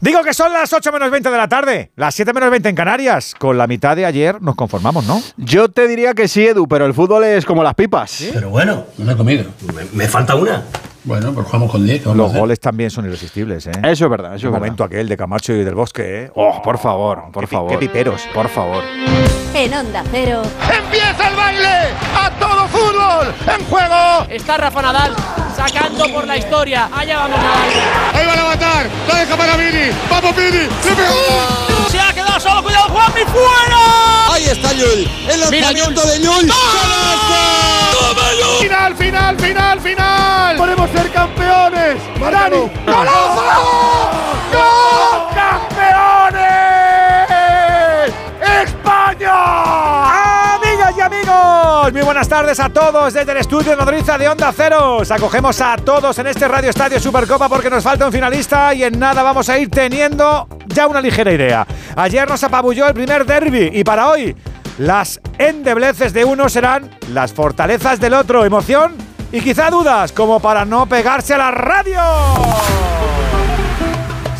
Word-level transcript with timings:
Digo 0.00 0.22
que 0.22 0.32
son 0.32 0.52
las 0.52 0.72
8 0.72 0.92
menos 0.92 1.10
20 1.10 1.28
de 1.28 1.36
la 1.36 1.48
tarde, 1.48 1.90
las 1.96 2.14
7 2.14 2.32
menos 2.32 2.50
20 2.50 2.68
en 2.68 2.74
Canarias. 2.76 3.34
Con 3.38 3.58
la 3.58 3.66
mitad 3.66 3.96
de 3.96 4.06
ayer 4.06 4.40
nos 4.40 4.54
conformamos, 4.54 5.04
¿no? 5.06 5.20
Yo 5.36 5.68
te 5.68 5.88
diría 5.88 6.14
que 6.14 6.28
sí, 6.28 6.46
Edu, 6.46 6.68
pero 6.68 6.86
el 6.86 6.94
fútbol 6.94 7.24
es 7.24 7.44
como 7.44 7.64
las 7.64 7.74
pipas. 7.74 8.24
Pero 8.32 8.48
bueno, 8.50 8.84
No 8.96 9.04
me 9.04 9.12
he 9.12 9.16
comido. 9.16 9.46
me, 9.74 9.84
me 9.92 10.06
falta 10.08 10.36
una. 10.36 10.62
Bueno, 11.04 11.32
pues 11.32 11.46
jugamos 11.46 11.70
con 11.72 11.84
10. 11.86 12.02
¿qué 12.02 12.08
vamos 12.08 12.30
a 12.30 12.32
Los 12.32 12.38
goles 12.40 12.60
también 12.60 12.90
son 12.90 13.06
irresistibles, 13.06 13.66
¿eh? 13.66 13.72
Eso 13.84 14.04
es 14.04 14.10
verdad, 14.10 14.34
eso 14.36 14.46
El 14.48 14.52
es 14.54 14.58
momento 14.60 14.84
verdad. 14.84 14.96
aquel 14.98 15.08
de 15.08 15.16
Camacho 15.16 15.52
y 15.54 15.64
del 15.64 15.74
Bosque, 15.74 16.24
¿eh? 16.24 16.30
Oh, 16.34 16.60
por 16.62 16.78
favor, 16.78 17.24
por 17.32 17.44
Qué 17.44 17.48
pi- 17.48 17.54
favor. 17.56 17.70
qué 17.72 17.78
piperos. 17.78 18.22
Por 18.34 18.48
favor. 18.48 18.84
En 19.54 19.74
Onda 19.74 20.04
Cero, 20.12 20.42
¡Empieza 20.84 21.28
el 21.28 21.34
baile! 21.36 21.68
¡A 22.14 22.30
todo 22.38 22.68
fútbol! 22.68 23.34
¡En 23.58 23.64
juego! 23.66 24.26
Está 24.30 24.58
Rafa 24.58 24.82
Nadal 24.82 25.14
sacando 25.58 26.04
por 26.12 26.26
la 26.26 26.36
historia. 26.36 26.88
Allá 26.94 27.18
vamos 27.18 27.38
Nadal. 27.40 27.70
¡Ahí 28.14 28.26
van 28.26 28.38
a 28.38 28.44
matar! 28.44 28.86
¡La 29.08 29.14
deja 29.16 29.36
para 29.36 29.56
Vini! 29.56 29.90
¡Vamos 30.08 30.36
Vini! 30.36 30.68
¡Le 30.84 30.94
pegó! 30.94 31.88
Se 31.90 32.00
ha 32.00 32.12
quedado 32.12 32.38
solo. 32.40 32.62
Cuidado, 32.62 32.88
Juanmi 32.88 33.22
fuera. 33.24 34.32
Ahí 34.32 34.44
está 34.44 34.72
Yul. 34.72 35.10
El 35.28 35.50
Mira, 35.50 35.72
lanzamiento 35.72 36.02
Yul. 36.02 36.10
de 36.10 36.20
Yul. 36.20 36.52
¡Final, 38.60 38.96
final, 38.96 39.36
final, 39.38 39.80
final! 39.80 40.56
¡Podemos 40.56 40.90
ser 40.90 41.10
campeones! 41.10 41.96
¡Dani! 42.20 42.70
¡Golazo! 42.86 43.42
¡Gol! 44.52 45.34
¡Campeones! 45.34 46.48
¡España! 48.62 49.97
Amigos, 51.88 52.02
muy 52.02 52.04
buenas 52.04 52.28
tardes 52.28 52.60
a 52.60 52.68
todos 52.68 53.14
desde 53.14 53.32
el 53.32 53.38
estudio 53.38 53.74
Nodriza 53.74 54.18
de 54.18 54.28
Onda 54.28 54.52
Cero. 54.54 54.96
Os 54.96 55.10
acogemos 55.10 55.58
a 55.62 55.74
todos 55.76 56.18
en 56.18 56.26
este 56.26 56.46
Radio 56.46 56.68
Estadio 56.68 57.00
Supercopa 57.00 57.48
porque 57.48 57.70
nos 57.70 57.82
falta 57.82 58.04
un 58.04 58.12
finalista 58.12 58.74
y 58.74 58.84
en 58.84 58.98
nada 58.98 59.22
vamos 59.22 59.48
a 59.48 59.58
ir 59.58 59.70
teniendo 59.70 60.46
ya 60.66 60.86
una 60.86 61.00
ligera 61.00 61.32
idea. 61.32 61.66
Ayer 61.96 62.28
nos 62.28 62.44
apabulló 62.44 62.86
el 62.86 62.92
primer 62.92 63.24
derby 63.24 63.70
y 63.72 63.84
para 63.84 64.08
hoy 64.08 64.36
las 64.76 65.18
endebleces 65.38 66.12
de 66.12 66.26
uno 66.26 66.50
serán 66.50 66.90
las 67.14 67.32
fortalezas 67.32 67.98
del 67.98 68.12
otro. 68.12 68.44
Emoción 68.44 68.94
y 69.32 69.40
quizá 69.40 69.70
dudas 69.70 70.12
como 70.12 70.40
para 70.40 70.66
no 70.66 70.86
pegarse 70.86 71.34
a 71.34 71.38
la 71.38 71.50
radio. 71.52 72.00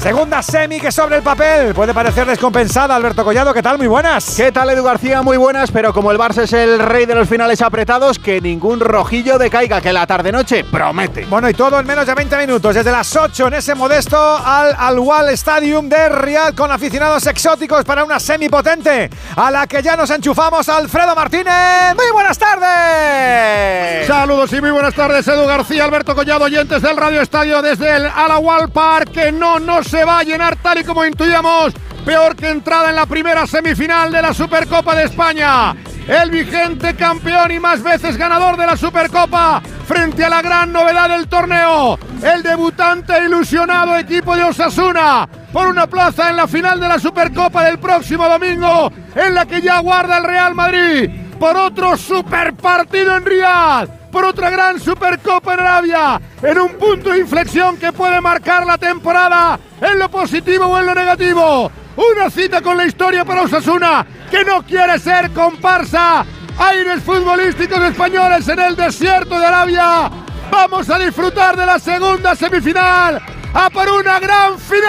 Segunda 0.00 0.40
semi 0.42 0.78
que 0.78 0.92
sobre 0.92 1.16
el 1.16 1.22
papel 1.22 1.74
puede 1.74 1.92
parecer 1.92 2.24
descompensada. 2.24 2.94
Alberto 2.94 3.24
Collado, 3.24 3.52
¿qué 3.52 3.62
tal? 3.62 3.78
Muy 3.78 3.88
buenas. 3.88 4.36
¿Qué 4.36 4.52
tal, 4.52 4.70
Edu 4.70 4.84
García? 4.84 5.22
Muy 5.22 5.36
buenas, 5.36 5.72
pero 5.72 5.92
como 5.92 6.12
el 6.12 6.18
Barça 6.18 6.44
es 6.44 6.52
el 6.52 6.78
rey 6.78 7.04
de 7.04 7.16
los 7.16 7.28
finales 7.28 7.60
apretados, 7.62 8.20
que 8.20 8.40
ningún 8.40 8.78
rojillo 8.78 9.38
decaiga, 9.38 9.80
que 9.80 9.92
la 9.92 10.06
tarde-noche 10.06 10.62
promete. 10.62 11.26
Bueno, 11.26 11.50
y 11.50 11.54
todo 11.54 11.80
en 11.80 11.86
menos 11.86 12.06
de 12.06 12.14
20 12.14 12.38
minutos, 12.38 12.76
desde 12.76 12.92
las 12.92 13.14
8 13.14 13.48
en 13.48 13.54
ese 13.54 13.74
modesto 13.74 14.16
al 14.16 14.72
Al 14.78 15.00
Wal 15.00 15.30
Stadium 15.30 15.88
de 15.88 16.08
Riyadh 16.08 16.54
con 16.54 16.70
aficionados 16.70 17.26
exóticos 17.26 17.84
para 17.84 18.04
una 18.04 18.20
semipotente 18.20 19.10
a 19.34 19.50
la 19.50 19.66
que 19.66 19.82
ya 19.82 19.96
nos 19.96 20.10
enchufamos 20.10 20.68
Alfredo 20.68 21.16
Martínez. 21.16 21.96
Muy 21.96 22.12
buenas 22.12 22.38
tardes. 22.38 24.06
Saludos 24.06 24.52
y 24.52 24.60
muy 24.60 24.70
buenas 24.70 24.94
tardes, 24.94 25.26
Edu 25.26 25.44
García, 25.44 25.84
Alberto 25.84 26.14
Collado, 26.14 26.44
oyentes 26.44 26.82
del 26.82 26.96
Radio 26.96 27.20
Estadio 27.20 27.60
desde 27.62 27.96
el 27.96 28.06
Alawal 28.06 28.70
Park, 28.70 29.10
que 29.10 29.32
no, 29.32 29.58
no 29.58 29.82
se 29.88 30.04
va 30.04 30.18
a 30.18 30.22
llenar 30.22 30.56
tal 30.56 30.78
y 30.78 30.84
como 30.84 31.04
intuíamos. 31.04 31.72
Peor 32.04 32.36
que 32.36 32.48
entrada 32.48 32.90
en 32.90 32.96
la 32.96 33.06
primera 33.06 33.46
semifinal 33.46 34.12
de 34.12 34.22
la 34.22 34.32
Supercopa 34.32 34.94
de 34.94 35.04
España. 35.04 35.74
El 36.06 36.30
vigente 36.30 36.94
campeón 36.94 37.50
y 37.50 37.58
más 37.58 37.82
veces 37.82 38.16
ganador 38.16 38.56
de 38.56 38.66
la 38.66 38.76
Supercopa 38.76 39.60
frente 39.86 40.24
a 40.24 40.30
la 40.30 40.42
gran 40.42 40.72
novedad 40.72 41.08
del 41.08 41.28
torneo. 41.28 41.98
El 42.22 42.42
debutante 42.42 43.14
e 43.14 43.24
ilusionado 43.26 43.96
equipo 43.96 44.36
de 44.36 44.44
Osasuna 44.44 45.28
por 45.52 45.66
una 45.66 45.86
plaza 45.86 46.30
en 46.30 46.36
la 46.36 46.46
final 46.46 46.80
de 46.80 46.88
la 46.88 46.98
Supercopa 46.98 47.64
del 47.64 47.78
próximo 47.78 48.28
domingo 48.28 48.92
en 49.14 49.34
la 49.34 49.46
que 49.46 49.60
ya 49.60 49.80
guarda 49.80 50.18
el 50.18 50.24
Real 50.24 50.54
Madrid 50.54 51.10
por 51.38 51.56
otro 51.56 51.96
super 51.96 52.54
partido 52.54 53.16
en 53.16 53.24
Riyadh, 53.24 53.88
por 54.10 54.24
otra 54.24 54.50
gran 54.50 54.80
Supercopa 54.80 55.54
en 55.54 55.60
Arabia, 55.60 56.20
en 56.42 56.58
un 56.58 56.74
punto 56.74 57.10
de 57.10 57.18
inflexión 57.18 57.76
que 57.76 57.92
puede 57.92 58.20
marcar 58.20 58.66
la 58.66 58.78
temporada 58.78 59.58
en 59.80 59.98
lo 59.98 60.10
positivo 60.10 60.66
o 60.66 60.78
en 60.78 60.86
lo 60.86 60.94
negativo. 60.94 61.70
Una 61.96 62.30
cita 62.30 62.60
con 62.62 62.76
la 62.76 62.86
historia 62.86 63.24
para 63.24 63.42
Osasuna, 63.42 64.06
que 64.30 64.44
no 64.44 64.62
quiere 64.62 64.98
ser 64.98 65.30
comparsa. 65.32 66.24
Aires 66.58 67.02
futbolísticos 67.02 67.80
españoles 67.80 68.48
en 68.48 68.58
el 68.58 68.76
desierto 68.76 69.38
de 69.38 69.46
Arabia. 69.46 70.10
Vamos 70.50 70.88
a 70.90 70.98
disfrutar 70.98 71.56
de 71.56 71.66
la 71.66 71.78
segunda 71.78 72.34
semifinal. 72.34 73.37
¡A 73.54 73.70
por 73.70 73.88
una 73.88 74.20
gran 74.20 74.58
final! 74.58 74.88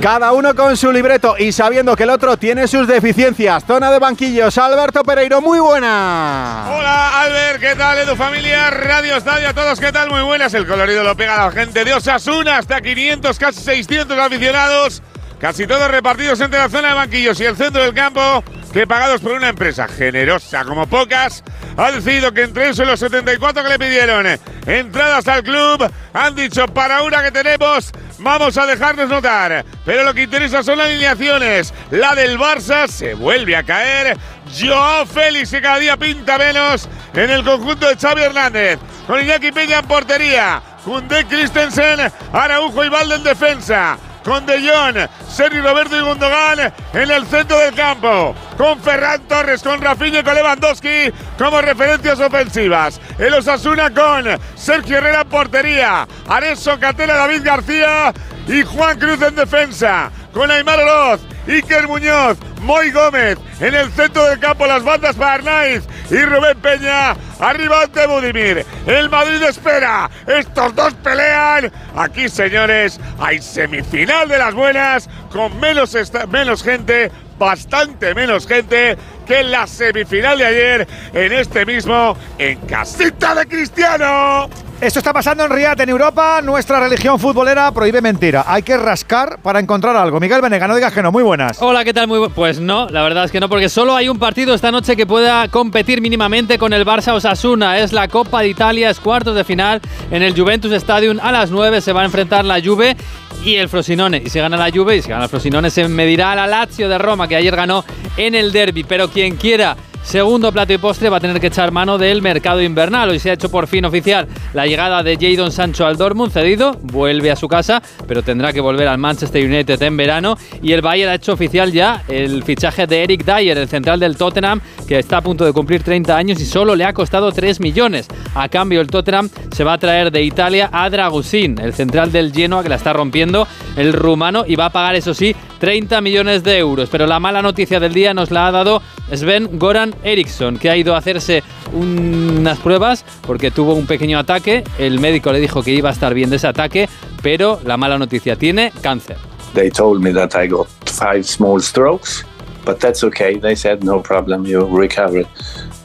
Cada 0.00 0.32
uno 0.32 0.54
con 0.54 0.74
su 0.76 0.90
libreto 0.90 1.36
y 1.38 1.52
sabiendo 1.52 1.94
que 1.94 2.04
el 2.04 2.10
otro 2.10 2.38
tiene 2.38 2.66
sus 2.66 2.88
deficiencias. 2.88 3.64
Zona 3.66 3.90
de 3.90 3.98
banquillos, 3.98 4.56
Alberto 4.56 5.02
Pereiro, 5.02 5.42
muy 5.42 5.58
buena. 5.58 6.66
Hola 6.70 7.20
Albert, 7.20 7.60
¿qué 7.60 7.74
tal? 7.76 8.06
tu 8.06 8.16
familia, 8.16 8.70
Radio 8.70 9.16
Estadio, 9.16 9.50
a 9.50 9.54
todos, 9.54 9.78
¿qué 9.78 9.92
tal? 9.92 10.08
Muy 10.08 10.22
buenas. 10.22 10.54
El 10.54 10.66
colorido 10.66 11.04
lo 11.04 11.14
pega 11.14 11.36
la 11.36 11.50
gente 11.50 11.84
de 11.84 11.92
Osasuna, 11.92 12.56
hasta 12.58 12.80
500, 12.80 13.38
casi 13.38 13.60
600 13.60 14.18
aficionados, 14.18 15.02
casi 15.38 15.66
todos 15.66 15.90
repartidos 15.90 16.40
entre 16.40 16.58
la 16.58 16.70
zona 16.70 16.88
de 16.88 16.94
banquillos 16.94 17.38
y 17.40 17.44
el 17.44 17.56
centro 17.56 17.82
del 17.82 17.92
campo, 17.92 18.42
que 18.72 18.86
pagados 18.86 19.20
por 19.20 19.32
una 19.32 19.48
empresa 19.48 19.88
generosa 19.88 20.64
como 20.64 20.86
pocas, 20.86 21.42
ha 21.76 21.90
decidido 21.90 22.32
que 22.32 22.42
entre 22.42 22.70
eso 22.70 22.82
y 22.82 22.86
los 22.86 23.00
74 23.00 23.62
que 23.62 23.68
le 23.68 23.78
pidieron 23.78 24.26
entradas 24.66 25.26
al 25.28 25.42
club, 25.42 25.90
han 26.12 26.34
dicho 26.34 26.66
para 26.68 27.02
una 27.02 27.22
que 27.22 27.30
tenemos, 27.30 27.90
vamos 28.18 28.56
a 28.58 28.66
dejarnos 28.66 29.08
notar. 29.08 29.64
Pero 29.84 30.04
lo 30.04 30.12
que 30.12 30.22
interesa 30.22 30.62
son 30.62 30.78
las 30.78 30.88
alineaciones. 30.88 31.72
La 31.90 32.14
del 32.14 32.38
Barça 32.38 32.88
se 32.88 33.14
vuelve 33.14 33.56
a 33.56 33.62
caer. 33.62 34.16
Joao 34.58 35.06
Félix 35.06 35.50
que 35.50 35.62
cada 35.62 35.78
día 35.78 35.96
pinta 35.96 36.38
menos 36.38 36.88
en 37.14 37.30
el 37.30 37.44
conjunto 37.44 37.88
de 37.88 37.96
Xavi 37.96 38.22
Hernández. 38.22 38.78
Con 39.06 39.20
Iñaki 39.20 39.52
Peña 39.52 39.78
en 39.78 39.86
portería. 39.86 40.62
Koundé 40.84 41.24
Christensen, 41.26 42.12
Araujo 42.32 42.84
y 42.84 42.88
Valde 42.88 43.16
en 43.16 43.22
defensa 43.22 43.98
con 44.28 44.44
De 44.44 44.60
Jong, 44.60 45.08
Sergio 45.26 45.62
Roberto 45.62 45.96
y 45.96 46.02
Gundogan 46.02 46.72
en 46.92 47.10
el 47.10 47.26
centro 47.26 47.58
del 47.58 47.74
campo, 47.74 48.34
con 48.58 48.78
Ferran 48.78 49.22
Torres, 49.22 49.62
con 49.62 49.80
Rafinha 49.80 50.20
y 50.20 50.22
con 50.22 50.34
Lewandowski 50.34 51.10
como 51.38 51.62
referencias 51.62 52.20
ofensivas. 52.20 53.00
El 53.18 53.32
Osasuna 53.32 53.88
con 53.88 54.26
Sergio 54.54 54.98
Herrera 54.98 55.24
portería, 55.24 56.06
Areso, 56.28 56.78
Catela, 56.78 57.14
David 57.14 57.40
García 57.42 58.12
y 58.48 58.62
Juan 58.64 58.98
Cruz 58.98 59.20
en 59.22 59.34
defensa, 59.34 60.10
con 60.32 60.50
Aymar 60.50 60.80
Oroz, 60.80 61.20
Iker 61.46 61.86
Muñoz, 61.86 62.38
Moy 62.62 62.90
Gómez 62.90 63.38
en 63.60 63.74
el 63.74 63.90
centro 63.92 64.24
del 64.24 64.38
campo, 64.38 64.66
las 64.66 64.82
bandas 64.82 65.16
para 65.16 65.34
Arnaiz 65.34 65.84
y 66.10 66.16
Rubén 66.22 66.58
Peña 66.58 67.14
arriba 67.38 67.82
ante 67.82 68.06
Budimir. 68.06 68.64
El 68.86 69.10
Madrid 69.10 69.42
espera, 69.42 70.10
estos 70.26 70.74
dos 70.74 70.94
pelean. 70.94 71.70
Aquí, 71.94 72.28
señores, 72.28 72.98
hay 73.18 73.40
semifinal 73.40 74.28
de 74.28 74.38
las 74.38 74.54
buenas 74.54 75.08
con 75.30 75.60
menos, 75.60 75.94
menos 76.30 76.62
gente, 76.62 77.10
bastante 77.38 78.14
menos 78.14 78.46
gente 78.46 78.96
que 79.26 79.42
la 79.42 79.66
semifinal 79.66 80.38
de 80.38 80.46
ayer 80.46 80.88
en 81.12 81.32
este 81.32 81.66
mismo 81.66 82.16
en 82.38 82.58
casita 82.60 83.34
de 83.34 83.46
Cristiano. 83.46 84.48
Esto 84.80 85.00
está 85.00 85.12
pasando 85.12 85.44
en 85.44 85.50
Riyadh, 85.50 85.80
en 85.80 85.88
Europa. 85.88 86.40
Nuestra 86.40 86.78
religión 86.78 87.18
futbolera 87.18 87.72
prohíbe 87.72 88.00
mentira. 88.00 88.44
Hay 88.46 88.62
que 88.62 88.76
rascar 88.76 89.40
para 89.42 89.58
encontrar 89.58 89.96
algo. 89.96 90.20
Miguel 90.20 90.40
Venega, 90.40 90.68
no 90.68 90.76
digas 90.76 90.92
que 90.92 91.02
no. 91.02 91.10
Muy 91.10 91.24
buenas. 91.24 91.60
Hola, 91.60 91.84
¿qué 91.84 91.92
tal? 91.92 92.06
Muy 92.06 92.20
bu- 92.20 92.30
Pues 92.32 92.60
no, 92.60 92.88
la 92.88 93.02
verdad 93.02 93.24
es 93.24 93.32
que 93.32 93.40
no, 93.40 93.48
porque 93.48 93.68
solo 93.68 93.96
hay 93.96 94.08
un 94.08 94.20
partido 94.20 94.54
esta 94.54 94.70
noche 94.70 94.94
que 94.94 95.04
pueda 95.04 95.48
competir 95.48 96.00
mínimamente 96.00 96.58
con 96.58 96.72
el 96.72 96.86
Barça 96.86 97.12
Osasuna. 97.12 97.78
Es 97.78 97.92
la 97.92 98.06
Copa 98.06 98.40
de 98.42 98.50
Italia, 98.50 98.88
es 98.88 99.00
cuartos 99.00 99.34
de 99.34 99.42
final 99.42 99.80
en 100.12 100.22
el 100.22 100.38
Juventus 100.40 100.70
Stadium. 100.70 101.18
A 101.20 101.32
las 101.32 101.50
9 101.50 101.80
se 101.80 101.92
va 101.92 102.02
a 102.02 102.04
enfrentar 102.04 102.44
la 102.44 102.60
Juve 102.62 102.96
y 103.44 103.56
el 103.56 103.68
Frosinone. 103.68 104.22
Y 104.24 104.30
si 104.30 104.38
gana 104.38 104.56
la 104.56 104.70
Juve 104.70 104.96
y 104.98 105.02
si 105.02 105.08
gana 105.08 105.24
el 105.24 105.28
Frosinone 105.28 105.70
se 105.70 105.88
medirá 105.88 106.30
a 106.30 106.36
la 106.36 106.46
Lazio 106.46 106.88
de 106.88 106.98
Roma, 106.98 107.26
que 107.26 107.34
ayer 107.34 107.56
ganó 107.56 107.84
en 108.16 108.36
el 108.36 108.52
derby. 108.52 108.84
Pero 108.84 109.08
quien 109.10 109.34
quiera 109.38 109.76
Segundo 110.08 110.50
plato 110.50 110.72
y 110.72 110.78
postre 110.78 111.10
va 111.10 111.18
a 111.18 111.20
tener 111.20 111.38
que 111.38 111.48
echar 111.48 111.70
mano 111.70 111.98
del 111.98 112.22
mercado 112.22 112.62
invernal. 112.62 113.10
Hoy 113.10 113.18
se 113.18 113.28
ha 113.28 113.34
hecho 113.34 113.50
por 113.50 113.66
fin 113.66 113.84
oficial 113.84 114.26
la 114.54 114.66
llegada 114.66 115.02
de 115.02 115.18
Jadon 115.20 115.52
Sancho 115.52 115.84
al 115.84 115.98
Dortmund, 115.98 116.32
cedido, 116.32 116.78
vuelve 116.80 117.30
a 117.30 117.36
su 117.36 117.46
casa, 117.46 117.82
pero 118.06 118.22
tendrá 118.22 118.54
que 118.54 118.62
volver 118.62 118.88
al 118.88 118.96
Manchester 118.96 119.44
United 119.44 119.82
en 119.82 119.98
verano. 119.98 120.38
Y 120.62 120.72
el 120.72 120.80
Bayern 120.80 121.10
ha 121.10 121.16
hecho 121.16 121.34
oficial 121.34 121.72
ya 121.72 122.04
el 122.08 122.42
fichaje 122.42 122.86
de 122.86 123.02
Eric 123.02 123.22
Dyer, 123.22 123.58
el 123.58 123.68
central 123.68 124.00
del 124.00 124.16
Tottenham, 124.16 124.62
que 124.86 124.98
está 124.98 125.18
a 125.18 125.20
punto 125.20 125.44
de 125.44 125.52
cumplir 125.52 125.82
30 125.82 126.16
años 126.16 126.40
y 126.40 126.46
solo 126.46 126.74
le 126.74 126.86
ha 126.86 126.94
costado 126.94 127.30
3 127.30 127.60
millones. 127.60 128.08
A 128.34 128.48
cambio, 128.48 128.80
el 128.80 128.86
Tottenham 128.86 129.28
se 129.54 129.62
va 129.62 129.74
a 129.74 129.78
traer 129.78 130.10
de 130.10 130.22
Italia 130.22 130.70
a 130.72 130.88
Dragusin, 130.88 131.60
el 131.60 131.74
central 131.74 132.12
del 132.12 132.32
Genoa 132.32 132.62
que 132.62 132.70
la 132.70 132.76
está 132.76 132.94
rompiendo, 132.94 133.46
el 133.76 133.92
rumano, 133.92 134.44
y 134.46 134.56
va 134.56 134.66
a 134.66 134.70
pagar, 134.70 134.94
eso 134.94 135.12
sí, 135.12 135.36
30 135.58 136.00
millones 136.00 136.42
de 136.44 136.56
euros. 136.56 136.88
Pero 136.90 137.06
la 137.06 137.20
mala 137.20 137.42
noticia 137.42 137.78
del 137.78 137.92
día 137.92 138.14
nos 138.14 138.30
la 138.30 138.46
ha 138.46 138.52
dado 138.52 138.80
Sven 139.12 139.58
Goran 139.58 139.94
Eriksson, 140.02 140.58
que 140.58 140.70
ha 140.70 140.76
ido 140.76 140.94
a 140.94 140.98
hacerse 140.98 141.42
unas 141.72 142.58
pruebas 142.58 143.04
porque 143.26 143.50
tuvo 143.50 143.74
un 143.74 143.86
pequeño 143.86 144.18
ataque. 144.18 144.64
El 144.78 145.00
médico 145.00 145.32
le 145.32 145.40
dijo 145.40 145.62
que 145.62 145.72
iba 145.72 145.88
a 145.88 145.92
estar 145.92 146.14
bien 146.14 146.30
de 146.30 146.36
ese 146.36 146.46
ataque, 146.46 146.88
pero 147.22 147.60
la 147.64 147.76
mala 147.76 147.98
noticia 147.98 148.36
tiene 148.36 148.72
cáncer. 148.80 149.16
They 149.54 149.70
told 149.70 150.02
me 150.02 150.12
that 150.12 150.34
I 150.34 150.46
got 150.46 150.68
five 150.86 151.24
small 151.24 151.60
strokes, 151.60 152.24
but 152.64 152.78
that's 152.78 153.02
okay. 153.02 153.38
They 153.38 153.56
said 153.56 153.82
no 153.82 154.02
problem, 154.02 154.44
you 154.44 154.66
recovered 154.66 155.26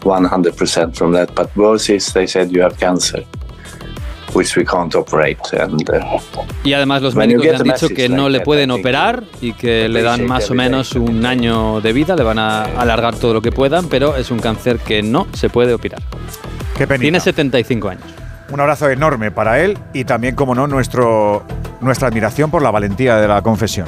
100% 0.03 0.95
from 0.95 1.13
that. 1.13 1.33
But 1.33 1.55
worse 1.55 1.89
is 1.89 2.11
they 2.13 2.27
said 2.27 2.51
you 2.51 2.61
have 2.61 2.77
cancer, 2.77 3.23
which 4.33 4.55
we 4.57 4.65
can't 4.65 4.93
operate. 4.95 5.39
And 5.59 5.89
uh, 5.89 6.19
Y 6.63 6.73
además 6.73 7.01
los 7.01 7.15
médicos 7.15 7.45
le 7.45 7.55
han 7.55 7.63
dicho 7.63 7.87
que 7.89 8.09
like 8.09 8.09
no 8.09 8.29
le 8.29 8.39
that, 8.39 8.45
pueden 8.45 8.69
think 8.69 8.79
operar 8.79 9.23
y 9.41 9.53
que 9.53 9.87
le 9.89 10.01
dan 10.01 10.25
más 10.25 10.49
o 10.49 10.53
menos 10.53 10.93
un 10.93 11.25
año 11.25 11.81
de 11.81 11.93
vida, 11.93 12.15
le 12.15 12.23
van 12.23 12.39
a 12.39 12.63
alargar 12.63 13.15
todo 13.15 13.33
lo 13.33 13.41
que 13.41 13.51
puedan, 13.51 13.87
pero 13.87 14.15
es 14.15 14.31
un 14.31 14.39
cáncer 14.39 14.79
que 14.79 15.01
no 15.03 15.27
se 15.33 15.49
puede 15.49 15.73
operar. 15.73 16.01
Qué 16.77 16.87
penita. 16.87 17.01
Tiene 17.01 17.19
75 17.19 17.89
años. 17.89 18.03
Un 18.51 18.59
abrazo 18.59 18.89
enorme 18.89 19.31
para 19.31 19.61
él 19.61 19.77
y 19.93 20.03
también, 20.03 20.35
como 20.35 20.53
no, 20.53 20.67
nuestro, 20.67 21.43
nuestra 21.81 22.07
admiración 22.07 22.51
por 22.51 22.61
la 22.61 22.71
valentía 22.71 23.17
de 23.17 23.27
la 23.27 23.41
confesión. 23.41 23.87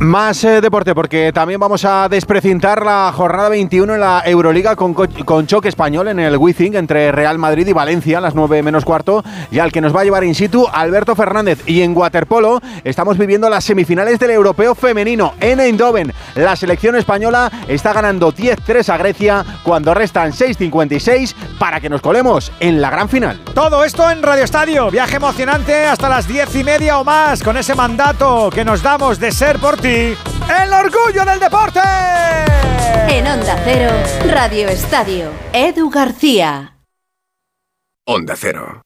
Más 0.00 0.44
eh, 0.44 0.60
deporte, 0.60 0.94
porque 0.94 1.32
también 1.32 1.58
vamos 1.58 1.84
a 1.84 2.08
desprecintar 2.08 2.84
la 2.86 3.12
jornada 3.12 3.48
21 3.48 3.94
en 3.94 4.00
la 4.00 4.22
Euroliga 4.24 4.76
con, 4.76 4.94
co- 4.94 5.08
con 5.24 5.48
choque 5.48 5.68
español 5.68 6.06
en 6.06 6.20
el 6.20 6.36
Wizzing 6.36 6.76
entre 6.76 7.10
Real 7.10 7.36
Madrid 7.36 7.66
y 7.66 7.72
Valencia 7.72 8.18
a 8.18 8.20
las 8.20 8.36
9 8.36 8.62
menos 8.62 8.84
cuarto 8.84 9.24
y 9.50 9.58
al 9.58 9.72
que 9.72 9.80
nos 9.80 9.94
va 9.94 10.02
a 10.02 10.04
llevar 10.04 10.22
in 10.22 10.36
situ 10.36 10.68
Alberto 10.72 11.16
Fernández. 11.16 11.64
Y 11.66 11.82
en 11.82 11.96
waterpolo 11.96 12.60
estamos 12.84 13.18
viviendo 13.18 13.50
las 13.50 13.64
semifinales 13.64 14.20
del 14.20 14.30
Europeo 14.30 14.76
Femenino 14.76 15.34
en 15.40 15.58
Eindhoven. 15.58 16.12
La 16.36 16.54
selección 16.54 16.94
española 16.94 17.50
está 17.66 17.92
ganando 17.92 18.32
10-3 18.32 18.88
a 18.90 18.98
Grecia 18.98 19.44
cuando 19.64 19.94
restan 19.94 20.30
6.56 20.30 21.34
para 21.58 21.80
que 21.80 21.88
nos 21.90 22.02
colemos 22.02 22.52
en 22.60 22.80
la 22.80 22.90
gran 22.90 23.08
final. 23.08 23.40
Todo 23.52 23.82
esto 23.82 24.08
en 24.12 24.22
Radio 24.22 24.44
Estadio. 24.44 24.92
Viaje 24.92 25.16
emocionante 25.16 25.86
hasta 25.86 26.08
las 26.08 26.28
diez 26.28 26.54
y 26.54 26.62
media 26.62 27.00
o 27.00 27.04
más 27.04 27.42
con 27.42 27.56
ese 27.56 27.74
mandato 27.74 28.48
que 28.54 28.64
nos 28.64 28.80
damos 28.80 29.18
de 29.18 29.32
ser 29.32 29.58
por 29.58 29.76
ti 29.76 29.87
el 29.88 30.72
orgullo 30.72 31.24
del 31.24 31.40
deporte. 31.40 31.80
En 33.08 33.26
Onda 33.26 33.58
Cero, 33.64 33.90
Radio 34.30 34.68
Estadio. 34.68 35.30
Edu 35.52 35.88
García. 35.88 36.76
Onda 38.06 38.34
Cero. 38.36 38.82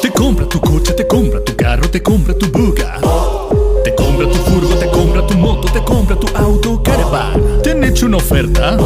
Te 0.00 0.10
compra 0.10 0.48
tu 0.48 0.58
coche, 0.60 0.94
te 0.94 1.06
compra 1.06 1.44
tu 1.44 1.54
carro, 1.54 1.90
te 1.90 2.02
compra 2.02 2.34
tu 2.34 2.46
buga. 2.50 2.98
Te 3.84 3.94
compra 3.94 4.26
tu 4.26 4.36
furgo, 4.36 4.74
te 4.76 4.90
compra 4.90 5.26
tu 5.26 5.34
moto, 5.34 5.70
te 5.70 5.84
compra 5.84 6.16
tu 6.16 6.34
auto, 6.36 6.82
caravan. 6.82 7.62
¿Te 7.62 7.72
han 7.72 7.84
hecho 7.84 8.06
una 8.06 8.16
oferta? 8.16 8.78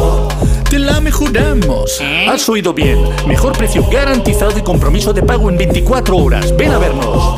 Te 0.69 0.79
la 0.79 0.99
mejoramos. 0.99 2.01
Has 2.29 2.47
oído 2.49 2.73
bien. 2.73 2.99
Mejor 3.25 3.57
precio 3.57 3.85
garantizado 3.89 4.57
y 4.57 4.61
compromiso 4.61 5.13
de 5.13 5.23
pago 5.23 5.49
en 5.49 5.57
24 5.57 6.17
horas. 6.17 6.55
Ven 6.57 6.71
a 6.71 6.77
vernos. 6.77 7.35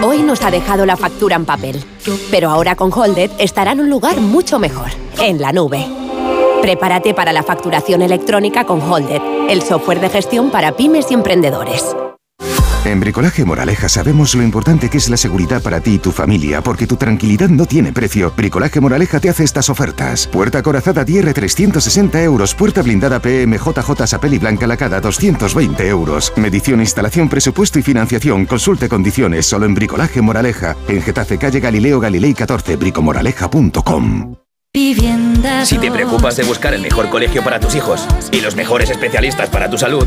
Hoy 0.00 0.22
nos 0.22 0.42
ha 0.42 0.50
dejado 0.52 0.86
la 0.86 0.96
factura 0.96 1.34
en 1.34 1.44
papel, 1.44 1.82
pero 2.30 2.50
ahora 2.50 2.76
con 2.76 2.92
Holded 2.92 3.32
estará 3.38 3.72
en 3.72 3.80
un 3.80 3.90
lugar 3.90 4.16
mucho 4.18 4.60
mejor, 4.60 4.90
en 5.20 5.40
la 5.40 5.52
nube. 5.52 5.84
Prepárate 6.62 7.14
para 7.14 7.32
la 7.32 7.42
facturación 7.42 8.02
electrónica 8.02 8.64
con 8.64 8.80
Holded, 8.80 9.20
el 9.50 9.60
software 9.62 10.00
de 10.00 10.08
gestión 10.08 10.50
para 10.50 10.76
pymes 10.76 11.10
y 11.10 11.14
emprendedores. 11.14 11.96
En 12.84 13.00
Bricolaje 13.00 13.44
Moraleja 13.44 13.88
sabemos 13.88 14.34
lo 14.34 14.42
importante 14.42 14.88
que 14.88 14.98
es 14.98 15.08
la 15.10 15.16
seguridad 15.16 15.62
para 15.62 15.80
ti 15.80 15.94
y 15.94 15.98
tu 15.98 16.12
familia, 16.12 16.62
porque 16.62 16.86
tu 16.86 16.96
tranquilidad 16.96 17.48
no 17.48 17.66
tiene 17.66 17.92
precio. 17.92 18.32
Bricolaje 18.36 18.80
Moraleja 18.80 19.20
te 19.20 19.28
hace 19.28 19.44
estas 19.44 19.68
ofertas. 19.68 20.26
Puerta 20.26 20.62
corazada 20.62 21.04
DR 21.04 21.32
360 21.32 22.22
euros. 22.22 22.54
Puerta 22.54 22.82
blindada 22.82 23.20
PMJJ 23.20 24.06
Sapel 24.06 24.34
y 24.34 24.38
Blanca 24.38 24.66
Lacada 24.66 25.00
220 25.00 25.86
euros. 25.88 26.32
Medición, 26.36 26.80
instalación, 26.80 27.28
presupuesto 27.28 27.78
y 27.78 27.82
financiación. 27.82 28.46
Consulte 28.46 28.88
condiciones 28.88 29.46
solo 29.46 29.66
en 29.66 29.74
Bricolaje 29.74 30.22
Moraleja. 30.22 30.76
En 30.88 31.02
Getafe, 31.02 31.36
calle 31.36 31.60
Galileo 31.60 32.00
Galilei 32.00 32.32
14, 32.32 32.76
bricomoraleja.com. 32.76 34.36
Si 35.64 35.78
te 35.78 35.90
preocupas 35.90 36.36
de 36.36 36.44
buscar 36.44 36.72
el 36.72 36.82
mejor 36.82 37.10
colegio 37.10 37.42
para 37.42 37.58
tus 37.58 37.74
hijos 37.74 38.06
y 38.30 38.40
los 38.40 38.54
mejores 38.54 38.90
especialistas 38.90 39.50
para 39.50 39.68
tu 39.68 39.76
salud, 39.78 40.06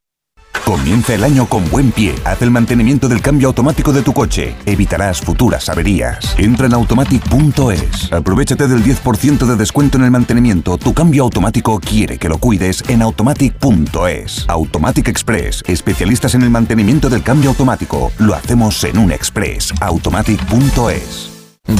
Comienza 0.65 1.13
el 1.13 1.23
año 1.23 1.47
con 1.47 1.69
buen 1.69 1.91
pie. 1.91 2.15
Haz 2.23 2.41
el 2.41 2.51
mantenimiento 2.51 3.07
del 3.07 3.21
cambio 3.21 3.49
automático 3.49 3.91
de 3.91 4.01
tu 4.01 4.13
coche. 4.13 4.55
Evitarás 4.65 5.21
futuras 5.21 5.67
averías. 5.69 6.35
Entra 6.37 6.67
en 6.67 6.73
automatic.es. 6.73 8.11
Aprovechate 8.11 8.67
del 8.67 8.83
10% 8.83 9.45
de 9.45 9.55
descuento 9.55 9.97
en 9.97 10.05
el 10.05 10.11
mantenimiento. 10.11 10.77
Tu 10.77 10.93
cambio 10.93 11.23
automático 11.23 11.79
quiere 11.79 12.17
que 12.17 12.29
lo 12.29 12.37
cuides 12.37 12.83
en 12.87 13.01
automatic.es. 13.01 14.45
Automatic 14.47 15.07
Express. 15.07 15.63
Especialistas 15.67 16.35
en 16.35 16.43
el 16.43 16.49
mantenimiento 16.49 17.09
del 17.09 17.23
cambio 17.23 17.49
automático. 17.49 18.11
Lo 18.17 18.35
hacemos 18.35 18.83
en 18.83 18.97
un 18.97 19.11
express. 19.11 19.73
Automatic.es. 19.81 21.30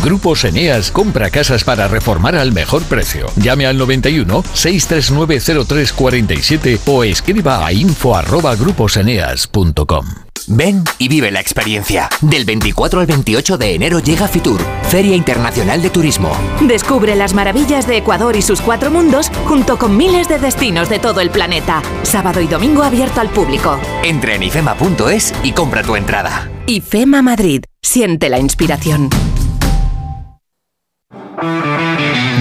Grupos 0.04 0.46
Eneas 0.46 0.92
compra 0.92 1.30
casas 1.30 1.64
para 1.64 1.88
reformar 1.88 2.36
al 2.36 2.52
mejor 2.52 2.84
precio. 2.84 3.28
Llame 3.36 3.66
al 3.66 3.78
91 3.78 4.44
639 4.54 5.40
0347 5.66 6.80
o 6.86 7.04
escriba 7.04 7.66
a 7.66 7.74
info 7.74 8.16
arroba 8.16 8.56
gruposeneas.com. 8.56 10.06
Ven 10.48 10.84
y 10.98 11.08
vive 11.08 11.30
la 11.30 11.40
experiencia. 11.40 12.10
Del 12.22 12.46
24 12.46 13.00
al 13.00 13.06
28 13.06 13.58
de 13.60 13.76
enero 13.76 14.00
llega 14.00 14.28
Fitur, 14.28 14.60
Feria 14.90 15.16
Internacional 15.16 15.84
de 15.84 15.92
Turismo. 15.92 16.32
Descubre 16.62 17.16
las 17.16 17.36
maravillas 17.36 17.86
de 17.86 17.98
Ecuador 17.98 18.36
y 18.36 18.42
sus 18.42 18.60
cuatro 18.60 18.90
mundos 18.90 19.30
junto 19.46 19.78
con 19.78 19.96
miles 19.96 20.28
de 20.28 20.40
destinos 20.40 20.90
de 20.90 20.98
todo 20.98 21.22
el 21.22 21.30
planeta. 21.30 21.84
Sábado 22.02 22.42
y 22.42 22.48
domingo 22.48 22.82
abierto 22.84 23.22
al 23.22 23.30
público. 23.30 23.80
Entra 24.04 24.34
en 24.34 24.44
ifema.es 24.44 25.34
y 25.44 25.52
compra 25.52 25.84
tu 25.84 25.96
entrada. 25.96 26.50
IFEMA 26.66 27.22
Madrid. 27.22 27.64
Siente 27.84 28.30
la 28.30 28.40
inspiración. 28.40 29.10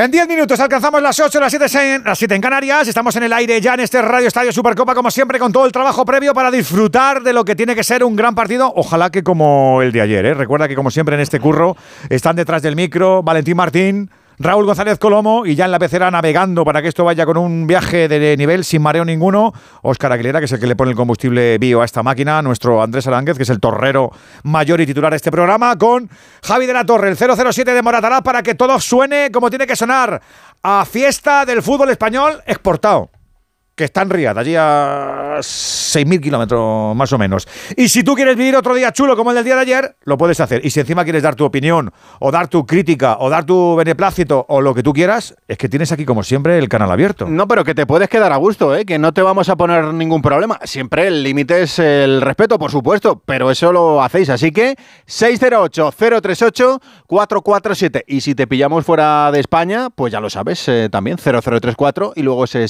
En 0.00 0.10
10 0.10 0.28
minutos 0.28 0.58
alcanzamos 0.58 1.02
las 1.02 1.20
8, 1.20 1.38
las 1.38 1.52
7, 1.52 1.94
en, 1.96 2.04
las 2.04 2.18
7 2.18 2.34
en 2.34 2.40
Canarias. 2.40 2.88
Estamos 2.88 3.14
en 3.16 3.24
el 3.24 3.34
aire 3.34 3.60
ya 3.60 3.74
en 3.74 3.80
este 3.80 4.00
Radio 4.00 4.28
Estadio 4.28 4.50
Supercopa, 4.50 4.94
como 4.94 5.10
siempre, 5.10 5.38
con 5.38 5.52
todo 5.52 5.66
el 5.66 5.72
trabajo 5.72 6.06
previo 6.06 6.32
para 6.32 6.50
disfrutar 6.50 7.22
de 7.22 7.34
lo 7.34 7.44
que 7.44 7.54
tiene 7.54 7.74
que 7.74 7.84
ser 7.84 8.02
un 8.02 8.16
gran 8.16 8.34
partido. 8.34 8.72
Ojalá 8.74 9.10
que 9.10 9.22
como 9.22 9.82
el 9.82 9.92
de 9.92 10.00
ayer. 10.00 10.24
¿eh? 10.24 10.32
Recuerda 10.32 10.68
que, 10.68 10.74
como 10.74 10.90
siempre, 10.90 11.16
en 11.16 11.20
este 11.20 11.38
curro 11.38 11.76
están 12.08 12.34
detrás 12.34 12.62
del 12.62 12.76
micro 12.76 13.22
Valentín 13.22 13.58
Martín. 13.58 14.10
Raúl 14.42 14.64
González 14.64 14.98
Colomo 14.98 15.44
y 15.44 15.54
ya 15.54 15.66
en 15.66 15.70
la 15.70 15.78
pecera 15.78 16.10
navegando 16.10 16.64
para 16.64 16.80
que 16.80 16.88
esto 16.88 17.04
vaya 17.04 17.26
con 17.26 17.36
un 17.36 17.66
viaje 17.66 18.08
de 18.08 18.38
nivel 18.38 18.64
sin 18.64 18.80
mareo 18.80 19.04
ninguno. 19.04 19.52
Óscar 19.82 20.12
Aguilera, 20.12 20.38
que 20.38 20.46
es 20.46 20.52
el 20.52 20.58
que 20.58 20.66
le 20.66 20.76
pone 20.76 20.92
el 20.92 20.96
combustible 20.96 21.58
bio 21.58 21.82
a 21.82 21.84
esta 21.84 22.02
máquina. 22.02 22.40
Nuestro 22.40 22.82
Andrés 22.82 23.06
Aránguez, 23.06 23.36
que 23.36 23.42
es 23.42 23.50
el 23.50 23.60
torrero 23.60 24.10
mayor 24.44 24.80
y 24.80 24.86
titular 24.86 25.12
de 25.12 25.16
este 25.16 25.30
programa. 25.30 25.76
Con 25.76 26.08
Javi 26.42 26.64
de 26.64 26.72
la 26.72 26.86
Torre, 26.86 27.10
el 27.10 27.18
007 27.18 27.74
de 27.74 27.82
Moratalá, 27.82 28.22
para 28.22 28.42
que 28.42 28.54
todo 28.54 28.80
suene 28.80 29.30
como 29.30 29.50
tiene 29.50 29.66
que 29.66 29.76
sonar. 29.76 30.22
A 30.62 30.86
fiesta 30.86 31.44
del 31.44 31.60
fútbol 31.60 31.90
español 31.90 32.40
exportado. 32.46 33.10
Que 33.80 33.84
está 33.84 34.02
en 34.02 34.10
Riyadh, 34.10 34.36
allí 34.36 34.56
a 34.56 35.36
6.000 35.38 36.20
kilómetros 36.20 36.94
más 36.94 37.10
o 37.14 37.18
menos. 37.18 37.48
Y 37.78 37.88
si 37.88 38.04
tú 38.04 38.14
quieres 38.14 38.36
vivir 38.36 38.54
otro 38.54 38.74
día 38.74 38.92
chulo 38.92 39.16
como 39.16 39.30
el 39.30 39.36
del 39.36 39.44
día 39.46 39.54
de 39.54 39.62
ayer, 39.62 39.96
lo 40.04 40.18
puedes 40.18 40.38
hacer. 40.38 40.60
Y 40.66 40.68
si 40.68 40.80
encima 40.80 41.02
quieres 41.02 41.22
dar 41.22 41.34
tu 41.34 41.46
opinión, 41.46 41.90
o 42.18 42.30
dar 42.30 42.48
tu 42.48 42.66
crítica, 42.66 43.16
o 43.20 43.30
dar 43.30 43.46
tu 43.46 43.76
beneplácito, 43.76 44.44
o 44.50 44.60
lo 44.60 44.74
que 44.74 44.82
tú 44.82 44.92
quieras, 44.92 45.34
es 45.48 45.56
que 45.56 45.70
tienes 45.70 45.92
aquí 45.92 46.04
como 46.04 46.22
siempre 46.22 46.58
el 46.58 46.68
canal 46.68 46.90
abierto. 46.90 47.26
No, 47.26 47.48
pero 47.48 47.64
que 47.64 47.74
te 47.74 47.86
puedes 47.86 48.10
quedar 48.10 48.34
a 48.34 48.36
gusto, 48.36 48.76
¿eh? 48.76 48.84
que 48.84 48.98
no 48.98 49.14
te 49.14 49.22
vamos 49.22 49.48
a 49.48 49.56
poner 49.56 49.94
ningún 49.94 50.20
problema. 50.20 50.60
Siempre 50.64 51.06
el 51.06 51.22
límite 51.22 51.62
es 51.62 51.78
el 51.78 52.20
respeto, 52.20 52.58
por 52.58 52.70
supuesto, 52.70 53.22
pero 53.24 53.50
eso 53.50 53.72
lo 53.72 54.02
hacéis. 54.02 54.28
Así 54.28 54.52
que 54.52 54.76
608-038-447. 55.08 58.04
Y 58.06 58.20
si 58.20 58.34
te 58.34 58.46
pillamos 58.46 58.84
fuera 58.84 59.32
de 59.32 59.40
España, 59.40 59.88
pues 59.88 60.12
ya 60.12 60.20
lo 60.20 60.28
sabes, 60.28 60.68
eh, 60.68 60.90
también 60.92 61.16
0034 61.16 62.12
y 62.14 62.20
luego 62.20 62.44
ese 62.44 62.68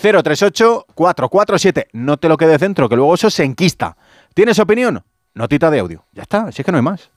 608-038-447. 0.00 1.86
No 1.92 2.16
te 2.16 2.28
lo 2.28 2.36
quedes 2.36 2.60
dentro, 2.60 2.88
que 2.88 2.96
luego 2.96 3.14
eso 3.14 3.30
se 3.30 3.44
enquista. 3.44 3.96
¿Tienes 4.34 4.58
opinión? 4.58 5.04
Notita 5.34 5.70
de 5.70 5.78
audio. 5.80 6.04
Ya 6.12 6.22
está, 6.22 6.50
si 6.52 6.62
es 6.62 6.66
que 6.66 6.72
no 6.72 6.78
hay 6.78 6.82
más. 6.82 7.10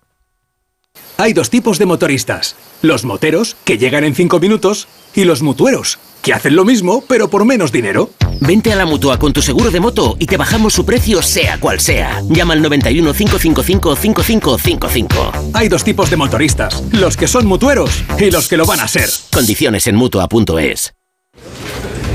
Hay 1.17 1.33
dos 1.33 1.49
tipos 1.49 1.79
de 1.79 1.85
motoristas. 1.85 2.55
Los 2.81 3.05
moteros, 3.05 3.55
que 3.63 3.77
llegan 3.77 4.03
en 4.03 4.15
5 4.15 4.39
minutos, 4.39 4.87
y 5.13 5.23
los 5.23 5.41
mutueros, 5.41 5.99
que 6.21 6.33
hacen 6.33 6.55
lo 6.55 6.65
mismo, 6.65 7.03
pero 7.07 7.29
por 7.29 7.45
menos 7.45 7.71
dinero. 7.71 8.09
Vente 8.39 8.73
a 8.73 8.75
la 8.75 8.85
mutua 8.85 9.19
con 9.19 9.33
tu 9.33 9.41
seguro 9.41 9.69
de 9.69 9.79
moto 9.79 10.15
y 10.19 10.25
te 10.25 10.37
bajamos 10.37 10.73
su 10.73 10.85
precio, 10.85 11.21
sea 11.21 11.59
cual 11.59 11.79
sea. 11.79 12.21
Llama 12.27 12.53
al 12.53 12.61
91 12.61 13.13
555 13.13 13.95
5555. 13.95 15.31
Hay 15.53 15.69
dos 15.69 15.83
tipos 15.83 16.09
de 16.09 16.17
motoristas: 16.17 16.83
los 16.91 17.15
que 17.15 17.27
son 17.27 17.45
mutueros 17.45 18.03
y 18.19 18.31
los 18.31 18.47
que 18.47 18.57
lo 18.57 18.65
van 18.65 18.79
a 18.79 18.87
ser. 18.87 19.09
Condiciones 19.31 19.85
en 19.87 19.95
mutua.es. 19.95 20.93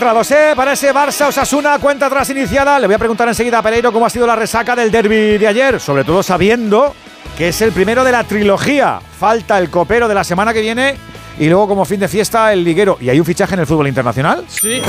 Concentrados, 0.00 0.30
¿eh? 0.30 0.52
Para 0.56 0.72
ese 0.72 0.94
Barça 0.94 1.28
Osasuna, 1.28 1.78
cuenta 1.78 2.06
atrás 2.06 2.30
iniciada. 2.30 2.78
Le 2.78 2.86
voy 2.86 2.94
a 2.94 2.98
preguntar 2.98 3.28
enseguida 3.28 3.58
a 3.58 3.62
Pereiro 3.62 3.92
cómo 3.92 4.06
ha 4.06 4.10
sido 4.10 4.26
la 4.26 4.34
resaca 4.34 4.74
del 4.74 4.90
derby 4.90 5.36
de 5.36 5.46
ayer, 5.46 5.78
sobre 5.78 6.04
todo 6.04 6.22
sabiendo 6.22 6.94
que 7.36 7.48
es 7.48 7.60
el 7.60 7.70
primero 7.72 8.02
de 8.02 8.12
la 8.12 8.24
trilogía. 8.24 8.98
Falta 9.18 9.58
el 9.58 9.68
copero 9.68 10.08
de 10.08 10.14
la 10.14 10.24
semana 10.24 10.54
que 10.54 10.62
viene 10.62 10.96
y 11.38 11.48
luego 11.48 11.68
como 11.68 11.84
fin 11.84 12.00
de 12.00 12.08
fiesta 12.08 12.50
el 12.50 12.64
liguero. 12.64 12.96
¿Y 12.98 13.10
hay 13.10 13.20
un 13.20 13.26
fichaje 13.26 13.52
en 13.52 13.60
el 13.60 13.66
fútbol 13.66 13.88
internacional? 13.88 14.44
Sí. 14.48 14.80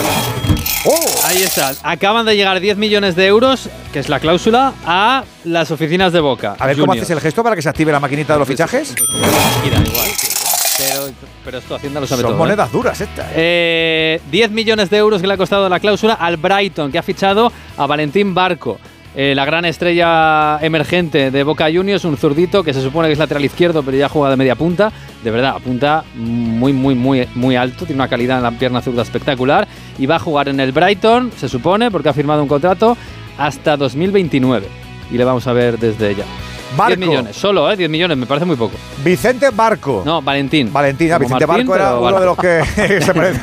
Ahí 1.26 1.44
está. 1.44 1.74
Acaban 1.84 2.26
de 2.26 2.38
llegar 2.38 2.62
10 2.62 2.78
millones 2.78 3.16
de 3.18 3.28
euros, 3.28 3.70
que 3.92 4.00
es 4.00 4.08
la 4.08 4.22
cláusula, 4.22 4.74
a 4.86 5.26
las 5.44 5.72
oficinas 5.72 6.14
de 6.14 6.22
Boca. 6.22 6.56
A 6.58 6.68
ver 6.68 6.78
cómo 6.78 6.94
haces 6.94 7.10
el 7.10 7.20
gesto 7.20 7.44
para 7.44 7.58
que 7.58 7.62
se 7.62 7.68
active 7.68 7.92
la 7.92 8.00
maquinita 8.00 8.34
de 8.34 8.40
los 8.40 8.48
fichajes. 8.48 8.96
Mira, 9.64 9.78
igual. 9.78 10.10
Pero, 10.90 11.06
pero 11.46 11.58
esto 11.60 11.76
Hacienda 11.76 12.00
lo 12.00 12.08
sabe 12.08 12.22
Son 12.22 12.32
todo. 12.32 12.38
¿eh? 12.38 12.40
monedas 12.40 12.72
duras 12.72 13.00
estas. 13.00 13.28
Eh, 13.36 14.20
10 14.32 14.52
millones 14.52 14.90
de 14.90 14.98
euros 14.98 15.22
que 15.22 15.28
le 15.28 15.34
ha 15.34 15.38
costado 15.38 15.70
la 15.70 15.80
cláusula 15.80 16.14
al 16.14 16.38
Brighton, 16.38 16.92
que 16.92 16.98
ha 16.98 17.04
fichado 17.04 17.52
a 17.78 17.86
Valentín 17.86 18.34
Barco. 18.34 18.80
eh, 19.14 19.34
la 19.36 19.44
gran 19.44 19.66
estrella 19.66 20.58
emergente 20.62 21.32
de 21.32 21.44
Boca 21.44 21.66
Juniors, 21.72 22.06
un 22.06 22.16
zurdito 22.18 22.64
que 22.64 22.74
se 22.74 22.82
supone 22.82 23.10
que 23.10 23.14
es 23.14 23.20
lateral 23.20 23.44
izquierdo, 23.44 23.84
pero 23.84 23.98
ya 23.98 24.08
juega 24.10 24.30
de 24.30 24.38
media 24.38 24.56
punta. 24.56 24.92
De 25.24 25.30
verdad, 25.32 25.56
apunta 25.58 26.04
muy, 26.16 26.72
muy, 26.74 26.96
muy, 26.96 27.28
muy 27.36 27.56
alto. 27.58 27.86
Tiene 27.86 28.02
una 28.02 28.08
calidad 28.08 28.38
en 28.38 28.44
la 28.44 28.52
pierna 28.52 28.82
zurda 28.82 29.02
espectacular. 29.04 29.68
Y 30.00 30.06
va 30.06 30.16
a 30.16 30.20
jugar 30.20 30.48
en 30.48 30.60
el 30.62 30.72
Brighton, 30.72 31.32
se 31.38 31.50
supone, 31.50 31.92
porque 31.92 32.10
ha 32.10 32.14
firmado 32.14 32.42
un 32.42 32.48
contrato 32.48 32.98
hasta 33.38 33.76
2029. 33.78 34.68
Y 35.12 35.18
le 35.18 35.24
vamos 35.26 35.46
a 35.46 35.52
ver 35.54 35.78
desde 35.78 36.16
ya. 36.16 36.24
Barco. 36.78 36.96
10 36.96 37.00
millones, 37.10 37.36
solo, 37.36 37.70
¿eh? 37.72 37.76
10 37.78 37.90
millones, 37.90 38.18
me 38.18 38.26
parece 38.26 38.46
muy 38.46 38.56
poco. 38.56 38.76
Vicente 39.04 39.50
Barco. 39.52 40.04
No, 40.06 40.22
Valentín. 40.22 40.72
Valentín, 40.72 41.12
ah, 41.12 41.18
Vicente 41.18 41.46
Martín, 41.48 41.68
Barco 41.68 41.76
era 41.84 41.96
uno 42.00 42.20
de 42.20 42.26
los 42.26 42.38
que 42.38 42.64
se 43.02 43.14
parece. 43.14 43.40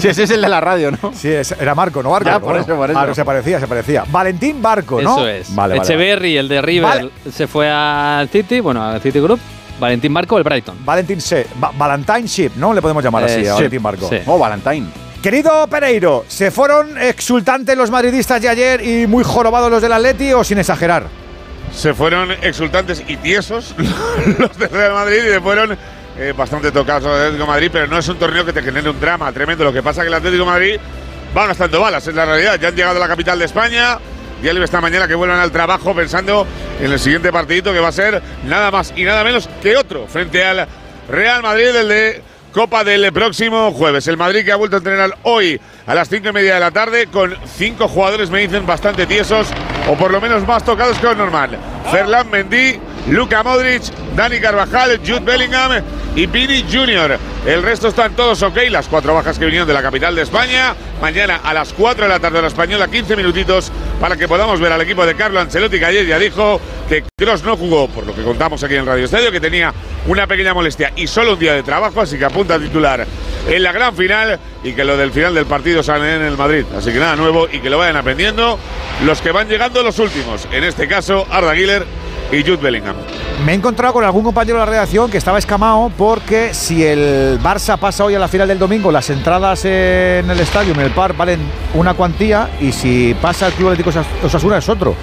Sí, 0.00 0.08
ese 0.08 0.22
es 0.24 0.30
el 0.30 0.40
de 0.42 0.48
la 0.48 0.60
radio, 0.60 0.90
¿no? 0.90 1.12
Sí, 1.14 1.28
es- 1.28 1.52
era 1.52 1.74
Marco, 1.74 2.02
no 2.02 2.10
Barco. 2.10 2.30
¿no? 2.30 2.40
por 2.40 2.56
eso, 2.56 2.76
por 2.76 2.90
eso. 2.90 2.98
Ah, 2.98 3.14
se 3.14 3.24
parecía, 3.24 3.60
se 3.60 3.66
parecía. 3.66 4.04
Valentín 4.10 4.60
Barco, 4.60 5.00
¿no? 5.00 5.18
Eso 5.18 5.28
es. 5.28 5.54
Vale, 5.54 5.74
vale, 5.76 5.84
Echeverry, 5.86 6.36
el 6.36 6.48
de 6.48 6.60
River, 6.62 6.82
Vale. 6.90 7.10
se 7.32 7.46
fue 7.46 7.70
al 7.70 8.28
City, 8.28 8.60
bueno, 8.60 8.82
al 8.82 9.00
City 9.00 9.20
Group. 9.20 9.40
Valentín 9.80 10.12
Barco, 10.12 10.36
el 10.38 10.42
Brighton. 10.44 10.76
Valentín 10.84 11.20
Se, 11.20 11.46
Va- 11.62 11.70
Valentine 11.76 12.50
¿no? 12.56 12.74
Le 12.74 12.82
podemos 12.82 13.02
llamar 13.02 13.24
así 13.24 13.40
Eh, 13.40 13.48
a 13.48 13.52
sí, 13.52 13.54
Valentín 13.54 13.82
Barco. 13.82 14.08
sí. 14.08 14.16
Oh, 14.26 14.36
Valentine. 14.38 14.86
Querido 15.22 15.66
Pereiro, 15.68 16.24
¿se 16.28 16.50
fueron 16.50 16.96
exultantes 17.00 17.76
los 17.76 17.90
madridistas 17.90 18.40
de 18.42 18.48
ayer 18.48 18.84
y 18.86 19.06
muy 19.06 19.24
jorobados 19.24 19.70
los 19.70 19.80
del 19.82 19.92
Atleti 19.92 20.32
o 20.32 20.42
sin 20.44 20.58
exagerar? 20.58 21.04
Se 21.72 21.94
fueron 21.94 22.32
exultantes 22.42 23.02
y 23.06 23.16
tiesos 23.16 23.74
los 24.38 24.58
del 24.58 24.70
Real 24.70 24.92
Madrid 24.92 25.18
y 25.18 25.30
se 25.30 25.40
fueron 25.40 25.76
eh, 26.18 26.34
bastante 26.36 26.72
tocados 26.72 27.04
los 27.04 27.12
del 27.12 27.20
Atlético 27.20 27.44
de 27.44 27.48
Madrid, 27.48 27.70
pero 27.72 27.86
no 27.86 27.98
es 27.98 28.08
un 28.08 28.18
torneo 28.18 28.44
que 28.44 28.52
te 28.52 28.62
genere 28.62 28.90
un 28.90 29.00
drama 29.00 29.30
tremendo. 29.32 29.64
Lo 29.64 29.72
que 29.72 29.82
pasa 29.82 30.00
es 30.00 30.04
que 30.04 30.08
el 30.08 30.14
Atlético 30.14 30.44
de 30.44 30.50
Madrid 30.50 30.80
va 31.36 31.46
gastando 31.46 31.80
balas, 31.80 32.06
es 32.06 32.14
la 32.14 32.24
realidad. 32.24 32.58
Ya 32.60 32.68
han 32.68 32.74
llegado 32.74 32.96
a 32.96 33.00
la 33.00 33.08
capital 33.08 33.38
de 33.38 33.44
España. 33.44 33.98
Ya 34.42 34.52
le 34.52 34.62
esta 34.62 34.80
mañana 34.80 35.08
que 35.08 35.16
vuelvan 35.16 35.40
al 35.40 35.50
trabajo 35.50 35.94
pensando 35.94 36.46
en 36.80 36.92
el 36.92 36.98
siguiente 37.00 37.32
partidito 37.32 37.72
que 37.72 37.80
va 37.80 37.88
a 37.88 37.92
ser 37.92 38.22
nada 38.44 38.70
más 38.70 38.92
y 38.94 39.02
nada 39.02 39.24
menos 39.24 39.48
que 39.60 39.76
otro 39.76 40.06
frente 40.06 40.44
al 40.44 40.66
Real 41.08 41.42
Madrid, 41.42 41.74
el 41.74 41.88
de 41.88 42.22
Copa 42.58 42.82
del 42.82 43.12
próximo 43.12 43.70
jueves. 43.70 44.08
El 44.08 44.16
Madrid 44.16 44.44
que 44.44 44.50
ha 44.50 44.56
vuelto 44.56 44.74
a 44.74 44.78
entrenar 44.78 45.16
hoy 45.22 45.60
a 45.86 45.94
las 45.94 46.08
cinco 46.08 46.30
y 46.30 46.32
media 46.32 46.54
de 46.54 46.60
la 46.60 46.72
tarde 46.72 47.06
con 47.06 47.36
cinco 47.56 47.86
jugadores, 47.86 48.30
me 48.30 48.40
dicen, 48.40 48.66
bastante 48.66 49.06
tiesos 49.06 49.46
o 49.88 49.94
por 49.94 50.10
lo 50.10 50.20
menos 50.20 50.44
más 50.44 50.64
tocados 50.64 50.98
que 50.98 51.06
lo 51.06 51.14
normal. 51.14 51.56
Ferland 51.92 52.32
Mendy, 52.32 52.80
Luka 53.10 53.42
Modric, 53.42 53.84
Dani 54.14 54.38
Carvajal, 54.38 54.98
Jude 54.98 55.20
Bellingham 55.20 55.82
y 56.14 56.26
Pini 56.26 56.64
Jr. 56.70 57.18
El 57.46 57.62
resto 57.62 57.88
están 57.88 58.14
todos 58.14 58.42
ok, 58.42 58.58
las 58.70 58.86
cuatro 58.86 59.14
bajas 59.14 59.38
que 59.38 59.46
vinieron 59.46 59.66
de 59.66 59.72
la 59.72 59.80
capital 59.80 60.14
de 60.14 60.22
España. 60.22 60.74
Mañana 61.00 61.40
a 61.42 61.54
las 61.54 61.72
4 61.72 62.04
de 62.04 62.08
la 62.08 62.18
tarde 62.18 62.42
la 62.42 62.48
española, 62.48 62.88
15 62.88 63.16
minutitos 63.16 63.72
para 64.00 64.16
que 64.16 64.28
podamos 64.28 64.60
ver 64.60 64.72
al 64.72 64.80
equipo 64.82 65.06
de 65.06 65.14
Carlo 65.14 65.40
Ancelotti, 65.40 65.78
que 65.78 65.84
ayer 65.86 66.06
ya 66.06 66.18
dijo 66.18 66.60
que 66.88 67.04
Kroos 67.16 67.44
no 67.44 67.56
jugó, 67.56 67.88
por 67.88 68.04
lo 68.04 68.14
que 68.14 68.22
contamos 68.22 68.62
aquí 68.64 68.74
en 68.74 68.84
Radio 68.84 69.04
Estadio, 69.04 69.30
que 69.30 69.40
tenía 69.40 69.72
una 70.06 70.26
pequeña 70.26 70.52
molestia 70.52 70.92
y 70.96 71.06
solo 71.06 71.34
un 71.34 71.38
día 71.38 71.54
de 71.54 71.62
trabajo, 71.62 72.00
así 72.00 72.18
que 72.18 72.24
apunta 72.24 72.54
a 72.54 72.58
titular 72.58 73.06
en 73.48 73.62
la 73.62 73.72
gran 73.72 73.94
final 73.94 74.38
y 74.64 74.72
que 74.72 74.84
lo 74.84 74.96
del 74.96 75.12
final 75.12 75.34
del 75.34 75.46
partido 75.46 75.82
sale 75.82 76.16
en 76.16 76.22
el 76.22 76.36
Madrid. 76.36 76.64
Así 76.76 76.92
que 76.92 76.98
nada 76.98 77.16
nuevo 77.16 77.48
y 77.50 77.60
que 77.60 77.70
lo 77.70 77.78
vayan 77.78 77.96
aprendiendo 77.96 78.58
los 79.04 79.20
que 79.20 79.30
van 79.30 79.48
llegando 79.48 79.82
los 79.82 79.98
últimos. 79.98 80.48
En 80.52 80.64
este 80.64 80.88
caso, 80.88 81.26
Arda 81.30 81.54
Güler 81.54 81.86
y 82.30 82.42
Jude 82.42 82.56
Bellingham. 82.56 82.94
Me 83.44 83.52
he 83.52 83.54
encontrado 83.54 83.94
con 83.94 84.04
algún 84.04 84.24
compañero 84.24 84.58
de 84.58 84.64
la 84.66 84.70
redacción 84.70 85.10
que 85.10 85.18
estaba 85.18 85.38
escamado 85.38 85.90
porque 85.96 86.52
si 86.54 86.84
el 86.84 87.38
Barça 87.42 87.78
pasa 87.78 88.04
hoy 88.04 88.14
a 88.14 88.18
la 88.18 88.28
final 88.28 88.48
del 88.48 88.58
domingo, 88.58 88.90
las 88.90 89.08
entradas 89.10 89.64
en 89.64 90.28
el 90.30 90.40
estadio, 90.40 90.74
en 90.74 90.80
el 90.80 90.90
par, 90.90 91.14
valen 91.16 91.40
una 91.74 91.94
cuantía 91.94 92.48
y 92.60 92.72
si 92.72 93.14
pasa 93.20 93.46
el 93.46 93.52
Club 93.54 93.68
Atlético 93.70 93.90
Osas- 93.90 94.06
Osasuna 94.24 94.58
es 94.58 94.68
otro. 94.68 94.94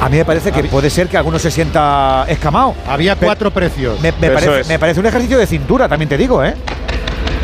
A 0.00 0.08
mí 0.08 0.16
me 0.16 0.24
parece 0.24 0.52
que 0.52 0.64
puede 0.64 0.90
ser 0.90 1.08
que 1.08 1.16
alguno 1.16 1.38
se 1.38 1.50
sienta 1.50 2.24
escamado. 2.28 2.74
Había 2.88 3.16
Pe- 3.16 3.26
cuatro 3.26 3.50
precios. 3.50 4.00
Me, 4.00 4.12
me 4.12 4.28
Eso 4.28 4.34
parece, 4.34 4.60
es. 4.60 4.68
me 4.68 4.78
parece 4.78 5.00
un 5.00 5.06
ejercicio 5.06 5.36
de 5.38 5.46
cintura, 5.46 5.88
también 5.88 6.08
te 6.08 6.16
digo, 6.16 6.42
¿eh? 6.44 6.54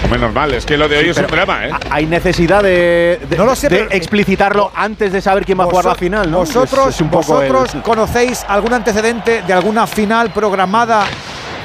Hombre, 0.04 0.18
normal, 0.20 0.52
es 0.54 0.66
que 0.66 0.76
lo 0.76 0.86
de 0.88 0.98
hoy 0.98 1.04
Sí, 1.04 1.10
es 1.10 1.18
un 1.18 1.26
drama, 1.26 1.66
¿eh? 1.66 1.70
Hay 1.90 2.06
necesidad 2.06 2.62
de, 2.62 3.20
de- 3.28 3.36
No 3.38 3.46
lo 3.46 3.56
sé, 3.56 3.68
de 3.68 3.76
pero- 3.78 3.90
explicitarlo 3.90 4.70
antes 4.74 5.12
de 5.12 5.20
saber 5.20 5.44
quién 5.46 5.58
va 5.58 5.64
a 5.64 5.66
jugar 5.66 5.86
la 5.86 5.94
final, 5.94 6.30
¿no? 6.30 6.38
Vosotros, 6.38 6.88
Es- 6.88 6.94
es 6.96 7.00
un 7.00 7.08
poco 7.10 7.40
el- 7.42 7.50
vosotros 7.52 7.82
conocéis 7.82 8.44
algún 8.46 8.74
antecedente 8.74 9.42
de 9.46 9.52
alguna 9.52 9.86
final 9.86 10.30
programada 10.30 11.04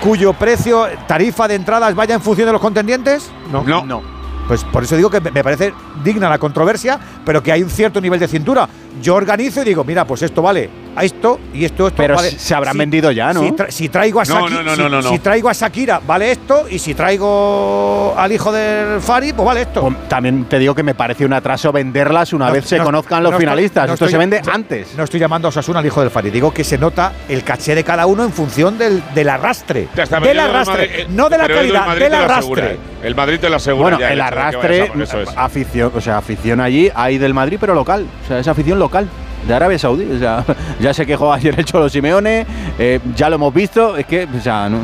cuyo 0.01 0.31
precio, 0.34 0.88
tarifa 1.05 1.48
de 1.50 1.55
entradas 1.55 1.93
vaya 1.93 2.15
en 2.15 2.22
función 2.22 2.46
de 2.48 2.53
los 2.53 2.62
contendientes? 2.62 3.29
No. 3.51 3.63
No. 3.86 4.01
Pues 4.48 4.63
por 4.63 4.84
eso 4.84 4.96
digo 4.96 5.12
que 5.12 5.19
me 5.19 5.43
parece 5.43 5.74
digna 6.03 6.27
la 6.29 6.39
controversia, 6.39 6.98
pero 7.24 7.43
que 7.43 7.51
hay 7.51 7.62
un 7.62 7.69
cierto 7.69 8.01
nivel 8.01 8.19
de 8.19 8.27
cintura. 8.27 8.67
Yo 9.01 9.13
organizo 9.15 9.62
y 9.62 9.65
digo, 9.65 9.84
mira, 9.84 10.05
pues 10.05 10.24
esto 10.24 10.41
vale 10.41 10.69
a 11.00 11.03
esto 11.03 11.39
y 11.53 11.65
esto, 11.65 11.88
esto 11.88 11.98
Pero 11.98 12.15
vale. 12.15 12.32
se 12.32 12.53
habrán 12.53 12.77
vendido 12.77 13.12
ya, 13.12 13.32
¿no? 13.34 13.41
Si, 13.41 13.51
tra- 13.51 13.70
si 13.70 13.89
traigo 13.89 14.20
a 14.20 14.25
No, 14.25 14.36
Shaki- 14.48 14.50
no, 14.51 14.63
no, 14.63 14.75
si- 14.75 14.82
no, 14.82 14.89
no, 14.89 15.01
no. 15.01 15.10
si 15.10 15.20
traigo 15.20 15.50
a 15.50 15.53
Shakira, 15.53 16.01
vale 16.06 16.32
esto, 16.32 16.65
y 16.70 16.77
si 16.79 16.94
traigo 16.94 18.13
al 18.18 18.32
hijo 18.32 18.51
del 18.51 19.00
Fari, 19.01 19.34
pues 19.34 19.46
vale 19.46 19.62
esto. 19.62 19.84
Hom- 19.88 19.96
También 20.08 20.46
te 20.46 20.60
digo 20.60 20.75
que 20.75 20.84
me 20.84 20.96
parece 20.96 21.25
un 21.25 21.34
atraso 21.34 21.72
venderlas 21.72 22.34
una 22.34 22.48
No, 22.48 22.53
vez 22.53 22.65
se 22.65 22.77
no, 22.77 22.84
conozcan 22.84 23.24
los 23.24 23.32
estoy- 23.32 23.41
finalistas. 23.46 23.84
Esto 23.86 23.94
estoy- 23.94 24.12
se 24.12 24.18
vende 24.18 24.41
antes. 24.51 24.96
No 24.96 25.03
estoy 25.03 25.20
llamando 25.20 25.48
a 25.48 25.50
Osasuna 25.50 25.79
al 25.79 25.86
hijo 25.86 26.01
del 26.01 26.10
Fari, 26.12 26.29
digo 26.29 26.53
que 26.53 26.63
se 26.63 26.77
nota 26.77 27.13
el 27.27 27.44
caché 27.44 27.75
de 27.75 27.84
cada 27.84 28.06
uno 28.06 28.24
en 28.24 28.32
función 28.32 28.77
del, 28.77 29.01
del 29.13 29.29
arrastre. 29.29 29.88
Del 29.96 30.27
el 30.27 30.39
arrastre, 30.39 30.88
Madrid- 30.89 31.06
no 31.10 31.29
de 31.29 31.38
la 31.38 31.48
calidad, 31.48 31.96
del 31.98 32.13
arrastre. 32.13 32.74
¿eh? 32.74 32.79
El 33.03 33.15
Madrid 33.15 33.39
te 33.39 33.50
lo 33.50 33.56
asegura. 33.56 33.84
Bueno, 33.84 34.00
ya, 34.00 34.12
el 34.12 34.22
arrastre, 34.22 34.79
vayas 34.82 34.89
a 34.89 34.94
por 34.94 35.01
eso 35.03 35.22
es. 35.22 35.29
afición, 35.38 35.91
o 35.96 36.01
sea, 36.01 36.18
afición 36.18 36.60
allí 36.60 36.91
hay 36.94 37.18
del 37.18 37.34
Madrid, 37.34 37.58
pero 37.60 37.74
local. 37.74 38.06
O 38.25 38.27
sea, 38.27 38.39
es 38.39 38.48
afición 38.48 38.77
local. 38.77 39.08
De 39.48 39.53
Arabia 39.53 39.79
Saudí. 39.79 40.05
O 40.12 40.19
sea, 40.19 40.43
ya 40.79 40.93
se 40.93 41.05
quejó 41.05 41.31
ayer 41.34 41.55
el 41.58 41.65
Cholo 41.65 41.89
Simeone, 41.89 42.46
eh, 42.77 43.00
ya 43.15 43.29
lo 43.29 43.36
hemos 43.36 43.53
visto, 43.53 43.98
es 43.98 44.05
que, 44.05 44.25
o 44.25 44.41
sea, 44.41 44.69
no, 44.69 44.79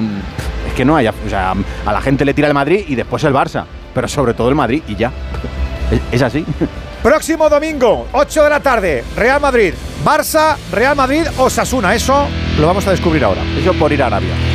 es 0.67 0.73
que 0.73 0.85
no 0.85 0.95
hay, 0.95 1.07
o 1.07 1.13
sea, 1.29 1.53
a 1.85 1.91
la 1.91 2.01
gente 2.01 2.25
le 2.25 2.33
tira 2.33 2.47
el 2.47 2.53
Madrid 2.53 2.85
y 2.87 2.95
después 2.95 3.23
el 3.23 3.33
Barça, 3.33 3.65
pero 3.93 4.07
sobre 4.07 4.33
todo 4.33 4.49
el 4.49 4.55
Madrid 4.55 4.81
y 4.87 4.95
ya. 4.95 5.11
Es, 5.91 6.01
es 6.11 6.21
así. 6.21 6.45
Próximo 7.03 7.47
domingo, 7.49 8.07
8 8.13 8.43
de 8.43 8.49
la 8.49 8.59
tarde, 8.59 9.03
Real 9.15 9.39
Madrid, 9.39 9.75
Barça, 10.03 10.55
Real 10.71 10.95
Madrid, 10.95 11.21
Osasuna. 11.37 11.93
Eso 11.93 12.27
lo 12.59 12.65
vamos 12.65 12.87
a 12.87 12.91
descubrir 12.91 13.23
ahora. 13.23 13.41
Eso 13.59 13.73
por 13.73 13.91
ir 13.93 14.01
a 14.01 14.07
Arabia. 14.07 14.54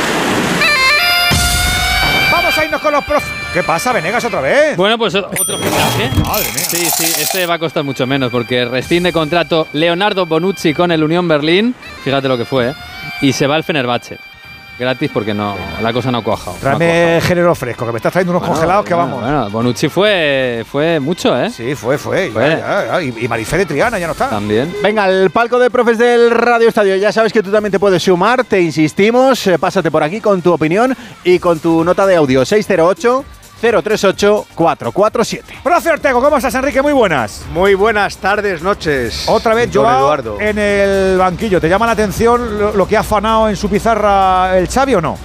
Con 2.79 2.93
los 2.93 3.03
prof. 3.03 3.23
¿Qué 3.53 3.63
pasa, 3.63 3.91
Venegas, 3.91 4.23
otra 4.23 4.39
vez? 4.41 4.77
Bueno, 4.77 4.97
pues 4.97 5.13
otro 5.13 5.57
fichaje. 5.57 6.09
Madre 6.21 6.45
mía. 6.53 6.63
Sí, 6.63 6.87
sí, 6.97 7.21
este 7.21 7.45
va 7.45 7.55
a 7.55 7.59
costar 7.59 7.83
mucho 7.83 8.07
menos 8.07 8.31
porque 8.31 8.65
rescinde 8.65 9.11
contrato 9.11 9.67
Leonardo 9.73 10.25
Bonucci 10.25 10.73
con 10.73 10.91
el 10.91 11.03
Unión 11.03 11.27
Berlín. 11.27 11.75
Fíjate 12.03 12.27
lo 12.27 12.37
que 12.37 12.45
fue, 12.45 12.69
¿eh? 12.69 12.73
Y 13.21 13.33
se 13.33 13.45
va 13.45 13.55
al 13.55 13.63
Fenerbahce. 13.63 14.17
Gratis 14.81 15.11
porque 15.13 15.31
no, 15.31 15.55
la 15.79 15.93
cosa 15.93 16.11
no 16.11 16.17
ha 16.17 16.53
Tráeme 16.59 17.19
género 17.21 17.53
fresco, 17.53 17.85
que 17.85 17.91
me 17.91 17.97
estás 17.97 18.11
trayendo 18.11 18.31
unos 18.31 18.41
Bueno, 18.41 18.55
congelados 18.55 18.83
que 18.83 18.95
bueno, 18.95 19.09
vamos. 19.11 19.21
Bueno, 19.23 19.49
Bonucci 19.51 19.89
fue, 19.89 20.65
fue 20.69 20.99
mucho, 20.99 21.39
¿eh? 21.39 21.51
Sí, 21.51 21.75
fue, 21.75 21.99
fue. 21.99 22.31
Fue. 22.31 22.49
ya, 22.49 22.57
ya, 22.57 22.85
ya. 22.87 23.01
Y, 23.03 23.13
y 23.25 23.27
Marifé 23.27 23.59
de 23.59 23.67
Triana 23.67 23.99
ya 23.99 24.07
no 24.07 24.13
está. 24.13 24.31
También. 24.31 24.73
Venga, 24.81 25.07
el 25.07 25.29
palco 25.29 25.59
de 25.59 25.69
profes 25.69 25.99
del 25.99 26.31
Radio 26.31 26.67
Estadio. 26.67 26.95
Ya 26.95 27.11
sabes 27.11 27.31
que 27.31 27.43
tú 27.43 27.51
también 27.51 27.71
te 27.71 27.79
puedes 27.79 28.01
sumar, 28.01 28.43
te 28.43 28.59
insistimos. 28.59 29.45
eh, 29.45 29.59
pásate 29.59 29.91
por 29.91 30.01
aquí 30.01 30.19
con 30.19 30.41
tu 30.41 30.51
opinión 30.51 30.97
y 31.23 31.37
con 31.37 31.59
tu 31.59 31.83
nota 31.83 32.07
de 32.07 32.15
audio 32.15 32.43
608 32.43 33.23
038 33.61 34.47
447. 34.55 35.53
Profe 35.63 35.91
Ortego, 35.91 36.21
¿cómo 36.21 36.37
estás, 36.37 36.55
Enrique? 36.55 36.81
Muy 36.81 36.93
buenas. 36.93 37.43
Muy 37.53 37.75
buenas 37.75 38.17
tardes, 38.17 38.61
noches. 38.61 39.25
Otra 39.27 39.53
vez 39.53 39.71
don 39.71 39.83
Joao 39.85 39.99
Eduardo. 39.99 40.37
en 40.41 40.57
el 40.57 41.17
banquillo. 41.17 41.61
¿Te 41.61 41.69
llama 41.69 41.85
la 41.85 41.91
atención 41.93 42.59
lo, 42.59 42.73
lo 42.73 42.87
que 42.87 42.97
ha 42.97 43.01
afanado 43.01 43.47
en 43.49 43.55
su 43.55 43.69
pizarra 43.69 44.57
el 44.57 44.67
Xavi 44.67 44.95
o 44.95 45.01
no? 45.01 45.17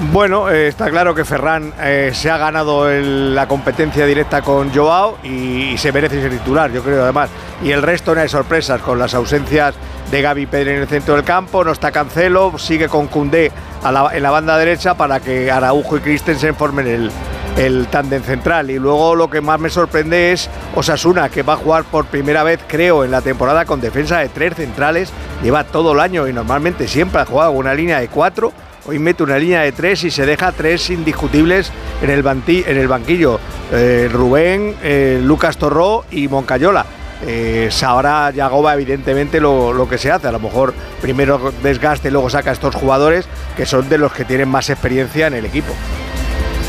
Bueno, 0.00 0.50
eh, 0.50 0.66
está 0.68 0.90
claro 0.90 1.14
que 1.14 1.24
Ferran 1.24 1.72
eh, 1.80 2.10
se 2.12 2.28
ha 2.28 2.36
ganado 2.36 2.90
la 2.90 3.46
competencia 3.46 4.04
directa 4.04 4.42
con 4.42 4.74
Joao 4.74 5.18
y, 5.22 5.78
se 5.78 5.92
merece 5.92 6.20
ser 6.20 6.32
titular, 6.32 6.70
yo 6.72 6.82
creo, 6.82 7.04
además. 7.04 7.30
Y 7.62 7.70
el 7.70 7.80
resto 7.80 8.14
no 8.14 8.20
hay 8.20 8.28
sorpresas, 8.28 8.80
con 8.80 8.98
las 8.98 9.14
ausencias 9.14 9.74
de 10.10 10.20
Gaby 10.20 10.46
Pedri 10.46 10.70
en 10.70 10.82
el 10.82 10.88
centro 10.88 11.14
del 11.14 11.24
campo, 11.24 11.64
no 11.64 11.72
está 11.72 11.92
Cancelo, 11.92 12.58
sigue 12.58 12.88
con 12.88 13.06
Cundé 13.06 13.52
en 13.84 14.22
la 14.22 14.30
banda 14.30 14.58
derecha 14.58 14.94
para 14.94 15.20
que 15.20 15.50
Araujo 15.50 15.96
y 15.96 16.00
Christensen 16.00 16.56
formen 16.56 16.86
el, 16.86 17.10
el 17.56 17.86
tándem 17.86 18.22
central. 18.22 18.70
Y 18.70 18.78
luego 18.78 19.14
lo 19.14 19.30
que 19.30 19.40
más 19.40 19.60
me 19.60 19.70
sorprende 19.70 20.32
es 20.32 20.50
Osasuna, 20.74 21.28
que 21.28 21.42
va 21.42 21.54
a 21.54 21.56
jugar 21.56 21.84
por 21.84 22.06
primera 22.06 22.42
vez, 22.42 22.60
creo, 22.66 23.04
en 23.04 23.10
la 23.10 23.22
temporada 23.22 23.64
con 23.64 23.80
defensa 23.80 24.18
de 24.18 24.28
tres 24.28 24.54
centrales. 24.54 25.12
Lleva 25.42 25.64
todo 25.64 25.92
el 25.92 26.00
año 26.00 26.26
y 26.26 26.32
normalmente 26.32 26.88
siempre 26.88 27.20
ha 27.20 27.26
jugado 27.26 27.52
una 27.52 27.74
línea 27.74 28.00
de 28.00 28.08
cuatro. 28.08 28.52
Hoy 28.86 28.98
mete 28.98 29.22
una 29.22 29.38
línea 29.38 29.62
de 29.62 29.72
tres 29.72 30.04
y 30.04 30.10
se 30.10 30.26
deja 30.26 30.52
tres 30.52 30.90
indiscutibles 30.90 31.72
en 32.02 32.10
el, 32.10 32.22
banquillo. 32.22 33.40
Eh, 33.72 34.10
Rubén, 34.12 34.76
eh, 34.82 35.20
Lucas 35.22 35.56
Torró 35.56 36.04
y 36.10 36.28
Moncayola. 36.28 36.84
Eh, 37.26 37.68
sabrá 37.70 38.30
Yagoba 38.30 38.74
evidentemente 38.74 39.40
lo, 39.40 39.72
lo 39.72 39.88
que 39.88 39.96
se 39.96 40.10
hace. 40.10 40.28
A 40.28 40.32
lo 40.32 40.38
mejor 40.38 40.74
primero 41.00 41.50
desgaste 41.62 42.08
y 42.08 42.10
luego 42.10 42.28
saca 42.28 42.50
a 42.50 42.52
estos 42.52 42.74
jugadores 42.74 43.26
que 43.56 43.64
son 43.64 43.88
de 43.88 43.96
los 43.96 44.12
que 44.12 44.26
tienen 44.26 44.50
más 44.50 44.68
experiencia 44.68 45.28
en 45.28 45.34
el 45.34 45.46
equipo. 45.46 45.72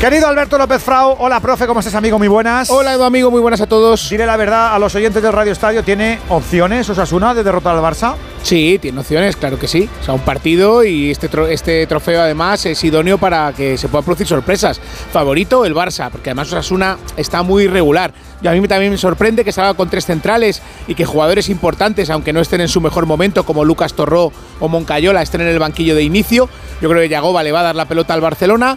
Querido 0.00 0.26
Alberto 0.28 0.58
López 0.58 0.82
Frau, 0.82 1.16
hola 1.20 1.40
profe, 1.40 1.66
¿cómo 1.66 1.80
estás 1.80 1.94
amigo? 1.94 2.18
Muy 2.18 2.28
buenas. 2.28 2.68
Hola 2.68 2.92
Edu 2.92 3.02
amigo, 3.04 3.30
muy 3.30 3.40
buenas 3.40 3.62
a 3.62 3.66
todos. 3.66 4.10
Dile 4.10 4.26
la 4.26 4.36
verdad 4.36 4.74
a 4.74 4.78
los 4.78 4.94
oyentes 4.94 5.22
del 5.22 5.32
Radio 5.32 5.52
Estadio, 5.52 5.82
¿tiene 5.82 6.18
opciones 6.28 6.88
Osasuna 6.90 7.32
de 7.32 7.42
derrotar 7.42 7.74
al 7.74 7.82
Barça? 7.82 8.14
Sí, 8.42 8.78
tiene 8.80 9.00
opciones, 9.00 9.36
claro 9.36 9.58
que 9.58 9.66
sí. 9.66 9.88
O 10.02 10.04
sea, 10.04 10.12
un 10.12 10.20
partido 10.20 10.84
y 10.84 11.10
este, 11.10 11.30
tro- 11.30 11.48
este 11.48 11.86
trofeo 11.86 12.20
además 12.20 12.66
es 12.66 12.84
idóneo 12.84 13.16
para 13.16 13.54
que 13.54 13.78
se 13.78 13.88
puedan 13.88 14.04
producir 14.04 14.26
sorpresas. 14.26 14.78
Favorito 15.12 15.64
el 15.64 15.74
Barça, 15.74 16.10
porque 16.10 16.28
además 16.28 16.48
Osasuna 16.48 16.98
está 17.16 17.42
muy 17.42 17.64
irregular. 17.64 18.12
Y 18.42 18.48
a 18.48 18.52
mí 18.52 18.68
también 18.68 18.92
me 18.92 18.98
sorprende 18.98 19.44
que 19.46 19.50
salga 19.50 19.72
con 19.72 19.88
tres 19.88 20.04
centrales 20.04 20.60
y 20.86 20.94
que 20.94 21.06
jugadores 21.06 21.48
importantes, 21.48 22.10
aunque 22.10 22.34
no 22.34 22.40
estén 22.40 22.60
en 22.60 22.68
su 22.68 22.82
mejor 22.82 23.06
momento, 23.06 23.44
como 23.46 23.64
Lucas 23.64 23.94
Torró 23.94 24.30
o 24.60 24.68
Moncayola, 24.68 25.22
estén 25.22 25.40
en 25.40 25.48
el 25.48 25.58
banquillo 25.58 25.94
de 25.94 26.02
inicio. 26.02 26.50
Yo 26.82 26.90
creo 26.90 27.00
que 27.00 27.08
Yagoba 27.08 27.42
le 27.42 27.50
va 27.50 27.60
a 27.60 27.64
dar 27.64 27.74
la 27.76 27.86
pelota 27.86 28.12
al 28.12 28.20
Barcelona. 28.20 28.76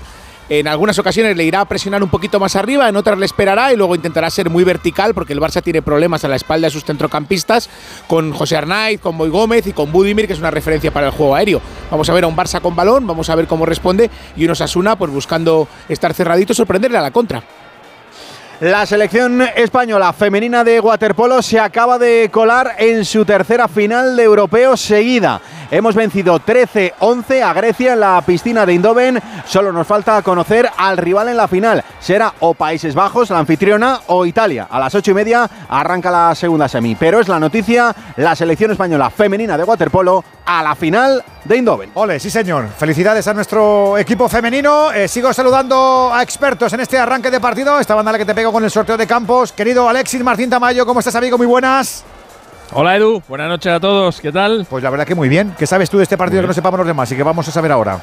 En 0.49 0.67
algunas 0.67 0.97
ocasiones 0.97 1.37
le 1.37 1.43
irá 1.43 1.61
a 1.61 1.65
presionar 1.65 2.01
un 2.01 2.09
poquito 2.09 2.39
más 2.39 2.55
arriba, 2.55 2.89
en 2.89 2.95
otras 2.95 3.19
le 3.19 3.25
esperará 3.27 3.71
y 3.71 3.75
luego 3.75 3.93
intentará 3.93 4.31
ser 4.31 4.49
muy 4.49 4.63
vertical 4.63 5.13
porque 5.13 5.33
el 5.33 5.39
Barça 5.39 5.61
tiene 5.61 5.83
problemas 5.83 6.25
a 6.25 6.27
la 6.27 6.35
espalda 6.35 6.65
de 6.65 6.71
sus 6.71 6.85
centrocampistas 6.85 7.69
con 8.07 8.33
José 8.33 8.57
Arnaiz, 8.57 8.99
con 8.99 9.15
Boy 9.15 9.29
Gómez 9.29 9.67
y 9.67 9.73
con 9.73 9.91
Budimir, 9.91 10.25
que 10.25 10.33
es 10.33 10.39
una 10.39 10.49
referencia 10.49 10.91
para 10.91 11.07
el 11.07 11.13
juego 11.13 11.35
aéreo. 11.35 11.61
Vamos 11.91 12.09
a 12.09 12.13
ver 12.13 12.23
a 12.23 12.27
un 12.27 12.35
Barça 12.35 12.61
con 12.61 12.75
balón, 12.75 13.05
vamos 13.05 13.29
a 13.29 13.35
ver 13.35 13.45
cómo 13.45 13.67
responde 13.67 14.09
y 14.35 14.45
unos 14.45 14.61
Asuna 14.61 14.95
pues 14.97 15.11
buscando 15.11 15.67
estar 15.87 16.15
cerradito 16.15 16.55
sorprenderle 16.55 16.97
a 16.97 17.01
la 17.01 17.11
contra. 17.11 17.43
La 18.61 18.85
selección 18.85 19.41
española 19.55 20.11
femenina 20.11 20.65
de 20.65 20.81
waterpolo 20.81 21.41
se 21.41 21.61
acaba 21.61 21.97
de 21.97 22.29
colar 22.29 22.75
en 22.77 23.05
su 23.05 23.23
tercera 23.23 23.69
final 23.69 24.17
de 24.17 24.23
europeo 24.23 24.75
seguida. 24.75 25.39
Hemos 25.71 25.95
vencido 25.95 26.37
13-11 26.41 27.41
a 27.41 27.53
Grecia 27.53 27.93
en 27.93 28.01
la 28.01 28.21
piscina 28.25 28.65
de 28.65 28.73
Indoven. 28.73 29.21
Solo 29.45 29.71
nos 29.71 29.87
falta 29.87 30.21
conocer 30.23 30.69
al 30.75 30.97
rival 30.97 31.29
en 31.29 31.37
la 31.37 31.47
final. 31.47 31.85
Será 32.01 32.33
o 32.41 32.53
Países 32.53 32.95
Bajos, 32.95 33.29
la 33.29 33.39
anfitriona, 33.39 34.01
o 34.07 34.25
Italia. 34.25 34.67
A 34.69 34.77
las 34.77 34.93
ocho 34.93 35.11
y 35.11 35.13
media 35.13 35.49
arranca 35.69 36.11
la 36.11 36.35
segunda 36.35 36.67
semi. 36.67 36.95
Pero 36.95 37.21
es 37.21 37.29
la 37.29 37.39
noticia, 37.39 37.95
la 38.17 38.35
selección 38.35 38.71
española 38.71 39.09
femenina 39.09 39.57
de 39.57 39.63
waterpolo 39.63 40.21
a 40.49 40.63
la 40.63 40.73
final 40.73 41.23
de 41.43 41.57
Indoven. 41.57 41.91
Ole, 41.93 42.19
sí 42.19 42.31
señor. 42.31 42.69
Felicidades 42.69 43.27
a 43.27 43.35
nuestro 43.35 43.95
equipo 43.99 44.27
femenino. 44.27 44.91
Eh, 44.91 45.07
sigo 45.07 45.31
saludando 45.31 46.09
a 46.11 46.23
expertos 46.23 46.73
en 46.73 46.79
este 46.79 46.97
arranque 46.97 47.29
de 47.29 47.39
partido. 47.39 47.79
Esta 47.79 47.93
banda 47.93 48.11
la 48.11 48.17
que 48.17 48.25
te 48.25 48.33
pego 48.33 48.51
con 48.51 48.63
el 48.63 48.71
sorteo 48.71 48.97
de 48.97 49.05
campos. 49.05 49.51
Querido 49.51 49.87
Alexis 49.87 50.23
Martín 50.23 50.49
Tamayo, 50.49 50.87
¿cómo 50.87 51.01
estás 51.01 51.13
amigo? 51.13 51.37
Muy 51.37 51.45
buenas. 51.45 52.03
Hola 52.71 52.97
Edu, 52.97 53.21
buenas 53.27 53.47
noches 53.47 53.71
a 53.71 53.79
todos, 53.79 54.21
¿qué 54.21 54.31
tal? 54.31 54.65
Pues 54.67 54.83
la 54.83 54.89
verdad 54.89 55.05
que 55.05 55.15
muy 55.15 55.29
bien. 55.29 55.55
¿Qué 55.57 55.67
sabes 55.67 55.87
tú 55.87 55.97
de 55.97 56.03
este 56.03 56.17
partido 56.17 56.41
que 56.41 56.47
no 56.47 56.53
sepamos 56.53 56.79
los 56.79 56.87
demás 56.87 57.11
y 57.11 57.15
que 57.15 57.23
vamos 57.23 57.47
a 57.47 57.51
saber 57.51 57.71
ahora? 57.71 57.99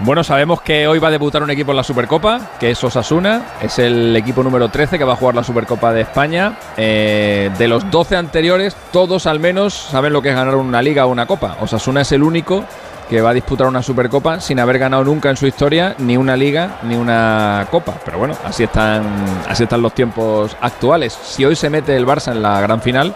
Bueno, 0.00 0.22
sabemos 0.22 0.60
que 0.60 0.86
hoy 0.86 1.00
va 1.00 1.08
a 1.08 1.10
debutar 1.10 1.42
un 1.42 1.50
equipo 1.50 1.72
en 1.72 1.76
la 1.76 1.82
Supercopa, 1.82 2.52
que 2.60 2.70
es 2.70 2.84
Osasuna, 2.84 3.42
es 3.60 3.80
el 3.80 4.14
equipo 4.14 4.44
número 4.44 4.68
13 4.68 4.96
que 4.96 5.02
va 5.02 5.14
a 5.14 5.16
jugar 5.16 5.34
la 5.34 5.42
Supercopa 5.42 5.92
de 5.92 6.02
España. 6.02 6.56
Eh, 6.76 7.50
de 7.58 7.66
los 7.66 7.90
12 7.90 8.14
anteriores, 8.14 8.76
todos 8.92 9.26
al 9.26 9.40
menos 9.40 9.74
saben 9.74 10.12
lo 10.12 10.22
que 10.22 10.28
es 10.28 10.36
ganar 10.36 10.54
una 10.54 10.82
liga 10.82 11.04
o 11.04 11.10
una 11.10 11.26
copa. 11.26 11.56
Osasuna 11.60 12.02
es 12.02 12.12
el 12.12 12.22
único 12.22 12.64
que 13.10 13.20
va 13.20 13.30
a 13.30 13.34
disputar 13.34 13.66
una 13.66 13.82
Supercopa 13.82 14.38
sin 14.38 14.60
haber 14.60 14.78
ganado 14.78 15.02
nunca 15.02 15.30
en 15.30 15.36
su 15.36 15.48
historia 15.48 15.96
ni 15.98 16.16
una 16.16 16.36
liga 16.36 16.78
ni 16.84 16.94
una 16.94 17.66
copa. 17.68 17.94
Pero 18.04 18.18
bueno, 18.18 18.36
así 18.44 18.62
están, 18.62 19.02
así 19.48 19.64
están 19.64 19.82
los 19.82 19.94
tiempos 19.94 20.56
actuales. 20.60 21.12
Si 21.12 21.44
hoy 21.44 21.56
se 21.56 21.70
mete 21.70 21.96
el 21.96 22.06
Barça 22.06 22.30
en 22.30 22.40
la 22.40 22.60
gran 22.60 22.80
final, 22.80 23.12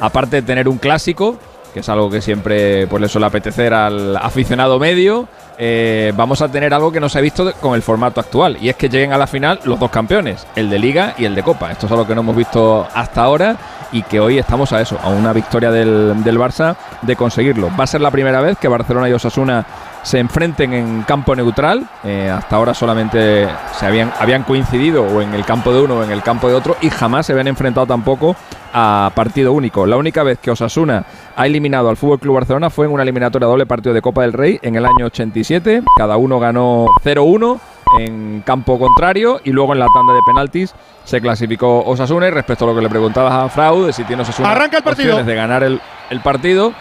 aparte 0.00 0.36
de 0.36 0.42
tener 0.42 0.68
un 0.68 0.78
clásico, 0.78 1.38
que 1.76 1.80
es 1.80 1.88
algo 1.90 2.08
que 2.08 2.22
siempre 2.22 2.86
pues, 2.86 3.02
le 3.02 3.06
suele 3.06 3.26
apetecer 3.26 3.74
al 3.74 4.16
aficionado 4.16 4.78
medio, 4.78 5.28
eh, 5.58 6.10
vamos 6.16 6.40
a 6.40 6.48
tener 6.48 6.72
algo 6.72 6.90
que 6.90 7.00
no 7.00 7.10
se 7.10 7.18
ha 7.18 7.20
visto 7.20 7.52
con 7.60 7.74
el 7.74 7.82
formato 7.82 8.18
actual, 8.18 8.56
y 8.62 8.70
es 8.70 8.76
que 8.76 8.88
lleguen 8.88 9.12
a 9.12 9.18
la 9.18 9.26
final 9.26 9.60
los 9.64 9.78
dos 9.78 9.90
campeones, 9.90 10.46
el 10.56 10.70
de 10.70 10.78
Liga 10.78 11.14
y 11.18 11.26
el 11.26 11.34
de 11.34 11.42
Copa. 11.42 11.70
Esto 11.70 11.84
es 11.84 11.92
algo 11.92 12.06
que 12.06 12.14
no 12.14 12.22
hemos 12.22 12.34
visto 12.34 12.88
hasta 12.94 13.22
ahora 13.22 13.58
y 13.92 14.02
que 14.04 14.20
hoy 14.20 14.38
estamos 14.38 14.72
a 14.72 14.80
eso, 14.80 14.98
a 15.02 15.10
una 15.10 15.34
victoria 15.34 15.70
del, 15.70 16.24
del 16.24 16.38
Barça 16.38 16.76
de 17.02 17.14
conseguirlo. 17.14 17.70
Va 17.78 17.84
a 17.84 17.86
ser 17.86 18.00
la 18.00 18.10
primera 18.10 18.40
vez 18.40 18.56
que 18.56 18.68
Barcelona 18.68 19.10
y 19.10 19.12
Osasuna 19.12 19.66
se 20.02 20.18
enfrenten 20.18 20.72
en 20.72 21.02
campo 21.02 21.34
neutral. 21.34 21.88
Eh, 22.04 22.30
hasta 22.30 22.56
ahora 22.56 22.74
solamente 22.74 23.48
se 23.78 23.86
habían, 23.86 24.12
habían 24.18 24.44
coincidido 24.44 25.02
o 25.04 25.20
en 25.20 25.34
el 25.34 25.44
campo 25.44 25.72
de 25.72 25.80
uno 25.80 25.96
o 25.96 26.04
en 26.04 26.10
el 26.10 26.22
campo 26.22 26.48
de 26.48 26.54
otro 26.54 26.76
y 26.80 26.90
jamás 26.90 27.26
se 27.26 27.32
habían 27.32 27.48
enfrentado 27.48 27.86
tampoco 27.86 28.36
a 28.72 29.10
partido 29.14 29.52
único. 29.52 29.86
La 29.86 29.96
única 29.96 30.22
vez 30.22 30.38
que 30.38 30.50
Osasuna 30.50 31.04
ha 31.34 31.46
eliminado 31.46 31.88
al 31.88 31.96
Fútbol 31.96 32.18
Club 32.18 32.34
Barcelona 32.34 32.70
fue 32.70 32.86
en 32.86 32.92
una 32.92 33.02
eliminatoria 33.02 33.48
doble 33.48 33.66
partido 33.66 33.94
de 33.94 34.02
Copa 34.02 34.22
del 34.22 34.32
Rey 34.32 34.58
en 34.62 34.76
el 34.76 34.84
año 34.84 35.06
87. 35.06 35.82
Cada 35.96 36.16
uno 36.16 36.38
ganó 36.38 36.86
0-1 37.02 37.58
en 37.98 38.42
campo 38.44 38.78
contrario 38.78 39.40
y 39.44 39.50
luego 39.50 39.72
en 39.72 39.78
la 39.78 39.86
tanda 39.94 40.12
de 40.12 40.20
penaltis 40.26 40.74
se 41.04 41.20
clasificó 41.20 41.84
Osasuna 41.84 42.26
y 42.26 42.30
respecto 42.30 42.64
a 42.64 42.68
lo 42.68 42.74
que 42.74 42.82
le 42.82 42.88
preguntabas 42.88 43.32
a 43.32 43.48
Frau 43.48 43.84
de 43.84 43.92
si 43.92 44.04
tiene 44.04 44.22
Osasuna 44.22 44.50
Arranca 44.50 44.78
el 44.78 44.82
partido. 44.82 45.08
opciones 45.10 45.26
de 45.26 45.34
ganar 45.34 45.62
el, 45.62 45.80
el 46.10 46.20
partido 46.20 46.72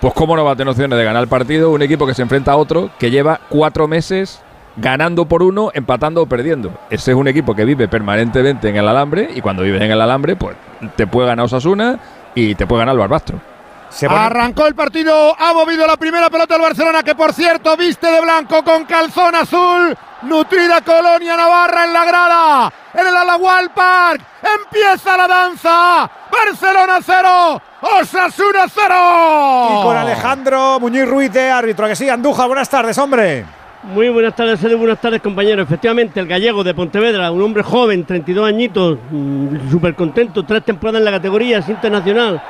pues 0.00 0.14
cómo 0.14 0.36
no 0.36 0.44
va 0.44 0.52
a 0.52 0.56
tener 0.56 0.70
opciones 0.70 0.98
de 0.98 1.04
ganar 1.04 1.22
el 1.22 1.28
partido 1.28 1.70
un 1.70 1.82
equipo 1.82 2.06
que 2.06 2.14
se 2.14 2.22
enfrenta 2.22 2.52
a 2.52 2.56
otro 2.56 2.90
que 2.98 3.10
lleva 3.10 3.40
cuatro 3.48 3.88
meses 3.88 4.42
ganando 4.76 5.24
por 5.24 5.42
uno, 5.42 5.70
empatando 5.72 6.22
o 6.22 6.26
perdiendo. 6.26 6.70
Ese 6.90 7.12
es 7.12 7.16
un 7.16 7.28
equipo 7.28 7.54
que 7.54 7.64
vive 7.64 7.88
permanentemente 7.88 8.68
en 8.68 8.76
el 8.76 8.86
alambre 8.86 9.30
y 9.34 9.40
cuando 9.40 9.62
vives 9.62 9.80
en 9.80 9.90
el 9.90 10.00
alambre 10.00 10.36
pues 10.36 10.56
te 10.96 11.06
puede 11.06 11.28
ganar 11.28 11.46
Osasuna 11.46 11.98
y 12.34 12.54
te 12.54 12.66
puede 12.66 12.80
ganar 12.80 12.94
el 12.94 13.00
Barbastro. 13.00 13.40
Arrancó 14.08 14.66
el 14.66 14.74
partido, 14.74 15.34
ha 15.38 15.54
movido 15.54 15.86
la 15.86 15.96
primera 15.96 16.28
pelota 16.28 16.56
el 16.56 16.60
Barcelona, 16.60 17.02
que 17.02 17.14
por 17.14 17.32
cierto 17.32 17.76
viste 17.76 18.06
de 18.06 18.20
blanco 18.20 18.62
con 18.62 18.84
calzón 18.84 19.34
azul. 19.34 19.96
Nutrida 20.22 20.80
Colonia 20.80 21.36
Navarra 21.36 21.84
en 21.84 21.92
la 21.92 22.04
grada, 22.04 22.72
en 22.92 23.06
el 23.06 23.16
Alagual 23.16 23.70
Park. 23.70 24.20
Empieza 24.42 25.16
la 25.16 25.28
danza. 25.28 26.10
Barcelona 26.30 26.98
0, 27.02 27.62
Osasuna 28.00 28.66
0. 28.68 28.94
Y 29.80 29.82
con 29.84 29.96
Alejandro 29.96 30.80
Muñiz 30.80 31.08
Ruiz 31.08 31.32
de 31.32 31.48
árbitro, 31.50 31.86
que 31.86 31.96
sí, 31.96 32.08
Andújar, 32.08 32.48
buenas 32.48 32.68
tardes, 32.68 32.96
hombre. 32.98 33.44
Muy 33.84 34.08
buenas 34.08 34.34
tardes, 34.34 34.62
Edu, 34.64 34.78
buenas 34.78 35.00
tardes, 35.00 35.20
compañeros. 35.22 35.64
Efectivamente, 35.66 36.18
el 36.18 36.26
gallego 36.26 36.64
de 36.64 36.74
Pontevedra, 36.74 37.30
un 37.30 37.40
hombre 37.42 37.62
joven, 37.62 38.04
32 38.04 38.46
añitos, 38.48 38.98
mm, 39.10 39.70
súper 39.70 39.94
contento, 39.94 40.42
tres 40.44 40.64
temporadas 40.64 40.98
en 41.00 41.04
la 41.04 41.10
categoría, 41.12 41.58
es 41.58 41.68
internacional. 41.68 42.42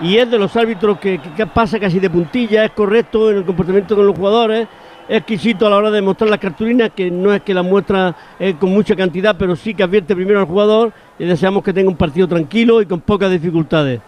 Y 0.00 0.16
es 0.18 0.30
de 0.30 0.38
los 0.38 0.54
árbitros 0.56 0.98
que, 0.98 1.18
que- 1.18 1.30
que 1.32 1.46
pasa 1.46 1.80
casi 1.80 1.98
de 1.98 2.08
puntilla, 2.10 2.64
es 2.64 2.70
correcto 2.70 3.30
en 3.30 3.38
el 3.38 3.44
comportamiento 3.44 3.96
con 3.96 4.06
los 4.06 4.14
jugadores, 4.16 4.68
es 5.08 5.16
exquisito 5.18 5.66
a 5.66 5.70
la 5.70 5.76
hora 5.76 5.90
de 5.90 6.02
mostrar 6.02 6.30
las 6.30 6.38
cartulinas, 6.38 6.90
que 6.94 7.10
no 7.10 7.32
es 7.34 7.42
que 7.42 7.54
las 7.54 7.64
muestra 7.64 8.14
eh, 8.38 8.54
con 8.60 8.70
mucha 8.70 8.94
cantidad, 8.94 9.34
pero 9.36 9.56
sí 9.56 9.74
que 9.74 9.82
advierte 9.82 10.14
primero 10.14 10.38
al 10.38 10.46
jugador 10.46 10.92
y 11.18 11.24
deseamos 11.24 11.64
que 11.64 11.72
tenga 11.72 11.88
un 11.88 11.96
partido 11.96 12.28
tranquilo 12.28 12.80
y 12.82 12.86
con 12.86 13.00
pocas 13.00 13.30
dificultades. 13.30 14.00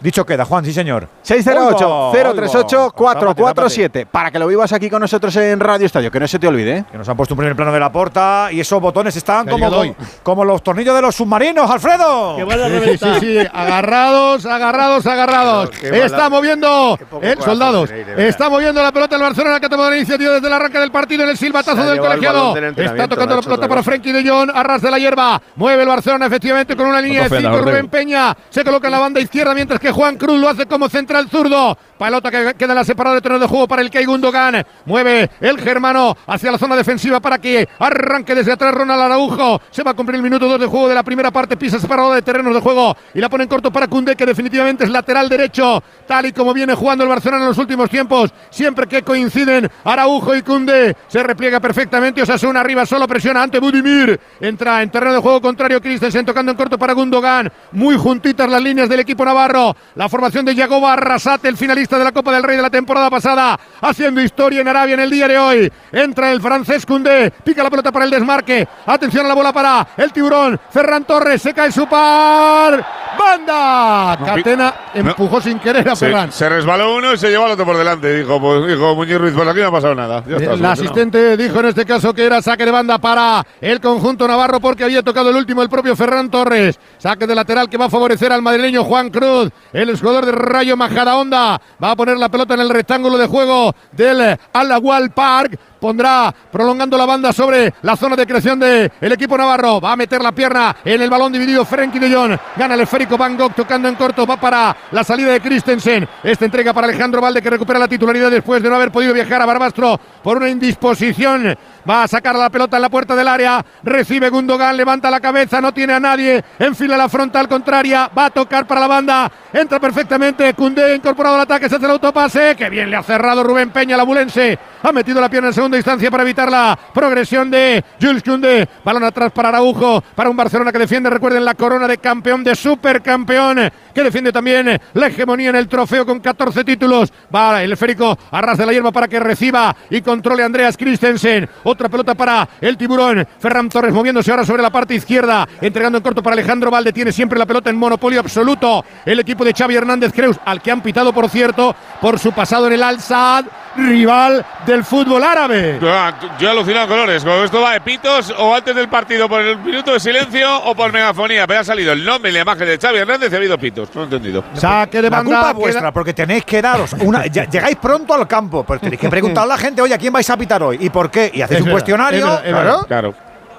Dicho 0.00 0.26
queda, 0.26 0.44
Juan, 0.44 0.64
sí 0.64 0.72
señor. 0.72 1.08
608-038-447. 1.24 4.06
Para 4.06 4.30
que 4.30 4.38
lo 4.38 4.46
vivas 4.46 4.72
aquí 4.72 4.88
con 4.90 5.00
nosotros 5.00 5.34
en 5.36 5.58
Radio 5.58 5.86
Estadio, 5.86 6.10
que 6.10 6.20
no 6.20 6.28
se 6.28 6.38
te 6.38 6.46
olvide. 6.46 6.78
¿eh? 6.78 6.84
Que 6.90 6.98
nos 6.98 7.08
han 7.08 7.16
puesto 7.16 7.34
un 7.34 7.38
primer 7.38 7.56
plano 7.56 7.72
de 7.72 7.80
la 7.80 7.90
porta 7.90 8.48
y 8.52 8.60
esos 8.60 8.80
botones 8.80 9.16
están 9.16 9.46
Que 9.46 9.52
como, 9.52 9.96
como 10.22 10.44
los 10.44 10.62
tornillos 10.62 10.94
de 10.94 11.02
los 11.02 11.14
submarinos, 11.14 11.70
Alfredo. 11.70 12.36
Sí, 12.36 12.44
sí, 12.84 12.98
sí, 12.98 13.20
sí, 13.20 13.38
agarrados, 13.52 14.46
agarrados, 14.46 15.06
agarrados. 15.06 15.70
Está 15.82 16.28
moviendo 16.28 16.98
el 17.00 17.06
corazón 17.08 17.44
soldados. 17.44 17.90
Está 17.90 18.50
moviendo 18.50 18.82
la 18.82 18.92
pelota 18.92 19.16
el 19.16 19.22
Barcelona 19.22 19.60
que 19.60 19.66
ha 19.66 19.68
tomado 19.68 19.90
la 19.90 19.96
iniciativa 19.96 20.34
desde 20.34 20.46
el 20.46 20.52
arranque 20.52 20.78
del 20.78 20.90
partido 20.90 21.24
en 21.24 21.30
el 21.30 21.38
silbatazo 21.38 21.84
del 21.84 21.98
colegiado. 21.98 22.54
del 22.54 22.78
Está 22.78 23.08
tocando 23.08 23.34
la 23.34 23.36
Nacho, 23.36 23.48
pelota 23.48 23.54
otra 23.54 23.68
para. 23.68 23.82
Frenkie 23.82 24.12
de 24.12 24.28
Jong, 24.28 24.50
a 24.52 24.62
ras 24.62 24.82
de 24.82 24.90
la 24.90 24.98
hierba. 24.98 25.40
Mueve 25.56 25.82
el 25.82 25.88
Barcelona 25.88 26.26
efectivamente 26.26 26.76
con 26.76 26.86
una 26.86 27.00
línea 27.00 27.24
de 27.24 27.28
te 27.28 27.34
ofendas, 27.36 27.52
5. 27.52 27.58
Ortega. 27.58 27.78
Rubén 27.78 27.90
Peña 27.90 28.36
se 28.50 28.64
coloca 28.64 28.88
en 28.88 28.92
la 28.92 28.98
banda 28.98 29.20
izquierda 29.20 29.54
mientras 29.54 29.80
que 29.80 29.85
Juan 29.90 30.16
Cruz 30.16 30.40
lo 30.40 30.48
hace 30.48 30.66
como 30.66 30.88
central 30.88 31.28
zurdo. 31.28 31.76
Pelota 31.98 32.30
que 32.30 32.54
queda 32.54 32.72
en 32.72 32.76
la 32.76 32.84
separada 32.84 33.16
de 33.16 33.22
terreno 33.22 33.40
de 33.40 33.46
juego 33.46 33.66
para 33.66 33.82
el 33.82 33.90
Kei 33.90 34.04
Gundogan. 34.04 34.64
Mueve 34.84 35.30
el 35.40 35.58
germano 35.60 36.16
hacia 36.26 36.52
la 36.52 36.58
zona 36.58 36.76
defensiva 36.76 37.20
para 37.20 37.38
que 37.38 37.68
arranque 37.78 38.34
desde 38.34 38.52
atrás 38.52 38.74
Ronald 38.74 39.00
Araujo. 39.00 39.60
Se 39.70 39.82
va 39.82 39.92
a 39.92 39.94
cumplir 39.94 40.16
el 40.16 40.22
minuto 40.22 40.48
2 40.48 40.60
de 40.60 40.66
juego 40.66 40.88
de 40.88 40.94
la 40.94 41.02
primera 41.02 41.30
parte. 41.30 41.56
Pisa 41.56 41.78
separado 41.78 42.12
de 42.12 42.22
terrenos 42.22 42.54
de 42.54 42.60
juego 42.60 42.96
y 43.14 43.20
la 43.20 43.28
pone 43.28 43.44
en 43.44 43.48
corto 43.48 43.72
para 43.72 43.88
Cundé, 43.88 44.16
que 44.16 44.26
definitivamente 44.26 44.84
es 44.84 44.90
lateral 44.90 45.28
derecho, 45.28 45.82
tal 46.06 46.26
y 46.26 46.32
como 46.32 46.52
viene 46.52 46.74
jugando 46.74 47.04
el 47.04 47.10
Barcelona 47.10 47.44
en 47.44 47.48
los 47.48 47.58
últimos 47.58 47.88
tiempos. 47.88 48.32
Siempre 48.50 48.86
que 48.86 49.02
coinciden 49.02 49.70
Araujo 49.84 50.34
y 50.34 50.42
Cundé, 50.42 50.96
se 51.08 51.22
repliega 51.22 51.60
perfectamente. 51.60 52.22
Osasuna 52.22 52.60
arriba, 52.60 52.84
solo 52.84 53.06
presiona 53.06 53.42
ante 53.42 53.58
Budimir. 53.58 54.18
Entra 54.40 54.82
en 54.82 54.90
terreno 54.90 55.14
de 55.14 55.20
juego 55.20 55.40
contrario 55.40 55.80
Christensen 55.80 56.26
tocando 56.26 56.52
en 56.52 56.58
corto 56.58 56.78
para 56.78 56.92
Gundogan. 56.92 57.50
Muy 57.72 57.96
juntitas 57.96 58.48
las 58.48 58.62
líneas 58.62 58.88
del 58.88 59.00
equipo 59.00 59.24
navarro. 59.24 59.75
La 59.94 60.08
formación 60.08 60.44
de 60.44 60.54
Yagoba 60.54 60.92
Arrasate, 60.92 61.48
el 61.48 61.56
finalista 61.56 61.98
de 61.98 62.04
la 62.04 62.12
Copa 62.12 62.32
del 62.32 62.42
Rey 62.42 62.56
de 62.56 62.62
la 62.62 62.70
temporada 62.70 63.08
pasada, 63.10 63.58
haciendo 63.80 64.20
historia 64.20 64.60
en 64.60 64.68
Arabia 64.68 64.94
en 64.94 65.00
el 65.00 65.10
día 65.10 65.28
de 65.28 65.38
hoy. 65.38 65.72
Entra 65.92 66.32
el 66.32 66.40
francés 66.40 66.84
Cundé, 66.84 67.30
pica 67.30 67.62
la 67.62 67.70
pelota 67.70 67.92
para 67.92 68.04
el 68.04 68.10
desmarque. 68.10 68.66
Atención 68.86 69.24
a 69.24 69.28
la 69.28 69.34
bola 69.34 69.52
para 69.52 69.88
el 69.96 70.12
tiburón. 70.12 70.60
Ferran 70.70 71.04
Torres, 71.04 71.42
se 71.42 71.54
cae 71.54 71.72
su 71.72 71.86
par. 71.86 72.84
¡Banda! 73.18 74.18
Catena 74.24 74.74
no. 74.94 75.10
empujó 75.10 75.40
sin 75.40 75.58
querer 75.58 75.88
a 75.88 75.96
Ferran. 75.96 76.30
se 76.30 76.48
resbaló 76.48 76.94
uno 76.96 77.14
y 77.14 77.16
se 77.16 77.30
llevó 77.30 77.46
al 77.46 77.52
otro 77.52 77.64
por 77.64 77.78
delante. 77.78 78.12
Dijo, 78.12 78.40
pues, 78.40 78.66
dijo 78.66 78.94
Muñiz 78.94 79.18
Ruiz, 79.18 79.32
pues 79.34 79.48
aquí 79.48 79.60
no 79.60 79.68
ha 79.68 79.72
pasado 79.72 79.94
nada. 79.94 80.22
Ya 80.26 80.36
está, 80.36 80.44
solucionado. 80.46 80.72
asistente 80.72 81.36
dijo 81.36 81.60
en 81.60 81.66
este 81.66 81.86
caso 81.86 82.12
que 82.12 82.24
era 82.24 82.42
saque 82.42 82.64
de 82.64 82.70
banda 82.70 82.98
para 82.98 83.44
el 83.60 83.80
conjunto 83.80 84.28
navarro 84.28 84.60
porque 84.60 84.84
había 84.84 85.02
tocado 85.02 85.30
el 85.30 85.36
último 85.36 85.62
el 85.62 85.68
propio 85.68 85.96
Ferran 85.96 86.30
Torres. 86.30 86.78
Saque 86.98 87.26
de 87.26 87.34
lateral 87.34 87.68
que 87.68 87.76
va 87.76 87.86
a 87.86 87.90
favorecer 87.90 88.32
al 88.32 88.42
madrileño 88.42 88.84
Juan 88.84 89.10
Cruz, 89.10 89.50
el 89.82 89.98
jugador 89.98 90.24
de 90.24 90.32
Rayo 90.32 90.76
Majadahonda. 90.76 91.60
Va 91.82 91.90
a 91.90 91.96
poner 91.96 92.16
la 92.16 92.30
pelota 92.30 92.54
en 92.54 92.60
el 92.60 92.70
rectángulo 92.70 93.18
de 93.18 93.26
juego 93.26 93.74
del 93.92 94.36
Alagual 94.52 95.10
Park. 95.10 95.58
Pondrá 95.78 96.34
prolongando 96.50 96.96
la 96.96 97.04
banda 97.04 97.32
sobre 97.32 97.74
la 97.82 97.94
zona 97.96 98.16
de 98.16 98.26
creación 98.26 98.58
del 98.58 99.12
equipo 99.12 99.36
navarro. 99.36 99.80
Va 99.80 99.92
a 99.92 99.96
meter 99.96 100.22
la 100.22 100.32
pierna 100.32 100.76
en 100.82 101.02
el 101.02 101.10
balón 101.10 101.30
dividido. 101.30 101.64
Frenkie 101.64 102.00
de 102.00 102.12
Jong 102.12 102.36
gana 102.56 102.74
el 102.74 102.80
esférico 102.80 103.18
Van 103.18 103.36
Gogh 103.36 103.54
tocando 103.54 103.86
en 103.88 103.94
corto. 103.94 104.26
Va 104.26 104.40
para 104.40 104.74
la 104.90 105.04
salida 105.04 105.32
de 105.32 105.40
Christensen. 105.40 106.08
Esta 106.22 106.46
entrega 106.46 106.72
para 106.72 106.86
Alejandro 106.86 107.20
Valde 107.20 107.42
que 107.42 107.50
recupera 107.50 107.78
la 107.78 107.88
titularidad 107.88 108.30
después 108.30 108.62
de 108.62 108.70
no 108.70 108.76
haber 108.76 108.90
podido 108.90 109.12
viajar 109.12 109.42
a 109.42 109.46
Barbastro 109.46 110.00
por 110.22 110.38
una 110.38 110.48
indisposición. 110.48 111.56
Va 111.88 112.02
a 112.02 112.08
sacar 112.08 112.34
la 112.34 112.50
pelota 112.50 112.76
en 112.76 112.82
la 112.82 112.88
puerta 112.88 113.14
del 113.14 113.28
área. 113.28 113.64
Recibe 113.82 114.28
Gundogan, 114.28 114.76
levanta 114.76 115.10
la 115.10 115.20
cabeza, 115.20 115.60
no 115.60 115.72
tiene 115.72 115.92
a 115.92 116.00
nadie. 116.00 116.44
Enfila 116.58 116.96
la 116.96 117.08
frontal 117.08 117.48
contraria. 117.48 118.10
Va 118.16 118.26
a 118.26 118.30
tocar 118.30 118.66
para 118.66 118.80
la 118.80 118.86
banda. 118.88 119.30
Entra 119.52 119.78
perfectamente. 119.78 120.52
Cundé 120.54 120.96
incorporado 120.96 121.36
al 121.36 121.42
ataque. 121.42 121.68
Se 121.68 121.76
hace 121.76 121.84
el 121.84 121.92
autopase. 121.92 122.56
Que 122.56 122.68
bien 122.68 122.90
le 122.90 122.96
ha 122.96 123.02
cerrado 123.02 123.44
Rubén 123.44 123.70
Peña, 123.70 123.96
la 123.96 124.02
bulense. 124.02 124.58
Ha 124.82 124.92
metido 124.92 125.20
la 125.20 125.28
pierna 125.28 125.48
en 125.48 125.54
segunda 125.54 125.76
instancia 125.76 126.10
para 126.10 126.22
evitar 126.22 126.50
la 126.50 126.78
progresión 126.92 127.50
de 127.50 127.84
Jules 128.00 128.22
Cundé. 128.22 128.68
Balón 128.84 129.04
atrás 129.04 129.30
para 129.32 129.50
Araujo. 129.50 130.02
Para 130.14 130.28
un 130.28 130.36
Barcelona 130.36 130.72
que 130.72 130.78
defiende, 130.78 131.08
recuerden, 131.08 131.44
la 131.44 131.54
corona 131.54 131.86
de 131.86 131.98
campeón, 131.98 132.42
de 132.42 132.54
supercampeón. 132.54 133.70
Que 133.96 134.02
defiende 134.02 134.30
también 134.30 134.78
la 134.92 135.06
hegemonía 135.06 135.48
en 135.48 135.56
el 135.56 135.68
trofeo 135.68 136.04
con 136.04 136.20
14 136.20 136.64
títulos. 136.64 137.10
Va 137.34 137.62
el 137.62 137.72
esférico 137.72 138.18
a 138.30 138.42
ras 138.42 138.58
de 138.58 138.66
la 138.66 138.72
hierba 138.74 138.92
para 138.92 139.08
que 139.08 139.18
reciba 139.18 139.74
y 139.88 140.02
controle 140.02 140.42
Andreas 140.42 140.76
Christensen. 140.76 141.48
Otra 141.62 141.88
pelota 141.88 142.14
para 142.14 142.46
el 142.60 142.76
tiburón. 142.76 143.26
Ferran 143.38 143.70
Torres 143.70 143.94
moviéndose 143.94 144.30
ahora 144.30 144.44
sobre 144.44 144.62
la 144.62 144.68
parte 144.68 144.92
izquierda. 144.94 145.48
Entregando 145.62 145.96
en 145.96 146.04
corto 146.04 146.22
para 146.22 146.34
Alejandro 146.34 146.70
Valde. 146.70 146.92
Tiene 146.92 147.10
siempre 147.10 147.38
la 147.38 147.46
pelota 147.46 147.70
en 147.70 147.76
monopolio 147.76 148.20
absoluto. 148.20 148.84
El 149.06 149.18
equipo 149.18 149.46
de 149.46 149.54
Xavi 149.54 149.74
Hernández 149.76 150.12
Creus, 150.12 150.36
al 150.44 150.60
que 150.60 150.70
han 150.70 150.82
pitado, 150.82 151.14
por 151.14 151.30
cierto, 151.30 151.74
por 152.02 152.18
su 152.18 152.32
pasado 152.32 152.66
en 152.66 152.74
el 152.74 152.82
Al 152.82 153.00
Saad, 153.00 153.46
rival 153.78 154.44
del 154.66 154.84
fútbol 154.84 155.22
árabe. 155.24 155.78
Ah, 155.82 156.12
Yo 156.38 156.48
he 156.48 156.50
alucinado 156.50 156.86
colores. 156.88 157.24
Como 157.24 157.44
esto 157.44 157.62
va 157.62 157.72
de 157.72 157.80
pitos 157.80 158.30
o 158.36 158.54
antes 158.54 158.76
del 158.76 158.88
partido 158.88 159.26
por 159.26 159.40
el 159.40 159.56
minuto 159.58 159.94
de 159.94 160.00
silencio 160.00 160.54
o 160.64 160.74
por 160.74 160.92
megafonía. 160.92 161.46
Pero 161.46 161.60
ha 161.60 161.64
salido 161.64 161.92
el 161.92 162.04
nombre 162.04 162.30
y 162.30 162.34
la 162.34 162.40
imagen 162.40 162.66
de 162.66 162.78
Xavi 162.78 162.98
Hernández 162.98 163.32
y 163.32 163.34
ha 163.34 163.38
habido 163.38 163.56
pitos. 163.56 163.85
No 163.94 164.00
he 164.02 164.04
entendido. 164.04 164.44
Saque 164.54 165.02
de 165.02 165.10
La 165.10 165.16
banda. 165.18 165.24
culpa 165.24 165.40
es 165.40 165.54
queda- 165.54 165.60
vuestra, 165.62 165.92
porque 165.92 166.14
tenéis 166.14 166.44
que 166.44 166.60
daros 166.62 166.92
una. 167.00 167.26
ya- 167.28 167.44
llegáis 167.48 167.76
pronto 167.76 168.14
al 168.14 168.26
campo, 168.26 168.64
pero 168.66 168.80
tenéis 168.80 169.00
que 169.00 169.08
preguntar 169.08 169.44
a 169.44 169.46
la 169.46 169.56
gente, 169.58 169.80
oye, 169.82 169.94
¿a 169.94 169.98
quién 169.98 170.12
vais 170.12 170.28
a 170.28 170.36
pitar 170.36 170.62
hoy? 170.62 170.78
¿Y 170.80 170.90
por 170.90 171.10
qué? 171.10 171.30
Y 171.32 171.42
hacéis 171.42 171.58
Es 171.58 171.60
un 171.62 171.66
verdad, 171.66 171.72
cuestionario. 171.72 172.18
es 172.18 172.24
verdad, 172.24 172.44
es 172.44 172.50
claro. 172.52 172.64
verdad. 172.64 172.86
Claro. 172.86 173.14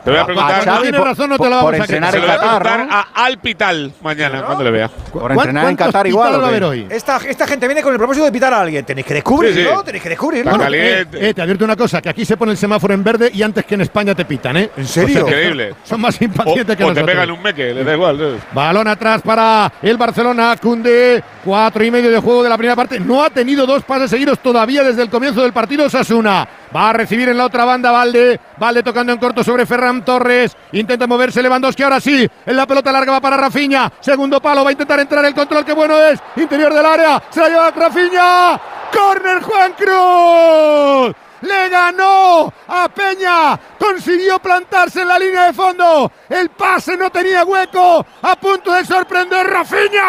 Te 0.07 0.11
voy 0.11 0.19
a 0.21 0.25
preguntar. 0.25 0.63
Cuando 0.63 0.81
tienes 0.83 1.01
razón, 1.01 1.29
no 1.31 1.37
te 1.37 1.49
la 1.49 1.55
vamos 1.57 1.73
a 1.73 1.77
entrenar 1.77 2.11
Se 2.11 2.17
en 2.17 2.21
lo 2.21 2.27
voy 2.29 2.35
a 2.37 2.39
Qatar, 2.39 2.61
preguntar 2.61 2.87
¿no? 2.87 2.93
a 2.93 3.25
Alpital 3.25 3.91
mañana, 4.01 4.41
cuando 4.43 4.63
le 4.63 4.71
vea. 4.71 4.87
Por 4.87 5.31
entrenar 5.33 5.69
en 5.69 5.75
Qatar 5.75 6.07
igual. 6.07 6.35
¿o 6.63 6.71
qué? 6.71 6.87
Esta, 6.89 7.17
esta 7.27 7.45
gente 7.45 7.67
viene 7.67 7.81
con 7.83 7.91
el 7.91 7.97
propósito 7.99 8.25
de 8.25 8.31
pitar 8.31 8.53
a 8.53 8.61
alguien. 8.61 8.85
Tenéis 8.85 9.05
que 9.05 9.15
descubrirlo, 9.15 9.71
Sí, 9.71 9.77
sí. 9.79 9.83
tenéis 9.85 10.03
que 10.03 10.09
descubrirlo. 10.09 10.51
Está 10.51 10.69
Eh, 10.71 11.05
eh, 11.11 11.33
te 11.33 11.41
advierto 11.41 11.65
una 11.65 11.75
cosa, 11.75 12.01
que 12.01 12.07
aquí 12.07 12.23
se 12.23 12.37
pone 12.37 12.53
el 12.53 12.57
semáforo 12.57 12.93
en 12.93 13.03
verde 13.03 13.29
y 13.33 13.43
antes 13.43 13.65
que 13.65 13.75
en 13.75 13.81
España 13.81 14.15
te 14.15 14.23
pitan, 14.23 14.55
¿eh? 14.55 14.69
¿En 14.77 14.85
serio? 14.87 15.25
O 15.25 15.27
sea, 15.27 15.37
Increíble. 15.37 15.75
Son 15.83 15.99
más 15.99 16.17
O, 16.21 16.23
impacientes 16.23 16.77
que 16.77 16.83
o 16.83 16.87
te 16.87 16.93
nosotros. 16.93 17.05
pegan 17.05 17.31
un 17.31 17.41
meque, 17.41 17.73
le 17.73 17.83
da 17.83 17.93
igual. 17.93 18.17
¿sabes? 18.17 18.41
Balón 18.53 18.87
atrás 18.87 19.21
para 19.21 19.69
el 19.81 19.97
Barcelona, 19.97 20.55
Cunde, 20.61 21.21
cuatro 21.43 21.83
y 21.83 21.91
medio 21.91 22.09
de 22.11 22.19
juego 22.19 22.43
de 22.43 22.49
la 22.49 22.57
primera 22.57 22.77
parte. 22.77 22.97
No 22.97 23.21
ha 23.23 23.29
tenido 23.29 23.65
dos 23.65 23.83
pases 23.83 24.09
seguidos 24.09 24.39
todavía 24.39 24.83
desde 24.83 25.01
el 25.01 25.09
comienzo 25.09 25.41
del 25.41 25.51
partido 25.51 25.89
Sasuna. 25.89 26.47
Va 26.75 26.89
a 26.89 26.93
recibir 26.93 27.29
en 27.29 27.37
la 27.37 27.45
otra 27.45 27.65
banda 27.65 27.91
Valde. 27.91 28.39
Valde 28.57 28.83
tocando 28.83 29.13
en 29.13 29.19
corto 29.19 29.43
sobre 29.43 29.65
Ferran 29.65 30.03
Torres. 30.03 30.55
Intenta 30.73 31.07
moverse 31.07 31.41
Lewandowski 31.41 31.83
ahora 31.83 31.99
sí. 31.99 32.27
En 32.45 32.55
la 32.55 32.65
pelota 32.65 32.91
larga 32.91 33.13
va 33.13 33.21
para 33.21 33.37
Rafinha. 33.37 33.91
Segundo 33.99 34.41
palo, 34.41 34.63
va 34.63 34.69
a 34.69 34.73
intentar 34.73 34.99
entrar 34.99 35.23
el 35.25 35.33
control. 35.33 35.65
Qué 35.65 35.73
bueno 35.73 35.97
es. 35.97 36.19
Interior 36.35 36.73
del 36.73 36.85
área. 36.85 37.21
Se 37.29 37.39
la 37.39 37.49
lleva 37.49 37.71
Rafinha. 37.71 38.59
Corner 38.91 39.41
Juan 39.41 39.73
Cruz. 39.73 41.26
Le 41.41 41.69
ganó 41.69 42.51
a 42.67 42.89
Peña. 42.89 43.59
Consiguió 43.79 44.39
plantarse 44.39 45.01
en 45.01 45.07
la 45.07 45.19
línea 45.19 45.45
de 45.45 45.53
fondo. 45.53 46.11
El 46.29 46.49
pase 46.49 46.97
no 46.97 47.09
tenía 47.09 47.43
hueco. 47.45 48.05
A 48.21 48.35
punto 48.35 48.73
de 48.73 48.83
sorprender 48.85 49.45
Rafinha. 49.47 50.05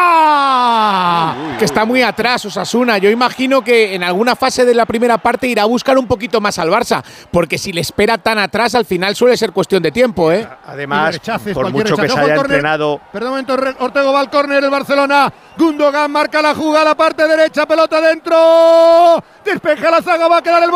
Que 1.58 1.64
está 1.64 1.84
muy 1.84 2.02
atrás 2.02 2.44
Osasuna. 2.44 2.98
Yo 2.98 3.10
imagino 3.10 3.62
que 3.62 3.94
en 3.94 4.02
alguna 4.02 4.36
fase 4.36 4.64
de 4.64 4.74
la 4.74 4.86
primera 4.86 5.18
parte 5.18 5.46
irá 5.46 5.62
a 5.62 5.66
buscar 5.66 5.98
un 5.98 6.06
poquito 6.06 6.40
más 6.40 6.58
al 6.58 6.70
Barça. 6.70 7.02
Porque 7.30 7.58
si 7.58 7.72
le 7.72 7.80
espera 7.82 8.18
tan 8.18 8.38
atrás, 8.38 8.74
al 8.74 8.84
final 8.84 9.14
suele 9.14 9.36
ser 9.36 9.52
cuestión 9.52 9.82
de 9.82 9.92
tiempo, 9.92 10.32
¿eh? 10.32 10.48
Además, 10.66 11.14
rechaces, 11.14 11.54
por 11.54 11.70
mucho 11.70 11.96
que 11.96 12.08
se 12.08 12.18
haya 12.18 12.34
entrenado 12.36 13.00
Perdón 13.12 13.46
Ortego 13.78 14.12
va 14.12 14.20
al 14.20 14.30
córner 14.30 14.62
el 14.62 14.70
Barcelona. 14.70 15.32
Gundogan 15.56 16.10
marca 16.10 16.40
la 16.40 16.54
jugada, 16.54 16.94
parte 16.94 17.26
derecha, 17.26 17.66
pelota 17.66 18.00
dentro. 18.00 19.22
Despeja 19.44 19.90
la 19.90 20.02
zaga, 20.02 20.28
va 20.28 20.38
a 20.38 20.42
quedar 20.42 20.62
el 20.62 20.70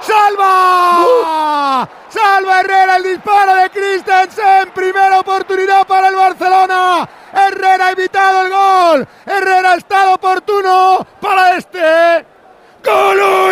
¡Salva! 0.00 1.88
¡Salva 2.08 2.60
Herrera 2.60 2.96
el 2.96 3.02
disparo 3.02 3.54
de 3.54 3.70
Christensen! 3.70 4.70
Primera 4.74 5.20
oportunidad 5.20 5.86
para 5.86 6.08
el 6.08 6.14
Barcelona. 6.14 7.08
Herrera 7.32 7.86
ha 7.88 7.90
evitado 7.92 8.42
el 8.42 8.50
gol. 8.50 9.08
Herrera 9.26 9.72
ha 9.72 9.76
estado 9.76 10.14
oportuno 10.14 11.06
para 11.20 11.56
este. 11.56 12.26
Herrera 12.82 13.50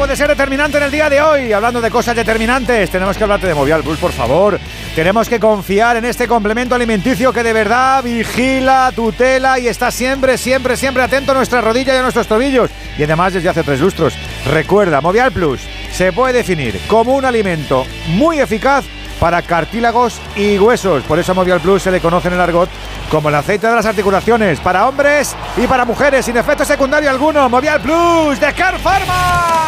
puede 0.00 0.16
ser 0.16 0.28
determinante 0.28 0.78
en 0.78 0.84
el 0.84 0.90
día 0.90 1.10
de 1.10 1.20
hoy. 1.20 1.52
Hablando 1.52 1.78
de 1.78 1.90
cosas 1.90 2.16
determinantes, 2.16 2.88
tenemos 2.88 3.18
que 3.18 3.22
hablarte 3.22 3.46
de 3.46 3.54
Movial 3.54 3.82
Plus, 3.82 3.98
por 3.98 4.12
favor. 4.12 4.58
Tenemos 4.94 5.28
que 5.28 5.38
confiar 5.38 5.98
en 5.98 6.06
este 6.06 6.26
complemento 6.26 6.74
alimenticio 6.74 7.34
que 7.34 7.42
de 7.42 7.52
verdad 7.52 8.02
vigila, 8.02 8.90
tutela 8.96 9.58
y 9.58 9.68
está 9.68 9.90
siempre, 9.90 10.38
siempre, 10.38 10.78
siempre 10.78 11.02
atento 11.02 11.32
a 11.32 11.34
nuestra 11.34 11.60
rodilla 11.60 11.92
y 11.94 11.98
a 11.98 12.02
nuestros 12.02 12.26
tobillos. 12.26 12.70
Y 12.96 13.02
además 13.02 13.34
desde 13.34 13.50
hace 13.50 13.62
tres 13.62 13.78
lustros. 13.78 14.14
Recuerda, 14.46 15.02
Movial 15.02 15.32
Plus 15.32 15.60
se 15.92 16.14
puede 16.14 16.32
definir 16.32 16.80
como 16.88 17.14
un 17.14 17.26
alimento 17.26 17.84
muy 18.08 18.40
eficaz 18.40 18.86
para 19.20 19.42
cartílagos 19.42 20.18
y 20.34 20.58
huesos. 20.58 21.04
Por 21.04 21.18
eso 21.18 21.32
a 21.32 21.34
Movial 21.34 21.60
Plus 21.60 21.82
se 21.82 21.90
le 21.90 22.00
conoce 22.00 22.28
en 22.28 22.34
el 22.34 22.40
argot 22.40 22.70
como 23.10 23.28
el 23.28 23.34
aceite 23.34 23.66
de 23.66 23.74
las 23.74 23.86
articulaciones 23.86 24.58
para 24.60 24.88
hombres 24.88 25.36
y 25.56 25.66
para 25.66 25.84
mujeres 25.84 26.24
sin 26.24 26.36
efecto 26.36 26.64
secundario 26.64 27.10
alguno. 27.10 27.48
Movial 27.48 27.80
Plus 27.80 28.40
de 28.40 28.52
Car 28.54 28.78
Pharma. 28.78 29.60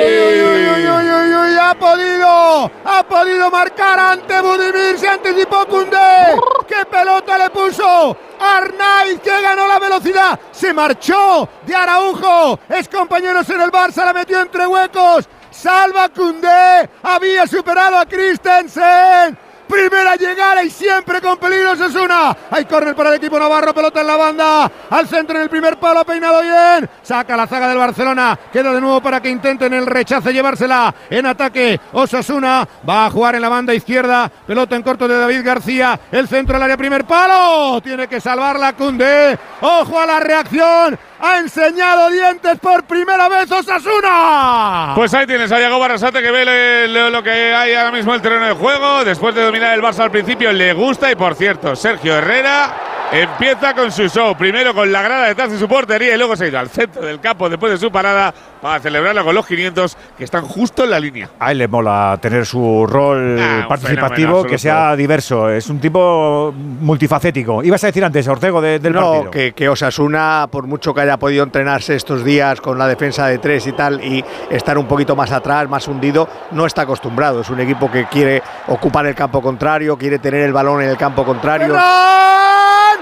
uy, 0.02 0.40
uy, 0.42 0.88
uy, 0.88 1.10
uy, 1.10 1.34
uy, 1.34 1.58
ha 1.60 1.74
podido, 1.74 2.70
ha 2.84 3.02
podido 3.08 3.50
marcar 3.50 3.98
ante 3.98 4.40
Budimir, 4.40 4.98
se 4.98 5.08
anticipó 5.08 5.66
Koundé, 5.66 6.34
qué 6.66 6.84
pelota 6.90 7.38
le 7.38 7.50
puso, 7.50 8.16
Arnaiz 8.40 9.20
que 9.20 9.40
ganó 9.42 9.66
la 9.68 9.78
velocidad, 9.78 10.38
se 10.50 10.72
marchó 10.72 11.48
de 11.66 11.74
Araujo, 11.74 12.58
es 12.68 12.88
compañeros 12.88 13.48
en 13.50 13.60
el 13.60 13.70
Barça, 13.70 14.04
la 14.04 14.12
metió 14.12 14.40
entre 14.40 14.66
huecos, 14.66 15.28
salva 15.58 16.08
Koundé, 16.08 16.88
había 17.02 17.46
superado 17.46 17.98
a 17.98 18.06
Christensen, 18.06 19.36
Primera 19.68 20.16
llegada 20.16 20.64
y 20.64 20.70
siempre 20.70 21.20
con 21.20 21.36
peligro 21.36 21.76
Sesuna. 21.76 22.34
Hay 22.50 22.64
córner 22.64 22.96
para 22.96 23.10
el 23.10 23.16
equipo 23.16 23.38
navarro, 23.38 23.74
pelota 23.74 24.00
en 24.00 24.06
la 24.06 24.16
banda. 24.16 24.72
Al 24.88 25.06
centro 25.06 25.36
en 25.36 25.42
el 25.42 25.50
primer 25.50 25.78
palo, 25.78 26.04
peinado 26.06 26.40
bien. 26.40 26.88
Saca 27.02 27.36
la 27.36 27.46
zaga 27.46 27.68
del 27.68 27.76
Barcelona. 27.76 28.38
Queda 28.50 28.72
de 28.72 28.80
nuevo 28.80 29.02
para 29.02 29.20
que 29.20 29.28
intenten 29.28 29.74
el 29.74 29.84
rechace 29.84 30.32
llevársela 30.32 30.94
en 31.10 31.26
ataque. 31.26 31.78
Osasuna 31.92 32.66
va 32.88 33.06
a 33.06 33.10
jugar 33.10 33.34
en 33.34 33.42
la 33.42 33.50
banda 33.50 33.74
izquierda. 33.74 34.30
Pelota 34.46 34.74
en 34.74 34.82
corto 34.82 35.06
de 35.06 35.18
David 35.18 35.44
García. 35.44 36.00
El 36.10 36.26
centro 36.28 36.56
al 36.56 36.62
área, 36.62 36.78
primer 36.78 37.04
palo. 37.04 37.82
Tiene 37.82 38.08
que 38.08 38.22
salvarla 38.22 38.72
Cundé. 38.72 39.38
Ojo 39.60 40.00
a 40.00 40.06
la 40.06 40.18
reacción. 40.18 40.98
Ha 41.20 41.38
enseñado 41.38 42.10
dientes 42.10 42.58
por 42.60 42.84
primera 42.84 43.28
vez 43.28 43.50
Osasuna. 43.50 44.92
Pues 44.94 45.12
ahí 45.14 45.26
tienes 45.26 45.50
a 45.50 45.58
Diego 45.58 45.78
Barrasate 45.78 46.22
que 46.22 46.30
ve 46.30 46.86
lo 47.10 47.22
que 47.22 47.54
hay 47.54 47.74
ahora 47.74 47.90
mismo 47.90 48.14
el 48.14 48.22
terreno 48.22 48.46
de 48.46 48.52
juego. 48.52 49.04
Después 49.04 49.34
de 49.34 49.42
dominar 49.42 49.74
el 49.74 49.82
Barça 49.82 50.00
al 50.00 50.12
principio, 50.12 50.52
le 50.52 50.72
gusta. 50.74 51.10
Y 51.10 51.16
por 51.16 51.34
cierto, 51.34 51.74
Sergio 51.74 52.16
Herrera 52.16 53.08
empieza 53.10 53.74
con 53.74 53.90
su 53.90 54.08
show. 54.08 54.36
Primero 54.36 54.72
con 54.72 54.92
la 54.92 55.02
grada 55.02 55.26
detrás 55.26 55.50
de 55.50 55.58
su 55.58 55.66
portería 55.66 56.14
y 56.14 56.18
luego 56.18 56.36
se 56.36 56.44
ha 56.44 56.48
ido 56.48 56.58
al 56.60 56.68
centro 56.68 57.02
del 57.02 57.20
campo 57.20 57.48
después 57.48 57.72
de 57.72 57.78
su 57.78 57.90
parada 57.90 58.32
para 58.60 58.80
celebrarlo 58.80 59.24
con 59.24 59.34
los 59.34 59.46
500 59.46 59.96
que 60.16 60.24
están 60.24 60.42
justo 60.44 60.84
en 60.84 60.90
la 60.90 60.98
línea. 61.00 61.28
A 61.38 61.52
él 61.52 61.58
le 61.58 61.68
mola 61.68 62.18
tener 62.20 62.44
su 62.46 62.86
rol 62.88 63.38
Ah, 63.40 63.66
participativo 63.68 64.44
que 64.44 64.58
sea 64.58 64.94
diverso. 64.96 65.48
Es 65.50 65.68
un 65.68 65.78
tipo 65.80 66.52
multifacético. 66.54 67.62
Ibas 67.62 67.82
a 67.84 67.88
decir 67.88 68.04
antes, 68.04 68.26
Ortego, 68.28 68.60
de- 68.60 68.78
del 68.78 68.92
no, 68.92 69.10
partido. 69.12 69.30
que, 69.30 69.52
que 69.52 69.68
Osasuna, 69.68 70.48
por 70.50 70.66
mucho 70.66 70.92
que 70.94 71.00
haya 71.02 71.16
podido 71.18 71.44
entrenarse 71.44 71.94
estos 71.94 72.24
días 72.24 72.60
con 72.60 72.78
la 72.78 72.86
defensa 72.88 73.26
de 73.26 73.38
tres 73.38 73.66
y 73.66 73.72
tal, 73.72 74.02
y 74.02 74.24
estar 74.50 74.76
un 74.78 74.86
poquito 74.86 75.14
más 75.16 75.30
atrás, 75.32 75.68
más 75.68 75.86
hundido, 75.88 76.28
no 76.52 76.66
está 76.66 76.82
acostumbrado. 76.82 77.40
Es 77.42 77.50
un 77.50 77.60
equipo 77.60 77.90
que 77.90 78.06
quiere 78.06 78.42
ocupar 78.66 79.06
el 79.06 79.14
campo 79.14 79.40
contrario, 79.40 79.96
quiere 79.96 80.18
tener 80.18 80.42
el 80.42 80.52
balón 80.52 80.82
en 80.82 80.88
el 80.88 80.96
campo 80.96 81.24
contrario. 81.24 81.74
¡Ferran! 81.74 82.98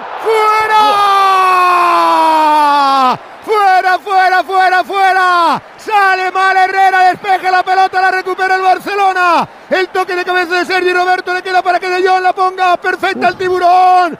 ¡Fuera! 3.44 3.98
¡Fuera, 3.98 4.42
fuera, 4.66 4.84
fuera! 4.84 5.62
Sale 5.76 6.30
mal 6.32 6.56
Herrera, 6.56 7.08
despeja 7.10 7.50
la 7.50 7.62
pelota, 7.62 8.00
la 8.00 8.10
recupera 8.10 8.56
el 8.56 8.62
Barcelona. 8.62 9.48
El 9.70 9.88
toque 9.88 10.16
de 10.16 10.24
cabeza 10.24 10.56
de 10.56 10.64
Sergi 10.64 10.92
Roberto 10.92 11.32
le 11.32 11.42
queda 11.42 11.62
para 11.62 11.78
que 11.78 11.88
De 11.88 12.06
Jong 12.06 12.22
la 12.22 12.32
ponga 12.32 12.76
perfecta 12.76 13.28
al 13.28 13.36
tiburón. 13.36 14.18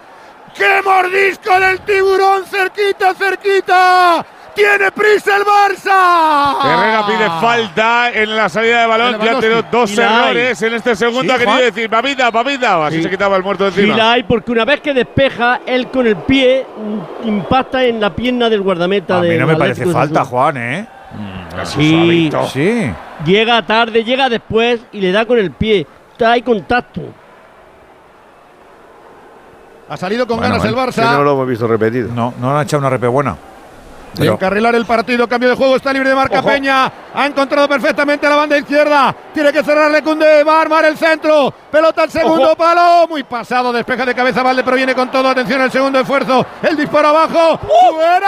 ¡Qué 0.54 0.80
mordisco 0.82 1.58
del 1.60 1.80
tiburón! 1.80 2.46
¡Cerquita, 2.46 3.14
cerquita! 3.14 4.24
¡Tiene 4.56 4.90
prisa 4.90 5.36
el 5.36 5.42
Barça! 5.44 6.56
Herrera 6.64 7.06
pide 7.06 7.26
falta 7.40 8.10
en 8.10 8.34
la 8.34 8.48
salida 8.48 8.80
de 8.80 8.86
balón. 8.86 9.20
Ya 9.22 9.38
tenido 9.38 9.62
dos 9.70 9.90
hay. 9.90 10.04
errores 10.04 10.62
en 10.62 10.74
este 10.74 10.96
segundo. 10.96 11.22
Sí, 11.22 11.30
ha 11.30 11.34
querido 11.34 11.52
Juan. 11.52 11.64
decir, 11.64 11.90
papita, 11.90 12.32
papita. 12.32 12.86
Así 12.86 12.96
Sí. 12.96 13.02
se 13.04 13.10
quitaba 13.10 13.36
el 13.36 13.42
muerto 13.42 13.64
de 13.66 13.72
Sí 13.72 13.80
encima. 13.80 13.96
la 13.96 14.12
hay 14.12 14.22
porque 14.24 14.50
una 14.50 14.64
vez 14.64 14.80
que 14.80 14.94
despeja, 14.94 15.60
él 15.66 15.88
con 15.88 16.06
el 16.06 16.16
pie 16.16 16.66
mm, 16.76 17.28
impacta 17.28 17.84
en 17.84 18.00
la 18.00 18.14
pierna 18.16 18.48
del 18.48 18.62
guardameta 18.62 19.18
a 19.18 19.20
mí 19.22 19.36
no 19.36 19.46
me 19.46 19.56
parece 19.56 19.86
falta. 19.86 20.24
Juan, 20.24 20.56
¿eh? 20.56 20.86
Sí, 21.64 22.30
Sí. 22.52 22.90
llega 23.24 23.62
tarde, 23.62 24.02
llega 24.04 24.28
después 24.28 24.80
y 24.92 25.00
le 25.00 25.12
da 25.12 25.24
con 25.26 25.38
el 25.38 25.50
pie. 25.52 25.86
Ahí 26.24 26.40
contacto. 26.42 27.02
Ha 29.88 29.96
salido 29.96 30.26
con 30.26 30.38
Bueno, 30.38 30.54
ganas 30.54 30.66
el 30.68 30.74
Que 30.74 30.80
Barça. 30.80 31.12
no 31.12 31.22
lo 31.22 31.32
hemos 31.34 31.46
visto 31.48 31.66
repetido. 31.68 32.08
No, 32.12 32.34
no 32.40 32.56
han 32.56 32.64
echado 32.64 32.80
una 32.80 32.90
repe 32.90 33.06
buena. 33.06 33.36
De 34.16 34.26
encarrilar 34.28 34.74
el 34.74 34.86
partido, 34.86 35.28
cambio 35.28 35.50
de 35.50 35.56
juego, 35.56 35.76
está 35.76 35.92
libre 35.92 36.08
de 36.08 36.14
marca 36.14 36.38
Ojo. 36.38 36.48
Peña. 36.48 36.90
Ha 37.14 37.26
encontrado 37.26 37.68
perfectamente 37.68 38.26
la 38.28 38.36
banda 38.36 38.56
izquierda. 38.56 39.14
Tiene 39.32 39.52
que 39.52 39.62
cerrarle 39.62 40.02
Cundé, 40.02 40.42
va 40.42 40.58
a 40.58 40.62
armar 40.62 40.84
el 40.86 40.96
centro. 40.96 41.52
Pelota 41.70 42.04
al 42.04 42.10
segundo 42.10 42.46
Ojo. 42.46 42.56
palo. 42.56 43.06
Muy 43.08 43.24
pasado, 43.24 43.72
despeja 43.72 44.06
de 44.06 44.14
cabeza 44.14 44.42
Valde, 44.42 44.64
pero 44.64 44.76
viene 44.76 44.94
con 44.94 45.10
todo. 45.10 45.28
Atención 45.28 45.60
al 45.60 45.70
segundo 45.70 46.00
esfuerzo. 46.00 46.46
El 46.62 46.76
disparo 46.76 47.08
abajo. 47.08 47.58
¡Fuera! 47.58 48.26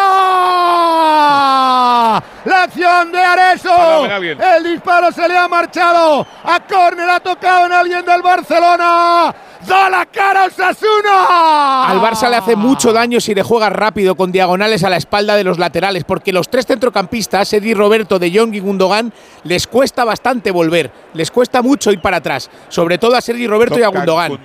La 2.44 2.62
acción 2.64 3.12
de 3.12 3.24
Areso. 3.24 4.06
El 4.06 4.64
disparo 4.64 5.10
se 5.12 5.28
le 5.28 5.36
ha 5.36 5.48
marchado. 5.48 6.26
A 6.44 6.60
córner 6.60 7.08
ha 7.08 7.20
tocado 7.20 7.66
en 7.66 7.72
alguien 7.72 8.04
del 8.04 8.22
Barcelona. 8.22 9.34
¡Da 9.68 9.90
la 9.90 10.06
cara 10.06 10.46
Osasuna! 10.46 11.88
Al 11.88 12.00
Barça 12.00 12.30
le 12.30 12.36
hace 12.36 12.56
mucho 12.56 12.92
daño 12.92 13.20
si 13.20 13.34
le 13.34 13.42
juega 13.42 13.68
rápido 13.68 14.14
con 14.14 14.32
diagonales 14.32 14.82
a 14.84 14.90
la 14.90 14.96
espalda 14.96 15.36
de 15.36 15.44
los 15.44 15.58
laterales, 15.58 16.04
porque 16.04 16.32
los 16.32 16.48
tres 16.48 16.66
centrocampistas, 16.66 17.52
Eddie 17.52 17.74
Roberto, 17.74 18.18
De 18.18 18.30
Jong 18.36 18.54
y 18.54 18.60
Gundogan, 18.60 19.12
les 19.44 19.66
cuesta 19.66 20.04
bastante 20.04 20.50
volver, 20.50 20.90
les 21.14 21.30
cuesta 21.30 21.60
mucho 21.62 21.92
ir 21.92 22.00
para 22.00 22.18
atrás, 22.18 22.50
sobre 22.68 22.98
todo 22.98 23.14
a 23.16 23.20
Sergi 23.20 23.46
Roberto 23.46 23.78
y 23.78 23.82
a 23.82 23.88
Gundogan. 23.88 24.38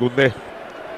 Gundé. 0.00 0.32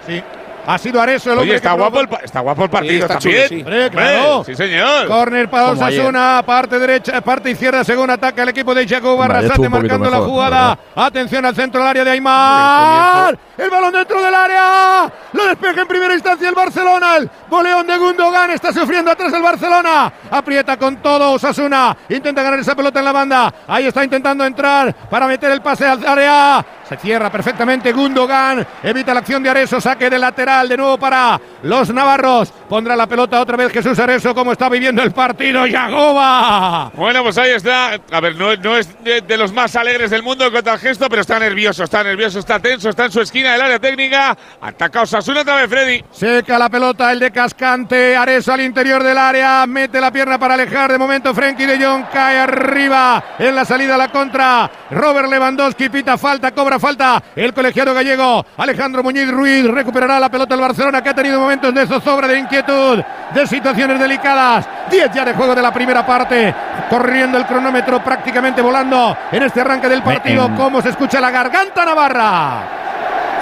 Sí. 0.07 0.23
Ha 0.69 0.79
sido 0.79 1.01
Areso 1.01 1.31
el 1.31 1.39
hombre 1.39 1.51
Oye, 1.51 1.57
está 1.59 1.71
que 1.71 1.77
guapo, 1.79 2.01
el, 2.01 2.09
está 2.25 2.41
guapo 2.41 2.65
el 2.65 2.71
partido 2.71 3.03
está 3.07 3.19
también. 3.21 3.49
chulo, 3.49 3.49
sí. 3.49 3.61
Hombre, 3.63 3.91
claro. 3.91 4.37
Hombre, 4.39 4.57
Sí, 4.57 4.63
señor. 4.65 5.07
Corner 5.07 5.49
para. 5.49 5.71
Osasuna, 5.71 6.43
parte 6.45 6.79
derecha, 6.81 7.21
parte 7.21 7.51
izquierda, 7.53 7.85
según 7.85 8.11
ataca 8.11 8.43
el 8.43 8.49
equipo 8.49 8.75
de 8.75 8.85
Jacob 8.89 9.17
Barrasate 9.17 9.69
marcando 9.69 10.11
la 10.11 10.19
jugada. 10.19 10.77
Atención 10.97 11.45
al 11.45 11.55
centro 11.55 11.81
del 11.81 11.89
área 11.91 12.05
de 12.05 12.11
Aymar. 12.11 13.39
El 13.57 13.71
balón 13.71 13.93
dentro 13.93 14.23
del 14.23 14.35
área. 14.35 15.11
Lo 15.33 15.47
despeja 15.47 15.83
en 15.83 15.89
primera 15.89 16.15
instancia 16.15 16.49
el 16.49 16.55
Barcelona. 16.55 17.17
El 17.17 17.31
boleón 17.49 17.87
de 17.87 17.97
Gundogan 17.97 18.51
está 18.51 18.73
sufriendo 18.73 19.11
atrás 19.11 19.33
el 19.33 19.43
Barcelona. 19.43 20.13
Aprieta 20.31 20.77
con 20.77 20.97
todo 20.97 21.33
Osasuna. 21.33 21.97
Intenta 22.09 22.43
ganar 22.43 22.59
esa 22.59 22.75
pelota 22.75 22.99
en 22.99 23.05
la 23.05 23.13
banda. 23.13 23.55
Ahí 23.67 23.87
está 23.87 24.05
intentando 24.05 24.45
entrar 24.45 24.95
para 25.09 25.27
meter 25.27 25.51
el 25.51 25.63
pase 25.63 25.87
al 25.87 26.07
área. 26.07 26.65
Se 26.87 26.97
cierra 26.99 27.31
perfectamente 27.31 27.93
Gundogan. 27.93 28.67
Evita 28.83 29.15
la 29.15 29.21
acción 29.21 29.43
de 29.43 29.51
Areso. 29.51 29.81
Saque 29.81 30.11
de 30.11 30.19
lateral 30.19 30.69
de 30.69 30.77
nuevo 30.77 30.99
para 30.99 31.41
los 31.63 31.93
navarros. 31.93 32.53
Pondrá 32.69 32.95
la 32.95 33.07
pelota 33.07 33.41
otra 33.41 33.57
vez 33.57 33.73
Jesús 33.73 33.99
Areso, 33.99 34.35
como 34.35 34.53
está 34.53 34.69
viviendo 34.69 35.03
el 35.03 35.13
partido. 35.13 35.67
Yagoba. 35.67 36.91
Bueno, 36.95 37.23
pues 37.23 37.39
ahí 37.39 37.53
está. 37.53 37.99
A 38.13 38.21
ver, 38.21 38.37
no, 38.37 38.77
es 38.77 39.03
de, 39.03 39.23
de 39.23 39.37
los 39.37 39.53
más 39.53 39.75
alegres 39.77 40.11
del 40.11 40.23
mundo 40.23 40.45
en 40.45 40.53
cuanto 40.53 40.71
al 40.71 40.79
gesto, 40.79 41.09
pero 41.09 41.23
está 41.23 41.39
nervioso, 41.39 41.85
está 41.85 42.03
nervioso, 42.05 42.39
está 42.39 42.59
tenso, 42.59 42.91
está 42.91 43.07
en 43.07 43.13
su 43.13 43.21
esquina 43.21 43.46
del 43.53 43.63
área 43.63 43.79
técnica. 43.79 44.37
Ataca 44.61 45.03
Osasuna 45.03 45.41
otra 45.43 45.57
vez, 45.57 45.69
Freddy. 45.69 46.05
Seca 46.11 46.59
la 46.59 46.69
pelota 46.69 47.11
el 47.13 47.21
de 47.21 47.31
Cascante. 47.31 48.17
Areso 48.17 48.53
al 48.53 48.61
interior 48.63 49.03
del 49.03 49.19
área. 49.19 49.67
Mete 49.67 50.01
la 50.01 50.11
pierna 50.11 50.39
para 50.39 50.55
alejar. 50.55 50.93
De 50.93 50.99
momento, 50.99 51.35
Frenkie 51.35 51.67
de 51.67 51.85
Jong 51.85 52.05
cae 52.13 52.39
arriba 52.39 53.23
en 53.39 53.55
la 53.55 53.65
salida 53.65 53.95
a 53.95 53.99
la 53.99 54.09
contra. 54.09 54.71
Robert 54.91 55.29
Lewandowski 55.29 55.89
pita 55.89 56.17
falta, 56.19 56.53
cobra 56.53 56.79
falta. 56.79 57.23
El 57.35 57.53
colegiado 57.53 57.93
gallego 57.95 58.45
Alejandro 58.57 59.03
Muñiz 59.03 59.31
Ruiz 59.31 59.65
recuperará 59.67 60.19
la 60.21 60.29
pelota 60.31 60.55
el 60.55 60.61
Barcelona 60.61 61.03
que 61.03 61.09
ha 61.11 61.15
tenido 61.15 61.39
momentos 61.41 61.75
de 61.75 61.87
zozobra, 61.87 62.27
de 62.29 62.39
inquietud, 62.39 63.03
de 63.35 63.47
situaciones 63.47 63.99
delicadas. 63.99 64.67
10 64.91 65.11
ya 65.13 65.25
de 65.25 65.35
juego 65.35 65.55
de 65.55 65.63
la 65.63 65.73
primera 65.73 66.05
parte. 66.07 66.55
Corriendo 66.89 67.37
el 67.39 67.47
cronómetro 67.47 68.03
prácticamente 68.03 68.63
volando 68.63 69.17
en 69.33 69.43
este 69.43 69.61
arranque 69.61 69.89
del 69.89 70.03
partido. 70.03 70.47
en- 70.47 70.57
Cómo 70.57 70.81
se 70.81 70.91
escucha 70.91 71.21
la 71.21 71.31
garganta 71.31 71.85
navarra. 71.85 72.63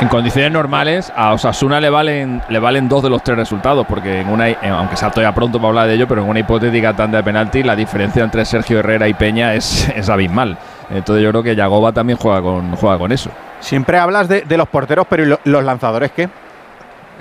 En 0.01 0.09
condiciones 0.09 0.51
normales, 0.51 1.13
a 1.17 1.33
Osasuna 1.33 1.81
le 1.81 1.89
valen, 1.89 2.43
le 2.49 2.59
valen 2.59 2.89
dos 2.89 3.03
de 3.03 3.09
los 3.11 3.23
tres 3.23 3.39
resultados, 3.39 3.87
porque 3.87 4.21
en 4.21 4.29
una, 4.29 4.49
en- 4.49 4.59
aunque 4.65 4.97
sea 4.97 5.11
todavía 5.11 5.33
pronto 5.35 5.59
para 5.59 5.69
hablar 5.69 5.87
de 5.89 5.95
ello, 5.95 6.09
pero 6.09 6.23
en 6.23 6.29
una 6.29 6.41
hipotética 6.41 6.95
tanda 6.95 7.19
de 7.19 7.25
penalti, 7.25 7.63
la 7.63 7.77
diferencia 7.77 8.23
entre 8.25 8.45
Sergio 8.45 8.81
Herrera 8.81 9.07
y 9.09 9.15
Peña 9.15 9.55
es, 9.55 9.89
es 9.97 10.09
abismal. 10.09 10.59
Entonces 10.91 11.23
yo 11.23 11.31
creo 11.31 11.43
que 11.43 11.55
Yagoba 11.57 11.93
también 11.93 12.19
juega 12.19 12.43
con, 12.43 12.75
juega 12.77 12.99
con 12.99 13.13
eso. 13.13 13.31
Siempre 13.61 13.99
hablas 13.99 14.29
de, 14.29 14.43
de 14.43 14.57
los 14.57 14.69
porteros, 14.69 15.07
pero 15.09 15.23
¿y 15.23 15.27
lo- 15.27 15.41
los 15.45 15.65
lanzadores 15.65 16.11
qué? 16.11 16.29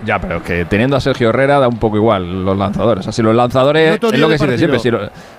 Ya, 0.04 0.20
pero 0.20 0.38
es 0.38 0.44
que 0.44 0.66
teniendo 0.66 0.98
a 0.98 1.00
Sergio 1.00 1.30
Herrera 1.30 1.60
da 1.60 1.68
un 1.70 1.78
poco 1.78 1.96
igual 1.96 2.44
los 2.44 2.58
lanzadores. 2.58 3.02
O 3.02 3.04
sea, 3.04 3.14
si 3.14 3.22
los 3.22 3.34
lanzadores, 3.36 3.92
es 3.94 4.00
10 4.12 4.22
lo 4.22 4.28
que 4.28 4.38
se 4.38 4.46
dice 4.48 4.58
siempre, 4.58 4.80
si. 4.80 4.90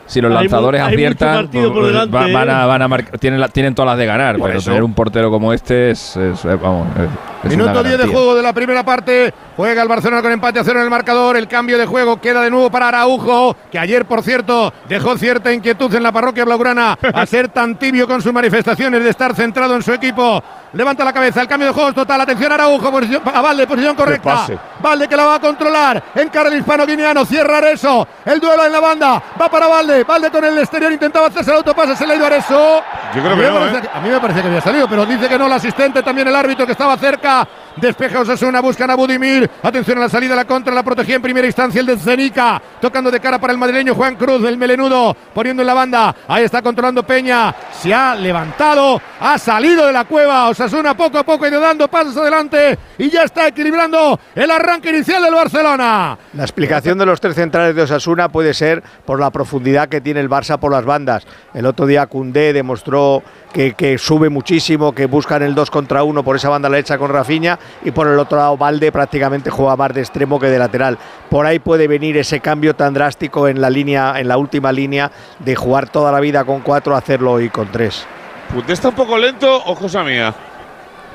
Si 0.07 0.21
los 0.21 0.31
lanzadores 0.33 0.81
hay 0.83 0.95
aciertan, 0.95 1.49
pues, 1.49 1.87
delante, 1.87 2.17
va- 2.17 2.27
van 2.33 2.51
a, 2.51 2.65
¿eh? 2.65 2.67
van 2.67 2.83
a 2.83 2.89
mar- 2.89 3.05
tienen, 3.19 3.41
la- 3.41 3.49
tienen 3.49 3.75
todas 3.75 3.91
las 3.93 3.99
de 3.99 4.07
ganar, 4.07 4.37
Por 4.39 4.49
pero 4.49 4.59
eso. 4.59 4.71
tener 4.71 4.83
un 4.83 4.95
portero 4.95 5.31
como 5.31 5.53
este 5.53 5.91
es, 5.91 6.17
es- 6.17 6.45
eh, 6.45 6.57
vamos, 6.61 6.87
es- 6.97 7.51
Minuto 7.51 7.83
10 7.83 7.99
de 7.99 8.07
juego 8.07 8.35
de 8.35 8.43
la 8.43 8.55
primera 8.55 8.83
parte. 8.83 9.33
Juega 9.55 9.83
el 9.83 9.89
Barcelona 9.89 10.23
con 10.23 10.33
empate 10.33 10.59
a 10.61 10.65
cero 10.65 10.79
en 10.79 10.85
el 10.85 10.91
marcador. 10.91 11.37
El 11.37 11.47
cambio 11.47 11.77
de 11.77 11.85
juego 11.85 12.19
queda 12.19 12.41
de 12.41 12.51
nuevo 12.51 12.71
para 12.71 12.89
Araujo, 12.89 13.55
que 13.71 13.79
ayer, 13.79 14.07
por 14.07 14.23
cierto, 14.23 14.73
dejó 14.89 15.17
cierta 15.19 15.53
inquietud 15.53 15.95
en 15.95 16.03
la 16.03 16.11
parroquia 16.11 16.47
blaugrana 16.47 16.99
a 17.13 17.27
ser 17.27 17.51
tan 17.51 17.77
tibio 17.79 18.09
con 18.09 18.23
sus 18.23 18.33
manifestaciones 18.33 19.05
de 19.05 19.11
estar 19.11 19.35
centrado 19.35 19.77
en 19.77 19.83
su 19.83 19.93
equipo. 19.93 20.43
Levanta 20.73 21.05
la 21.05 21.13
cabeza, 21.13 21.43
el 21.43 21.47
cambio 21.47 21.69
de 21.69 21.75
juego 21.75 21.91
es 21.91 21.95
total. 21.95 22.23
Atención, 22.23 22.51
Araujo, 22.51 22.91
posición, 22.91 23.23
a 23.33 23.41
Valde, 23.43 23.67
posición 23.67 23.95
correcta. 23.95 24.47
Valde 24.83 25.07
que 25.07 25.15
la 25.17 25.25
va 25.27 25.35
a 25.37 25.41
controlar. 25.41 26.03
Encara 26.15 26.49
el 26.49 26.57
hispano 26.59 26.87
guineano, 26.87 27.27
cierra 27.27 27.59
Areso. 27.59 28.09
El 28.25 28.41
duelo 28.41 28.65
en 28.65 28.73
la 28.73 28.81
banda. 28.81 29.23
Va 29.41 29.51
para 29.51 29.67
Valde. 29.69 29.94
Valde 30.03 30.31
con 30.31 30.45
el 30.45 30.59
exterior 30.59 30.91
intentaba 30.93 31.29
hacerse 31.29 31.51
el 31.51 31.59
autopase. 31.59 31.95
Se 31.97 32.07
le 32.07 32.15
ha 32.15 32.17
ido 32.17 32.27
Areso. 32.27 32.83
Yo 33.15 33.23
creo 33.23 33.35
A 33.35 33.37
que 33.37 33.47
no, 33.49 33.55
parece 33.61 33.79
¿eh? 33.79 33.81
que- 33.83 33.99
a 33.99 34.01
mí 34.01 34.09
me 34.09 34.21
parecía 34.21 34.43
que 34.43 34.49
había 34.49 34.61
salido, 34.61 34.89
pero 34.89 35.07
dice 35.07 35.29
que 35.29 35.39
no 35.39 35.47
el 35.47 35.53
asistente, 35.53 36.03
también 36.03 36.27
el 36.29 36.35
árbitro 36.35 36.67
que 36.67 36.73
estaba 36.73 36.97
cerca. 36.97 37.47
Despeja 37.77 38.21
Osasuna, 38.21 38.61
buscan 38.61 38.91
a 38.91 38.95
Budimir. 38.95 39.51
Atención 39.63 39.99
a 39.99 40.03
la 40.03 40.09
salida, 40.09 40.37
la 40.37 40.45
contra, 40.45 40.73
la 40.73 40.83
protegía 40.83 41.17
en 41.17 41.23
primera 41.23 41.47
instancia 41.47 41.81
el 41.81 41.87
de 41.87 41.97
Zenica. 41.97 42.63
Tocando 42.81 43.11
de 43.11 43.21
cara 43.21 43.41
para 43.41 43.53
el 43.53 43.59
madrileño 43.59 43.95
Juan 43.95 44.17
Cruz, 44.17 44.43
del 44.43 44.57
melenudo, 44.57 45.17
poniendo 45.35 45.63
en 45.63 45.67
la 45.67 45.75
banda. 45.75 46.15
Ahí 46.29 46.45
está 46.45 46.63
controlando 46.63 47.03
Peña. 47.03 47.55
Se 47.73 47.93
ha 47.93 48.15
levantado, 48.15 49.01
ha 49.21 49.39
salido 49.39 49.87
de 49.87 49.93
la 49.93 50.05
cueva. 50.05 50.49
Osasuna 50.49 50.97
poco 50.97 51.19
a 51.19 51.25
poco 51.25 51.45
ha 51.45 51.49
ido 51.49 51.61
dando 51.61 51.89
pasos 51.89 52.17
adelante 52.17 52.79
y 52.99 53.11
ya 53.11 53.25
está 53.25 53.49
equilibrando 53.49 54.19
el 54.35 54.51
arranque 54.51 54.91
inicial 54.91 55.23
del 55.23 55.35
Barcelona. 55.35 56.17
La 56.33 56.43
explicación 56.43 56.97
de 56.99 57.07
los 57.07 57.21
tres 57.21 57.35
centrales 57.35 57.75
de 57.75 57.83
Osasuna 57.83 58.29
puede 58.29 58.55
ser 58.55 58.83
por 59.05 59.19
la 59.19 59.31
profundidad 59.31 59.89
que 59.89 60.01
tiene 60.01 60.21
el 60.21 60.31
Barça 60.31 60.59
por 60.59 60.71
las 60.71 60.85
bandas. 60.85 61.27
El 61.53 61.67
otro 61.67 61.87
día 61.87 62.07
Cundé 62.07 62.53
demostró 62.53 63.23
que, 63.55 63.73
que 63.75 63.97
sube 63.99 64.29
muchísimo, 64.29 64.93
que 64.93 65.07
buscan 65.07 65.43
el 65.43 65.55
2 65.55 65.71
contra 65.71 66.03
1 66.03 66.25
por 66.25 66.35
esa 66.35 66.49
banda 66.49 66.69
derecha 66.69 66.99
con 66.99 67.11
Rafinha 67.11 67.57
y 67.85 67.93
por 67.93 68.09
el 68.09 68.19
otro 68.19 68.37
lado 68.37 68.57
Valde 68.57 68.91
prácticamente 68.91 69.49
juega 69.49 69.77
más 69.77 69.95
de 69.95 70.01
extremo 70.01 70.41
que 70.41 70.49
de 70.49 70.59
lateral. 70.59 70.99
Por 71.31 71.47
ahí 71.47 71.61
puede 71.61 71.87
venir 71.87 72.17
ese 72.17 72.41
cambio 72.41 72.75
tan 72.75 72.93
drástico 72.93 73.47
en 73.47 73.61
la 73.61 73.71
línea, 73.71 74.15
en 74.19 74.27
la 74.27 74.37
última 74.37 74.73
línea 74.73 75.11
de 75.39 75.55
jugar 75.55 75.89
toda 75.89 76.11
la 76.11 76.19
vida 76.19 76.45
con 76.45 76.63
cuatro 76.63 76.97
a 76.97 76.99
hacerlo 76.99 77.31
hoy 77.33 77.49
con 77.49 77.69
tres. 77.71 78.05
Punté 78.53 78.73
está 78.73 78.89
un 78.89 78.95
poco 78.97 79.17
lento 79.17 79.57
o 79.67 79.75
cosa 79.77 80.03
mía. 80.03 80.35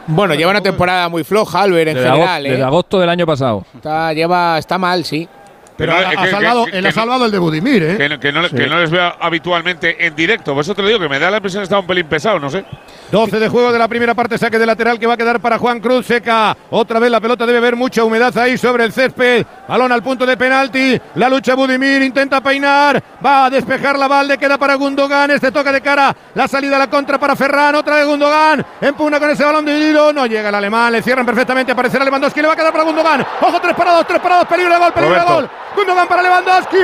Bueno, 0.08 0.34
lleva 0.34 0.50
una 0.50 0.62
temporada 0.62 1.10
muy 1.10 1.24
floja, 1.26 1.62
Albert, 1.62 1.90
en 1.90 1.96
Desde, 1.96 2.10
general. 2.10 2.28
agosto, 2.28 2.44
desde 2.50 2.62
¿eh? 2.62 2.64
agosto 2.64 3.00
del 3.00 3.10
año 3.10 3.26
pasado. 3.28 3.66
Está, 3.76 4.14
lleva, 4.14 4.58
está 4.58 4.78
mal, 4.78 5.04
sí. 5.04 5.28
Pero 5.80 5.94
ha, 5.96 6.10
que- 6.24 6.30
salvado, 6.30 6.66
que- 6.66 6.78
él 6.78 6.86
ha 6.86 6.90
no- 6.90 6.94
salvado 6.94 7.26
el 7.26 7.32
de 7.32 7.40
Budimir, 7.40 7.84
¿eh? 7.84 7.98
Que, 7.98 8.10
no- 8.10 8.20
que 8.20 8.32
no, 8.32 8.48
Sí. 8.48 8.56
que 8.56 8.68
no 8.68 8.80
les 8.80 8.92
veo 8.92 9.12
habitualmente 9.20 10.06
en 10.06 10.16
directo. 10.16 10.54
Por 10.54 10.62
eso 10.62 10.76
te 10.76 10.82
lo 10.84 10.88
digo, 10.90 11.00
que 11.00 11.10
me 11.10 11.18
da 11.20 11.32
la 11.32 11.38
impresión 11.38 11.62
que 11.62 11.64
está 11.66 11.80
un 11.80 11.88
pelín 11.88 12.06
pesado, 12.08 12.40
no 12.40 12.50
sé. 12.50 12.64
12 13.12 13.40
de 13.40 13.50
juego 13.50 13.72
de 13.72 13.80
la 13.80 13.88
primera 13.88 14.14
parte, 14.14 14.38
saque 14.38 14.60
de 14.60 14.66
lateral 14.66 15.00
que 15.00 15.08
va 15.08 15.14
a 15.16 15.18
quedar 15.18 15.40
para 15.40 15.58
Juan 15.58 15.80
Cruz, 15.80 16.06
seca. 16.06 16.56
Otra 16.70 17.00
vez 17.00 17.10
la 17.10 17.20
pelota 17.20 17.46
debe 17.46 17.58
haber 17.58 17.76
mucha 17.76 18.04
humedad 18.04 18.38
ahí 18.38 18.58
sobre 18.58 18.84
el 18.84 18.92
césped. 18.92 19.46
Balón 19.68 19.92
al 19.92 20.04
punto 20.04 20.26
de 20.26 20.38
penalti. 20.38 21.00
La 21.16 21.30
lucha 21.30 21.56
Budimir, 21.56 22.02
intenta 22.04 22.42
peinar. 22.42 23.02
Va 23.26 23.46
a 23.46 23.50
despejar 23.50 23.98
la 23.98 24.08
balde, 24.08 24.38
queda 24.38 24.58
para 24.58 24.76
Gundogan. 24.76 25.32
Este 25.32 25.52
toca 25.52 25.72
de 25.72 25.82
cara. 25.82 26.16
La 26.36 26.48
salida 26.48 26.76
a 26.76 26.80
la 26.80 26.90
contra 26.90 27.18
para 27.20 27.36
Ferran. 27.36 27.76
Otra 27.76 27.96
de 27.98 28.06
Gundogan. 28.06 28.66
Empuna 28.82 29.20
con 29.20 29.30
ese 29.30 29.44
balón 29.44 29.66
dividido. 29.66 30.14
No 30.14 30.26
llega 30.26 30.50
el 30.50 30.56
alemán. 30.56 30.92
Le 30.92 31.02
cierran 31.02 31.26
perfectamente. 31.26 31.72
Aparecerá 31.72 32.06
Lewandowski. 32.06 32.42
Le 32.42 32.48
va 32.48 32.54
a 32.54 32.58
quedar 32.58 32.72
para 32.72 32.84
Gundogan. 32.84 33.26
Ojo, 33.42 33.60
tres 33.62 33.76
parados, 33.76 34.06
tres 34.08 34.20
parados. 34.20 34.46
Peligro 34.48 34.74
de 34.74 34.80
gol, 34.80 34.94
peligro 34.94 35.16
de 35.16 35.22
gol. 35.26 35.50
Gundogan 35.80 36.08
para 36.08 36.22
Lewandowski. 36.24 36.78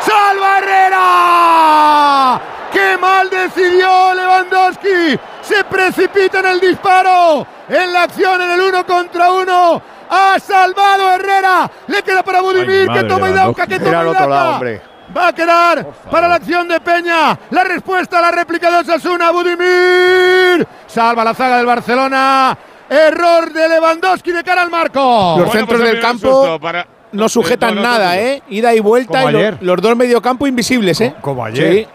¡Salva 0.00 0.58
Herrera! 0.58 2.40
¡Qué 2.72 2.98
mal 2.98 3.30
decidió 3.30 4.14
Lewandowski! 4.14 5.18
Se 5.42 5.64
precipita 5.64 6.40
en 6.40 6.46
el 6.46 6.60
disparo. 6.60 7.46
En 7.68 7.92
la 7.92 8.02
acción 8.04 8.40
en 8.42 8.50
el 8.50 8.60
uno 8.60 8.84
contra 8.86 9.30
uno. 9.32 9.80
Ha 10.10 10.38
salvado 10.38 11.12
Herrera. 11.12 11.70
Le 11.86 12.02
queda 12.02 12.22
para 12.22 12.40
Budimir. 12.42 12.88
que 12.90 13.04
toma 13.04 13.28
Lewandowski. 13.28 13.66
que 13.68 13.78
toma 13.80 14.50
hombre. 14.50 14.82
Va 15.16 15.28
a 15.28 15.32
quedar 15.32 15.86
para 16.10 16.28
la 16.28 16.34
acción 16.34 16.68
de 16.68 16.80
Peña. 16.80 17.38
La 17.50 17.64
respuesta 17.64 18.18
a 18.18 18.22
la 18.22 18.30
réplica 18.32 18.70
de 18.70 18.76
Osasuna. 18.78 19.30
Budimir. 19.30 20.66
Salva 20.86 21.24
la 21.24 21.32
zaga 21.32 21.56
del 21.56 21.66
Barcelona. 21.66 22.56
Error 22.88 23.50
de 23.52 23.68
Lewandowski 23.68 24.30
de 24.32 24.44
cara 24.44 24.62
al 24.62 24.70
marco. 24.70 25.00
Los 25.38 25.46
Bueno, 25.46 25.52
centros 25.52 25.80
pues 25.80 25.90
del 25.92 26.00
campo 26.00 26.28
susto 26.28 26.60
para- 26.60 26.86
no 27.16 27.28
sujetan 27.28 27.74
no, 27.74 27.82
no, 27.82 27.88
nada. 27.88 28.18
¿eh? 28.18 28.42
Ida 28.48 28.74
y 28.74 28.80
vuelta 28.80 29.20
Como 29.22 29.30
y 29.30 29.32
lo- 29.32 29.58
los 29.60 29.80
dos 29.82 29.96
mediocampo 29.96 30.46
invisibles, 30.46 31.00
¿eh? 31.00 31.14
Como 31.20 31.44
ayer. 31.44 31.72
Sí. 31.72 31.86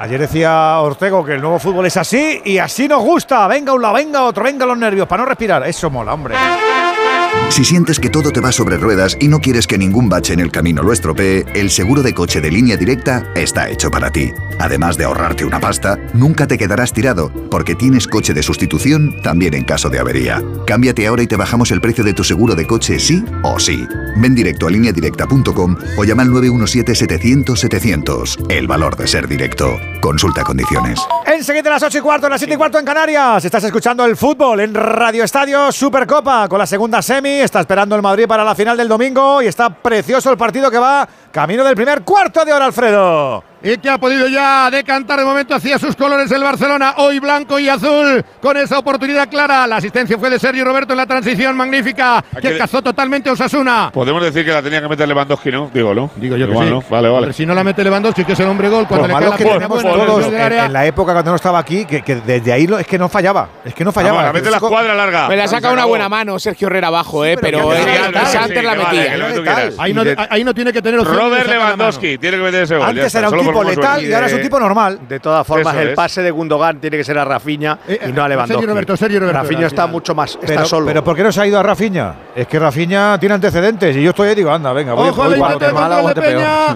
Ayer 0.00 0.20
decía 0.20 0.80
Ortego 0.80 1.24
que 1.24 1.34
el 1.34 1.40
nuevo 1.40 1.58
fútbol 1.60 1.86
es 1.86 1.96
así 1.96 2.40
y 2.44 2.58
así 2.58 2.88
nos 2.88 3.00
gusta. 3.02 3.46
Venga 3.46 3.72
un 3.72 3.80
lado, 3.82 3.94
venga 3.94 4.24
otro, 4.24 4.42
venga 4.44 4.66
los 4.66 4.76
nervios 4.76 5.06
para 5.06 5.22
no 5.22 5.28
respirar. 5.28 5.66
Eso 5.68 5.88
mola, 5.90 6.14
hombre. 6.14 6.34
Si 7.54 7.64
sientes 7.64 8.00
que 8.00 8.10
todo 8.10 8.32
te 8.32 8.40
va 8.40 8.50
sobre 8.50 8.78
ruedas 8.78 9.16
y 9.20 9.28
no 9.28 9.38
quieres 9.38 9.68
que 9.68 9.78
ningún 9.78 10.08
bache 10.08 10.32
en 10.32 10.40
el 10.40 10.50
camino 10.50 10.82
lo 10.82 10.92
estropee, 10.92 11.44
el 11.54 11.70
seguro 11.70 12.02
de 12.02 12.12
coche 12.12 12.40
de 12.40 12.50
línea 12.50 12.76
directa 12.76 13.24
está 13.36 13.70
hecho 13.70 13.92
para 13.92 14.10
ti. 14.10 14.32
Además 14.58 14.96
de 14.96 15.04
ahorrarte 15.04 15.44
una 15.44 15.60
pasta, 15.60 15.96
nunca 16.14 16.48
te 16.48 16.58
quedarás 16.58 16.92
tirado, 16.92 17.30
porque 17.52 17.76
tienes 17.76 18.08
coche 18.08 18.34
de 18.34 18.42
sustitución 18.42 19.22
también 19.22 19.54
en 19.54 19.62
caso 19.62 19.88
de 19.88 20.00
avería. 20.00 20.42
Cámbiate 20.66 21.06
ahora 21.06 21.22
y 21.22 21.28
te 21.28 21.36
bajamos 21.36 21.70
el 21.70 21.80
precio 21.80 22.02
de 22.02 22.12
tu 22.12 22.24
seguro 22.24 22.56
de 22.56 22.66
coche 22.66 22.98
sí 22.98 23.24
o 23.44 23.60
sí. 23.60 23.86
Ven 24.16 24.34
directo 24.34 24.66
a 24.66 24.70
lineadirecta.com 24.70 25.76
o 25.96 26.04
llama 26.04 26.24
al 26.24 26.30
917-700-700. 26.30 28.50
El 28.50 28.66
valor 28.66 28.96
de 28.96 29.06
ser 29.06 29.28
directo. 29.28 29.78
Consulta 30.00 30.42
condiciones. 30.42 30.98
Enseguida 31.24 31.70
a 31.70 31.74
las 31.74 31.84
8 31.84 31.98
y 31.98 32.00
cuarto, 32.00 32.28
las 32.28 32.40
7 32.40 32.54
y 32.54 32.56
cuarto 32.56 32.80
en 32.80 32.84
Canarias. 32.84 33.44
Estás 33.44 33.62
escuchando 33.64 34.04
el 34.04 34.16
fútbol 34.16 34.58
en 34.60 34.74
Radio 34.74 35.22
Estadio 35.24 35.72
Supercopa 35.72 36.48
con 36.48 36.58
la 36.58 36.66
segunda 36.66 37.00
semi. 37.00 37.23
Está 37.26 37.60
esperando 37.60 37.96
el 37.96 38.02
Madrid 38.02 38.26
para 38.26 38.44
la 38.44 38.54
final 38.54 38.76
del 38.76 38.86
domingo 38.86 39.40
y 39.40 39.46
está 39.46 39.70
precioso 39.70 40.30
el 40.30 40.36
partido 40.36 40.70
que 40.70 40.76
va 40.76 41.08
camino 41.32 41.64
del 41.64 41.74
primer 41.74 42.02
cuarto 42.02 42.44
de 42.44 42.52
hora, 42.52 42.66
Alfredo. 42.66 43.53
Y 43.64 43.78
que 43.78 43.88
ha 43.88 43.96
podido 43.98 44.28
ya 44.28 44.70
decantar 44.70 45.18
de 45.18 45.24
momento 45.24 45.54
hacia 45.54 45.78
sus 45.78 45.96
colores 45.96 46.30
el 46.30 46.42
Barcelona, 46.42 46.94
hoy 46.98 47.18
blanco 47.18 47.58
y 47.58 47.66
azul, 47.68 48.22
con 48.42 48.56
esa 48.58 48.78
oportunidad 48.78 49.28
clara. 49.30 49.66
La 49.66 49.76
asistencia 49.76 50.18
fue 50.18 50.28
de 50.28 50.38
Sergio 50.38 50.64
Roberto 50.66 50.92
en 50.92 50.98
la 50.98 51.06
transición 51.06 51.56
magnífica, 51.56 52.22
que, 52.40 52.40
que- 52.50 52.58
cazó 52.58 52.82
totalmente 52.82 53.30
a 53.30 53.32
Osasuna. 53.32 53.90
Podemos 53.92 54.22
decir 54.22 54.44
que 54.44 54.52
la 54.52 54.60
tenía 54.62 54.82
que 54.82 54.88
meter 54.88 55.08
Lewandowski, 55.08 55.50
¿no? 55.50 55.70
Digo, 55.72 55.94
¿no? 55.94 56.10
Digo 56.16 56.36
yo 56.36 56.44
que 56.46 56.52
Igual, 56.52 56.66
sí. 56.68 56.74
¿no? 56.74 56.84
Vale, 56.90 57.08
vale. 57.08 57.20
Pero 57.22 57.32
si 57.32 57.46
no 57.46 57.54
la 57.54 57.64
mete 57.64 57.82
Lewandowski, 57.82 58.24
que 58.26 58.34
es 58.34 58.40
el 58.40 58.48
hombre 58.48 58.68
gol, 58.68 58.86
cuando 58.86 59.08
Lo 59.08 59.18
le 59.18 59.26
cae 59.28 59.38
que 59.38 59.44
la 59.58 59.66
todos 59.66 60.26
en, 60.26 60.72
la 60.72 60.84
época 60.86 61.12
cuando 61.14 61.30
no 61.30 61.36
estaba 61.36 61.58
aquí, 61.58 61.86
que, 61.86 62.02
que 62.02 62.16
desde 62.16 62.52
ahí 62.52 62.66
lo- 62.66 62.78
es 62.78 62.86
que 62.86 62.98
no 62.98 63.08
fallaba. 63.08 63.48
Es 63.64 63.72
que 63.74 63.82
no 63.82 63.92
fallaba. 63.92 64.16
Vamos, 64.18 64.26
la 64.28 64.32
mete 64.34 64.50
la 64.50 64.56
Eso- 64.58 64.68
cuadra 64.68 64.94
larga. 64.94 65.26
Me 65.28 65.36
la 65.36 65.48
saca 65.48 65.70
una 65.72 65.86
buena 65.86 66.10
mano 66.10 66.38
Sergio 66.38 66.68
Herrera 66.68 66.88
abajo, 66.88 67.24
¿eh? 67.24 67.36
pero 67.40 67.70
que 67.70 67.76
eh, 67.76 67.98
antes, 68.38 68.62
la 68.62 68.72
que 68.72 68.78
metía. 68.78 69.12
que 69.28 69.34
que 69.34 69.42
quieras. 69.42 69.74
Ahí 69.78 69.94
no, 69.94 70.02
ahí 70.28 70.44
no 70.44 70.52
tiene 70.52 70.70
que 70.70 70.82
tener 70.82 71.00
Robert. 71.02 71.46
Lewandowski 71.48 72.18
tiene 72.18 72.36
que 72.36 72.42
meter 72.42 72.62
ese 72.64 72.76
gol. 72.76 72.88
Antes 72.88 73.14
era 73.14 73.30
un 73.30 73.53
tipo 73.60 74.00
y 74.00 74.12
ahora 74.12 74.26
es 74.26 74.32
un 74.32 74.40
tipo 74.42 74.60
normal. 74.60 75.00
De 75.08 75.20
todas 75.20 75.46
formas, 75.46 75.72
Eso 75.74 75.82
el 75.82 75.88
es. 75.90 75.94
pase 75.94 76.22
de 76.22 76.30
Gundogan 76.30 76.80
tiene 76.80 76.96
que 76.96 77.04
ser 77.04 77.18
a 77.18 77.24
Rafinha 77.24 77.78
Eh, 77.86 78.00
y 78.08 78.12
no 78.12 78.22
a 78.22 78.26
eh, 78.26 78.28
Lewandowski. 78.30 78.54
Sergio 78.54 78.68
Roberto, 78.68 78.96
Sergio 78.96 79.20
Roberto, 79.20 79.42
Rafinha 79.42 79.66
está 79.66 79.86
mucho 79.86 80.14
más, 80.14 80.30
está 80.34 80.46
Pero, 80.46 80.64
solo. 80.66 80.86
pero 80.86 81.04
¿por 81.04 81.16
qué 81.16 81.22
no 81.22 81.32
se 81.32 81.40
ha 81.40 81.46
ido 81.46 81.58
a 81.58 81.62
Rafinha? 81.62 82.14
Es 82.34 82.46
que 82.46 82.58
Rafinha 82.58 83.16
tiene 83.18 83.34
antecedentes 83.36 83.96
y 83.96 84.02
yo 84.02 84.10
estoy 84.10 84.28
ahí 84.28 84.32
y 84.32 84.36
digo, 84.36 84.50
anda, 84.50 84.72
venga, 84.72 84.94
voy, 84.94 85.08
Ojo 85.08 85.24
voy 85.24 85.38
para 85.38 85.54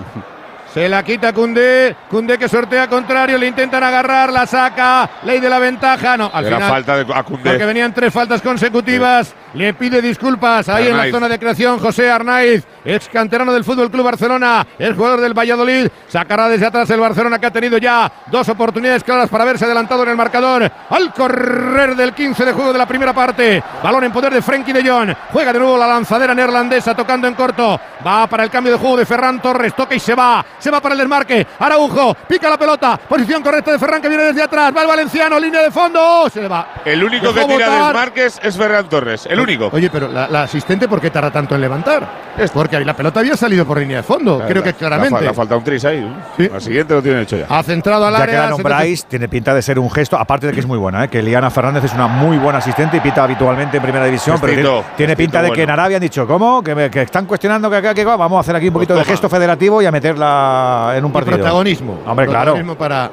Se 0.72 0.88
la 0.88 1.02
quita 1.02 1.32
Cundé. 1.32 1.96
Cundé 2.10 2.38
que 2.38 2.48
sortea 2.48 2.88
contrario. 2.88 3.38
Le 3.38 3.46
intentan 3.46 3.82
agarrar. 3.82 4.32
La 4.32 4.46
saca. 4.46 5.08
Ley 5.24 5.40
de 5.40 5.48
la 5.48 5.58
ventaja. 5.58 6.16
No, 6.16 6.30
al 6.32 6.46
Era 6.46 6.56
final. 6.56 6.70
falta 6.70 6.96
de 6.96 7.14
a 7.14 7.22
Koundé. 7.22 7.50
Porque 7.50 7.64
venían 7.64 7.92
tres 7.94 8.12
faltas 8.12 8.42
consecutivas. 8.42 9.34
Le 9.54 9.72
pide 9.72 10.02
disculpas 10.02 10.68
ahí 10.68 10.88
en 10.88 10.96
la 10.96 11.10
zona 11.10 11.26
de 11.26 11.38
creación 11.38 11.78
José 11.78 12.10
Arnaiz, 12.10 12.64
ex 12.84 13.08
canterano 13.08 13.50
del 13.50 13.64
Fútbol 13.64 13.90
Club 13.90 14.04
Barcelona, 14.04 14.66
el 14.78 14.94
jugador 14.94 15.22
del 15.22 15.32
Valladolid. 15.32 15.88
Sacará 16.06 16.50
desde 16.50 16.66
atrás 16.66 16.88
el 16.90 17.00
Barcelona 17.00 17.38
que 17.38 17.46
ha 17.46 17.50
tenido 17.50 17.78
ya 17.78 18.12
dos 18.26 18.46
oportunidades 18.50 19.02
claras 19.02 19.30
para 19.30 19.44
haberse 19.44 19.64
adelantado 19.64 20.02
en 20.02 20.10
el 20.10 20.16
marcador. 20.16 20.70
Al 20.90 21.12
correr 21.14 21.96
del 21.96 22.12
15 22.12 22.44
de 22.44 22.52
juego 22.52 22.72
de 22.74 22.78
la 22.78 22.86
primera 22.86 23.14
parte. 23.14 23.62
Balón 23.82 24.04
en 24.04 24.12
poder 24.12 24.34
de 24.34 24.42
Frenkie 24.42 24.74
de 24.74 24.86
Jong. 24.88 25.14
Juega 25.32 25.52
de 25.52 25.58
nuevo 25.58 25.78
la 25.78 25.86
lanzadera 25.86 26.34
neerlandesa 26.34 26.94
tocando 26.94 27.26
en 27.26 27.34
corto. 27.34 27.80
Va 28.06 28.26
para 28.26 28.44
el 28.44 28.50
cambio 28.50 28.74
de 28.74 28.78
juego 28.78 28.98
de 28.98 29.06
Ferran 29.06 29.40
Torres. 29.40 29.74
Toca 29.74 29.94
y 29.94 29.98
se 30.00 30.14
va. 30.14 30.44
Se 30.58 30.67
va 30.70 30.80
para 30.80 30.94
el 30.94 30.98
desmarque. 31.00 31.46
Araujo. 31.58 32.14
Pica 32.28 32.48
la 32.50 32.58
pelota. 32.58 32.98
Posición 33.08 33.42
correcta 33.42 33.72
de 33.72 33.78
Ferran 33.78 34.00
que 34.02 34.08
viene 34.08 34.24
desde 34.24 34.42
atrás. 34.42 34.72
Va 34.76 34.82
el 34.82 34.88
valenciano. 34.88 35.38
Línea 35.38 35.62
de 35.62 35.70
fondo. 35.70 36.28
Se 36.32 36.40
le 36.40 36.48
va. 36.48 36.68
El 36.84 37.02
único 37.02 37.32
que 37.32 37.44
tira 37.44 37.68
botar. 37.68 37.84
desmarques 37.86 38.40
es 38.42 38.56
Ferran 38.56 38.88
Torres. 38.88 39.26
El 39.30 39.40
único. 39.40 39.70
Oye, 39.72 39.90
pero 39.90 40.08
la, 40.08 40.28
la 40.28 40.42
asistente, 40.42 40.88
¿por 40.88 41.00
qué 41.00 41.10
tarda 41.10 41.30
tanto 41.30 41.54
en 41.54 41.60
levantar? 41.60 42.08
Es 42.36 42.50
porque 42.50 42.78
la 42.80 42.94
pelota 42.94 43.20
había 43.20 43.36
salido 43.36 43.66
por 43.66 43.78
línea 43.78 43.98
de 43.98 44.02
fondo. 44.02 44.42
Creo 44.46 44.62
que 44.62 44.72
claramente. 44.74 45.20
Le 45.20 45.34
faltado 45.34 45.58
un 45.58 45.64
tris 45.64 45.84
ahí. 45.84 46.16
Al 46.52 46.60
siguiente 46.60 46.94
lo 46.94 47.02
tiene 47.02 47.22
hecho 47.22 47.36
ya. 47.36 47.46
Ha 47.48 47.62
centrado 47.62 48.06
al 48.06 48.12
Ya 48.12 48.18
que 48.18 48.22
área. 48.24 48.38
la 48.40 48.44
se 48.46 48.50
nombráis, 48.50 49.04
tiene 49.06 49.28
pinta 49.28 49.54
de 49.54 49.62
ser 49.62 49.78
un 49.78 49.90
gesto, 49.90 50.16
aparte 50.16 50.46
de 50.46 50.52
que 50.52 50.60
es 50.60 50.66
muy 50.66 50.78
buena, 50.78 51.04
¿eh? 51.04 51.08
que 51.08 51.22
Liana 51.22 51.50
Fernández 51.50 51.84
es 51.84 51.92
una 51.94 52.06
muy 52.06 52.36
buena 52.38 52.58
asistente 52.58 52.96
y 52.96 53.00
pita 53.00 53.24
habitualmente 53.24 53.76
en 53.76 53.82
primera 53.82 54.04
división, 54.04 54.38
pero 54.40 54.84
tiene, 54.96 55.16
pinta 55.16 55.42
de 55.42 55.50
que 55.52 55.62
en. 55.62 55.70
Arabia 55.70 55.96
han 55.96 56.02
dicho, 56.02 56.26
¿cómo? 56.26 56.62
Que, 56.62 56.74
me- 56.74 56.90
que 56.90 57.02
están 57.02 57.26
cuestionando 57.26 57.68
que 57.70 57.76
acá, 57.76 57.94
que 57.94 58.04
va, 58.04 58.16
vamos 58.16 58.36
a 58.38 58.40
hacer 58.40 58.56
aquí 58.56 58.68
un 58.68 58.74
poquito 58.74 58.94
de 58.94 59.00
toma. 59.00 59.10
gesto 59.10 59.28
federativo 59.28 59.82
y 59.82 59.86
a 59.86 59.90
meterla 59.92 60.47
en 60.96 61.04
un 61.04 61.10
Y 61.10 61.14
partido. 61.14 61.36
protagonismo. 61.36 62.00
Hombre, 62.06 62.26
claro. 62.26 62.52
Protagonismo 62.52 62.74
para, 62.76 63.10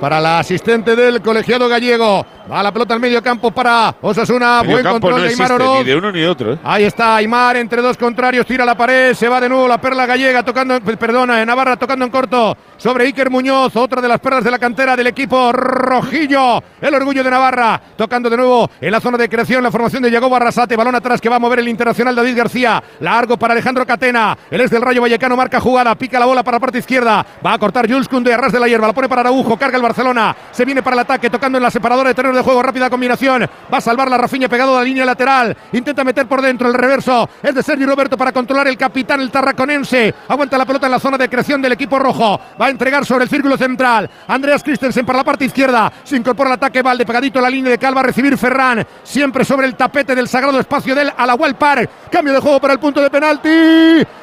para 0.00 0.20
la 0.20 0.38
asistente 0.40 0.94
del 0.96 1.20
colegiado 1.22 1.68
gallego. 1.68 2.24
Va 2.50 2.62
la 2.62 2.72
pelota 2.72 2.94
al 2.94 3.00
medio 3.00 3.22
campo 3.22 3.50
para 3.50 3.94
Osasuna. 4.00 4.62
Medio 4.62 4.72
Buen 4.72 4.84
campo 4.84 5.00
control 5.08 5.20
no 5.20 5.22
de 5.22 5.28
Aymar 5.28 5.50
existe 5.50 5.62
Oroz. 5.62 5.78
ni 5.78 5.84
de 5.84 5.96
uno 5.96 6.12
ni 6.12 6.20
de 6.20 6.28
otro. 6.28 6.52
¿eh? 6.54 6.58
Ahí 6.64 6.84
está 6.84 7.16
Aymar 7.16 7.56
entre 7.56 7.82
dos 7.82 7.96
contrarios, 7.98 8.46
tira 8.46 8.64
la 8.64 8.74
pared, 8.74 9.12
se 9.14 9.28
va 9.28 9.40
de 9.40 9.48
nuevo 9.48 9.68
la 9.68 9.78
perla 9.78 10.06
gallega 10.06 10.42
tocando, 10.42 10.80
perdona, 10.80 11.44
Navarra 11.44 11.76
tocando 11.76 12.04
en 12.04 12.10
corto 12.10 12.56
sobre 12.78 13.04
Iker 13.04 13.28
Muñoz, 13.28 13.76
otra 13.76 14.00
de 14.00 14.08
las 14.08 14.20
perlas 14.20 14.44
de 14.44 14.50
la 14.50 14.58
cantera 14.58 14.96
del 14.96 15.08
equipo 15.08 15.52
rojillo, 15.52 16.62
el 16.80 16.94
orgullo 16.94 17.22
de 17.22 17.30
Navarra, 17.30 17.80
tocando 17.96 18.30
de 18.30 18.36
nuevo 18.36 18.70
en 18.80 18.92
la 18.92 19.00
zona 19.00 19.18
de 19.18 19.28
creación 19.28 19.62
la 19.62 19.70
formación 19.70 20.02
de 20.02 20.10
Yagoba 20.10 20.36
Arrasate, 20.38 20.76
balón 20.76 20.94
atrás 20.94 21.20
que 21.20 21.28
va 21.28 21.36
a 21.36 21.40
mover 21.40 21.58
el 21.58 21.68
internacional 21.68 22.14
David 22.14 22.36
García, 22.36 22.82
largo 23.00 23.36
para 23.36 23.52
Alejandro 23.52 23.84
Catena, 23.84 24.36
el 24.50 24.60
ex 24.60 24.70
del 24.70 24.82
Rayo 24.82 25.02
Vallecano 25.02 25.36
marca 25.36 25.60
jugada, 25.60 25.94
pica 25.96 26.18
la 26.18 26.26
bola 26.26 26.42
para 26.42 26.56
la 26.56 26.60
parte 26.60 26.78
izquierda, 26.78 27.26
va 27.44 27.52
a 27.52 27.58
cortar 27.58 27.90
Jules 27.90 28.08
Koundé, 28.08 28.32
arras 28.32 28.52
de 28.52 28.60
la 28.60 28.68
hierba, 28.68 28.86
la 28.86 28.92
pone 28.94 29.08
para 29.08 29.22
Araujo, 29.22 29.56
carga 29.58 29.76
el 29.76 29.82
Barcelona, 29.82 30.34
se 30.52 30.64
viene 30.64 30.82
para 30.82 30.94
el 30.94 31.00
ataque, 31.00 31.28
tocando 31.28 31.58
en 31.58 31.64
la 31.64 31.70
separadora 31.70 32.08
de 32.08 32.14
terreno 32.14 32.37
de 32.38 32.44
juego, 32.44 32.62
rápida 32.62 32.90
combinación, 32.90 33.48
va 33.72 33.78
a 33.78 33.80
salvar 33.80 34.10
la 34.10 34.18
Rafinha 34.18 34.48
pegado 34.48 34.74
a 34.74 34.80
la 34.80 34.84
línea 34.84 35.04
lateral, 35.04 35.56
intenta 35.72 36.02
meter 36.04 36.26
por 36.26 36.40
dentro 36.40 36.68
el 36.68 36.74
reverso, 36.74 37.28
es 37.42 37.54
de 37.54 37.62
Sergio 37.62 37.86
Roberto 37.86 38.16
para 38.16 38.32
controlar 38.32 38.68
el 38.68 38.76
capitán, 38.76 39.20
el 39.20 39.30
tarraconense, 39.30 40.14
aguanta 40.26 40.56
la 40.56 40.64
pelota 40.64 40.86
en 40.86 40.92
la 40.92 40.98
zona 40.98 41.18
de 41.18 41.28
creación 41.28 41.60
del 41.60 41.72
equipo 41.72 41.98
rojo, 41.98 42.40
va 42.60 42.66
a 42.66 42.70
entregar 42.70 43.04
sobre 43.04 43.24
el 43.24 43.30
círculo 43.30 43.56
central, 43.56 44.08
Andreas 44.26 44.62
Christensen 44.62 45.04
para 45.04 45.18
la 45.18 45.24
parte 45.24 45.44
izquierda, 45.44 45.92
se 46.02 46.16
incorpora 46.16 46.50
el 46.50 46.54
ataque, 46.54 46.82
Valde 46.82 47.04
pegadito 47.04 47.38
a 47.38 47.42
la 47.42 47.50
línea 47.50 47.70
de 47.70 47.78
Calva, 47.78 48.00
a 48.00 48.04
recibir 48.04 48.36
Ferran, 48.38 48.86
siempre 49.02 49.44
sobre 49.44 49.66
el 49.66 49.74
tapete 49.74 50.14
del 50.14 50.28
sagrado 50.28 50.58
espacio 50.58 50.94
del 50.94 51.12
Alahuel 51.16 51.56
Park, 51.56 51.90
cambio 52.10 52.32
de 52.32 52.40
juego 52.40 52.60
para 52.60 52.72
el 52.72 52.80
punto 52.80 53.02
de 53.02 53.10
penalti, 53.10 53.48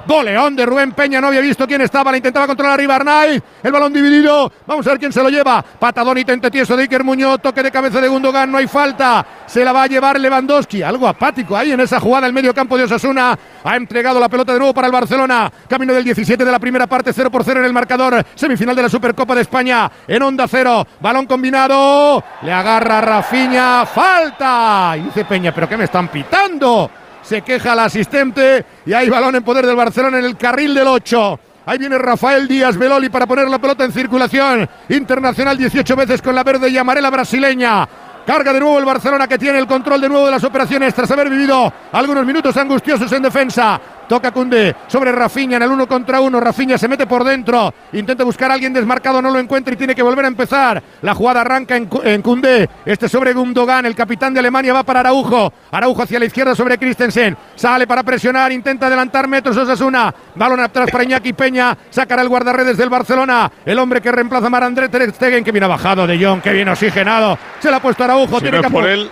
goleón 0.07 0.55
de 0.55 0.65
Rubén 0.65 0.93
Peña, 0.93 1.21
no 1.21 1.27
había 1.27 1.41
visto 1.41 1.67
quién 1.67 1.81
estaba, 1.81 2.11
la 2.11 2.17
intentaba 2.17 2.47
controlar 2.47 2.73
arriba 2.73 2.95
el 2.95 3.71
balón 3.71 3.93
dividido, 3.93 4.51
vamos 4.65 4.87
a 4.87 4.91
ver 4.91 4.99
quién 4.99 5.11
se 5.11 5.21
lo 5.21 5.29
lleva, 5.29 5.61
patadón 5.61 6.17
y 6.17 6.25
tente 6.25 6.49
tieso 6.49 6.75
de 6.75 6.83
Iker 6.83 7.03
Muñoz, 7.03 7.41
toque 7.41 7.61
de 7.61 7.71
cabeza 7.71 7.99
de 8.01 8.04
Gundogan, 8.07 8.51
no 8.51 8.57
hay 8.57 8.67
falta, 8.67 9.25
se 9.45 9.63
la 9.63 9.71
va 9.71 9.83
a 9.83 9.87
llevar 9.87 10.19
Lewandowski, 10.19 10.81
algo 10.81 11.07
apático 11.07 11.55
ahí 11.55 11.71
en 11.71 11.79
esa 11.79 11.99
jugada, 11.99 12.27
el 12.27 12.33
medio 12.33 12.53
campo 12.53 12.77
de 12.77 12.83
Osasuna, 12.83 13.37
ha 13.63 13.75
entregado 13.75 14.19
la 14.19 14.29
pelota 14.29 14.53
de 14.53 14.59
nuevo 14.59 14.73
para 14.73 14.87
el 14.87 14.93
Barcelona, 14.93 15.51
camino 15.67 15.93
del 15.93 16.03
17 16.03 16.43
de 16.43 16.51
la 16.51 16.59
primera 16.59 16.87
parte, 16.87 17.13
0 17.13 17.31
por 17.31 17.43
0 17.43 17.59
en 17.59 17.65
el 17.65 17.73
marcador, 17.73 18.25
semifinal 18.35 18.75
de 18.75 18.83
la 18.83 18.89
Supercopa 18.89 19.35
de 19.35 19.41
España, 19.41 19.91
en 20.07 20.21
onda 20.21 20.47
cero, 20.47 20.85
balón 20.99 21.25
combinado, 21.25 22.23
le 22.41 22.51
agarra 22.51 23.01
Rafinha, 23.01 23.85
falta, 23.85 24.95
y 24.97 25.01
dice 25.01 25.25
Peña, 25.25 25.53
pero 25.53 25.67
¿qué 25.67 25.77
me 25.77 25.85
están 25.85 26.07
pitando? 26.07 26.89
Se 27.25 27.41
queja 27.41 27.73
el 27.73 27.79
asistente. 27.79 28.65
Y 28.85 28.93
hay 28.93 29.09
balón 29.09 29.35
en 29.35 29.43
poder 29.43 29.65
del 29.65 29.75
Barcelona 29.75 30.19
en 30.19 30.25
el 30.25 30.37
carril 30.37 30.75
del 30.75 30.87
8. 30.87 31.39
Ahí 31.67 31.79
viene 31.79 31.97
Rafael 31.97 32.47
Díaz 32.47 32.77
Beloli 32.77 33.09
para 33.09 33.25
poner 33.25 33.47
la 33.47 33.57
pelota 33.57 33.83
en 33.83 33.91
circulación. 33.91 34.69
Internacional 34.89 35.57
18 35.57 35.95
veces 35.95 36.21
con 36.21 36.35
la 36.35 36.43
verde 36.43 36.69
y 36.69 36.77
amarela 36.77 37.09
brasileña. 37.09 37.87
Carga 38.25 38.53
de 38.53 38.59
nuevo 38.59 38.77
el 38.77 38.85
Barcelona 38.85 39.27
que 39.27 39.37
tiene 39.37 39.59
el 39.59 39.67
control 39.67 40.01
de 40.01 40.09
nuevo 40.09 40.25
de 40.25 40.31
las 40.31 40.43
operaciones 40.43 40.93
tras 40.93 41.09
haber 41.11 41.29
vivido 41.29 41.71
algunos 41.91 42.25
minutos 42.25 42.55
angustiosos 42.57 43.11
en 43.11 43.23
defensa. 43.23 43.79
Toca 44.07 44.31
Cundé 44.31 44.75
sobre 44.87 45.11
Rafinha 45.11 45.57
en 45.57 45.63
el 45.63 45.69
uno 45.71 45.87
contra 45.87 46.19
uno. 46.19 46.39
Rafinha 46.39 46.77
se 46.77 46.87
mete 46.87 47.05
por 47.07 47.23
dentro. 47.23 47.73
Intenta 47.93 48.23
buscar 48.23 48.51
a 48.51 48.53
alguien 48.55 48.73
desmarcado, 48.73 49.21
no 49.21 49.31
lo 49.31 49.39
encuentra 49.39 49.73
y 49.73 49.77
tiene 49.77 49.95
que 49.95 50.03
volver 50.03 50.25
a 50.25 50.27
empezar. 50.27 50.81
La 51.01 51.13
jugada 51.15 51.41
arranca 51.41 51.75
en, 51.75 51.85
Cu- 51.87 52.01
en 52.03 52.21
Cundé. 52.21 52.69
Este 52.85 53.09
sobre 53.09 53.33
Gundogan. 53.33 53.85
El 53.85 53.95
capitán 53.95 54.33
de 54.33 54.39
Alemania 54.39 54.73
va 54.73 54.83
para 54.83 55.01
Araujo. 55.01 55.51
Araujo 55.71 56.03
hacia 56.03 56.19
la 56.19 56.25
izquierda 56.25 56.55
sobre 56.55 56.77
Christensen. 56.77 57.35
Sale 57.55 57.87
para 57.87 58.03
presionar. 58.03 58.51
Intenta 58.51 58.87
adelantar 58.87 59.27
metros 59.27 59.57
Osasuna. 59.57 60.13
Balón 60.35 60.59
atrás 60.59 60.89
para 60.91 61.03
Iñaki 61.03 61.33
Peña. 61.33 61.77
Sacará 61.89 62.21
el 62.21 62.29
guardarredes 62.29 62.77
del 62.77 62.89
Barcelona. 62.89 63.51
El 63.65 63.79
hombre 63.79 64.01
que 64.01 64.11
reemplaza 64.11 64.47
a 64.47 64.49
Marandré 64.49 64.89
Ter 64.89 65.11
Stegen. 65.13 65.43
Que 65.43 65.51
viene 65.51 65.67
bajado 65.67 66.05
de 66.07 66.23
Jong. 66.23 66.41
Que 66.41 66.53
viene 66.53 66.71
oxigenado. 66.71 67.37
Se 67.59 67.71
la 67.71 67.77
ha 67.77 67.81
puesto 67.81 68.03
Araujo. 68.03 68.35
Si 68.37 68.41
tiene 68.43 68.57
no 68.57 68.63
campo- 68.63 68.79
por 68.81 68.89
él, 68.89 69.09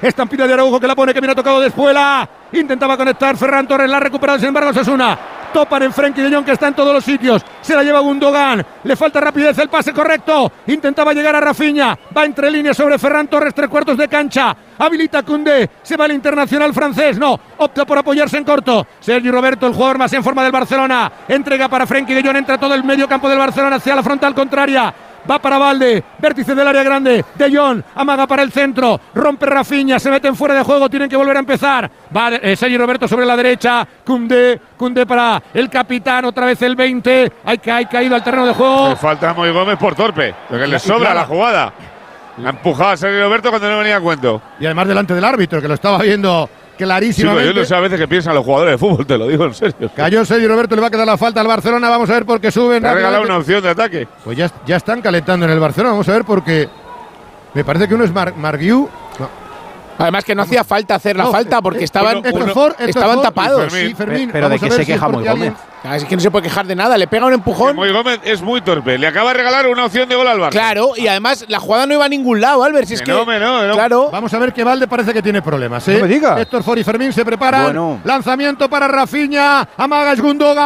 Estampida 0.00 0.46
de 0.46 0.52
Araujo 0.52 0.78
que 0.78 0.86
la 0.86 0.94
pone, 0.94 1.12
que 1.12 1.20
viene 1.20 1.34
tocado 1.34 1.60
de 1.60 1.68
espuela. 1.68 2.28
Intentaba 2.52 2.96
conectar 2.96 3.36
Ferran 3.36 3.66
Torres, 3.66 3.90
la 3.90 3.96
ha 3.96 4.00
recuperado, 4.00 4.38
sin 4.38 4.48
embargo, 4.48 4.72
Sasuna. 4.72 5.18
Topan 5.52 5.82
en 5.82 5.92
Frenkie 5.92 6.22
de 6.22 6.34
Jong 6.34 6.44
que 6.44 6.52
está 6.52 6.68
en 6.68 6.74
todos 6.74 6.92
los 6.92 7.02
sitios. 7.02 7.42
Se 7.62 7.74
la 7.74 7.82
lleva 7.82 8.00
Gundogan. 8.00 8.64
Le 8.84 8.96
falta 8.96 9.20
rapidez, 9.20 9.56
el 9.58 9.68
pase 9.68 9.92
correcto. 9.92 10.52
Intentaba 10.66 11.14
llegar 11.14 11.34
a 11.34 11.40
Rafinha. 11.40 11.98
Va 12.16 12.24
entre 12.26 12.50
líneas 12.50 12.76
sobre 12.76 12.98
Ferran 12.98 13.28
Torres, 13.28 13.54
tres 13.54 13.68
cuartos 13.68 13.96
de 13.96 14.08
cancha. 14.08 14.54
Habilita 14.78 15.22
Cundé. 15.22 15.70
Se 15.82 15.96
va 15.96 16.04
el 16.06 16.12
internacional 16.12 16.74
francés. 16.74 17.18
No, 17.18 17.38
opta 17.56 17.86
por 17.86 17.96
apoyarse 17.96 18.36
en 18.36 18.44
corto. 18.44 18.86
Sergio 19.00 19.32
Roberto, 19.32 19.66
el 19.66 19.72
jugador 19.72 19.98
más 19.98 20.12
en 20.12 20.22
forma 20.22 20.42
del 20.42 20.52
Barcelona. 20.52 21.10
Entrega 21.26 21.68
para 21.68 21.86
Frenkie 21.86 22.14
de 22.14 22.22
Jong. 22.22 22.36
Entra 22.36 22.58
todo 22.58 22.74
el 22.74 22.84
medio 22.84 23.08
campo 23.08 23.28
del 23.28 23.38
Barcelona 23.38 23.76
hacia 23.76 23.94
la 23.94 24.02
frontal 24.02 24.34
contraria. 24.34 24.94
Va 25.28 25.38
para 25.38 25.58
Valde, 25.58 26.02
vértice 26.18 26.54
del 26.54 26.66
área 26.66 26.82
grande. 26.82 27.24
De 27.34 27.56
Jong, 27.56 27.82
amaga 27.94 28.26
para 28.26 28.42
el 28.42 28.52
centro. 28.52 29.00
Rompe 29.14 29.46
Rafinha, 29.46 29.98
se 29.98 30.10
meten 30.10 30.34
fuera 30.34 30.54
de 30.54 30.62
juego. 30.62 30.88
Tienen 30.88 31.08
que 31.08 31.16
volver 31.16 31.36
a 31.36 31.40
empezar. 31.40 31.90
Va 32.14 32.30
eh, 32.30 32.56
Sergio 32.56 32.78
Roberto 32.78 33.08
sobre 33.08 33.26
la 33.26 33.36
derecha. 33.36 33.86
Cundé, 34.04 34.60
Cundé 34.76 35.06
para 35.06 35.42
el 35.52 35.68
capitán. 35.68 36.24
Otra 36.24 36.46
vez 36.46 36.60
el 36.62 36.76
20. 36.76 37.32
Hay, 37.44 37.60
hay 37.70 37.86
caído 37.86 38.14
al 38.14 38.24
terreno 38.24 38.46
de 38.46 38.54
juego. 38.54 38.90
le 38.90 38.96
falta 38.96 39.30
a 39.30 39.34
Moy 39.34 39.50
Gómez 39.50 39.76
por 39.76 39.94
torpe. 39.94 40.34
Porque 40.48 40.66
le 40.66 40.78
sobra 40.78 41.12
claro. 41.12 41.14
la 41.14 41.26
jugada. 41.26 41.72
Ha 42.44 42.50
empujado 42.50 42.90
a 42.90 42.96
Sergio 42.96 43.24
Roberto 43.24 43.50
cuando 43.50 43.68
no 43.68 43.78
venía 43.78 43.96
a 43.96 44.00
cuento. 44.00 44.40
Y 44.60 44.66
además 44.66 44.86
delante 44.86 45.12
del 45.14 45.24
árbitro, 45.24 45.60
que 45.60 45.68
lo 45.68 45.74
estaba 45.74 45.98
viendo 45.98 46.48
Sí, 46.78 46.84
pero 46.84 46.88
clarísimamente. 46.88 47.46
yo 47.54 47.60
no 47.60 47.64
sé 47.66 47.74
a 47.74 47.80
veces 47.80 47.98
qué 47.98 48.08
piensan 48.08 48.34
los 48.34 48.44
jugadores 48.44 48.72
de 48.72 48.78
fútbol, 48.78 49.06
te 49.06 49.18
lo 49.18 49.26
digo 49.26 49.44
en 49.44 49.54
serio. 49.54 49.90
Cayó 49.94 50.24
Sergio 50.24 50.48
Roberto, 50.48 50.74
le 50.74 50.80
va 50.80 50.86
a 50.88 50.90
quedar 50.90 51.06
la 51.06 51.16
falta 51.16 51.40
al 51.40 51.46
Barcelona. 51.46 51.88
Vamos 51.90 52.08
a 52.10 52.14
ver 52.14 52.24
por 52.26 52.40
qué 52.40 52.50
suben. 52.50 52.84
Ha 52.86 52.94
regalado 52.94 53.22
una 53.24 53.38
opción 53.38 53.62
de 53.62 53.70
ataque. 53.70 54.08
Pues 54.24 54.36
ya, 54.36 54.50
ya 54.66 54.76
están 54.76 55.00
calentando 55.02 55.46
en 55.46 55.52
el 55.52 55.60
Barcelona. 55.60 55.92
Vamos 55.92 56.08
a 56.08 56.12
ver 56.12 56.24
porque 56.24 56.68
me 57.54 57.64
parece 57.64 57.88
que 57.88 57.94
uno 57.94 58.04
es 58.04 58.12
Mar 58.12 58.34
Marguiu. 58.36 58.88
No. 59.18 59.28
Además 59.98 60.24
que 60.24 60.34
no 60.34 60.42
hacía 60.42 60.62
falta 60.62 60.94
hacer 60.94 61.16
la 61.16 61.24
No, 61.24 61.32
falta 61.32 61.60
porque 61.60 61.80
eh, 61.80 61.84
estaban, 61.84 62.18
uno- 62.18 62.28
Héctor 62.46 62.76
estaban 62.78 63.20
tapados. 63.20 63.72
Fermín. 63.72 63.88
Sí, 63.88 63.94
Fermín, 63.94 64.30
Pero 64.32 64.48
de 64.48 64.58
ver 64.58 64.72
se 64.72 64.86
queja 64.86 65.08
Moy 65.08 65.26
Gómez. 65.26 65.52
Ah, 65.90 65.96
Es 65.96 66.04
que 66.04 66.14
no 66.16 66.20
se 66.20 66.30
puede 66.30 66.42
quejar 66.44 66.66
de 66.66 66.74
nada, 66.76 66.98
le 66.98 67.06
pega 67.06 67.24
un 67.24 67.32
empujón. 67.32 67.74
Moy 67.74 67.90
Gómez 67.92 68.20
es 68.22 68.42
muy 68.42 68.60
torpe. 68.60 68.98
Le 68.98 69.06
acaba 69.06 69.30
de 69.30 69.38
regalar 69.38 69.66
una 69.68 69.86
opción 69.86 70.06
de 70.08 70.14
gol 70.14 70.28
al 70.28 70.38
Barça. 70.38 70.50
Claro, 70.50 70.90
y 70.96 71.06
además 71.08 71.46
la 71.48 71.58
jugada 71.60 71.86
no 71.86 71.94
iba 71.94 72.04
a 72.04 72.08
ningún 72.08 72.40
lado, 72.42 72.62
Albert. 72.62 72.86
Si 72.88 72.94
es 72.94 73.00
Que 73.02 73.10
no, 73.10 73.24
no, 73.24 73.66
no. 73.68 73.74
Claro. 73.74 74.10
Vamos 74.12 74.34
a 74.34 74.38
ver 74.38 74.52
que 74.52 74.62
Valde 74.64 74.86
parece 74.86 75.14
que 75.14 75.22
tiene 75.22 75.40
problemas. 75.40 75.88
¿eh? 75.88 75.94
No 75.94 76.02
me 76.02 76.08
diga. 76.08 76.38
Héctor 76.40 76.62
Ford 76.62 76.76
y 76.78 76.84
Fermín 76.84 77.12
se 77.12 77.24
preparan. 77.24 77.64
Bueno. 77.64 78.00
Lanzamiento 78.04 78.68
para 78.68 78.86
Rafinha. 78.86 79.66
Amaga 79.78 80.12
es 80.12 80.20
Gundogan. 80.20 80.58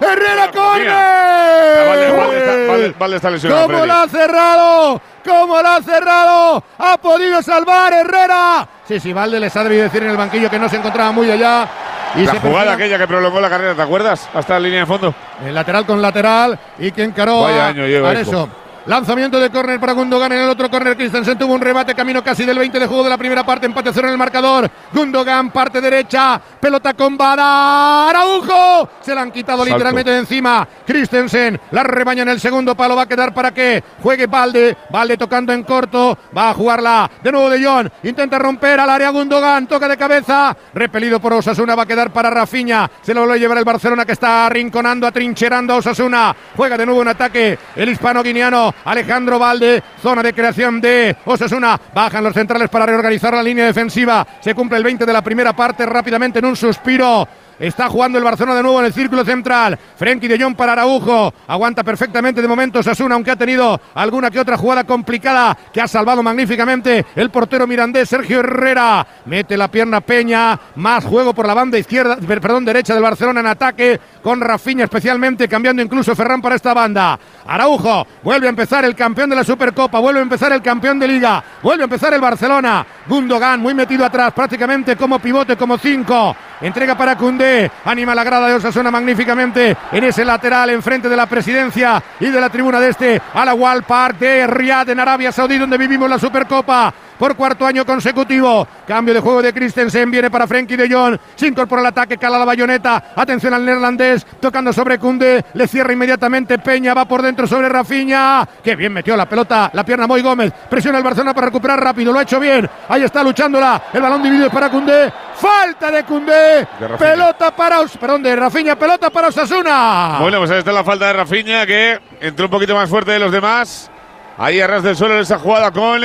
Herrera 0.00 0.50
Ah, 0.54 1.84
Valde, 1.88 2.38
está, 2.38 2.52
Valde- 2.52 2.66
corre. 2.66 2.94
Valde 2.98 3.16
está 3.16 3.30
lesionado. 3.30 3.66
¿Cómo 3.66 3.86
la 3.86 4.02
ha 4.02 4.08
cerrado? 4.08 5.00
¿Cómo 5.24 5.60
la 5.62 5.76
ha 5.76 5.82
cerrado? 5.82 6.64
Ha 6.78 6.96
podido 6.98 7.42
salvar 7.42 7.92
Herrera. 7.92 8.66
Sí, 8.86 9.00
sí, 9.00 9.12
Valde 9.12 9.40
les 9.40 9.54
ha 9.56 9.62
debido 9.64 9.82
decir 9.82 10.02
en 10.02 10.10
el 10.10 10.16
banquillo 10.16 10.48
que 10.48 10.58
no 10.58 10.68
se 10.68 10.76
encontraba 10.76 11.12
muy 11.12 11.30
allá. 11.30 11.68
Y 12.14 12.24
la 12.24 12.34
jugada 12.40 12.40
perfila- 12.40 12.72
aquella 12.74 12.98
que 12.98 13.06
prolongó 13.06 13.40
la 13.40 13.50
carrera, 13.50 13.74
¿te 13.74 13.82
acuerdas? 13.82 14.28
Hasta 14.32 14.54
la 14.54 14.60
línea 14.60 14.80
de 14.80 14.86
fondo. 14.86 15.14
El 15.44 15.54
lateral 15.54 15.84
con 15.84 16.00
lateral 16.00 16.58
y 16.78 16.92
que 16.92 17.02
encaró 17.02 17.42
Vaya 17.42 17.66
a 17.66 17.68
año 17.68 17.86
lleva 17.86 18.10
Areso. 18.10 18.48
Lanzamiento 18.86 19.40
de 19.40 19.50
córner 19.50 19.80
para 19.80 19.94
Gundogan 19.94 20.30
en 20.30 20.42
el 20.42 20.48
otro 20.48 20.70
córner. 20.70 20.96
Christensen 20.96 21.36
tuvo 21.36 21.54
un 21.54 21.60
rebate 21.60 21.92
camino 21.92 22.22
casi 22.22 22.44
del 22.44 22.56
20 22.56 22.78
de 22.78 22.86
juego 22.86 23.02
de 23.02 23.10
la 23.10 23.18
primera 23.18 23.44
parte. 23.44 23.66
Empate 23.66 23.90
cero 23.92 24.06
en 24.06 24.12
el 24.12 24.18
marcador. 24.18 24.70
Gundogan, 24.92 25.50
parte 25.50 25.80
derecha. 25.80 26.40
Pelota 26.60 26.94
con 26.94 27.16
Bada. 27.16 28.08
Araujo. 28.08 28.88
Se 29.00 29.12
la 29.12 29.22
han 29.22 29.32
quitado 29.32 29.58
Salto. 29.58 29.74
literalmente 29.74 30.12
de 30.12 30.18
encima. 30.18 30.68
Christensen 30.86 31.60
la 31.72 31.82
rebaña 31.82 32.22
en 32.22 32.28
el 32.28 32.38
segundo 32.38 32.76
palo. 32.76 32.94
Va 32.94 33.02
a 33.02 33.08
quedar 33.08 33.34
para 33.34 33.52
que 33.52 33.82
juegue 34.00 34.28
Valde. 34.28 34.76
Valde 34.90 35.16
tocando 35.16 35.52
en 35.52 35.64
corto. 35.64 36.16
Va 36.36 36.50
a 36.50 36.54
jugarla 36.54 37.10
de 37.20 37.32
nuevo 37.32 37.50
de 37.50 37.64
Jong. 37.64 37.88
Intenta 38.04 38.38
romper 38.38 38.78
al 38.78 38.90
área 38.90 39.10
Gundogan. 39.10 39.66
Toca 39.66 39.88
de 39.88 39.96
cabeza. 39.96 40.56
Repelido 40.72 41.18
por 41.18 41.32
Osasuna. 41.32 41.74
Va 41.74 41.82
a 41.82 41.86
quedar 41.86 42.12
para 42.12 42.30
Rafinha. 42.30 42.88
Se 43.02 43.12
lo 43.12 43.22
vuelve 43.22 43.34
a 43.34 43.38
llevar 43.38 43.58
el 43.58 43.64
Barcelona 43.64 44.06
que 44.06 44.12
está 44.12 44.46
arrinconando, 44.46 45.08
atrincherando 45.08 45.74
a 45.74 45.78
Osasuna. 45.78 46.36
Juega 46.56 46.78
de 46.78 46.86
nuevo 46.86 47.02
en 47.02 47.08
ataque 47.08 47.58
el 47.74 47.88
hispano 47.88 48.22
guineano 48.22 48.75
Alejandro 48.84 49.38
Valde. 49.38 49.82
Zona 50.02 50.22
de 50.22 50.32
creación 50.32 50.80
de 50.80 51.16
Osasuna. 51.24 51.80
Bajan 51.94 52.24
los 52.24 52.34
centrales 52.34 52.68
para 52.68 52.86
reorganizar 52.86 53.34
la 53.34 53.42
línea 53.42 53.66
defensiva. 53.66 54.26
Se 54.40 54.54
cumple 54.54 54.78
el 54.78 54.84
20 54.84 55.06
de 55.06 55.12
la 55.12 55.22
primera 55.22 55.54
parte 55.54 55.86
rápidamente 55.86 56.38
en 56.38 56.44
un 56.44 56.56
suspiro. 56.56 57.26
Está 57.58 57.88
jugando 57.88 58.18
el 58.18 58.24
Barcelona 58.24 58.56
de 58.56 58.62
nuevo 58.62 58.80
en 58.80 58.86
el 58.86 58.92
círculo 58.92 59.24
central. 59.24 59.78
Frenkie 59.96 60.28
de 60.28 60.38
Jong 60.38 60.54
para 60.54 60.72
Araujo. 60.72 61.32
Aguanta 61.48 61.82
perfectamente 61.82 62.42
de 62.42 62.48
momento 62.48 62.82
Sasuna, 62.82 63.14
aunque 63.14 63.30
ha 63.30 63.36
tenido 63.36 63.80
alguna 63.94 64.30
que 64.30 64.38
otra 64.40 64.56
jugada 64.58 64.84
complicada 64.84 65.56
que 65.72 65.80
ha 65.80 65.88
salvado 65.88 66.22
magníficamente 66.22 67.06
el 67.14 67.30
portero 67.30 67.66
mirandés 67.66 68.08
Sergio 68.08 68.40
Herrera. 68.40 69.06
Mete 69.24 69.56
la 69.56 69.68
pierna 69.68 70.00
Peña. 70.00 70.58
Más 70.76 71.04
juego 71.04 71.32
por 71.34 71.46
la 71.46 71.54
banda 71.54 71.78
izquierda, 71.78 72.16
per- 72.16 72.40
perdón, 72.40 72.64
derecha 72.64 72.92
del 72.94 73.02
Barcelona 73.02 73.40
en 73.40 73.46
ataque 73.46 74.00
con 74.22 74.40
Rafinha 74.40 74.84
especialmente, 74.84 75.48
cambiando 75.48 75.80
incluso 75.82 76.14
Ferran 76.14 76.42
para 76.42 76.56
esta 76.56 76.74
banda. 76.74 77.18
Araujo 77.46 78.06
vuelve 78.22 78.48
a 78.48 78.50
empezar 78.50 78.84
el 78.84 78.94
campeón 78.94 79.30
de 79.30 79.36
la 79.36 79.44
Supercopa, 79.44 79.98
vuelve 80.00 80.20
a 80.20 80.22
empezar 80.24 80.52
el 80.52 80.60
campeón 80.60 80.98
de 80.98 81.08
Liga, 81.08 81.42
vuelve 81.62 81.84
a 81.84 81.86
empezar 81.86 82.12
el 82.12 82.20
Barcelona. 82.20 82.84
Gundogan 83.08 83.60
muy 83.60 83.72
metido 83.72 84.04
atrás, 84.04 84.32
prácticamente 84.32 84.96
como 84.96 85.18
pivote, 85.18 85.56
como 85.56 85.78
cinco. 85.78 86.36
Entrega 86.60 86.96
para 86.96 87.16
Cundé, 87.16 87.45
anima 87.84 88.14
la 88.14 88.24
grada 88.24 88.48
de 88.48 88.54
Osasuna 88.54 88.90
magníficamente 88.90 89.76
en 89.92 90.04
ese 90.04 90.24
lateral 90.24 90.70
enfrente 90.70 91.08
de 91.08 91.16
la 91.16 91.26
presidencia 91.26 92.02
y 92.20 92.26
de 92.26 92.40
la 92.40 92.50
tribuna 92.50 92.80
de 92.80 92.90
este 92.90 93.22
Al 93.34 93.82
Park 93.82 94.18
de 94.18 94.46
Riyadh 94.46 94.90
en 94.90 95.00
Arabia 95.00 95.32
Saudí 95.32 95.58
donde 95.58 95.78
vivimos 95.78 96.08
la 96.08 96.18
Supercopa 96.18 96.92
por 97.18 97.36
cuarto 97.36 97.66
año 97.66 97.84
consecutivo. 97.84 98.66
Cambio 98.86 99.14
de 99.14 99.20
juego 99.20 99.42
de 99.42 99.52
Christensen, 99.52 100.10
viene 100.10 100.30
para 100.30 100.46
Frenkie 100.46 100.76
de 100.76 100.88
Jong, 100.88 101.18
se 101.34 101.46
incorpora 101.46 101.80
al 101.80 101.86
ataque, 101.86 102.18
cala 102.18 102.38
la 102.38 102.44
bayoneta, 102.44 103.12
atención 103.16 103.54
al 103.54 103.64
neerlandés, 103.64 104.24
tocando 104.40 104.72
sobre 104.72 104.98
Cundé, 104.98 105.44
le 105.54 105.66
cierra 105.66 105.92
inmediatamente 105.92 106.58
Peña, 106.58 106.94
va 106.94 107.06
por 107.06 107.22
dentro 107.22 107.46
sobre 107.46 107.68
Rafinha, 107.68 108.46
que 108.62 108.76
bien 108.76 108.92
metió 108.92 109.16
la 109.16 109.28
pelota, 109.28 109.70
la 109.72 109.84
pierna 109.84 110.06
Moy 110.06 110.22
Gómez, 110.22 110.52
presiona 110.68 110.98
el 110.98 111.04
Barcelona 111.04 111.34
para 111.34 111.46
recuperar 111.46 111.82
rápido, 111.82 112.12
lo 112.12 112.18
ha 112.18 112.22
hecho 112.22 112.40
bien, 112.40 112.68
ahí 112.88 113.02
está 113.02 113.22
luchándola, 113.22 113.82
el 113.92 114.02
balón 114.02 114.22
dividido 114.22 114.46
es 114.46 114.52
para 114.52 114.70
Cundé, 114.70 115.12
falta 115.34 115.90
de 115.90 116.02
Rafinha. 116.02 116.98
pelota 116.98 117.54
para, 117.54 117.78
perdón, 118.00 118.22
de 118.22 118.36
Rafinha, 118.36 118.76
pelota 118.76 119.10
para 119.10 119.28
Osasuna. 119.28 120.18
Bueno, 120.20 120.38
pues 120.38 120.50
ahí 120.50 120.58
está 120.58 120.72
la 120.72 120.84
falta 120.84 121.06
de 121.06 121.12
Rafinha 121.12 121.66
que 121.66 121.98
entró 122.20 122.46
un 122.46 122.50
poquito 122.50 122.74
más 122.74 122.88
fuerte 122.88 123.12
de 123.12 123.18
los 123.18 123.32
demás. 123.32 123.90
Ahí 124.38 124.60
a 124.60 124.66
ras 124.66 124.82
del 124.82 124.96
suelo 124.96 125.14
en 125.14 125.20
esa 125.20 125.38
jugada 125.38 125.70
con 125.70 126.02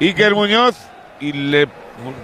Iker 0.00 0.34
Muñoz 0.34 0.76
y 1.20 1.32
le 1.32 1.68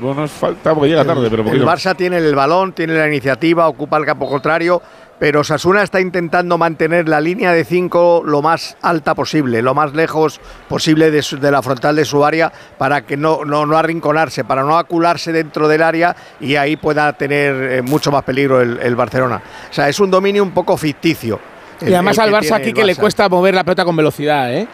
bueno, 0.00 0.24
es 0.24 0.30
falta 0.30 0.74
porque 0.74 0.90
llega 0.90 1.04
tarde, 1.04 1.28
pero 1.30 1.42
El. 1.50 1.64
Barça 1.64 1.96
tiene 1.96 2.18
el 2.18 2.34
balón, 2.34 2.72
tiene 2.74 2.92
la 2.92 3.08
iniciativa, 3.08 3.66
ocupa 3.68 3.96
el 3.96 4.04
campo 4.04 4.28
contrario, 4.28 4.82
pero 5.18 5.42
Sasuna 5.42 5.82
está 5.82 5.98
intentando 5.98 6.58
mantener 6.58 7.08
la 7.08 7.22
línea 7.22 7.52
de 7.52 7.64
5 7.64 8.22
lo 8.26 8.42
más 8.42 8.76
alta 8.82 9.14
posible, 9.14 9.62
lo 9.62 9.72
más 9.72 9.94
lejos 9.94 10.42
posible 10.68 11.10
de, 11.10 11.22
su- 11.22 11.38
de 11.40 11.50
la 11.50 11.62
frontal 11.62 11.96
de 11.96 12.04
su 12.04 12.22
área 12.22 12.52
para 12.76 13.06
que 13.06 13.16
no, 13.16 13.46
no, 13.46 13.64
no 13.64 13.78
arrinconarse, 13.78 14.44
para 14.44 14.62
no 14.62 14.76
acularse 14.76 15.32
dentro 15.32 15.68
del 15.68 15.82
área 15.82 16.14
y 16.38 16.56
ahí 16.56 16.76
pueda 16.76 17.10
tener 17.14 17.54
eh, 17.72 17.80
mucho 17.82 18.12
más 18.12 18.24
peligro 18.24 18.60
el, 18.60 18.78
el 18.82 18.94
Barcelona. 18.94 19.40
O 19.70 19.72
sea, 19.72 19.88
es 19.88 19.98
un 20.00 20.10
dominio 20.10 20.42
un 20.42 20.50
poco 20.50 20.76
ficticio. 20.76 21.40
Y 21.80 21.94
además 21.94 22.18
al 22.18 22.30
Barça 22.30 22.56
aquí 22.56 22.72
que 22.74 22.84
le 22.84 22.94
cuesta 22.96 23.26
mover 23.30 23.54
la 23.54 23.64
pelota 23.64 23.86
con 23.86 23.96
velocidad, 23.96 24.52
¿eh? 24.54 24.68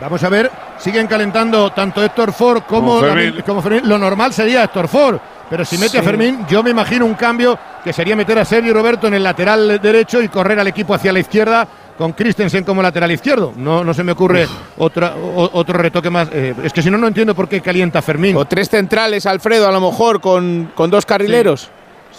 Vamos 0.00 0.22
a 0.22 0.28
ver, 0.28 0.50
siguen 0.78 1.06
calentando 1.08 1.70
tanto 1.72 2.02
Héctor 2.04 2.32
Ford 2.32 2.62
como, 2.68 2.96
Como 3.00 3.06
la- 3.06 3.14
Fermín. 3.14 3.42
como 3.44 3.62
Fermín. 3.62 3.82
Lo 3.88 3.98
normal 3.98 4.32
sería 4.32 4.62
Héctor 4.64 4.86
Ford, 4.88 5.18
pero 5.50 5.64
si 5.64 5.76
mete 5.78 5.98
a. 5.98 6.02
Fermín, 6.02 6.46
yo 6.48 6.62
me 6.62 6.70
imagino 6.70 7.04
un 7.04 7.14
cambio 7.14 7.58
que 7.82 7.92
sería 7.92 8.14
meter 8.14 8.38
a 8.38 8.44
Sergio 8.44 8.72
Roberto 8.72 9.08
en 9.08 9.14
el 9.14 9.22
lateral 9.24 9.80
derecho 9.82 10.22
y 10.22 10.28
correr 10.28 10.60
al 10.60 10.68
equipo 10.68 10.94
hacia 10.94 11.12
la 11.12 11.18
izquierda 11.18 11.66
con 11.98 12.12
Christensen 12.12 12.62
como 12.62 12.80
lateral 12.80 13.10
izquierdo. 13.10 13.52
No, 13.56 13.82
no 13.82 13.92
se 13.92 14.04
me 14.04 14.12
ocurre 14.12 14.46
otra, 14.76 15.14
o- 15.16 15.50
otro 15.54 15.76
retoque 15.78 16.10
más. 16.10 16.28
Eh, 16.32 16.54
es 16.62 16.72
que 16.72 16.80
si 16.80 16.90
no, 16.90 16.96
no 16.98 17.08
entiendo 17.08 17.34
por 17.34 17.48
qué 17.48 17.60
calienta 17.60 18.00
Fermín. 18.00 18.36
O 18.36 18.44
tres 18.44 18.68
centrales, 18.68 19.26
Alfredo, 19.26 19.66
a 19.68 19.72
lo 19.72 19.80
mejor 19.80 20.20
con, 20.20 20.70
con 20.76 20.90
dos 20.90 21.04
carrileros. 21.04 21.62
Sí, 21.62 21.68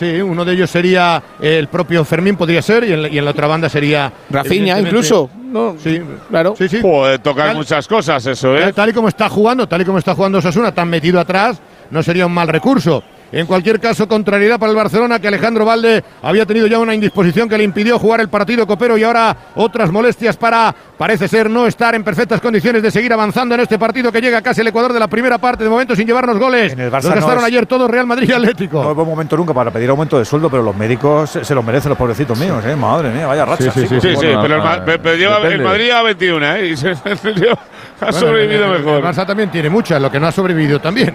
uno 0.01 0.45
de 0.45 0.53
ellos 0.53 0.69
sería 0.69 1.21
el 1.41 1.67
propio 1.67 2.03
Fermín, 2.05 2.35
podría 2.35 2.61
ser, 2.61 2.83
y 2.83 2.93
en, 2.93 3.01
la- 3.03 3.07
y 3.09 3.17
en 3.17 3.25
la 3.25 3.31
otra 3.31 3.47
banda 3.47 3.69
sería. 3.69 4.11
Rafinha, 4.29 4.77
evidentemente- 4.77 4.89
incluso. 4.89 5.29
No, 5.51 5.75
sí, 5.83 5.99
claro. 6.29 6.53
Sí, 6.57 6.67
sí. 6.69 6.77
Puede 6.77 7.17
tocar 7.19 7.47
Tal- 7.47 7.57
muchas 7.57 7.87
cosas 7.87 8.23
eso, 8.25 8.55
¿eh? 8.55 8.61
Tal, 8.61 8.73
tal 8.75 8.89
y 8.89 8.93
como 8.93 9.07
está 9.07 9.27
jugando, 9.29 9.67
tal 9.67 9.81
y 9.81 9.85
como 9.85 9.97
está 9.97 10.13
jugando 10.13 10.37
Osasuna, 10.37 10.71
tan 10.71 10.89
metido 10.89 11.19
atrás, 11.19 11.59
no 11.89 12.03
sería 12.03 12.25
un 12.27 12.33
mal 12.33 12.47
recurso. 12.47 13.03
En 13.31 13.45
cualquier 13.45 13.79
caso, 13.79 14.07
contrariedad 14.07 14.57
para 14.59 14.71
el 14.71 14.75
Barcelona, 14.75 15.19
que 15.19 15.27
Alejandro 15.27 15.63
Valde 15.63 16.03
había 16.23 16.45
tenido 16.47 16.65
ya 16.65 16.79
una 16.79 16.95
indisposición 16.95 17.47
que 17.47 17.57
le 17.57 17.63
impidió 17.63 17.99
jugar 17.99 18.21
el 18.21 18.29
partido 18.29 18.65
copero 18.65 18.97
y 18.97 19.03
ahora 19.03 19.35
otras 19.55 19.91
molestias 19.91 20.35
para, 20.35 20.73
parece 20.97 21.27
ser, 21.27 21.47
no 21.49 21.67
estar 21.67 21.93
en 21.93 22.03
perfectas 22.03 22.41
condiciones 22.41 22.81
de 22.81 22.89
seguir 22.89 23.13
avanzando 23.13 23.53
en 23.53 23.61
este 23.61 23.77
partido 23.77 24.11
que 24.11 24.19
llega 24.19 24.41
casi 24.41 24.61
el 24.61 24.67
Ecuador 24.67 24.93
de 24.93 24.99
la 24.99 25.07
primera 25.07 25.37
parte, 25.37 25.63
de 25.63 25.69
momento 25.69 25.95
sin 25.95 26.07
llevarnos 26.07 26.39
goles. 26.39 26.73
En 26.73 26.79
el 26.79 26.89
Barça 26.89 27.03
Los 27.03 27.09
no 27.11 27.15
gastaron 27.17 27.39
es- 27.41 27.45
ayer 27.45 27.65
todos 27.67 27.89
Real 27.89 28.07
Madrid 28.07 28.29
y 28.29 28.33
Atlético. 28.33 28.81
No 28.83 28.89
es 28.89 28.95
buen 28.95 29.07
momento 29.07 29.37
nunca 29.37 29.53
para 29.53 29.69
pedir 29.69 29.89
aumento 29.91 30.17
de 30.17 30.25
sueldo, 30.25 30.49
pero 30.49 30.63
los 30.63 30.75
médicos 30.75 31.29
se, 31.29 31.53
los 31.53 31.63
merecen 31.63 31.89
los 31.89 31.97
pobrecitos 31.99 32.37
míos, 32.39 32.63
¿eh? 32.65 32.75
Madre 32.75 33.09
mía, 33.11 33.27
vaya 33.27 33.45
racha. 33.45 33.71
Sí, 33.71 33.85
sí, 33.87 33.97
pero 34.01 34.55
el, 34.55 34.57
Ma- 34.61 34.81
pero 34.83 35.15
lleva- 35.15 35.47
el 35.47 35.61
Madrid 35.61 35.85
lleva 35.85 36.01
21, 36.01 36.55
¿eh? 36.55 36.67
Y 36.69 36.77
se, 36.77 36.89
ha 38.01 38.11
sobrevivido 38.11 38.67
Bueno, 38.67 38.75
el- 38.75 38.83
mejor. 38.83 38.97
El 38.99 39.03
Barça 39.05 39.25
también 39.27 39.51
tiene 39.51 39.69
muchas, 39.69 40.01
lo 40.01 40.09
que 40.09 40.19
no 40.19 40.27
ha 40.27 40.31
sobrevivido 40.31 40.79
también. 40.79 41.13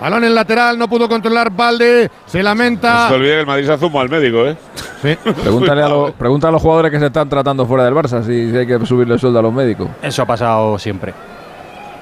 Balón 0.00 0.24
en 0.24 0.34
lateral, 0.34 0.78
no 0.78 0.88
pudo 0.88 1.08
controlar 1.08 1.50
Valde, 1.50 2.10
se 2.26 2.38
No 2.38 2.44
lamenta. 2.44 3.04
se 3.04 3.08
te 3.10 3.14
olvide 3.14 3.30
que 3.34 3.40
el 3.40 3.46
Madrid 3.46 3.66
se 3.66 3.72
hace 3.72 3.86
al 3.98 4.08
médico, 4.08 4.46
¿eh? 4.46 4.56
Pregúntale 5.42 5.82
a, 5.82 5.88
los, 5.88 6.12
pregúntale 6.12 6.48
a 6.48 6.52
los 6.52 6.62
jugadores 6.62 6.90
que 6.90 6.98
se 6.98 7.06
están 7.06 7.28
tratando 7.28 7.64
fuera 7.66 7.84
del 7.84 7.94
Barça 7.94 8.22
si, 8.24 8.50
si 8.50 8.56
hay 8.56 8.66
que 8.66 8.84
subirle 8.86 9.14
el 9.14 9.20
sueldo 9.20 9.38
a 9.38 9.42
los 9.42 9.52
médicos. 9.52 9.88
Eso 10.02 10.22
ha 10.22 10.26
pasado 10.26 10.78
siempre. 10.78 11.14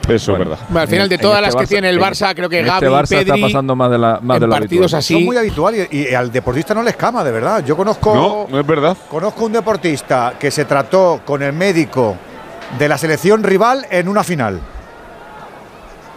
Eso 0.08 0.32
es 0.32 0.38
verdad. 0.38 0.58
Bueno, 0.68 0.80
al 0.80 0.88
final 0.88 1.08
de 1.08 1.18
todas 1.18 1.36
este 1.38 1.46
las 1.46 1.54
que 1.54 1.64
Barça- 1.64 1.68
tiene 1.68 1.90
el 1.90 1.96
en- 1.96 2.02
Barça, 2.02 2.34
creo 2.34 2.48
que 2.48 2.62
Gaby, 2.62 2.86
este 2.86 2.90
Barça 2.90 3.08
Pedri, 3.08 3.30
está 3.30 3.46
pasando 3.46 3.76
más 3.76 3.90
de, 3.90 3.98
la, 3.98 4.18
más 4.20 4.36
en 4.36 4.40
de 4.40 4.46
lo 4.48 4.52
partidos 4.52 4.94
habitual. 4.94 4.98
así. 4.98 5.14
Son 5.14 5.24
muy 5.24 5.36
habitual 5.36 5.74
y, 5.92 5.96
y 6.10 6.14
al 6.14 6.32
deportista 6.32 6.74
no 6.74 6.82
le 6.82 6.90
escama, 6.90 7.22
de 7.22 7.30
verdad. 7.30 7.64
Yo 7.64 7.76
conozco. 7.76 8.14
No, 8.14 8.46
no 8.50 8.58
es 8.60 8.66
verdad. 8.66 8.96
Conozco 9.08 9.44
un 9.44 9.52
deportista 9.52 10.34
que 10.40 10.50
se 10.50 10.64
trató 10.64 11.20
con 11.24 11.42
el 11.42 11.52
médico 11.52 12.16
de 12.78 12.88
la 12.88 12.98
selección 12.98 13.42
rival 13.44 13.86
en 13.90 14.08
una 14.08 14.24
final. 14.24 14.58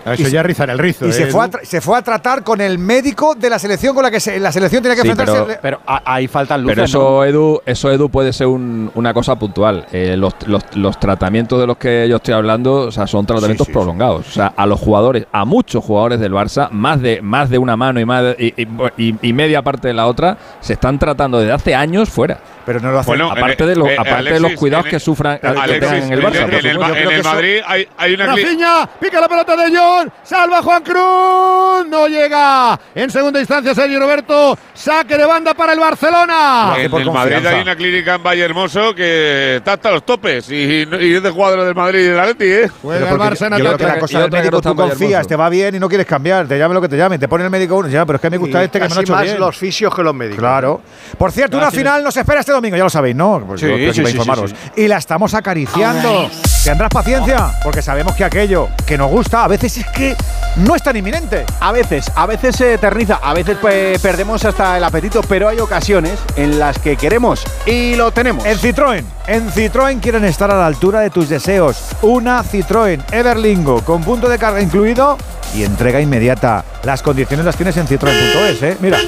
Eso 0.06 0.28
Y- 0.28 0.32
ya 0.32 0.43
rizar 0.43 0.70
el 0.70 0.78
rizo. 0.78 1.06
Y 1.08 1.10
¿eh, 1.10 1.14
se, 1.14 1.26
fue 1.28 1.45
a 1.45 1.49
se 1.64 1.82
fue 1.82 1.97
a 1.97 2.01
tratar 2.01 2.43
con 2.43 2.62
el 2.62 2.78
médico 2.78 3.34
de 3.36 3.49
la 3.49 3.58
selección 3.60 3.93
con 3.95 4.03
la 4.03 4.12
que 4.12 4.20
se- 4.20 4.39
la 4.39 4.51
selección 4.51 4.84
tenía 4.84 4.95
que 4.95 5.01
Sí, 5.01 5.08
enfrentarse. 5.10 5.43
pero- 5.62 5.80
Pero 5.86 6.01
ahí 6.06 6.28
faltan 6.28 6.62
luces. 6.62 6.76
Pero 6.76 6.82
¿no? 6.84 6.86
eso, 6.86 7.26
Edu, 7.26 7.62
eso, 7.66 7.91
Edu, 7.91 8.10
puede 8.10 8.32
ser 8.34 8.47
un- 8.47 8.91
una 8.95 9.14
cosa 9.14 9.36
puntual. 9.36 9.86
Eh, 9.91 10.16
los, 10.18 10.36
los- 10.45 10.64
los 10.76 10.99
tratamientos 10.99 11.60
de 11.60 11.68
los 11.68 11.78
que 11.78 12.08
yo 12.08 12.18
estoy 12.18 12.34
hablando 12.34 12.74
o 12.76 12.91
sea, 12.91 13.08
son 13.08 13.26
tratamientos 13.26 13.66
sí, 13.66 13.72
sí. 13.72 13.74
prolongados. 13.74 14.28
O 14.28 14.32
sea, 14.32 14.53
a 14.56 14.66
los 14.66 14.80
jugadores, 14.80 15.26
a 15.32 15.43
muchos 15.45 15.84
jugadores 15.84 16.20
del 16.20 16.34
Barça, 16.34 16.70
más 16.70 17.01
de, 17.01 17.22
más 17.22 17.49
de 17.49 17.58
una 17.58 17.76
mano 17.76 17.99
y, 17.99 18.06
más 18.06 18.24
de- 18.24 18.36
y, 18.58 18.62
y- 18.62 18.68
y- 19.10 19.16
y 19.22 19.34
media 19.34 19.62
parte 19.62 19.88
de 19.88 19.93
la 19.95 20.06
otra, 20.08 20.38
se 20.62 20.74
están 20.74 20.99
tratando 20.99 21.39
desde 21.39 21.53
hace 21.53 21.74
años 21.76 22.10
fuera. 22.10 22.38
Pero 22.66 22.80
no 22.80 22.91
lo 22.91 22.99
hacen. 22.99 23.12
Bueno, 23.12 23.32
aparte 23.32 23.64
en- 23.64 23.70
de, 23.70 23.76
los 23.76 23.89
eh, 23.89 23.95
aparte 23.97 24.34
de 24.34 24.39
los 24.39 24.53
cuidados 24.53 24.86
en- 24.86 24.91
que 24.91 24.99
sufran 24.99 25.38
que 25.39 25.47
Alexis, 25.47 25.80
tengan 25.80 26.03
en 26.03 26.14
el 26.14 26.22
Barça. 26.24 26.43
en, 26.43 26.53
el, 26.53 26.66
en 26.66 27.10
que 27.10 27.24
Madrid 27.24 27.58
hay, 27.68 27.88
hay 27.97 28.14
una 28.16 28.26
Rafinha, 28.26 28.89
pica 28.99 29.22
la 29.22 29.28
pelota 29.30 29.56
de 29.56 29.72
John, 29.96 30.12
salva 30.24 30.62
Juan 30.62 30.84
Cruz, 30.84 31.88
no 31.89 32.08
llega. 32.08 32.80
En 32.93 33.10
segunda 33.10 33.39
instancia 33.39 33.74
Sergio 33.74 34.00
Roberto, 34.00 34.58
saque 34.74 35.18
de 35.18 35.26
banda 35.26 35.54
para 35.54 35.74
el 35.74 35.80
Barcelona. 35.80 36.74
En 36.78 36.93
el 36.93 37.12
Madrid 37.12 37.46
hay 37.46 37.62
una 37.62 37.76
clínica 37.76 38.16
en 38.16 38.24
Valle 38.24 38.43
Hermoso 38.43 38.93
que 38.93 39.58
está 39.58 39.74
hasta 39.74 39.91
los 39.91 40.06
topes 40.06 40.50
y, 40.50 40.56
y 40.56 41.14
es 41.16 41.24
de 41.24 41.30
jugadores 41.30 41.66
del 41.66 41.76
Madrid 41.76 42.00
y 42.00 42.04
del 42.04 42.20
Atleti, 42.20 42.46
¿eh? 42.46 42.72
Juega 42.82 43.10
Pero 43.10 43.24
el 43.24 43.32
Barça 43.32 43.48
en 43.48 43.58
yo 43.58 43.66
creo 43.66 43.78
que 43.78 43.84
la 43.86 44.00
cosa 44.00 44.26
otra 44.26 44.39
del 44.39 44.46
que 44.46 44.52
no 44.52 44.58
médico 44.58 44.62
tú 44.62 44.76
confías, 44.76 45.28
te 45.28 45.36
va 45.36 45.50
bien 45.50 45.76
y 45.76 45.80
no 45.80 45.88
quieres 45.89 46.08
cambiar, 46.08 46.48
te 46.48 46.58
llame 46.58 46.74
lo 46.74 46.82
que 46.82 46.89
te 46.89 46.98
llame, 46.98 47.18
te 47.18 47.28
pone 47.28 47.43
el 47.43 47.50
médico 47.50 47.78
uno, 47.78 47.88
ya, 47.88 48.06
pero 48.06 48.18
es 48.18 48.22
que 48.22 48.30
me 48.30 48.38
gusta 48.38 48.62
Y 48.62 48.66
este 48.66 48.80
que 48.80 48.88
me 48.89 48.93
lo 48.93 49.00
ha 49.00 49.04
hecho 49.04 49.14
más 49.14 49.24
bien. 49.24 49.39
los 49.39 49.58
fisios 49.58 49.96
que 49.96 50.04
los 50.04 50.14
médicos. 50.14 50.39
Claro. 50.39 50.82
Por 51.18 51.32
cierto, 51.32 51.58
una 51.58 51.72
final 51.72 52.04
nos 52.04 52.16
espera 52.18 52.39
este 52.41 52.52
domingo, 52.52 52.76
ya 52.78 52.84
lo 52.84 52.89
sabéis, 52.89 53.16
¿no? 53.16 53.43
Pues 53.48 53.62
Sí, 53.62 53.68
sí, 53.68 53.93
sí, 54.06 54.12
informaros. 54.12 54.52
sí, 54.52 54.82
Y 54.82 54.88
la 54.88 54.98
estamos 54.98 55.34
acariciando. 55.34 56.30
Tendrás 56.64 56.89
paciencia, 56.89 57.52
porque 57.64 57.82
sabemos 57.84 58.16
que 58.16 58.24
aquello 58.24 58.70
que 58.88 58.98
nos 58.98 59.10
gusta 59.12 59.43
a 59.43 59.48
veces 59.48 59.85
es 59.86 59.98
que 59.98 60.16
no 60.58 60.76
es 60.76 60.84
tan 60.84 60.96
inminente. 60.96 61.46
A 61.60 61.72
veces, 61.72 62.12
a 62.16 62.26
veces 62.26 62.56
se 62.56 62.74
eterniza, 62.74 63.20
a 63.22 63.34
veces 63.34 63.58
pues, 63.60 64.00
perdemos 64.02 64.44
hasta 64.46 64.78
el 64.78 64.84
apetito, 64.84 65.22
pero 65.22 65.48
hay 65.48 65.60
ocasiones 65.60 66.20
en 66.36 66.60
las 66.60 66.80
que 66.80 66.96
queremos 66.96 67.44
y 67.66 67.96
lo 67.96 68.12
tenemos. 68.12 68.46
En 68.46 68.58
Citroën, 68.58 69.04
en 69.28 69.52
Citroën 69.52 70.00
quieren 70.02 70.26
estar 70.26 70.50
a 70.52 70.56
la 70.56 70.66
altura 70.66 71.02
de 71.02 71.10
tus 71.10 71.30
deseos. 71.30 71.78
Una 72.02 72.44
Citroën 72.44 73.04
Everlingo 73.12 73.84
con 73.84 74.04
punto 74.04 74.30
de 74.30 74.38
carga 74.38 74.62
incluido 74.62 75.18
y 75.54 75.64
entrega 75.64 76.00
inmediata. 76.00 76.64
Las 76.84 77.02
condiciones 77.02 77.46
las 77.46 77.56
tienes 77.56 77.76
en 77.78 77.88
citroen.es, 77.88 78.64
¿eh? 78.64 78.78
Mira. 78.80 79.00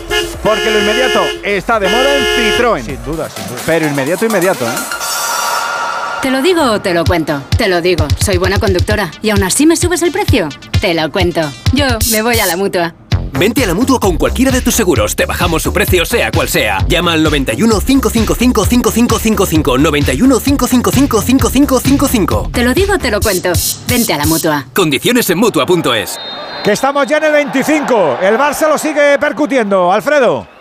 Porque 0.44 0.70
lo 0.70 0.80
inmediato 0.80 1.22
está 1.44 1.80
de 1.80 1.90
moda 1.90 2.16
en 2.16 2.24
Citroën. 2.24 2.84
Sin 2.84 3.04
duda, 3.04 3.30
sin 3.30 3.48
duda. 3.48 3.62
Pero 3.66 3.88
inmediato, 3.88 4.26
inmediato, 4.26 4.66
¿eh? 4.66 5.07
¿Te 6.28 6.34
lo 6.34 6.42
digo 6.42 6.62
o 6.62 6.82
te 6.82 6.94
lo 6.94 7.06
cuento? 7.06 7.42
Te 7.58 7.70
lo 7.70 7.80
digo, 7.80 8.06
soy 8.20 8.36
buena 8.36 8.60
conductora. 8.60 9.10
¿Y 9.22 9.30
aún 9.30 9.44
así 9.44 9.66
me 9.66 9.78
subes 9.78 10.02
el 10.02 10.12
precio? 10.12 10.50
Te 10.82 10.94
lo 10.94 11.10
cuento. 11.10 11.40
Yo 11.72 11.86
me 12.12 12.22
voy 12.22 12.38
a 12.38 12.46
la 12.46 12.58
mutua. 12.58 12.94
Vente 13.40 13.64
a 13.64 13.68
la 13.68 13.74
mutua 13.74 13.98
con 13.98 14.18
cualquiera 14.18 14.52
de 14.52 14.60
tus 14.60 14.76
seguros. 14.76 15.16
Te 15.16 15.26
bajamos 15.26 15.64
su 15.64 15.72
precio, 15.72 16.04
sea 16.06 16.30
cual 16.32 16.50
sea. 16.50 16.86
Llama 16.90 17.14
al 17.14 17.24
91 17.24 17.80
555 17.80 18.66
5555. 18.66 19.78
91 19.78 20.40
555 20.42 21.22
5555. 21.22 22.50
Te 22.52 22.64
lo 22.66 22.74
digo 22.74 22.96
o 22.96 22.98
te 22.98 23.10
lo 23.10 23.22
cuento. 23.22 23.54
Vente 23.88 24.14
a 24.14 24.18
la 24.18 24.26
mutua. 24.26 24.66
Condiciones 24.74 25.30
en 25.30 25.38
mutua.es. 25.38 26.20
Que 26.62 26.74
estamos 26.74 27.08
ya 27.08 27.20
en 27.20 27.24
el 27.24 27.32
25. 27.32 28.18
El 28.22 28.38
Barça 28.38 28.68
lo 28.68 28.78
sigue 28.78 29.18
percutiendo. 29.18 29.94
Alfredo. 29.94 30.57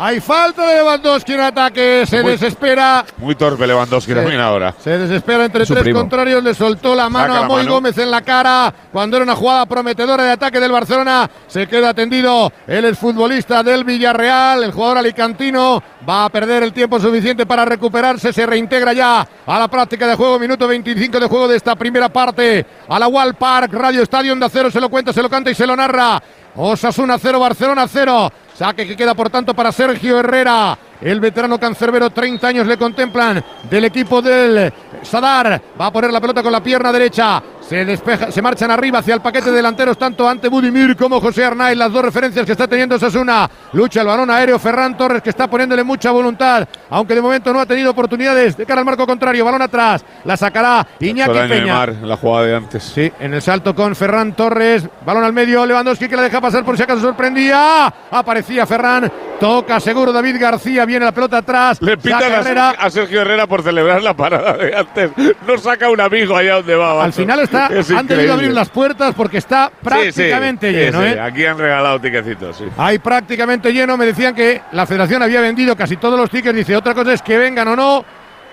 Hay 0.00 0.20
falta 0.20 0.64
de 0.64 0.76
Lewandowski 0.76 1.32
en 1.32 1.40
ataque. 1.40 2.04
Se 2.06 2.22
Muy- 2.22 2.30
desespera. 2.32 3.04
Muy 3.16 3.34
torpe 3.34 3.66
Lewandowski 3.66 4.14
también 4.14 4.38
ahora. 4.40 4.72
Se 4.78 4.96
desespera 4.96 5.44
entre 5.44 5.66
Su 5.66 5.74
tres 5.74 5.82
primo. 5.82 5.98
contrarios. 5.98 6.40
Le 6.44 6.54
soltó 6.54 6.94
la 6.94 7.08
mano 7.10 7.34
Saca 7.34 7.44
a 7.46 7.48
Moy 7.48 7.62
mano. 7.62 7.74
Gómez 7.74 7.98
en 7.98 8.08
la 8.12 8.22
cara. 8.22 8.72
Cuando 8.92 9.16
era 9.16 9.24
una 9.24 9.34
jugada 9.34 9.66
prometedora 9.66 10.22
de 10.22 10.30
ataque 10.30 10.60
del 10.60 10.70
Barcelona. 10.70 11.28
Se 11.48 11.66
queda 11.66 11.92
tendido 11.94 12.52
el 12.68 12.84
exfutbolista 12.84 13.64
del 13.64 13.82
Villarreal. 13.82 14.62
El 14.62 14.70
jugador 14.70 14.98
alicantino 14.98 15.82
va 16.08 16.26
a 16.26 16.28
perder 16.28 16.62
el 16.62 16.72
tiempo 16.72 17.00
suficiente 17.00 17.44
para 17.44 17.64
recuperarse. 17.64 18.32
Se 18.32 18.46
reintegra 18.46 18.92
ya 18.92 19.26
a 19.46 19.58
la 19.58 19.66
práctica 19.66 20.06
de 20.06 20.14
juego. 20.14 20.38
Minuto 20.38 20.68
25 20.68 21.18
de 21.18 21.26
juego 21.26 21.48
de 21.48 21.56
esta 21.56 21.74
primera 21.74 22.08
parte. 22.08 22.64
A 22.88 23.00
la 23.00 23.08
Wall 23.08 23.34
Park, 23.34 23.72
Radio 23.74 24.02
Estadio 24.02 24.32
de 24.36 24.44
Acero. 24.46 24.70
Se 24.70 24.80
lo 24.80 24.88
cuenta, 24.88 25.12
se 25.12 25.22
lo 25.22 25.28
canta 25.28 25.50
y 25.50 25.56
se 25.56 25.66
lo 25.66 25.74
narra. 25.74 26.22
Osasuna 26.54 27.18
0, 27.18 27.40
Barcelona 27.40 27.86
0. 27.88 28.32
Saque 28.58 28.88
que 28.88 28.96
queda 28.96 29.14
por 29.14 29.30
tanto 29.30 29.54
para 29.54 29.70
Sergio 29.70 30.18
Herrera. 30.18 30.76
El 31.00 31.20
veterano 31.20 31.60
cancerbero, 31.60 32.10
30 32.10 32.48
años 32.48 32.66
le 32.66 32.76
contemplan 32.76 33.40
del 33.70 33.84
equipo 33.84 34.20
del 34.20 34.72
Sadar. 35.00 35.62
Va 35.80 35.86
a 35.86 35.92
poner 35.92 36.12
la 36.12 36.20
pelota 36.20 36.42
con 36.42 36.50
la 36.50 36.60
pierna 36.60 36.90
derecha. 36.90 37.40
Se 37.68 37.84
despeja, 37.84 38.30
se 38.32 38.40
marchan 38.40 38.70
arriba 38.70 39.00
hacia 39.00 39.14
el 39.14 39.20
paquete 39.20 39.50
de 39.50 39.56
delanteros, 39.56 39.98
tanto 39.98 40.26
ante 40.26 40.48
Budimir 40.48 40.96
como 40.96 41.20
José 41.20 41.44
Arnaiz. 41.44 41.76
Las 41.76 41.92
dos 41.92 42.02
referencias 42.02 42.46
que 42.46 42.52
está 42.52 42.66
teniendo 42.66 42.98
Sasuna. 42.98 43.48
Lucha 43.74 44.00
el 44.00 44.06
balón 44.06 44.30
aéreo. 44.30 44.58
Ferran 44.58 44.96
Torres 44.96 45.20
que 45.22 45.28
está 45.28 45.48
poniéndole 45.50 45.84
mucha 45.84 46.10
voluntad, 46.10 46.66
aunque 46.88 47.14
de 47.14 47.20
momento 47.20 47.52
no 47.52 47.60
ha 47.60 47.66
tenido 47.66 47.90
oportunidades 47.90 48.56
de 48.56 48.64
cara 48.64 48.80
al 48.80 48.86
marco 48.86 49.06
contrario. 49.06 49.44
Balón 49.44 49.60
atrás. 49.60 50.02
La 50.24 50.36
sacará 50.38 50.86
Iñaki 50.98 51.38
Peña. 51.46 51.74
Mar, 51.74 51.94
la 52.02 52.16
jugada 52.16 52.46
de 52.46 52.56
antes. 52.56 52.82
Sí, 52.84 53.12
en 53.20 53.34
el 53.34 53.42
salto 53.42 53.74
con 53.74 53.94
Ferran 53.94 54.32
Torres. 54.32 54.88
Balón 55.04 55.24
al 55.24 55.34
medio. 55.34 55.66
Lewandowski 55.66 56.08
que 56.08 56.16
la 56.16 56.22
deja 56.22 56.40
pasar 56.40 56.64
por 56.64 56.74
si 56.76 56.84
acaso 56.84 57.02
sorprendía. 57.02 57.92
Aparecía 58.10 58.64
Ferran. 58.66 59.12
Toca 59.38 59.78
seguro 59.78 60.10
David 60.12 60.36
García. 60.40 60.86
Viene 60.86 61.04
la 61.04 61.12
pelota 61.12 61.36
atrás. 61.38 61.80
Le 61.82 61.96
pitan 61.98 62.20
Saca 62.22 62.34
a, 62.34 62.40
Herrera. 62.40 62.70
Sergio- 62.70 62.86
a 62.86 62.90
Sergio 62.90 63.20
Herrera 63.20 63.46
por 63.46 63.62
celebrar 63.62 64.02
la 64.02 64.14
parada 64.14 64.54
de 64.54 64.74
antes. 64.74 65.10
No 65.46 65.58
saca 65.58 65.90
un 65.90 66.00
amigo 66.00 66.34
allá 66.34 66.54
donde 66.54 66.74
va. 66.74 67.04
Al 67.04 67.12
final 67.12 67.38
está, 67.40 67.57
Es 67.66 67.90
han 67.90 68.06
debido 68.06 68.14
increíble. 68.14 68.32
abrir 68.32 68.52
las 68.52 68.68
puertas 68.70 69.14
porque 69.14 69.38
está 69.38 69.68
sí, 69.68 69.78
prácticamente 69.84 70.70
sí, 70.70 70.76
lleno. 70.76 71.00
sí. 71.00 71.06
¿eh? 71.08 71.20
Aquí 71.20 71.44
han 71.44 71.58
regalado 71.58 72.00
tiquecitos, 72.00 72.56
sí. 72.56 72.64
Hay 72.76 72.98
prácticamente 72.98 73.72
lleno. 73.72 73.96
Me 73.96 74.06
decían 74.06 74.34
que 74.34 74.62
la 74.72 74.86
federación 74.86 75.22
había 75.22 75.40
vendido 75.40 75.76
casi 75.76 75.96
todos 75.96 76.18
los 76.18 76.30
tickets. 76.30 76.56
Dice, 76.56 76.76
otra 76.76 76.94
cosa 76.94 77.12
es 77.12 77.22
que 77.22 77.36
vengan 77.36 77.68
o 77.68 77.76
no. 77.76 78.04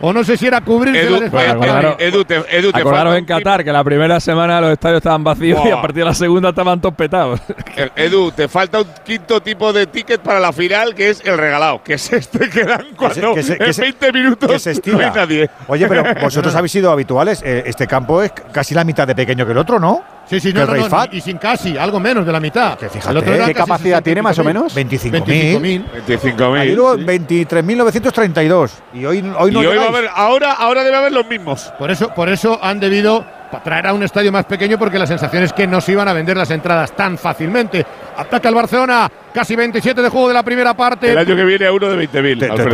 O 0.01 0.11
no 0.11 0.23
sé 0.25 0.35
si 0.35 0.45
era 0.47 0.59
cubrirse 0.61 1.01
Edu, 1.03 1.15
espaldas. 1.23 1.83
Edu, 1.83 1.95
Edu, 1.99 2.25
te, 2.25 2.35
Edu, 2.57 2.71
te 2.71 2.79
Acordaros 2.79 3.13
falta 3.13 3.17
en 3.17 3.25
Qatar 3.25 3.63
que 3.63 3.71
la 3.71 3.83
primera 3.83 4.19
semana 4.19 4.59
los 4.59 4.71
estadios 4.71 4.97
estaban 4.97 5.23
vacíos 5.23 5.61
y 5.65 5.69
a 5.71 5.81
partir 5.81 6.03
de 6.03 6.05
la 6.09 6.13
segunda 6.13 6.49
estaban 6.49 6.81
todos 6.81 6.95
petados. 6.95 7.39
Eh, 7.77 7.89
Edu, 7.97 8.31
te 8.31 8.47
falta 8.47 8.79
un 8.79 8.87
quinto 9.03 9.41
tipo 9.41 9.73
de 9.73 9.85
ticket 9.87 10.21
para 10.21 10.39
la 10.39 10.53
final, 10.53 10.95
que 10.95 11.09
es 11.09 11.21
el 11.25 11.37
regalado, 11.37 11.83
que 11.83 11.95
es 11.95 12.13
este 12.13 12.49
que 12.49 12.63
dan 12.63 12.85
cuando 12.95 13.33
que 13.33 13.43
se- 13.43 13.57
que 13.57 13.65
en 13.65 13.73
se- 13.73 13.81
20 13.81 14.13
minutos 14.13 14.49
que 14.49 14.59
se 14.59 14.71
estira. 14.71 14.97
no 14.97 15.03
hay 15.03 15.11
nadie. 15.11 15.49
Oye, 15.67 15.85
pero 15.87 16.03
vosotros 16.21 16.55
habéis 16.55 16.71
sido 16.71 16.89
habituales. 16.89 17.41
Eh, 17.45 17.63
este 17.65 17.85
campo 17.85 18.21
es 18.23 18.31
casi 18.53 18.73
la 18.73 18.85
mitad 18.85 19.05
de 19.05 19.13
pequeño 19.13 19.45
que 19.45 19.51
el 19.51 19.57
otro, 19.57 19.77
¿no? 19.77 20.01
Sí, 20.27 20.39
sí, 20.39 20.51
no, 20.51 20.61
el 20.61 20.67
no, 20.67 20.73
Rey 20.73 20.83
no, 20.83 20.89
Fat. 20.89 21.13
y 21.13 21.21
sin 21.21 21.37
casi, 21.37 21.77
algo 21.77 21.99
menos 21.99 22.25
de 22.25 22.31
la 22.31 22.39
mitad. 22.39 22.77
Que 22.77 22.89
fíjate, 22.89 23.21
¿qué 23.45 23.53
capacidad 23.53 24.01
tiene 24.01 24.21
más 24.21 24.37
o 24.39 24.43
65.000. 24.43 24.45
menos? 24.45 24.75
25.000. 24.75 25.85
25.000. 26.07 26.59
Ayer 26.59 26.79
hubo 26.79 26.95
sí. 26.95 27.03
23.932. 27.03 28.71
Y 28.93 29.05
hoy, 29.05 29.33
hoy 29.37 29.51
no 29.51 29.63
y 29.63 29.65
hoy 29.65 29.77
va 29.77 29.83
a 29.83 29.87
haber, 29.87 30.09
ahora, 30.13 30.53
ahora 30.53 30.83
debe 30.83 30.97
haber 30.97 31.11
los 31.11 31.27
mismos. 31.27 31.71
Por 31.77 31.91
eso, 31.91 32.09
por 32.15 32.29
eso 32.29 32.59
han 32.61 32.79
debido 32.79 33.25
traer 33.63 33.87
a 33.87 33.93
un 33.93 34.03
estadio 34.03 34.31
más 34.31 34.45
pequeño 34.45 34.77
porque 34.77 34.97
la 34.99 35.05
sensación 35.07 35.43
es 35.43 35.53
que 35.53 35.67
no 35.67 35.79
se 35.81 35.91
iban 35.93 36.07
a 36.07 36.13
vender 36.13 36.35
las 36.37 36.49
entradas 36.51 36.91
tan 36.95 37.17
fácilmente. 37.17 37.85
Ataca 38.17 38.49
el 38.49 38.55
Barcelona, 38.55 39.09
casi 39.33 39.55
27 39.55 40.01
de 40.01 40.09
juego 40.09 40.27
de 40.27 40.33
la 40.33 40.43
primera 40.43 40.73
parte. 40.73 41.11
El 41.11 41.17
año 41.17 41.35
que 41.35 41.43
viene 41.43 41.65
a 41.67 41.71
uno 41.73 41.87
de 41.89 42.07
20.000. 42.09 42.39
Te, 42.39 42.45
te 42.45 42.51
Alfredo. 42.51 42.69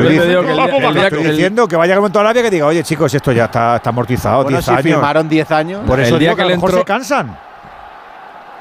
estoy 1.09 1.23
diciendo, 1.32 1.67
que 1.67 1.75
vaya 1.75 1.93
a 1.93 1.97
momento 1.97 2.19
Arabia 2.19 2.41
que 2.43 2.49
diga, 2.51 2.65
oye 2.67 2.84
chicos, 2.84 3.13
esto 3.13 3.32
ya 3.32 3.45
está, 3.45 3.77
está 3.77 3.89
amortizado, 3.89 4.43
Bueno, 4.43 4.57
10 4.59 4.65
si 4.65 4.71
años. 4.71 4.84
firmaron 4.84 5.27
10 5.29 5.51
años. 5.51 5.82
Por 5.86 5.99
eso 5.99 6.13
El 6.15 6.19
día 6.19 6.29
digo 6.29 6.36
que, 6.36 6.38
que 6.38 6.41
a 6.41 6.45
lo 6.45 6.49
le 6.49 6.55
mejor 6.55 6.69
entró- 6.71 6.79
se 6.79 6.86
cansan. 6.86 7.38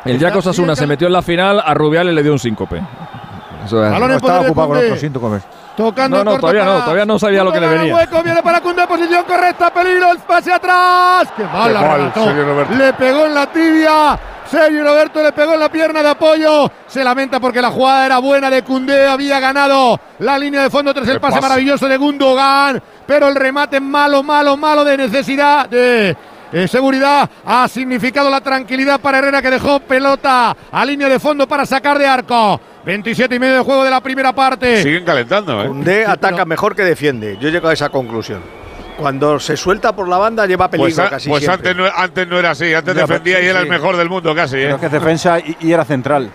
El 0.05 0.19
día 0.19 0.31
que 0.33 0.39
Osasuna 0.39 0.75
se 0.75 0.87
metió 0.87 1.07
en 1.09 1.13
la 1.13 1.23
final, 1.23 1.61
a 1.65 1.75
Rubiales 1.75 2.15
le 2.15 2.23
dio 2.23 2.33
un 2.33 2.39
síncope. 2.39 2.81
Eso 3.67 3.85
es. 3.85 3.91
Balón 3.93 4.09
No 4.09 4.15
en 4.15 4.17
estaba 4.17 4.41
ocupado 4.41 4.69
con 4.69 4.79
otros 4.79 4.99
síntomas. 5.01 5.43
Tocando 5.81 6.19
No, 6.19 6.25
no, 6.25 6.31
corto 6.33 6.47
todavía 6.49 6.65
no, 6.65 6.81
todavía 6.85 7.07
no 7.07 7.19
sabía 7.19 7.43
lo 7.43 7.51
que 7.53 7.61
le 7.61 7.69
venía. 7.69 7.95
hueco, 7.95 8.23
viene 8.23 8.43
para 8.43 8.61
Koundé, 8.61 8.87
posición 8.87 9.25
correcta, 9.25 9.73
peligro, 9.73 10.13
el 10.13 10.19
pase 10.19 10.53
atrás. 10.53 11.29
Qué 11.35 11.45
mal 11.45 11.73
la. 11.73 12.13
Le 12.77 12.93
pegó 12.93 13.25
en 13.25 13.35
la 13.35 13.47
tibia. 13.47 14.19
Sergio 14.45 14.83
Roberto 14.83 15.23
le 15.23 15.33
pegó 15.33 15.55
en 15.55 15.61
la 15.61 15.71
pierna 15.71 16.03
de 16.03 16.11
apoyo. 16.11 16.71
Se 16.87 17.03
lamenta 17.03 17.41
porque 17.41 17.63
la 17.63 17.71
jugada 17.71 18.05
era 18.05 18.19
buena 18.19 18.51
de 18.51 18.63
Cundé. 18.63 19.07
Había 19.07 19.41
ganado 19.41 19.99
la 20.19 20.37
línea 20.39 20.63
de 20.65 20.69
fondo 20.71 20.93
tras 20.93 21.09
el 21.09 21.19
pase. 21.21 21.41
maravilloso 21.41 21.89
de 21.89 21.97
Gundogan. 21.97 22.83
Pero 23.07 23.29
el 23.29 23.35
remate 23.37 23.81
malo, 23.81 24.23
malo, 24.23 24.57
malo 24.59 24.85
de 24.85 24.97
necesidad 24.99 25.67
de. 25.69 26.15
eh, 26.53 26.69
seguridad 26.69 27.31
ha 27.47 27.69
significado 27.69 28.29
la 28.29 28.41
tranquilidad 28.41 29.01
para 29.01 29.19
Herrera 29.19 29.41
que 29.41 29.51
dejó 29.51 29.79
pelota 29.81 30.55
a 30.73 30.85
línea 30.85 31.09
de 31.09 31.21
fondo 31.21 31.47
para 31.47 31.65
sacar 31.65 31.97
de 31.99 32.07
arco. 32.09 32.61
27 32.85 33.35
y 33.35 33.39
medio 33.39 33.55
de 33.57 33.61
juego 33.61 33.85
de 33.85 33.91
la 33.91 34.01
primera 34.01 34.33
parte. 34.35 34.83
Siguen 34.83 35.05
calentando, 35.05 35.63
¿eh? 35.63 35.67
Koundé 35.67 36.07
ataca 36.07 36.45
mejor 36.45 36.75
que 36.75 36.83
defiende. 36.83 37.37
Yo 37.41 37.49
llego 37.51 37.69
a 37.69 37.73
esa 37.73 37.89
conclusión. 37.91 38.41
Cuando 38.97 39.39
se 39.41 39.57
suelta 39.57 39.95
por 39.95 40.09
la 40.09 40.19
banda 40.19 40.47
lleva 40.47 40.69
peligro 40.71 40.87
Pues, 40.95 40.99
a- 40.99 41.11
casi 41.11 41.29
pues 41.29 41.43
siempre. 41.45 41.71
antes, 41.71 41.77
no, 41.85 41.91
antes 41.95 42.29
no 42.29 42.39
era 42.39 42.51
así, 42.51 42.73
antes 42.75 42.95
Ya, 42.95 43.03
defendía 43.03 43.39
sí, 43.39 43.45
y 43.45 43.49
era 43.49 43.61
sí. 43.61 43.65
el 43.65 43.71
mejor 43.71 43.97
del 43.97 44.09
mundo 44.11 44.35
casi, 44.35 44.59
¿eh? 44.59 44.77
Que 44.79 44.87
es 44.87 44.93
defensa 44.93 45.39
y, 45.39 45.57
y 45.61 45.73
era 45.73 45.85
central. 45.85 46.31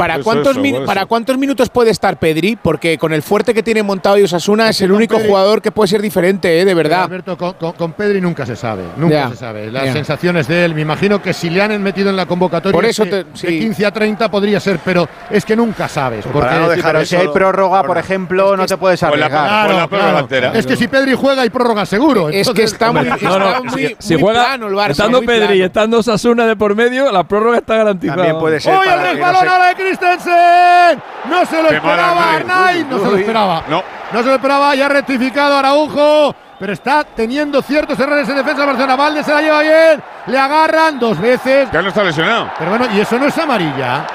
¿Para, 0.00 0.14
Eso, 0.14 0.24
cuántos 0.24 0.52
eso, 0.52 0.60
min- 0.60 0.72
por 0.74 0.82
eso. 0.82 0.86
¿Para 0.86 1.06
cuántos 1.06 1.38
minutos 1.38 1.68
puede 1.68 1.90
estar 1.90 2.18
Pedri? 2.18 2.56
Porque 2.56 2.96
con 2.98 3.12
el 3.12 3.22
fuerte 3.22 3.52
que 3.54 3.62
tiene 3.62 3.82
montado 3.82 4.18
y 4.18 4.22
Osasuna 4.22 4.68
es 4.70 4.80
el 4.80 4.88
con 4.88 4.96
único 4.96 5.18
Pedri- 5.18 5.26
jugador 5.28 5.60
que 5.62 5.70
puede 5.70 5.88
ser 5.88 6.00
diferente, 6.02 6.60
¿eh? 6.60 6.64
de 6.64 6.74
verdad. 6.74 7.04
Alberto, 7.04 7.36
con, 7.36 7.52
con- 7.54 7.72
con 7.72 7.92
Pedri 7.92 8.20
nunca 8.20 8.46
se 8.46 8.56
sabe, 8.56 8.82
nunca 8.96 9.28
se 9.30 9.36
sabe. 9.36 9.70
Las 9.70 9.92
sensaciones 9.92 10.48
de 10.48 10.64
él, 10.64 10.74
me 10.74 10.80
imagino 10.80 11.20
que 11.22 11.32
si 11.34 11.50
le 11.50 11.60
han 11.62 11.82
metido 11.82 12.10
en 12.10 12.16
la 12.16 12.26
convocatoria 12.26 12.74
Por 12.74 12.84
eso 12.86 13.04
de, 13.04 13.10
te- 13.10 13.24
de 13.24 13.26
sí. 13.34 13.46
15 13.60 13.86
a 13.86 13.90
30 13.92 14.30
podría 14.30 14.58
ser, 14.60 14.78
pero 14.84 15.08
es 15.30 15.44
que 15.44 15.54
nunca 15.54 15.86
sabes. 15.88 16.24
Pues 16.24 16.32
Porque 16.32 16.48
para 16.48 16.60
no 16.60 16.68
dejar 16.68 16.82
pero 16.92 16.98
Pero 17.00 17.06
si 17.06 17.16
hay 17.16 17.28
prórroga, 17.28 17.82
por 17.84 17.98
ejemplo, 17.98 18.56
no 18.56 18.66
te 18.66 18.76
puedes 18.76 19.00
Pues 19.00 19.18
la- 19.20 19.26
arriesgar. 19.26 19.40
Pues 19.66 19.74
Claro, 19.74 19.88
prórroga 19.88 20.26
claro. 20.28 20.58
Es 20.58 20.66
que 20.66 20.76
si 20.76 20.88
Pedri 20.88 21.14
juega 21.14 21.42
hay 21.42 21.50
prórroga 21.50 21.84
seguro. 21.86 22.28
Es 22.30 22.48
que 22.50 22.62
está 22.62 22.90
muy, 22.92 23.00
hombre, 23.00 23.14
está 23.16 23.28
No, 23.28 23.38
no, 23.38 23.64
muy, 23.64 23.86
si, 23.88 23.96
si 23.98 24.14
muy 24.14 24.22
juega 24.22 24.44
plano 24.46 24.68
el 24.68 24.74
Barça. 24.74 24.90
estando 24.92 25.20
Pedri 25.22 25.54
y 25.58 25.62
estando 25.62 26.02
Sasuna 26.02 26.46
de 26.46 26.56
por 26.56 26.74
medio, 26.74 27.12
la 27.12 27.24
prórroga 27.24 27.58
está 27.58 27.76
garantizada. 27.76 28.16
También 28.16 28.38
puede 28.38 28.60
ser 28.60 28.74
¡Uy, 28.74 28.86
el 28.88 29.00
resbalón 29.00 29.48
ahora 29.48 29.68
de 29.68 29.74
Christensen! 29.90 31.02
No 31.28 31.44
se 31.44 31.62
lo 31.62 31.68
Qué 31.68 31.76
esperaba. 31.76 32.34
Arnaiz, 32.34 32.86
no 32.86 32.98
se 32.98 33.04
lo 33.04 33.16
esperaba. 33.16 33.62
No. 33.68 33.82
No 34.12 34.22
se 34.22 34.28
lo 34.28 34.34
esperaba, 34.34 34.74
ya 34.74 34.86
ha 34.86 34.88
rectificado 34.88 35.56
Araujo, 35.56 36.34
pero 36.58 36.72
está 36.72 37.04
teniendo 37.04 37.62
ciertos 37.62 37.98
errores 38.00 38.28
en 38.28 38.36
defensa 38.36 38.60
de 38.60 38.66
Barcelona. 38.66 38.96
Valde 38.96 39.22
se 39.22 39.32
la 39.32 39.40
lleva 39.40 39.62
bien, 39.62 40.02
le 40.26 40.38
agarran 40.38 40.98
dos 40.98 41.20
veces. 41.20 41.68
Ya 41.72 41.80
no 41.80 41.88
está 41.88 42.02
lesionado. 42.02 42.50
Pero 42.58 42.70
bueno, 42.70 42.86
y 42.92 43.00
eso 43.00 43.18
no 43.18 43.26
es 43.26 43.38
amarilla. 43.38 44.06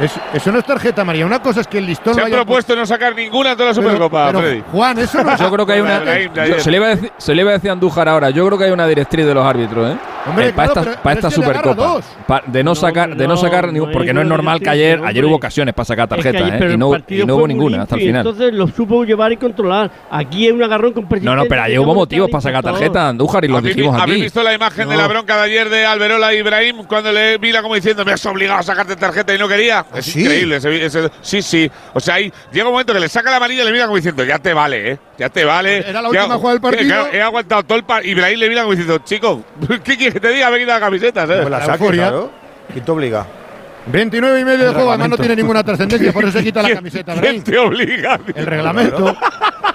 Es- 0.00 0.18
eso 0.34 0.50
no 0.50 0.58
es 0.58 0.64
tarjeta 0.64 1.02
amarilla. 1.02 1.24
Una 1.26 1.40
cosa 1.40 1.60
es 1.60 1.66
que 1.68 1.78
el 1.78 1.86
listón 1.86 2.14
Se 2.14 2.20
han 2.22 2.30
propuesto 2.30 2.74
no 2.74 2.84
sacar 2.84 3.14
ninguna 3.14 3.54
de 3.54 3.64
la 3.64 3.74
Supercopa, 3.74 4.26
pero, 4.26 4.40
Freddy. 4.40 4.62
Juan, 4.72 4.98
eso 4.98 5.22
no 5.22 5.30
es 5.34 5.40
Yo 5.40 5.50
creo 5.52 5.66
que 5.66 5.72
hay 5.74 5.80
una. 5.80 6.02
Yo- 6.46 6.58
se, 6.60 6.70
le 6.70 6.76
iba 6.78 6.86
a 6.86 6.90
decir, 6.90 7.12
se 7.16 7.34
le 7.34 7.42
iba 7.42 7.50
a 7.50 7.54
decir 7.54 7.70
a 7.70 7.74
Andújar 7.74 8.08
ahora. 8.08 8.30
Yo 8.30 8.44
creo 8.46 8.58
que 8.58 8.64
hay 8.64 8.70
una 8.72 8.86
directriz 8.88 9.24
de 9.24 9.32
los 9.34 9.44
árbitros, 9.44 9.92
¿eh? 9.92 9.96
Hombre, 10.26 10.48
Eh, 10.48 10.52
para 10.54 10.68
claro, 10.72 10.80
esta, 10.80 10.90
pero- 10.92 11.02
para 11.02 11.14
esta 11.16 11.30
Supercopa. 11.30 12.00
Pa- 12.26 12.42
de 12.46 12.64
no, 12.64 12.74
sacar, 12.74 13.14
de 13.14 13.28
no 13.28 13.36
sacar 13.36 13.72
ni- 13.72 13.80
porque 13.92 14.12
no 14.14 14.22
es 14.22 14.26
normal 14.26 14.58
que 14.60 14.70
ayer, 14.70 15.00
ayer 15.04 15.24
hubo 15.24 15.36
ocasiones 15.36 15.74
para 15.74 15.84
sacar 15.84 16.08
Es 16.10 16.16
que 16.16 16.32
tarjeta, 16.32 16.54
ayer- 16.56 16.70
¿eh? 16.70 16.74
y 16.74 16.76
no, 16.76 16.96
y 17.08 17.22
hubo 17.30 17.46
ninguna 17.46 17.82
hasta 17.82 17.94
el 17.96 18.02
y 18.02 18.06
final. 18.06 18.26
Entonces 18.26 18.52
lo 18.54 18.66
supo 18.68 19.04
llevar 19.04 19.32
y 19.32 19.36
controlar. 19.36 19.90
Aquí 20.10 20.46
hay 20.46 20.52
un 20.52 20.62
agarrón 20.62 20.92
con 20.92 21.06
No, 21.22 21.36
no, 21.36 21.44
pero 21.44 21.62
ayer 21.62 21.78
hubo 21.78 21.94
motivos 21.94 22.30
para 22.30 22.40
sacar 22.40 22.62
por 22.62 22.72
favor. 22.72 22.80
tarjeta, 22.80 23.08
Andújar, 23.10 23.44
y 23.44 23.48
lo 23.48 23.58
¿Habéis, 23.58 23.76
dijimos 23.76 24.00
habéis 24.00 24.16
aquí. 24.16 24.22
visto 24.22 24.42
la 24.42 24.54
imagen 24.54 24.88
de 24.88 24.96
la 24.96 25.06
bronca 25.06 25.36
de 25.36 25.42
ayer 25.42 25.68
de 25.68 25.84
Alberola 25.86 26.32
e 26.32 26.38
Ibrahim 26.38 26.84
cuando 26.88 27.12
le 27.12 27.38
vi 27.38 27.52
la 27.52 27.62
como 27.62 27.74
diciendo 27.74 28.04
me 28.04 28.12
has 28.12 28.24
obligado 28.26 28.60
a 28.60 28.62
sacarte 28.62 28.96
tarjeta 28.96 29.34
y 29.34 29.38
no 29.38 29.46
quería? 29.46 29.83
Es 29.94 30.06
sí? 30.06 30.20
increíble. 30.22 30.56
ese- 30.56 30.84
ese- 30.86 31.10
sí, 31.22 31.42
sí. 31.42 31.70
O 31.92 32.00
sea, 32.00 32.14
ahí 32.14 32.32
llega 32.52 32.66
un 32.66 32.72
momento 32.72 32.92
que 32.92 33.00
le 33.00 33.08
saca 33.08 33.30
la 33.30 33.36
amarilla 33.36 33.62
y 33.62 33.66
le 33.66 33.72
mira 33.72 33.84
como 33.84 33.96
diciendo 33.96 34.24
ya 34.24 34.38
te 34.38 34.52
vale, 34.54 34.92
¿eh? 34.92 34.98
Ya 35.18 35.28
te 35.28 35.44
vale. 35.44 35.78
Era 35.88 36.00
la 36.02 36.10
Ya- 36.12 36.20
última 36.22 36.34
jugada 36.36 36.50
del 36.52 36.60
que- 36.60 36.68
partido. 36.76 36.88
claro, 37.02 37.08
he 37.16 37.22
aguantado 37.22 37.62
todo 37.64 37.78
el 37.78 37.84
partido. 37.84 38.12
Ibrahim 38.12 38.38
le 38.38 38.48
mira 38.48 38.62
como 38.62 38.72
diciendo, 38.74 38.98
chico, 39.04 39.44
¿qué 39.84 39.96
quieres 39.96 40.14
que 40.14 40.20
te 40.20 40.28
diga? 40.30 40.50
Me 40.50 40.56
he 40.56 40.60
quitado 40.60 40.80
la 40.80 40.86
camiseta, 40.86 41.20
¿sabes? 41.22 41.40
Pues 41.42 41.50
la 41.50 41.58
La 41.58 41.66
saque, 41.66 41.88
claro. 41.90 42.30
¿Quién 42.72 42.84
te 42.84 42.90
obliga? 42.90 43.26
29 43.86 44.40
y 44.40 44.44
medio 44.44 44.58
de 44.60 44.66
El 44.68 44.74
juego, 44.74 44.88
además 44.90 45.10
no 45.10 45.16
tiene 45.18 45.36
ninguna 45.36 45.62
trascendencia, 45.62 46.10
por 46.12 46.24
eso 46.24 46.38
se 46.38 46.44
quita 46.44 46.62
la 46.62 46.68
¿Quién- 46.68 46.76
camiseta. 46.78 47.12
¿Quién 47.12 47.20
Brahim. 47.22 47.42
te 47.44 47.58
obliga? 47.58 48.20
El 48.34 48.46
reglamento. 48.46 49.14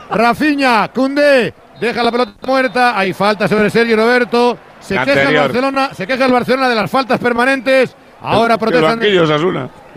Rafiña, 0.10 0.88
Cundé, 0.90 1.54
deja 1.80 2.02
la 2.04 2.12
pelota 2.12 2.34
muerta, 2.46 2.98
hay 2.98 3.14
falta 3.14 3.48
sobre 3.48 3.70
Sergio 3.70 3.96
Roberto. 3.96 4.58
Se 4.80 4.98
queja 4.98 5.30
el. 5.30 5.36
Barcelona, 5.36 5.90
se 5.94 6.08
queja 6.08 6.26
el 6.26 6.32
Barcelona 6.32 6.70
de 6.70 6.76
las 6.76 6.90
faltas 6.90 7.20
permanentes. 7.20 7.96
Ahora 8.22 8.58
protestan. 8.58 9.00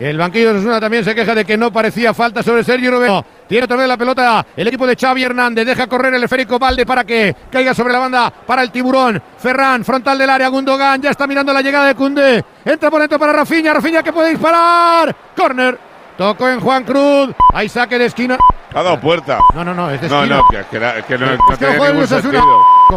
El 0.03 0.19
banquillo 0.19 0.49
de 0.49 0.59
Osasuna 0.59 0.81
también 0.81 1.05
se 1.05 1.15
queja 1.15 1.33
de 1.33 1.45
que 1.45 1.57
no 1.57 1.73
parecía 1.73 2.13
falta 2.13 2.43
sobre 2.43 2.65
Sergio 2.65 2.91
Roberto. 2.91 3.25
Tiene 3.47 3.67
otra 3.67 3.77
vez 3.77 3.87
la 3.87 3.97
pelota 3.97 4.45
el 4.57 4.67
equipo 4.67 4.85
de 4.85 4.97
Xavi 4.97 5.23
Hernández. 5.23 5.65
Deja 5.65 5.87
correr 5.87 6.13
el 6.13 6.25
esférico 6.25 6.59
Valde 6.59 6.85
para 6.85 7.05
que 7.05 7.37
caiga 7.49 7.73
sobre 7.73 7.93
la 7.93 8.01
banda 8.01 8.31
para 8.31 8.63
el 8.63 8.73
tiburón. 8.73 9.23
Ferran, 9.39 9.85
frontal 9.85 10.19
del 10.19 10.29
área. 10.29 10.49
Gundogan 10.49 11.01
ya 11.01 11.11
está 11.11 11.29
mirando 11.29 11.53
la 11.53 11.63
llegada 11.63 11.87
de 11.87 11.95
Cundé. 11.95 12.45
Entra 12.65 12.91
por 12.91 13.01
dentro 13.01 13.17
para 13.17 13.33
Rafinha. 13.33 13.73
Rafinha 13.73 14.03
que 14.03 14.13
puede 14.13 14.31
disparar. 14.31 15.15
Corner. 15.37 15.92
Tocó 16.23 16.49
en 16.49 16.61
Juan 16.61 16.85
Cruz. 16.85 17.31
Hay 17.53 17.69
saque 17.69 17.99
de 17.99 18.07
esquina. 18.07 18.39
Ha 18.75 18.83
dado 18.83 18.99
puerta. 19.01 19.39
No, 19.55 19.65
no, 19.65 19.75
no, 19.75 19.91
es 19.91 20.01
de 20.01 20.09
No, 20.09 20.21
esquina. 20.21 20.37
no, 20.37 20.49
que, 20.49 20.57
que 20.71 21.05
que 21.09 21.19
no, 21.19 21.27
Es 21.33 21.39
no 21.39 21.59
que 21.59 21.67
juego 21.67 21.87
ningún 21.89 22.07
sentido. 22.07 22.43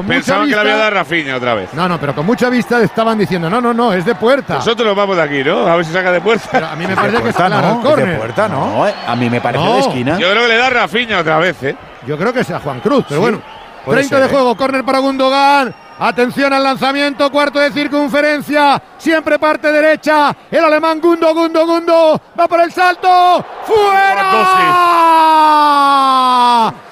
Pensaban 0.07 0.47
que 0.47 0.55
le 0.55 0.61
había 0.61 0.75
dado 0.75 0.87
a 0.87 0.89
Rafinha 0.91 1.35
otra 1.35 1.53
vez. 1.55 1.73
No, 1.73 1.89
no, 1.89 1.99
pero 1.99 2.13
con 2.13 2.25
mucha 2.25 2.49
vista 2.49 2.79
estaban 2.81 3.17
diciendo, 3.17 3.49
no, 3.49 3.59
no, 3.59 3.73
no, 3.73 3.91
es 3.93 4.05
de 4.05 4.13
puerta. 4.15 4.55
Nosotros 4.55 4.87
nos 4.87 4.95
vamos 4.95 5.15
de 5.17 5.23
aquí, 5.23 5.43
¿no? 5.43 5.67
A 5.67 5.75
ver 5.75 5.85
si 5.85 5.91
saca 5.91 6.11
de 6.11 6.21
puerta. 6.21 6.71
a 6.71 6.75
mí 6.75 6.85
me 6.87 6.95
parece 6.95 7.21
que 7.23 7.29
es 7.29 7.35
puerta, 7.35 7.47
claro, 7.47 7.67
no, 7.67 7.73
el 7.73 7.77
es 7.77 7.83
de 7.83 7.89
córner. 7.89 8.17
puerta, 8.19 8.47
¿no? 8.47 8.65
No, 8.77 8.87
eh, 8.87 8.93
a 9.07 9.15
mí 9.15 9.29
me 9.29 9.41
parece 9.41 9.63
No. 9.65 9.73
de 9.73 9.79
esquina. 9.79 10.17
Yo 10.19 10.29
creo 10.29 10.41
que 10.43 10.47
le 10.49 10.57
da 10.57 10.67
a 10.67 10.69
Rafinha 10.69 11.19
otra 11.19 11.37
vez, 11.39 11.61
¿eh? 11.63 11.75
Yo 12.07 12.17
creo 12.17 12.31
que 12.31 12.43
sea 12.43 12.59
Juan 12.59 12.79
Cruz, 12.79 13.03
pero 13.09 13.19
Sí, 13.19 13.21
bueno. 13.21 13.41
puede 13.83 13.97
30 14.01 14.15
ser, 14.15 14.23
de 14.23 14.29
¿eh? 14.29 14.33
juego, 14.33 14.55
córner 14.55 14.83
para 14.85 14.99
Gundogan. 14.99 15.75
Atención 15.97 16.51
al 16.51 16.63
lanzamiento, 16.63 17.31
cuarto 17.31 17.59
de 17.59 17.71
circunferencia. 17.71 18.81
Siempre 18.97 19.39
parte 19.39 19.71
derecha. 19.71 20.35
El 20.51 20.65
alemán 20.65 20.99
Gundo, 20.99 21.33
Gundo, 21.33 21.65
Gundo. 21.65 22.21
Va 22.37 22.47
por 22.47 22.59
el 22.59 22.71
salto. 22.71 23.45
¡Fuera! 23.63 24.33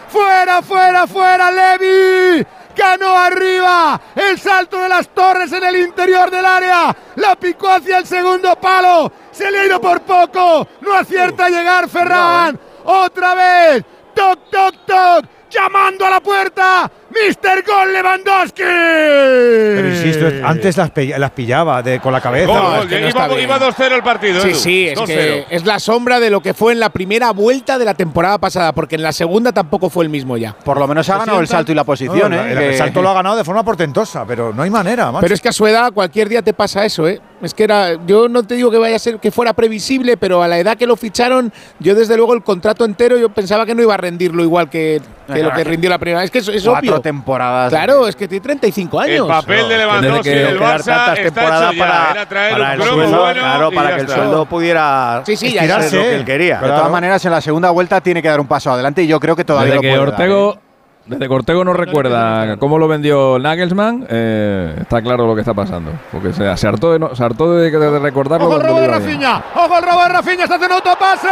¡Fuera, 0.07 0.61
fuera, 0.61 1.07
fuera, 1.07 1.51
Levi! 1.51 2.45
Ganó 2.75 3.17
arriba. 3.17 3.99
El 4.15 4.39
salto 4.39 4.79
de 4.79 4.87
las 4.87 5.09
torres 5.09 5.51
en 5.51 5.63
el 5.65 5.75
interior 5.77 6.31
del 6.31 6.45
área. 6.45 6.95
La 7.15 7.35
picó 7.35 7.69
hacia 7.69 7.97
el 7.97 8.07
segundo 8.07 8.55
palo. 8.55 9.11
Se 9.31 9.51
le 9.51 9.59
ha 9.59 9.65
ido 9.65 9.81
por 9.81 10.01
poco. 10.01 10.65
No 10.79 10.93
acierta 10.93 11.45
a 11.45 11.49
llegar 11.49 11.89
Ferran. 11.89 12.57
Otra 12.85 13.35
vez. 13.35 13.83
Toc, 14.15 14.49
toc, 14.49 14.75
toc. 14.85 15.25
Llamando 15.49 16.05
a 16.05 16.09
la 16.09 16.19
puerta. 16.21 16.89
Mr. 17.13 17.63
Gol 17.65 17.93
Lewandowski. 17.93 18.61
Pero 18.63 19.87
insisto, 19.89 20.25
antes 20.43 20.77
las, 20.77 20.89
pilla- 20.91 21.17
las 21.19 21.31
pillaba 21.31 21.81
de, 21.83 21.99
con 21.99 22.11
la 22.11 22.19
cabeza. 22.21 22.47
Gol, 22.47 22.55
No, 22.57 22.69
gol. 22.71 22.79
es 22.79 22.85
que 22.87 22.95
no 22.95 22.99
iba 23.01 23.07
está 23.09 23.27
bien. 23.27 23.41
iba 23.41 23.59
2-0 23.59 23.91
el 23.93 24.03
partido. 24.03 24.41
Sí, 24.41 24.47
Edu. 24.49 24.57
sí, 24.57 24.87
es 24.87 24.97
2-0. 24.99 25.05
que 25.05 25.45
es 25.49 25.65
la 25.65 25.79
sombra 25.79 26.19
de 26.19 26.29
lo 26.29 26.41
que 26.41 26.53
fue 26.53 26.73
en 26.73 26.79
la 26.79 26.89
primera 26.89 27.31
vuelta 27.31 27.77
de 27.77 27.85
la 27.85 27.93
temporada 27.93 28.37
pasada, 28.37 28.71
porque 28.73 28.95
en 28.95 29.03
la 29.03 29.11
segunda 29.11 29.51
tampoco 29.51 29.89
fue 29.89 30.03
el 30.03 30.09
mismo 30.09 30.37
ya. 30.37 30.53
Por 30.53 30.79
lo 30.79 30.87
menos 30.87 31.07
ha 31.09 31.17
ganado 31.19 31.39
el 31.39 31.47
salto 31.47 31.71
y 31.71 31.75
la 31.75 31.83
posición, 31.83 32.31
No, 32.31 32.41
¿eh? 32.43 32.69
el, 32.71 32.75
salto 32.77 33.01
lo 33.01 33.09
ha 33.09 33.13
ganado 33.13 33.35
de 33.35 33.43
forma 33.43 33.63
portentosa, 33.63 34.25
pero 34.25 34.53
no 34.53 34.63
hay 34.63 34.69
manera, 34.69 35.11
macho. 35.11 35.21
Pero 35.21 35.33
es 35.35 35.41
que 35.41 35.49
a 35.49 35.53
su 35.53 35.67
edad 35.67 35.91
cualquier 35.93 36.29
día 36.29 36.41
te 36.41 36.53
pasa 36.53 36.85
eso, 36.85 37.07
¿eh? 37.07 37.21
Es 37.41 37.53
que 37.53 37.65
era, 37.65 37.97
yo 38.05 38.29
no 38.29 38.43
te 38.43 38.55
digo 38.55 38.71
que 38.71 38.77
vaya 38.77 38.95
a 38.95 38.99
ser 38.99 39.19
que 39.19 39.29
fuera 39.29 39.53
previsible, 39.53 40.15
pero 40.15 40.41
a 40.41 40.47
la 40.47 40.57
edad 40.57 40.77
que 40.77 40.87
lo 40.87 40.95
ficharon, 40.95 41.51
yo 41.79 41.93
desde 41.93 42.15
luego 42.15 42.33
el 42.33 42.41
contrato 42.41 42.85
entero 42.85 43.17
yo 43.17 43.29
pensaba 43.29 43.65
que 43.65 43.75
no 43.75 43.81
iba 43.81 43.93
a 43.93 43.97
rendirlo 43.97 44.43
igual 44.43 44.69
que, 44.69 45.01
que 45.27 45.43
lo 45.43 45.51
que 45.51 45.63
rindió 45.65 45.89
la 45.89 45.97
primera. 45.97 46.23
Es 46.23 46.31
que 46.31 46.39
es, 46.39 46.47
es 46.47 46.65
obvio. 46.65 47.01
Temporadas. 47.03 47.69
Claro, 47.69 48.07
es 48.07 48.15
que 48.15 48.27
tiene 48.27 48.41
35 48.41 48.99
años. 48.99 49.19
El 49.19 49.27
papel 49.27 49.69
de 49.69 49.77
Lewandowski 49.77 50.29
Desde 50.29 50.43
que 50.47 50.49
el 50.51 50.59
Barça 50.59 50.85
tantas 50.85 51.19
está 51.19 51.23
temporadas 51.41 51.71
hecho 51.73 51.73
ya. 51.79 51.85
para- 51.87 52.11
Era 52.11 52.25
traer 52.27 52.51
para 52.53 52.63
un 52.65 52.71
el 52.71 52.81
sueldo, 52.87 53.19
bueno 53.21 53.39
claro, 53.41 53.71
para 53.71 53.95
que 53.95 54.01
el 54.01 54.09
sueldo 54.09 54.45
pudiera 54.45 55.21
Sí, 55.25 55.35
sí, 55.35 55.51
ya 55.53 55.61
estirarse 55.61 55.89
sé. 55.89 55.97
lo 55.97 56.03
que 56.03 56.15
él 56.15 56.25
quería. 56.25 56.59
De 56.59 56.67
todas 56.69 56.89
maneras, 56.89 57.23
en 57.25 57.31
la 57.31 57.41
segunda 57.41 57.69
vuelta 57.69 58.01
tiene 58.01 58.21
que 58.23 58.29
dar 58.29 58.39
un 58.39 58.47
paso 58.47 58.71
adelante 58.71 59.03
y 59.03 59.07
yo 59.07 59.19
creo 59.19 59.35
que 59.35 59.43
todavía 59.45 59.73
Desde 59.73 59.75
lo 59.75 59.81
que 59.81 59.89
puede 59.99 60.09
Ortego, 60.11 60.53
¿eh? 60.55 60.59
desde 61.05 61.27
que 61.27 61.33
Ortego 61.33 61.65
no 61.65 61.73
recuerda 61.73 62.55
cómo 62.57 62.77
lo 62.77 62.87
vendió 62.87 63.37
Nagelsmann, 63.37 64.07
eh, 64.09 64.73
está 64.79 65.01
claro 65.01 65.27
lo 65.27 65.35
que 65.35 65.41
está 65.41 65.53
pasando. 65.53 65.91
Porque 66.13 66.31
se, 66.31 66.55
se 66.55 66.65
hartó 66.65 66.93
de, 66.93 66.99
no- 66.99 67.13
se 67.13 67.21
hartó 67.25 67.53
de, 67.55 67.69
de 67.69 67.99
recordarlo. 67.99 68.47
Ojo 68.47 68.55
el 68.55 68.63
robo 68.63 68.79
de. 68.79 68.87
Rafinha. 68.87 69.43
Ojo 69.53 69.77
el 69.79 69.83
robo 69.83 70.01
de 70.03 70.07
Rafinha. 70.09 70.43
Está 70.43 70.55
haciendo 70.55 70.75
autopase. 70.75 71.27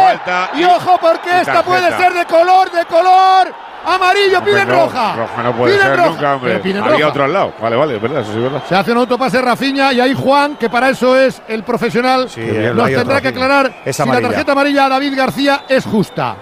Falta 0.00 0.50
y, 0.54 0.60
y- 0.62 0.64
ojo 0.64 0.98
porque 1.00 1.28
y 1.30 1.40
esta 1.40 1.62
puede 1.62 1.96
ser 1.96 2.12
de 2.14 2.24
color, 2.24 2.70
de 2.72 2.84
color 2.86 3.54
amarillo. 3.84 4.38
Hombre, 4.38 4.52
Piden 4.52 4.68
no, 4.68 4.74
roja. 4.74 5.16
Roja 5.16 5.42
no 5.42 5.52
puede 5.56 5.72
Piden 5.74 5.86
ser 5.88 5.96
roja. 5.96 6.08
nunca, 6.10 6.34
hombre. 6.34 6.60
Pero 6.62 6.84
Había 6.84 6.92
roja. 6.98 7.08
otro 7.08 7.24
al 7.24 7.32
lado. 7.32 7.52
Vale, 7.60 7.76
vale, 7.76 7.96
es 7.96 8.02
verdad, 8.02 8.20
eso 8.20 8.30
sí 8.32 8.36
es 8.38 8.42
verdad. 8.44 8.62
Se 8.68 8.74
hace 8.76 8.92
un 8.92 8.98
autopase 8.98 9.40
Rafinha 9.42 9.92
y 9.92 10.00
ahí 10.00 10.14
Juan, 10.14 10.56
que 10.56 10.68
para 10.70 10.88
eso 10.90 11.18
es 11.18 11.42
el 11.48 11.62
profesional, 11.64 12.28
bien, 12.36 12.76
nos 12.76 12.86
hay 12.86 12.94
tendrá 12.94 13.20
que 13.20 13.28
aclarar 13.28 13.72
Es 13.84 13.96
si 13.96 14.06
la 14.06 14.20
tarjeta 14.20 14.52
amarilla 14.52 14.86
a 14.86 14.88
David 14.88 15.14
García 15.16 15.62
es 15.68 15.84
justa. 15.84 16.36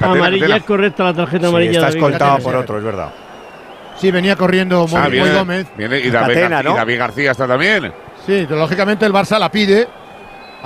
Amarilla 0.00 0.40
Catena. 0.40 0.56
es 0.56 0.62
correcta 0.64 1.04
la 1.04 1.14
tarjeta 1.14 1.42
Sí, 1.44 1.48
amarilla. 1.48 1.72
está 1.78 1.88
escoltado 1.88 2.38
por 2.38 2.56
otro, 2.56 2.78
es 2.78 2.84
verdad. 2.84 3.08
Sí, 3.96 4.10
venía 4.10 4.34
corriendo 4.36 4.86
Moy, 4.88 4.96
Ah, 5.00 5.02
Moy 5.04 5.10
viene, 5.12 5.32
Gómez. 5.32 5.66
viene- 5.76 6.00
y, 6.00 6.10
David, 6.10 6.34
Catena, 6.34 6.60
y. 6.60 6.64
David 6.64 6.98
García 6.98 7.30
está 7.30 7.46
también. 7.46 7.92
Sí, 8.26 8.46
lógicamente 8.50 9.06
el 9.06 9.12
Barça 9.12 9.38
la 9.38 9.50
pide. 9.50 9.86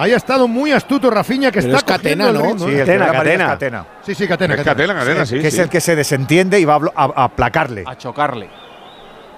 Ahí 0.01 0.13
ha 0.13 0.17
estado 0.17 0.47
muy 0.47 0.71
astuto 0.71 1.11
Rafinha 1.11 1.51
que 1.51 1.61
Pero 1.61 1.77
está 1.77 1.93
es 1.95 1.99
Catena, 1.99 2.31
¿no? 2.31 2.41
ritmo, 2.43 2.69
Sí, 2.69 2.75
¿eh? 2.75 2.79
Catena. 2.87 3.85
Sí, 4.03 4.15
sí, 4.15 4.29
Catena. 4.29 4.55
Es 4.55 4.63
Catena, 4.63 4.95
Catena, 4.95 5.27
sí. 5.27 5.41
que 5.41 5.49
es 5.49 5.59
el 5.59 5.69
que 5.69 5.81
se 5.81 5.97
desentiende 5.97 6.61
y 6.61 6.65
va 6.65 6.75
a, 6.75 6.79
blo- 6.79 6.93
a- 6.95 7.11
a 7.21 7.25
aplacarle. 7.25 7.83
A 7.85 7.97
chocarle. 7.97 8.49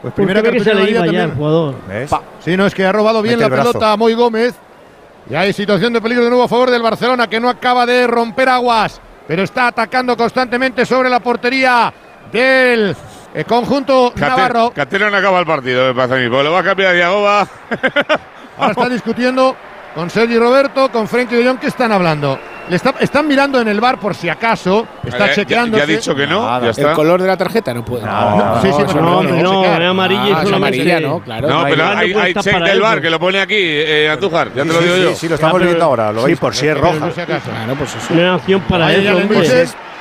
Pues 0.03 0.13
¿Por 0.13 0.27
primera 0.27 0.43
que 0.43 0.61
se 0.61 0.75
le 0.75 0.83
iba 0.83 0.91
ya 0.91 0.99
el 1.01 1.05
también. 1.07 1.35
jugador? 1.35 1.75
Sí, 2.45 2.57
no, 2.59 2.67
es 2.67 2.75
que 2.75 2.85
ha 2.85 2.93
robado 2.93 3.23
bien 3.23 3.39
Mete 3.39 3.51
la 3.51 3.57
pelota 3.57 3.93
a 3.93 3.97
Moy 3.97 4.13
Gómez. 4.15 4.55
Y 5.31 5.35
hay 5.35 5.53
situación 5.55 5.93
de 5.95 6.01
peligro 6.03 6.25
de 6.25 6.31
nuevo 6.31 6.45
a 6.45 6.49
favor 6.49 6.71
del 6.71 6.83
Barcelona, 6.83 7.27
que 7.27 7.41
no 7.41 7.49
acaba 7.49 7.87
de 7.87 8.07
romper 8.07 8.49
aguas, 8.51 9.01
pero 9.27 9.43
está 9.43 9.69
atacando 9.69 10.15
constantemente 10.17 10.85
sobre 10.85 11.09
la 11.09 11.21
portería 11.21 11.93
del 12.33 12.95
eh, 13.35 13.45
conjunto 13.45 14.13
Cate- 14.15 14.29
navarro. 14.29 14.73
Catena 14.75 15.09
no 15.09 15.17
acaba 15.17 15.41
el 15.41 15.47
partido, 15.47 15.87
me 15.89 15.95
parece 15.95 16.15
a 16.15 16.19
mí. 16.19 16.29
Porque 16.29 16.45
lo 16.45 16.53
va 16.53 16.61
a 16.61 16.65
cambiar 16.65 16.95
Diagoba. 16.95 17.49
Ahora 18.59 18.73
está 18.73 18.89
discutiendo 18.91 19.57
con 19.95 20.09
Sergi 20.11 20.39
Roberto, 20.39 20.91
con 20.91 21.09
Frenkie 21.09 21.37
de 21.37 21.45
Jong, 21.47 21.59
que 21.59 21.67
están 21.69 21.91
hablando. 21.93 22.39
Le 22.69 22.77
está- 22.77 22.95
están 23.01 23.27
mirando 23.27 23.61
en 23.61 23.67
el 23.67 23.81
bar 23.81 23.99
por 23.99 24.15
si 24.15 24.29
acaso, 24.29 24.87
está 25.05 25.25
Eh, 25.25 25.29
ya- 25.31 25.35
chequeando. 25.35 25.77
Ya, 25.77 25.83
ha 25.83 25.87
dicho 25.87 26.15
que 26.15 26.25
no, 26.27 26.47
Nada. 26.47 26.67
ya 26.67 26.71
está. 26.71 26.91
El 26.91 26.95
color 26.95 27.21
de 27.21 27.27
la 27.27 27.37
tarjeta 27.37 27.75
no 27.75 27.85
puede. 27.85 28.05
No, 28.07 28.61
sí, 28.63 28.69
sí, 28.69 28.75
pero 28.87 29.01
No, 29.03 29.23
no, 29.25 29.29
no, 29.31 29.43
no, 29.43 29.65
es 29.65 29.81
amarilla 29.83 30.23
Ah, 30.37 30.43
es 30.99 31.03
¿no? 31.03 31.19
Claro. 31.21 31.49
No, 31.49 31.65
pero 31.69 31.85
hay- 31.89 32.13
hay, 32.15 32.35
no 32.35 32.43
check 32.43 32.59
del 32.63 32.81
bar 32.81 33.01
que 33.01 33.11
lo 33.11 33.19
pone 33.19 33.41
aquí, 33.41 33.57
eh, 33.59 34.09
Andújar. 34.13 34.49
Ya 34.55 34.63
te 34.63 34.69
lo 34.69 34.75
Sí, 34.79 34.85
digo 34.85 34.95
sí, 34.97 35.03
yo. 35.03 35.15
Sí, 35.17 35.29
lo 35.29 35.35
estamos 35.35 35.55
Ya, 35.55 35.59
pero- 35.59 35.71
viendo 35.71 35.85
ahora. 35.85 36.13
Lo 36.13 36.21
Sí, 36.21 36.27
veis. 36.27 36.39
por 36.39 36.55
si 36.55 36.69
es 36.69 36.79
roja. 36.79 36.95
no 37.01 37.07
acaso. 37.07 37.51
Claro, 37.51 37.75
pues 37.77 37.97
eso. 37.97 38.15
Una 38.15 38.35
acción 38.35 38.61
para 38.63 38.87
Ahí 38.87 38.97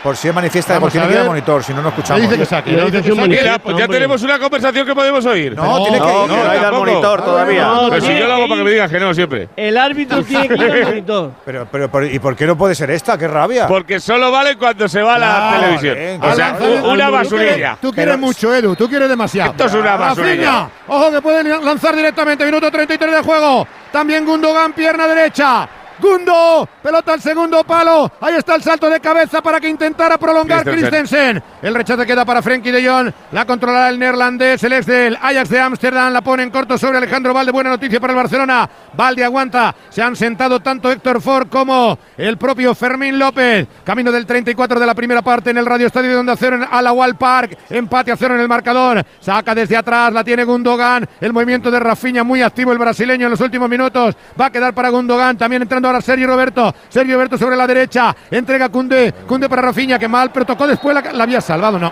Por 0.03 0.15
si 0.15 0.29
es, 0.29 0.33
manifiesta, 0.33 0.75
Vamos 0.75 0.91
tiene 0.93 1.05
a 1.05 1.07
que 1.09 1.13
ir 1.13 1.17
al 1.19 1.23
ver. 1.25 1.31
monitor, 1.31 1.63
si 1.63 1.73
no, 1.73 1.81
no 1.81 1.89
escuchamos. 1.89 2.21
dice 2.21 2.37
que 2.37 2.45
saque, 2.45 2.71
no 2.71 2.85
dice 2.85 3.01
que 3.01 3.09
saque. 3.15 3.27
Mira, 3.27 3.59
pues 3.59 3.75
ya 3.77 3.87
tenemos 3.87 4.21
una 4.23 4.39
conversación 4.39 4.85
que 4.87 4.95
podemos 4.95 5.25
oír. 5.25 5.55
No, 5.55 5.81
tiene 5.83 5.99
que 5.99 6.05
No, 6.05 6.23
ir. 6.23 6.29
que 6.29 6.35
no 6.37 6.49
hay 6.51 6.57
al 6.59 6.71
monitor 6.71 7.21
todavía. 7.21 7.63
No, 7.65 7.89
Pero 7.89 8.05
si 8.05 8.17
yo 8.17 8.27
lo 8.27 8.33
hago 8.35 8.47
para 8.47 8.59
que 8.59 8.63
me 8.63 8.71
digas 8.71 8.89
que 8.91 8.99
no 8.99 9.13
siempre. 9.13 9.49
El 9.57 9.77
árbitro 9.77 10.23
tiene 10.23 10.47
que 10.47 10.53
ir 10.55 10.71
al 10.71 10.83
monitor. 10.85 11.31
Pero, 11.45 11.67
pero, 11.69 11.91
pero, 11.91 12.05
¿y 12.05 12.17
por 12.19 12.35
qué 12.35 12.45
no 12.45 12.57
puede 12.57 12.75
ser 12.75 12.91
esta? 12.91 13.17
¡Qué 13.17 13.27
rabia! 13.27 13.67
Porque 13.67 13.99
solo 13.99 14.31
vale 14.31 14.55
cuando 14.55 14.87
se 14.87 15.01
va 15.01 15.15
a 15.15 15.19
la 15.19 15.27
Claro, 15.27 15.59
televisión. 15.61 15.95
bien, 15.97 16.23
o 16.23 16.33
sea, 16.35 16.57
una 16.85 17.09
basurilla. 17.09 17.77
Tú 17.81 17.91
quieres 17.91 18.17
mucho, 18.17 18.55
Edu, 18.55 18.75
tú 18.77 18.87
quieres 18.87 19.09
demasiado. 19.09 19.51
Esto 19.51 19.65
es 19.65 19.73
una 19.73 19.97
basurilla. 19.97 20.69
Ojo 20.87 21.11
que 21.11 21.21
puede 21.21 21.43
lanzar 21.61 21.95
directamente, 21.95 22.45
minuto 22.45 22.71
33 22.71 23.11
de 23.15 23.21
juego. 23.21 23.67
También 23.91 24.25
Gundogan, 24.25 24.71
pierna 24.73 25.07
derecha. 25.07 25.67
Gundo, 26.01 26.67
pelota 26.81 27.13
al 27.13 27.21
segundo 27.21 27.63
palo. 27.63 28.11
Ahí 28.21 28.35
está 28.35 28.55
el 28.55 28.63
salto 28.63 28.89
de 28.89 28.99
cabeza 28.99 29.41
para 29.41 29.59
que 29.59 29.67
intentara 29.67 30.17
prolongar 30.17 30.63
Christensen. 30.63 31.43
El 31.61 31.75
rechazo 31.75 32.05
queda 32.05 32.23
para 32.23 32.41
Frenkie 32.41 32.71
de 32.71 32.87
Jong. 32.87 33.11
La 33.33 33.45
controlará 33.45 33.89
el 33.89 33.99
neerlandés, 33.99 34.63
el 34.63 34.73
ex 34.73 34.85
del 34.85 35.17
Ajax 35.21 35.49
de 35.49 35.59
Ámsterdam. 35.59 36.13
La 36.13 36.21
pone 36.21 36.43
en 36.43 36.51
corto 36.51 36.77
sobre 36.77 36.97
Alejandro 36.97 37.33
Valde. 37.33 37.51
Buena 37.51 37.71
noticia 37.71 37.99
para 37.99 38.13
el 38.13 38.17
Barcelona. 38.17 38.69
Valde 38.93 39.25
aguanta. 39.25 39.75
Se 39.89 40.01
han 40.01 40.15
sentado 40.15 40.61
tanto 40.61 40.89
Héctor 40.89 41.21
Ford 41.21 41.49
como 41.49 41.99
el 42.17 42.37
propio 42.37 42.73
Fermín 42.73 43.19
López. 43.19 43.67
Camino 43.83 44.11
del 44.11 44.25
34 44.25 44.79
de 44.79 44.85
la 44.85 44.95
primera 44.95 45.21
parte 45.21 45.49
en 45.49 45.57
el 45.57 45.65
Radio 45.65 45.87
Estadio 45.87 46.11
de 46.11 46.17
Onda 46.17 46.35
Cero 46.37 46.55
en 46.55 46.63
Alawal 46.63 47.17
Park. 47.17 47.57
Empate 47.69 48.11
a 48.13 48.17
cero 48.17 48.35
en 48.35 48.41
el 48.41 48.47
marcador. 48.47 49.03
Saca 49.19 49.53
desde 49.53 49.75
atrás. 49.75 50.13
La 50.13 50.23
tiene 50.23 50.45
Gundogan. 50.45 51.07
El 51.19 51.33
movimiento 51.33 51.69
de 51.69 51.79
Rafinha 51.79 52.23
muy 52.23 52.41
activo 52.41 52.71
el 52.71 52.77
brasileño 52.77 53.25
en 53.25 53.31
los 53.31 53.41
últimos 53.41 53.69
minutos. 53.69 54.15
Va 54.39 54.45
a 54.45 54.51
quedar 54.51 54.73
para 54.73 54.89
Gundogan. 54.89 55.37
También 55.37 55.61
entrando 55.63 55.88
ahora 55.89 56.01
Sergio 56.01 56.27
Roberto. 56.27 56.73
Sergio 56.89 57.15
Roberto 57.15 57.37
sobre 57.37 57.55
la 57.55 57.67
derecha. 57.67 58.15
Entrega 58.31 58.69
Cunde. 58.69 59.13
Cunde 59.27 59.49
para 59.49 59.61
Rafinha. 59.61 59.99
Que 59.99 60.07
mal, 60.07 60.31
pero 60.31 60.45
tocó 60.45 60.65
después. 60.67 60.93
La, 60.95 61.01
la 61.11 61.23
había 61.23 61.41
salvado, 61.41 61.77
no. 61.77 61.91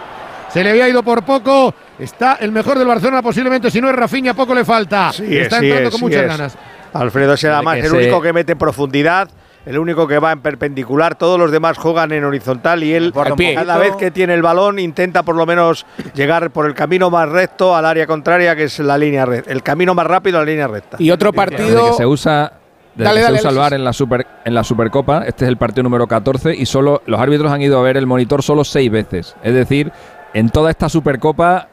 Se 0.49 0.63
le 0.63 0.69
había 0.71 0.87
ido 0.87 1.03
por 1.03 1.23
poco. 1.23 1.73
Está 1.99 2.37
el 2.39 2.51
mejor 2.51 2.77
del 2.79 2.87
Barcelona 2.87 3.21
posiblemente. 3.21 3.69
Si 3.69 3.81
no 3.81 3.89
es 3.89 3.95
Rafinha, 3.95 4.33
poco 4.33 4.55
le 4.55 4.63
falta. 4.63 5.11
Sí, 5.11 5.37
Está 5.37 5.57
es, 5.57 5.63
entrando 5.63 5.89
con 5.91 5.99
sí 5.99 6.05
muchas 6.05 6.21
es. 6.21 6.27
ganas. 6.27 6.57
Alfredo 6.93 7.35
será 7.35 7.59
Hay 7.59 7.65
más 7.65 7.77
el 7.79 7.91
único 7.91 8.21
que 8.21 8.31
mete 8.33 8.55
profundidad, 8.55 9.29
el 9.65 9.77
único 9.77 10.07
que 10.07 10.19
va 10.19 10.31
en 10.31 10.39
perpendicular. 10.41 11.15
Todos 11.15 11.37
los 11.37 11.51
demás 11.51 11.77
juegan 11.77 12.11
en 12.13 12.23
horizontal 12.23 12.81
y 12.83 12.93
él 12.93 13.13
cada 13.13 13.77
vez 13.77 13.95
que 13.97 14.09
tiene 14.09 14.33
el 14.33 14.41
balón 14.41 14.79
intenta 14.79 15.21
por 15.23 15.35
lo 15.35 15.45
menos 15.45 15.85
llegar 16.15 16.49
por 16.51 16.65
el 16.65 16.73
camino 16.73 17.09
más 17.09 17.27
recto 17.29 17.75
al 17.75 17.85
área 17.85 18.07
contraria, 18.07 18.55
que 18.55 18.63
es 18.63 18.79
la 18.79 18.97
línea 18.97 19.25
recta. 19.25 19.51
El 19.51 19.61
camino 19.63 19.93
más 19.93 20.07
rápido 20.07 20.37
a 20.37 20.41
la 20.41 20.45
línea 20.49 20.67
recta. 20.67 20.95
Y 20.99 21.11
otro 21.11 21.33
partido. 21.33 21.91
que 21.91 21.97
se 21.97 22.05
usa, 22.05 22.53
desde 22.97 23.03
Dale, 23.05 23.19
que 23.19 23.23
dale, 23.23 23.37
se 23.37 23.47
usa 23.47 23.49
el 23.51 23.57
Alexis. 23.57 23.59
VAR 23.61 23.73
en 23.73 23.83
la, 23.83 23.93
super, 23.93 24.27
en 24.43 24.53
la 24.53 24.63
Supercopa, 24.63 25.23
este 25.25 25.45
es 25.45 25.49
el 25.49 25.57
partido 25.57 25.83
número 25.83 26.07
14 26.07 26.55
y 26.55 26.65
solo 26.65 27.01
los 27.05 27.19
árbitros 27.19 27.51
han 27.51 27.61
ido 27.61 27.79
a 27.79 27.81
ver 27.83 27.95
el 27.97 28.07
monitor 28.07 28.41
solo 28.43 28.63
seis 28.63 28.89
veces. 28.91 29.35
Es 29.43 29.53
decir, 29.53 29.91
en 30.33 30.49
toda 30.49 30.71
esta 30.71 30.89
Supercopa 30.89 31.67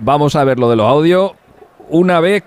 vamos 0.00 0.34
a 0.36 0.44
ver 0.44 0.58
lo 0.58 0.68
de 0.70 0.76
los 0.76 0.86
audios 0.86 1.32
una 1.88 2.20
vez 2.20 2.42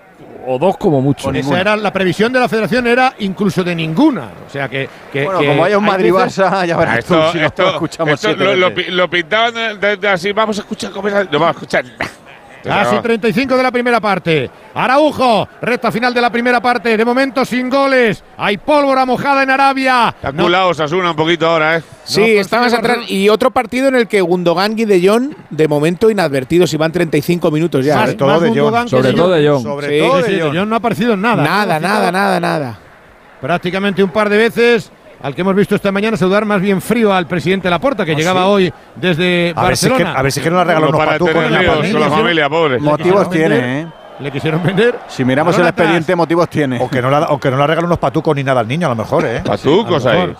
o 0.46 0.58
dos 0.58 0.76
como 0.76 1.00
mucho. 1.00 1.30
Esa 1.32 1.58
era 1.60 1.74
la 1.76 1.90
previsión 1.90 2.30
de 2.32 2.38
la 2.38 2.48
federación, 2.50 2.86
era 2.86 3.14
incluso 3.20 3.64
de 3.64 3.74
ninguna. 3.74 4.28
O 4.46 4.50
sea 4.50 4.68
que. 4.68 4.88
que- 5.10 5.24
Bueno, 5.24 5.40
que 5.40 5.46
como 5.46 5.64
haya 5.64 5.78
un 5.78 5.84
hay 5.84 5.90
Madrid-Barça, 5.92 6.50
veces- 6.50 6.68
ya 6.68 6.76
verás 6.76 7.04
tú 7.04 7.14
Esto, 7.14 7.32
si 7.32 7.38
no 7.38 7.46
esto- 7.46 7.62
lo 7.62 7.70
escuchamos 7.70 8.14
esto 8.14 8.28
siete 8.28 8.90
lo, 8.92 9.08
pintaban 9.08 9.54
de- 9.80 9.96
de- 9.96 10.08
así, 10.08 10.32
vamos 10.32 10.58
a 10.58 10.62
escuchar 10.62 10.90
No 10.92 11.00
vamos 11.38 11.48
a 11.48 11.50
escuchar. 11.52 11.84
Casi 12.64 12.96
35 12.98 13.56
de 13.56 13.62
la 13.62 13.70
primera 13.70 14.00
parte. 14.00 14.50
Araujo, 14.74 15.46
recta 15.60 15.92
final 15.92 16.12
de 16.14 16.20
la 16.20 16.30
primera 16.30 16.60
parte. 16.60 16.96
De 16.96 17.04
momento 17.04 17.44
sin 17.44 17.68
goles. 17.68 18.24
Hay 18.36 18.56
pólvora 18.58 19.04
mojada 19.04 19.42
en 19.42 19.50
Arabia. 19.50 20.14
Está 20.16 20.32
No- 20.32 20.44
culado 20.44 20.68
Osasuna 20.70 21.10
un 21.10 21.16
poquito 21.16 21.46
ahora, 21.46 21.76
¿eh? 21.76 21.82
Sí, 22.04 22.20
No 22.20 22.40
está 22.40 22.60
más 22.60 22.72
atrás. 22.72 22.98
Y 23.08 23.28
otro 23.28 23.50
partido 23.50 23.88
en 23.88 23.96
el 23.96 24.08
que 24.08 24.20
Gundogan 24.20 24.78
y 24.78 24.84
De 24.84 25.06
Jong, 25.06 25.34
de 25.50 25.68
momento 25.68 26.10
inadvertidos, 26.10 26.72
y 26.74 26.76
van 26.76 26.90
35 26.92 27.50
minutos 27.50 27.84
ya. 27.84 27.96
Más- 27.96 28.10
¿eh? 28.10 28.16
Sobre 28.18 28.32
todo 28.32 28.40
de 28.40 28.60
Jong. 28.68 28.88
Sobre 28.88 29.10
Sí, 29.10 29.14
todo 29.16 29.30
de 29.34 29.48
Jong. 30.40 30.52
De 30.52 30.58
Jong 30.58 30.68
no 30.68 30.74
ha 30.74 30.78
aparecido 30.78 31.14
en 31.14 31.20
nada. 31.22 31.42
Nada, 31.42 31.78
nada, 31.80 32.10
nada, 32.12 32.40
nada. 32.40 32.78
Prácticamente 33.40 34.02
un 34.02 34.10
par 34.10 34.28
de 34.28 34.36
veces. 34.38 34.90
Al 35.24 35.34
que 35.34 35.40
hemos 35.40 35.54
visto 35.54 35.74
esta 35.74 35.90
mañana 35.90 36.18
saludar 36.18 36.44
más 36.44 36.60
bien 36.60 36.82
frío 36.82 37.10
al 37.10 37.26
presidente 37.26 37.70
Laporta, 37.70 38.04
que 38.04 38.12
¿Ah, 38.12 38.14
llegaba 38.14 38.42
sí? 38.42 38.46
hoy 38.46 38.72
desde 38.94 39.54
A 39.56 39.64
ver, 39.64 39.76
si 39.78 39.86
es 39.86 39.92
que, 39.92 40.02
Barcelona. 40.04 40.18
a 40.18 40.22
ver 40.22 40.32
si 40.32 40.40
es 40.40 40.44
que 40.44 40.50
no 40.50 40.58
le 40.58 40.64
regaló 40.64 40.86
Solo 40.88 40.98
unos 40.98 41.06
para 41.06 41.18
patucos 41.18 41.44
en 41.46 41.52
la 41.52 41.60
líos 41.60 41.72
pandemia. 41.76 41.92
con 41.98 42.10
la 42.10 42.16
familia, 42.16 42.48
pobre. 42.50 42.78
Motivos 42.78 43.30
tiene. 43.30 43.80
¿eh? 43.80 43.86
Le 44.20 44.30
quisieron 44.30 44.62
vender. 44.62 44.98
Si 45.08 45.24
miramos 45.24 45.54
el 45.56 45.62
atrás. 45.62 45.78
expediente, 45.78 46.14
motivos 46.14 46.46
tiene. 46.50 46.78
O 46.78 46.90
que 46.90 47.00
no 47.00 47.08
le, 47.08 47.16
ha- 47.16 47.28
o 47.30 47.40
que 47.40 47.50
no 47.50 47.56
le 47.56 47.66
regaló 47.66 47.86
unos 47.86 47.98
patucos 47.98 48.36
ni 48.36 48.44
nada 48.44 48.60
al 48.60 48.68
niño, 48.68 48.86
a 48.86 48.90
lo 48.90 48.96
mejor, 48.96 49.24
¿eh? 49.24 49.40
Patucos 49.42 50.04
ahí. 50.04 50.34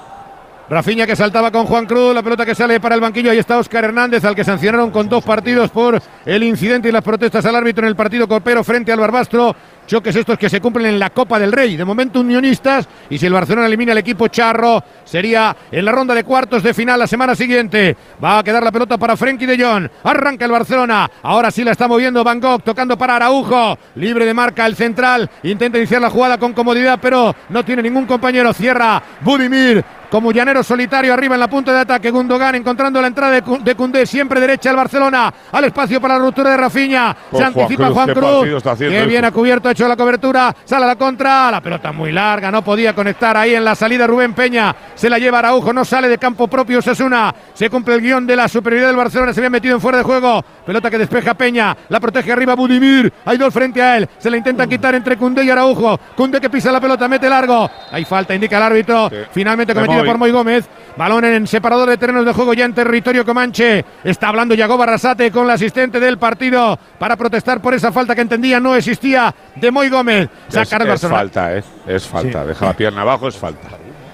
Rafinha 0.69 1.07
que 1.07 1.15
saltaba 1.15 1.51
con 1.51 1.67
Juan 1.67 1.85
Cruz, 1.85 2.15
la 2.15 2.23
pelota 2.23 2.47
que 2.47 2.55
sale 2.55 2.81
para 2.81 2.95
el 2.95 3.01
banquillo, 3.01 3.31
ahí 3.31 3.39
está 3.39 3.59
Óscar 3.59 3.85
Hernández, 3.85 4.25
al 4.25 4.35
que 4.35 4.45
sancionaron 4.45 4.91
con 4.91 5.11
dos 5.11 5.23
partidos 5.23 5.71
por 5.71 6.01
el 6.25 6.43
incidente 6.43 6.89
y 6.89 6.93
las 6.93 7.05
protestas 7.05 7.45
al 7.45 7.57
árbitro 7.57 7.85
en 7.85 7.91
el 7.91 7.97
partido 7.97 8.27
copero 8.27 8.65
frente 8.65 8.91
al 8.91 8.99
Barbastro. 8.99 9.55
Choques 9.87 10.17
estos 10.17 10.39
que 10.39 10.49
se 10.49 10.63
cumplen 10.63 10.87
en 10.87 10.99
la 10.99 11.11
Copa 11.11 11.39
del 11.39 11.53
Rey. 11.53 11.77
De 11.77 11.85
momento 11.85 12.21
unionistas 12.21 12.89
y 13.11 13.19
si 13.19 13.27
el 13.27 13.35
Barcelona 13.35 13.67
elimina 13.67 13.93
al 13.93 13.99
equipo 13.99 14.29
charro 14.29 14.83
sería 15.05 15.55
en 15.71 15.85
la 15.85 15.93
ronda 15.93 16.15
de 16.15 16.25
cuartos 16.25 16.63
de 16.63 16.73
final 16.73 16.99
la 16.99 17.07
semana 17.07 17.35
siguiente. 17.35 17.95
Va 18.23 18.39
a 18.39 18.43
quedar 18.43 18.63
la 18.63 18.73
pelota 18.73 18.97
para 18.97 19.15
Frenkie 19.15 19.45
de 19.45 19.63
Jong. 19.63 19.87
Arranca 20.05 20.47
el 20.47 20.53
Barcelona. 20.53 21.11
Ahora 21.23 21.51
sí 21.51 21.63
la 21.65 21.73
está 21.73 21.87
moviendo 21.87 22.25
Van 22.25 22.41
Gogh 22.41 22.63
tocando 22.63 22.97
para 22.97 23.17
Araujo. 23.17 23.77
Libre 23.97 24.25
de 24.25 24.33
marca 24.33 24.65
el 24.65 24.75
central. 24.75 25.29
Intenta 25.43 25.77
iniciar 25.77 26.01
la 26.01 26.09
jugada 26.09 26.39
con 26.39 26.55
comodidad 26.55 26.99
pero 27.03 27.37
no 27.51 27.63
tiene 27.63 27.83
ningún 27.83 28.07
compañero. 28.07 28.55
Cierra 28.55 29.03
Budimir 29.21 29.85
como 30.15 30.31
llanero 30.31 30.63
solitario 30.63 31.13
arriba 31.13 31.35
en 31.35 31.41
la 31.41 31.49
punta 31.49 31.73
de 31.73 31.81
ataque. 31.81 32.09
Gundogan 32.09 32.55
encontrando 32.55 33.01
la 33.01 33.09
entrada 33.09 33.33
de, 33.33 33.43
Cu- 33.43 33.59
de 33.61 33.75
Cundé, 33.75 34.07
siempre 34.07 34.39
derecha 34.39 34.71
al 34.71 34.77
Barcelona, 34.77 35.35
al 35.51 35.65
espacio 35.65 36.01
para 36.01 36.15
la 36.15 36.21
ruptura 36.25 36.51
de 36.51 36.57
Rafinha. 36.57 37.17
Oh, 37.33 37.37
Se 37.37 37.43
Juan 37.43 37.47
anticipa 37.49 37.85
Cruz, 37.87 37.95
Juan 37.95 38.15
Cruz. 38.15 38.47
está 38.59 38.71
haciendo 38.71 38.97
que 38.97 39.07
bien 39.07 39.25
ha 39.25 39.33
cubierto, 39.33 39.69
ha 39.69 39.73
hecho 39.73 39.89
la 39.89 39.97
cobertura, 39.97 40.55
sale 40.65 40.85
a 40.85 40.87
la 40.87 40.95
contra, 40.95 41.51
la 41.51 41.61
pelota 41.61 41.91
muy 41.91 42.13
larga, 42.13 42.53
no 42.53 42.63
podía 42.63 42.95
conectar 42.95 43.37
ahí 43.37 43.57
en 43.57 43.65
la 43.65 43.75
salida 43.75 44.07
Rubén 44.07 44.35
Peña. 44.35 44.73
Se 44.95 45.11
la 45.11 45.19
lleva 45.19 45.41
Araujo, 45.41 45.73
no 45.73 45.85
sale 45.85 46.09
de 46.09 46.17
campo 46.17 46.47
propio 46.47 46.81
Sasuna. 46.81 47.35
Se 47.53 47.69
cumple 47.69 47.97
el 47.97 48.01
guion 48.01 48.25
de 48.25 48.37
la 48.37 48.47
superioridad 48.47 48.91
del 48.91 48.97
Barcelona, 48.97 49.33
se 49.35 49.41
había 49.41 49.51
metido 49.51 49.75
en 49.75 49.81
fuera 49.81 49.99
de 49.99 50.05
juego. 50.05 50.45
Pelota 50.65 50.93
que 50.93 50.99
despeja 50.99 51.35
Peña, 51.35 51.77
la 51.89 51.99
protege 51.99 52.31
arriba 52.31 52.55
Budimir. 52.55 53.13
Hay 53.25 53.37
dos 53.37 53.53
frente 53.53 53.83
a 53.83 53.97
él, 53.97 54.09
se 54.19 54.31
la 54.31 54.37
intentan 54.37 54.69
quitar 54.69 54.95
entre 54.95 55.17
Cundé 55.17 55.43
y 55.43 55.51
Araujo. 55.51 55.99
Cundé 56.17 56.41
que 56.41 56.49
pisa 56.49 56.71
la 56.71 56.81
pelota, 56.81 57.09
mete 57.09 57.29
largo. 57.29 57.69
Hay 57.91 58.05
falta, 58.05 58.33
indica 58.33 58.59
el 58.59 58.63
árbitro. 58.63 59.11
Finalmente 59.33 59.75
cometido. 59.75 60.04
Por 60.07 60.19
Moy 60.19 60.31
Gómez. 60.31 60.67
Balón 60.97 61.25
en 61.25 61.47
separador 61.47 61.89
de 61.91 61.97
terrenos 61.97 62.25
de 62.25 62.33
juego 62.33 62.55
ya 62.55 62.65
en 62.65 62.73
territorio 62.75 63.25
Comanche. 63.25 63.85
Está 64.05 64.29
hablando 64.29 64.55
Yagoba 64.55 64.85
Arrasate 64.85 65.31
con 65.31 65.47
la 65.47 65.55
asistente 65.55 65.99
del 65.99 66.19
partido 66.19 66.79
para 66.99 67.17
protestar 67.17 67.61
por 67.61 67.75
esa 67.75 67.91
falta 67.91 68.15
que 68.15 68.21
entendía 68.21 68.61
no 68.61 68.77
existía 68.77 69.35
de 69.57 69.71
Moy 69.71 69.89
Gómez. 69.89 70.29
Es, 70.49 70.55
Sacar 70.55 70.83
es 70.83 70.89
Barcelona. 70.89 71.19
falta, 71.19 71.57
¿eh? 71.57 71.65
Es 71.87 72.07
falta. 72.07 72.45
Deja 72.47 72.67
la 72.67 72.73
pierna 72.75 73.03
abajo, 73.03 73.29
es 73.29 73.37
falta. 73.37 73.69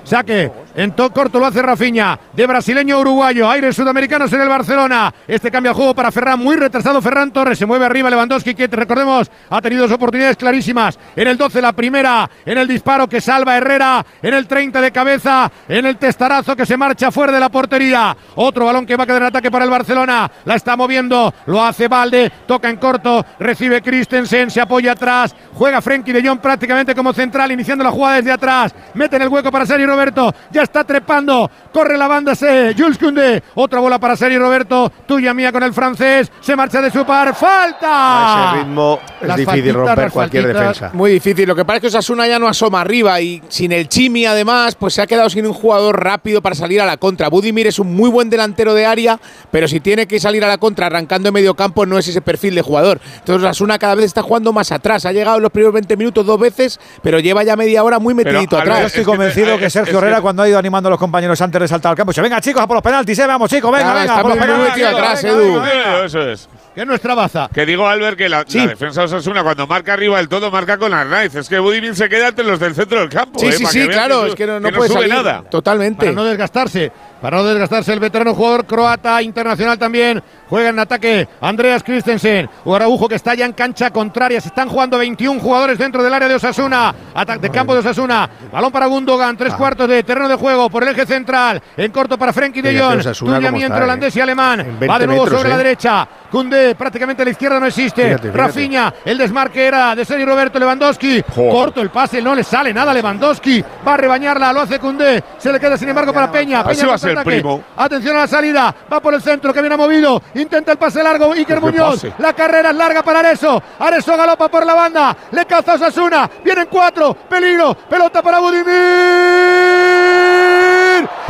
Saque 0.04 0.50
en 0.74 0.92
to 0.92 1.10
corto 1.12 1.38
lo 1.38 1.46
hace 1.46 1.62
Rafinha 1.62 2.18
de 2.32 2.46
brasileño 2.46 3.00
uruguayo. 3.00 3.50
Aires 3.50 3.76
sudamericanos 3.76 4.32
en 4.32 4.40
el 4.40 4.48
Barcelona. 4.48 5.12
Este 5.26 5.50
cambia 5.50 5.70
el 5.70 5.76
juego 5.76 5.94
para 5.94 6.12
Ferran. 6.12 6.38
Muy 6.38 6.56
retrasado 6.56 7.02
Ferran 7.02 7.32
Torres. 7.32 7.58
Se 7.58 7.66
mueve 7.66 7.86
arriba 7.86 8.10
Lewandowski 8.10 8.54
que 8.54 8.66
recordemos 8.66 9.30
ha 9.48 9.60
tenido 9.60 9.82
dos 9.82 9.92
oportunidades 9.92 10.36
clarísimas. 10.36 10.98
En 11.16 11.28
el 11.28 11.36
12 11.36 11.60
la 11.60 11.72
primera. 11.72 12.28
En 12.44 12.58
el 12.58 12.68
disparo 12.68 13.08
que 13.08 13.20
salva 13.20 13.56
Herrera. 13.56 14.04
En 14.22 14.34
el 14.34 14.46
30 14.46 14.80
de 14.80 14.92
cabeza. 14.92 15.50
En 15.68 15.86
el 15.86 15.96
testarazo 15.96 16.54
que 16.54 16.66
se 16.66 16.76
marcha 16.76 17.10
fuera 17.10 17.32
de 17.32 17.40
la 17.40 17.48
portería. 17.48 18.16
Otro 18.36 18.66
balón 18.66 18.86
que 18.86 18.96
va 18.96 19.04
a 19.04 19.06
quedar 19.06 19.22
en 19.22 19.28
ataque 19.28 19.50
para 19.50 19.64
el 19.64 19.70
Barcelona. 19.70 20.30
La 20.44 20.54
está 20.54 20.76
moviendo. 20.76 21.34
Lo 21.46 21.62
hace 21.62 21.88
Valde. 21.88 22.30
Toca 22.46 22.70
en 22.70 22.76
corto. 22.76 23.24
Recibe 23.38 23.82
Christensen. 23.82 24.50
Se 24.50 24.60
apoya 24.60 24.92
atrás. 24.92 25.34
Juega 25.54 25.80
Frenkie 25.80 26.12
de 26.12 26.26
Jong 26.26 26.40
prácticamente 26.40 26.94
como 26.94 27.12
central. 27.12 27.50
Iniciando 27.52 27.84
la 27.84 27.90
jugada 27.90 28.16
desde 28.16 28.32
atrás. 28.32 28.74
Mete 28.94 29.16
en 29.16 29.22
el 29.22 29.28
hueco 29.28 29.50
para 29.50 29.66
Sergio 29.66 29.86
Roberto. 29.86 30.34
Está 30.62 30.84
trepando. 30.84 31.50
Corre 31.72 31.96
la 31.96 32.08
banda. 32.08 32.34
Se. 32.34 32.74
Jules 32.76 32.98
Koundé. 32.98 33.42
Otra 33.54 33.80
bola 33.80 33.98
para 33.98 34.16
Sergio 34.16 34.38
Roberto. 34.38 34.90
Tuya 35.06 35.32
mía 35.34 35.52
con 35.52 35.62
el 35.62 35.72
francés. 35.72 36.30
Se 36.40 36.56
marcha 36.56 36.80
de 36.80 36.90
su 36.90 37.04
par. 37.04 37.34
¡Falta! 37.34 38.50
A 38.50 38.52
ese 38.54 38.62
ritmo 38.64 39.00
es 39.20 39.28
Las 39.28 39.36
difícil 39.36 39.60
faltitas, 39.62 39.86
romper 39.86 40.10
cualquier 40.10 40.46
defensa. 40.46 40.90
Muy 40.92 41.12
difícil. 41.12 41.46
Lo 41.48 41.54
que 41.54 41.64
pasa 41.64 41.76
es 41.76 41.80
que 41.82 41.86
Osasuna 41.88 42.26
ya 42.26 42.38
no 42.38 42.48
asoma 42.48 42.80
arriba 42.80 43.20
y 43.20 43.42
sin 43.48 43.72
el 43.72 43.88
Chimi, 43.88 44.26
además, 44.26 44.74
pues 44.74 44.94
se 44.94 45.02
ha 45.02 45.06
quedado 45.06 45.30
sin 45.30 45.46
un 45.46 45.52
jugador 45.52 46.02
rápido 46.02 46.42
para 46.42 46.54
salir 46.54 46.80
a 46.80 46.86
la 46.86 46.96
contra. 46.96 47.28
Budimir 47.28 47.66
es 47.66 47.78
un 47.78 47.94
muy 47.94 48.10
buen 48.10 48.30
delantero 48.30 48.74
de 48.74 48.86
área, 48.86 49.18
pero 49.50 49.68
si 49.68 49.80
tiene 49.80 50.06
que 50.06 50.18
salir 50.20 50.44
a 50.44 50.48
la 50.48 50.58
contra 50.58 50.86
arrancando 50.86 51.28
en 51.28 51.34
medio 51.34 51.54
campo, 51.54 51.86
no 51.86 51.98
es 51.98 52.08
ese 52.08 52.20
perfil 52.20 52.54
de 52.54 52.62
jugador. 52.62 53.00
Entonces, 53.18 53.42
Osasuna 53.44 53.78
cada 53.78 53.94
vez 53.94 54.06
está 54.06 54.22
jugando 54.22 54.52
más 54.52 54.72
atrás. 54.72 55.04
Ha 55.06 55.12
llegado 55.12 55.36
en 55.36 55.42
los 55.42 55.52
primeros 55.52 55.74
20 55.74 55.96
minutos 55.96 56.26
dos 56.26 56.38
veces, 56.40 56.80
pero 57.02 57.18
lleva 57.20 57.42
ya 57.42 57.56
media 57.56 57.82
hora 57.84 57.98
muy 57.98 58.14
metidito 58.14 58.56
Yo 58.56 58.62
atrás. 58.62 58.86
estoy 58.86 59.00
Es 59.02 59.06
que- 59.06 59.10
convencido 59.10 59.58
que 59.58 59.70
Sergio 59.70 59.92
es 59.92 59.98
que- 59.98 60.04
Herrera, 60.06 60.20
cuando 60.20 60.42
ha 60.42 60.46
ido 60.50 60.58
animando 60.58 60.88
a 60.88 60.90
los 60.90 60.98
compañeros 60.98 61.40
antes 61.40 61.60
de 61.60 61.68
saltar 61.68 61.90
al 61.90 61.96
campo, 61.96 62.10
dice: 62.12 62.20
Venga, 62.20 62.40
chicos, 62.40 62.62
a 62.62 62.66
por 62.66 62.76
los 62.76 62.82
penaltis, 62.82 63.18
eh, 63.18 63.26
vamos, 63.26 63.48
chicos, 63.50 63.70
venga, 63.72 63.84
Claro, 63.92 64.00
venga, 64.00 64.22
por 64.22 64.30
los 64.30 64.38
muy 64.38 64.46
penaltis. 64.46 64.72
metido 64.74 64.88
atrás, 64.98 65.22
venga, 65.22 65.36
Edu. 65.36 65.52
venga, 65.60 65.66
venga. 65.90 66.04
Eso 66.04 66.20
es. 66.30 66.48
Que 66.74 66.82
es 66.82 66.86
nuestra 66.86 67.14
baza. 67.16 67.48
Que 67.52 67.66
digo, 67.66 67.86
Albert, 67.88 68.16
que 68.16 68.28
la, 68.28 68.44
Sí. 68.46 68.58
la 68.58 68.68
defensa 68.68 69.00
de 69.00 69.06
Osasuna, 69.06 69.42
cuando 69.42 69.66
marca 69.66 69.92
arriba 69.92 70.18
del 70.18 70.28
todo, 70.28 70.50
marca 70.52 70.78
con 70.78 70.92
las 70.92 71.08
raíces. 71.08 71.40
Es 71.40 71.48
que 71.48 71.58
Budimir 71.58 71.96
se 71.96 72.08
queda 72.08 72.28
entre 72.28 72.44
los 72.44 72.60
del 72.60 72.74
centro 72.76 73.00
del 73.00 73.08
campo. 73.08 73.40
Sí, 73.40 73.46
eh, 73.46 73.52
sí, 73.52 73.66
sí, 73.66 73.88
claro, 73.88 74.26
es 74.26 74.34
que 74.36 74.46
no, 74.46 74.60
no 74.60 74.68
que 74.68 74.76
puede 74.76 74.88
sube 74.88 75.00
salir. 75.00 75.14
nada. 75.14 75.42
Totalmente. 75.50 76.06
Para 76.06 76.12
no 76.12 76.24
desgastarse. 76.24 76.92
Para 77.20 77.36
no 77.36 77.44
desgastarse 77.44 77.92
el 77.92 78.00
veterano 78.00 78.34
jugador 78.34 78.64
croata 78.64 79.20
internacional 79.20 79.78
también. 79.78 80.22
Juega 80.48 80.70
en 80.70 80.78
ataque 80.78 81.28
Andreas 81.40 81.82
Christensen. 81.82 82.48
O 82.64 82.74
Araujo 82.74 83.08
que 83.08 83.16
está 83.16 83.34
ya 83.34 83.44
en 83.44 83.52
cancha 83.52 83.90
contraria. 83.90 84.40
Se 84.40 84.48
están 84.48 84.68
jugando 84.68 84.96
21 84.96 85.38
jugadores 85.40 85.76
dentro 85.76 86.02
del 86.02 86.14
área 86.14 86.28
de 86.28 86.36
Osasuna. 86.36 86.94
Ataque 87.12 87.40
de 87.40 87.50
campo 87.50 87.74
de 87.74 87.80
Osasuna. 87.80 88.30
Balón 88.50 88.72
para 88.72 88.86
Gundogan. 88.86 89.36
Tres 89.36 89.52
cuartos 89.54 89.86
de 89.88 90.02
terreno 90.02 90.28
de 90.28 90.36
juego 90.36 90.70
por 90.70 90.82
el 90.84 90.90
eje 90.90 91.04
central. 91.04 91.60
En 91.76 91.90
corto 91.92 92.16
para 92.16 92.32
Frenkie 92.32 92.62
de 92.62 92.80
Jong. 92.80 93.00
Está, 93.00 93.82
holandés 93.84 94.16
y 94.16 94.20
eh. 94.20 94.22
alemán. 94.22 94.60
En 94.60 94.78
20 94.78 94.86
Va 94.86 94.98
de 94.98 95.06
nuevo 95.06 95.24
metros, 95.24 95.40
sobre 95.40 95.50
eh. 95.50 95.52
la 95.52 95.58
derecha. 95.58 96.08
Cundé 96.30 96.59
Cundé, 96.60 96.74
prácticamente 96.74 97.22
a 97.22 97.24
la 97.24 97.30
izquierda 97.30 97.60
no 97.60 97.66
existe. 97.66 98.02
Fíjate, 98.04 98.22
fíjate. 98.30 98.38
Rafinha, 98.38 98.94
el 99.04 99.18
desmarque 99.18 99.64
era 99.66 99.94
de 99.94 100.04
Sergio 100.04 100.26
Roberto 100.26 100.58
Lewandowski. 100.58 101.22
Joder. 101.34 101.52
Corto 101.52 101.80
el 101.80 101.90
pase, 101.90 102.20
no 102.20 102.34
le 102.34 102.44
sale 102.44 102.72
nada 102.74 102.90
a 102.90 102.94
Lewandowski. 102.94 103.64
Va 103.86 103.94
a 103.94 103.96
rebañarla, 103.96 104.52
lo 104.52 104.60
hace 104.60 104.78
Cundé. 104.78 105.22
Se 105.38 105.52
le 105.52 105.58
queda 105.58 105.76
sin 105.76 105.88
embargo 105.88 106.12
para 106.12 106.30
Peña. 106.30 106.60
Así 106.60 106.80
Peña 106.80 106.88
va 106.88 106.94
a 106.94 106.98
ser, 106.98 107.22
primo. 107.24 107.62
Atención 107.76 108.16
a 108.16 108.20
la 108.20 108.26
salida, 108.26 108.74
va 108.92 109.00
por 109.00 109.14
el 109.14 109.22
centro 109.22 109.52
que 109.54 109.60
viene 109.60 109.76
movido. 109.76 110.22
Intenta 110.34 110.72
el 110.72 110.78
pase 110.78 111.02
largo, 111.02 111.32
Iker 111.32 111.58
¿Qué 111.58 111.64
Muñoz. 111.64 112.02
pase? 112.02 112.12
La 112.18 112.32
carrera 112.34 112.70
es 112.70 112.76
larga 112.76 113.02
para 113.02 113.20
Areso. 113.20 113.62
Areso 113.78 114.16
galopa 114.16 114.48
por 114.48 114.66
la 114.66 114.74
banda. 114.74 115.16
Le 115.32 115.46
caza 115.46 115.72
a 115.72 115.74
Osasuna. 115.76 116.30
Vienen 116.44 116.66
cuatro. 116.70 117.14
Peligro. 117.14 117.74
Pelota 117.74 118.22
para 118.22 118.38
Budimir. 118.38 118.64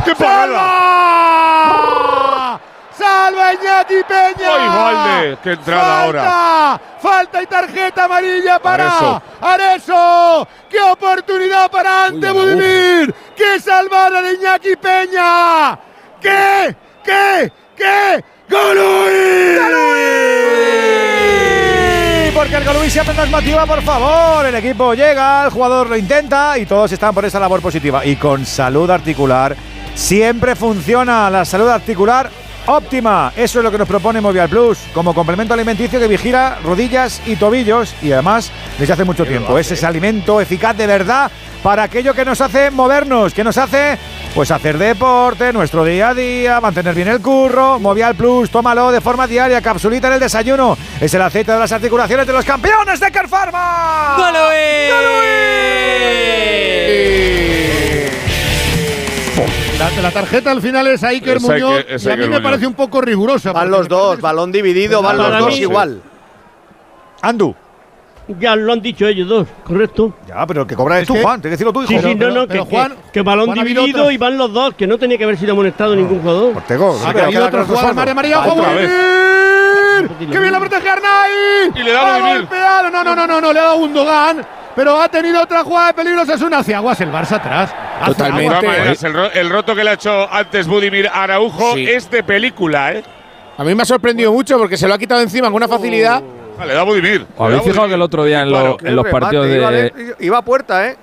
¡Qué 0.05 0.15
¡Salva! 0.15 0.71
¡Salva 3.01 3.53
Iñaki 3.53 4.03
Peña! 4.07 4.49
¡Ay, 4.59 4.67
Valde! 4.69 5.37
¡Qué 5.43 5.51
entrada 5.53 5.81
¡Falta! 5.81 6.03
ahora! 6.03 6.81
¡Falta 7.01 7.41
y 7.41 7.45
tarjeta 7.47 8.03
amarilla 8.03 8.59
para 8.59 8.85
Areso. 8.85 9.21
Areso! 9.41 10.47
¡Qué 10.69 10.79
oportunidad 10.79 11.71
para 11.71 12.05
Ante 12.05 12.29
Budimir! 12.31 13.15
¡Qué 13.35 13.59
salvada 13.59 14.21
de 14.21 14.33
Iñaki 14.35 14.75
Peña! 14.75 15.79
¿Qué? 16.21 16.75
¿Qué? 17.03 17.51
¿Qué? 17.75 18.23
¡Golui! 18.47 19.51
Porque 22.35 22.55
el 22.55 22.63
Golui 22.63 22.89
siempre 22.91 23.15
nos 23.15 23.29
motiva, 23.29 23.65
por 23.65 23.81
favor. 23.81 24.45
El 24.45 24.53
equipo 24.55 24.93
llega, 24.93 25.45
el 25.45 25.49
jugador 25.49 25.89
lo 25.89 25.97
intenta 25.97 26.55
y 26.59 26.67
todos 26.67 26.91
están 26.91 27.15
por 27.15 27.25
esa 27.25 27.39
labor 27.39 27.61
positiva. 27.61 28.05
Y 28.05 28.15
con 28.15 28.45
salud 28.45 28.89
articular 28.91 29.55
siempre 29.95 30.55
funciona 30.55 31.29
la 31.31 31.45
salud 31.45 31.67
articular 31.67 32.29
óptima. 32.67 33.33
Eso 33.35 33.59
es 33.59 33.63
lo 33.63 33.71
que 33.71 33.77
nos 33.77 33.87
propone 33.87 34.21
Movial 34.21 34.49
Plus 34.49 34.77
como 34.93 35.13
complemento 35.13 35.53
alimenticio 35.53 35.99
que 35.99 36.07
vigila 36.07 36.59
rodillas 36.63 37.21
y 37.25 37.35
tobillos 37.35 37.95
y 38.01 38.11
además 38.11 38.51
desde 38.77 38.93
hace 38.93 39.03
mucho 39.03 39.25
tiempo. 39.25 39.57
Es 39.57 39.71
ese 39.71 39.85
alimento 39.85 40.41
eficaz 40.41 40.75
de 40.77 40.87
verdad 40.87 41.31
para 41.63 41.83
aquello 41.83 42.13
que 42.13 42.25
nos 42.25 42.41
hace 42.41 42.71
movernos, 42.71 43.33
que 43.33 43.43
nos 43.43 43.57
hace 43.57 43.97
pues 44.33 44.49
hacer 44.51 44.77
deporte, 44.77 45.53
nuestro 45.53 45.83
día 45.83 46.09
a 46.09 46.13
día, 46.13 46.61
mantener 46.61 46.95
bien 46.95 47.07
el 47.09 47.21
curro. 47.21 47.79
Movial 47.79 48.15
Plus, 48.15 48.49
tómalo 48.49 48.91
de 48.91 49.01
forma 49.01 49.27
diaria, 49.27 49.61
capsulita 49.61 50.07
en 50.07 50.13
el 50.13 50.19
desayuno. 50.19 50.77
Es 50.99 51.13
el 51.13 51.21
aceite 51.21 51.51
de 51.51 51.59
las 51.59 51.71
articulaciones 51.71 52.25
de 52.25 52.33
los 52.33 52.45
campeones 52.45 52.99
de 52.99 53.11
Kerfarma. 53.11 54.15
La, 59.79 60.01
la 60.01 60.11
tarjeta 60.11 60.51
al 60.51 60.61
final 60.61 60.85
es 60.87 61.03
a 61.03 61.07
Iker 61.09 61.37
Es 61.37 61.43
Muñoz 61.43 61.79
Iker- 61.79 61.85
es 61.89 62.05
y 62.05 62.09
a 62.09 62.09
mí 62.09 62.13
Iker 62.15 62.29
me 62.29 62.35
Muñoz. 62.37 62.43
parece 62.43 62.67
un 62.67 62.73
poco 62.73 63.01
rigurosa. 63.01 63.51
Van 63.51 63.69
los 63.71 63.87
parece 63.87 63.89
dos, 63.95 64.15
que- 64.17 64.21
balón 64.21 64.51
dividido, 64.51 65.01
van 65.01 65.17
los 65.17 65.39
dos 65.39 65.47
mí- 65.53 65.59
igual. 65.59 66.01
Andu. 67.21 67.55
Ya 68.39 68.55
lo 68.55 68.71
han 68.71 68.81
dicho 68.81 69.05
ellos 69.07 69.27
dos, 69.27 69.47
correcto. 69.63 70.13
Ya, 70.27 70.45
pero 70.45 70.61
el 70.61 70.67
que 70.67 70.75
cobra 70.75 70.97
es, 70.97 71.01
Es 71.03 71.07
tú, 71.07 71.15
que- 71.15 71.21
Juan. 71.23 71.41
Tienes 71.41 71.57
que 71.59 71.63
decirlo 71.65 71.73
tú, 71.73 71.81
hijo. 71.83 71.89
Sí, 72.01 72.07
sí, 72.09 72.15
Pero- 72.17 72.29
no, 72.33 72.41
no, 72.41 72.47
pero 72.47 72.65
que, 72.65 72.75
Juan- 72.75 72.91
que, 72.91 73.11
que 73.11 73.21
balón 73.23 73.45
Juan 73.47 73.59
ha 73.59 73.63
dividido 73.63 74.11
y 74.11 74.17
van 74.17 74.37
los 74.37 74.53
dos, 74.53 74.73
que 74.75 74.87
no 74.87 74.97
tenía 74.97 75.17
que 75.17 75.23
haber 75.23 75.37
sido 75.37 75.53
amonestado 75.53 75.95
ningún 75.95 76.21
jugador. 76.21 76.55
Ortego. 76.57 76.97
Ha 77.05 77.13
pero 77.13 77.29
claro 77.29 77.51
que 77.51 77.63
jugada 77.65 77.89
es 77.89 77.95
María 77.95 78.13
María, 78.15 78.39
ojo, 78.39 78.51
Otra 78.59 78.73
vez. 78.73 78.89
Budimir. 80.07 80.31
¡Qué 80.33 80.39
bien 80.39 80.51
la 80.51 80.59
protege 80.59 80.89
Arnai! 80.89 81.31
Y 81.75 81.83
le 81.83 81.91
da 81.91 82.01
Ha. 82.15 82.47
No, 82.91 83.03
no, 83.03 83.15
no, 83.15 83.27
no, 83.27 83.41
no, 83.41 83.53
le 83.53 83.59
ha 83.59 83.63
dado 83.63 83.75
un 83.77 83.93
Dogan. 83.93 84.45
Pero 84.75 85.01
ha 85.01 85.09
tenido 85.09 85.41
otra 85.41 85.63
jugada 85.63 85.87
de 85.87 85.93
peligro. 85.93 86.21
Es 86.21 86.41
una 86.41 86.59
hacia 86.59 86.77
aguas 86.77 86.99
el 87.01 87.11
Barça 87.11 87.33
atrás. 87.33 87.73
Totalmente. 88.05 88.67
maneras, 88.67 89.03
el, 89.03 89.13
ro- 89.13 89.31
el 89.31 89.49
roto 89.49 89.75
que 89.75 89.83
le 89.83 89.89
ha 89.91 89.93
hecho 89.93 90.31
antes 90.31 90.67
Budimir 90.67 91.09
Araujo 91.13 91.73
Sí. 91.75 91.87
es 91.89 92.09
de 92.09 92.23
película, 92.23 92.93
¿eh? 92.93 93.03
A 93.57 93.63
mí 93.63 93.75
me 93.75 93.83
ha 93.83 93.85
sorprendido 93.85 94.31
mucho 94.31 94.57
porque 94.57 94.77
se 94.77 94.87
lo 94.87 94.93
ha 94.93 94.97
quitado 94.97 95.21
encima 95.21 95.47
con 95.47 95.55
una 95.55 95.67
facilidad. 95.67 96.21
Ah, 96.59 96.65
le 96.65 96.73
da 96.73 96.83
Budimir. 96.83 97.25
¿Os 97.37 97.45
habéis 97.47 97.63
fijado 97.63 97.87
que 97.89 97.93
el 97.95 98.01
otro 98.01 98.23
día 98.23 98.41
en, 98.41 98.51
lo- 98.51 98.77
Qué 98.77 98.87
en 98.87 98.95
los 98.95 99.05
remate, 99.05 99.25
partidos 99.25 99.47
iba, 99.49 99.71
de. 99.71 100.15
iba 100.19 100.37
a 100.37 100.41
puerta, 100.41 100.87
¿eh? 100.87 100.95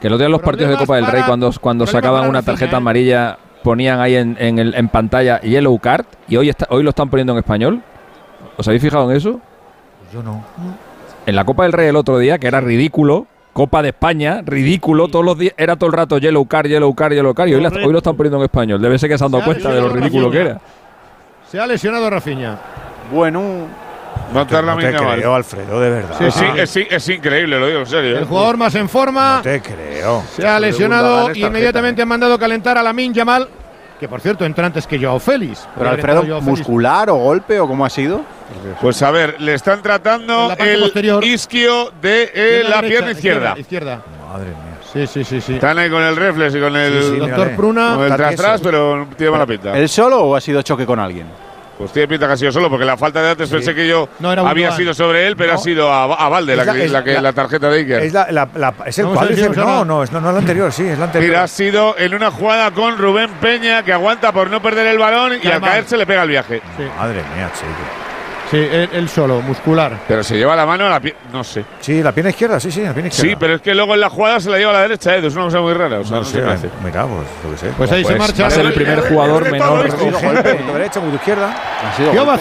Que 0.00 0.06
el 0.06 0.12
otro 0.14 0.18
día 0.18 0.26
en 0.26 0.32
los 0.32 0.40
partidos 0.42 0.70
de 0.70 0.76
Copa 0.78 0.96
del 0.96 1.06
Rey, 1.06 1.22
cuando, 1.26 1.52
cuando 1.60 1.86
sacaban 1.86 2.28
una 2.28 2.42
tarjeta 2.42 2.72
¿eh? 2.72 2.76
amarilla, 2.78 3.36
ponían 3.62 4.00
ahí 4.00 4.16
en, 4.16 4.36
en, 4.40 4.58
el- 4.58 4.74
en 4.74 4.88
pantalla 4.88 5.40
Yellow 5.42 5.78
Card 5.78 6.06
y 6.28 6.36
hoy, 6.38 6.48
está, 6.48 6.66
hoy 6.70 6.82
lo 6.82 6.90
están 6.90 7.10
poniendo 7.10 7.34
en 7.34 7.38
español. 7.40 7.82
¿Os 8.56 8.66
habéis 8.66 8.82
fijado 8.82 9.10
en 9.10 9.16
eso? 9.16 9.40
Yo 10.12 10.22
no. 10.22 10.42
En 11.26 11.36
la 11.36 11.44
Copa 11.44 11.64
del 11.64 11.72
Rey 11.72 11.88
el 11.88 11.96
otro 11.96 12.18
día, 12.18 12.38
que 12.38 12.46
era 12.46 12.60
ridículo. 12.60 13.26
Copa 13.52 13.82
de 13.82 13.88
España, 13.88 14.42
ridículo, 14.44 15.08
todos 15.08 15.24
los 15.24 15.36
días, 15.36 15.54
era 15.56 15.74
todo 15.74 15.88
el 15.88 15.92
rato 15.92 16.18
Yellow 16.18 16.46
Card, 16.46 16.68
Yellow 16.68 16.94
Card, 16.94 17.12
Yellow 17.14 17.34
Card, 17.34 17.48
y 17.48 17.54
hoy, 17.54 17.60
la- 17.60 17.68
hoy 17.68 17.92
lo 17.92 17.98
están 17.98 18.16
poniendo 18.16 18.38
en 18.38 18.44
español. 18.44 18.80
Debe 18.80 18.96
ser 18.96 19.08
que 19.10 19.18
se 19.18 19.24
han 19.24 19.30
dado 19.32 19.42
Se 19.44 19.50
ha 19.50 19.52
cuenta 19.54 19.72
de 19.74 19.80
lo 19.80 19.88
ridículo 19.88 20.30
que 20.30 20.38
era. 20.40 20.60
Se 21.50 21.58
ha 21.58 21.66
lesionado 21.66 22.08
Rafinha. 22.08 22.56
Bueno, 23.12 23.66
No 24.32 24.46
te 24.46 24.62
No 24.62 24.76
te 24.76 24.92
creo, 24.94 25.34
Alfredo, 25.34 25.80
de 25.80 25.90
verdad. 25.90 26.22
Es, 26.22 26.40
in- 26.40 26.58
es 26.58 26.76
es 26.76 27.08
increíble, 27.08 27.58
lo 27.58 27.66
digo 27.66 27.80
en 27.80 27.86
serio. 27.86 28.16
El 28.18 28.22
¿eh? 28.22 28.26
jugador 28.26 28.56
más 28.56 28.74
en 28.76 28.88
forma. 28.88 29.36
No 29.38 29.42
te 29.42 29.60
creo. 29.60 30.22
Se 30.36 30.46
ha 30.46 30.60
lesionado 30.60 31.34
inmediatamente 31.34 32.02
han 32.02 32.08
mandado 32.08 32.38
calentar 32.38 32.78
a 32.78 32.82
Lamin 32.84 33.12
Yamal. 33.12 33.48
Que 34.00 34.08
por 34.08 34.20
cierto 34.22 34.46
entra 34.46 34.64
antes 34.66 34.86
que 34.86 34.98
Joao 34.98 35.20
Félix. 35.20 35.68
pero 35.76 35.90
Alfredo, 35.90 36.22
Félix. 36.22 36.42
¿muscular 36.42 37.10
o 37.10 37.16
golpe 37.16 37.60
o 37.60 37.68
cómo 37.68 37.84
ha 37.84 37.90
sido? 37.90 38.22
Pues 38.80 39.00
a 39.02 39.10
ver, 39.10 39.40
le 39.40 39.54
están 39.54 39.82
tratando 39.82 40.52
el 40.58 40.80
posterior. 40.80 41.22
isquio 41.22 41.92
de 42.00 42.22
eh, 42.24 42.30
Pierna 42.34 42.68
la 42.70 42.76
derecha, 42.76 42.88
pierna 42.88 43.10
izquierda. 43.12 43.54
Izquierda. 43.58 44.02
Madre 44.32 44.46
mía. 44.48 44.78
Sí, 44.92 45.06
sí, 45.06 45.22
sí, 45.22 45.40
sí. 45.40 45.54
Están 45.54 45.78
ahí 45.78 45.88
con 45.90 46.02
el 46.02 46.16
reflex 46.16 46.54
y 46.54 46.60
con 46.60 46.74
el, 46.74 47.02
Sí, 47.02 47.08
sí, 47.10 47.16
Doctor. 47.18 47.50
Pruna. 47.56 47.94
con 47.94 48.04
el 48.06 48.16
tras 48.16 48.34
tras, 48.36 48.60
pero 48.62 49.06
tiene 49.16 49.30
mala 49.30 49.46
pinta. 49.46 49.76
¿Él 49.78 49.88
solo 49.88 50.20
o 50.22 50.34
ha 50.34 50.40
sido 50.40 50.62
choque 50.62 50.84
con 50.86 50.98
alguien? 50.98 51.26
Pues 51.80 51.92
tiene 51.94 52.08
pinta 52.08 52.26
que 52.26 52.34
ha 52.34 52.36
sido 52.36 52.52
solo, 52.52 52.68
porque 52.68 52.84
la 52.84 52.98
falta 52.98 53.22
de 53.22 53.30
antes 53.30 53.48
pensé 53.48 53.74
que 53.74 53.88
yo 53.88 54.06
No, 54.18 54.30
era 54.30 54.42
había 54.42 54.66
Gundogan. 54.68 54.76
sido 54.76 54.92
sobre 54.92 55.26
él, 55.26 55.34
pero 55.34 55.54
No. 55.54 55.58
ha 55.58 55.62
sido 55.62 55.90
a, 55.90 56.04
a 56.04 56.28
Valde 56.28 56.54
la, 56.54 56.70
que, 56.70 56.84
es 56.84 56.90
la, 56.92 57.02
que- 57.02 57.14
la- 57.14 57.22
la 57.22 57.32
tarjeta 57.32 57.70
de 57.70 57.78
Iker. 57.78 58.02
Es, 58.02 58.12
la, 58.12 58.26
la- 58.30 58.48
la- 58.54 58.74
es 58.84 58.98
el 58.98 59.06
cuádriceps. 59.06 59.56
No, 59.56 59.62
habla. 59.62 59.84
no, 59.86 60.02
es, 60.02 60.12
no, 60.12 60.20
no 60.20 60.28
es 60.28 60.34
la 60.34 60.40
anterior, 60.40 60.70
sí, 60.72 60.86
es 60.86 60.98
la 60.98 61.06
anterior. 61.06 61.30
Mira, 61.30 61.42
ha 61.44 61.48
sido 61.48 61.96
en 61.98 62.14
una 62.14 62.30
jugada 62.30 62.70
con 62.72 62.98
Rubén 62.98 63.30
Peña, 63.40 63.82
que 63.82 63.94
aguanta 63.94 64.30
por 64.30 64.50
no 64.50 64.60
perder 64.60 64.88
el 64.88 64.98
balón 64.98 65.32
y 65.42 65.46
al 65.46 65.52
Además- 65.52 65.70
caerse 65.70 65.96
le 65.96 66.04
pega 66.06 66.22
el 66.24 66.28
viaje. 66.28 66.60
Madre 66.98 67.22
mía, 67.34 67.50
chico. 67.54 68.09
Sí, 68.50 68.56
él, 68.56 68.88
él 68.92 69.08
solo, 69.08 69.40
muscular. 69.42 69.96
Pero 70.08 70.24
se 70.24 70.36
lleva 70.36 70.56
la 70.56 70.66
mano 70.66 70.84
a 70.86 70.88
la 70.88 71.00
pierna, 71.00 71.20
no 71.32 71.44
sé. 71.44 71.64
Sí, 71.80 72.02
la 72.02 72.12
pierna 72.12 72.30
izquierda, 72.30 72.58
sí, 72.58 72.70
sí, 72.70 72.82
la 72.82 72.92
pierna 72.92 73.08
izquierda. 73.08 73.30
Sí, 73.30 73.36
pero 73.38 73.54
es 73.54 73.60
que 73.62 73.74
luego 73.74 73.94
en 73.94 74.00
la 74.00 74.10
jugada 74.10 74.40
se 74.40 74.50
la 74.50 74.58
lleva 74.58 74.70
a 74.70 74.74
la 74.74 74.82
derecha, 74.82 75.16
¿eh? 75.16 75.24
es 75.24 75.34
una 75.34 75.44
cosa 75.44 75.60
muy 75.60 75.72
rara. 75.72 76.00
O 76.00 76.04
sea, 76.04 76.16
no, 76.16 76.22
no 76.22 76.24
sé 76.24 76.32
sé, 76.38 76.42
qué 76.44 76.50
hace. 76.50 76.68
mira, 76.84 77.06
pues 77.06 77.26
lo 77.44 77.50
que 77.52 77.56
sé. 77.58 77.66
Pues 77.76 77.92
ahí 77.92 78.02
se 78.04 78.08
Pues 78.08 78.18
marcha. 78.18 78.42
va 78.42 78.48
a 78.48 78.50
ser 78.50 78.66
el 78.66 78.72
primer 78.72 79.00
jugador 79.08 79.50
menor. 79.50 79.82
Derecha, 80.72 81.00
izquierda. 81.14 81.54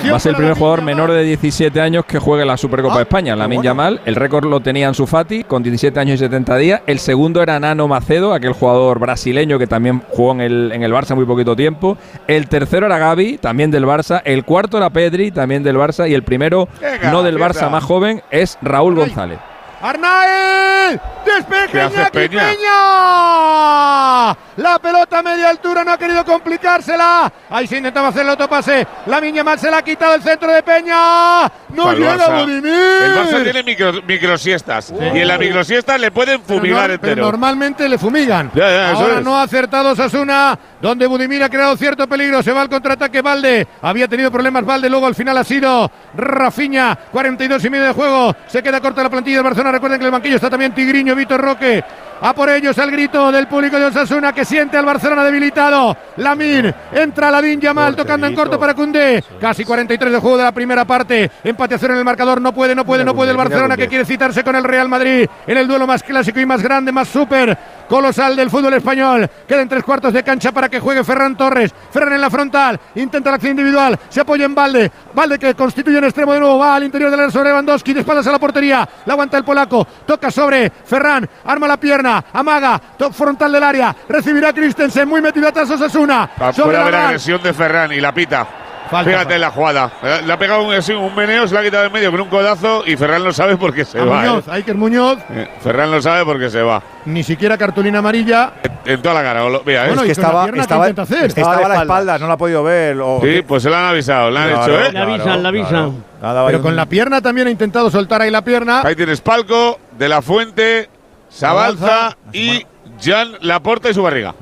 Va 0.09 0.15
a 0.15 0.19
ser 0.19 0.31
el 0.31 0.35
primer 0.35 0.53
jugador 0.55 0.81
menor 0.81 1.11
de 1.11 1.23
17 1.23 1.79
años 1.81 2.05
que 2.05 2.19
juegue 2.19 2.45
la 2.45 2.57
Supercopa 2.57 2.95
Ah, 2.95 2.97
de 2.97 3.03
España, 3.03 3.35
Lamin 3.35 3.57
bueno. 3.57 3.69
Yamal. 3.69 4.01
El 4.05 4.15
récord 4.15 4.45
lo 4.49 4.59
tenía 4.61 4.87
Ansu 4.87 5.05
Fati 5.05 5.43
con 5.43 5.61
17 5.63 5.99
años 5.99 6.15
y 6.15 6.17
70 6.19 6.57
días. 6.57 6.81
El 6.87 6.99
segundo 6.99 7.41
era 7.41 7.59
Nano 7.59 7.87
Macedo, 7.87 8.33
aquel 8.33 8.53
jugador 8.53 8.99
brasileño 8.99 9.59
que 9.59 9.67
también 9.67 10.01
jugó 10.09 10.31
en 10.33 10.41
el, 10.41 10.71
en 10.73 10.83
el 10.83 10.91
Barça 10.91 11.15
muy 11.15 11.25
poquito 11.25 11.55
tiempo. 11.55 11.97
El 12.27 12.47
tercero 12.47 12.85
era 12.87 12.97
Gaby, 12.97 13.37
también 13.37 13.69
del 13.71 13.85
Barça. 13.85 14.21
El 14.25 14.43
cuarto 14.43 14.77
era 14.77 14.89
Pedri, 14.89 15.31
también 15.31 15.61
del 15.63 15.77
Barça. 15.77 15.98
Y 16.07 16.13
el 16.13 16.23
primero, 16.23 16.67
Venga, 16.79 17.11
no 17.11 17.23
del. 17.23 17.37
Barça 17.39 17.69
más 17.69 17.83
joven, 17.83 18.21
es 18.31 18.57
Raúl 18.61 18.95
González. 18.95 19.39
Arnael, 19.81 20.99
despeje 21.25 21.67
¿Qué 21.71 21.81
hace 21.81 21.95
Iñaki 21.95 22.11
Peña? 22.17 22.43
Peña. 22.49 24.37
La 24.57 24.77
pelota 24.81 25.19
a 25.19 25.23
media 25.23 25.49
altura 25.49 25.83
no 25.85 25.91
ha 25.93 25.97
querido 25.97 26.25
complicársela. 26.25 27.31
Ahí 27.49 27.65
se 27.65 27.77
intentaba 27.77 28.09
hacer 28.09 28.23
el 28.23 28.29
otro 28.29 28.49
pase. 28.49 28.85
La 29.05 29.21
Miña 29.21 29.43
mal 29.43 29.57
se 29.57 29.71
la 29.71 29.77
ha 29.77 29.81
quitado 29.81 30.15
el 30.15 30.21
centro 30.21 30.51
de 30.51 30.61
Peña. 30.63 31.43
No 31.69 31.85
Para 31.85 31.97
llega 31.97 32.17
Barça. 32.17 32.43
Budimir. 32.43 32.73
El 32.73 33.15
Barça 33.15 33.43
tiene 33.43 33.63
micro, 33.63 33.93
microsiestas. 34.05 34.91
Y 35.13 35.19
en 35.19 35.27
la 35.27 35.37
microsiesta 35.37 35.97
le 35.97 36.11
pueden 36.11 36.41
fumigar 36.41 36.89
no- 36.89 36.95
entero. 36.95 37.23
normalmente 37.23 37.87
le 37.87 37.97
fumigan. 37.97 38.51
Ya, 38.53 38.69
ya, 38.69 38.91
Ahora 38.91 39.19
es. 39.19 39.23
no 39.25 39.37
ha 39.37 39.43
acertado 39.43 39.95
Sasuna, 39.95 40.59
donde 40.81 41.07
Budimir 41.07 41.41
ha 41.43 41.49
creado 41.49 41.77
cierto 41.77 42.05
peligro. 42.07 42.43
Se 42.43 42.51
va 42.51 42.61
al 42.61 42.69
contraataque 42.69 43.21
Valde. 43.21 43.65
Había 43.81 44.07
tenido 44.09 44.29
problemas 44.29 44.65
Valde, 44.65 44.89
luego 44.89 45.05
al 45.07 45.15
final 45.15 45.37
ha 45.37 45.43
sido 45.45 45.89
Rafiña. 46.15 46.97
42 47.11 47.63
y 47.63 47.69
medio 47.69 47.85
de 47.85 47.93
juego. 47.93 48.35
Se 48.47 48.61
queda 48.61 48.81
corta 48.81 49.03
la 49.03 49.09
plantilla 49.09 49.37
del 49.37 49.45
Barcelona. 49.45 49.68
Recuerden 49.71 49.99
que 49.99 50.05
el 50.05 50.11
banquillo 50.11 50.35
está 50.35 50.49
también 50.49 50.73
Tigriño, 50.73 51.15
Vitor 51.15 51.39
Roque. 51.39 51.83
A 52.21 52.33
por 52.33 52.49
ellos 52.49 52.77
el 52.77 52.91
grito 52.91 53.31
del 53.31 53.47
público 53.47 53.79
de 53.79 53.85
Osasuna 53.85 54.33
que 54.33 54.43
siente 54.43 54.77
al 54.77 54.83
Barcelona 54.83 55.23
debilitado. 55.23 55.95
Lamin 56.17 56.73
entra 56.91 57.31
Lamin 57.31 57.61
Yamal 57.61 57.95
tocando 57.95 58.27
en 58.27 58.35
corto 58.35 58.59
para 58.59 58.73
Cundé. 58.73 59.23
Casi 59.39 59.63
43 59.63 60.11
de 60.11 60.19
juego 60.19 60.37
de 60.37 60.43
la 60.43 60.51
primera 60.51 60.83
parte. 60.83 61.31
Empate 61.45 61.75
a 61.75 61.77
cero 61.77 61.93
en 61.93 61.99
el 61.99 62.05
marcador. 62.05 62.41
No 62.41 62.53
puede, 62.53 62.75
no 62.75 62.85
puede, 62.85 63.05
no 63.05 63.15
puede 63.15 63.31
el 63.31 63.37
Barcelona 63.37 63.77
que 63.77 63.87
quiere 63.87 64.03
citarse 64.03 64.43
con 64.43 64.55
el 64.55 64.65
Real 64.65 64.89
Madrid 64.89 65.29
en 65.47 65.57
el 65.57 65.67
duelo 65.67 65.87
más 65.87 66.03
clásico 66.03 66.41
y 66.41 66.45
más 66.45 66.61
grande, 66.61 66.91
más 66.91 67.07
súper 67.07 67.57
colosal 67.87 68.35
del 68.35 68.49
fútbol 68.49 68.73
español. 68.73 69.29
Quedan 69.47 69.69
tres 69.69 69.83
cuartos 69.85 70.11
de 70.11 70.21
cancha 70.21 70.51
para 70.51 70.67
que 70.67 70.81
juegue 70.81 71.05
Ferran 71.05 71.37
Torres. 71.37 71.73
Ferran 71.89 72.13
en 72.13 72.21
la 72.21 72.29
frontal. 72.29 72.77
Intenta 72.95 73.29
la 73.29 73.35
acción 73.37 73.51
individual. 73.51 73.97
Se 74.09 74.19
apoya 74.19 74.43
en 74.43 74.53
Valde. 74.53 74.91
Valde 75.13 75.39
que 75.39 75.55
constituye 75.55 75.97
un 75.97 76.03
extremo 76.03 76.33
de 76.33 76.41
nuevo. 76.41 76.59
Va 76.59 76.75
al 76.75 76.83
interior 76.83 77.09
del 77.09 77.21
área 77.21 77.31
sobre 77.31 77.49
Lewandowski. 77.49 77.93
De 77.93 78.01
espaldas 78.01 78.27
a 78.27 78.31
la 78.33 78.39
portería. 78.39 78.87
La 79.05 79.13
aguanta 79.13 79.37
el 79.37 79.45
polaco. 79.45 79.87
Toca 80.05 80.29
sobre 80.29 80.69
Ferran. 80.69 81.27
Arma 81.45 81.65
la 81.65 81.79
pierna. 81.79 82.08
Amaga. 82.33 82.79
Top 82.97 83.13
frontal 83.13 83.51
del 83.51 83.63
área. 83.63 83.95
Recibirá 84.07 84.53
Christensen. 84.53 85.07
Muy 85.07 85.21
metido 85.21 85.47
atrás 85.47 85.69
Osasuna. 85.69 86.29
Sobre 86.37 86.63
Puede 86.65 86.77
haber 86.77 86.91
Laval. 86.93 87.07
agresión 87.07 87.41
de 87.43 87.53
Ferran 87.53 87.91
y 87.91 87.99
la 88.01 88.13
pita. 88.13 88.47
Falta, 88.89 89.03
Fíjate 89.11 89.23
falta. 89.25 89.35
en 89.35 89.41
la 89.41 89.51
jugada. 89.51 89.91
Eh, 90.01 90.21
Le 90.25 90.33
ha 90.33 90.39
pegado 90.39 90.63
un, 90.63 90.73
así, 90.73 90.93
un 90.93 91.13
meneo, 91.13 91.47
se 91.47 91.53
la 91.53 91.59
ha 91.59 91.63
quitado 91.63 91.85
en 91.85 91.91
medio 91.93 92.09
con 92.09 92.21
un 92.21 92.27
codazo 92.27 92.81
y 92.87 92.97
Ferran 92.97 93.23
lo 93.23 93.31
sabe 93.31 93.55
porque 93.55 93.85
se 93.85 93.99
A 93.99 94.03
va. 94.03 94.21
Muñoz, 94.21 94.47
eh. 94.47 94.51
Iker 94.53 94.75
Muñoz, 94.75 95.19
Eh, 95.29 95.47
Ferran 95.61 95.91
lo 95.91 96.01
sabe 96.01 96.25
porque 96.25 96.49
se 96.49 96.63
va. 96.63 96.81
ni 97.05 97.21
siquiera 97.21 97.55
cartulina 97.55 97.99
amarilla. 97.99 98.53
En 98.85 98.99
toda 99.03 99.13
la 99.13 99.21
cara. 99.21 99.43
o 99.45 99.49
lo- 99.49 99.61
Mira, 99.63 99.85
Bueno, 99.85 100.01
eh. 100.01 100.07
y 100.11 100.15
con 100.15 100.23
la 100.23 100.31
pierna, 100.43 100.65
¿qué 100.65 100.75
intenta 100.75 101.01
hacer? 101.03 101.25
estaba 101.25 101.55
a 101.57 101.67
la 101.69 101.81
espalda, 101.81 102.17
no 102.17 102.27
la 102.27 102.33
ha 102.33 102.37
podido 102.37 102.63
ver. 102.63 102.97
o- 102.99 103.19
Sí, 103.21 103.43
pues 103.47 103.61
se 103.61 103.69
lo 103.69 103.75
han 103.75 103.85
avisado, 103.85 104.31
le 104.31 104.39
han 104.39 104.49
Claro, 104.49 104.63
hecho, 104.63 104.79
¿eh? 104.87 104.91
Le 104.91 104.99
avisan, 104.99 105.43
le 105.43 105.47
avisan. 105.49 106.03
Pero 106.47 106.61
con 106.63 106.75
la 106.75 106.85
pierna 106.87 107.21
también 107.21 107.45
ha 107.47 107.51
intentado 107.51 107.91
soltar 107.91 108.23
ahí 108.23 108.31
la 108.31 108.41
pierna. 108.43 108.81
Ahí 108.83 108.95
tienes 108.95 109.21
Palco, 109.21 109.77
De 109.99 110.09
La 110.09 110.23
Fuente, 110.23 110.89
Sabalza 111.29 112.15
y 112.33 112.65
Jan 113.01 113.29
Laporta 113.41 113.89
y 113.89 113.93
su 113.93 114.03
barriga. 114.03 114.33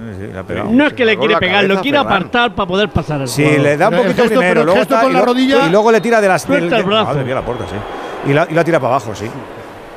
No 0.71 0.87
es 0.87 0.93
que 0.93 1.05
le 1.05 1.17
quiere 1.17 1.33
la 1.35 1.39
pegar, 1.39 1.63
lo 1.65 1.79
quiere 1.81 1.97
apartar 1.99 2.55
para 2.55 2.67
poder 2.67 2.89
pasar 2.89 3.21
el 3.21 3.27
Sí, 3.27 3.43
juego. 3.43 3.63
le 3.63 3.77
da 3.77 3.89
un 3.89 3.97
poquito 3.97 4.23
gesto- 4.23 4.39
primero, 4.39 4.63
luego 4.63 4.81
está- 4.81 5.01
con 5.01 5.11
y 5.11 5.13
la 5.13 5.19
lo- 5.19 5.25
rodilla- 5.25 5.67
y 5.67 5.69
luego 5.69 5.91
le 5.91 6.01
tira 6.01 6.19
de 6.21 6.27
las 6.27 6.41
Suelta 6.41 6.77
el 6.77 6.83
brazo. 6.83 7.05
Madre 7.05 7.23
mía, 7.23 7.35
la 7.35 7.41
puerta, 7.45 7.65
sí. 7.69 8.29
Y 8.31 8.33
la, 8.33 8.47
y 8.49 8.53
la 8.53 8.63
tira 8.63 8.79
para 8.79 8.95
abajo, 8.95 9.13
sí. 9.13 9.29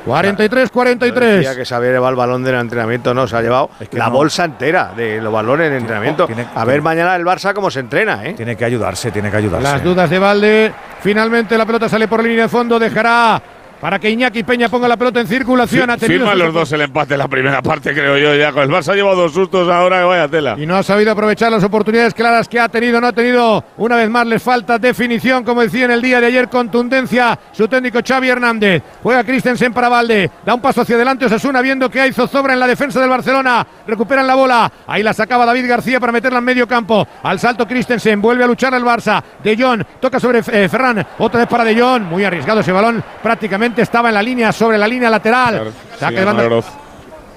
43-43. 0.05 1.37
Decía 1.37 1.55
que 1.55 1.65
Xavier 1.65 1.93
lleva 1.93 2.09
el 2.09 2.15
balón 2.15 2.43
del 2.43 2.55
entrenamiento, 2.55 3.13
no, 3.13 3.27
se 3.27 3.35
ha 3.37 3.41
llevado 3.41 3.69
que 3.89 3.97
la 3.97 4.05
no. 4.05 4.11
bolsa 4.11 4.45
entera 4.45 4.93
de 4.95 5.21
los 5.21 5.31
balones 5.31 5.67
en 5.67 5.73
entrenamiento. 5.77 6.25
tiene- 6.25 6.47
a 6.55 6.65
ver 6.65 6.81
mañana 6.81 7.15
el 7.15 7.23
Barça 7.23 7.53
cómo 7.53 7.69
se 7.69 7.81
entrena, 7.81 8.25
¿eh? 8.25 8.33
Tiene 8.33 8.55
que 8.55 8.65
ayudarse, 8.65 9.11
tiene 9.11 9.29
que 9.29 9.37
ayudarse. 9.37 9.63
Las 9.63 9.83
dudas 9.83 10.09
de 10.09 10.19
Valde. 10.19 10.71
Finalmente 11.01 11.57
la 11.57 11.65
pelota 11.65 11.87
sale 11.89 12.07
por 12.07 12.23
línea 12.23 12.43
de 12.43 12.49
fondo. 12.49 12.79
Dejará 12.79 13.41
para 13.81 13.97
que 13.97 14.11
Iñaki 14.11 14.43
Peña 14.43 14.69
ponga 14.69 14.87
la 14.87 14.95
pelota 14.95 15.19
en 15.19 15.27
circulación. 15.27 15.89
Ha 15.89 15.97
tenido 15.97 16.19
Firman 16.19 16.37
los 16.37 16.53
dos 16.53 16.71
el 16.71 16.81
empate 16.81 17.15
en 17.15 17.17
la 17.17 17.27
primera 17.27 17.63
parte, 17.63 17.93
creo 17.93 18.15
yo. 18.15 18.35
Ya 18.35 18.51
con 18.51 18.61
el 18.61 18.69
Barça 18.69 18.89
ha 18.89 18.95
llevado 18.95 19.15
dos 19.15 19.33
sustos 19.33 19.67
ahora 19.69 20.05
vaya 20.05 20.27
tela. 20.27 20.55
Y 20.55 20.67
no 20.67 20.77
ha 20.77 20.83
sabido 20.83 21.11
aprovechar 21.11 21.51
las 21.51 21.63
oportunidades 21.63 22.13
claras 22.13 22.47
que 22.47 22.59
ha 22.59 22.69
tenido. 22.69 23.01
No 23.01 23.07
ha 23.07 23.11
tenido. 23.11 23.65
Una 23.77 23.95
vez 23.95 24.07
más 24.07 24.27
les 24.27 24.43
falta 24.43 24.77
definición, 24.77 25.43
como 25.43 25.61
decía 25.61 25.85
en 25.85 25.91
el 25.91 26.01
día 26.01 26.21
de 26.21 26.27
ayer, 26.27 26.47
contundencia. 26.47 27.39
Su 27.51 27.67
técnico 27.67 27.99
Xavi 28.07 28.29
Hernández. 28.29 28.83
Juega 29.01 29.23
Christensen 29.23 29.73
para 29.73 29.89
Valde. 29.89 30.29
Da 30.45 30.53
un 30.53 30.61
paso 30.61 30.81
hacia 30.81 30.95
adelante 30.95 31.25
Osasuna 31.25 31.59
viendo 31.63 31.89
que 31.89 32.01
hay 32.01 32.13
zozobra 32.13 32.53
en 32.53 32.59
la 32.59 32.67
defensa 32.67 32.99
del 32.99 33.09
Barcelona. 33.09 33.65
Recuperan 33.87 34.27
la 34.27 34.35
bola. 34.35 34.71
Ahí 34.85 35.01
la 35.01 35.13
sacaba 35.13 35.43
David 35.43 35.67
García 35.67 35.99
para 35.99 36.11
meterla 36.11 36.37
en 36.37 36.45
medio 36.45 36.67
campo. 36.67 37.07
Al 37.23 37.39
salto 37.39 37.67
Christensen. 37.67 38.21
Vuelve 38.21 38.43
a 38.43 38.47
luchar 38.47 38.75
el 38.75 38.83
Barça. 38.83 39.23
De 39.43 39.57
Jong 39.57 39.83
toca 39.99 40.19
sobre 40.19 40.39
eh, 40.39 40.69
Ferran. 40.69 41.03
Otra 41.17 41.39
vez 41.39 41.49
para 41.49 41.63
De 41.63 41.81
Jong. 41.81 42.03
Muy 42.03 42.23
arriesgado 42.23 42.59
ese 42.59 42.71
balón. 42.71 43.03
Prácticamente 43.23 43.70
estaba 43.77 44.09
en 44.09 44.15
la 44.15 44.23
línea, 44.23 44.51
sobre 44.51 44.77
la 44.77 44.87
línea 44.87 45.09
lateral. 45.09 45.71
Sí, 45.99 46.13
de 46.13 46.25
banda. 46.25 46.43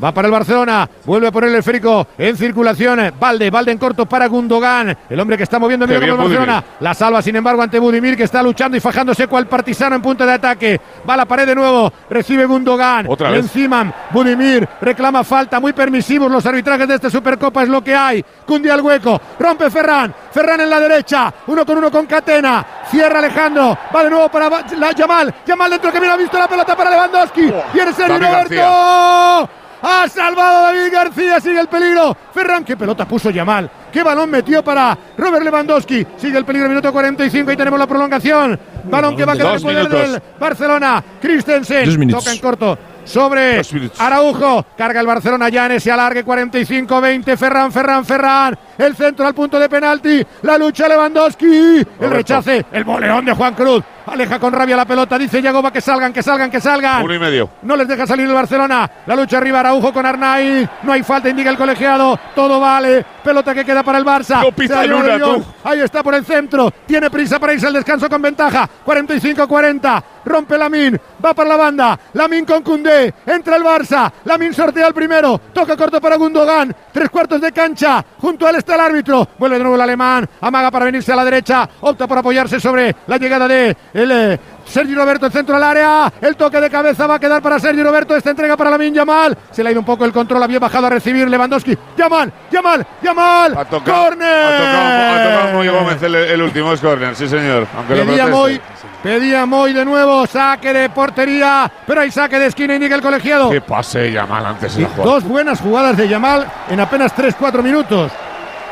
Va 0.03 0.13
para 0.13 0.27
el 0.27 0.33
Barcelona, 0.33 0.89
vuelve 1.05 1.29
a 1.29 1.33
poner 1.33 1.51
el 1.51 1.57
esférico 1.57 2.07
en 2.19 2.37
circulación. 2.37 3.13
Valde, 3.19 3.51
Valde 3.51 3.73
en 3.73 3.79
corto 3.79 4.07
para 4.07 4.27
Gundogan, 4.27 4.97
el 5.09 5.21
hombre 5.21 5.37
que 5.37 5.45
está 5.45 5.59
moviendo 5.59 5.87
medio 5.87 6.03
el 6.03 6.17
Barcelona. 6.17 6.65
La 6.81 6.95
salva, 6.95 7.23
sin 7.23 7.37
embargo, 7.37 7.63
ante 7.63 7.79
Budimir, 7.79 8.17
que 8.17 8.25
está 8.25 8.43
luchando 8.43 8.77
y 8.77 8.81
fajándose 8.81 9.27
cual 9.29 9.47
partisano 9.47 9.97
en 9.97 10.03
punto 10.03 10.27
de 10.27 10.33
ataque. 10.33 10.81
Va 11.09 11.15
a 11.15 11.19
la 11.19 11.25
pared 11.27 11.47
de 11.47 11.55
nuevo, 11.55 11.93
recibe 12.11 12.45
Gundogan. 12.47 13.07
Otra 13.09 13.31
vez. 13.31 13.41
enciman, 13.41 13.93
Budimir 14.11 14.69
reclama 14.81 15.23
falta, 15.25 15.61
muy 15.61 15.73
permisivos 15.73 16.31
los 16.31 16.45
arbitrajes 16.45 16.89
de 16.89 16.95
esta 16.97 17.11
Supercopa, 17.11 17.63
es 17.63 17.69
lo 17.69 17.83
que 17.83 17.95
hay. 17.95 18.25
Cunde 18.47 18.71
al 18.71 18.81
hueco, 18.81 19.21
rompe 19.39 19.71
Ferran, 19.71 20.15
Ferran 20.33 20.61
en 20.61 20.71
la 20.71 20.81
derecha, 20.81 21.33
uno 21.47 21.65
con 21.65 21.79
uno 21.79 21.91
con 21.91 22.07
Catena. 22.07 22.65
Cierra 22.91 23.21
Alejandro, 23.21 23.79
va 23.95 24.05
de 24.05 24.11
nuevo 24.11 24.29
para 24.29 24.49
la, 24.77 24.93
Yamal, 24.93 25.35
Yamal 25.47 25.71
dentro 25.71 25.93
que 25.93 26.01
mira, 26.01 26.15
ha 26.15 26.17
visto 26.17 26.39
la 26.39 26.49
pelota 26.49 26.77
para 26.77 26.91
Lewandowski. 26.91 27.53
Viene 27.73 27.93
Sergio 27.93 28.19
David 28.19 28.59
Roberto. 28.59 29.64
Ha 29.87 30.09
salvado 30.09 30.62
David 30.62 30.91
García, 30.91 31.41
sigue 31.41 31.61
el 31.61 31.68
peligro. 31.68 32.16
Ferran, 32.32 32.64
qué 32.64 32.74
pelota 32.74 33.07
puso 33.07 33.28
Yamal. 33.28 33.70
Qué 33.93 34.03
balón 34.03 34.30
metió 34.30 34.64
para 34.64 34.97
Robert 35.18 35.45
Lewandowski. 35.45 36.07
Sigue 36.16 36.39
el 36.39 36.45
peligro, 36.47 36.70
minuto 36.70 36.91
45 36.91 37.53
y 37.53 37.57
tenemos 37.57 37.78
la 37.78 37.87
prolongación. 37.87 38.59
Balón 38.85 39.14
que 39.14 39.26
va 39.26 39.35
a 39.35 39.37
quedar 39.37 39.61
en 39.61 39.91
del 39.91 40.22
Barcelona. 40.41 41.05
Christensen 41.20 42.09
toca 42.09 42.32
en 42.32 42.39
corto. 42.39 42.78
Sobre. 43.05 43.61
Araujo, 43.99 44.64
carga 44.78 45.01
el 45.01 45.07
Barcelona 45.07 45.51
ya 45.51 45.66
en 45.66 45.72
ese 45.72 45.93
alargue 45.93 46.24
45-20. 46.24 47.37
Ferran, 47.37 47.70
Ferran, 47.70 48.07
Ferran. 48.07 48.59
El 48.78 48.97
centro 48.97 49.26
al 49.26 49.35
punto 49.35 49.61
de 49.61 49.68
penalti. 49.68 50.24
La 50.43 50.57
lucha 50.57 50.89
Lewandowski. 50.89 51.87
El 52.01 52.11
rechace. 52.11 52.64
El 52.72 52.85
boleón 52.85 53.26
de 53.26 53.32
Juan 53.32 53.53
Cruz. 53.53 53.85
Aleja 54.07 54.39
con 54.39 54.53
rabia 54.53 54.77
la 54.77 54.85
pelota. 54.85 55.19
Dice 55.19 55.41
Yagoba 55.41 55.73
que 55.73 55.81
salgan, 55.81 56.13
que 56.13 56.23
salgan, 56.23 56.51
que 56.51 56.61
salgan. 56.61 57.03
Uno 57.05 57.15
y 57.15 57.19
medio. 57.19 57.51
No 57.63 57.77
les 57.77 57.89
deja 57.89 58.07
salir 58.07 58.27
el 58.27 58.35
Barcelona. 58.35 58.91
La 59.07 59.17
lucha 59.17 59.39
arriba 59.39 59.61
Araujo 59.61 59.93
con 59.93 60.05
Arnaiz. 60.05 60.69
No 60.83 60.93
hay 60.93 61.03
falta, 61.03 61.29
indica 61.29 61.51
el 61.51 61.57
colegiado. 61.57 62.19
Todo 62.35 62.61
vale. 62.61 63.05
Pelota 63.23 63.55
que 63.55 63.65
queda 63.65 63.83
para 63.83 63.99
el 63.99 64.05
Barça. 64.05 64.43
No 64.43 64.87
Luna, 64.87 65.19
tú. 65.19 65.45
Ahí 65.65 65.81
está 65.81 66.03
por 66.03 66.15
el 66.15 66.25
centro. 66.25 66.71
Tiene 66.87 67.11
prisa 67.11 67.39
para 67.39 67.55
irse 67.55 67.67
al 67.67 67.73
descanso 67.73 68.09
con 68.09 68.21
ventaja. 68.21 68.69
45-40. 68.85 70.03
Rompe 70.27 70.59
Lamin. 70.59 71.01
Va 71.25 71.35
para 71.35 71.49
la 71.51 71.57
banda. 71.57 71.99
Lamin 72.13 72.45
con 72.45 72.63
Cundé. 72.63 73.15
Entra 73.27 73.57
el 73.57 73.63
Barça. 73.63 74.13
Lamin 74.25 74.53
sortea 74.53 74.87
el 74.87 74.95
primero. 74.95 75.41
Toca 75.53 75.77
corto 75.77 76.01
para 76.01 76.17
Gundogan. 76.17 76.75
Tres 76.93 77.09
cuartos 77.11 77.41
de 77.41 77.53
cancha. 77.53 78.05
Junto 78.19 78.47
a 78.47 78.51
él 78.51 78.57
está 78.57 78.75
el 78.75 78.81
árbitro. 78.81 79.27
Vuelve 79.39 79.57
de 79.57 79.63
nuevo 79.63 79.77
el 79.77 79.83
alemán. 79.83 80.29
Amaga 80.41 80.71
para 80.71 80.85
venirse 80.85 81.13
a 81.13 81.17
la 81.17 81.25
derecha. 81.25 81.69
Opta 81.81 82.07
por 82.07 82.19
apoyarse 82.19 82.61
sobre 82.61 82.95
la 83.07 83.17
llegada 83.17 83.49
de 83.49 83.77
el, 83.95 84.11
eh, 84.11 84.41
Sergio 84.67 84.97
Roberto, 84.97 85.27
el 85.27 85.33
centro 85.33 85.57
al 85.57 85.63
área. 85.63 86.13
El 86.21 86.37
toque 86.37 86.61
de 86.61 86.69
cabeza 86.69 87.07
va 87.07 87.15
a 87.15 87.19
quedar 87.19 87.41
para 87.41 87.59
Sergio 87.59 87.85
Roberto. 87.85 88.17
Esta 88.17 88.31
entrega 88.31 88.57
para 88.57 88.71
Lamin 88.71 88.93
Yamal. 88.93 89.37
Se 89.51 89.63
le 89.63 89.69
ha 89.69 89.73
ido 89.73 89.81
un 89.81 89.87
poco 89.87 90.05
el 90.05 90.13
control. 90.13 90.43
Había 90.43 90.59
bajado 90.59 90.87
a 90.87 90.91
recibir 90.91 91.29
Lewandowski. 91.29 91.79
Yamal, 91.97 92.33
Yamal, 92.51 92.87
Yamal. 93.03 93.57
Ha 93.57 93.65
tocado, 93.65 94.05
¡Corner! 94.05 94.29
ha 94.29 94.59
tocado, 94.59 95.15
ha 95.15 95.25
tocado 95.39 95.53
Moy 95.55 95.69
Gómez 95.69 96.03
el, 96.03 96.15
el 96.17 96.43
último, 96.43 96.73
es 96.73 96.81
córner, 96.81 97.15
sí 97.15 97.29
señor. 97.29 97.67
Aunque 97.77 97.95
lo 97.95 98.05
Pedía 98.05 98.27
proteste. 98.27 98.31
Moy, 98.31 98.61
pedía 99.03 99.47
Moy 99.47 99.73
de 99.73 99.85
nuevo, 99.85 100.27
saque 100.27 100.73
de 100.73 100.89
portería, 100.91 101.71
pero 101.87 102.01
hay 102.01 102.11
saque 102.11 102.39
de 102.39 102.47
esquina 102.47 102.75
indica 102.75 102.95
el 102.97 103.03
colegiado. 103.03 103.51
Qué 103.51 103.61
pase 103.61 104.11
Yamal 104.11 104.45
antes 104.47 104.75
de 104.75 104.81
Y 104.81 104.85
la 104.85 104.91
jugada. 104.91 105.11
dos 105.13 105.25
buenas 105.25 105.61
jugadas 105.61 105.97
de 105.97 106.09
Yamal 106.09 106.47
en 106.69 106.81
apenas 106.81 107.15
3-4 107.15 107.63
minutos. 107.63 108.11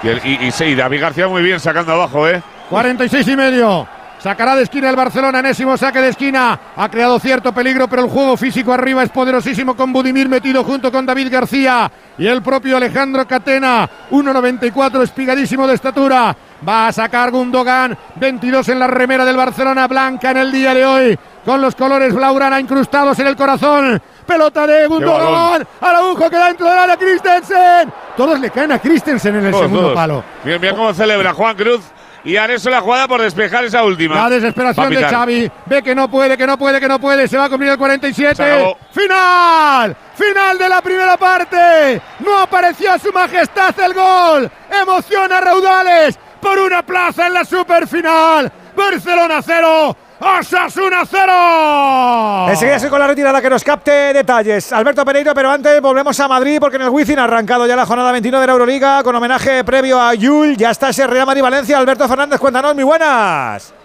Y, 0.03 0.09
el- 0.09 0.20
y, 0.25 0.47
y 0.47 0.51
sí, 0.51 0.75
David 0.75 1.01
García 1.01 1.29
muy 1.29 1.43
bien 1.43 1.61
sacando 1.61 1.93
abajo, 1.93 2.27
¿eh? 2.27 2.43
46 2.70 3.29
y 3.29 3.37
medio. 3.37 3.87
Sacará 4.23 4.55
de 4.55 4.62
esquina 4.62 4.89
el 4.89 4.95
Barcelona, 4.95 5.41
enésimo 5.41 5.77
saque 5.77 6.01
de 6.01 6.11
esquina. 6.11 6.57
Ha 6.77 6.89
creado 6.89 7.18
cierto 7.18 7.53
peligro, 7.53 7.89
pero 7.89 8.05
el 8.05 8.09
juego 8.09 8.37
físico 8.37 8.73
arriba 8.73 9.03
es 9.03 9.11
poderosísimo 9.11 9.75
con 9.75 9.93
Budimir 9.93 10.29
metido 10.29 10.62
junto 10.62 10.93
con 10.93 11.05
David 11.05 11.29
García 11.29 11.91
y 12.16 12.29
el 12.29 12.41
propio 12.41 12.77
Alejandro 12.77 13.27
Catena. 13.27 13.91
1.94, 14.12 15.03
espigadísimo 15.03 15.66
de 15.66 15.75
estatura. 15.75 16.37
Va 16.66 16.87
a 16.87 16.93
sacar 16.93 17.33
Gundogan, 17.33 17.99
22 18.14 18.68
en 18.68 18.79
la 18.79 18.87
remera 18.87 19.25
del 19.25 19.37
Barcelona, 19.37 19.89
blanca 19.89 20.31
en 20.31 20.37
el 20.37 20.53
día 20.53 20.73
de 20.73 20.87
hoy, 20.87 21.18
con 21.45 21.61
los 21.61 21.75
colores 21.75 22.14
blaugrana 22.14 22.61
incrustados 22.61 23.18
en 23.18 23.27
el 23.27 23.35
corazón. 23.35 24.01
Pelota 24.25 24.68
de 24.68 24.87
Gundogan. 24.87 25.66
Araujo 25.81 26.31
que 26.31 26.37
dentro 26.37 26.68
del 26.68 26.79
área, 26.79 26.97
Christensen. 26.97 27.93
Todos 28.16 28.39
le 28.39 28.51
caen 28.51 28.70
a 28.70 28.79
Christensen 28.79 29.35
en 29.35 29.47
el 29.47 29.51
Todos, 29.51 29.64
segundo 29.64 29.83
todos. 29.83 29.95
palo. 29.97 30.23
Mira, 30.45 30.59
mira 30.61 30.77
cómo 30.77 30.95
celebra 30.95 31.35
Juan 31.35 31.57
Cruz 31.57 31.81
y 32.25 32.37
Areso 32.37 32.70
la 32.70 32.81
jugada 32.81 33.09
por 33.09 33.20
despejar 33.20 33.64
esa 33.64 33.85
última. 33.85 34.14
La 34.14 34.31
desesperación 34.31 34.87
a 34.87 34.91
de. 34.91 35.05
Xavi. 35.05 35.51
Ve 35.66 35.83
que 35.83 35.95
no 35.95 36.11
puede, 36.11 36.37
que 36.37 36.47
no 36.47 36.57
puede, 36.59 36.81
que 36.81 36.89
no 36.89 37.01
puede. 37.01 37.29
Se 37.29 37.37
va 37.37 37.47
a 37.47 37.49
cumplir 37.49 37.70
el 37.70 37.75
Se 37.77 37.79
47. 37.79 38.43
acabó. 38.43 38.79
¡Final! 38.93 39.97
¡Final 40.14 40.59
de 40.59 40.68
la 40.68 40.83
primera 40.83 41.16
parte! 41.16 42.01
No 42.20 42.39
apareció 42.39 42.99
su 42.99 43.12
majestad 43.12 43.75
el 43.81 43.95
gol. 43.95 44.51
Emociona 44.70 45.39
a 45.39 45.41
raudales 45.41 46.18
por 46.41 46.59
una 46.59 46.83
plaza 46.83 47.27
en 47.27 47.35
la 47.35 47.45
superfinal. 47.45 48.53
Barcelona 48.77 49.41
0. 49.43 49.97
Osasuna 50.25 51.03
0. 51.05 52.47
Enseguida 52.51 52.77
estoy 52.77 52.91
con 52.91 53.01
la 53.01 53.09
retirada 53.09 53.43
que 53.43 53.51
nos 53.51 53.64
capte 53.64 53.91
detalles. 54.12 54.73
Alberto 54.73 55.05
Pereiro, 55.05 55.35
pero 55.35 55.51
antes 55.51 55.81
volvemos 55.81 56.18
a 56.20 56.29
Madrid 56.29 56.59
porque 56.61 56.77
en 56.77 56.83
el 56.83 56.91
Wizzing 56.91 57.18
ha 57.18 57.25
arrancado 57.25 57.66
ya 57.66 57.75
la 57.75 57.85
jornada 57.85 58.12
21 58.12 58.41
de 58.41 58.47
la 58.47 58.53
Euroliga 58.53 59.03
con 59.03 59.16
homenaje 59.16 59.64
previo 59.64 60.01
a 60.01 60.14
Yul. 60.14 60.57
Ya 60.57 60.70
está 60.70 60.91
ese 60.91 61.09
Real 61.09 61.27
Madrid-Valencia. 61.27 61.77
Alberto 61.77 62.07
Fernández, 62.07 62.39
cuéntanos, 62.39 62.73
muy 62.77 62.85
buenas. 62.85 63.82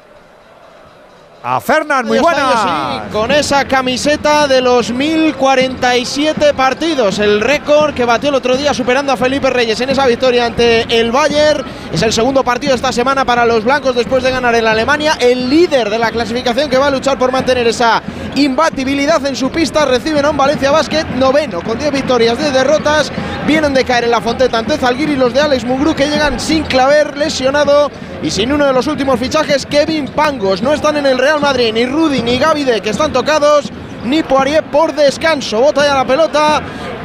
A 1.50 1.62
Fernán, 1.62 2.06
muy 2.06 2.20
buenas. 2.20 2.62
sí, 2.62 3.14
con 3.14 3.32
esa 3.32 3.64
camiseta 3.64 4.50
de 4.50 4.60
los 4.60 4.92
1047 4.92 6.54
partidos, 6.54 7.20
el 7.20 7.40
récord 7.40 7.94
que 7.94 8.04
batió 8.04 8.28
el 8.28 8.36
otro 8.36 8.58
día 8.58 8.74
superando 8.74 9.14
a 9.14 9.16
Felipe 9.16 9.50
Reyes 9.50 9.80
en 9.80 9.90
esa 9.90 10.06
victoria 10.08 10.46
ante 10.46 11.00
el 11.00 11.10
Bayern. 11.10 11.64
Es 11.94 12.02
el 12.02 12.12
segundo 12.12 12.44
partido 12.44 12.76
esta 12.76 12.92
semana 12.92 13.24
para 13.24 13.46
los 13.46 13.64
blancos 13.64 13.96
después 13.96 14.24
de 14.24 14.32
ganar 14.32 14.56
en 14.56 14.68
Alemania. 14.68 15.14
El 15.22 15.50
líder 15.50 15.90
de 15.90 15.98
la 15.98 16.12
clasificación 16.12 16.70
que 16.70 16.78
va 16.78 16.88
a 16.88 16.92
luchar 16.92 17.18
por 17.18 17.32
mantener 17.32 17.66
esa 17.66 18.04
imbatibilidad 18.36 19.26
en 19.26 19.38
su 19.38 19.50
pista 19.50 19.86
reciben 19.86 20.26
a 20.26 20.32
un 20.32 20.36
Valencia 20.36 20.72
Basket 20.72 21.06
noveno 21.16 21.62
con 21.62 21.80
10 21.80 21.94
victorias, 21.94 22.38
10 22.38 22.52
derrotas. 22.52 23.10
Vienen 23.46 23.74
de 23.74 23.86
caer 23.86 24.04
en 24.04 24.12
la 24.12 24.20
fonteta 24.20 24.58
ante 24.58 24.78
Zalguiri 24.78 25.16
los 25.16 25.34
de 25.34 25.40
Alex 25.40 25.64
Mugru 25.64 25.96
que 25.96 26.10
llegan 26.10 26.42
sin 26.42 26.64
claver, 26.64 27.16
lesionado 27.16 27.90
y 28.22 28.32
sin 28.32 28.52
uno 28.52 28.66
de 28.66 28.74
los 28.74 28.88
últimos 28.88 29.20
fichajes, 29.20 29.66
Kevin 29.66 30.08
Pangos. 30.10 30.62
No 30.62 30.74
están 30.74 30.98
en 30.98 31.06
el 31.06 31.18
Real 31.18 31.37
Madrid 31.40 31.74
ni 31.74 31.86
Rudy 31.86 32.22
ni 32.22 32.38
Gavide 32.38 32.82
que 32.82 32.90
están 32.90 33.12
tocados, 33.12 33.72
ni 34.04 34.24
Poirier 34.24 34.64
por 34.64 34.94
descanso. 34.94 35.60
Bota 35.60 35.86
ya 35.86 35.96
la 35.96 36.06
pelota. 36.06 36.62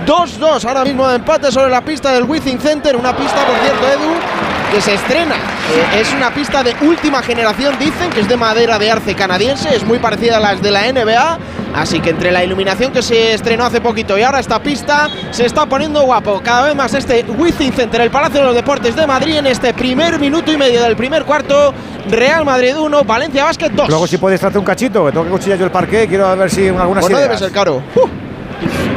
2-2 0.06 0.64
ahora 0.64 0.84
mismo 0.84 1.06
de 1.06 1.16
empate 1.16 1.52
sobre 1.52 1.70
la 1.70 1.80
pista 1.80 2.12
del 2.12 2.24
Wizzing 2.24 2.58
Center. 2.58 2.96
Una 2.96 3.16
pista, 3.16 3.44
por 3.46 3.56
cierto, 3.56 3.86
Edu, 3.86 4.12
que 4.72 4.80
se 4.80 4.94
estrena. 4.94 5.34
Eh, 5.34 6.00
es 6.00 6.12
una 6.14 6.32
pista 6.32 6.62
de 6.62 6.74
última 6.82 7.22
generación, 7.22 7.74
dicen, 7.78 8.10
que 8.10 8.20
es 8.20 8.28
de 8.28 8.36
madera 8.36 8.78
de 8.78 8.90
arce 8.90 9.14
canadiense, 9.14 9.74
es 9.74 9.84
muy 9.84 9.98
parecida 9.98 10.38
a 10.38 10.40
las 10.40 10.62
de 10.62 10.70
la 10.70 10.90
NBA. 10.90 11.38
Así 11.74 12.00
que 12.00 12.10
entre 12.10 12.30
la 12.30 12.44
iluminación 12.44 12.92
que 12.92 13.00
se 13.02 13.32
estrenó 13.32 13.64
hace 13.64 13.80
poquito 13.80 14.18
y 14.18 14.22
ahora 14.22 14.40
esta 14.40 14.62
pista 14.62 15.08
se 15.30 15.46
está 15.46 15.64
poniendo 15.66 16.02
guapo. 16.02 16.40
Cada 16.44 16.66
vez 16.66 16.74
más 16.76 16.92
este 16.92 17.24
Within 17.38 17.72
Center, 17.72 18.00
el 18.02 18.10
Palacio 18.10 18.40
de 18.40 18.46
los 18.46 18.54
Deportes 18.54 18.94
de 18.94 19.06
Madrid, 19.06 19.36
en 19.36 19.46
este 19.46 19.72
primer 19.72 20.18
minuto 20.18 20.52
y 20.52 20.56
medio 20.58 20.82
del 20.82 20.96
primer 20.96 21.24
cuarto. 21.24 21.72
Real 22.10 22.44
Madrid 22.44 22.76
1, 22.76 23.04
Valencia 23.04 23.44
Basket 23.44 23.70
2. 23.70 23.88
Luego 23.88 24.06
si 24.06 24.18
puedes 24.18 24.40
tratar 24.40 24.58
un 24.58 24.64
cachito, 24.64 25.06
que 25.06 25.12
tengo 25.12 25.24
que 25.24 25.30
cuchillar 25.30 25.58
yo 25.58 25.64
el 25.66 25.70
parque, 25.70 26.06
quiero 26.08 26.36
ver 26.36 26.50
si 26.50 26.68
alguna 26.68 27.00
Pues 27.00 27.10
no 27.12 27.16
ideas. 27.16 27.28
debe 27.28 27.38
ser 27.38 27.52
caro. 27.52 27.82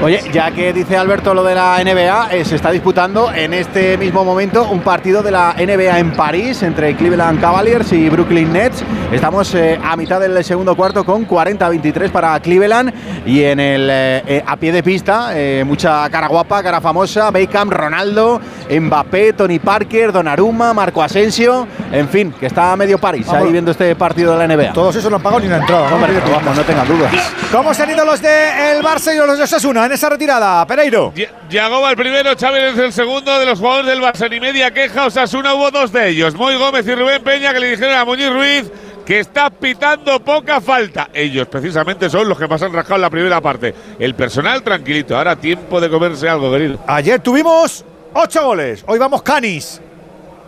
Oye, 0.04 0.22
ya 0.32 0.52
que 0.52 0.74
dice 0.74 0.98
Alberto 0.98 1.34
lo 1.34 1.44
de 1.44 1.56
la 1.56 1.82
NBA, 1.84 2.30
eh, 2.32 2.46
se 2.46 2.56
está 2.56 2.72
disputando 2.72 3.32
en 3.32 3.54
este 3.54 3.98
mismo 3.98 4.24
momento 4.24 4.68
un 4.70 4.82
partido 4.82 5.24
de 5.24 5.32
la 5.32 5.56
NBA 5.58 6.00
en 6.00 6.12
París 6.12 6.62
entre 6.64 6.96
Cleveland 6.96 7.40
Cavaliers 7.42 7.92
y 7.94 8.10
Brooklyn 8.10 8.52
Nets. 8.52 8.84
Estamos 9.12 9.54
eh, 9.56 9.80
a 9.84 9.96
mitad 9.96 10.20
del 10.20 10.44
segundo 10.44 10.76
cuarto 10.76 11.04
con 11.04 11.28
40-23 11.28 12.12
para 12.12 12.40
Cleveland 12.40 12.94
y 13.26 13.44
en 13.44 13.60
el 13.60 13.90
eh, 13.92 14.44
a 14.46 14.58
pie 14.58 14.72
de 14.72 14.84
pista 14.84 15.34
mucha 15.66 16.10
cara 16.10 16.28
guapa, 16.28 16.62
cara 16.62 16.82
famosa, 16.82 17.32
Beckham, 17.32 17.70
Ronaldo, 17.70 18.40
Mbappé, 18.70 19.34
Tony 19.34 19.60
Parker, 19.60 20.12
Donnarumma, 20.12 20.74
Marco 20.74 21.02
Asensio, 21.02 21.68
en 21.92 22.10
fin, 22.10 22.34
que 22.40 22.46
está 22.46 22.74
a 22.74 22.76
medio 22.76 22.98
París 22.98 23.26
Vamos. 23.28 23.44
ahí 23.44 23.52
viendo 23.52 23.72
este 23.72 23.96
partido 23.96 24.38
de 24.38 24.48
la 24.48 24.56
NBA. 24.56 24.74
Todos 24.74 24.96
esos 24.96 25.10
no 25.10 25.18
han 25.18 25.24
pagado 25.24 25.40
ni 25.40 25.48
una 25.48 25.58
entrada. 25.58 25.90
Vamos, 25.90 26.56
no 26.56 26.64
tengan 26.64 26.88
dudas. 26.88 27.12
¿Cómo 27.52 27.74
se 27.74 27.84
han 27.84 27.92
ido 27.92 28.06
los 28.06 28.22
de 28.22 28.72
el 28.72 28.84
Barça 28.84 29.14
y 29.14 29.18
los 29.18 29.38
de 29.38 29.48
Osasuna 29.56 29.86
en 29.86 29.94
esa 29.94 30.10
retirada? 30.10 30.68
Pereiro. 30.68 31.14
Yagoba 31.50 31.92
el 31.92 31.96
primero, 31.96 32.36
Chávez 32.36 32.78
el 32.78 32.92
segundo 32.92 33.40
de 33.40 33.46
los 33.46 33.58
jugadores 33.58 33.88
del 33.88 34.02
Barça. 34.02 34.30
Ni 34.30 34.42
media 34.42 34.72
queja, 34.72 35.06
Osasuna 35.06 35.54
hubo 35.54 35.72
dos 35.72 35.94
de 35.94 36.10
ellos. 36.10 36.36
Moy 36.36 36.58
Gómez 36.58 36.86
y 36.86 36.94
Rubén 36.94 37.24
Peña 37.24 37.54
que 37.54 37.62
le 37.62 37.70
dijeron 37.70 37.96
a 37.96 38.04
Muñiz 38.04 38.34
Ruiz 38.34 38.70
que 39.06 39.20
está 39.20 39.50
pitando 39.50 40.20
poca 40.20 40.60
falta. 40.60 41.10
Ellos 41.14 41.48
precisamente 41.48 42.10
son 42.10 42.28
los 42.28 42.38
que 42.38 42.50
más 42.50 42.62
han 42.64 42.74
rascado 42.74 42.96
en 42.96 43.02
la 43.04 43.10
primera 43.10 43.40
parte. 43.40 43.74
El 43.98 44.14
personal 44.14 44.62
tranquilito. 44.62 45.16
Ahora 45.16 45.38
tiempo 45.38 45.80
de 45.80 45.90
comerse 45.90 46.28
algo, 46.28 46.52
querido. 46.52 46.80
Ayer 46.86 47.22
tuvimos 47.22 47.86
ocho 48.14 48.46
goles. 48.46 48.84
Hoy 48.88 49.00
vamos 49.00 49.22
canis. 49.22 49.80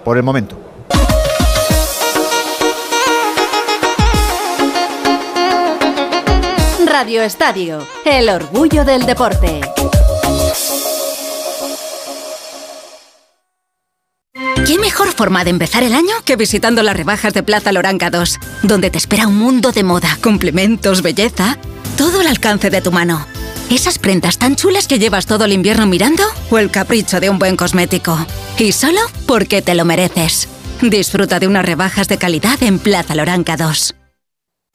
Por 0.03 0.17
el 0.17 0.23
momento. 0.23 0.66
Radio 6.99 7.21
Estadio, 7.21 7.87
el 8.05 8.27
orgullo 8.27 8.83
del 8.83 9.05
deporte. 9.05 9.61
¿Qué 14.65 14.79
mejor 14.79 15.13
forma 15.13 15.43
de 15.43 15.51
empezar 15.51 15.83
el 15.83 15.93
año 15.93 16.15
que 16.25 16.35
visitando 16.35 16.81
las 16.81 16.97
rebajas 16.97 17.35
de 17.35 17.43
Plaza 17.43 17.71
Loranca 17.71 18.09
2, 18.09 18.39
donde 18.63 18.89
te 18.89 18.97
espera 18.97 19.27
un 19.27 19.37
mundo 19.37 19.71
de 19.71 19.83
moda, 19.83 20.17
complementos, 20.23 21.03
belleza, 21.03 21.59
todo 21.99 22.21
al 22.21 22.25
alcance 22.25 22.71
de 22.71 22.81
tu 22.81 22.91
mano? 22.91 23.27
¿Esas 23.69 23.99
prendas 23.99 24.39
tan 24.39 24.55
chulas 24.55 24.87
que 24.87 24.97
llevas 24.97 25.27
todo 25.27 25.45
el 25.45 25.53
invierno 25.53 25.85
mirando? 25.85 26.23
¿O 26.49 26.57
el 26.57 26.71
capricho 26.71 27.19
de 27.19 27.29
un 27.29 27.37
buen 27.37 27.57
cosmético? 27.57 28.17
Y 28.57 28.71
solo 28.71 29.01
porque 29.27 29.61
te 29.61 29.75
lo 29.75 29.85
mereces. 29.85 30.49
Disfruta 30.81 31.39
de 31.39 31.45
unas 31.45 31.63
rebajas 31.63 32.07
de 32.07 32.17
calidad 32.17 32.63
en 32.63 32.79
Plaza 32.79 33.13
Loranca 33.13 33.55
2. 33.55 33.96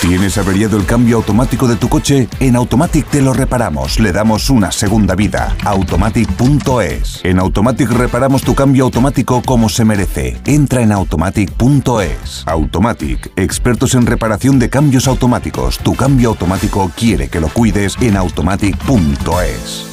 ¿Tienes 0.00 0.38
averiado 0.38 0.78
el 0.78 0.86
cambio 0.86 1.16
automático 1.16 1.68
de 1.68 1.76
tu 1.76 1.90
coche? 1.90 2.26
En 2.40 2.56
Automatic 2.56 3.06
te 3.10 3.20
lo 3.20 3.34
reparamos, 3.34 4.00
le 4.00 4.12
damos 4.12 4.48
una 4.48 4.72
segunda 4.72 5.14
vida. 5.14 5.54
Automatic.es. 5.62 7.20
En 7.22 7.38
Automatic 7.38 7.90
reparamos 7.90 8.40
tu 8.40 8.54
cambio 8.54 8.84
automático 8.84 9.42
como 9.42 9.68
se 9.68 9.84
merece. 9.84 10.40
Entra 10.46 10.80
en 10.80 10.92
Automatic.es. 10.92 12.44
Automatic, 12.46 13.30
expertos 13.36 13.94
en 13.94 14.06
reparación 14.06 14.58
de 14.58 14.70
cambios 14.70 15.06
automáticos. 15.06 15.78
Tu 15.78 15.94
cambio 15.94 16.30
automático 16.30 16.90
quiere 16.96 17.28
que 17.28 17.40
lo 17.40 17.48
cuides 17.48 17.96
en 18.00 18.16
Automatic.es. 18.16 19.86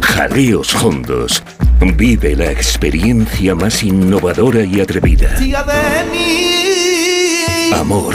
Jaleos 0.00 0.74
Hondos. 0.82 1.42
Vive 1.94 2.36
la 2.36 2.50
experiencia 2.50 3.54
más 3.54 3.82
innovadora 3.82 4.64
y 4.64 4.80
atrevida. 4.80 5.36
Amor. 7.74 8.14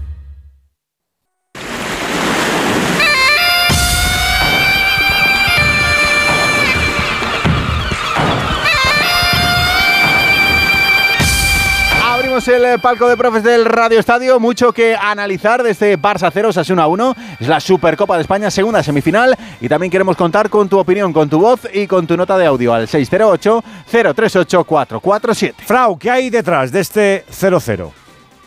Abrimos 12.31 12.47
el 12.47 12.63
eh, 12.63 12.79
palco 12.79 13.09
de 13.09 13.17
profes 13.17 13.43
del 13.43 13.65
Radio 13.65 13.99
Estadio. 13.99 14.39
Mucho 14.39 14.71
que 14.71 14.95
analizar 14.95 15.63
de 15.63 15.71
este 15.71 15.99
Barça 15.99 16.29
0, 16.31 16.53
Sasuna 16.53 16.87
1. 16.87 17.13
Es 17.41 17.47
la 17.49 17.59
Supercopa 17.59 18.15
de 18.15 18.21
España, 18.21 18.49
segunda 18.49 18.81
semifinal. 18.81 19.37
Y 19.59 19.67
también 19.67 19.91
queremos 19.91 20.15
contar 20.15 20.49
con 20.49 20.69
tu 20.69 20.79
opinión, 20.79 21.11
con 21.11 21.29
tu 21.29 21.41
voz 21.41 21.67
y 21.73 21.87
con 21.87 22.07
tu 22.07 22.15
nota 22.15 22.37
de 22.37 22.45
audio 22.45 22.73
al 22.73 22.87
608-038-447. 22.87 25.55
Frau, 25.65 25.99
¿qué 25.99 26.09
hay 26.09 26.29
detrás 26.29 26.71
de 26.71 26.79
este 26.79 27.25
0-0? 27.29 27.91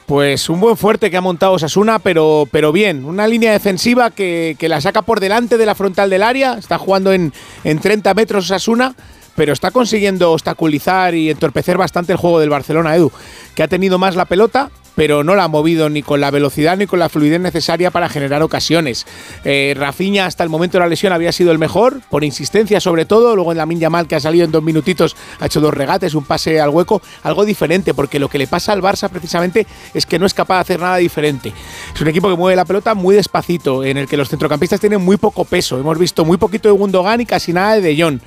Pues 0.06 0.48
un 0.48 0.60
buen 0.60 0.78
fuerte 0.78 1.10
que 1.10 1.18
ha 1.18 1.20
montado 1.20 1.52
Osasuna, 1.52 1.98
pero, 1.98 2.48
pero 2.50 2.72
bien. 2.72 3.04
Una 3.04 3.26
línea 3.26 3.52
defensiva 3.52 4.10
que, 4.10 4.56
que 4.58 4.70
la 4.70 4.80
saca 4.80 5.02
por 5.02 5.20
delante 5.20 5.58
de 5.58 5.66
la 5.66 5.74
frontal 5.74 6.08
del 6.08 6.22
área. 6.22 6.54
Está 6.54 6.78
jugando 6.78 7.12
en, 7.12 7.34
en 7.64 7.78
30 7.78 8.14
metros 8.14 8.46
Osasuna, 8.46 8.94
pero 9.34 9.52
está 9.52 9.70
consiguiendo 9.70 10.32
obstaculizar 10.32 11.14
y 11.14 11.30
entorpecer 11.30 11.76
bastante 11.76 12.12
el 12.12 12.18
juego 12.18 12.40
del 12.40 12.50
Barcelona, 12.50 12.94
Edu, 12.94 13.12
que 13.54 13.62
ha 13.62 13.68
tenido 13.68 13.98
más 13.98 14.16
la 14.16 14.24
pelota, 14.24 14.70
pero 14.94 15.24
no 15.24 15.34
la 15.34 15.44
ha 15.44 15.48
movido 15.48 15.88
ni 15.88 16.02
con 16.02 16.20
la 16.20 16.30
velocidad 16.30 16.76
ni 16.76 16.86
con 16.86 16.98
la 16.98 17.08
fluidez 17.08 17.40
necesaria 17.40 17.90
para 17.90 18.08
generar 18.08 18.42
ocasiones. 18.42 19.06
Eh, 19.44 19.74
Rafinha 19.76 20.26
hasta 20.26 20.44
el 20.44 20.50
momento 20.50 20.78
de 20.78 20.84
la 20.84 20.88
lesión 20.88 21.12
había 21.12 21.32
sido 21.32 21.52
el 21.52 21.58
mejor, 21.58 22.00
por 22.10 22.24
insistencia 22.24 22.80
sobre 22.80 23.04
todo, 23.04 23.34
luego 23.34 23.52
en 23.52 23.58
la 23.58 23.66
Minya 23.66 23.90
Mal 23.90 24.06
que 24.06 24.16
ha 24.16 24.20
salido 24.20 24.44
en 24.44 24.52
dos 24.52 24.62
minutitos 24.62 25.16
ha 25.40 25.46
hecho 25.46 25.60
dos 25.60 25.74
regates, 25.74 26.14
un 26.14 26.24
pase 26.24 26.60
al 26.60 26.70
hueco, 26.70 27.02
algo 27.22 27.44
diferente, 27.44 27.94
porque 27.94 28.18
lo 28.18 28.28
que 28.28 28.38
le 28.38 28.46
pasa 28.46 28.72
al 28.72 28.82
Barça 28.82 29.08
precisamente 29.08 29.66
es 29.92 30.06
que 30.06 30.18
no 30.18 30.26
es 30.26 30.34
capaz 30.34 30.56
de 30.56 30.60
hacer 30.60 30.80
nada 30.80 30.96
diferente. 30.96 31.52
Es 31.94 32.00
un 32.00 32.08
equipo 32.08 32.28
que 32.28 32.36
mueve 32.36 32.56
la 32.56 32.64
pelota 32.64 32.94
muy 32.94 33.16
despacito, 33.16 33.84
en 33.84 33.96
el 33.96 34.06
que 34.06 34.16
los 34.16 34.28
centrocampistas 34.28 34.80
tienen 34.80 35.00
muy 35.00 35.16
poco 35.16 35.44
peso, 35.44 35.78
hemos 35.78 35.98
visto 35.98 36.24
muy 36.24 36.36
poquito 36.36 36.68
de 36.68 36.74
Gundogan 36.74 37.20
y 37.20 37.26
casi 37.26 37.52
nada 37.52 37.74
de 37.74 37.80
De 37.80 38.02
Jong. 38.02 38.20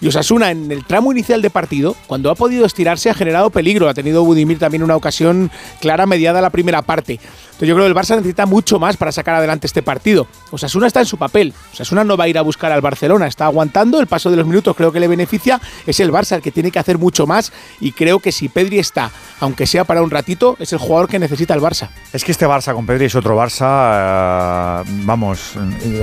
Y 0.00 0.08
Osasuna 0.08 0.50
en 0.50 0.72
el 0.72 0.84
tramo 0.84 1.12
inicial 1.12 1.42
de 1.42 1.50
partido, 1.50 1.94
cuando 2.06 2.30
ha 2.30 2.34
podido 2.34 2.64
estirarse, 2.64 3.10
ha 3.10 3.14
generado 3.14 3.50
peligro. 3.50 3.88
Ha 3.88 3.94
tenido 3.94 4.24
Budimir 4.24 4.58
también 4.58 4.82
una 4.82 4.96
ocasión 4.96 5.50
clara 5.80 6.06
mediada 6.06 6.40
la 6.40 6.50
primera 6.50 6.82
parte. 6.82 7.20
Yo 7.66 7.74
creo 7.74 7.86
que 7.86 7.90
el 7.90 7.94
Barça 7.94 8.16
necesita 8.16 8.46
mucho 8.46 8.78
más 8.78 8.96
para 8.96 9.12
sacar 9.12 9.34
adelante 9.34 9.66
este 9.66 9.82
partido. 9.82 10.26
Osasuna 10.50 10.86
está 10.86 11.00
en 11.00 11.06
su 11.06 11.18
papel. 11.18 11.52
Osasuna 11.72 12.04
no 12.04 12.16
va 12.16 12.24
a 12.24 12.28
ir 12.28 12.38
a 12.38 12.42
buscar 12.42 12.72
al 12.72 12.80
Barcelona, 12.80 13.26
está 13.26 13.46
aguantando. 13.46 14.00
El 14.00 14.06
paso 14.06 14.30
de 14.30 14.36
los 14.36 14.46
minutos 14.46 14.74
creo 14.76 14.92
que 14.92 15.00
le 15.00 15.08
beneficia. 15.08 15.60
Es 15.86 16.00
el 16.00 16.10
Barça 16.10 16.36
el 16.36 16.42
que 16.42 16.50
tiene 16.50 16.70
que 16.70 16.78
hacer 16.78 16.98
mucho 16.98 17.26
más. 17.26 17.52
Y 17.80 17.92
creo 17.92 18.18
que 18.18 18.32
si 18.32 18.48
Pedri 18.48 18.78
está, 18.78 19.10
aunque 19.40 19.66
sea 19.66 19.84
para 19.84 20.02
un 20.02 20.10
ratito, 20.10 20.56
es 20.58 20.72
el 20.72 20.78
jugador 20.78 21.08
que 21.08 21.18
necesita 21.18 21.54
el 21.54 21.60
Barça. 21.60 21.88
Es 22.12 22.24
que 22.24 22.32
este 22.32 22.46
Barça 22.46 22.74
con 22.74 22.86
Pedri 22.86 23.06
es 23.06 23.14
otro 23.14 23.36
Barça, 23.36 24.84
eh, 24.86 24.90
vamos, 25.04 25.54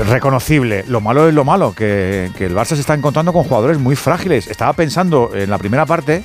reconocible. 0.07 0.85
Lo 0.87 1.01
malo 1.01 1.27
es 1.27 1.33
lo 1.33 1.43
malo, 1.43 1.73
que 1.73 2.31
el 2.39 2.55
Barça 2.55 2.75
se 2.75 2.81
está 2.81 2.93
encontrando 2.93 3.33
con 3.33 3.43
jugadores 3.43 3.79
muy 3.79 3.95
frágiles. 3.95 4.47
Estaba 4.47 4.73
pensando 4.73 5.31
en 5.33 5.49
la 5.49 5.57
primera 5.57 5.85
parte 5.85 6.23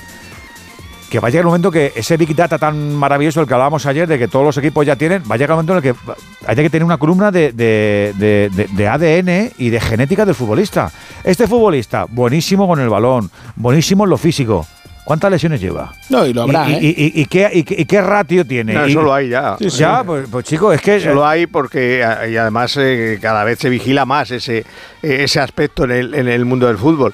que 1.13 1.21
va 1.21 1.29
a 1.29 1.31
llegar 1.31 1.43
el 1.43 1.47
momento 1.49 1.71
que 1.71 1.93
ese 1.95 2.17
Big 2.17 2.35
Data 2.35 2.57
tan 2.59 2.95
maravilloso 2.97 3.41
del 3.41 3.47
que 3.47 3.53
hablábamos 3.53 3.85
ayer, 3.85 4.09
de 4.09 4.19
que 4.19 4.29
todos 4.29 4.47
los 4.47 4.57
equipos 4.57 4.87
ya 4.87 4.97
tienen, 4.97 5.23
va 5.31 5.35
a 5.35 5.37
llegar 5.39 5.51
el 5.51 5.57
momento 5.65 5.73
en 5.75 5.77
el 5.77 5.83
que 5.83 5.95
haya 6.47 6.63
que 6.63 6.71
tener 6.71 6.85
una 6.85 6.97
columna 6.97 7.31
de, 7.31 7.53
de- 7.53 8.15
de- 8.17 8.49
de- 8.51 8.67
de 8.73 8.89
ADN 8.89 9.53
y 9.59 9.69
de 9.69 9.79
genética 9.79 10.25
del 10.25 10.35
futbolista. 10.35 10.91
Este 11.23 11.47
futbolista, 11.47 12.07
buenísimo 12.09 12.67
con 12.67 12.81
el 12.81 12.89
balón, 12.89 13.31
buenísimo 13.57 14.05
en 14.05 14.11
lo 14.11 14.17
físico. 14.17 14.67
¿Cuántas 15.05 15.31
lesiones 15.33 15.61
lleva? 15.61 15.93
No, 16.09 16.25
y 16.25 16.33
lo 16.33 16.43
habrá, 16.43 16.71
¿Y, 16.71 16.75
¿eh? 16.75 16.79
y- 16.81 16.89
y- 17.19 17.23
y 17.23 17.27
qué, 17.27 17.51
y 17.53 17.63
qué- 17.65 17.75
y 17.81 17.85
qué 17.85 18.01
ratio 18.01 18.47
tiene? 18.47 18.73
No, 18.73 18.87
Y- 18.87 18.93
eso 18.93 19.03
lo 19.03 19.13
hay 19.13 19.29
ya. 19.29 19.57
Sí, 19.59 19.69
ya, 19.69 20.03
pues, 20.05 20.29
pues, 20.31 20.45
chico, 20.47 20.73
es 20.73 20.81
que... 20.81 20.97
Eso 20.97 21.13
lo 21.13 21.27
hay 21.27 21.47
porque 21.47 22.03
a- 22.05 22.27
y 22.27 22.37
además 22.39 22.75
eh, 22.81 23.19
cada 23.21 23.45
vez 23.45 23.59
se 23.59 23.69
vigila 23.69 24.07
más 24.07 24.31
ese, 24.31 24.59
eh, 24.59 24.65
ese 25.25 25.41
aspecto 25.41 25.85
en 25.85 25.91
el, 25.91 26.15
en 26.15 26.29
el 26.29 26.45
mundo 26.47 26.69
del 26.69 26.79
fútbol. 26.79 27.13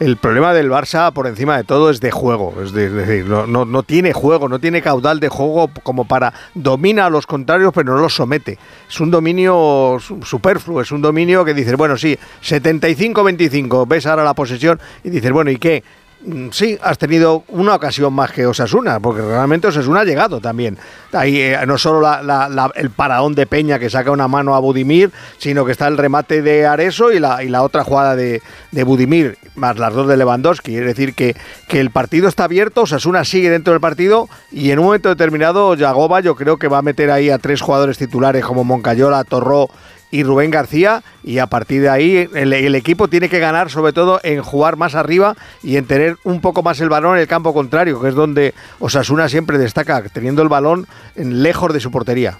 El 0.00 0.16
problema 0.16 0.54
del 0.54 0.70
Barça, 0.70 1.12
por 1.12 1.26
encima 1.26 1.58
de 1.58 1.64
todo, 1.64 1.90
es 1.90 2.00
de 2.00 2.10
juego. 2.10 2.54
Es, 2.64 2.72
de- 2.72 2.86
es 2.86 2.92
decir, 2.94 3.26
no, 3.26 3.46
no, 3.46 3.66
no 3.66 3.82
tiene 3.82 4.14
juego, 4.14 4.48
no 4.48 4.58
tiene 4.58 4.80
caudal 4.80 5.20
de 5.20 5.28
juego 5.28 5.70
como 5.82 6.06
para 6.06 6.32
domina 6.54 7.04
a 7.04 7.10
los 7.10 7.26
contrarios, 7.26 7.70
pero 7.74 7.94
no 7.94 8.00
los 8.00 8.14
somete. 8.14 8.58
Es 8.88 8.98
un 8.98 9.10
dominio 9.10 9.98
su- 10.00 10.22
superfluo, 10.22 10.80
es 10.80 10.90
un 10.90 11.02
dominio 11.02 11.44
que 11.44 11.52
dices, 11.52 11.76
bueno, 11.76 11.98
sí, 11.98 12.18
75-25, 12.42 13.86
ves 13.86 14.06
ahora 14.06 14.24
la 14.24 14.32
posesión 14.34 14.80
y 15.04 15.10
dices, 15.10 15.30
bueno, 15.32 15.50
¿y 15.50 15.58
qué? 15.58 15.84
Mm, 16.22 16.50
Sí, 16.52 16.76
has 16.82 16.98
tenido 16.98 17.44
una 17.48 17.74
ocasión 17.74 18.12
más 18.12 18.30
que 18.30 18.44
Osasuna, 18.46 19.00
porque 19.00 19.22
realmente 19.22 19.68
Osasuna 19.68 20.00
ha 20.00 20.04
llegado 20.04 20.38
también. 20.40 20.76
Ahí 21.12 21.40
eh, 21.40 21.58
no 21.66 21.78
solo 21.78 22.00
la- 22.02 22.22
la- 22.22 22.70
el 22.74 22.90
paraón 22.90 23.34
de 23.34 23.46
Peña 23.46 23.78
que 23.78 23.88
saca 23.88 24.10
una 24.10 24.28
mano 24.28 24.54
a 24.54 24.58
Budimir, 24.60 25.10
sino 25.38 25.64
que 25.64 25.72
está 25.72 25.88
el 25.88 25.96
remate 25.96 26.42
de 26.42 26.66
Areso 26.66 27.10
y 27.10 27.20
la, 27.20 27.42
y 27.42 27.48
la 27.48 27.62
otra 27.62 27.84
jugada 27.84 28.16
de, 28.16 28.42
de 28.70 28.84
Budimir, 28.84 29.38
más 29.54 29.78
las 29.78 29.94
dos 29.94 30.08
de 30.08 30.18
Lewandowski. 30.18 30.76
Es 30.76 30.84
decir, 30.84 31.14
que, 31.14 31.34
que 31.68 31.80
el 31.80 31.90
partido 31.90 32.28
está 32.28 32.44
abierto, 32.44 32.82
Osasuna 32.82 33.24
sigue 33.24 33.48
dentro 33.48 33.72
del 33.72 33.80
partido 33.80 34.28
y 34.52 34.72
en 34.72 34.78
un 34.78 34.86
momento 34.86 35.08
determinado 35.08 35.74
Yagoba 35.74 36.20
yo 36.20 36.34
creo 36.36 36.58
que 36.58 36.68
va 36.68 36.78
a 36.78 36.82
meter 36.82 37.10
ahí 37.10 37.30
a 37.30 37.38
tres 37.38 37.62
jugadores 37.62 37.96
titulares 37.96 38.44
como 38.44 38.62
Moncayola, 38.64 39.24
Torró 39.24 39.70
y 40.10 40.22
Rubén 40.22 40.50
García 40.50 41.02
y 41.22 41.38
a 41.38 41.46
partir 41.46 41.82
de 41.82 41.88
ahí 41.88 42.28
el, 42.34 42.74
equipo 42.74 43.08
tiene 43.08 43.28
que 43.28 43.38
ganar 43.38 43.70
sobre 43.70 43.92
todo 43.92 44.20
en 44.22 44.42
jugar 44.42 44.76
más 44.76 44.94
arriba 44.94 45.36
y 45.62 45.76
en 45.76 45.86
tener 45.86 46.16
un 46.24 46.40
poco 46.40 46.62
más 46.62 46.80
el 46.80 46.88
balón 46.88 47.16
en 47.16 47.22
el 47.22 47.28
campo 47.28 47.52
contrario, 47.52 48.00
que 48.00 48.08
es 48.08 48.14
donde 48.14 48.54
Osasuna 48.78 49.28
siempre 49.28 49.58
destaca, 49.58 50.02
teniendo 50.12 50.42
el 50.42 50.48
balón 50.48 50.86
lejos 51.14 51.72
de 51.72 51.80
su 51.80 51.90
portería. 51.90 52.38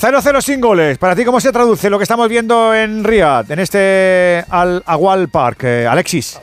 0-0 0.00 0.40
sin 0.40 0.60
goles. 0.60 0.96
Para 0.96 1.14
ti, 1.14 1.24
¿cómo 1.24 1.40
se 1.40 1.52
traduce 1.52 1.90
lo 1.90 1.98
que 1.98 2.04
estamos 2.04 2.28
viendo 2.28 2.74
en 2.74 3.04
Riyadh, 3.04 3.50
en 3.50 3.58
este 3.58 4.44
Al 4.48 4.82
Awal 4.86 5.28
Park? 5.28 5.64
Eh, 5.64 5.86
Alexis. 5.86 6.40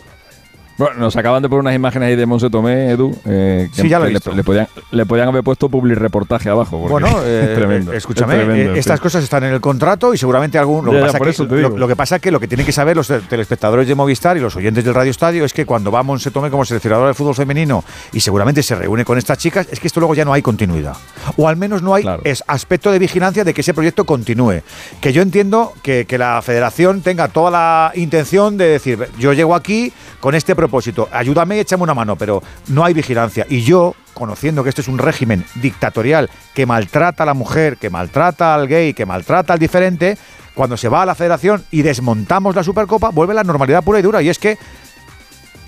Bueno, 0.78 0.95
nos 0.99 1.16
acaban 1.16 1.41
de 1.41 1.49
poner 1.49 1.62
unas 1.62 1.76
imágenes 1.76 2.08
ahí 2.10 2.16
de 2.16 2.26
Monse 2.28 2.49
Tomé, 2.49 2.91
Edu. 2.91 3.16
eh, 3.26 3.68
que 3.76 3.82
Sí, 3.82 3.90
ya 3.90 3.98
lo 3.98 4.06
he 4.06 4.10
le- 4.10 4.14
visto. 4.14 4.32
Le, 4.32 4.44
podían, 4.44 4.68
le 4.91 5.06
podían 5.08 5.28
haber 5.28 5.44
puesto 5.44 5.70
public 5.70 5.98
reportaje 5.98 6.49
abajo. 6.49 6.78
Bueno, 6.78 7.08
eh, 7.26 7.48
es 7.49 7.56
tremendo. 7.58 7.91
eh, 7.91 7.95
es 7.98 8.04
escúchame, 8.04 8.36
tremendo, 8.36 8.72
eh, 8.72 8.74
sí. 8.76 8.80
estas 8.80 8.99
cosas 8.99 9.24
están 9.24 9.44
en 9.44 9.54
el 9.54 9.62
contrato 9.62 10.14
y 10.14 10.18
seguramente 10.18 10.58
algún. 10.60 10.86
Lo, 10.86 10.91
Ya, 10.94 10.99
que, 10.99 11.06
pasa 11.06 11.20
que, 11.20 11.58
lo, 11.78 11.88
que 11.88 11.95
pasa 11.95 12.20
que 12.20 12.32
lo 12.32 12.40
que 12.40 12.48
tienen 12.48 12.66
que 12.66 12.72
saber 12.72 12.95
los 12.95 13.08
te- 13.08 13.22
telespectadores 13.22 13.88
de 13.88 13.95
Movistar 13.95 14.38
y 14.38 14.40
los 14.40 14.56
oyentes 14.56 14.84
del 14.86 14.94
Radio 14.94 15.10
Estadio 15.12 15.45
es 15.45 15.54
que 15.54 15.66
cuando 15.66 15.91
va 15.91 16.04
Monse 16.04 16.30
Tomé 16.32 16.52
como 16.52 16.64
seleccionadora 16.64 17.08
de 17.08 17.14
fútbol 17.16 17.34
femenino 17.34 17.84
y 18.14 18.20
seguramente 18.20 18.62
se 18.62 18.76
reúne 18.76 19.04
con 19.04 19.18
estas 19.18 19.40
chicas, 19.40 19.68
es 19.72 19.80
que 19.80 19.88
esto 19.88 19.99
luego 19.99 20.14
ya 20.14 20.26
no 20.26 20.34
hay 20.34 20.44
continuidad. 20.44 20.94
O 21.38 21.48
al 21.48 21.58
menos 21.58 21.82
no 21.82 21.95
hay 21.95 22.06
es 22.24 22.44
aspecto 22.48 22.91
de 22.91 22.99
vigilancia 22.99 23.44
de 23.44 23.54
que 23.54 23.62
ese 23.62 23.74
proyecto 23.74 24.06
continúe. 24.06 24.62
Que 25.02 25.12
yo 25.12 25.24
entiendo 25.24 25.74
que, 25.82 26.06
que 26.06 26.18
la 26.20 26.40
federación 26.44 27.02
tenga 27.02 27.30
toda 27.30 27.49
la 27.49 27.91
intención 27.95 28.58
de 28.58 28.68
decir, 28.68 29.08
yo 29.18 29.34
llego 29.34 29.56
aquí 29.56 29.91
con 30.20 30.36
este 30.36 30.56
propósito, 30.68 31.10
ayúdame 31.11 31.60
échame 31.60 31.84
una 31.84 31.94
mano, 31.94 32.15
pero 32.15 32.44
no 32.68 32.84
hay 32.84 32.94
vigilancia. 32.94 33.45
Y 33.49 33.61
yo, 33.61 33.95
conociendo 34.14 34.64
que 34.64 34.69
este 34.69 34.81
es 34.81 34.88
un 34.88 34.98
régimen 34.98 35.45
dictatorial 35.56 36.30
que 36.53 36.65
maltrata 36.65 37.23
a 37.23 37.26
la 37.26 37.34
mujer, 37.34 37.77
que 37.77 37.89
maltrata 37.89 38.53
al 38.53 38.68
gay, 38.68 38.94
que 38.94 39.06
maltrata 39.06 39.53
al 39.53 39.60
diferente, 39.60 40.18
cuando 40.53 40.76
se 40.76 40.89
va 40.89 41.03
a 41.03 41.06
la 41.06 41.15
federación 41.15 41.64
y 41.72 41.84
desmontamos 41.84 42.56
la 42.56 42.64
Supercopa, 42.64 43.10
vuelve 43.10 43.34
la 43.34 43.44
normalidad 43.44 43.84
pura 43.84 43.99
y 43.99 44.02
dura. 44.02 44.22
Y 44.22 44.30
es 44.30 44.39
que 44.39 44.57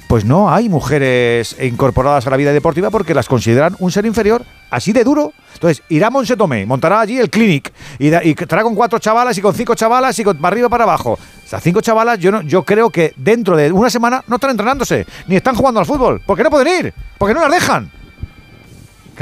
pues 0.08 0.26
no 0.26 0.52
hay 0.52 0.70
mujeres 0.70 1.56
incorporadas 1.62 2.26
a 2.26 2.32
la 2.32 2.38
vida 2.38 2.52
deportiva 2.52 2.90
porque 2.90 3.14
las 3.14 3.28
consideran 3.28 3.76
un 3.78 3.92
ser 3.92 4.08
inferior, 4.08 4.44
así 4.72 4.92
de 4.92 5.04
duro. 5.04 5.34
Entonces, 5.54 5.84
irá 5.90 6.10
Monse 6.10 6.38
Tomé, 6.38 6.66
montará 6.66 7.02
allí 7.02 7.18
el 7.20 7.30
clinic 7.30 7.72
y, 7.98 8.10
da- 8.10 8.24
y 8.24 8.32
estará 8.32 8.64
con 8.64 8.76
cuatro 8.76 8.98
chavalas 9.00 9.38
y 9.38 9.42
con 9.42 9.54
cinco 9.54 9.76
chavalas 9.76 10.18
y 10.20 10.24
con 10.24 10.38
para 10.38 10.54
arriba 10.54 10.68
y 10.68 10.70
para 10.70 10.84
abajo. 10.86 11.20
Esas 11.46 11.62
cinco 11.62 11.82
chavalas, 11.82 12.18
yo, 12.20 12.32
no, 12.32 12.42
yo 12.44 12.64
creo 12.64 12.90
que 12.90 13.14
dentro 13.18 13.58
de 13.58 13.72
una 13.72 13.90
semana 13.90 14.24
no 14.28 14.36
están 14.36 14.52
entrenándose, 14.52 15.06
ni 15.28 15.36
están 15.36 15.56
jugando 15.56 15.80
al 15.80 15.86
fútbol, 15.86 16.22
porque 16.26 16.44
no 16.44 16.50
pueden 16.50 16.86
ir, 16.86 16.94
porque 17.18 17.34
no 17.34 17.42
las 17.42 17.52
dejan. 17.52 17.92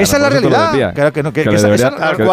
esa 0.04 0.18
es 0.18 0.22
la 0.22 0.30
realidad. 0.30 0.72
Claro 0.94 1.14
que 1.14 1.24
no, 1.24 1.34
que- 1.34 1.42
que 1.44 1.50
que 1.50 1.50
le 1.52 1.58
esa- 1.58 1.68
debería- 1.68 1.88
esa- 1.88 2.18
que- 2.18 2.24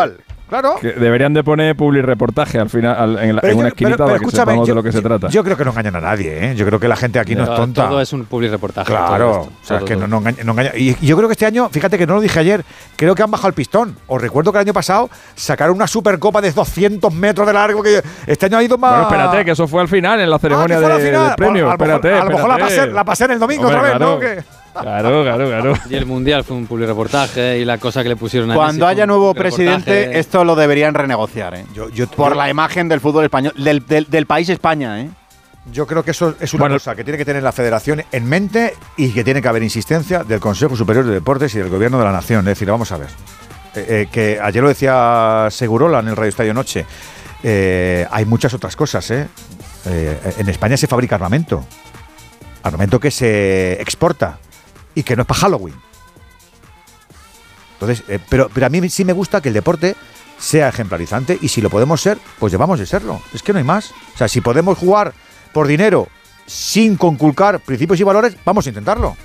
Claro. 0.61 0.77
Que 0.81 0.93
deberían 0.93 1.35
de 1.35 1.43
poner 1.43 1.75
public 1.75 2.05
reportaje 2.05 2.59
al 2.61 2.71
final 2.71 2.95
al- 2.97 3.19
en, 3.19 3.35
la- 3.37 3.43
en 3.43 3.51
yo- 3.51 3.57
una 3.59 3.69
esquinita 3.69 3.97
pero- 3.97 4.07
pero 4.07 4.19
para 4.21 4.31
que 4.31 4.37
sepamos 4.37 4.69
yo- 4.69 4.73
de 4.73 4.77
lo 4.77 4.83
que 4.85 4.93
se 4.93 5.03
trata. 5.03 5.29
Yo 5.29 5.43
creo 5.43 5.57
que 5.57 5.65
no 5.65 5.71
engañan 5.73 5.97
a 5.97 6.01
nadie, 6.01 6.51
¿eh? 6.51 6.55
Yo 6.55 6.65
creo 6.65 6.79
que 6.79 6.87
la 6.87 6.95
gente 6.97 7.19
aquí 7.19 7.35
no 7.35 7.43
es 7.43 7.49
Todo- 7.49 7.57
tonta. 7.57 7.89
Todo 7.89 8.01
es 8.01 8.13
un 8.13 8.25
public 8.27 8.51
reportaje. 8.53 8.87
Claro, 8.91 9.49
o 9.69 9.75
es 9.75 9.83
que 9.83 9.97
no, 9.97 10.07
no 10.07 10.19
engaña, 10.19 10.45
no 10.45 10.53
engaña. 10.53 10.71
Y, 10.77 10.91
y 11.01 11.07
yo 11.07 11.17
creo 11.17 11.29
que 11.29 11.33
este 11.33 11.47
año, 11.47 11.69
fíjate 11.71 11.99
que 11.99 12.07
no 12.07 12.15
lo 12.15 12.21
dije 12.21 12.39
ayer, 12.39 12.65
creo 12.97 13.15
que 13.17 13.23
han 13.25 13.31
bajado 13.33 13.49
el 13.49 13.55
pistón. 13.55 13.97
Os 14.07 14.21
recuerdo 14.23 14.53
que 14.53 14.59
el 14.59 14.63
año 14.63 14.73
pasado 14.73 15.11
sacaron 15.35 15.75
una 15.75 15.89
supercopa 15.89 16.41
de 16.41 16.53
200 16.53 17.13
metros 17.13 17.47
de 17.47 17.53
largo. 17.53 17.83
que 17.83 18.01
Este 18.27 18.47
año 18.47 18.59
ha 18.59 18.63
ido 18.63 18.79
más. 18.79 18.93
Bueno, 18.93 19.09
espérate, 19.09 19.45
que 19.45 19.51
eso 19.51 19.67
fue 19.67 19.81
al 19.83 19.89
final, 19.89 20.21
en 20.21 20.31
la 20.31 20.39
ceremonia 20.39 20.77
Ah, 20.77 20.81
fue 20.81 20.89
la 20.89 20.99
de, 20.99 21.05
final. 21.07 21.27
del 21.27 21.35
premio. 21.37 21.67
Bueno, 21.67 21.71
a 21.71 21.73
lo 21.75 21.79
mejor- 21.79 21.95
espérate, 21.97 22.21
a 22.21 22.25
lo 22.25 22.31
mejor 22.31 22.49
la 22.49 22.59
pasé- 22.59 22.93
la 22.93 23.05
pasé 23.05 23.25
en 23.25 23.31
el 23.33 23.39
domingo 23.41 23.63
Hombre, 23.65 23.79
otra 23.79 23.91
vez, 23.91 24.01
¿no? 24.01 24.19
Que- 24.21 24.64
Claro, 24.81 25.23
claro, 25.23 25.47
claro. 25.47 25.75
Y 25.89 25.95
el 25.95 26.05
mundial 26.07 26.43
fue 26.45 26.57
un 26.57 26.67
public 26.67 26.89
reportaje 26.89 27.59
y 27.59 27.65
la 27.65 27.79
cosa 27.79 28.03
que 28.03 28.09
le 28.09 28.17
pusieron 28.17 28.51
a 28.51 28.55
Cuando 28.55 28.87
haya 28.87 29.07
nuevo 29.07 29.33
presidente, 29.35 30.19
esto 30.19 30.45
lo 30.45 30.57
deberían 30.57 30.95
renegociar, 30.95 31.55
¿eh? 31.55 31.65
Por 32.17 32.33
yo- 32.33 32.35
la 32.35 32.51
imagen 32.51 32.89
del 32.89 33.01
fútbol 33.01 33.25
español, 33.25 33.53
del, 33.57 33.87
del- 33.87 34.11
del 34.11 34.27
país 34.27 34.49
España, 34.49 35.01
¿eh? 35.01 35.11
Yo 35.73 35.87
creo 35.87 36.03
que 36.05 36.11
eso 36.11 36.35
es 36.41 36.53
una 36.53 36.69
cosa 36.69 36.95
que 36.95 37.05
tiene 37.05 37.17
que 37.17 37.25
tener 37.25 37.43
la 37.43 37.53
federación 37.53 38.03
en 38.13 38.29
mente 38.29 38.75
y 38.99 39.11
que 39.13 39.25
tiene 39.25 39.41
que 39.41 39.49
haber 39.49 39.63
insistencia 39.63 40.23
del 40.23 40.39
Consejo 40.41 40.77
Superior 40.77 41.07
de 41.07 41.13
Deportes 41.15 41.55
y 41.55 41.59
del 41.59 41.71
Gobierno 41.71 41.99
de 41.99 42.05
la 42.05 42.13
Nación. 42.13 42.41
Es 42.41 42.45
decir, 42.59 42.69
vamos 42.71 42.93
a 42.93 42.99
ver. 42.99 43.09
eh, 43.75 43.87
eh, 43.89 44.09
que 44.13 44.39
ayer 44.43 44.63
lo 44.63 44.69
decía 44.69 45.49
Segurola 45.51 46.01
en 46.01 46.09
el 46.09 46.17
Radio 46.17 46.29
Estadio 46.29 46.53
Noche. 46.53 46.85
eh, 47.43 48.07
hay 48.11 48.25
muchas 48.27 48.53
otras 48.55 48.75
cosas, 48.77 49.11
¿eh? 49.11 49.27
Eh, 49.87 50.19
En 50.39 50.49
España 50.49 50.77
se 50.77 50.87
fabrica 50.87 51.15
armamento. 51.15 51.65
Armamento 52.63 52.99
que 53.01 53.11
se 53.11 53.75
exporta 53.81 54.39
y 54.95 55.03
que 55.03 55.17
no 55.17 55.23
es 55.23 55.29
para 55.29 55.41
Halloween. 55.41 55.75
Entonces, 57.75 58.05
eh, 58.09 58.19
pero, 58.29 58.49
pero 58.53 58.67
a 58.67 58.69
mí 58.69 58.89
sí 58.89 59.05
me 59.05 59.13
gusta 59.13 59.41
que 59.41 59.49
el 59.49 59.55
deporte 59.55 59.97
sea 60.39 60.69
ejemplarizante 60.69 61.39
y 61.41 61.49
si 61.49 61.61
lo 61.61 61.71
podemos 61.71 62.01
ser, 62.01 62.19
pues 62.39 62.53
llevamos 62.53 62.79
de 62.79 62.87
serlo. 62.87 63.21
Es 63.33 63.43
que 63.43 63.53
no 63.53 63.59
hay 63.59 63.65
más. 63.65 63.93
O 64.15 64.19
sea, 64.19 64.29
si 64.29 64.41
podemos 64.41 64.79
jugar 64.79 65.13
por 65.53 65.67
dinero 65.67 66.09
sin 66.47 66.97
conculcar 66.97 67.61
principios 67.61 68.01
y 68.01 68.05
valores, 68.05 68.37
vamos 68.45 68.67
a 68.67 68.69
intentarlo. 68.71 69.17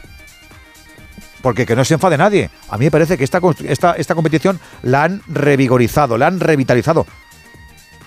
porque 1.41 1.66
que 1.66 1.76
no 1.76 1.86
se 1.86 1.94
enfade 1.94 2.18
nadie. 2.18 2.50
A 2.70 2.78
mí 2.78 2.86
me 2.86 2.91
parece 2.91 3.18
que 3.18 3.24
esta, 3.24 3.40
esta, 3.64 3.94
esta 3.94 4.16
competición 4.16 4.60
la 4.84 5.04
han 5.04 5.22
revigorizado, 5.28 6.18
la 6.18 6.28
han 6.28 6.40
revitalizado, 6.40 7.06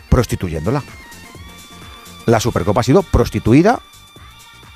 prostituyéndola. 0.09 0.83
La 2.27 2.41
Supercopa 2.41 2.81
ha 2.81 2.85
sido 2.85 3.03
prostituida 3.03 3.81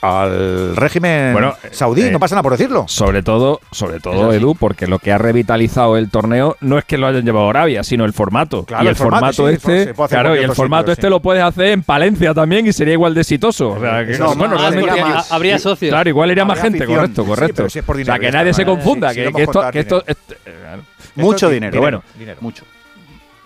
al 0.08 0.76
régimen 0.76 1.32
Bueno, 1.32 1.54
saudí, 1.70 2.02
eh, 2.02 2.10
no 2.10 2.18
pasa 2.18 2.34
nada 2.34 2.42
por 2.42 2.52
decirlo. 2.52 2.84
Sobre 2.88 3.22
todo, 3.22 3.60
sobre 3.70 4.00
todo, 4.00 4.30
sí. 4.30 4.36
Edu, 4.38 4.54
porque 4.54 4.86
lo 4.86 4.98
que 4.98 5.12
ha 5.12 5.18
revitalizado 5.18 5.96
el 5.96 6.10
torneo 6.10 6.56
no 6.60 6.78
es 6.78 6.84
que 6.84 6.98
lo 6.98 7.06
hayan 7.06 7.24
llevado 7.24 7.46
a 7.46 7.50
Arabia, 7.50 7.82
sino 7.84 8.04
el 8.04 8.12
formato. 8.12 8.64
Claro, 8.64 8.84
y 8.84 8.86
el 8.86 8.90
el, 8.90 8.96
formato, 8.96 9.32
formato, 9.32 9.48
sí, 9.48 9.72
este, 9.72 9.94
claro, 10.08 10.36
y 10.36 10.38
el 10.40 10.52
formato 10.54 10.82
sitio, 10.84 10.92
este 10.92 11.06
sí. 11.06 11.10
lo 11.10 11.20
puedes 11.20 11.42
hacer 11.42 11.66
en 11.68 11.82
Palencia 11.82 12.32
también 12.34 12.66
y 12.66 12.72
sería 12.72 12.94
igual 12.94 13.14
de 13.14 13.20
exitoso. 13.22 13.70
O 13.70 13.80
sea, 13.80 14.04
que, 14.06 14.18
No, 14.18 14.34
bueno, 14.34 14.58
habría. 14.58 15.18
Habría 15.30 15.58
socios. 15.58 15.90
Claro, 15.90 16.08
igual 16.08 16.30
iría 16.30 16.44
más 16.44 16.58
Habría 16.58 16.70
gente, 16.72 16.84
afición. 16.84 16.98
correcto, 17.00 17.22
Sí, 17.22 17.28
correcto. 17.28 17.70
si 17.70 17.78
o 17.78 17.82
sea, 17.82 17.94
dinero, 17.94 18.20
que 18.20 18.30
nadie 18.32 18.54
se 18.54 18.64
confunda, 18.64 19.10
Sí, 19.10 19.14
sí, 19.16 19.20
que, 19.20 19.24
vamos 19.26 19.36
que 19.36 19.40
a 19.40 19.44
esto, 19.44 19.52
contar 19.52 19.72
que 19.72 19.80
esto, 19.80 20.04
dinero. 20.06 20.20
esto- 20.44 20.84
Mucho 21.16 21.48
dinero. 21.48 21.80
Bueno, 21.80 22.02
mucho. 22.40 22.64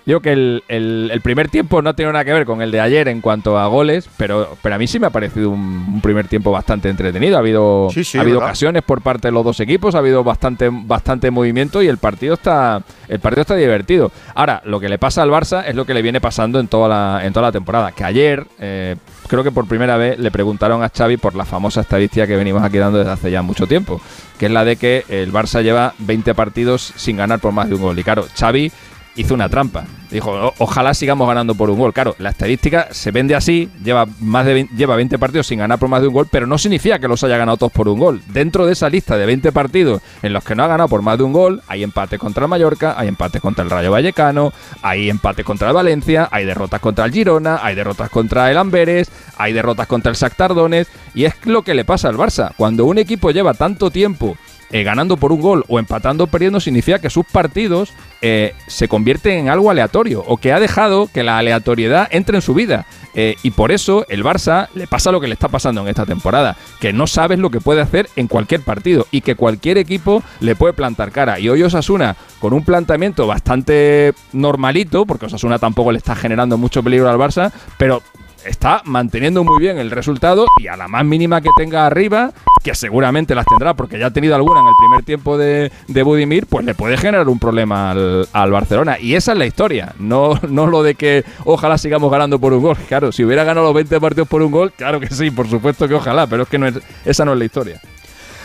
Digo 0.07 0.21
que 0.21 0.33
el, 0.33 0.65
el- 0.69 1.11
el 1.13 1.21
primer 1.21 1.49
tiempo 1.49 1.83
no 1.83 1.95
tiene 1.95 2.13
nada 2.13 2.25
que 2.25 2.33
ver 2.33 2.45
con 2.47 2.63
el 2.63 2.71
de 2.71 2.81
ayer 2.81 3.09
en 3.09 3.21
cuanto 3.21 3.59
a 3.59 3.67
goles, 3.67 4.09
pero, 4.17 4.57
pero 4.63 4.75
a 4.75 4.79
mí 4.79 4.87
sí 4.87 4.99
me 4.99 5.07
ha 5.07 5.11
parecido 5.11 5.51
un, 5.51 5.61
un 5.95 6.01
primer 6.01 6.27
tiempo 6.27 6.51
bastante 6.51 6.89
entretenido. 6.89 7.37
Ha 7.37 7.41
habido, 7.41 7.89
Sí, 7.93 8.03
sí, 8.05 8.19
ha 8.19 8.23
habido 8.23 8.39
¿verdad? 8.39 8.51
ocasiones 8.51 8.83
por 8.83 9.03
parte 9.03 9.29
de 9.29 9.33
los 9.33 9.45
dos 9.45 9.61
equipos, 9.61 9.95
ha 9.95 9.99
habido 9.99 10.25
bastante, 10.25 10.69
bastante 10.73 11.31
movimiento 11.31 11.83
y 11.83 11.89
el 11.89 11.99
partido 11.99 12.35
está 12.35 12.83
el 13.09 13.19
partido 13.21 13.43
está 13.43 13.57
divertido. 13.57 14.11
Ahora, 14.35 14.63
lo 14.65 14.79
que 14.81 14.89
le 14.89 14.99
pasa 14.99 15.23
al 15.23 15.31
Barça 15.31 15.65
es 15.67 15.75
lo 15.75 15.85
que 15.85 15.95
le 15.95 16.03
viene 16.03 16.21
pasando 16.21 16.61
en 16.61 16.69
toda 16.69 16.89
la, 16.89 17.27
en 17.27 17.33
toda 17.33 17.47
la 17.47 17.53
temporada. 17.53 17.91
Que 17.93 18.05
ayer, 18.05 18.47
eh, 18.61 18.97
creo 19.27 19.43
que 19.45 19.51
por 19.51 19.67
primera 19.67 19.97
vez, 19.97 20.19
le 20.19 20.31
preguntaron 20.31 20.83
a 20.85 20.89
Xavi 20.89 21.17
por 21.17 21.35
la 21.35 21.45
famosa 21.45 21.81
estadística 21.81 22.27
que 22.27 22.37
venimos 22.37 22.63
aquí 22.63 22.79
dando 22.79 22.99
desde 22.99 23.11
hace 23.11 23.31
ya 23.33 23.43
mucho 23.43 23.67
tiempo, 23.67 24.01
que 24.39 24.47
es 24.47 24.53
la 24.53 24.65
de 24.65 24.77
que 24.77 25.05
el 25.09 25.33
Barça 25.33 25.63
lleva 25.63 25.93
20 25.99 26.35
partidos 26.35 26.93
sin 26.97 27.17
ganar 27.17 27.41
por 27.41 27.53
más 27.53 27.69
de 27.69 27.75
un 27.75 27.83
gol. 27.83 27.99
Y 27.99 28.05
claro, 28.05 28.25
Xavi 28.39 28.71
hizo 29.16 29.35
una 29.35 29.49
trampa. 29.49 29.85
Dijo, 30.11 30.31
"O- 30.32 30.55
ojalá 30.59 30.93
sigamos 30.95 31.28
ganando 31.28 31.55
por 31.55 31.70
un 31.70 31.78
gol. 31.78 31.93
Claro, 31.93 32.16
la 32.19 32.31
estadística 32.31 32.89
se 32.91 33.11
vende 33.11 33.35
así, 33.37 33.69
lleva 33.85 34.07
más 34.20 34.45
de 34.47 34.55
20, 34.55 34.74
lleva 34.74 34.97
20 34.97 35.19
partidos 35.19 35.47
sin 35.47 35.59
ganar 35.61 35.78
por 35.78 35.89
más 35.89 36.01
de 36.01 36.09
un 36.09 36.15
gol, 36.15 36.27
pero 36.31 36.47
no 36.47 36.59
significa 36.59 36.99
que 36.99 37.07
los 37.09 37.23
haya 37.23 37.37
ganado 37.37 37.57
todos 37.59 37.73
por 37.73 37.89
un 37.89 37.99
gol. 37.99 38.23
Dentro 38.28 38.66
de 38.66 38.73
esa 38.73 38.89
lista 38.89 39.16
de 39.16 39.27
20 39.27 39.53
partidos 39.53 40.01
en 40.23 40.32
los 40.32 40.43
que 40.43 40.55
no 40.55 40.65
ha 40.65 40.69
ganado 40.69 40.89
por 40.89 41.03
más 41.03 41.16
de 41.19 41.24
un 41.24 41.32
gol, 41.32 41.62
hay 41.69 41.82
empates 41.85 42.19
contra 42.19 42.45
el 42.45 42.51
Mallorca, 42.51 42.95
hay 42.99 43.09
empates 43.09 43.41
contra 43.41 43.62
el 43.65 43.70
Rayo 43.70 43.91
Vallecano, 43.93 44.53
hay 44.82 45.11
empates 45.11 45.45
contra 45.45 45.69
el 45.69 45.74
Valencia, 45.74 46.28
hay 46.32 46.45
derrotas 46.45 46.81
contra 46.81 47.05
el 47.05 47.12
Girona, 47.12 47.61
hay 47.62 47.74
derrotas 47.74 48.11
contra 48.11 48.51
el 48.51 48.59
Amberes, 48.59 49.11
hay 49.37 49.53
derrotas 49.53 49.87
contra 49.87 50.11
el 50.11 50.16
Shakhtar 50.16 50.55
Donetsk, 50.55 50.91
y 51.15 51.24
es 51.24 51.35
lo 51.45 51.62
que 51.62 51.74
le 51.74 51.85
pasa 51.85 52.09
al 52.09 52.16
Barça. 52.16 52.53
Cuando 52.57 52.85
un 52.85 52.99
equipo 52.99 53.31
lleva 53.31 53.55
tanto 53.55 53.91
tiempo 53.91 54.37
eh, 54.73 54.83
ganando 54.83 55.17
por 55.17 55.33
un 55.33 55.41
gol 55.41 55.65
o 55.69 55.79
empatando 55.79 56.25
o 56.25 56.27
perdiendo 56.27 56.61
significa 56.61 56.99
que 56.99 57.11
sus 57.11 57.27
partidos 57.27 57.93
eh, 58.23 58.55
se 58.67 58.89
convierten 58.89 59.39
en 59.39 59.49
algo 59.49 59.71
aleatorio 59.71 60.23
o 60.27 60.37
que 60.37 60.53
ha 60.53 60.61
dejado 60.61 61.09
que 61.13 61.23
la 61.23 61.39
aleatoriedad 61.39 62.09
entre 62.11 62.37
en 62.37 62.43
su 62.43 62.55
vida. 62.55 62.87
Eh, 63.15 63.35
y 63.43 63.51
por 63.51 63.73
eso 63.73 64.07
el 64.09 64.23
Barça 64.23 64.69
le 64.75 64.87
pasa 64.87 65.11
lo 65.11 65.21
que 65.21 65.27
le 65.27 65.35
está 65.35 65.49
pasando 65.49 65.81
en 65.81 65.89
esta 65.89 66.07
temporada, 66.07 66.57
que 66.81 66.93
no 66.93 67.09
sabes 67.09 67.41
lo 67.41 67.51
que 67.51 67.61
puede 67.61 67.81
hacer 67.81 68.09
en 68.15 68.29
cualquier 68.29 68.61
partido 68.61 69.07
y 69.11 69.23
que 69.23 69.35
cualquier 69.35 69.79
equipo 69.79 70.23
le 70.39 70.55
puede 70.55 70.75
plantar 70.75 71.11
cara. 71.11 71.41
Y 71.41 71.49
hoy 71.49 71.63
Osasuna, 71.63 72.17
con 72.39 72.53
un 72.53 72.65
planteamiento 72.65 73.27
bastante 73.27 74.13
normalito, 74.33 75.07
porque 75.07 75.27
Osasuna 75.27 75.59
tampoco 75.59 75.91
le 75.91 75.99
está 75.99 76.15
generando 76.15 76.57
mucho 76.57 76.83
peligro 76.83 77.11
al 77.11 77.19
Barça, 77.19 77.53
pero 77.77 78.03
está 78.45 78.83
manteniendo 78.85 79.45
muy 79.45 79.59
bien 79.59 79.79
el 79.79 79.91
resultado 79.91 80.47
y 80.59 80.69
a 80.69 80.77
la 80.77 80.89
más 80.89 81.05
mínima 81.05 81.41
que 81.41 81.51
tenga 81.57 81.87
arriba, 81.87 82.33
que 82.62 82.75
seguramente 82.75 83.35
las 83.35 83.47
tendrá 83.47 83.75
porque 83.75 83.99
ya 83.99 84.07
ha 84.07 84.11
tenido 84.11 84.35
alguna 84.35 84.61
en 84.61 84.67
el 84.67 84.75
primer 84.79 85.05
tiempo 85.05 85.39
de, 85.39 85.71
de 85.89 86.03
Budimir, 86.03 86.47
pues 86.47 86.65
le 86.65 86.75
puede 86.75 86.97
generar 86.97 87.29
un 87.29 87.39
problema 87.39 87.91
al, 87.91 88.29
al 88.33 88.51
Barcelona. 88.51 88.99
Y 88.99 89.15
esa 89.15 89.33
es 89.33 89.39
la 89.39 89.47
historia, 89.47 89.95
no, 89.99 90.39
no 90.49 90.67
lo 90.67 90.83
de 90.83 90.95
que 90.95 91.25
ojalá 91.45 91.79
sigamos 91.79 92.11
ganando 92.11 92.39
por 92.39 92.53
un 92.53 92.62
gol. 92.62 92.77
Claro, 92.89 93.12
si 93.12 93.25
hubiera 93.25 93.45
ganado 93.45 93.67
los 93.67 93.75
20 93.75 94.01
partidos 94.01 94.29
por 94.29 94.43
un 94.43 94.51
gol, 94.51 94.73
claro 94.73 95.01
que 95.01 95.09
sí, 95.09 95.31
por 95.31 95.49
supuesto 95.49 95.87
que 95.89 95.95
ojalá, 95.95 96.27
pero 96.27 96.45
es 96.45 96.49
que 96.49 96.59
no 96.59 96.67
es, 96.67 96.79
esa 97.05 97.25
no 97.25 97.33
es 97.33 97.39
la 97.39 97.45
historia. 97.45 97.81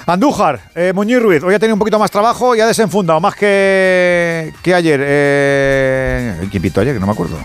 Andújar, 0.07 0.59
eh, 0.75 0.93
Muñiz 0.93 1.19
Ruiz, 1.19 1.41
hoy 1.41 1.55
ha 1.55 1.59
tenido 1.59 1.73
un 1.73 1.79
poquito 1.79 1.97
más 1.97 2.11
trabajo 2.11 2.55
y 2.55 2.59
ha 2.59 2.67
desenfundado 2.67 3.19
más 3.19 3.35
que, 3.35 4.53
que 4.61 4.75
ayer. 4.75 4.99
Eh, 5.03 6.47
¿Quién 6.51 6.63
ayer? 6.63 6.93
Que 6.93 6.99
no 6.99 7.07
me 7.07 7.13
acuerdo. 7.13 7.37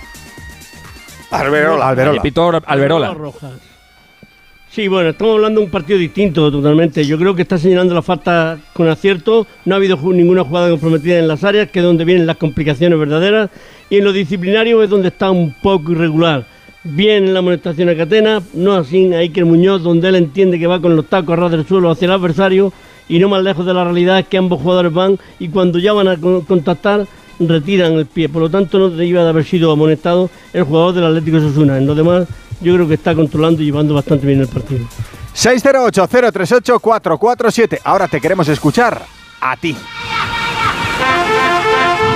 Alberola. 1.31 1.89
Alberola. 1.89 2.23
Pitó 2.23 2.51
Alberola. 2.67 3.15
Rojas. 3.15 3.53
Sí, 4.71 4.87
bueno, 4.87 5.11
estamos 5.11 5.35
hablando 5.35 5.59
de 5.61 5.67
un 5.67 5.71
partido 5.73 5.99
distinto 5.99 6.51
totalmente. 6.51 7.05
Yo 7.05 7.19
creo 7.19 7.35
que 7.35 7.43
está 7.43 7.59
señalando 7.59 7.93
la 7.93 8.03
falta 8.03 8.57
con 8.73 8.89
acierto. 8.89 9.47
No 9.65 9.75
ha 9.75 9.79
habido 9.79 9.97
ninguna 9.97 10.45
jugada 10.45 10.71
comprometida 10.71 11.19
en 11.19 11.27
las 11.27 11.43
áreas, 11.43 11.71
que 11.71 11.81
es 11.81 11.85
donde 11.85 12.05
vienen 12.05 12.25
las 12.27 12.37
complicaciones 12.37 12.97
verdaderas. 12.97 13.51
Y 13.89 13.97
en 13.99 14.05
lo 14.05 14.13
disciplinario 14.13 14.81
es 14.83 14.89
donde 14.91 15.09
está 15.09 15.31
un 15.33 15.53
poco 15.61 15.91
irregular. 15.91 16.47
Bien 16.85 17.25
en 17.25 17.33
la 17.35 17.41
amonestación 17.41 17.89
a 17.89 17.97
Catena, 17.97 18.41
no 18.55 18.75
así 18.75 19.13
a 19.13 19.19
Iker 19.19 19.45
Muñoz, 19.45 19.83
donde 19.83 20.09
él 20.09 20.15
entiende 20.15 20.59
que 20.59 20.69
va 20.69 20.81
con 20.81 20.95
los 20.95 21.07
tacos 21.07 21.33
a 21.33 21.37
ras 21.37 21.51
del 21.51 21.67
suelo 21.67 21.91
hacia 21.91 22.07
el 22.07 22.13
adversario. 22.13 22.73
Y 23.09 23.19
no 23.19 23.29
más 23.29 23.43
lejos 23.43 23.67
de 23.67 23.75
la 23.75 23.83
realidad 23.83 24.21
es 24.21 24.29
que 24.29 24.39
ambos 24.39 24.63
jugadores 24.63 24.93
van 24.93 25.19
y 25.41 25.49
cuando 25.49 25.81
ya 25.81 25.93
van 25.93 26.07
a 26.07 26.17
con- 26.17 26.43
contactar 26.43 27.07
retiran 27.41 27.95
el 27.95 28.07
pie. 28.07 28.29
Por 28.29 28.43
lo 28.43 28.51
tanto, 28.51 28.79
no 28.79 28.91
debía 28.91 29.25
de 29.25 29.31
haber 29.31 29.45
sido 29.45 29.73
amonestado 29.73 30.31
el 30.53 30.63
jugador 30.65 30.95
del 30.95 31.07
Atlético 31.07 31.41
de 31.41 31.47
Osasuna. 31.47 31.79
En 31.79 31.87
lo 31.87 31.95
demás, 31.95 32.27
yo 32.61 32.75
creo 32.75 32.87
que 32.87 32.93
está 32.95 33.15
controlando 33.15 33.63
y 33.63 33.67
llevando 33.67 33.95
bastante 33.95 34.27
bien 34.27 34.41
el 34.41 34.49
partido. 34.49 34.85
608-038-447. 35.35 37.81
Ahora 37.85 38.09
te 38.09 38.21
queremos 38.21 38.49
escuchar 38.49 39.01
a 39.41 39.57
ti. 39.57 39.77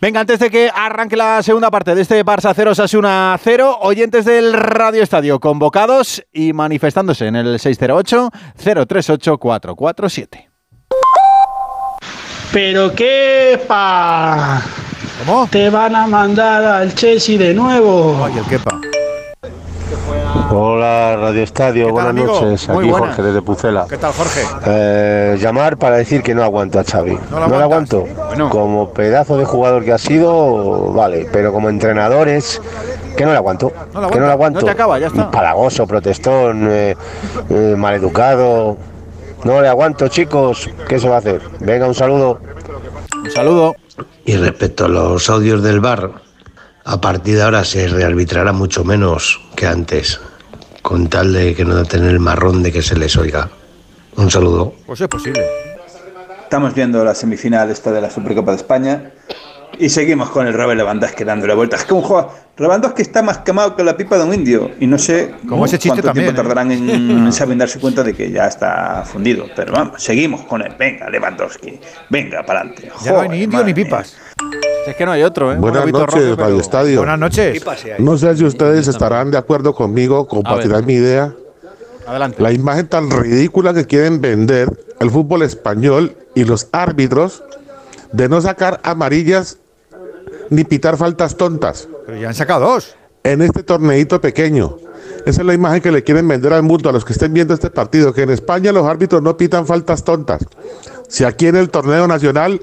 Venga, 0.00 0.20
antes 0.20 0.38
de 0.38 0.48
que 0.48 0.70
arranque 0.72 1.16
la 1.16 1.42
segunda 1.42 1.72
parte 1.72 1.92
de 1.94 2.02
este 2.02 2.24
Barça 2.24 2.52
0 2.54 2.72
Sasuna 2.74 3.36
0, 3.42 3.78
oyentes 3.80 4.24
del 4.24 4.52
Radio 4.52 5.02
Estadio 5.02 5.40
convocados 5.40 6.24
y 6.32 6.52
manifestándose 6.52 7.26
en 7.26 7.34
el 7.34 7.58
608-038-447. 7.58 10.46
Pero 12.52 12.94
qué 12.94 13.60
pa. 13.66 14.62
¿Cómo? 15.26 15.48
Te 15.48 15.68
van 15.68 15.96
a 15.96 16.06
mandar 16.06 16.64
al 16.64 16.94
Chelsea 16.94 17.36
de 17.36 17.52
nuevo. 17.52 18.24
Ay, 18.24 18.38
el 18.38 18.44
quepa. 18.44 18.80
Hola 20.60 21.14
Radio 21.16 21.44
Estadio, 21.44 21.88
buenas 21.90 22.10
amigo? 22.10 22.26
noches. 22.40 22.68
Muy 22.68 22.88
Aquí. 22.88 22.98
Jorge 22.98 23.22
desde 23.22 23.42
Pucela. 23.42 23.86
¿Qué 23.88 23.96
tal, 23.96 24.12
Jorge? 24.12 24.40
Eh, 24.66 25.38
llamar 25.40 25.76
para 25.76 25.98
decir 25.98 26.20
que 26.20 26.34
no 26.34 26.42
aguanto 26.42 26.80
a 26.80 26.84
Xavi. 26.84 27.12
¿No 27.30 27.38
No, 27.38 27.46
lo 27.46 27.58
lo 27.58 27.62
aguanto. 27.62 28.04
Como 28.50 28.92
pedazo 28.92 29.36
de 29.36 29.44
jugador 29.44 29.84
que 29.84 29.92
ha 29.92 29.98
sido, 29.98 30.92
vale, 30.92 31.28
pero 31.32 31.52
como 31.52 31.68
entrenador 31.68 32.26
es 32.26 32.60
que 33.16 33.24
no 33.24 33.30
le 33.30 33.36
aguanto. 33.36 33.72
No 33.94 34.00
lo 34.00 34.10
que 34.10 34.18
no 34.18 34.26
lo 34.26 34.32
aguanto. 34.32 34.58
no 34.58 34.66
te 34.66 34.72
acaba, 34.72 34.98
ya 34.98 35.06
está. 35.06 35.30
Palagoso, 35.30 35.86
protestón, 35.86 36.66
eh, 36.68 36.96
eh, 37.50 37.74
maleducado. 37.78 38.76
No 39.44 39.62
le 39.62 39.68
aguanto, 39.68 40.08
chicos. 40.08 40.68
¿Qué 40.88 40.98
se 40.98 41.08
va 41.08 41.14
a 41.14 41.18
hacer? 41.18 41.40
Venga, 41.60 41.86
un 41.86 41.94
saludo. 41.94 42.40
Un 43.14 43.30
saludo. 43.30 43.76
Y 44.24 44.34
respecto 44.36 44.86
a 44.86 44.88
los 44.88 45.30
audios 45.30 45.62
del 45.62 45.78
bar, 45.78 46.10
a 46.84 47.00
partir 47.00 47.36
de 47.36 47.42
ahora 47.44 47.62
se 47.62 47.86
rearbitrará 47.86 48.52
mucho 48.52 48.82
menos 48.82 49.40
que 49.54 49.68
antes, 49.68 50.20
con 50.82 51.08
tal 51.08 51.32
de 51.32 51.54
que 51.54 51.64
no 51.64 51.84
tener 51.84 52.10
el 52.10 52.20
marrón 52.20 52.62
de 52.62 52.72
que 52.72 52.82
se 52.82 52.96
les 52.96 53.16
oiga. 53.16 53.48
Un 54.16 54.30
saludo. 54.30 54.74
Pues 54.86 55.00
es 55.00 55.08
posible. 55.08 55.44
Estamos 56.42 56.74
viendo 56.74 57.04
la 57.04 57.14
semifinal 57.14 57.70
esta 57.70 57.92
de 57.92 58.00
la 58.00 58.10
Supercopa 58.10 58.52
de 58.52 58.56
España 58.56 59.12
y 59.78 59.88
seguimos 59.90 60.30
con 60.30 60.46
el 60.46 60.54
Robert 60.54 60.78
Lewandowski 60.78 61.24
dándole 61.24 61.54
vueltas. 61.54 61.80
Es 61.80 61.86
que 61.86 61.94
un 61.94 62.02
juego, 62.02 62.32
Lewandowski 62.56 63.02
está 63.02 63.22
más 63.22 63.38
quemado 63.38 63.76
que 63.76 63.84
la 63.84 63.96
pipa 63.96 64.16
de 64.16 64.24
un 64.24 64.34
indio 64.34 64.70
y 64.80 64.86
no 64.86 64.98
sé 64.98 65.34
Como 65.48 65.66
ese 65.66 65.78
cuánto 65.78 66.02
también, 66.02 66.26
tiempo 66.26 66.40
¿eh? 66.40 66.42
tardarán 66.42 66.72
en, 66.72 66.88
en 66.90 67.32
saber 67.32 67.58
darse 67.58 67.78
cuenta 67.78 68.02
de 68.02 68.14
que 68.14 68.30
ya 68.30 68.46
está 68.46 69.04
fundido. 69.04 69.46
Pero 69.54 69.72
vamos, 69.72 70.02
seguimos 70.02 70.42
con 70.42 70.62
él. 70.62 70.74
Venga, 70.78 71.08
Lewandowski, 71.10 71.78
venga 72.08 72.42
para 72.44 72.60
adelante. 72.60 72.90
Ya 73.04 73.12
no 73.12 73.20
hay 73.20 73.28
ni 73.28 73.42
indio 73.42 73.62
ni 73.62 73.74
pipas. 73.74 74.16
Es 74.88 74.96
que 74.96 75.04
no 75.04 75.12
hay 75.12 75.22
otro, 75.22 75.52
¿eh? 75.52 75.56
Buenas 75.56 75.86
noches, 75.86 76.14
pero- 76.14 76.36
Radio 76.36 76.56
Estadio. 76.60 76.98
Buenas 77.00 77.18
noches. 77.18 77.62
No 77.98 78.16
sé 78.16 78.36
si 78.36 78.44
ustedes 78.44 78.88
estarán 78.88 79.30
de 79.30 79.38
acuerdo 79.38 79.74
conmigo, 79.74 80.26
compartirán 80.26 80.86
mi 80.86 80.94
idea. 80.94 81.34
Adelante. 82.06 82.42
La 82.42 82.52
imagen 82.52 82.88
tan 82.88 83.10
ridícula 83.10 83.74
que 83.74 83.84
quieren 83.84 84.20
vender 84.22 84.70
el 84.98 85.10
fútbol 85.10 85.42
español 85.42 86.16
y 86.34 86.44
los 86.44 86.68
árbitros 86.72 87.42
de 88.12 88.30
no 88.30 88.40
sacar 88.40 88.80
amarillas 88.82 89.58
ni 90.48 90.64
pitar 90.64 90.96
faltas 90.96 91.36
tontas. 91.36 91.86
Pero 92.06 92.18
ya 92.18 92.28
han 92.28 92.34
sacado 92.34 92.66
dos. 92.66 92.96
En 93.24 93.42
este 93.42 93.62
torneito 93.62 94.22
pequeño. 94.22 94.78
Esa 95.26 95.42
es 95.42 95.46
la 95.46 95.52
imagen 95.52 95.82
que 95.82 95.92
le 95.92 96.02
quieren 96.02 96.26
vender 96.26 96.54
al 96.54 96.62
mundo, 96.62 96.88
a 96.88 96.92
los 96.92 97.04
que 97.04 97.12
estén 97.12 97.34
viendo 97.34 97.52
este 97.52 97.68
partido, 97.68 98.14
que 98.14 98.22
en 98.22 98.30
España 98.30 98.72
los 98.72 98.86
árbitros 98.86 99.20
no 99.20 99.36
pitan 99.36 99.66
faltas 99.66 100.02
tontas. 100.02 100.46
Si 101.08 101.24
aquí 101.24 101.46
en 101.46 101.56
el 101.56 101.68
torneo 101.68 102.06
nacional 102.08 102.62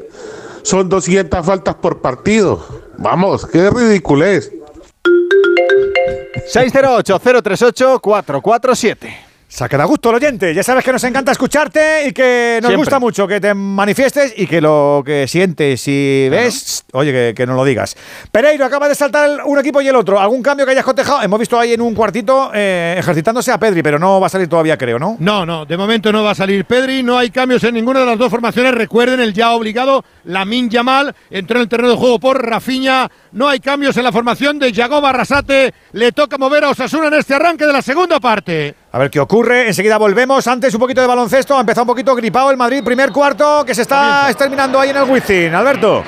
son 0.65 0.89
200 0.89 1.45
faltas 1.45 1.75
por 1.75 2.01
partido. 2.01 2.65
Vamos, 2.97 3.45
qué 3.45 3.69
ridiculez. 3.69 4.51
608-038-447. 6.51 9.24
Saca 9.47 9.77
da 9.77 9.85
gusto 9.85 10.09
el 10.09 10.15
oyente. 10.15 10.53
Ya 10.53 10.63
sabes 10.63 10.83
que 10.83 10.91
nos 10.91 11.03
encanta 11.03 11.31
escucharte 11.31 12.07
y 12.07 12.11
que 12.11 12.59
nos 12.61 12.69
Siempre. 12.69 12.75
gusta 12.77 12.99
mucho 12.99 13.27
que 13.27 13.39
te 13.39 13.53
manifiestes 13.53 14.33
y 14.35 14.47
que 14.47 14.59
lo 14.59 15.03
que 15.05 15.27
sientes 15.27 15.87
y 15.87 16.27
ves, 16.29 16.83
oye, 16.91 17.11
que, 17.11 17.33
que 17.35 17.45
nos 17.45 17.55
lo 17.55 17.63
digas. 17.63 17.95
Pereiro 18.31 18.65
acaba 18.65 18.89
de 18.89 18.95
saltar 18.95 19.43
un 19.45 19.57
equipo 19.59 19.81
y 19.81 19.87
el 19.87 19.95
otro. 19.95 20.19
¿Algún 20.19 20.41
cambio 20.41 20.65
que 20.65 20.71
hayas 20.73 20.83
cotejado? 20.83 21.21
Hemos 21.21 21.39
visto 21.39 21.57
ahí 21.59 21.73
en 21.73 21.81
un 21.81 21.93
cuartito 21.93 22.51
eh, 22.53 22.95
ejercitándose 22.97 23.51
a 23.51 23.59
Pedri, 23.59 23.81
pero 23.81 23.97
no 23.99 24.19
va 24.19 24.27
a 24.27 24.29
salir 24.29 24.49
todavía, 24.49 24.77
creo, 24.77 24.99
¿no? 24.99 25.15
No, 25.19 25.45
no, 25.45 25.65
de 25.65 25.77
momento 25.77 26.11
no 26.11 26.23
va 26.23 26.31
a 26.31 26.35
salir 26.35 26.65
Pedri, 26.65 27.03
no 27.03 27.17
hay 27.17 27.29
cambios 27.29 27.63
en 27.63 27.75
ninguna 27.75 27.99
de 28.01 28.07
las 28.07 28.17
dos 28.17 28.31
formaciones. 28.31 28.73
Recuerden 28.73 29.19
el 29.21 29.33
ya 29.33 29.51
obligado 29.53 30.03
Lamin 30.25 30.69
Yamal 30.69 31.15
entró 31.29 31.57
en 31.57 31.63
el 31.63 31.69
terreno 31.69 31.91
de 31.91 31.95
juego 31.95 32.19
por 32.19 32.43
Rafinha. 32.43 33.09
No 33.31 33.47
hay 33.47 33.59
cambios 33.59 33.95
en 33.95 34.03
la 34.03 34.11
formación 34.11 34.59
de 34.59 34.71
Yagoba 34.71 35.11
Arrasate. 35.11 35.73
Le 35.93 36.11
toca 36.11 36.37
mover 36.37 36.63
a 36.65 36.69
Osasuna 36.69 37.07
en 37.07 37.13
este 37.13 37.35
arranque 37.35 37.65
de 37.65 37.73
la 37.73 37.81
segunda 37.81 38.19
parte. 38.19 38.75
A 38.95 38.97
ver 38.97 39.11
qué 39.11 39.19
ocurre. 39.19 39.67
Enseguida 39.67 39.97
volvemos. 39.97 40.47
Antes 40.47 40.73
un 40.73 40.79
poquito 40.79 41.01
de 41.01 41.07
baloncesto. 41.07 41.57
Ha 41.57 41.59
empezado 41.59 41.83
un 41.83 41.87
poquito 41.87 42.15
gripado 42.15 42.49
el 42.49 42.55
Madrid. 42.55 42.81
Primer 42.81 43.11
cuarto 43.11 43.65
que 43.65 43.75
se 43.75 43.81
está 43.81 44.33
terminando 44.37 44.79
ahí 44.79 44.91
en 44.91 44.95
el 44.95 45.03
Wizzing. 45.03 45.53
Alberto. 45.53 46.01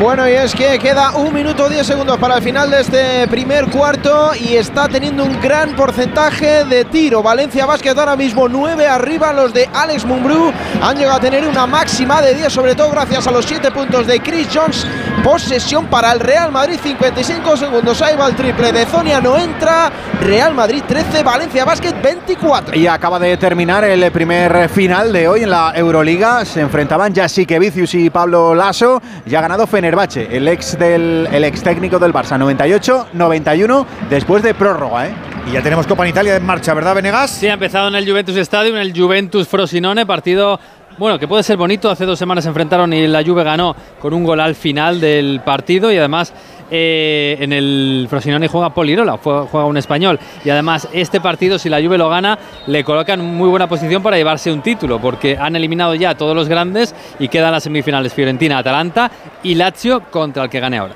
Bueno, 0.00 0.26
y 0.26 0.32
es 0.32 0.54
que 0.54 0.78
queda 0.78 1.14
un 1.14 1.34
minuto 1.34 1.68
10 1.68 1.86
segundos 1.86 2.16
para 2.16 2.38
el 2.38 2.42
final 2.42 2.70
de 2.70 2.80
este 2.80 3.28
primer 3.28 3.66
cuarto 3.66 4.30
y 4.34 4.56
está 4.56 4.88
teniendo 4.88 5.24
un 5.24 5.38
gran 5.42 5.76
porcentaje 5.76 6.64
de 6.64 6.86
tiro. 6.86 7.22
Valencia 7.22 7.66
Basket 7.66 7.90
ahora 7.98 8.16
mismo 8.16 8.48
9 8.48 8.86
arriba, 8.86 9.30
los 9.34 9.52
de 9.52 9.68
Alex 9.74 10.06
Mumbrú 10.06 10.54
han 10.80 10.96
llegado 10.96 11.18
a 11.18 11.20
tener 11.20 11.46
una 11.46 11.66
máxima 11.66 12.22
de 12.22 12.32
10, 12.32 12.50
sobre 12.50 12.74
todo 12.74 12.90
gracias 12.90 13.26
a 13.26 13.30
los 13.30 13.44
7 13.44 13.70
puntos 13.72 14.06
de 14.06 14.20
Chris 14.20 14.48
Jones. 14.50 14.86
Posesión 15.22 15.84
para 15.88 16.12
el 16.12 16.20
Real 16.20 16.50
Madrid, 16.50 16.78
55 16.82 17.58
segundos. 17.58 18.00
Ahí 18.00 18.16
va 18.16 18.26
el 18.26 18.34
triple 18.34 18.72
de 18.72 18.86
Zonia, 18.86 19.20
no 19.20 19.36
entra. 19.36 19.92
Real 20.22 20.54
Madrid 20.54 20.82
13, 20.86 21.22
Valencia 21.22 21.66
Basket 21.66 21.92
24. 22.02 22.74
Y 22.74 22.86
acaba 22.86 23.18
de 23.18 23.36
terminar 23.36 23.84
el 23.84 24.10
primer 24.12 24.70
final 24.70 25.12
de 25.12 25.28
hoy 25.28 25.42
en 25.42 25.50
la 25.50 25.72
Euroliga. 25.74 26.42
Se 26.46 26.60
enfrentaban 26.60 27.14
Jasique 27.14 27.58
Vicius 27.58 27.94
y 27.94 28.08
Pablo 28.08 28.54
Lasso. 28.54 29.02
Ya 29.26 29.40
ha 29.40 29.42
ganado 29.42 29.66
Fenerbahce, 29.90 30.28
el 30.30 30.46
ex, 30.46 30.78
del, 30.78 31.28
el 31.32 31.42
ex 31.42 31.64
técnico 31.64 31.98
del 31.98 32.12
Barça. 32.12 32.38
98-91 32.38 33.84
después 34.08 34.40
de 34.40 34.54
prórroga. 34.54 35.08
¿eh? 35.08 35.14
Y 35.48 35.52
ya 35.52 35.62
tenemos 35.62 35.84
Copa 35.88 36.04
en 36.04 36.10
Italia 36.10 36.36
en 36.36 36.46
marcha, 36.46 36.74
¿verdad, 36.74 36.94
Venegas? 36.94 37.32
Sí, 37.32 37.48
ha 37.48 37.54
empezado 37.54 37.88
en 37.88 37.96
el 37.96 38.08
Juventus 38.08 38.36
Stadium, 38.36 38.76
en 38.76 38.82
el 38.82 38.96
Juventus 38.96 39.48
Frosinone, 39.48 40.06
partido 40.06 40.60
bueno, 40.96 41.18
que 41.18 41.26
puede 41.26 41.42
ser 41.42 41.56
bonito. 41.56 41.90
Hace 41.90 42.04
dos 42.04 42.18
semanas 42.20 42.44
se 42.44 42.50
enfrentaron 42.50 42.92
y 42.92 43.08
la 43.08 43.24
Juve 43.24 43.42
ganó 43.42 43.74
con 44.00 44.14
un 44.14 44.22
gol 44.22 44.38
al 44.38 44.54
final 44.54 45.00
del 45.00 45.40
partido 45.44 45.90
y 45.90 45.96
además 45.96 46.32
eh, 46.70 47.36
en 47.40 47.52
el 47.52 48.06
Frosinone 48.08 48.48
juega 48.48 48.70
Polirola, 48.70 49.18
juega 49.18 49.64
un 49.64 49.76
español. 49.76 50.18
Y 50.44 50.50
además 50.50 50.88
este 50.92 51.20
partido, 51.20 51.58
si 51.58 51.68
la 51.68 51.80
Juve 51.80 51.98
lo 51.98 52.08
gana, 52.08 52.38
le 52.66 52.84
colocan 52.84 53.20
en 53.20 53.26
muy 53.34 53.48
buena 53.48 53.68
posición 53.68 54.02
para 54.02 54.16
llevarse 54.16 54.52
un 54.52 54.62
título, 54.62 55.00
porque 55.00 55.36
han 55.36 55.56
eliminado 55.56 55.94
ya 55.94 56.10
a 56.10 56.16
todos 56.16 56.34
los 56.34 56.48
grandes 56.48 56.94
y 57.18 57.28
quedan 57.28 57.52
las 57.52 57.64
semifinales 57.64 58.14
Fiorentina, 58.14 58.58
Atalanta 58.58 59.10
y 59.42 59.54
Lazio 59.54 60.00
contra 60.10 60.44
el 60.44 60.50
que 60.50 60.60
gane 60.60 60.78
ahora. 60.78 60.94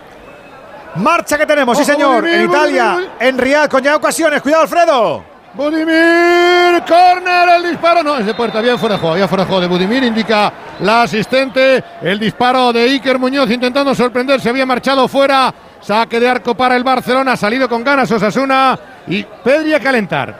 Marcha 0.97 1.37
que 1.37 1.47
tenemos, 1.47 1.77
sí 1.77 1.85
señor. 1.85 2.27
En 2.27 2.45
Italia, 2.45 3.15
en 3.19 3.37
Riyadh, 3.37 3.69
con 3.69 3.83
ya 3.83 3.97
ocasiones. 3.97 4.41
Cuidado, 4.43 4.63
Alfredo. 4.63 5.34
Budimir, 5.55 6.83
corner, 6.89 7.49
el 7.57 7.71
disparo, 7.71 8.03
no, 8.03 8.17
es 8.19 8.27
de 8.27 8.35
puerta, 8.35 8.61
bien 8.61 8.77
fuera 8.77 8.97
de 8.97 9.01
juego, 9.01 9.15
bien 9.15 9.29
fuera 9.29 9.45
de 9.45 9.49
juego 9.49 9.61
de 9.63 9.69
Budimir, 9.69 10.03
indica 10.03 10.53
la 10.81 11.03
asistente, 11.03 11.83
el 12.03 12.19
disparo 12.19 12.73
de 12.73 12.83
Iker 12.83 13.21
Muñoz 13.21 13.49
intentando 13.51 13.95
sorprender, 13.95 14.41
se 14.41 14.49
había 14.49 14.67
marchado 14.67 15.07
fuera, 15.07 15.55
saque 15.81 16.19
de 16.19 16.29
arco 16.29 16.57
para 16.57 16.75
el 16.77 16.83
Barcelona, 16.83 17.33
ha 17.33 17.37
salido 17.37 17.69
con 17.69 17.85
ganas 17.85 18.11
Osasuna 18.11 18.77
y 19.07 19.23
Pedri 19.23 19.75
a 19.75 19.81
calentar. 19.81 20.35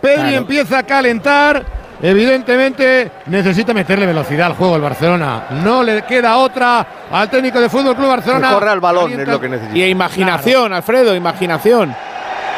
Pedri 0.00 0.16
Claro. 0.22 0.36
empieza 0.38 0.78
a 0.78 0.82
calentar, 0.82 1.64
evidentemente 2.02 3.12
necesita 3.26 3.72
meterle 3.72 4.06
velocidad 4.06 4.48
al 4.48 4.54
juego 4.54 4.74
el 4.74 4.82
Barcelona, 4.82 5.44
no 5.62 5.84
le 5.84 6.02
queda 6.02 6.36
otra 6.36 6.84
al 7.12 7.30
técnico 7.30 7.60
de 7.60 7.68
Fútbol 7.68 7.94
Club 7.94 8.08
Barcelona. 8.08 8.48
Que 8.48 8.54
corra 8.54 8.72
al 8.72 8.80
balón, 8.80 9.02
Calienta- 9.04 9.22
es 9.22 9.28
lo 9.28 9.40
que 9.40 9.48
necesita. 9.48 9.78
Y 9.78 9.84
imaginación, 9.84 10.72
Alfredo, 10.72 11.14
imaginación. 11.14 11.94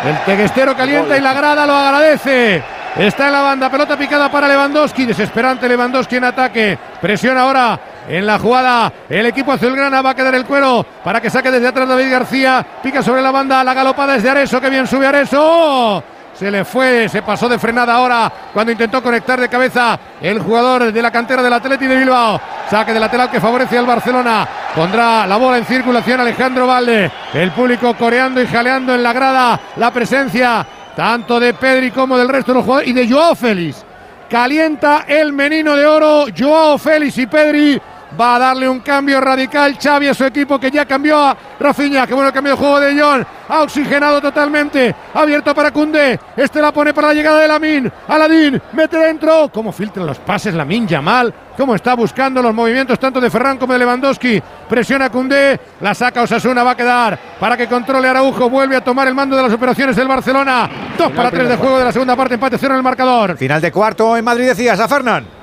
El 0.05 0.25
teguestero 0.25 0.77
calienta 0.77 1.17
y 1.17 1.21
la 1.21 1.33
grada 1.33 1.67
lo 1.67 1.75
agradece. 1.75 2.63
Está 2.97 3.27
en 3.27 3.33
la 3.33 3.41
banda, 3.43 3.71
pelota 3.71 3.97
picada 3.97 4.31
para 4.31 4.49
Lewandowski, 4.49 5.07
desesperante 5.07 5.69
Lewandowski 5.69 6.17
en 6.17 6.25
ataque. 6.25 6.79
Presión 7.01 7.39
ahora 7.39 7.79
en 8.09 8.27
la 8.27 8.39
jugada. 8.39 8.93
El 9.09 9.27
equipo 9.27 9.53
azulgrana 9.53 10.03
va 10.03 10.11
a 10.11 10.15
quedar 10.15 10.35
el 10.35 10.45
cuero 10.45 10.85
para 11.05 11.21
que 11.21 11.31
saque 11.31 11.51
desde 11.51 11.69
atrás 11.69 11.89
David 11.89 12.11
García. 12.11 12.67
Pica 12.83 13.03
sobre 13.03 13.23
la 13.23 13.31
banda, 13.31 13.63
la 13.63 13.75
galopada 13.75 14.17
es 14.17 14.23
de 14.23 14.31
Areso, 14.31 14.61
que 14.61 14.71
bien 14.71 14.87
sube 14.87 15.07
Areso. 15.07 16.03
Se 16.41 16.51
le 16.51 16.65
fue, 16.65 17.07
se 17.07 17.21
pasó 17.21 17.51
de 17.51 17.59
frenada 17.59 17.93
ahora 17.93 18.33
cuando 18.55 18.73
intentó 18.73 19.03
conectar 19.03 19.39
de 19.39 19.51
cabeza 19.51 20.01
el 20.23 20.41
jugador 20.41 20.91
de 20.91 21.03
la 21.03 21.11
cantera 21.11 21.43
del 21.43 21.53
Atleti 21.53 21.87
de 21.87 21.99
Bilbao. 21.99 22.41
Saque 22.71 22.95
de 22.95 22.99
lateral 22.99 23.31
que 23.31 23.39
favorece 23.39 23.77
al 23.77 23.85
Barcelona. 23.85 24.49
Pondrá 24.75 25.27
la 25.27 25.37
bola 25.37 25.59
en 25.59 25.67
circulación 25.67 26.19
Alejandro 26.19 26.67
Valde. 26.67 27.11
El 27.35 27.51
público 27.51 27.93
coreando 27.93 28.41
y 28.41 28.47
jaleando 28.47 28.95
en 28.95 29.03
la 29.03 29.13
grada 29.13 29.61
la 29.77 29.91
presencia 29.91 30.67
tanto 30.97 31.39
de 31.39 31.53
Pedri 31.53 31.91
como 31.91 32.17
del 32.17 32.31
resto 32.31 32.53
de 32.53 32.57
los 32.57 32.65
jugadores 32.65 32.89
y 32.89 32.95
de 32.95 33.07
Joao 33.07 33.35
Félix. 33.35 33.85
Calienta 34.31 35.05
el 35.07 35.35
menino 35.35 35.77
de 35.77 35.87
oro, 35.87 36.25
Joao 36.35 36.79
Félix 36.79 37.19
y 37.19 37.27
Pedri. 37.27 37.83
Va 38.19 38.37
a 38.37 38.39
darle 38.39 38.69
un 38.69 38.81
cambio 38.81 39.21
radical 39.21 39.79
Xavi 39.81 40.09
a 40.09 40.15
su 40.15 40.25
equipo 40.25 40.59
que 40.59 40.71
ya 40.71 40.85
cambió 40.85 41.19
a 41.19 41.37
Rafinha. 41.59 42.07
Que 42.07 42.15
bueno 42.15 42.29
el 42.29 42.35
cambio 42.35 42.53
de 42.53 42.59
juego 42.59 42.81
de 42.81 43.01
John. 43.01 43.27
Ha 43.49 43.63
oxigenado 43.63 44.21
totalmente. 44.21 44.95
Abierto 45.15 45.55
para 45.55 45.71
Cundé. 45.71 46.19
Este 46.37 46.61
la 46.61 46.73
pone 46.73 46.93
para 46.93 47.09
la 47.09 47.15
llegada 47.15 47.41
de 47.41 47.49
Lamin. 47.49 47.93
Aladín 48.09 48.61
mete 48.73 48.99
dentro. 48.99 49.51
Cómo 49.53 49.73
filtran 49.73 50.07
los 50.07 50.19
pases 50.19 50.55
Lamin 50.55 50.87
Yamal. 50.87 51.33
Cómo 51.57 51.75
está 51.75 51.95
buscando 51.95 52.43
los 52.43 52.55
movimientos 52.55 52.99
tanto 52.99 53.21
de 53.21 53.31
Ferran 53.31 53.59
como 53.59 53.73
de 53.73 53.79
Lewandowski. 53.81 54.43
Presiona 54.69 55.11
Cundé. 55.11 55.61
La 55.81 55.95
saca 55.95 56.23
Osasuna. 56.23 56.63
Va 56.65 56.73
a 56.73 56.77
quedar 56.77 57.19
para 57.39 57.57
que 57.57 57.69
controle 57.69 58.09
Araujo. 58.09 58.51
Vuelve 58.51 58.77
a 58.77 58.85
tomar 58.85 59.07
el 59.09 59.15
mando 59.15 59.37
de 59.37 59.43
las 59.43 59.53
operaciones 59.53 59.97
del 59.97 60.09
Barcelona. 60.09 60.69
Dos 60.99 61.13
para 61.13 61.31
tres 61.31 61.49
de 61.49 61.57
juego 61.57 61.79
de 61.79 61.85
la 61.85 61.93
segunda 61.93 62.17
parte. 62.17 62.35
Empate 62.35 62.59
cero 62.59 62.75
en 62.75 62.79
el 62.79 62.85
marcador. 62.85 63.37
Final 63.37 63.61
de 63.61 63.71
cuarto 63.73 64.17
en 64.17 64.25
Madrid, 64.25 64.47
decías, 64.47 64.79
a 64.79 64.89
Fernán. 64.89 65.40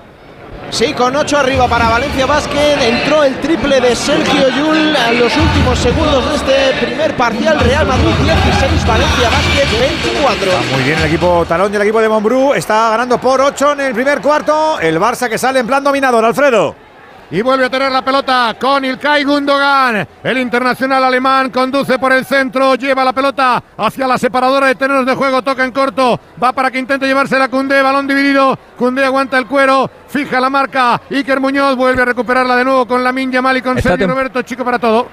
Sí, 0.69 0.93
con 0.93 1.15
8 1.15 1.37
arriba 1.37 1.67
para 1.67 1.87
Valencia 1.89 2.25
Basket. 2.25 2.77
Entró 2.81 3.23
el 3.23 3.39
triple 3.39 3.79
de 3.79 3.95
Sergio 3.95 4.49
Yul 4.49 4.95
en 4.95 5.19
los 5.19 5.35
últimos 5.35 5.79
segundos 5.79 6.29
de 6.29 6.35
este 6.35 6.85
primer 6.85 7.15
parcial. 7.15 7.59
Real 7.59 7.87
Madrid 7.87 8.13
16, 8.21 8.85
Valencia 8.85 9.29
Basket 9.29 9.79
24. 9.79 10.51
Muy 10.73 10.83
bien 10.83 10.99
el 10.99 11.05
equipo 11.05 11.45
talón 11.47 11.71
y 11.71 11.75
el 11.77 11.81
equipo 11.81 12.01
de 12.01 12.09
Monbrú. 12.09 12.53
Está 12.53 12.89
ganando 12.91 13.17
por 13.17 13.39
8 13.39 13.73
en 13.73 13.81
el 13.81 13.93
primer 13.93 14.21
cuarto. 14.21 14.79
El 14.79 14.99
Barça 14.99 15.29
que 15.29 15.37
sale 15.37 15.59
en 15.59 15.67
plan 15.67 15.83
dominador, 15.83 16.23
Alfredo. 16.25 16.86
Y 17.31 17.41
vuelve 17.41 17.65
a 17.65 17.69
tener 17.69 17.91
la 17.91 18.01
pelota 18.03 18.55
con 18.59 18.83
Ilkay 18.85 19.23
Gundogan. 19.23 20.07
El 20.23 20.37
internacional 20.37 21.03
alemán 21.03 21.49
conduce 21.49 21.99
por 21.99 22.13
el 22.13 22.25
centro, 22.25 22.75
lleva 22.75 23.03
la 23.03 23.13
pelota 23.13 23.61
hacia 23.77 24.07
la 24.07 24.17
separadora 24.17 24.67
de 24.67 24.75
terrenos 24.75 25.05
de 25.05 25.15
juego, 25.15 25.41
toca 25.41 25.63
en 25.65 25.71
corto, 25.71 26.19
va 26.41 26.53
para 26.53 26.71
que 26.71 26.79
intente 26.79 27.05
llevarse 27.07 27.37
la 27.37 27.49
Cundé, 27.49 27.81
balón 27.81 28.07
dividido, 28.07 28.57
Cundé 28.77 29.03
aguanta 29.05 29.37
el 29.37 29.45
cuero, 29.47 29.89
fija 30.07 30.39
la 30.39 30.49
marca, 30.49 31.01
Iker 31.09 31.39
Muñoz 31.39 31.75
vuelve 31.75 32.01
a 32.01 32.05
recuperarla 32.05 32.55
de 32.55 32.63
nuevo 32.65 32.87
con 32.87 33.03
la 33.03 33.11
Yamal 33.11 33.57
y 33.57 33.61
con 33.61 33.77
Esta 33.77 33.89
Sergio 33.89 34.07
Roberto, 34.07 34.41
chico 34.43 34.63
para 34.63 34.79
todo. 34.79 35.07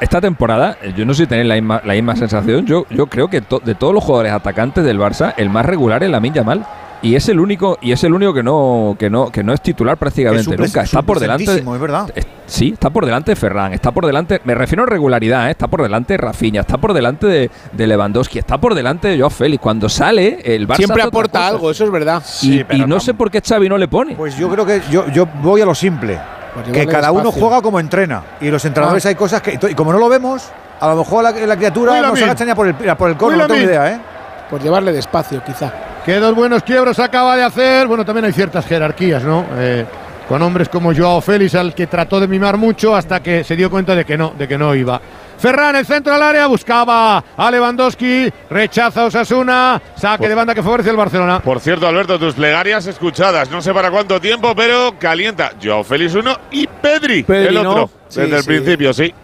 Esta 0.00 0.20
temporada, 0.20 0.76
eh, 0.82 0.92
yo 0.96 1.04
no 1.06 1.14
sé 1.14 1.22
si 1.22 1.26
tenéis 1.28 1.48
la 1.48 1.54
misma, 1.54 1.80
la 1.84 1.94
misma 1.94 2.16
sensación. 2.16 2.66
Yo, 2.66 2.84
yo 2.90 3.06
creo 3.06 3.28
que 3.28 3.40
to- 3.40 3.60
de 3.64 3.74
todos 3.74 3.94
los 3.94 4.02
jugadores 4.02 4.32
atacantes 4.32 4.84
del 4.84 4.98
Barça, 4.98 5.34
el 5.36 5.48
más 5.50 5.64
regular 5.64 6.02
es 6.02 6.10
Lamin 6.10 6.34
Yamal. 6.34 6.66
Y 7.04 7.14
es 7.16 7.28
el 7.28 7.38
único, 7.38 7.78
y 7.82 7.92
es 7.92 8.02
el 8.02 8.12
único 8.14 8.32
que 8.34 8.42
no, 8.42 8.96
que 8.98 9.10
no, 9.10 9.30
que 9.30 9.42
no 9.44 9.52
es 9.52 9.60
titular 9.60 9.96
prácticamente 9.96 10.56
nunca. 10.56 10.82
Está 10.82 11.02
por 11.02 11.20
delante. 11.20 11.44
suplecentísimo, 11.44 11.74
es 11.74 11.80
verdad. 11.80 12.10
es- 12.14 12.26
sí, 12.46 12.70
está 12.72 12.90
por 12.90 13.04
delante 13.04 13.32
de 13.32 13.36
Ferran, 13.36 13.72
está 13.74 13.92
por 13.92 14.06
delante. 14.06 14.40
Me 14.44 14.54
refiero 14.54 14.82
a 14.84 14.86
regularidad, 14.86 15.48
¿eh? 15.48 15.50
está 15.50 15.68
por 15.68 15.82
delante 15.82 16.14
de 16.14 16.16
Rafinha, 16.18 16.62
está 16.62 16.78
por 16.78 16.94
delante 16.94 17.26
de, 17.26 17.50
de 17.72 17.86
Lewandowski, 17.86 18.38
está 18.38 18.58
por 18.58 18.74
delante 18.74 19.08
de 19.08 19.18
Joao 19.18 19.30
Félix. 19.30 19.62
Cuando 19.62 19.88
sale, 19.88 20.40
el 20.44 20.66
Barça. 20.66 20.76
Siempre 20.76 21.02
aporta 21.02 21.46
algo, 21.46 21.70
eso 21.70 21.84
es 21.84 21.90
verdad. 21.90 22.22
Y, 22.42 22.60
y 22.74 22.86
no 22.86 22.98
sé 23.00 23.12
por 23.14 23.30
qué 23.30 23.40
Xavi 23.40 23.68
no 23.68 23.76
le 23.78 23.86
pone. 23.86 24.14
Pues 24.16 24.36
yo 24.36 24.48
creo 24.48 24.64
que 24.64 24.80
yo, 24.90 25.06
yo 25.08 25.26
voy 25.42 25.60
a 25.60 25.66
lo 25.66 25.74
simple. 25.74 26.18
Pues 26.54 26.68
que 26.68 26.86
cada 26.86 27.12
uno 27.12 27.30
juega 27.32 27.60
como 27.60 27.80
entrena. 27.80 28.22
Y 28.40 28.48
los 28.48 28.64
entrenadores 28.64 29.04
Ah. 29.04 29.10
hay 29.10 29.14
cosas 29.14 29.42
que. 29.42 29.58
Y 29.70 29.74
como 29.74 29.92
no 29.92 29.98
lo 29.98 30.08
vemos, 30.08 30.48
a 30.80 30.88
lo 30.88 30.96
mejor 30.96 31.22
la, 31.22 31.32
la 31.32 31.56
criatura 31.56 31.92
Uy, 31.92 31.98
no 32.00 32.14
se 32.16 32.20
Lamin. 32.22 32.24
agacha 32.30 32.54
por 32.54 32.66
el, 32.68 32.74
por 32.74 33.10
el 33.10 33.16
cono, 33.16 33.32
Uy, 33.32 33.38
no 33.42 33.46
tengo 33.46 33.60
idea, 33.60 33.92
¿eh? 33.92 34.00
Por 34.48 34.62
llevarle 34.62 34.92
despacio, 34.92 35.42
quizá. 35.44 35.72
Qué 36.04 36.16
dos 36.16 36.34
buenos 36.34 36.62
quiebros 36.62 36.98
acaba 36.98 37.34
de 37.34 37.42
hacer. 37.44 37.86
Bueno, 37.86 38.04
también 38.04 38.26
hay 38.26 38.32
ciertas 38.32 38.66
jerarquías, 38.66 39.22
¿no? 39.24 39.46
Eh, 39.56 39.86
con 40.28 40.40
hombres 40.42 40.68
como 40.68 40.94
Joao 40.94 41.20
Félix, 41.22 41.54
al 41.54 41.74
que 41.74 41.86
trató 41.86 42.20
de 42.20 42.28
mimar 42.28 42.58
mucho 42.58 42.94
hasta 42.94 43.22
que 43.22 43.42
se 43.42 43.56
dio 43.56 43.70
cuenta 43.70 43.94
de 43.94 44.04
que 44.04 44.18
no, 44.18 44.34
de 44.36 44.46
que 44.46 44.58
no 44.58 44.74
iba. 44.74 45.00
Ferran, 45.38 45.76
el 45.76 45.86
centro 45.86 46.12
del 46.12 46.22
área, 46.22 46.46
buscaba 46.46 47.24
a 47.36 47.50
Lewandowski, 47.50 48.30
rechaza 48.50 49.02
a 49.02 49.04
Osasuna, 49.06 49.80
saque 49.96 50.28
de 50.28 50.34
banda 50.34 50.54
que 50.54 50.62
favorece 50.62 50.90
el 50.90 50.96
Barcelona. 50.96 51.40
Por 51.40 51.60
cierto, 51.60 51.86
Alberto, 51.86 52.18
tus 52.18 52.34
plegarias 52.34 52.86
escuchadas, 52.86 53.50
no 53.50 53.60
sé 53.62 53.72
para 53.72 53.90
cuánto 53.90 54.20
tiempo, 54.20 54.54
pero 54.54 54.94
calienta. 54.98 55.52
Joao 55.62 55.84
Félix 55.84 56.14
uno 56.14 56.36
y 56.50 56.66
Pedri, 56.66 57.22
Pedri, 57.22 57.48
el 57.48 57.56
otro. 57.58 57.74
¿no? 57.74 57.90
Desde 58.08 58.28
Sí, 58.28 58.34
el 58.34 58.44
principio, 58.44 58.92
sí. 58.92 59.14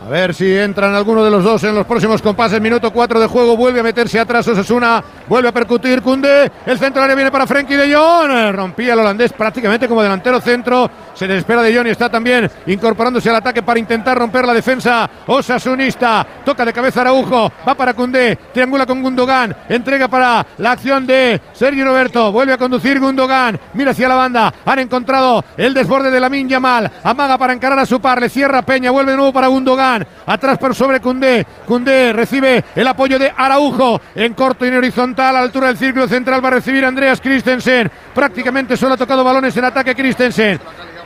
A 0.00 0.08
ver 0.08 0.32
si 0.32 0.56
entran 0.56 0.94
alguno 0.94 1.24
de 1.24 1.30
los 1.30 1.42
dos 1.42 1.64
en 1.64 1.74
los 1.74 1.84
próximos 1.84 2.22
compases. 2.22 2.60
Minuto 2.60 2.92
4 2.92 3.18
de 3.18 3.26
juego. 3.26 3.56
Vuelve 3.56 3.80
a 3.80 3.82
meterse 3.82 4.20
atrás 4.20 4.46
Osasuna. 4.46 5.02
Vuelve 5.28 5.48
a 5.48 5.52
percutir 5.52 6.02
Cunde. 6.02 6.50
El 6.64 6.78
centro 6.78 7.02
área 7.02 7.16
viene 7.16 7.32
para 7.32 7.48
Frenkie 7.48 7.76
de 7.76 7.92
Jong. 7.92 8.54
Rompía 8.54 8.92
el 8.92 9.00
holandés 9.00 9.32
prácticamente 9.32 9.88
como 9.88 10.00
delantero 10.02 10.40
centro. 10.40 10.88
Se 11.14 11.26
desespera 11.26 11.62
de 11.62 11.76
Jong 11.76 11.88
y 11.88 11.90
está 11.90 12.08
también 12.08 12.48
incorporándose 12.66 13.28
al 13.28 13.36
ataque 13.36 13.62
para 13.64 13.80
intentar 13.80 14.16
romper 14.16 14.46
la 14.46 14.54
defensa 14.54 15.10
osasunista. 15.26 16.24
Toca 16.44 16.64
de 16.64 16.72
cabeza 16.72 17.00
Araujo. 17.00 17.50
Va 17.66 17.74
para 17.74 17.92
Cunde. 17.92 18.38
Triangula 18.54 18.86
con 18.86 19.02
Gundogan. 19.02 19.54
Entrega 19.68 20.06
para 20.06 20.46
la 20.58 20.72
acción 20.72 21.08
de 21.08 21.40
Sergio 21.52 21.84
Roberto. 21.84 22.30
Vuelve 22.30 22.52
a 22.52 22.58
conducir 22.58 23.00
Gundogan. 23.00 23.58
Mira 23.74 23.90
hacia 23.90 24.08
la 24.08 24.14
banda. 24.14 24.54
Han 24.64 24.78
encontrado 24.78 25.44
el 25.56 25.74
desborde 25.74 26.12
de 26.12 26.20
la 26.20 26.28
Yamal. 26.28 26.88
Amaga 27.02 27.36
para 27.36 27.52
encarar 27.52 27.80
a 27.80 27.86
su 27.86 28.00
par. 28.00 28.20
Le 28.20 28.28
cierra 28.28 28.62
Peña. 28.62 28.92
Vuelve 28.92 29.10
de 29.10 29.16
nuevo 29.16 29.32
para 29.32 29.48
Gundogan. 29.48 29.87
Atrás 30.26 30.58
por 30.58 30.74
sobre 30.74 31.00
Cundé. 31.00 31.46
Cundé 31.66 32.12
recibe 32.12 32.64
el 32.74 32.86
apoyo 32.86 33.18
de 33.18 33.32
Araujo. 33.36 34.00
En 34.14 34.34
corto 34.34 34.64
y 34.64 34.68
en 34.68 34.76
horizontal. 34.76 35.28
A 35.28 35.40
la 35.40 35.44
altura 35.44 35.68
del 35.68 35.78
círculo 35.78 36.08
central 36.08 36.44
va 36.44 36.48
a 36.48 36.52
recibir 36.52 36.84
Andreas 36.84 37.20
Christensen. 37.20 37.90
Prácticamente 38.14 38.76
solo 38.76 38.94
ha 38.94 38.96
tocado 38.96 39.24
balones 39.24 39.56
en 39.56 39.64
ataque 39.64 39.94
Christensen. 39.94 40.60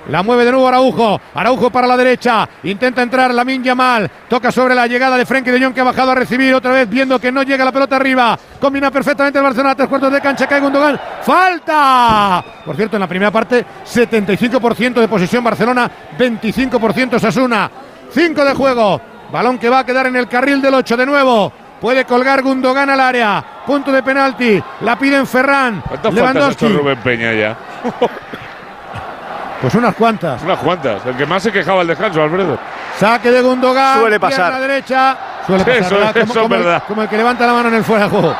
La 0.08 0.22
mueve 0.22 0.44
de 0.44 0.50
nuevo 0.50 0.66
Araujo. 0.66 1.20
Araujo 1.34 1.70
para 1.70 1.86
la 1.86 1.96
derecha. 1.96 2.48
Intenta 2.64 3.02
entrar 3.02 3.32
Lamin 3.32 3.62
Yamal. 3.62 4.10
Toca 4.28 4.50
sobre 4.50 4.74
la 4.74 4.86
llegada 4.86 5.16
de 5.16 5.24
Frenkie 5.24 5.52
de 5.52 5.62
Jong 5.62 5.74
que 5.74 5.80
ha 5.80 5.84
bajado 5.84 6.10
a 6.10 6.14
recibir 6.14 6.52
otra 6.54 6.72
vez 6.72 6.88
viendo 6.88 7.20
que 7.20 7.30
no 7.30 7.42
llega 7.42 7.64
la 7.64 7.72
pelota 7.72 7.96
arriba. 7.96 8.38
Combina 8.60 8.90
perfectamente 8.90 9.38
el 9.38 9.44
Barcelona. 9.44 9.76
Tres 9.76 9.88
cuartos 9.88 10.12
de 10.12 10.20
cancha. 10.20 10.46
Cae 10.46 10.60
Gundogan. 10.60 10.98
¡Falta! 11.22 12.44
Por 12.64 12.74
cierto, 12.74 12.96
en 12.96 13.00
la 13.00 13.06
primera 13.06 13.30
parte, 13.30 13.64
75% 13.84 14.94
de 14.94 15.08
posesión 15.08 15.44
Barcelona, 15.44 15.90
25% 16.18 17.20
Sasuna. 17.20 17.70
5 18.12 18.44
de 18.44 18.54
juego. 18.54 19.00
Balón 19.30 19.58
que 19.58 19.68
va 19.70 19.80
a 19.80 19.86
quedar 19.86 20.06
en 20.06 20.16
el 20.16 20.28
carril 20.28 20.60
del 20.60 20.74
8 20.74 20.96
de 20.96 21.06
nuevo. 21.06 21.52
Puede 21.80 22.04
colgar 22.04 22.42
Gundogan 22.42 22.90
al 22.90 23.00
área. 23.00 23.42
Punto 23.66 23.90
de 23.90 24.02
penalti. 24.02 24.62
La 24.82 24.96
piden 24.98 25.26
Ferran. 25.26 25.80
¿Cuántas 25.80 26.14
faltas 26.14 26.34
Lewandowski. 26.34 26.66
hecho 26.66 26.78
Rubén 26.78 26.98
Peña 26.98 27.32
ya? 27.32 27.56
Pues 29.60 29.74
unas 29.76 29.94
cuantas. 29.94 30.42
Unas 30.42 30.58
cuantas. 30.58 31.06
El 31.06 31.16
que 31.16 31.24
más 31.24 31.40
se 31.40 31.52
quejaba 31.52 31.82
al 31.82 31.86
descanso, 31.86 32.20
Alfredo. 32.20 32.58
Saque 32.98 33.30
de 33.30 33.40
Gundogan. 33.42 34.00
Suele 34.00 34.18
pasar. 34.18 34.50
pierna 34.50 34.58
derecha. 34.66 35.16
Suele 35.46 35.64
pasar. 35.64 35.82
eso- 35.82 35.94
¿verdad? 35.94 36.16
eso 36.16 36.20
como, 36.26 36.32
es 36.32 36.38
como 36.42 36.54
el- 36.56 36.62
verdad. 36.64 36.82
como 36.88 37.02
el 37.02 37.08
que 37.08 37.16
levanta 37.16 37.46
la 37.46 37.52
mano 37.52 37.68
en 37.68 37.74
el 37.76 37.84
fuera 37.84 38.04
de 38.04 38.10
juego. 38.10 38.34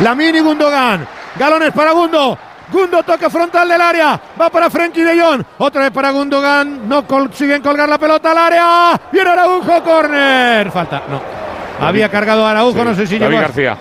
La 0.00 0.14
mini 0.14 0.40
Gundogan. 0.40 1.06
Galones 1.36 1.72
para 1.72 1.92
Gundo. 1.92 2.38
Gundo 2.72 3.02
toca 3.02 3.28
frontal 3.30 3.68
del 3.68 3.80
área. 3.80 4.20
Va 4.40 4.48
para 4.50 4.70
Frenkie 4.70 5.02
de 5.02 5.20
Jong. 5.20 5.42
Otra 5.58 5.82
vez 5.82 5.90
para 5.90 6.10
Gundogan. 6.10 6.88
No 6.88 7.06
consiguen 7.06 7.62
colgar 7.62 7.88
la 7.88 7.98
pelota 7.98 8.30
al 8.32 8.38
área. 8.38 9.00
Viene 9.12 9.30
Araujo. 9.30 9.82
Corner. 9.82 10.70
Falta. 10.70 11.02
No. 11.08 11.20
Había 11.86 12.08
cargado 12.08 12.46
a 12.46 12.50
Araujo. 12.50 12.78
Sí, 12.78 12.84
no 12.84 12.94
sé 12.94 13.06
si 13.06 13.18
David 13.18 13.32
llegó 13.34 13.42
García. 13.42 13.76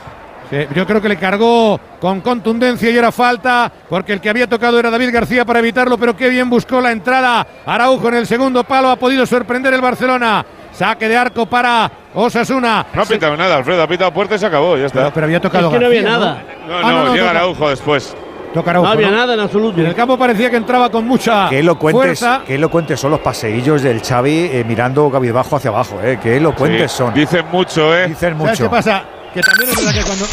Sí, 0.50 0.58
yo 0.74 0.88
creo 0.88 1.00
que 1.00 1.10
le 1.10 1.18
cargó 1.18 1.80
con 2.02 2.22
contundencia 2.22 2.90
y 2.90 2.98
era 2.98 3.12
falta, 3.12 3.72
porque 3.88 4.14
el 4.14 4.20
que 4.20 4.32
había 4.32 4.48
tocado 4.50 4.80
era 4.80 4.90
David 4.90 5.14
García 5.14 5.46
para 5.46 5.60
evitarlo, 5.60 5.96
pero 5.96 6.16
qué 6.18 6.28
bien 6.28 6.50
buscó 6.50 6.82
la 6.82 6.92
entrada. 6.92 7.46
Araujo 7.68 8.08
en 8.08 8.16
el 8.16 8.26
segundo 8.26 8.64
palo, 8.64 8.90
ha 8.90 8.96
podido 8.96 9.28
sorprender 9.28 9.76
el 9.76 9.82
Barcelona. 9.82 10.44
Saque 10.72 11.08
de 11.08 11.16
arco 11.18 11.46
para 11.46 11.92
Osasuna. 12.16 12.84
No 12.96 13.02
ha 13.04 13.06
pitado 13.06 13.38
nada, 13.38 13.58
Alfredo. 13.58 13.84
Ha 13.84 13.88
pitado 13.88 14.12
puerta 14.12 14.36
y 14.36 14.40
se 14.40 14.46
acabó. 14.48 14.76
Ya 14.76 14.86
está. 14.88 15.00
Pero, 15.02 15.14
pero 15.14 15.26
había 15.28 15.40
tocado 15.40 15.68
Es 15.68 15.74
que 15.74 15.80
no 15.80 15.86
había 15.86 16.02
García, 16.02 16.20
nada. 16.20 16.44
No, 16.68 16.78
Ah, 16.78 16.82
no, 16.82 16.92
no, 16.92 17.06
no, 17.06 17.16
llega 17.16 17.30
Araujo 17.30 17.70
después. 17.70 18.16
Toca 18.54 18.72
Araujo, 18.72 18.88
No 18.88 18.94
había 18.94 19.12
¿no? 19.12 19.18
nada 19.18 19.34
en 19.36 19.40
absoluto. 19.40 19.78
Y 19.80 19.82
en 19.84 19.88
el 19.90 19.96
campo 19.96 20.18
parecía 20.18 20.50
que 20.50 20.58
entraba 20.58 20.90
con 20.90 21.06
mucha 21.08 21.50
Qué 21.50 21.60
elocuentes, 21.60 22.20
fuerza. 22.20 22.42
qué 22.46 22.56
elocuentes 22.56 23.00
son 23.00 23.12
los 23.12 23.20
paseillos 23.20 23.82
del 23.84 24.02
Xavi 24.02 24.50
eh, 24.52 24.66
mirando 24.68 25.10
cabizbajo 25.12 25.56
hacia 25.58 25.70
abajo, 25.70 26.00
eh. 26.04 26.18
Qué 26.22 26.38
elocuentes 26.38 26.92
Sí, 26.92 26.98
son. 26.98 27.14
Dicen 27.14 27.46
mucho, 27.52 27.96
¿eh? 27.96 28.08
Dicen 28.08 28.36
¿Sabes 28.38 28.58
qué 28.58 28.64
mucho. 28.64 28.72
pasa? 28.72 29.04
Que 29.34 29.42
también 29.42 29.70
es 29.70 29.76
verdad 29.78 29.94
que 30.00 30.04
cuando 30.06 30.26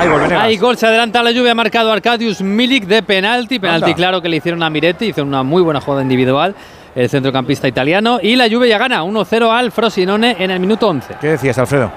Ahí 0.00 0.08
volveremos. 0.08 0.42
Hay 0.42 0.56
gol, 0.56 0.76
se 0.76 0.86
adelanta 0.88 1.22
la 1.22 1.30
lluvia, 1.30 1.52
ha 1.52 1.54
marcado 1.54 1.92
Arcadius 1.92 2.40
Milik 2.42 2.84
de 2.86 3.02
penalti. 3.04 3.60
Penalti 3.60 3.84
Anda. 3.84 3.96
claro 3.96 4.20
que 4.20 4.28
le 4.28 4.36
hicieron 4.38 4.60
a 4.64 4.70
Miretti, 4.70 5.06
hizo 5.06 5.22
una 5.22 5.44
muy 5.44 5.62
buena 5.62 5.80
jugada 5.80 6.02
individual, 6.02 6.52
el 6.96 7.08
centrocampista 7.08 7.68
italiano. 7.68 8.18
Y 8.20 8.34
la 8.34 8.48
lluvia 8.48 8.70
ya 8.70 8.78
gana 8.78 9.04
1-0 9.04 9.48
al 9.56 9.70
Frosinone 9.70 10.34
en 10.40 10.50
el 10.50 10.58
minuto 10.58 10.88
11. 10.88 11.14
¿Qué 11.20 11.28
decías, 11.28 11.56
Alfredo? 11.58 11.92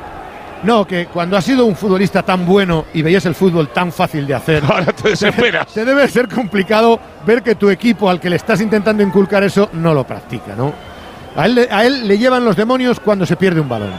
No, 0.64 0.86
que 0.86 1.06
cuando 1.06 1.38
has 1.38 1.46
sido 1.46 1.66
un 1.66 1.76
futbolista 1.76 2.24
tan 2.24 2.46
bueno 2.46 2.86
y 2.94 3.02
veías 3.04 3.26
el 3.26 3.36
fútbol 3.36 3.70
tan 3.70 3.92
fácil 3.92 4.26
de 4.26 4.34
hacer, 4.34 4.64
Ahora 4.70 4.86
te 4.92 5.10
desesperas. 5.10 5.68
te 5.68 5.86
debe 5.86 6.08
ser 6.08 6.28
complicado 6.28 7.00
ver 7.26 7.44
que 7.44 7.56
tu 7.56 7.70
equipo 7.70 8.10
al 8.10 8.20
que 8.20 8.30
le 8.30 8.36
estás 8.38 8.60
intentando 8.62 9.04
inculcar 9.04 9.44
eso 9.44 9.70
no 9.74 9.94
lo 9.94 10.06
practica, 10.06 10.56
¿no? 10.56 10.74
A 11.36 11.46
él, 11.46 11.56
le- 11.56 11.68
a 11.70 11.86
él 11.86 12.08
le 12.08 12.18
llevan 12.18 12.44
los 12.44 12.56
demonios 12.56 13.00
cuando 13.00 13.26
se 13.26 13.36
pierde 13.36 13.60
un 13.62 13.70
balón. 13.70 13.92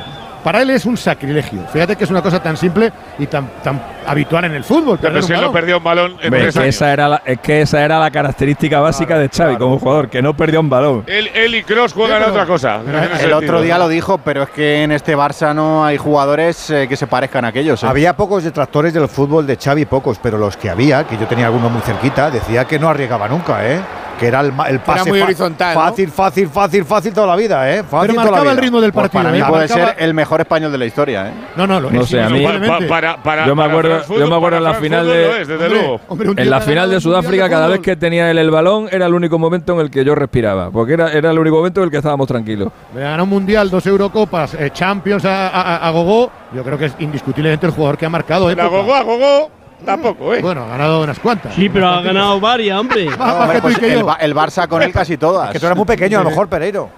Para 0.44 0.62
él 0.62 0.70
es 0.70 0.86
un 0.86 0.96
sacrilegio. 0.96 1.60
Fíjate 1.72 1.96
que 1.96 2.04
es 2.04 2.10
una 2.10 2.22
cosa 2.22 2.40
tan 2.42 2.56
simple 2.56 2.92
y 3.18 3.26
tan, 3.26 3.48
tan 3.62 3.80
habitual 4.06 4.44
en 4.44 4.54
el 4.54 4.64
fútbol. 4.64 4.98
Pero 5.00 5.20
si 5.20 5.32
él 5.32 5.36
no 5.36 5.48
balón. 5.48 5.52
perdió 5.52 5.78
un 5.78 5.84
balón 5.84 6.10
en 6.20 6.26
Hombre, 6.26 6.40
tres 6.42 6.54
que 6.54 6.60
años. 6.60 6.74
esa 6.76 6.92
era 6.92 7.08
la, 7.08 7.22
es 7.24 7.38
que 7.40 7.60
esa 7.62 7.84
era 7.84 7.98
la 7.98 8.10
característica 8.10 8.80
básica 8.80 9.18
de 9.18 9.28
Xavi 9.28 9.56
como 9.56 9.78
jugador, 9.78 10.08
que 10.08 10.22
no 10.22 10.34
perdió 10.34 10.60
un 10.60 10.70
balón. 10.70 11.04
Él, 11.06 11.28
él 11.34 11.54
y 11.56 11.62
Cross 11.64 11.92
juegan 11.92 12.18
pero- 12.20 12.30
otra 12.32 12.46
cosa. 12.46 12.80
pero 12.84 13.16
El 13.20 13.32
otro 13.32 13.60
día 13.60 13.78
lo 13.78 13.88
dijo, 13.88 14.18
pero 14.18 14.44
es 14.44 14.50
que 14.50 14.82
en 14.84 14.92
este 14.92 15.16
Barça 15.16 15.54
no 15.54 15.84
hay 15.84 15.96
jugadores 15.98 16.70
eh, 16.70 16.86
que 16.88 16.96
se 16.96 17.06
parezcan 17.06 17.44
a 17.44 17.48
aquellos. 17.48 17.82
¿eh? 17.82 17.86
Había 17.86 18.16
pocos 18.16 18.44
detractores 18.44 18.94
del 18.94 19.08
fútbol 19.08 19.46
de 19.46 19.56
Xavi, 19.56 19.84
pocos, 19.86 20.18
pero 20.22 20.38
los 20.38 20.56
que 20.56 20.70
había, 20.70 21.04
que 21.04 21.18
yo 21.18 21.26
tenía 21.26 21.46
alguno 21.46 21.68
muy 21.68 21.82
cerquita, 21.82 22.30
decía 22.30 22.64
que 22.64 22.78
no 22.78 22.88
arriesgaba 22.88 23.28
nunca, 23.28 23.66
¿eh? 23.68 23.80
Que 24.18 24.26
era 24.26 24.40
el, 24.40 24.52
ma- 24.52 24.68
el 24.68 24.80
pase 24.80 25.08
muy 25.10 25.20
horizontal, 25.20 25.74
¿no? 25.74 25.80
Fácil, 25.80 26.10
fácil, 26.10 26.48
fácil, 26.48 26.84
fácil 26.84 27.12
toda 27.12 27.26
la 27.28 27.36
vida, 27.36 27.70
¿eh? 27.72 27.82
Fácil 27.84 28.08
Pero 28.10 28.24
la 28.24 28.30
marcaba 28.30 28.52
el 28.52 28.58
ritmo 28.58 28.80
del 28.80 28.92
Pues 28.92 29.04
partido. 29.04 29.22
para 29.22 29.32
mí 29.32 29.38
¿eh? 29.40 29.44
puede 29.48 29.68
Marcaba- 29.68 29.86
ser 29.94 30.02
el 30.04 30.14
mejor 30.14 30.40
español 30.40 30.72
de 30.72 30.78
la 30.78 30.86
historia. 30.86 31.28
¿eh? 31.28 31.32
No, 31.56 31.66
no, 31.66 31.80
lo 31.80 31.90
No 31.90 32.00
es, 32.02 32.08
sé, 32.08 32.20
a 32.20 32.28
mí- 32.28 32.44
para, 32.88 33.22
para, 33.22 33.46
Yo 33.46 33.54
me 33.54 33.64
acuerdo- 33.64 34.00
Fútbol, 34.02 34.20
yo 34.20 34.28
me 34.28 34.36
acuerdo 34.36 34.58
en 34.58 34.64
la 34.64 34.74
final 34.74 35.06
de- 35.06 35.22
lo 35.26 35.36
es, 35.36 35.48
desde 35.48 35.64
Hombre, 35.64 35.68
luego. 35.80 36.00
hombre, 36.08 36.42
En 36.42 36.50
la 36.50 36.60
final 36.60 36.90
de 36.90 37.00
Sudáfrica, 37.00 37.48
cada 37.48 37.68
vez 37.68 37.80
que 37.80 37.96
tenía 37.96 38.30
él 38.30 38.38
el 38.38 38.50
balón, 38.50 38.88
era 38.90 39.06
el 39.06 39.14
único 39.14 39.38
momento 39.38 39.74
en 39.74 39.80
el 39.80 39.90
que 39.90 40.04
yo 40.04 40.14
respiraba, 40.14 40.70
porque 40.70 40.94
era, 40.94 41.12
era 41.12 41.30
el 41.30 41.38
único 41.38 41.56
momento 41.56 41.80
en 41.80 41.84
el 41.84 41.90
que 41.90 41.98
estábamos 41.98 42.26
tranquilos. 42.26 42.72
Le 42.94 43.00
ganó 43.02 43.22
un 43.24 43.28
mundial, 43.30 43.70
dos 43.70 43.86
Eurocopas, 43.86 44.54
eh, 44.54 44.70
Champions 44.72 45.24
a, 45.24 45.48
a, 45.48 45.76
a 45.88 45.90
Gogó. 45.90 46.30
Yo 46.54 46.62
creo 46.64 46.78
que 46.78 46.86
es 46.86 46.94
indiscutiblemente 46.98 47.66
el 47.66 47.72
jugador 47.72 47.96
que 47.98 48.06
ha 48.06 48.10
marcado. 48.10 48.46
La 48.46 48.52
época. 48.52 48.68
gogó 48.68 48.94
a 48.94 49.02
gogó, 49.02 49.50
tampoco, 49.84 50.34
¿eh? 50.34 50.40
Bueno, 50.42 50.64
ha 50.64 50.68
ganado 50.68 51.02
unas 51.02 51.18
cuantas. 51.18 51.54
Sí, 51.54 51.68
pero 51.68 51.88
ha 51.88 52.00
ganado 52.02 52.38
varias, 52.40 52.78
hombre. 52.78 53.06
No, 53.06 53.48
pues 53.62 53.78
el, 53.82 54.00
yo. 54.00 54.06
Ba- 54.06 54.18
el 54.20 54.34
Barça 54.34 54.66
con 54.68 54.82
él 54.82 54.92
casi 54.92 55.16
todas. 55.16 55.50
Que 55.52 55.58
tú 55.60 55.66
eras 55.66 55.76
muy 55.76 55.86
pequeño, 55.86 56.18
a 56.20 56.24
lo 56.24 56.30
mejor, 56.30 56.48
Pereiro. 56.48 56.90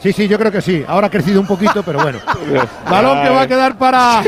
Sí, 0.00 0.12
sí, 0.12 0.28
yo 0.28 0.38
creo 0.38 0.52
que 0.52 0.60
sí. 0.60 0.84
Ahora 0.86 1.06
ha 1.06 1.10
crecido 1.10 1.40
un 1.40 1.46
poquito, 1.46 1.82
pero 1.82 2.00
bueno. 2.02 2.18
Balón 2.90 3.22
que 3.22 3.30
va 3.30 3.42
a 3.42 3.46
quedar 3.46 3.76
para 3.78 4.22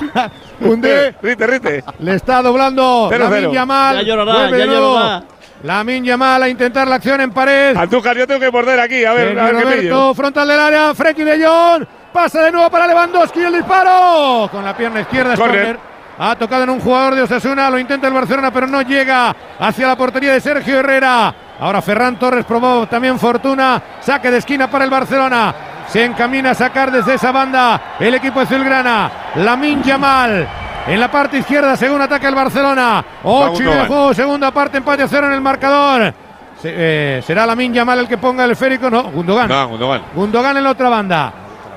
Koundé. 0.62 1.14
Rite, 1.22 1.46
rite. 1.46 1.84
Le 2.00 2.14
está 2.14 2.42
doblando 2.42 3.08
Cero, 3.10 3.24
Lamine 3.24 3.40
cero. 3.42 3.52
Yamal. 3.52 3.96
Ya 3.96 4.02
llorará, 4.02 4.32
Vuelve 4.40 4.58
ya 4.58 4.66
llorará. 4.66 5.22
Lamin 5.62 6.04
Yamal 6.04 6.42
a 6.42 6.48
intentar 6.48 6.86
la 6.86 6.96
acción 6.96 7.20
en 7.22 7.30
pared. 7.32 7.76
Andújar, 7.76 8.16
yo 8.16 8.26
tengo 8.26 8.38
que 8.38 8.50
morder 8.50 8.78
aquí, 8.78 9.04
a 9.04 9.12
ver, 9.14 9.38
a 9.38 9.44
ver 9.50 9.56
qué 9.66 9.76
pillo. 9.80 10.14
frontal 10.14 10.46
del 10.46 10.60
área, 10.60 10.94
Frenkie 10.94 11.24
de 11.24 11.44
Jong, 11.44 11.84
pasa 12.12 12.42
de 12.44 12.52
nuevo 12.52 12.70
para 12.70 12.86
Lewandowski, 12.86 13.40
el 13.40 13.54
disparo, 13.54 14.48
con 14.52 14.62
la 14.64 14.76
pierna 14.76 15.00
izquierda, 15.00 15.34
córner. 15.34 15.78
Ha 16.18 16.34
tocado 16.36 16.62
en 16.64 16.70
un 16.70 16.80
jugador 16.80 17.14
de 17.14 17.22
Osasuna, 17.22 17.68
lo 17.68 17.78
intenta 17.78 18.06
el 18.08 18.14
Barcelona, 18.14 18.50
pero 18.50 18.66
no 18.66 18.80
llega 18.82 19.34
hacia 19.58 19.86
la 19.86 19.96
portería 19.96 20.32
de 20.32 20.40
Sergio 20.40 20.78
Herrera. 20.80 21.34
Ahora 21.60 21.82
Ferran 21.82 22.18
Torres 22.18 22.44
probó 22.44 22.86
también 22.86 23.18
fortuna, 23.18 23.82
saque 24.00 24.30
de 24.30 24.38
esquina 24.38 24.70
para 24.70 24.84
el 24.84 24.90
Barcelona. 24.90 25.54
Se 25.88 26.04
encamina 26.04 26.50
a 26.50 26.54
sacar 26.54 26.90
desde 26.90 27.14
esa 27.14 27.32
banda 27.32 27.96
el 28.00 28.14
equipo 28.14 28.40
azulgrana. 28.40 29.10
Lamin 29.36 29.82
Yamal 29.82 30.48
en 30.86 31.00
la 31.00 31.10
parte 31.10 31.38
izquierda, 31.38 31.76
según 31.76 32.00
ataca 32.00 32.28
el 32.28 32.34
Barcelona. 32.34 33.04
Ocho 33.22 33.62
y 33.62 33.66
medio 33.66 33.82
de 33.82 33.86
juego, 33.86 34.14
segunda 34.14 34.50
parte, 34.50 34.78
empate 34.78 35.02
a 35.02 35.08
cero 35.08 35.26
en 35.26 35.34
el 35.34 35.40
marcador. 35.40 36.12
Se- 36.60 36.72
eh, 36.74 37.22
será 37.26 37.44
Lamin 37.46 37.72
Yamal 37.74 37.98
el 38.00 38.08
que 38.08 38.16
ponga 38.18 38.44
el 38.44 38.52
esférico, 38.52 38.88
no, 38.88 39.04
Gundogan. 39.10 39.48
No, 39.48 39.68
Gundogan. 39.68 40.02
Gundogan 40.14 40.56
en 40.56 40.64
la 40.64 40.70
otra 40.70 40.88
banda. 40.88 41.32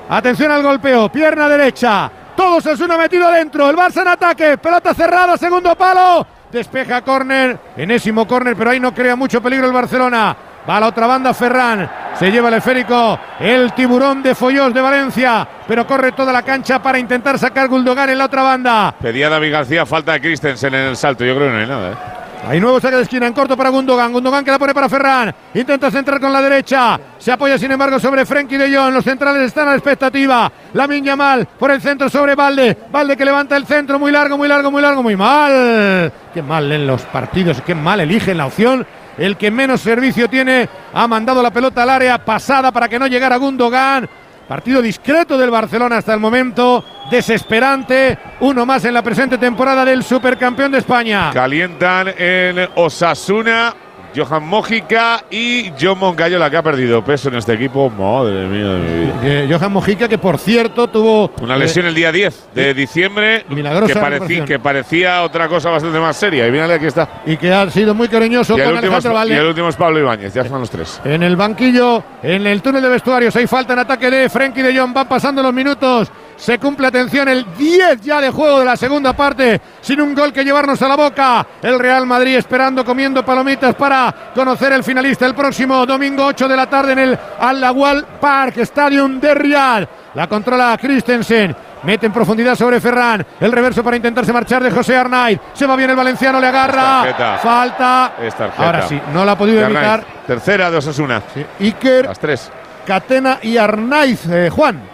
Atención 0.08 0.50
al 0.50 0.62
golpeo, 0.62 1.08
pierna 1.10 1.48
derecha. 1.48 2.10
Todos 2.40 2.64
es 2.64 2.80
uno 2.80 2.96
metido 2.96 3.28
adentro. 3.28 3.68
El 3.68 3.76
Barça 3.76 4.00
en 4.00 4.08
ataque. 4.08 4.56
Pelota 4.56 4.94
cerrada, 4.94 5.36
segundo 5.36 5.76
palo. 5.76 6.26
Despeja 6.50 7.02
córner. 7.02 7.58
Enésimo 7.76 8.26
córner, 8.26 8.56
pero 8.56 8.70
ahí 8.70 8.80
no 8.80 8.94
crea 8.94 9.14
mucho 9.14 9.42
peligro 9.42 9.66
el 9.66 9.74
Barcelona. 9.74 10.34
Va 10.66 10.78
a 10.78 10.80
la 10.80 10.86
otra 10.86 11.06
banda 11.06 11.34
Ferran. 11.34 11.90
Se 12.18 12.30
lleva 12.30 12.48
el 12.48 12.54
esférico. 12.54 13.20
El 13.38 13.74
tiburón 13.74 14.22
de 14.22 14.34
Follós 14.34 14.72
de 14.72 14.80
Valencia. 14.80 15.46
Pero 15.68 15.86
corre 15.86 16.12
toda 16.12 16.32
la 16.32 16.40
cancha 16.40 16.82
para 16.82 16.98
intentar 16.98 17.38
sacar 17.38 17.68
Gundogan 17.68 18.08
en 18.08 18.16
la 18.16 18.24
otra 18.24 18.42
banda. 18.42 18.94
Pedía 18.98 19.28
David 19.28 19.52
García 19.52 19.84
falta 19.84 20.12
de 20.12 20.22
Christensen 20.22 20.74
en 20.74 20.86
el 20.86 20.96
salto. 20.96 21.26
Yo 21.26 21.36
creo 21.36 21.48
que 21.48 21.52
no 21.52 21.60
hay 21.60 21.66
nada, 21.66 21.90
¿eh? 21.90 22.19
Hay 22.46 22.58
nuevo 22.58 22.80
saque 22.80 22.96
de 22.96 23.02
esquina 23.02 23.26
en 23.26 23.32
corto 23.32 23.56
para 23.56 23.68
Gundogan. 23.68 24.12
Gundogan 24.12 24.44
que 24.44 24.50
la 24.50 24.58
pone 24.58 24.74
para 24.74 24.88
Ferran. 24.88 25.34
Intenta 25.54 25.90
centrar 25.90 26.20
con 26.20 26.32
la 26.32 26.40
derecha. 26.40 26.98
Se 27.18 27.30
apoya 27.30 27.58
sin 27.58 27.70
embargo 27.70 28.00
sobre 28.00 28.24
Frenkie 28.24 28.56
de 28.56 28.74
Jong. 28.74 28.94
Los 28.94 29.04
centrales 29.04 29.42
están 29.42 29.68
a 29.68 29.72
la 29.72 29.76
expectativa. 29.76 30.50
Lamin 30.72 31.04
Yamal 31.04 31.46
por 31.58 31.70
el 31.70 31.80
centro 31.80 32.08
sobre 32.08 32.34
Valde. 32.34 32.76
Valde 32.90 33.16
que 33.16 33.24
levanta 33.24 33.56
el 33.56 33.66
centro 33.66 33.98
muy 33.98 34.10
largo, 34.10 34.38
muy 34.38 34.48
largo, 34.48 34.70
muy 34.70 34.80
largo, 34.80 35.02
muy 35.02 35.16
mal. 35.16 36.12
Qué 36.32 36.42
mal 36.42 36.72
en 36.72 36.86
los 36.86 37.02
partidos. 37.02 37.60
Qué 37.60 37.74
mal 37.74 38.00
eligen 38.00 38.38
la 38.38 38.46
opción. 38.46 38.86
El 39.18 39.36
que 39.36 39.50
menos 39.50 39.82
servicio 39.82 40.28
tiene 40.28 40.68
ha 40.94 41.06
mandado 41.06 41.42
la 41.42 41.50
pelota 41.50 41.82
al 41.82 41.90
área 41.90 42.24
pasada 42.24 42.72
para 42.72 42.88
que 42.88 42.98
no 42.98 43.06
llegara 43.06 43.36
Gundogan. 43.36 44.08
Partido 44.50 44.82
discreto 44.82 45.38
del 45.38 45.48
Barcelona 45.48 45.98
hasta 45.98 46.12
el 46.12 46.18
momento, 46.18 46.84
desesperante, 47.08 48.18
uno 48.40 48.66
más 48.66 48.84
en 48.84 48.94
la 48.94 49.00
presente 49.00 49.38
temporada 49.38 49.84
del 49.84 50.02
supercampeón 50.02 50.72
de 50.72 50.78
España. 50.78 51.30
Calientan 51.32 52.08
en 52.18 52.68
Osasuna. 52.74 53.72
Johan 54.16 54.46
Mójica 54.46 55.24
y 55.30 55.72
John 55.80 55.98
Moncayo, 55.98 56.38
la 56.38 56.50
que 56.50 56.56
ha 56.56 56.62
perdido 56.62 57.04
peso 57.04 57.28
en 57.28 57.36
este 57.36 57.54
equipo. 57.54 57.90
Madre 57.90 58.46
mía 58.46 58.68
de 58.68 58.78
mi 58.78 59.00
vida. 59.04 59.14
Eh, 59.22 59.48
Johan 59.50 59.72
Mojica, 59.72 60.08
que 60.08 60.18
por 60.18 60.38
cierto 60.38 60.88
tuvo. 60.88 61.30
Una 61.40 61.56
lesión 61.56 61.86
el 61.86 61.94
día 61.94 62.12
10 62.12 62.48
de 62.54 62.74
diciembre 62.74 63.44
Milagrosa 63.48 64.10
que, 64.26 64.44
que 64.44 64.58
parecía 64.58 65.22
otra 65.22 65.48
cosa 65.48 65.70
bastante 65.70 65.98
más 65.98 66.16
seria. 66.16 66.46
Y 66.46 66.50
mírale, 66.50 66.74
aquí 66.74 66.86
está. 66.86 67.22
Y 67.26 67.36
que 67.36 67.52
ha 67.52 67.68
sido 67.70 67.94
muy 67.94 68.08
cariñoso 68.08 68.56
Y 68.56 68.60
el, 68.60 68.66
con 68.80 68.94
es, 68.94 69.04
y 69.30 69.32
el 69.32 69.46
último 69.46 69.68
es 69.68 69.76
Pablo 69.76 69.98
Ibáñez, 69.98 70.34
ya 70.34 70.42
están 70.42 70.60
los 70.60 70.70
tres. 70.70 71.00
En 71.04 71.22
el 71.22 71.36
banquillo, 71.36 72.02
en 72.22 72.46
el 72.46 72.62
túnel 72.62 72.82
de 72.82 72.88
vestuarios, 72.88 73.34
hay 73.36 73.46
falta 73.46 73.72
en 73.72 73.80
ataque 73.80 74.10
de 74.10 74.28
Frenkie 74.28 74.62
de 74.62 74.78
Jong. 74.78 74.92
Van 74.92 75.08
pasando 75.08 75.42
los 75.42 75.52
minutos. 75.52 76.10
Se 76.40 76.58
cumple, 76.58 76.86
atención, 76.86 77.28
el 77.28 77.44
10 77.54 78.00
ya 78.00 78.18
de 78.18 78.30
juego 78.30 78.60
de 78.60 78.64
la 78.64 78.74
segunda 78.74 79.12
parte, 79.12 79.60
sin 79.82 80.00
un 80.00 80.14
gol 80.14 80.32
que 80.32 80.42
llevarnos 80.42 80.80
a 80.80 80.88
la 80.88 80.96
boca. 80.96 81.46
El 81.60 81.78
Real 81.78 82.06
Madrid 82.06 82.36
esperando, 82.36 82.82
comiendo 82.82 83.22
palomitas 83.22 83.74
para 83.74 84.32
conocer 84.34 84.72
el 84.72 84.82
finalista 84.82 85.26
el 85.26 85.34
próximo 85.34 85.84
domingo 85.84 86.24
8 86.24 86.48
de 86.48 86.56
la 86.56 86.66
tarde 86.66 86.92
en 86.92 86.98
el 86.98 87.18
Al 87.38 87.62
Awal 87.62 88.06
Park 88.18 88.56
Stadium 88.56 89.20
de 89.20 89.34
Riyadh. 89.34 89.88
La 90.14 90.26
controla 90.26 90.78
Christensen. 90.80 91.54
Mete 91.82 92.06
en 92.06 92.12
profundidad 92.12 92.54
sobre 92.56 92.80
Ferran. 92.80 93.24
El 93.38 93.52
reverso 93.52 93.84
para 93.84 93.96
intentarse 93.96 94.32
marchar 94.32 94.62
de 94.62 94.70
José 94.70 94.96
Arnaiz. 94.96 95.38
Se 95.52 95.66
va 95.66 95.76
bien 95.76 95.90
el 95.90 95.96
valenciano, 95.96 96.40
le 96.40 96.46
agarra. 96.46 97.02
Tarjeta. 97.02 97.38
Falta. 97.38 98.12
Ahora 98.56 98.82
sí, 98.88 98.98
no 99.12 99.26
la 99.26 99.32
ha 99.32 99.38
podido 99.38 99.64
Arnaiz. 99.64 99.76
evitar. 99.76 100.04
Tercera 100.26 100.70
de 100.70 100.78
Osasuna. 100.78 101.22
Iker, 101.60 102.06
Las 102.06 102.18
tres. 102.18 102.50
Catena 102.86 103.38
y 103.42 103.58
Arnaiz. 103.58 104.26
Eh, 104.26 104.48
Juan. 104.50 104.89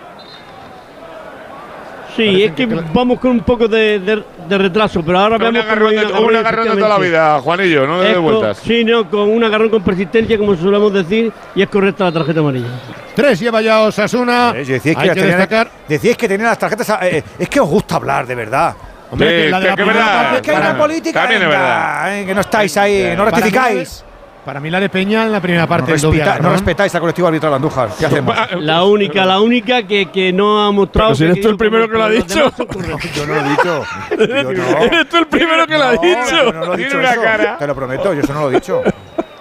Sí, 2.17 2.43
es 2.45 2.53
que 2.53 2.67
vamos 2.67 3.21
con 3.21 3.33
un 3.33 3.41
poco 3.41 3.69
de, 3.69 3.99
de- 4.01 4.23
de 4.49 4.59
retraso, 4.59 5.03
pero 5.05 5.19
ahora 5.19 5.37
Un 5.37 5.43
vemos 5.43 5.63
agarrón 5.65 5.91
de- 5.91 6.07
un 6.07 6.37
agarrón 6.37 6.69
de 6.69 6.77
toda 6.77 6.89
la 6.89 6.99
vida, 6.99 7.41
Juanillo, 7.41 7.87
no 7.87 8.01
dé 8.01 8.17
vueltas. 8.17 8.59
Sí, 8.65 8.85
no, 8.85 9.09
con 9.11 9.29
un 9.29 9.45
agarrón 9.45 9.69
con 9.69 9.83
persistencia, 9.83 10.39
como 10.39 10.57
solemos 10.57 10.93
decir, 10.93 11.33
y 11.55 11.63
es 11.63 11.69
correcta 11.69 12.05
la 12.05 12.13
tarjeta 12.13 12.41
amarilla. 12.41 12.69
Tres 13.15 13.41
lleva 13.41 13.61
ya 13.61 13.81
Osasuna. 13.81 14.53
Eh, 14.57 14.65
decíais, 14.65 14.97
que, 14.97 15.03
que 15.09 15.15
tenían- 15.15 15.39
destacar. 15.39 15.71
decíais 15.89 16.17
que 16.17 16.29
tenían 16.29 16.49
las 16.49 16.59
tarjetas. 16.59 16.99
eh, 17.03 17.23
es 17.39 17.49
que 17.49 17.61
os 17.61 17.69
gusta 17.69 17.97
hablar, 17.97 18.27
de 18.27 18.35
verdad. 18.35 18.75
Hombre, 19.11 19.29
que 19.29 19.49
la 19.51 19.61
de 19.61 19.65
la 19.67 19.71
que 19.71 19.77
primera 19.83 19.99
verdad, 20.05 20.23
parte- 20.23 20.37
Es 20.37 20.43
que 20.43 20.51
hay 20.51 20.57
una 20.57 20.79
política. 20.79 21.21
También 21.21 21.43
es 21.43 21.49
verdad. 21.49 22.19
eh, 22.19 22.27
que 22.27 22.35
no 22.35 22.41
estáis 22.41 22.77
ahí, 22.77 23.15
no 23.17 23.25
Para 23.25 23.47
Para 24.47 24.61
mí 24.61 24.71
la 24.71 24.79
de 24.79 24.89
Peña 24.89 25.25
en 25.25 25.33
la 25.33 25.41
primera 25.41 25.67
parte. 25.67 25.91
No, 25.91 25.97
respeta- 25.97 26.39
no 26.41 26.51
respetáis 26.53 26.95
al 26.95 27.01
colectivo 27.01 27.27
arbitral 27.27 27.51
de 27.51 27.57
Andújar. 27.57 27.89
¿Qué 27.99 28.07
hacemos? 28.07 28.37
La 28.61 28.85
única, 28.85 29.25
la 29.27 29.41
única 29.41 29.83
que, 29.83 30.07
que 30.13 30.33
no 30.33 30.65
ha 30.65 30.71
mostrado. 30.71 31.09
Pero 31.11 31.17
si 31.17 31.25
eres 31.25 31.41
tú 31.41 31.49
el 31.49 31.57
primero 31.57 31.89
que 31.89 31.95
lo 31.99 32.05
ha 32.05 32.09
dicho. 32.11 32.53
Yo 32.57 33.27
no 33.27 33.35
lo 33.35 33.41
he 33.41 33.49
dicho. 33.51 33.85
Yo 34.19 34.53
no. 34.53 34.79
Eres 34.85 35.09
tú 35.09 35.17
el 35.17 35.27
primero 35.27 35.67
que 35.67 35.77
lo 35.77 35.85
ha 35.85 35.93
dicho. 35.93 36.77
Tiene 36.77 36.95
una 36.97 37.15
cara. 37.17 37.59
Te 37.59 37.67
lo 37.67 37.75
prometo, 37.75 38.15
yo 38.15 38.21
eso 38.21 38.33
no 38.33 38.43
lo 38.43 38.51
he 38.51 38.55
dicho. 38.55 38.83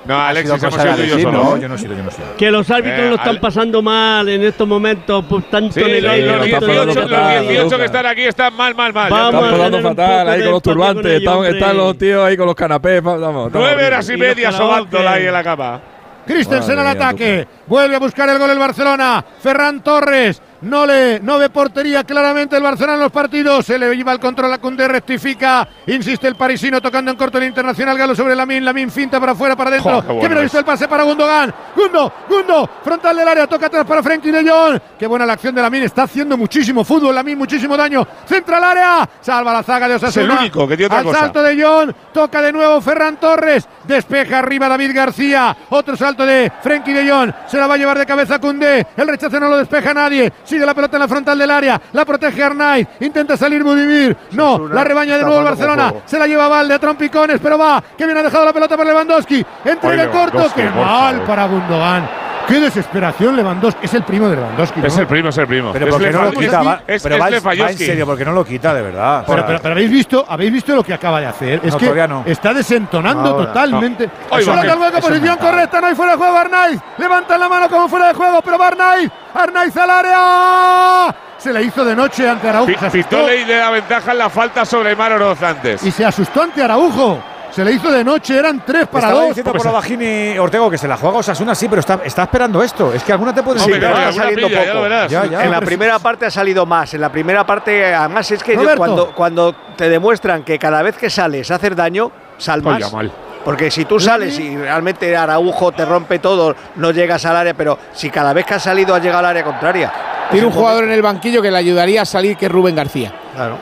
No, 0.08 0.20
Alexis, 0.22 0.62
hemos 0.64 0.76
sido 0.76 1.18
yo. 1.18 1.32
No, 1.32 1.58
yo 1.58 1.68
no 1.68 1.76
he 1.76 1.78
sido, 1.78 1.96
yo 1.96 2.04
no 2.04 2.10
he 2.10 2.12
sido. 2.12 2.36
Que 2.38 2.52
los 2.52 2.70
árbitros 2.70 3.00
Eh, 3.00 3.10
lo 3.10 3.16
están 3.16 3.38
pasando 3.40 3.82
mal 3.82 4.30
en 4.30 4.44
estos 4.44 4.68
momentos 4.68 5.26
por 5.26 5.42
tanto 5.44 5.74
Sí, 5.74 5.80
los, 5.80 5.90
negar 5.90 6.18
y 6.20 6.22
los 6.22 6.38
lo 6.38 6.44
está 6.46 6.60
18, 6.60 6.60
pasando 6.68 6.86
los 6.86 6.96
fatal, 7.12 7.48
18 7.48 7.78
que 7.78 7.86
están 7.86 8.06
aquí 8.06 8.24
están 8.24 8.56
mal, 8.56 8.76
mal, 8.76 8.94
mal. 8.94 9.10
Vamos 9.10 9.44
Están 9.44 9.52
pasando 9.58 9.82
fatal 9.82 10.30
ahí 10.30 10.44
con 10.44 10.52
los 10.52 10.62
turbantes. 10.62 11.22
ellos, 11.22 11.48
Están, 11.48 11.78
los 11.78 11.98
tíos 11.98 12.24
ahí 12.26 12.38
con 12.38 12.46
los 12.46 12.56
canapés. 12.56 13.02
Vamos, 13.02 13.52
Nueve 13.52 13.88
horas 13.88 14.10
y 14.10 14.18
media 14.18 14.52
sobándola 14.52 15.14
ahí 15.14 15.26
en 15.26 15.34
la 15.34 15.44
cama. 15.44 15.82
Christensen 16.26 16.80
al 16.80 16.88
ataque. 16.88 17.48
Vuelve 17.68 17.96
a 17.96 18.00
buscar 18.00 18.30
el 18.30 18.40
gol 18.40 18.50
el 18.50 18.60
Barcelona. 18.60 19.24
Ferran 19.42 19.84
Torres. 19.84 20.42
No 20.66 20.84
le 20.86 21.20
no 21.20 21.38
ve 21.38 21.52
portería 21.52 22.04
claramente 22.04 22.58
el 22.58 22.64
Barcelona 22.64 22.96
en 22.96 23.02
los 23.02 23.12
partidos. 23.12 23.68
Se 23.68 23.78
le 23.78 23.96
lleva 23.96 24.12
el 24.14 24.20
control 24.20 24.52
a 24.52 24.58
Cundé, 24.58 24.88
rectifica. 24.88 25.68
Insiste 25.86 26.28
el 26.28 26.36
parisino 26.36 26.82
tocando 26.82 27.12
en 27.12 27.18
corto 27.18 27.38
el 27.38 27.44
internacional. 27.44 27.96
Galo 27.96 28.16
sobre 28.16 28.36
Lamin. 28.36 28.66
Lamin 28.66 28.90
finta 28.90 29.20
para 29.20 29.34
afuera, 29.34 29.56
para 29.56 29.70
adentro. 29.70 30.02
Qué 30.02 30.28
bueno 30.28 30.42
visto 30.42 30.58
el 30.58 30.66
pase 30.66 30.88
para 30.88 31.04
Gundogan. 31.04 31.54
Gundo, 31.76 32.12
Gundo. 32.28 32.68
Frontal 32.84 33.16
del 33.16 33.28
área. 33.28 33.46
Toca 33.46 33.68
atrás 33.68 33.86
para 33.86 34.02
Frenkie 34.02 34.32
de 34.32 34.50
Jong. 34.50 34.80
Qué 34.98 35.06
buena 35.06 35.24
la 35.28 35.34
acción 35.34 35.54
de 35.54 35.62
Lamin. 35.62 35.84
Está 35.84 36.04
haciendo 36.04 36.36
muchísimo 36.36 36.84
fútbol. 36.84 37.14
Lamin, 37.14 37.38
muchísimo 37.38 37.78
daño. 37.78 38.06
Centra 38.28 38.58
al 38.58 38.64
área. 38.64 39.10
Salva 39.22 39.54
la 39.54 39.62
zaga 39.62 39.88
de 39.88 39.96
Osasuna. 39.96 40.26
Es 40.26 40.32
el 40.32 40.38
único 40.40 40.68
que 40.68 40.78
tiene 40.78 40.88
otra 40.88 40.98
Al 40.98 41.06
cosa. 41.06 41.20
salto 41.20 41.44
de 41.44 41.64
Jong. 41.64 41.94
Toca 42.12 42.42
de 42.42 42.52
nuevo 42.52 42.82
Ferran 42.82 43.18
Torres. 43.18 43.68
Despeja 43.84 44.40
arriba 44.40 44.68
David 44.68 44.96
García. 44.96 45.56
Otro 45.70 45.96
salto 45.96 46.26
de 46.26 46.52
Frenkie 46.64 46.92
de 46.94 47.08
Jong. 47.08 47.32
Se 47.46 47.60
la 47.60 47.68
va 47.68 47.76
a 47.76 47.78
llevar 47.78 48.00
de 48.00 48.06
cabeza 48.08 48.40
Cundé. 48.40 48.88
El 48.98 49.08
rechazo 49.08 49.40
no 49.40 49.48
lo 49.48 49.58
despeja 49.58 49.94
nadie. 49.94 50.34
Sigue 50.56 50.66
la 50.66 50.74
pelota 50.74 50.96
en 50.96 51.02
la 51.02 51.08
frontal 51.10 51.38
del 51.38 51.52
área. 51.52 51.82
La 51.92 52.06
protege 52.06 52.42
Arnaiz. 52.42 52.88
Intenta 53.02 53.36
salir 53.36 53.62
Budimir. 53.62 54.16
No. 54.32 54.70
La 54.70 54.86
rebaña 54.86 55.18
de 55.18 55.24
nuevo 55.24 55.40
el 55.40 55.44
Barcelona. 55.44 55.94
Se 56.06 56.18
la 56.18 56.28
lleva 56.28 56.48
Valde 56.48 56.76
a 56.76 56.80
trompicones. 56.80 57.42
Pero 57.44 57.58
va. 57.58 57.84
Que 57.98 58.06
bien 58.06 58.18
ha 58.18 58.24
dejado 58.24 58.46
la 58.46 58.54
pelota 58.54 58.78
para 58.78 58.90
Lewandowski. 58.92 59.46
Entrega 59.66 60.10
corto. 60.10 60.48
Qué 60.56 60.64
mal 60.64 61.16
favor. 61.16 61.28
para 61.28 61.46
Gundogan. 61.48 62.10
Qué 62.48 62.60
desesperación 62.60 63.36
Lewandowski. 63.36 63.86
Es 63.86 63.94
el 63.94 64.04
primo 64.04 64.30
de 64.30 64.36
Lewandowski. 64.36 64.80
¿no? 64.80 64.88
Es 64.88 64.98
el 64.98 65.08
primo, 65.08 65.30
es 65.30 65.38
el 65.38 65.48
primo. 65.48 65.72
Pero 65.74 65.86
Es 65.88 65.92
¿por 65.94 66.02
qué 66.04 66.12
no 66.12 66.24
lo 66.24 66.32
quita? 66.32 66.62
Va- 66.62 66.82
Es, 66.88 67.02
pero 67.04 67.16
es 67.16 67.22
va, 67.22 67.54
va 67.64 67.70
en 67.72 67.78
serio, 67.78 68.06
porque 68.06 68.26
no 68.26 68.32
lo 68.32 68.46
quita, 68.46 68.74
de 68.74 68.82
verdad. 68.82 69.24
Pero, 69.28 69.46
pero- 69.46 69.60
pero 69.62 69.72
habéis 69.74 69.90
visto, 69.92 70.26
habéis 70.28 70.52
visto 70.54 70.76
lo 70.76 70.84
que 70.84 70.94
acaba 70.94 71.20
de 71.20 71.26
hacer. 71.28 71.60
Es 71.64 71.74
No, 71.74 71.78
que 71.80 72.08
no. 72.08 72.24
está 72.26 72.54
desentonando 72.54 73.30
Ahora, 73.32 73.48
totalmente. 73.48 74.08
no. 74.08 74.40
Solo 74.42 74.62
eso 74.64 74.86
es 74.86 75.06
posición 75.06 75.38
correcta, 75.38 75.82
no 75.82 75.88
hay 75.88 75.96
fuera 75.96 76.12
de 76.14 76.18
juego 76.18 76.38
Arnaiz. 76.38 76.80
Levanta 76.98 77.38
la 77.38 77.50
mano 77.50 77.70
como 77.70 77.88
fuera 77.88 78.08
de 78.10 78.14
juego, 78.14 78.42
pero 78.44 78.58
va 78.58 78.68
Arnaiz. 78.68 79.12
Arnaiz 79.34 79.76
al 79.78 79.90
área. 79.90 81.16
Se 81.38 81.52
la 81.52 81.62
hizo 81.62 81.84
de 81.84 81.96
noche 81.96 82.28
ante 82.30 82.48
Araujo. 82.50 82.72
Pitó 82.92 83.28
le 83.28 83.56
da 83.56 83.70
ventaja 83.70 84.12
en 84.12 84.18
la 84.18 84.30
falta 84.30 84.66
sobre 84.66 84.96
Mar 84.96 85.12
Oroz 85.14 85.42
antes. 85.44 85.84
y 85.84 85.92
se 85.92 86.06
asustó 86.06 86.44
ante 86.44 86.62
Araujo. 86.64 87.20
Se 87.56 87.64
le 87.64 87.72
hizo 87.72 87.90
de 87.90 88.04
noche, 88.04 88.38
eran 88.38 88.66
tres 88.66 88.86
para 88.88 89.06
Estaba 89.06 89.20
dos. 89.22 89.30
diciendo 89.30 89.54
por 89.54 89.66
la 89.66 89.72
Bajini 89.72 90.38
Ortego 90.38 90.70
que 90.70 90.78
se 90.78 90.90
la 90.90 90.98
juega 90.98 91.20
Osasuna, 91.20 91.56
sí, 91.56 91.70
pero 91.70 91.80
está, 91.80 92.02
está 92.04 92.24
esperando 92.24 92.62
esto. 92.62 92.92
Es 92.92 93.02
que 93.02 93.14
alguna 93.14 93.34
te 93.34 93.44
puede 93.44 93.62
Sí, 93.62 93.70
pero 93.72 93.88
está 93.96 94.12
saliendo 94.12 94.48
pilla, 94.50 94.74
poco. 94.74 94.88
Ya, 94.90 95.08
ya. 95.08 95.44
en 95.46 95.52
la 95.52 95.62
primera 95.62 95.98
parte 96.00 96.26
ha 96.26 96.32
salido 96.32 96.66
más. 96.66 96.94
En 96.96 97.00
la 97.00 97.10
primera 97.10 97.46
parte, 97.46 97.96
además, 97.96 98.30
es 98.30 98.44
que 98.44 98.56
yo 98.56 98.76
cuando, 98.76 99.16
cuando 99.16 99.56
te 99.78 99.88
demuestran 99.88 100.44
que 100.44 100.60
cada 100.60 100.82
vez 100.82 100.98
que 100.98 101.10
sales 101.10 101.50
a 101.50 101.56
hacer 101.56 101.78
daño, 101.78 102.12
sal 102.38 102.60
Oye, 102.66 102.80
más. 102.82 102.92
mal. 102.92 103.12
Porque 103.46 103.72
si 103.72 103.86
tú 103.86 104.02
sales 104.02 104.38
y 104.38 104.58
realmente 104.58 105.16
Araujo 105.16 105.72
te 105.72 105.86
rompe 105.86 106.20
todo, 106.20 106.54
no 106.76 106.92
llegas 106.92 107.26
al 107.26 107.38
área, 107.38 107.54
pero 107.54 107.80
si 107.94 108.10
cada 108.10 108.34
vez 108.34 108.46
que 108.46 108.56
has 108.56 108.64
salido 108.64 108.94
has 108.94 109.02
llegado 109.02 109.20
al 109.20 109.28
área 109.28 109.46
contraria. 109.46 109.94
Tiene 110.30 110.48
un 110.48 110.52
jugador 110.52 110.84
en 110.84 110.92
el 110.92 111.02
banquillo 111.02 111.42
que 111.42 111.52
le 111.52 111.58
ayudaría 111.60 112.02
a 112.02 112.06
salir, 112.06 112.36
que 112.36 112.48
es 112.48 112.52
Rubén 112.52 112.76
García. 112.76 113.14
Claro. 113.34 113.58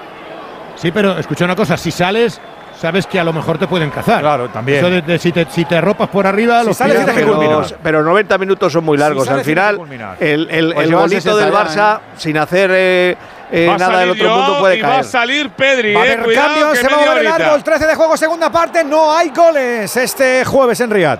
Sí, 0.78 0.92
pero 0.92 1.20
escucha 1.20 1.46
una 1.46 1.56
cosa, 1.56 1.78
si 1.78 1.92
sales, 1.92 2.42
sabes 2.84 3.08
que 3.08 3.18
a 3.18 3.24
lo 3.24 3.32
mejor 3.32 3.58
te 3.58 3.66
pueden 3.66 3.90
cazar. 3.90 4.20
Claro, 4.20 4.50
también. 4.50 4.80
Eso 4.80 4.90
de- 4.90 5.02
de 5.02 5.18
si, 5.18 5.32
te, 5.32 5.48
si 5.50 5.64
te 5.64 5.80
ropas 5.80 6.10
por 6.10 6.28
arriba, 6.28 6.60
Si 6.60 6.68
los 6.68 6.76
sales 6.78 7.06
que 7.06 7.12
pero, 7.14 7.64
pero 7.82 8.04
90 8.04 8.38
minutos 8.38 8.74
son 8.74 8.84
muy 8.84 8.98
largos. 8.98 9.24
Si 9.24 9.30
Al 9.30 9.36
sales, 9.44 9.48
final, 9.48 9.80
el, 10.20 10.50
el, 10.52 10.74
Pues 10.74 10.90
el 10.90 11.10
60 11.10 11.36
del 11.46 11.52
ya, 11.54 11.64
Barça, 11.64 12.00
sin 12.18 12.38
hacer 12.38 12.72
eh, 12.74 13.18
eh, 13.52 13.74
nada 13.80 14.00
del 14.00 14.10
otro 14.10 14.30
mundo, 14.36 14.60
puede 14.60 14.78
y 14.78 14.82
va 14.82 14.88
caer. 14.90 15.00
a 15.00 15.04
salir 15.04 15.50
Pedri, 15.52 15.94
Va 15.94 16.02
a 16.02 16.06
eh. 16.06 16.12
haber 16.12 16.24
Cuidado, 16.26 16.48
cambios, 16.50 16.78
se 16.78 16.88
va 16.90 16.94
a 16.94 16.98
mover 16.98 17.18
el 17.20 17.28
horita. 17.28 17.46
árbol. 17.48 17.64
13 17.64 17.88
de 17.88 17.96
juego, 17.96 18.18
segunda 18.18 18.52
parte. 18.52 18.84
No 18.84 19.16
hay 19.16 19.30
goles 19.30 19.96
este 19.96 20.44
jueves 20.44 20.80
en 20.82 20.90
Riyadh. 20.90 21.20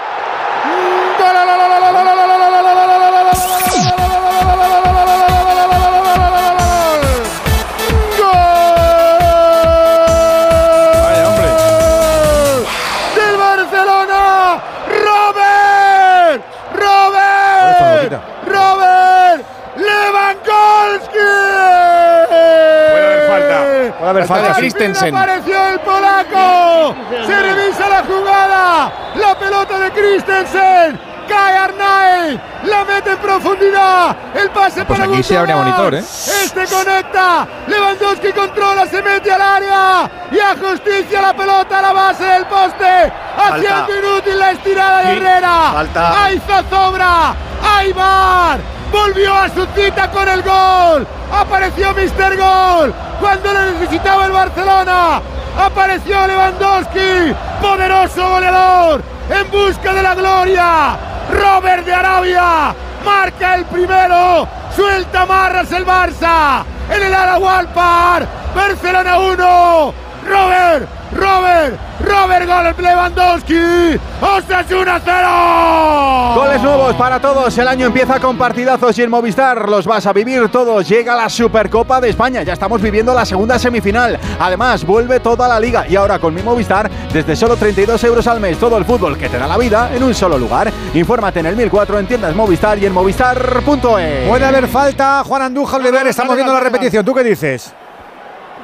Puede 24.01 24.09
haber 24.09 24.25
falta. 24.25 24.55
Fin 24.55 25.15
apareció 25.15 25.67
el 25.67 25.79
polaco. 25.81 26.95
Se 27.23 27.39
revisa 27.39 27.87
la 27.87 28.03
jugada. 28.03 28.91
La 29.13 29.37
pelota 29.37 29.77
de 29.77 29.91
Christensen. 29.91 30.99
Cae 31.29 31.55
Arnaiz. 31.55 32.39
La 32.63 32.83
mete 32.83 33.11
en 33.11 33.17
profundidad. 33.19 34.15
El 34.33 34.49
pase 34.49 34.83
Pues 34.85 34.99
para 34.99 35.03
aquí 35.15 35.35
habría 35.35 35.55
Gundogan. 35.55 35.81
monitor, 35.81 35.93
¿eh? 35.93 35.99
Este 35.99 36.65
conecta. 36.65 37.47
Lewandowski 37.67 38.31
controla. 38.33 38.87
Se 38.87 39.03
mete 39.03 39.31
al 39.31 39.41
área. 39.41 40.09
Y 40.31 40.39
a 40.39 40.55
justicia 40.57 41.21
la 41.21 41.35
pelota 41.35 41.77
a 41.77 41.81
la 41.83 41.93
base 41.93 42.23
del 42.23 42.45
poste. 42.47 43.13
Haciendo 43.37 43.99
inútil 43.99 44.39
la 44.39 44.51
estirada 44.51 45.03
de. 45.03 45.17
Herrera. 45.17 45.71
Falta. 45.73 46.23
¡Hay 46.23 46.39
zozobra! 46.39 47.35
¡Hay 47.63 47.93
bar! 47.93 48.59
Volvió 48.91 49.35
a 49.35 49.47
su 49.49 49.63
cita 49.75 50.09
con 50.09 50.27
el 50.27 50.41
gol. 50.41 51.07
Apareció 51.31 51.93
Mister 51.93 52.35
Gol 52.35 52.93
cuando 53.21 53.53
le 53.53 53.71
necesitaba 53.73 54.25
el 54.25 54.31
Barcelona. 54.31 55.21
Apareció 55.57 56.27
Lewandowski, 56.27 57.33
poderoso 57.61 58.29
goleador, 58.29 59.01
en 59.29 59.51
busca 59.51 59.93
de 59.93 60.03
la 60.03 60.15
gloria. 60.15 60.97
Robert 61.31 61.85
de 61.85 61.93
Arabia 61.93 62.75
marca 63.05 63.55
el 63.55 63.65
primero. 63.65 64.47
Suelta 64.75 65.25
marras 65.25 65.71
el 65.71 65.85
Barça. 65.85 66.63
En 66.89 67.03
el 67.03 67.13
Arahualpar. 67.13 68.27
Barcelona 68.55 69.17
1. 69.17 69.93
Robert, 70.27 70.89
Robert, 71.13 71.77
Robert 71.99 72.47
Gol 72.47 72.85
Lewandowski. 72.85 73.99
Osasuna 74.21 75.01
0. 75.03 76.33
Goles 76.35 76.61
nuevos 76.61 76.95
para 76.95 77.19
todos. 77.19 77.57
El 77.57 77.67
año 77.67 77.87
empieza 77.87 78.19
con 78.19 78.37
partidazos 78.37 78.97
y 78.97 79.03
en 79.03 79.09
Movistar 79.09 79.67
los 79.67 79.85
vas 79.85 80.05
a 80.05 80.13
vivir 80.13 80.49
todos. 80.49 80.87
Llega 80.87 81.15
la 81.15 81.29
Supercopa 81.29 81.99
de 81.99 82.09
España. 82.09 82.43
Ya 82.43 82.53
estamos 82.53 82.81
viviendo 82.81 83.13
la 83.13 83.25
segunda 83.25 83.59
semifinal. 83.59 84.17
Además, 84.39 84.85
vuelve 84.85 85.19
toda 85.19 85.47
la 85.47 85.59
liga. 85.59 85.85
Y 85.87 85.95
ahora 85.95 86.19
con 86.19 86.33
mi 86.33 86.41
Movistar, 86.41 86.89
desde 87.11 87.35
solo 87.35 87.57
32 87.57 88.03
euros 88.05 88.27
al 88.27 88.39
mes, 88.39 88.57
todo 88.57 88.77
el 88.77 88.85
fútbol 88.85 89.17
que 89.17 89.27
te 89.27 89.37
da 89.37 89.47
la 89.47 89.57
vida 89.57 89.91
en 89.93 90.03
un 90.03 90.13
solo 90.13 90.37
lugar. 90.37 90.71
Infórmate 90.93 91.41
en 91.41 91.47
el 91.47 91.55
1004 91.55 91.99
en 91.99 92.07
tiendas 92.07 92.35
Movistar 92.35 92.77
y 92.79 92.85
en 92.85 92.93
movistar.es. 92.93 94.29
Puede 94.29 94.45
haber 94.45 94.67
falta. 94.67 95.23
Juan 95.25 95.41
Andújar, 95.41 95.81
Oliver, 95.81 96.07
estamos 96.07 96.35
viendo 96.35 96.53
la 96.53 96.59
repetición. 96.61 97.03
¿Tú 97.03 97.13
qué 97.13 97.23
dices? 97.23 97.73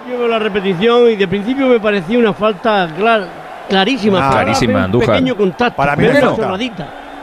Yo 0.09 0.17
veo 0.17 0.27
la 0.27 0.39
repetición 0.39 1.09
y 1.09 1.15
de 1.15 1.27
principio 1.27 1.67
me 1.67 1.79
parecía 1.79 2.17
una 2.17 2.33
falta 2.33 2.87
clar- 2.97 3.27
clarísima. 3.67 4.27
Ah, 4.27 4.31
clarísima, 4.31 4.83
Andújar. 4.85 5.09
pequeño 5.15 5.35
contacto. 5.35 5.75
Para 5.75 5.95
mí 5.95 6.07
pero 6.11 6.37
no 6.37 6.57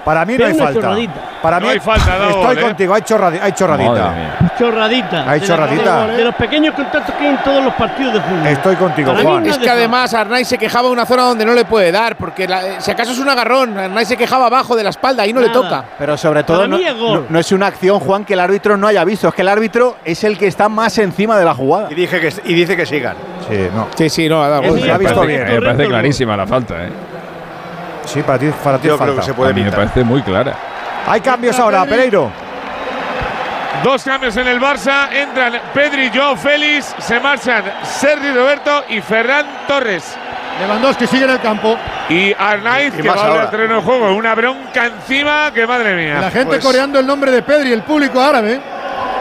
Para 0.04 0.24
mí 0.24 0.36
no 0.36 0.46
hay 0.46 0.54
falta. 0.54 0.74
chorradita. 0.74 1.14
Para 1.42 1.60
mí 1.60 1.66
No 1.66 1.72
hay 1.72 1.80
falta, 1.80 2.28
Estoy 2.28 2.56
¿eh? 2.56 2.60
contigo, 2.60 2.94
hay, 2.94 3.02
chorradi- 3.02 3.38
hay 3.42 3.52
chorradita. 3.52 4.14
Chorradita. 4.58 5.30
Hay 5.30 5.40
De 5.40 5.46
chorradita. 5.46 6.06
De, 6.06 6.16
de 6.16 6.24
los 6.24 6.34
pequeños 6.34 6.74
contactos 6.74 7.14
que 7.14 7.24
hay 7.24 7.30
en 7.34 7.42
todos 7.42 7.64
los 7.64 7.74
partidos 7.74 8.14
de 8.14 8.20
fútbol. 8.20 8.46
Estoy 8.46 8.76
contigo, 8.76 9.12
Juan. 9.22 9.42
no 9.44 9.50
Es 9.50 9.58
que 9.58 9.70
además 9.70 10.12
Arnaiz 10.14 10.46
se 10.48 10.58
quejaba 10.58 10.88
de 10.88 10.92
una 10.92 11.06
zona 11.06 11.22
donde 11.24 11.44
no 11.44 11.54
le 11.54 11.64
puede 11.64 11.90
dar, 11.92 12.16
porque 12.16 12.46
la- 12.46 12.66
eh, 12.66 12.74
si 12.78 12.90
acaso 12.90 13.12
es 13.12 13.18
un 13.18 13.28
agarrón, 13.28 13.76
Arnaiz 13.78 14.08
se 14.08 14.16
quejaba 14.16 14.46
abajo 14.46 14.76
de 14.76 14.84
la 14.84 14.90
espalda, 14.90 15.22
ahí 15.22 15.32
no 15.32 15.40
le 15.40 15.48
toca. 15.48 15.84
Pero 15.98 16.16
sobre 16.16 16.44
todo 16.44 16.66
no, 16.66 16.76
es 16.76 16.96
gol. 16.98 17.20
no- 17.22 17.26
no 17.30 17.38
es 17.38 17.50
una 17.52 17.66
acción, 17.68 17.98
Juan, 18.00 18.24
que 18.24 18.34
el 18.34 18.40
árbitro 18.40 18.76
no 18.76 18.86
haya 18.86 19.04
visto. 19.04 19.28
Es 19.28 19.34
que 19.34 19.42
el 19.42 19.48
árbitro 19.48 19.96
es 20.04 20.22
el 20.24 20.36
que 20.38 20.46
está 20.46 20.68
más 20.68 20.96
encima 20.98 21.38
de 21.38 21.44
la 21.44 21.54
jugada. 21.54 21.88
Y, 21.90 21.94
dije 21.94 22.20
que, 22.20 22.32
y 22.44 22.54
dice 22.54 22.76
que 22.76 22.86
sigan. 22.86 23.16
Sí, 23.48 23.68
no. 23.74 23.88
Sí, 23.94 24.08
sí, 24.08 24.28
no, 24.28 24.42
ha 24.42 24.48
dado 24.48 24.62
Es 24.62 24.68
gol. 24.70 24.80
mi- 24.80 24.86
la 24.86 24.94
ha 24.94 24.98
visto 24.98 25.14
Parece- 25.20 25.44
bien. 25.44 25.60
Me 25.60 25.66
parece 25.66 25.88
clarísima 25.88 26.36
la 26.36 26.46
falta, 26.46 26.74
¿eh? 26.84 26.88
Sí, 28.06 28.22
para 28.22 28.38
ti, 28.38 28.50
para 28.62 28.78
ti 28.78 28.88
Yo 28.88 28.94
es 28.94 29.00
creo 29.00 29.08
falta. 29.14 29.20
que 29.20 29.26
se 29.26 29.34
puede 29.34 29.50
A 29.50 29.54
mí 29.54 29.62
me 29.62 29.72
parece 29.72 30.04
muy 30.04 30.22
clara. 30.22 30.54
Hay 31.06 31.20
cambios 31.20 31.58
ahora, 31.58 31.84
Pereiro. 31.84 32.30
Dos 33.82 34.02
cambios 34.04 34.36
en 34.36 34.46
el 34.48 34.60
Barça. 34.60 35.12
Entran 35.12 35.52
Pedri, 35.74 36.10
Joao 36.14 36.36
Félix. 36.36 36.94
Se 36.98 37.20
marchan 37.20 37.64
Sergi 37.82 38.32
Roberto 38.32 38.84
y 38.88 39.00
Ferran 39.00 39.46
Torres. 39.68 40.16
Lewandowski 40.60 41.06
sigue 41.06 41.24
en 41.24 41.30
el 41.30 41.40
campo. 41.40 41.76
Y 42.08 42.32
Arnaiz, 42.38 42.94
Y 42.98 43.02
que 43.02 43.08
más 43.08 43.16
va 43.18 43.20
a 43.20 43.24
volver 43.24 43.30
ahora. 43.32 43.42
al 43.44 43.50
terreno 43.50 43.74
de 43.76 43.82
juego. 43.82 44.14
Una 44.14 44.34
bronca 44.34 44.86
encima 44.86 45.50
que 45.52 45.66
madre 45.66 45.94
mía. 45.96 46.20
La 46.20 46.30
gente 46.30 46.46
pues- 46.56 46.64
coreando 46.64 46.98
el 47.00 47.06
nombre 47.06 47.30
de 47.30 47.42
Pedri, 47.42 47.72
el 47.72 47.82
público 47.82 48.22
árabe. 48.22 48.60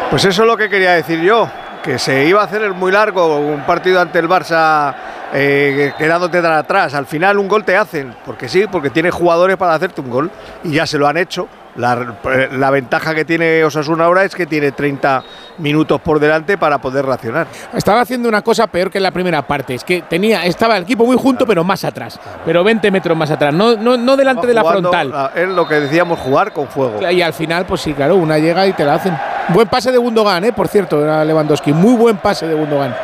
Pues 0.10 0.24
eso 0.26 0.44
es 0.44 0.48
lo 0.48 0.56
que 0.56 0.70
quería 0.70 0.92
decir 0.92 1.20
yo, 1.22 1.50
que 1.82 1.98
se 1.98 2.24
iba 2.26 2.42
a 2.42 2.46
hacer 2.46 2.70
muy 2.72 2.92
largo 2.92 3.38
un 3.40 3.62
partido 3.64 4.00
ante 4.00 4.20
el 4.20 4.30
Barça 4.30 4.94
eh, 5.34 5.94
quedándote 5.98 6.38
atrás. 6.38 6.94
Al 6.94 7.06
final 7.06 7.38
un 7.40 7.48
gol 7.48 7.64
te 7.64 7.76
hacen, 7.76 8.16
porque 8.26 8.48
sí, 8.48 8.66
porque 8.72 8.90
tiene 8.90 9.12
jugadores 9.12 9.58
para 9.58 9.74
hacerte 9.74 10.02
un 10.02 10.10
gol 10.10 10.32
y 10.64 10.72
ya 10.72 10.86
se 10.86 10.98
lo 10.98 11.08
han 11.08 11.18
hecho. 11.18 11.48
La, 11.76 12.18
la 12.52 12.70
ventaja 12.70 13.16
que 13.16 13.26
tiene 13.26 13.64
Osasuna 13.64 14.06
ahora 14.06 14.24
es 14.24 14.36
que 14.36 14.46
tiene 14.46 14.72
30 14.72 15.24
minutos 15.58 16.00
por 16.02 16.20
delante 16.20 16.56
para 16.56 16.78
poder 16.78 17.04
reaccionar. 17.04 17.48
Estaba 17.74 18.02
haciendo 18.02 18.30
una 18.30 18.44
cosa 18.44 18.68
peor 18.68 18.92
que 18.92 19.00
en 19.00 19.04
la 19.04 19.10
primera 19.10 19.42
parte. 19.42 19.74
Es 19.74 19.84
que 19.84 20.04
tenía, 20.04 20.46
estaba 20.46 20.78
el 20.78 20.84
equipo 20.84 21.04
muy 21.04 21.18
junto, 21.18 21.48
pero 21.48 21.64
más 21.64 21.84
atrás. 21.84 22.20
Pero 22.46 22.64
20 22.64 22.92
metros 22.92 23.18
más 23.18 23.32
atrás. 23.32 23.56
No, 23.56 23.76
no, 23.76 23.98
no 23.98 24.16
delante 24.16 24.46
de 24.46 24.54
la 24.54 24.64
frontal. 24.64 25.32
Es 25.36 25.48
lo 25.48 25.68
que 25.68 25.80
decíamos, 25.80 26.20
jugar 26.20 26.54
con 26.54 26.68
fuego. 26.68 27.10
Y 27.10 27.24
al 27.24 27.34
final, 27.34 27.66
pues 27.66 27.82
sí, 27.82 27.94
claro, 27.94 28.18
una 28.18 28.38
llega 28.38 28.68
y 28.68 28.74
te 28.74 28.86
la 28.86 28.94
hacen. 28.94 29.18
Buen 29.50 29.68
pase 29.68 29.92
de 29.92 29.98
Gundogan, 29.98 30.44
¿eh? 30.44 30.54
Por 30.54 30.68
cierto, 30.68 31.04
era 31.04 31.26
Lewandowski. 31.26 31.74
Muy 31.74 31.96
buen 31.96 32.18
pase 32.18 32.48
de 32.48 32.54
Gundogan. 32.54 32.96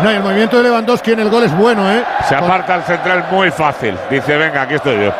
No, 0.00 0.10
y 0.10 0.16
el 0.16 0.22
movimiento 0.22 0.56
de 0.56 0.64
Lewandowski 0.64 1.12
en 1.12 1.20
el 1.20 1.30
gol 1.30 1.44
es 1.44 1.56
bueno, 1.56 1.90
¿eh? 1.90 2.04
Se 2.28 2.34
aparta 2.34 2.76
el 2.76 2.82
central 2.82 3.26
muy 3.30 3.50
fácil. 3.50 3.96
Dice, 4.10 4.36
venga, 4.36 4.62
aquí 4.62 4.74
estoy 4.74 5.04
yo. 5.04 5.12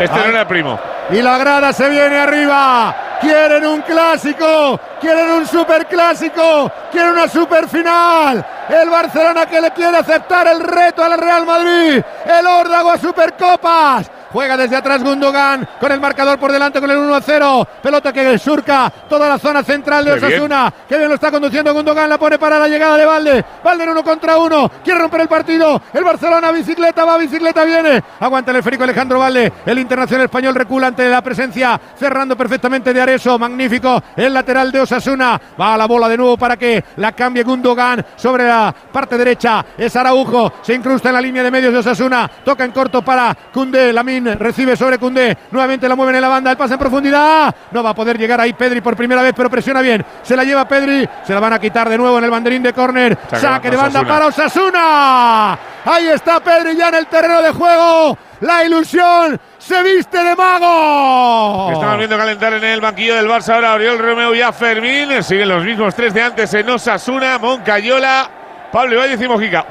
Este 0.00 0.16
no 0.18 0.24
era 0.24 0.40
el 0.40 0.46
primo. 0.46 0.78
Y 1.10 1.22
la 1.22 1.38
grada 1.38 1.72
se 1.72 1.88
viene 1.88 2.18
arriba. 2.18 2.94
Quieren 3.20 3.66
un 3.66 3.82
clásico, 3.82 4.78
quieren 5.00 5.30
un 5.30 5.46
superclásico, 5.46 6.70
quieren 6.90 7.12
una 7.12 7.28
superfinal. 7.28 8.44
El 8.68 8.90
Barcelona 8.90 9.46
que 9.46 9.60
le 9.60 9.70
quiere 9.70 9.96
aceptar 9.96 10.46
el 10.46 10.60
reto 10.60 11.02
al 11.02 11.18
Real 11.18 11.46
Madrid. 11.46 12.02
El 12.26 12.46
órdago 12.46 12.90
a 12.90 12.98
Supercopas. 12.98 14.10
Juega 14.30 14.58
desde 14.58 14.76
atrás 14.76 15.02
Gundogan 15.02 15.66
con 15.80 15.90
el 15.90 16.00
marcador 16.00 16.38
por 16.38 16.52
delante 16.52 16.80
con 16.80 16.90
el 16.90 16.98
1 16.98 17.20
0. 17.24 17.68
Pelota 17.82 18.12
que 18.12 18.38
surca 18.38 18.92
toda 19.08 19.26
la 19.26 19.38
zona 19.38 19.62
central 19.62 20.04
de 20.04 20.14
Qué 20.14 20.18
bien. 20.18 20.32
Osasuna. 20.32 20.72
Que 20.86 20.98
bien 20.98 21.08
lo 21.08 21.14
está 21.14 21.30
conduciendo 21.30 21.72
Gundogan. 21.72 22.10
La 22.10 22.18
pone 22.18 22.38
para 22.38 22.58
la 22.58 22.68
llegada 22.68 22.98
de 22.98 23.06
Valde. 23.06 23.44
Valde 23.64 23.84
en 23.84 23.90
uno 23.90 24.04
contra 24.04 24.36
uno. 24.36 24.70
Quiere 24.84 25.00
romper 25.00 25.22
el 25.22 25.28
partido. 25.28 25.80
El 25.94 26.04
Barcelona, 26.04 26.52
bicicleta 26.52 27.04
va, 27.06 27.16
bicicleta 27.16 27.64
viene. 27.64 28.02
Aguanta 28.20 28.50
el 28.50 28.58
esférico 28.58 28.84
Alejandro 28.84 29.18
Valde. 29.18 29.50
El 29.64 29.78
internacional 29.78 30.26
español 30.26 30.54
recula 30.54 30.88
ante 30.88 31.08
la 31.08 31.22
presencia. 31.22 31.80
Cerrando 31.98 32.36
perfectamente 32.36 32.92
de 32.92 33.00
Areso. 33.00 33.38
Magnífico. 33.38 34.02
El 34.14 34.34
lateral 34.34 34.70
de 34.70 34.80
Osasuna. 34.80 35.40
Va 35.58 35.72
a 35.72 35.78
la 35.78 35.86
bola 35.86 36.06
de 36.06 36.18
nuevo 36.18 36.36
para 36.36 36.58
que 36.58 36.84
la 36.96 37.12
cambie 37.12 37.44
Gundogan 37.44 38.04
sobre 38.16 38.46
la 38.46 38.57
parte 38.92 39.16
derecha. 39.16 39.64
Es 39.76 39.94
Araujo. 39.96 40.52
Se 40.62 40.74
incrusta 40.74 41.08
en 41.08 41.14
la 41.14 41.20
línea 41.20 41.42
de 41.42 41.50
medios 41.50 41.72
de 41.72 41.78
Osasuna. 41.78 42.30
Toca 42.44 42.64
en 42.64 42.72
corto 42.72 43.02
para 43.02 43.34
Cundé. 43.52 43.92
Lamin 43.92 44.38
recibe 44.38 44.76
sobre 44.76 44.98
Cundé. 44.98 45.36
Nuevamente 45.50 45.88
la 45.88 45.96
mueven 45.96 46.16
en 46.16 46.20
la 46.22 46.28
banda. 46.28 46.50
El 46.50 46.56
pase 46.56 46.74
en 46.74 46.80
profundidad. 46.80 47.54
No 47.70 47.82
va 47.82 47.90
a 47.90 47.94
poder 47.94 48.18
llegar 48.18 48.40
ahí 48.40 48.52
Pedri 48.52 48.80
por 48.80 48.96
primera 48.96 49.22
vez, 49.22 49.32
pero 49.36 49.50
presiona 49.50 49.80
bien. 49.80 50.04
Se 50.22 50.36
la 50.36 50.44
lleva 50.44 50.66
Pedri. 50.66 51.08
Se 51.24 51.34
la 51.34 51.40
van 51.40 51.52
a 51.52 51.58
quitar 51.58 51.88
de 51.88 51.98
nuevo 51.98 52.18
en 52.18 52.24
el 52.24 52.30
banderín 52.30 52.62
de 52.62 52.72
córner. 52.72 53.16
Saque 53.32 53.70
de 53.70 53.76
banda 53.76 54.02
banda 54.02 54.26
Osasuna. 54.26 54.72
para 54.72 55.56
Osasuna. 55.56 55.58
Ahí 55.84 56.08
está 56.08 56.40
Pedri 56.40 56.76
ya 56.76 56.88
en 56.88 56.94
el 56.96 57.06
terreno 57.06 57.40
de 57.42 57.50
juego. 57.50 58.18
La 58.40 58.64
ilusión 58.64 59.38
se 59.58 59.82
viste 59.82 60.22
de 60.22 60.36
mago. 60.36 61.72
Estamos 61.72 61.98
viendo 61.98 62.16
calentar 62.16 62.52
en 62.52 62.64
el 62.64 62.80
banquillo 62.80 63.16
del 63.16 63.26
Barça 63.28 63.54
ahora 63.54 63.74
Oriol 63.74 63.98
Romeo 63.98 64.34
y 64.34 64.40
a 64.42 64.52
Fermín. 64.52 65.22
Siguen 65.22 65.48
los 65.48 65.64
mismos 65.64 65.94
tres 65.94 66.14
de 66.14 66.22
antes 66.22 66.54
en 66.54 66.68
Osasuna, 66.70 67.38
Moncayola, 67.38 68.30
Pablo 68.72 68.94
Ibáñez 68.94 69.20
y 69.20 69.28
Mojica. 69.28 69.64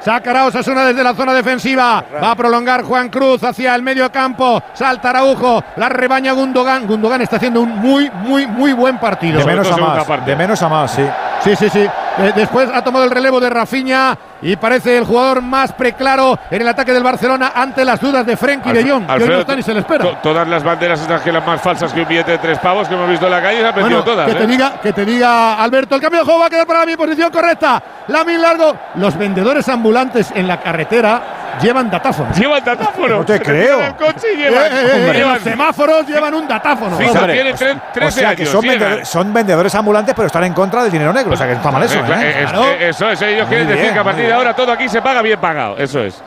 Sacará 0.00 0.46
Osasuna 0.46 0.84
desde 0.84 1.02
la 1.02 1.14
zona 1.14 1.34
defensiva. 1.34 2.04
Va 2.22 2.30
a 2.30 2.36
prolongar 2.36 2.82
Juan 2.84 3.08
Cruz 3.08 3.42
hacia 3.42 3.74
el 3.74 3.82
medio 3.82 4.10
campo. 4.12 4.62
Salta 4.72 5.10
Araujo. 5.10 5.64
La 5.76 5.88
rebaña 5.88 6.32
Gundogan. 6.32 6.86
Gundogan 6.86 7.22
está 7.22 7.36
haciendo 7.36 7.60
un 7.60 7.70
muy, 7.80 8.08
muy, 8.10 8.46
muy 8.46 8.72
buen 8.72 8.98
partido. 8.98 9.38
De 9.40 9.44
menos 9.44 9.70
a 9.70 9.76
más. 9.76 10.26
De 10.26 10.36
menos 10.36 10.62
a 10.62 10.68
más, 10.68 10.92
sí. 10.92 11.02
Sí, 11.42 11.56
sí, 11.56 11.68
sí. 11.68 11.88
Eh, 12.18 12.32
después 12.36 12.70
ha 12.72 12.82
tomado 12.82 13.04
el 13.04 13.10
relevo 13.10 13.40
de 13.40 13.50
Rafinha 13.50 14.16
y 14.42 14.56
parece 14.56 14.98
el 14.98 15.04
jugador 15.04 15.42
más 15.42 15.72
preclaro 15.72 16.38
en 16.50 16.62
el 16.62 16.68
ataque 16.68 16.92
del 16.92 17.02
Barcelona 17.02 17.52
ante 17.54 17.84
las 17.84 18.00
dudas 18.00 18.24
de 18.26 18.36
Frenkie 18.36 18.72
de 18.72 18.88
Jong. 18.90 19.06
Que 19.06 19.22
hoy 19.24 19.28
no 19.28 19.38
está 19.40 19.56
ni 19.56 19.62
se 19.62 19.72
le 19.74 19.80
espera. 19.80 20.04
to- 20.04 20.18
todas 20.22 20.46
las 20.48 20.62
banderas 20.62 21.00
estas 21.00 21.22
que 21.22 21.32
las 21.32 21.46
más 21.46 21.60
falsas 21.60 21.92
que 21.92 22.02
un 22.02 22.08
billete 22.08 22.32
de 22.32 22.38
tres 22.38 22.58
pavos 22.58 22.88
que 22.88 22.94
hemos 22.94 23.08
visto 23.08 23.26
en 23.26 23.32
la 23.32 23.42
calle 23.42 23.60
se 23.60 23.66
han 23.66 23.74
metido 23.74 23.88
Bueno, 23.88 24.04
todas. 24.04 24.26
que 24.28 24.34
te 24.34 24.44
¿eh? 24.44 24.46
diga, 24.46 24.72
que 24.82 24.92
te 24.92 25.04
diga 25.04 25.54
Alberto, 25.62 25.94
el 25.94 26.00
cambio 26.00 26.20
de 26.20 26.24
juego 26.26 26.40
va 26.40 26.46
a 26.46 26.50
quedar 26.50 26.66
para 26.66 26.84
mi 26.86 26.96
posición 26.96 27.30
correcta. 27.30 27.82
La 28.08 28.24
mil 28.24 28.40
largo. 28.40 28.76
Los 28.96 29.16
vendedores 29.16 29.68
ambulantes 29.68 30.30
en 30.34 30.46
la 30.46 30.60
carretera 30.60 31.22
llevan 31.60 31.90
datáfonos. 31.90 32.36
Llevan 32.38 32.64
datáfonos. 32.64 33.18
No 33.18 33.24
te 33.24 33.40
creo. 33.40 33.80
el 33.82 33.94
coche 33.94 34.26
y 34.34 34.36
llevan. 34.36 34.64
Eh, 34.64 34.68
eh, 34.72 34.90
eh, 34.94 35.12
llevan- 35.14 35.34
los 35.34 35.42
semáforos 35.42 36.06
llevan 36.06 36.34
un 36.34 36.48
datáfono. 36.48 36.96
Hombre, 36.96 37.32
tienen 37.34 37.56
tre- 37.56 37.76
O 37.76 37.92
13 37.92 38.20
sea, 38.20 38.34
que 38.36 38.42
años, 38.42 38.52
son 38.52 38.62
llegan. 38.62 38.78
vendedores, 38.78 39.08
son 39.08 39.32
vendedores 39.32 39.74
ambulantes, 39.74 40.14
pero 40.14 40.26
están 40.26 40.44
en 40.44 40.52
contra 40.54 40.82
del 40.82 40.92
dinero 40.92 41.12
negro. 41.12 41.32
O 41.34 41.36
sea, 41.36 41.46
que 41.46 41.52
está 41.54 41.70
mal 41.70 41.82
eso, 41.82 41.98
Eh, 41.98 42.02
¿eh? 42.08 42.12
eh, 42.22 42.42
es- 42.44 42.50
Claro. 42.50 42.64
eh, 42.70 42.88
Eso 42.88 43.10
es, 43.10 43.22
ellos 43.22 43.40
Muy 43.40 43.48
quieren 43.48 43.66
decir 43.68 43.82
bien, 43.82 43.94
que 43.94 44.00
a 44.00 44.04
partir 44.04 44.26
de 44.26 44.32
ahora 44.32 44.54
todo 44.54 44.72
aquí 44.72 44.88
se 44.88 45.00
paga 45.02 45.22
bien 45.22 45.38
pagado. 45.40 45.76
Eso 45.78 46.00
es. 46.00 46.22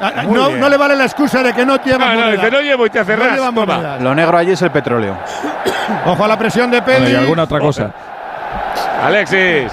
Ah, 0.00 0.12
ah, 0.16 0.22
no, 0.22 0.50
no 0.50 0.68
le 0.68 0.76
vale 0.76 0.94
la 0.94 1.04
excusa 1.06 1.42
de 1.42 1.52
que 1.52 1.66
no 1.66 1.76
llevan 1.82 2.16
No, 2.16 2.24
no, 2.26 2.30
dice, 2.30 2.50
no 2.52 2.60
llevo 2.60 2.86
y 2.86 2.90
te 2.90 3.00
hace 3.00 3.16
No. 3.16 3.98
Lo 3.98 4.14
negro 4.14 4.38
allí 4.38 4.52
es 4.52 4.62
el 4.62 4.70
petróleo. 4.70 5.16
Ojo 6.06 6.24
a 6.24 6.28
la 6.28 6.38
presión 6.38 6.70
de 6.70 6.80
Bueno, 6.80 7.00
Pedri. 7.00 7.12
y 7.12 7.16
alguna 7.16 7.42
otra 7.42 7.58
cosa. 7.58 7.90
Alexis. 9.04 9.72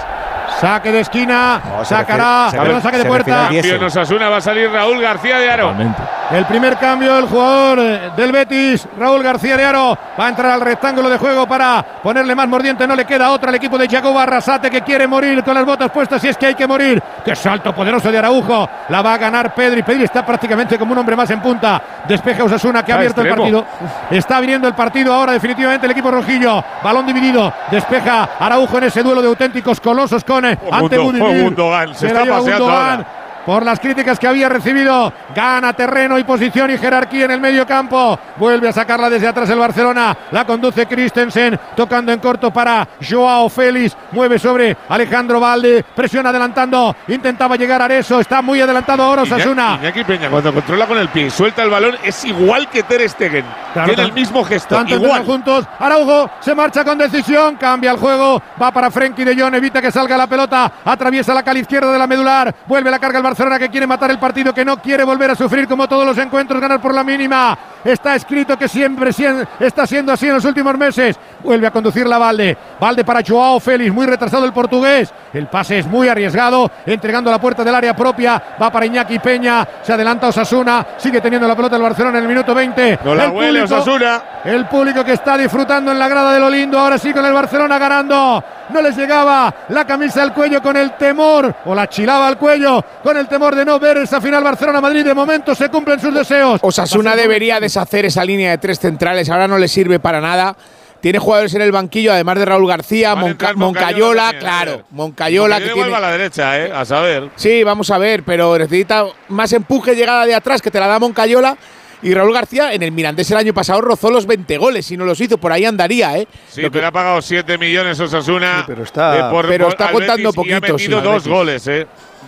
Saque 0.60 0.92
de 0.92 1.02
esquina. 1.02 1.62
No, 1.78 1.84
se 1.86 1.96
sacará. 1.96 2.50
refiere- 2.52 2.76
se 2.76 2.82
saque 2.82 2.98
de 2.98 3.06
puerta. 3.06 3.50
Cambio 3.52 3.76
en 3.76 3.84
Osasuna 3.84 4.30
va 4.30 4.38
a 4.38 4.42
salir 4.42 4.70
Raúl 4.72 5.02
García 5.02 5.38
de 5.38 5.50
Aro. 5.52 5.64
Totalmente. 5.68 6.02
El 6.32 6.46
primer 6.46 6.78
cambio, 6.78 7.20
el 7.20 7.26
jugador 7.28 7.80
eh, 7.80 8.12
del 8.18 8.32
Betis, 8.32 8.88
Raúl 8.98 9.22
García 9.22 9.58
de 9.58 9.64
Aro, 9.66 9.96
va 10.20 10.26
a 10.26 10.30
entrar 10.30 10.54
al 10.54 10.62
rectángulo 10.62 11.08
de 11.08 11.18
juego 11.20 11.46
para 11.46 11.84
ponerle 12.02 12.34
más 12.34 12.48
mordiente. 12.48 12.88
No 12.88 12.96
le 12.96 13.06
queda 13.06 13.30
otra 13.32 13.50
al 13.50 13.56
equipo 13.56 13.78
de 13.78 13.88
Jacobo 13.88 14.20
Arrasate 14.20 14.72
que 14.72 14.82
quiere 14.82 15.06
morir 15.08 15.44
con 15.44 15.54
las 15.54 15.66
botas 15.66 15.92
puestas 15.92 16.20
si 16.22 16.30
es 16.30 16.38
que 16.38 16.48
hay 16.48 16.56
que 16.56 16.66
morir. 16.66 17.02
Qué 17.24 17.36
salto 17.36 17.76
poderoso 17.76 18.12
de 18.12 18.18
Araujo. 18.18 18.68
La 18.90 19.02
va 19.04 19.14
a 19.14 19.18
ganar 19.18 19.54
Pedri. 19.54 19.84
Pedri 19.84 20.06
está 20.06 20.26
prácticamente 20.26 20.80
como 20.80 20.94
un 20.94 20.98
hombre 21.00 21.16
más 21.16 21.30
en 21.30 21.42
punta. 21.42 21.82
Despeja 22.08 22.44
Osasuna 22.44 22.84
que 22.84 22.92
ha 22.92 22.96
abierto 22.96 23.22
el 23.22 23.30
partido. 23.36 23.66
Está 24.10 24.38
abriendo 24.38 24.68
el 24.68 24.74
partido 24.74 25.14
ahora 25.14 25.34
definitivamente 25.34 25.86
el 25.86 25.92
equipo 25.92 26.10
rojillo. 26.10 26.64
Balón 26.84 27.06
dividido. 27.06 27.54
Despeja 27.70 28.30
Araujo 28.40 28.78
en 28.78 28.86
ese 28.86 29.04
duelo 29.04 29.22
de 29.22 29.28
auténticos 29.28 29.80
colosos 29.80 30.24
con 30.24 30.45
ante 30.72 30.98
Gundogan, 30.98 31.96
se 31.96 32.08
está 32.08 32.26
paseando 32.26 32.70
ahora. 32.70 33.25
Por 33.46 33.64
las 33.64 33.80
críticas 33.80 34.18
que 34.20 34.28
había 34.28 34.50
recibido. 34.50 35.14
Gana 35.36 35.74
terreno 35.74 36.18
y 36.18 36.24
posición 36.24 36.72
y 36.72 36.78
jerarquía 36.78 37.26
en 37.26 37.32
el 37.32 37.40
medio 37.40 37.66
campo. 37.68 38.18
Vuelve 38.38 38.70
a 38.70 38.74
sacarla 38.74 39.10
desde 39.10 39.28
atrás 39.28 39.50
el 39.50 39.60
Barcelona. 39.60 40.18
La 40.32 40.46
conduce 40.46 40.88
Christensen, 40.88 41.60
tocando 41.76 42.12
en 42.12 42.20
corto 42.20 42.52
para 42.52 42.88
Joao 43.08 43.48
Félix. 43.50 43.96
Mueve 44.12 44.40
sobre 44.40 44.76
Alejandro 44.90 45.40
Valde. 45.40 45.86
Presiona 45.96 46.30
adelantando. 46.30 46.96
Intentaba 47.08 47.56
llegar 47.56 47.82
a 47.82 47.86
Areso. 47.86 48.20
Está 48.20 48.42
muy 48.42 48.60
adelantado 48.60 49.04
ahora 49.04 49.22
Osasuna. 49.22 49.78
Iñaki 49.82 50.04
Peña, 50.04 50.30
cuando 50.30 50.54
controla 50.54 50.88
con 50.88 50.98
el 50.98 51.10
pie 51.10 51.28
y 51.28 51.30
suelta 51.30 51.62
el 51.64 51.70
balón, 51.70 51.96
es 52.04 52.26
igual 52.26 52.68
que 52.70 52.84
Ter 52.84 53.08
Stegen. 53.08 53.46
Claro, 53.74 53.90
Tiene 53.94 54.04
el 54.04 54.14
mismo 54.14 54.44
gesto. 54.44 54.76
Tanto 54.76 54.96
Igual. 54.96 55.26
juntos. 55.26 55.66
Araujo 55.80 56.30
se 56.40 56.56
marcha 56.56 56.84
con 56.84 56.98
decisión. 56.98 57.58
Cambia 57.58 57.92
el 57.92 57.98
juego. 57.98 58.42
Va 58.62 58.72
para 58.72 58.90
Frenkie 58.90 59.26
de 59.26 59.40
Jong. 59.40 59.54
Evita 59.56 59.82
que 59.82 59.92
salga 59.92 60.18
la 60.18 60.28
pelota. 60.28 60.72
Atraviesa 60.86 61.34
la 61.34 61.44
cala 61.44 61.60
izquierda 61.60 61.92
de 61.92 62.00
la 62.00 62.08
medular. 62.08 62.56
Vuelve 62.68 62.90
la 62.90 63.00
carga 63.00 63.18
el 63.18 63.24
Barcelona 63.24 63.35
que 63.60 63.70
quiere 63.70 63.88
matar 63.88 64.12
el 64.12 64.20
partido. 64.20 64.54
Que 64.54 64.66
no 64.66 64.78
quiere 64.78 65.04
volver 65.04 65.32
a 65.32 65.36
sufrir 65.36 65.68
como 65.68 65.88
todos 65.88 66.06
los 66.06 66.18
encuentros. 66.18 66.62
Ganar 66.62 66.82
por 66.82 66.94
la 66.94 67.04
mínima. 67.04 67.58
Está 67.86 68.16
escrito 68.16 68.58
que 68.58 68.68
siempre 68.68 69.12
está 69.60 69.86
siendo 69.86 70.12
así 70.12 70.28
en 70.28 70.34
los 70.34 70.44
últimos 70.46 70.76
meses. 70.78 71.16
Vuelve 71.44 71.68
a 71.68 71.72
conducir 71.72 72.08
la 72.08 72.18
Valde. 72.18 72.58
Valde 72.80 73.06
para 73.06 73.22
Joao 73.26 73.60
Félix. 73.60 73.94
Muy 73.94 74.08
retrasado 74.08 74.44
el 74.46 74.52
portugués. 74.52 75.14
El 75.32 75.46
pase 75.48 75.78
es 75.80 75.86
muy 75.86 76.08
arriesgado. 76.10 76.72
Entregando 76.86 77.30
la 77.30 77.40
puerta 77.40 77.64
del 77.64 77.76
área 77.76 77.96
propia. 77.96 78.42
Va 78.60 78.72
para 78.72 78.88
Iñaki 78.88 79.20
Peña. 79.20 79.68
Se 79.84 79.94
adelanta 79.94 80.28
Osasuna. 80.30 80.84
Sigue 80.98 81.22
teniendo 81.22 81.48
la 81.48 81.56
pelota 81.56 81.76
el 81.76 81.84
Barcelona 81.84 82.18
en 82.18 82.24
el 82.24 82.28
minuto 82.30 82.56
20. 82.56 83.00
No 83.06 83.14
la 83.14 83.26
El 83.26 83.32
huele 83.32 83.60
público- 83.62 83.76
Osasuna. 83.76 84.22
el 84.44 84.66
público 84.66 85.04
que 85.06 85.14
está 85.14 85.38
disfrutando 85.38 85.92
en 85.92 86.00
la 86.00 86.08
grada 86.08 86.34
de 86.34 86.40
lo 86.40 86.50
lindo, 86.50 86.80
ahora 86.80 86.98
sí 86.98 87.14
con 87.14 87.24
el 87.24 87.34
Barcelona 87.34 87.78
ganando. 87.78 88.44
No 88.70 88.82
les 88.82 88.98
llegaba 88.98 89.54
la 89.70 89.86
camisa 89.86 90.24
al 90.24 90.34
cuello 90.34 90.60
con 90.60 90.76
el 90.76 90.94
temor, 90.94 91.54
o 91.66 91.76
la 91.76 91.88
chilaba 91.88 92.28
al 92.28 92.38
cuello, 92.40 92.84
con 93.04 93.16
el 93.16 93.28
temor 93.28 93.54
de 93.54 93.64
no 93.64 93.80
ver 93.80 93.98
esa 93.98 94.20
final 94.20 94.44
Barcelona-Madrid. 94.44 95.06
De 95.06 95.14
momento 95.14 95.54
se 95.54 95.70
cumplen 95.70 96.00
sus 96.00 96.12
deseos. 96.12 96.60
Osasuna 96.64 97.16
debería 97.16 97.60
deshacer 97.76 98.06
esa 98.06 98.24
línea 98.24 98.52
de 98.52 98.58
tres 98.58 98.80
centrales, 98.80 99.30
ahora 99.30 99.48
no 99.48 99.58
le 99.58 99.68
sirve 99.68 100.00
para 100.00 100.22
nada. 100.22 100.56
Tiene 101.02 101.20
jugadores 101.20 101.54
en 101.54 101.62
el 101.62 101.72
banquillo, 101.72 102.12
además 102.14 102.40
de 102.40 102.46
Raúl 102.46 102.68
García, 102.68 103.14
Monca- 103.16 103.54
Moncayola, 103.54 104.34
claro, 104.40 104.72
ver. 104.72 104.86
Moncayola 104.92 105.60
que 105.60 105.70
tiene... 105.70 105.94
a 105.94 106.00
la 106.00 106.12
derecha, 106.12 106.58
¿eh? 106.60 106.72
A 106.74 106.84
saber. 106.86 107.30
Sí, 107.36 107.64
vamos 107.64 107.92
a 107.92 107.98
ver, 108.00 108.24
pero 108.24 108.58
necesita 108.58 109.06
más 109.30 109.54
empuje, 109.54 109.94
llegada 109.94 110.26
de 110.26 110.34
atrás, 110.34 110.62
que 110.62 110.72
te 110.72 110.80
la 110.80 110.88
da 110.88 110.98
Moncayola. 110.98 111.58
Y 112.02 112.14
Raúl 112.14 112.34
García 112.34 112.74
en 112.74 112.82
el 112.84 112.92
Mirandés 112.92 113.30
el 113.32 113.38
año 113.38 113.54
pasado 113.54 113.82
rozó 113.82 114.10
los 114.10 114.26
20 114.26 114.58
goles 114.58 114.90
y 114.92 114.98
no 114.98 115.06
los 115.06 115.20
hizo, 115.22 115.38
por 115.38 115.52
ahí 115.52 115.66
andaría, 115.66 116.18
¿eh? 116.18 116.28
Sí, 116.50 116.62
pero 116.72 116.88
ha 116.88 116.92
pagado 116.92 117.22
7 117.22 117.58
millones 117.58 118.00
Osasuna. 118.00 118.64
pero 118.66 118.84
está- 118.84 119.32
pero 119.48 119.68
está 119.70 119.92
contando 119.92 120.32
Betis 120.32 120.48
y 120.50 120.54
ha 120.54 120.60
metido 120.60 120.78
sí, 120.80 120.88
dos 121.04 121.28
goles, 121.28 121.68
¿eh? 121.68 121.86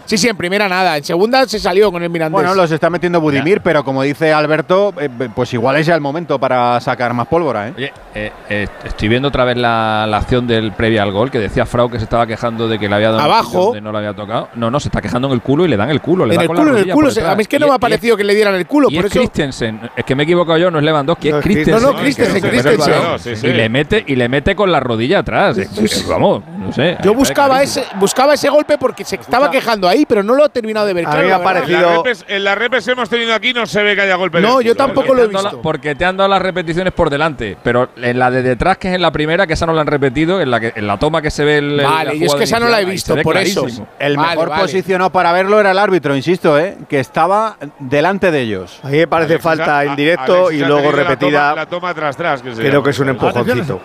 Sí, 0.07 0.17
sí, 0.17 0.27
en 0.27 0.37
primera 0.37 0.67
nada. 0.69 0.97
En 0.97 1.03
segunda 1.03 1.45
se 1.47 1.59
salió 1.59 1.91
con 1.91 2.01
el 2.01 2.09
Mirandés. 2.09 2.31
Bueno, 2.33 2.55
los 2.55 2.71
está 2.71 2.89
metiendo 2.89 3.19
Budimir, 3.21 3.61
pero 3.61 3.83
como 3.83 4.01
dice 4.03 4.33
Alberto, 4.33 4.93
eh, 4.99 5.09
pues 5.35 5.53
igual 5.53 5.75
es 5.77 5.85
ya 5.85 5.95
el 5.95 6.01
momento 6.01 6.39
para 6.39 6.79
sacar 6.79 7.13
más 7.13 7.27
pólvora, 7.27 7.67
¿eh? 7.67 7.73
Oye, 7.77 7.93
eh, 8.15 8.31
eh, 8.49 8.67
estoy 8.85 9.09
viendo 9.09 9.27
otra 9.27 9.43
vez 9.43 9.57
la, 9.57 10.05
la 10.09 10.17
acción 10.17 10.47
del 10.47 10.71
previa 10.71 11.03
al 11.03 11.11
gol 11.11 11.29
que 11.29 11.39
decía 11.39 11.65
Frau 11.65 11.89
que 11.89 11.97
se 11.97 12.05
estaba 12.05 12.25
quejando 12.25 12.67
de 12.67 12.79
que 12.79 12.87
le 12.89 12.95
había 12.95 13.11
dado 13.11 13.21
Abajo. 13.21 13.65
donde 13.65 13.81
no 13.81 13.91
le 13.91 13.97
había 13.99 14.13
tocado. 14.13 14.47
No, 14.55 14.71
no, 14.71 14.79
se 14.79 14.87
está 14.87 15.01
quejando 15.01 15.27
en 15.27 15.33
el 15.33 15.41
culo 15.41 15.65
y 15.65 15.67
le 15.67 15.75
dan 15.77 15.89
el 15.89 16.01
culo. 16.01 16.25
Le 16.25 16.35
en 16.35 16.37
da 16.37 16.41
el 16.43 16.47
con 16.47 16.55
la 16.55 16.61
culo, 16.63 16.77
en 16.77 16.87
el 16.87 16.93
culo. 16.93 17.11
se-. 17.11 17.25
A 17.25 17.35
mí 17.35 17.41
es 17.41 17.47
que 17.47 17.57
Y 17.57 17.59
no 17.59 17.67
me 17.67 17.73
ha 17.73 17.75
y 17.75 17.79
parecido 17.79 18.15
que 18.15 18.23
le 18.23 18.33
dieran 18.33 18.55
el 18.55 18.65
culo. 18.65 18.87
Y 18.89 18.95
por 18.95 19.05
es 19.05 19.11
eso. 19.11 19.19
Christensen. 19.19 19.81
Es 19.95 20.05
que 20.05 20.15
me 20.15 20.23
he 20.23 20.25
equivocado 20.25 20.57
yo, 20.57 20.71
no 20.71 20.79
es 20.79 20.85
Lewandowski, 20.85 21.27
es 21.27 21.33
No, 21.35 21.41
Christensen. 21.41 21.73
no, 21.83 21.91
no, 21.91 21.99
Christensen, 21.99 22.41
Christensen. 22.41 22.79
balón. 22.79 23.19
Sí, 23.19 23.35
sí. 23.35 23.47
Y 23.47 23.51
le 23.53 23.67
mete 23.69 24.03
y 24.07 24.15
le 24.15 24.29
mete 24.29 24.55
con 24.55 24.71
la 24.71 24.79
rodilla 24.79 25.19
atrás. 25.19 25.57
Eh, 25.57 25.67
Vamos, 26.07 26.43
no 26.57 26.71
sé. 26.71 26.97
Yo 27.03 27.13
buscaba 27.13 27.61
ese, 27.61 27.83
buscaba 27.99 28.33
ese 28.35 28.49
golpe 28.49 28.77
porque 28.77 29.03
se 29.03 29.15
estaba 29.17 29.51
quejando 29.51 29.87
ahí, 29.87 29.96
pero 30.05 30.23
no 30.23 30.35
lo 30.35 30.45
he 30.45 30.49
terminado 30.49 30.85
de 30.85 30.93
ver. 30.93 31.05
A 31.07 31.09
claro, 31.11 31.23
mí 31.23 31.29
me 31.29 31.33
ha 31.35 31.43
parecido. 31.43 31.77
En 31.77 31.83
las 31.83 31.97
repes, 31.97 32.25
en 32.27 32.43
las 32.43 32.57
repes 32.57 32.85
que 32.85 32.91
hemos 32.91 33.09
tenido 33.09 33.33
aquí 33.33 33.53
no 33.53 33.65
se 33.65 33.81
ve 33.83 33.95
que 33.95 34.01
haya 34.01 34.15
golpe. 34.15 34.41
No, 34.41 34.61
yo 34.61 34.75
tampoco 34.75 35.13
lo 35.13 35.23
he 35.23 35.27
visto. 35.27 35.43
la- 35.43 35.61
Porque 35.61 35.95
te 35.95 36.05
han 36.05 36.17
dado 36.17 36.29
las 36.29 36.41
repeticiones 36.41 36.93
por 36.93 37.09
delante, 37.09 37.57
pero 37.63 37.89
en 37.97 38.19
la 38.19 38.29
de 38.31 38.41
detrás, 38.43 38.77
que 38.77 38.89
es 38.89 38.95
en 38.95 39.01
la 39.01 39.11
primera, 39.11 39.47
que 39.47 39.53
esa 39.53 39.65
no 39.65 39.73
la 39.73 39.81
han 39.81 39.87
repetido, 39.87 40.41
en 40.41 40.51
la, 40.51 40.59
que, 40.59 40.73
en 40.75 40.85
la 40.87 40.97
toma 40.97 41.21
que 41.21 41.31
se 41.31 41.43
ve 41.43 41.57
el. 41.57 41.81
Vale, 41.83 42.17
yo 42.19 42.25
es 42.25 42.35
que 42.35 42.43
esa 42.43 42.59
no 42.59 42.67
la 42.69 42.81
he 42.81 42.85
visto, 42.85 43.15
por 43.21 43.37
eso. 43.37 43.65
El 43.99 44.17
Vale, 44.17 44.29
mejor 44.29 44.49
vale. 44.49 44.61
posicionado 44.63 45.09
para 45.11 45.31
verlo 45.31 45.59
era 45.59 45.71
el 45.71 45.79
árbitro, 45.79 46.15
insisto, 46.15 46.57
¿eh? 46.59 46.77
que 46.89 46.99
estaba 46.99 47.57
delante 47.79 48.31
de 48.31 48.41
ellos. 48.41 48.79
A 48.83 48.87
mí 48.89 48.97
me 48.97 49.07
parece 49.07 49.33
Alexis 49.33 49.43
falta 49.43 49.83
en 49.83 49.95
directo 49.95 50.33
Alexis 50.47 50.55
y 50.61 50.65
luego 50.65 50.81
tenido 50.81 50.97
la 50.97 51.03
repetida. 51.09 51.49
toma- 51.49 51.55
La 51.55 51.65
toma 51.65 51.93
tras 51.93 52.17
tras. 52.17 52.41
Que 52.41 52.51
se 52.53 52.59
Creo 52.61 52.71
llama. 52.73 52.83
que 52.83 52.89
es 52.91 52.99
un 52.99 53.09
empujoncito. 53.09 53.81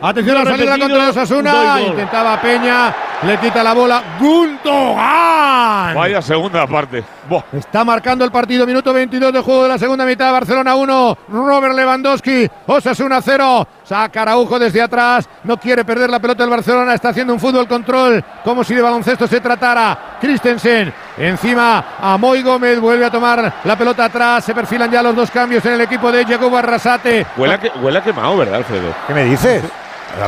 Atención 0.00 0.36
a 0.36 0.44
la 0.44 0.50
salida 0.50 0.78
contra 0.78 1.08
Osasuna. 1.08 1.80
Intentaba 1.80 2.40
Peña. 2.40 2.94
Le 3.22 3.38
quita 3.38 3.62
la 3.62 3.72
bola. 3.72 4.02
Gundogan. 4.20 5.94
Vaya 5.94 6.20
segunda 6.20 6.66
parte. 6.66 7.02
Buah. 7.28 7.42
Está 7.52 7.82
marcando 7.84 8.24
el 8.24 8.30
partido, 8.30 8.66
minuto 8.66 8.92
22 8.92 9.32
de 9.32 9.40
juego 9.40 9.62
de 9.62 9.68
la 9.70 9.78
segunda 9.78 10.04
mitad. 10.04 10.32
Barcelona 10.32 10.74
1, 10.74 11.18
Robert 11.28 11.74
Lewandowski, 11.74 12.46
Osasuna 12.66 13.20
0. 13.22 13.66
Saca 13.88 14.22
Araujo 14.22 14.58
desde 14.58 14.82
atrás, 14.82 15.28
no 15.44 15.56
quiere 15.58 15.84
perder 15.84 16.10
la 16.10 16.18
pelota 16.18 16.42
el 16.42 16.50
Barcelona, 16.50 16.94
está 16.94 17.10
haciendo 17.10 17.32
un 17.32 17.38
fútbol 17.38 17.68
control, 17.68 18.24
como 18.42 18.64
si 18.64 18.74
de 18.74 18.82
baloncesto 18.82 19.28
se 19.28 19.40
tratara. 19.40 20.16
Christensen, 20.20 20.92
encima 21.16 21.84
a 22.00 22.16
Moy 22.18 22.42
Gómez, 22.42 22.80
vuelve 22.80 23.04
a 23.04 23.10
tomar 23.10 23.52
la 23.62 23.78
pelota 23.78 24.06
atrás. 24.06 24.44
Se 24.44 24.54
perfilan 24.54 24.90
ya 24.90 25.02
los 25.04 25.14
dos 25.14 25.30
cambios 25.30 25.64
en 25.66 25.74
el 25.74 25.80
equipo 25.82 26.10
de 26.10 26.24
Jacobo 26.24 26.56
Arrasate. 26.58 27.26
Huele 27.36 27.54
a, 27.54 27.60
que- 27.60 27.70
huele 27.80 27.98
a 27.98 28.02
quemado, 28.02 28.36
¿verdad, 28.36 28.56
Alfredo? 28.56 28.92
¿Qué 29.06 29.14
me 29.14 29.24
dices? 29.24 29.62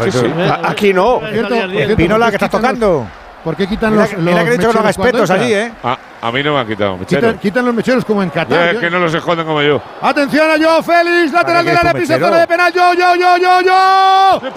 Sí, 0.05 0.10
sí. 0.12 0.32
A- 0.40 0.70
Aquí 0.70 0.93
no. 0.93 1.18
Por 1.18 1.28
cierto, 1.30 1.48
por 1.60 1.70
cierto, 1.70 1.97
Pinola, 1.97 2.26
¿por 2.26 2.30
que 2.30 2.36
estás 2.36 2.51
tocando. 2.51 3.06
¿Por 3.44 3.56
qué 3.56 3.66
quitan 3.66 3.93
Mira, 3.93 4.02
los, 4.02 4.19
mira 4.19 4.44
que 4.44 4.51
he 4.51 4.59
dicho 4.59 4.82
mecheros 4.82 5.31
allí? 5.31 5.55
¿eh? 5.55 5.73
Ah, 5.82 5.97
a 6.20 6.32
mí 6.32 6.43
no 6.43 6.55
me 6.55 6.60
han 6.60 6.66
quitado, 6.66 6.97
mechero. 6.97 7.20
Quitan, 7.28 7.39
quitan 7.39 7.65
los 7.65 7.74
mecheros 7.74 8.05
como 8.05 8.23
en 8.23 8.28
Ya, 8.31 8.35
Qatar. 8.35 8.74
es 8.74 8.81
que 8.81 8.90
no 8.90 8.98
los 8.98 9.15
esconden 9.15 9.47
como 9.47 9.62
yo. 9.62 9.81
Atención 10.02 10.51
a 10.51 10.56
Joao 10.62 10.82
Félix, 10.82 11.32
lateral 11.32 11.65
tu 11.65 11.70
área, 11.70 11.94
pisa 11.94 12.19
zona 12.19 12.39
de 12.39 12.47
penal. 12.47 12.73
Yo, 12.73 12.94
yo, 12.94 13.15
yo, 13.15 13.36
yo, 13.36 13.60
yo. 13.60 14.40
¡Qué 14.43 14.51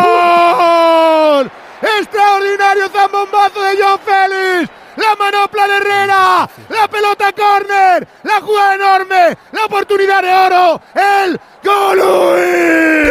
parador! 0.00 1.50
¡Extraordinario 2.00 2.88
zambombazo 2.88 3.62
de 3.62 3.76
Joao 3.82 3.98
Félix! 3.98 4.70
la 4.96 5.16
manopla 5.16 5.66
de 5.66 5.76
Herrera, 5.76 6.48
la 6.68 6.88
pelota 6.88 7.32
córner, 7.32 8.06
la 8.22 8.40
jugada 8.42 8.74
enorme, 8.74 9.38
la 9.52 9.64
oportunidad 9.64 10.20
de 10.20 10.34
oro, 10.34 10.80
el 10.94 11.40
Golui. 11.64 13.08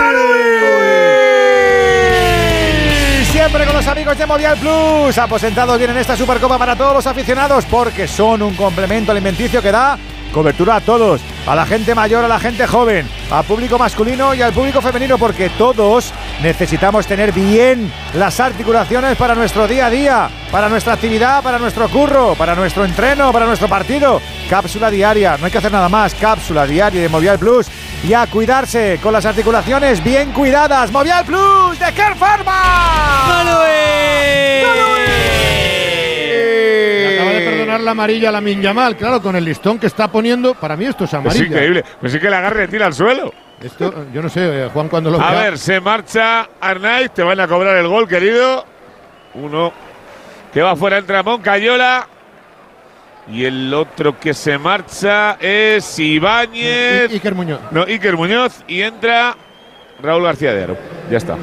Siempre 3.40 3.66
con 3.66 3.74
los 3.74 3.88
amigos 3.88 4.18
de 4.18 4.26
Movial 4.26 4.57
Plus, 4.57 5.18
aposentados 5.18 5.78
bien 5.78 5.91
en 5.91 5.98
esta 5.99 6.18
Supercopa 6.18 6.57
para 6.57 6.76
todos 6.76 6.94
los 6.94 7.07
aficionados 7.07 7.64
porque 7.68 8.06
son 8.06 8.41
un 8.41 8.53
complemento 8.53 9.14
alimenticio 9.14 9.61
que 9.61 9.72
da 9.72 9.98
cobertura 10.34 10.76
a 10.76 10.82
todos, 10.82 11.22
a 11.48 11.56
la 11.56 11.66
gente 11.66 11.95
mayor, 11.95 12.26
a 12.26 12.28
la 12.28 12.38
gente 12.38 12.68
joven, 12.68 13.07
al 13.32 13.45
público 13.45 13.80
masculino 13.80 14.34
y 14.34 14.41
al 14.41 14.52
público 14.52 14.82
femenino, 14.82 15.18
porque 15.18 15.49
todos 15.52 16.14
necesitamos 16.44 17.07
tener 17.07 17.32
bien 17.32 17.90
las 18.14 18.41
articulaciones 18.41 19.16
para 19.16 19.36
nuestro 19.36 19.70
día 19.70 19.86
a 19.86 19.90
día, 19.90 20.30
para 20.52 20.68
nuestra 20.68 20.94
actividad, 20.94 21.41
para 21.41 21.60
nuestro 21.60 21.88
curro, 21.88 22.36
para 22.36 22.56
nuestro 22.56 22.84
entreno, 22.84 23.32
para 23.32 23.45
nuestro 23.45 23.70
partido. 23.70 24.22
Cápsula 24.49 24.91
diaria, 24.91 25.38
no 25.38 25.45
hay 25.45 25.52
que 25.52 25.60
hacer 25.60 25.72
nada 25.72 25.88
más, 25.88 26.14
cápsula 26.14 26.68
diaria 26.68 27.02
de 27.02 27.07
Movial 27.07 27.40
Plus 27.40 27.68
y 28.03 28.13
a 28.13 28.26
cuidarse 28.27 28.99
con 29.01 29.13
las 29.13 29.26
articulaciones 29.26 30.03
bien 30.03 30.31
cuidadas. 30.31 30.91
Movial 30.91 31.26
Plus 31.26 31.77
de 31.80 31.91
Care 31.93 32.15
Pharma. 32.15 33.39
Acaba 37.15 37.31
de 37.31 37.41
perdonar 37.45 37.81
la 37.81 37.91
amarilla 37.91 38.30
a 38.30 38.31
la 38.31 38.41
Minyamal, 38.41 38.95
claro, 38.95 39.21
con 39.21 39.35
el 39.35 39.43
listón 39.45 39.77
que 39.80 39.88
está 39.88 40.07
poniendo. 40.07 40.53
Para 40.55 40.76
mí 40.77 40.85
esto 40.85 41.03
es 41.03 41.09
Es 41.09 41.13
amarilla. 41.15 41.45
increíble. 41.45 41.84
Pues 41.99 42.11
sí 42.13 42.19
que 42.19 42.30
le 42.30 42.35
agarre 42.35 42.65
y 42.65 42.67
tira 42.67 42.85
al 42.85 42.93
suelo. 42.93 43.31
Esto, 43.61 44.05
yo 44.13 44.21
no 44.21 44.30
sé, 44.30 44.39
eh, 44.65 44.69
Juan, 44.71 44.88
cuando 44.88 45.09
lo 45.11 45.19
A 45.21 45.31
vea- 45.31 45.41
ver, 45.41 45.57
se 45.57 45.81
marcha 45.81 46.47
Arnaiz, 46.61 47.11
te 47.11 47.23
van 47.23 47.39
a 47.41 47.47
cobrar 47.47 47.76
el 47.76 47.88
gol, 47.89 48.07
querido. 48.07 48.65
Uno 49.34 49.73
que 50.53 50.61
va 50.61 50.76
fuera, 50.77 50.97
entra 50.97 51.23
Moncayola. 51.23 52.07
Y 53.31 53.45
el 53.45 53.72
otro 53.73 54.19
que 54.19 54.34
se 54.34 54.57
marcha 54.57 55.38
es 55.39 55.99
Ibáñez. 55.99 57.11
I- 57.11 57.15
Iker 57.15 57.35
Muñoz. 57.35 57.60
No, 57.72 57.84
Iker 57.84 58.18
Muñoz. 58.18 58.64
Y 58.68 58.81
entra 58.81 59.35
Raúl 60.01 60.23
García 60.23 60.53
de 60.53 60.64
Aro. 60.64 60.77
Ya 61.11 61.18
está. 61.18 61.35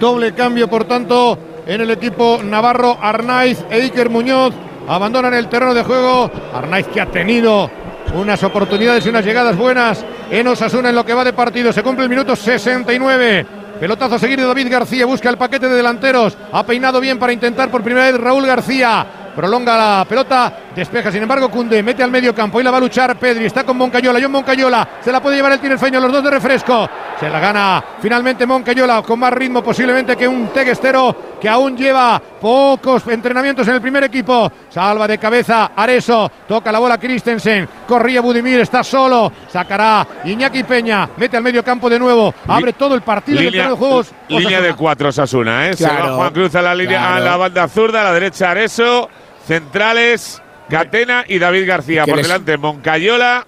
Doble 0.00 0.32
cambio, 0.32 0.68
por 0.68 0.84
tanto, 0.84 1.38
en 1.66 1.80
el 1.82 1.90
equipo 1.90 2.40
Navarro, 2.42 2.98
Arnaiz 3.00 3.58
e 3.70 3.76
Iker 3.82 4.08
Muñoz 4.10 4.54
abandonan 4.88 5.34
el 5.34 5.48
terreno 5.48 5.72
de 5.74 5.84
juego. 5.84 6.30
Arnaiz 6.52 6.86
que 6.88 7.00
ha 7.00 7.06
tenido 7.06 7.70
unas 8.14 8.42
oportunidades 8.42 9.06
y 9.06 9.10
unas 9.10 9.24
llegadas 9.24 9.56
buenas 9.56 10.04
en 10.30 10.46
Osasuna 10.48 10.88
en 10.88 10.96
lo 10.96 11.04
que 11.06 11.14
va 11.14 11.22
de 11.22 11.32
partido. 11.32 11.72
Se 11.72 11.82
cumple 11.82 12.04
el 12.04 12.10
minuto 12.10 12.34
69. 12.34 13.46
Pelotazo 13.78 14.16
a 14.16 14.18
seguir 14.18 14.38
de 14.38 14.46
David 14.46 14.68
García, 14.70 15.06
busca 15.06 15.30
el 15.30 15.38
paquete 15.38 15.68
de 15.68 15.76
delanteros. 15.76 16.36
Ha 16.52 16.66
peinado 16.66 17.00
bien 17.00 17.18
para 17.18 17.32
intentar 17.32 17.70
por 17.70 17.82
primera 17.82 18.06
vez 18.10 18.20
Raúl 18.20 18.44
García. 18.46 19.06
Prolonga 19.34 19.76
la 19.76 20.04
pelota, 20.08 20.52
despeja 20.74 21.10
sin 21.12 21.22
embargo 21.22 21.50
Cunde, 21.50 21.82
mete 21.82 22.02
al 22.02 22.10
medio 22.10 22.34
campo 22.34 22.60
y 22.60 22.64
la 22.64 22.70
va 22.70 22.78
a 22.78 22.80
luchar 22.80 23.16
Pedri, 23.16 23.46
está 23.46 23.64
con 23.64 23.76
Moncayola, 23.76 24.18
John 24.20 24.32
Moncayola, 24.32 24.88
se 25.00 25.12
la 25.12 25.20
puede 25.22 25.36
llevar 25.36 25.52
el 25.52 25.60
tinerfeño, 25.60 26.00
los 26.00 26.12
dos 26.12 26.24
de 26.24 26.30
refresco, 26.30 26.88
se 27.18 27.28
la 27.28 27.38
gana 27.40 27.84
finalmente 28.00 28.46
Moncayola 28.46 29.02
con 29.02 29.18
más 29.18 29.32
ritmo 29.32 29.62
posiblemente 29.62 30.16
que 30.16 30.26
un 30.26 30.48
Teguestero 30.48 31.30
que 31.40 31.48
aún 31.48 31.76
lleva 31.76 32.20
pocos 32.40 33.06
entrenamientos 33.08 33.66
en 33.68 33.74
el 33.74 33.80
primer 33.80 34.04
equipo, 34.04 34.50
salva 34.68 35.06
de 35.06 35.18
cabeza 35.18 35.70
Areso, 35.76 36.30
toca 36.46 36.70
la 36.72 36.78
bola 36.78 36.98
Christensen, 36.98 37.68
corría 37.86 38.20
Budimir, 38.20 38.60
está 38.60 38.82
solo, 38.84 39.32
sacará 39.48 40.06
Iñaki 40.24 40.64
Peña, 40.64 41.08
mete 41.16 41.36
al 41.36 41.42
medio 41.42 41.62
campo 41.64 41.88
de 41.88 41.98
nuevo, 41.98 42.34
abre 42.46 42.72
todo 42.72 42.94
el 42.94 43.02
partido 43.02 43.40
Línea, 43.40 43.68
de 43.70 43.74
juegos. 43.76 44.12
línea 44.28 44.46
Osasuna. 44.48 44.66
de 44.66 44.74
cuatro 44.74 45.12
Sasuna, 45.12 45.68
¿eh? 45.68 45.76
Se 45.76 45.86
va 45.86 46.14
Juan 46.14 46.32
Cruz 46.32 46.54
a 46.54 46.62
la 46.62 46.74
línea 46.74 47.14
a 47.16 47.20
la 47.20 47.36
banda 47.36 47.68
zurda, 47.68 48.00
a 48.00 48.04
la 48.04 48.12
derecha 48.12 48.50
Areso, 48.50 49.08
centrales, 49.46 50.42
Catena 50.68 51.24
y 51.26 51.38
David 51.38 51.66
García. 51.66 52.04
Por 52.04 52.16
les- 52.16 52.26
delante 52.26 52.56
Moncayola, 52.56 53.46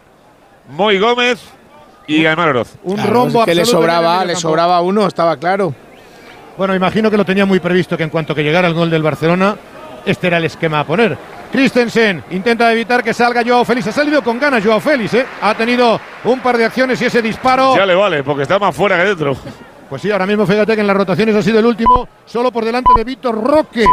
Moy 0.70 0.98
Gómez 0.98 1.40
y 2.06 2.26
Aymar 2.26 2.48
Oroz. 2.50 2.74
Un 2.82 2.96
Claro, 2.96 3.12
rombo 3.12 3.40
es 3.40 3.46
que 3.46 3.54
le 3.54 3.64
sobraba, 3.64 4.24
le 4.24 4.36
sobraba 4.36 4.80
uno, 4.80 5.06
estaba 5.06 5.36
claro. 5.36 5.74
Bueno, 6.56 6.74
imagino 6.74 7.10
que 7.10 7.16
lo 7.16 7.24
tenía 7.24 7.46
muy 7.46 7.60
previsto 7.60 7.96
que 7.96 8.02
en 8.02 8.10
cuanto 8.10 8.34
que 8.34 8.42
llegara 8.42 8.68
el 8.68 8.74
gol 8.74 8.90
del 8.90 9.02
Barcelona, 9.02 9.56
este 10.04 10.26
era 10.26 10.36
el 10.38 10.44
esquema 10.44 10.80
a 10.80 10.84
poner. 10.84 11.16
Christensen 11.50 12.24
intenta 12.30 12.72
evitar 12.72 13.02
que 13.04 13.12
salga 13.14 13.42
Joao 13.46 13.64
Félix. 13.64 13.86
Ha 13.88 13.92
salido 13.92 14.22
con 14.22 14.38
ganas 14.38 14.64
Joao 14.64 14.80
Félix, 14.80 15.14
¿eh? 15.14 15.26
Ha 15.40 15.54
tenido 15.54 16.00
un 16.24 16.40
par 16.40 16.56
de 16.56 16.64
acciones 16.64 17.00
y 17.02 17.04
ese 17.06 17.20
disparo. 17.22 17.76
Ya 17.76 17.86
le 17.86 17.94
vale, 17.94 18.22
porque 18.24 18.42
está 18.42 18.58
más 18.58 18.74
fuera 18.74 18.96
que 18.98 19.04
dentro. 19.04 19.36
Pues 19.88 20.00
sí, 20.00 20.10
ahora 20.10 20.26
mismo 20.26 20.46
fíjate 20.46 20.74
que 20.74 20.80
en 20.80 20.86
las 20.86 20.96
rotaciones 20.96 21.34
ha 21.36 21.42
sido 21.42 21.58
el 21.58 21.66
último, 21.66 22.08
solo 22.24 22.50
por 22.50 22.64
delante 22.64 22.90
de 22.96 23.04
Víctor 23.04 23.34
Roque. 23.42 23.84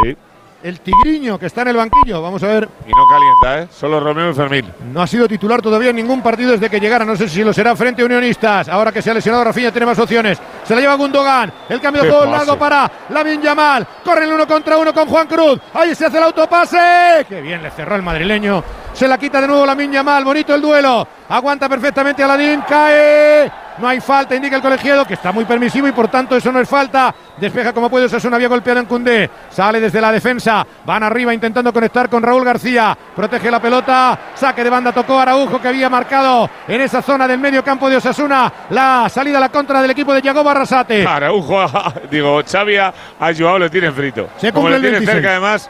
El 0.61 0.81
tigriño 0.81 1.39
que 1.39 1.45
está 1.45 1.61
en 1.61 1.69
el 1.69 1.77
banquillo. 1.77 2.21
Vamos 2.21 2.43
a 2.43 2.47
ver. 2.47 2.69
Y 2.85 2.91
no 2.91 3.07
calienta, 3.07 3.63
¿eh? 3.63 3.67
Solo 3.73 3.99
Romeo 3.99 4.31
y 4.31 4.33
Fermín. 4.33 4.65
No 4.91 5.01
ha 5.01 5.07
sido 5.07 5.27
titular 5.27 5.61
todavía 5.61 5.91
en 5.91 5.95
ningún 5.95 6.21
partido 6.21 6.51
desde 6.51 6.69
que 6.69 6.79
llegara. 6.79 7.05
No 7.05 7.15
sé 7.15 7.29
si 7.29 7.43
lo 7.43 7.53
será 7.53 7.75
frente 7.75 8.01
a 8.01 8.05
Unionistas. 8.05 8.67
Ahora 8.67 8.91
que 8.91 9.01
se 9.01 9.09
ha 9.09 9.13
lesionado 9.13 9.43
Rafinha 9.45 9.71
tiene 9.71 9.85
más 9.85 9.99
opciones. 9.99 10.37
Se 10.65 10.75
la 10.75 10.81
lleva 10.81 10.95
Gundogan. 10.95 11.51
El 11.69 11.79
cambio 11.79 12.03
pase. 12.03 12.29
largo 12.29 12.57
para 12.57 12.91
Lamin 13.09 13.41
Yamal. 13.41 13.87
Corre 14.03 14.25
el 14.25 14.33
uno 14.33 14.45
contra 14.45 14.77
uno 14.77 14.93
con 14.93 15.07
Juan 15.07 15.27
Cruz. 15.27 15.59
Ahí 15.73 15.95
se 15.95 16.07
hace 16.07 16.17
el 16.17 16.23
autopase. 16.25 17.25
Qué 17.29 17.39
bien 17.39 17.63
le 17.63 17.71
cerró 17.71 17.95
el 17.95 18.03
madrileño. 18.03 18.61
Se 18.99 19.07
la 19.07 19.17
quita 19.17 19.39
de 19.39 19.47
nuevo 19.47 19.65
Lamin 19.65 19.93
Yamal. 19.93 20.25
Bonito 20.25 20.53
el 20.53 20.61
duelo. 20.61 21.07
Aguanta 21.29 21.69
perfectamente 21.69 22.21
Aladín. 22.21 22.61
Cae. 22.67 23.49
No 23.77 23.87
hay 23.87 24.01
falta, 24.01 24.35
indica 24.35 24.57
el 24.57 24.61
colegiado, 24.61 25.05
que 25.05 25.13
está 25.13 25.31
muy 25.31 25.45
permisivo 25.45 25.87
y 25.87 25.93
por 25.93 26.09
tanto 26.09 26.35
eso 26.35 26.51
no 26.51 26.59
es 26.59 26.67
falta. 26.67 27.15
Despeja 27.37 27.71
como 27.71 27.89
puede, 27.89 28.07
Osasuna 28.07 28.35
había 28.35 28.49
golpeado 28.49 28.81
en 28.81 28.85
Cundé. 28.87 29.29
Sale 29.49 29.79
desde 29.79 30.01
la 30.01 30.11
defensa. 30.11 30.67
Van 30.83 31.01
arriba 31.01 31.33
intentando 31.33 31.71
conectar 31.71 32.09
con 32.09 32.21
Raúl 32.21 32.43
García. 32.43 32.97
Protege 33.15 33.49
la 33.49 33.61
pelota. 33.61 34.19
Saque 34.35 34.65
de 34.65 34.69
banda 34.69 34.91
tocó 34.91 35.17
Araujo 35.17 35.61
que 35.61 35.69
había 35.69 35.89
marcado 35.89 36.49
en 36.67 36.81
esa 36.81 37.01
zona 37.01 37.25
del 37.25 37.39
medio 37.39 37.63
campo 37.63 37.89
de 37.89 37.95
Osasuna. 37.95 38.51
La 38.71 39.07
salida 39.07 39.37
a 39.37 39.39
la 39.39 39.47
contra 39.49 39.81
del 39.81 39.91
equipo 39.91 40.13
de 40.13 40.21
Yago 40.23 40.43
Barrasate. 40.43 41.07
Araujo, 41.07 41.65
digo, 42.11 42.41
Xavi 42.45 42.75
a, 42.75 42.93
Joao 43.37 43.59
le 43.59 43.69
tiene 43.69 43.93
frito. 43.93 44.27
Se 44.35 44.51
Como 44.51 44.63
cumple 44.67 44.79
le 44.81 44.87
el 44.89 45.05
tiene 45.05 45.13
26. 45.13 45.15
cerca 45.15 45.29
además. 45.29 45.69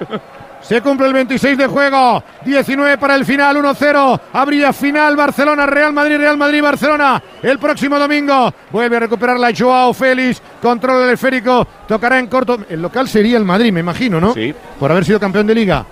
Se 0.61 0.81
cumple 0.81 1.07
el 1.07 1.13
26 1.13 1.57
de 1.57 1.67
juego. 1.67 2.23
19 2.45 2.97
para 2.97 3.15
el 3.15 3.25
final, 3.25 3.57
1-0. 3.57 4.19
Habría 4.33 4.71
final 4.73 5.15
Barcelona, 5.15 5.65
Real 5.65 5.93
Madrid, 5.93 6.17
Real 6.17 6.37
Madrid, 6.37 6.61
Barcelona. 6.61 7.21
El 7.41 7.57
próximo 7.59 7.97
domingo 7.97 8.53
vuelve 8.71 8.97
a 8.97 8.99
recuperar 8.99 9.39
la 9.39 9.51
Joao 9.57 9.93
Félix. 9.93 10.41
Control 10.61 11.01
del 11.01 11.11
esférico. 11.13 11.65
Tocará 11.87 12.19
en 12.19 12.27
corto. 12.27 12.59
El 12.69 12.81
local 12.81 13.07
sería 13.07 13.37
el 13.37 13.45
Madrid, 13.45 13.71
me 13.71 13.79
imagino, 13.79 14.19
¿no? 14.19 14.33
Sí. 14.33 14.53
Por 14.79 14.91
haber 14.91 15.05
sido 15.05 15.19
campeón 15.19 15.47
de 15.47 15.55
liga. 15.55 15.85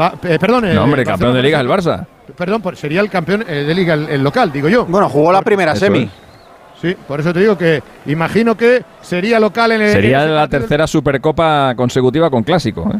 Va- 0.00 0.14
eh, 0.24 0.38
perdón. 0.40 0.64
eh, 0.64 0.74
No, 0.74 0.84
hombre, 0.84 1.04
campeón 1.04 1.34
de 1.34 1.42
liga 1.42 1.58
es 1.58 1.64
el 1.64 1.70
Barça. 1.70 2.04
Perdón, 2.36 2.62
por- 2.62 2.76
sería 2.76 3.00
el 3.02 3.10
campeón 3.10 3.44
eh, 3.46 3.64
de 3.64 3.74
liga 3.74 3.94
el, 3.94 4.08
el 4.08 4.22
local, 4.24 4.50
digo 4.50 4.68
yo. 4.68 4.86
Bueno, 4.86 5.08
jugó 5.08 5.30
la 5.30 5.42
primera 5.42 5.72
Eso 5.72 5.84
semi. 5.84 6.04
es. 6.04 6.10
Sí, 6.82 6.96
por 7.06 7.20
eso 7.20 7.32
te 7.32 7.40
digo 7.40 7.56
que 7.56 7.82
imagino 8.06 8.56
que 8.56 8.82
sería 9.00 9.38
local 9.38 9.72
en 9.72 9.82
el. 9.82 9.92
Sería 9.92 10.24
en 10.24 10.34
la 10.34 10.48
tercera 10.48 10.86
Supercopa 10.86 11.74
consecutiva 11.76 12.28
con 12.30 12.42
clásico. 12.42 12.90
¿eh? 12.92 12.98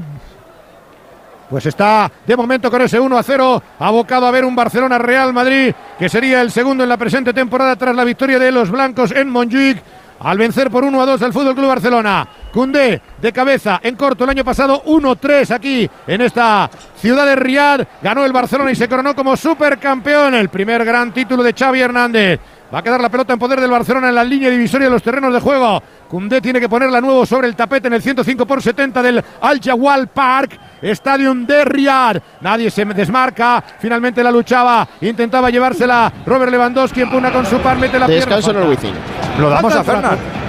Pues 1.54 1.66
está 1.66 2.10
de 2.26 2.36
momento 2.36 2.68
con 2.68 2.82
ese 2.82 2.98
1 2.98 3.16
a 3.16 3.22
0, 3.22 3.62
abocado 3.78 4.26
a 4.26 4.32
ver 4.32 4.44
un 4.44 4.56
Barcelona 4.56 4.98
Real 4.98 5.32
Madrid, 5.32 5.72
que 5.96 6.08
sería 6.08 6.42
el 6.42 6.50
segundo 6.50 6.82
en 6.82 6.88
la 6.88 6.96
presente 6.96 7.32
temporada 7.32 7.76
tras 7.76 7.94
la 7.94 8.02
victoria 8.02 8.40
de 8.40 8.50
los 8.50 8.72
blancos 8.72 9.12
en 9.12 9.30
Montjuic. 9.30 9.80
Al 10.18 10.36
vencer 10.36 10.68
por 10.68 10.82
1 10.82 11.00
a 11.00 11.06
2 11.06 11.22
al 11.22 11.32
Fútbol 11.32 11.54
Club 11.54 11.68
Barcelona. 11.68 12.26
Cundé 12.52 13.00
de 13.22 13.32
cabeza 13.32 13.78
en 13.84 13.94
corto 13.94 14.24
el 14.24 14.30
año 14.30 14.44
pasado 14.44 14.82
1-3 14.84 15.52
aquí 15.52 15.88
en 16.08 16.22
esta 16.22 16.68
ciudad 16.96 17.24
de 17.24 17.36
Riad. 17.36 17.86
Ganó 18.02 18.24
el 18.24 18.32
Barcelona 18.32 18.72
y 18.72 18.74
se 18.74 18.88
coronó 18.88 19.14
como 19.14 19.36
supercampeón. 19.36 20.34
El 20.34 20.48
primer 20.48 20.84
gran 20.84 21.12
título 21.12 21.44
de 21.44 21.52
Xavi 21.52 21.80
Hernández. 21.80 22.40
Va 22.72 22.78
a 22.78 22.82
quedar 22.82 23.00
la 23.00 23.08
pelota 23.08 23.32
en 23.32 23.38
poder 23.38 23.60
del 23.60 23.70
Barcelona 23.70 24.08
en 24.08 24.14
la 24.14 24.24
línea 24.24 24.50
divisoria 24.50 24.86
de 24.88 24.92
los 24.92 25.02
terrenos 25.02 25.32
de 25.32 25.40
juego. 25.40 25.82
Cundé 26.08 26.40
tiene 26.40 26.60
que 26.60 26.68
ponerla 26.68 27.00
nuevo 27.00 27.24
sobre 27.24 27.46
el 27.48 27.54
tapete 27.54 27.86
en 27.88 27.94
el 27.94 28.02
105 28.02 28.46
por 28.46 28.62
70 28.62 29.02
del 29.02 29.22
Al 29.40 29.60
Jawal 29.60 30.08
Park. 30.08 30.58
Stadium 30.82 31.46
de 31.46 31.64
Riyadh. 31.64 32.20
Nadie 32.40 32.70
se 32.70 32.84
desmarca. 32.84 33.62
Finalmente 33.78 34.22
la 34.22 34.30
luchaba. 34.32 34.86
Intentaba 35.00 35.50
llevársela 35.50 36.12
Robert 36.26 36.50
Lewandowski. 36.50 37.02
Empuna 37.02 37.30
con 37.30 37.46
su 37.46 37.58
par. 37.58 37.78
Mete 37.78 37.98
la 37.98 38.06
Descanso 38.06 38.50
en 38.50 38.56
pierna. 38.56 38.62
el 38.62 38.76
Wizzing. 38.76 38.94
Lo 39.40 39.50
damos 39.50 39.74
a 39.74 39.78
el 39.78 39.84
Fernand. 39.84 40.43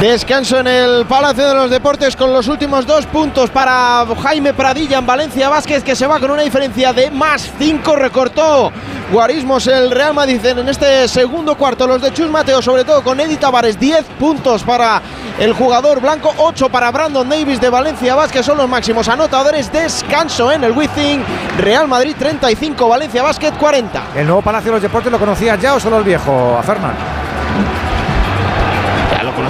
Descanso 0.00 0.58
en 0.58 0.66
el 0.66 1.06
Palacio 1.06 1.46
de 1.46 1.54
los 1.54 1.70
Deportes 1.70 2.16
con 2.16 2.32
los 2.32 2.48
últimos 2.48 2.86
dos 2.86 3.06
puntos 3.06 3.50
para 3.50 4.04
Jaime 4.22 4.52
Pradilla 4.52 4.98
en 4.98 5.06
Valencia 5.06 5.48
Vázquez 5.48 5.84
que 5.84 5.94
se 5.94 6.06
va 6.08 6.18
con 6.18 6.30
una 6.30 6.42
diferencia 6.42 6.92
de 6.92 7.10
más 7.10 7.48
5. 7.58 7.94
Recortó 7.94 8.72
guarismos 9.12 9.66
el 9.68 9.90
Real 9.92 10.12
Madrid 10.12 10.44
en 10.44 10.68
este 10.68 11.06
segundo 11.06 11.56
cuarto. 11.56 11.86
Los 11.86 12.02
de 12.02 12.12
Chus 12.12 12.28
Mateo, 12.30 12.60
sobre 12.60 12.84
todo 12.84 13.04
con 13.04 13.20
Eddie 13.20 13.36
Tavares, 13.36 13.78
10 13.78 14.04
puntos 14.18 14.64
para 14.64 15.00
el 15.38 15.52
jugador 15.52 16.00
blanco, 16.00 16.34
8 16.36 16.68
para 16.68 16.90
Brandon 16.90 17.28
Davis 17.28 17.60
de 17.60 17.70
Valencia 17.70 18.16
Vázquez. 18.16 18.44
Son 18.44 18.58
los 18.58 18.68
máximos 18.68 19.08
anotadores. 19.08 19.70
Descanso 19.70 20.50
en 20.50 20.64
el 20.64 20.72
Wizzing. 20.72 21.22
Real 21.58 21.86
Madrid 21.86 22.16
35, 22.18 22.88
Valencia 22.88 23.22
Vázquez 23.22 23.52
40. 23.58 24.02
¿El 24.16 24.26
nuevo 24.26 24.42
Palacio 24.42 24.70
de 24.70 24.76
los 24.76 24.82
Deportes 24.82 25.12
lo 25.12 25.18
conocías 25.18 25.60
ya 25.60 25.74
o 25.74 25.80
solo 25.80 25.98
el 25.98 26.04
viejo, 26.04 26.58
a? 26.58 26.62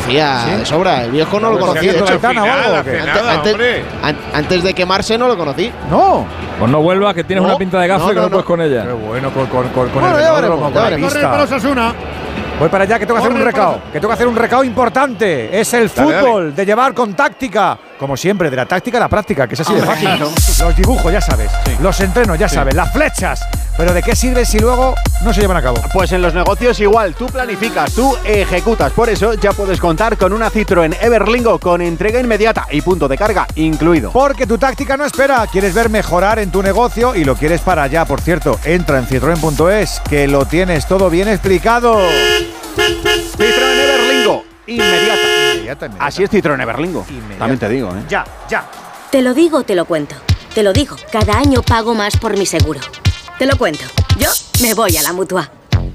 Conocía 0.03 0.57
de 0.59 0.67
sobra. 0.67 1.05
El 1.05 1.11
viejo 1.13 1.39
no 1.41 1.51
lo 1.51 1.59
Pues 1.59 1.67
conocí, 1.67 1.87
de 1.87 1.91
haciendo 1.93 2.05
hecho. 2.15 2.27
Aitana 2.27 2.43
o 2.43 2.53
algo, 2.53 2.81
¿o 2.81 2.85
qué? 2.85 2.91
Ante- 2.99 3.07
nada, 3.07 3.33
antes, 3.33 3.53
hombre. 3.53 3.85
an- 4.03 4.17
antes 4.35 4.63
de 4.63 4.75
quemarse 4.75 5.19
no 5.19 5.29
lo 5.29 5.37
conocí. 5.37 5.73
No. 5.91 6.27
Pues 6.59 6.71
no 6.71 6.81
vuelvas, 6.83 7.15
que 7.15 7.25
tienes 7.25 7.43
No, 7.43 7.49
una 7.49 7.59
pinta 7.59 7.81
de 7.81 7.89
gafe 7.89 8.03
no, 8.03 8.09
que 8.09 8.15
no, 8.17 8.23
no, 8.23 8.29
puedes 8.31 8.45
con 8.47 8.61
ella. 8.61 8.83
Qué 8.85 8.93
bueno 8.93 9.31
con, 9.31 9.47
con, 9.47 9.69
con, 9.69 9.89
con 9.89 10.03
Bueno, 10.03 10.19
el 10.19 10.25
veremos, 10.35 10.61
con 10.61 10.75
la 10.75 10.81
para. 10.81 11.95
Voy 12.59 12.69
para 12.69 12.85
allá 12.85 12.99
que 12.99 13.07
tengo 13.07 13.21
que 13.21 13.27
hacer 13.27 13.37
un 13.39 13.45
recao. 13.45 13.81
Que 13.93 13.99
tengo 14.01 14.09
que 14.09 14.15
hacer 14.15 14.27
un 14.29 14.37
recao 14.37 14.63
importante. 14.65 15.61
Es 15.61 15.73
el 15.75 15.89
Dale, 15.93 16.21
fútbol 16.21 16.55
de 16.55 16.67
llevar 16.67 16.95
con 16.95 17.15
táctica. 17.15 17.77
Como 18.03 18.17
siempre, 18.17 18.51
de 18.51 18.57
la 18.57 18.67
táctica 18.67 18.97
a 18.97 19.01
la 19.01 19.09
práctica, 19.09 19.47
que 19.47 19.55
es 19.55 19.61
así 19.61 19.73
de 19.73 19.83
fácil. 19.83 20.09
Los 20.59 20.77
dibujos, 20.77 21.13
ya 21.13 21.21
sabes. 21.21 21.53
Los 21.81 22.01
entrenos, 22.01 22.37
ya 22.37 22.49
sabes. 22.49 22.75
Las 22.75 22.93
flechas. 22.93 23.47
Pero 23.77 23.95
¿de 23.95 24.03
qué 24.03 24.17
sirve 24.17 24.45
si 24.45 24.59
luego 24.59 24.97
no 25.25 25.33
se 25.33 25.41
llevan 25.41 25.59
a 25.59 25.63
cabo? 25.63 25.81
Pues 25.93 26.11
en 26.11 26.21
los 26.21 26.35
negocios 26.35 26.81
igual, 26.81 27.15
tú 27.15 27.27
planificas, 27.27 27.93
tú 27.93 28.17
ejecutas. 28.25 28.91
Por 28.93 29.09
eso 29.09 29.35
ya 29.35 29.53
puedes 29.53 29.79
contar 29.79 30.19
con 30.19 30.33
una 30.33 30.51
Citroën 30.51 30.97
Everlingo 31.01 31.61
con 31.61 31.81
entrega 31.81 32.19
inmediata 32.19 32.67
y 32.73 32.81
punto 32.81 33.07
de 33.07 33.17
carga 33.17 33.47
incluido. 33.55 34.11
Porque 34.11 34.49
tu 34.49 34.59
táctica 34.59 34.97
no 34.97 35.05
espera. 35.05 35.47
Quieres 35.47 35.73
ver 35.73 35.89
mejorar 35.89 36.41
en 36.41 36.51
tu 36.51 36.61
negocio 36.61 37.15
y 37.15 37.23
lo 37.23 37.37
quieres 37.37 37.61
para 37.61 37.85
allá. 37.85 38.05
Por 38.05 38.21
cierto, 38.21 38.59
entra 38.65 38.99
en 38.99 39.07
citroen.es 39.07 40.03
que 40.11 40.27
lo 40.27 40.45
tienes 40.45 40.89
todo 40.89 41.09
bien 41.09 41.29
explicado. 41.29 42.01
Citroën 43.37 43.79
Everlingo, 43.79 44.43
inmediata. 44.67 45.32
Inmediata, 45.73 45.87
inmediata. 45.87 46.07
Así 46.07 46.23
es 46.23 46.31
Citroën. 46.31 46.63
Inmediata. 47.09 47.39
También 47.39 47.59
te 47.59 47.69
digo, 47.69 47.91
¿eh? 47.97 48.05
Ya, 48.09 48.25
ya. 48.49 48.69
Te 49.11 49.23
lo 49.23 49.35
digo 49.35 49.63
te 49.65 49.75
lo 49.75 49.85
cuento. 49.85 50.15
Te 50.55 50.63
lo 50.63 50.73
digo, 50.73 50.97
cada 51.11 51.39
año 51.39 51.63
pago 51.63 51.95
más 51.95 52.17
por 52.17 52.37
mi 52.37 52.47
seguro. 52.47 52.81
Te 53.39 53.47
lo 53.47 53.57
cuento. 53.57 53.85
Yo 54.19 54.29
me 54.61 54.75
voy 54.75 54.97
a 54.97 55.03
la 55.03 55.13
mutua. 55.13 55.51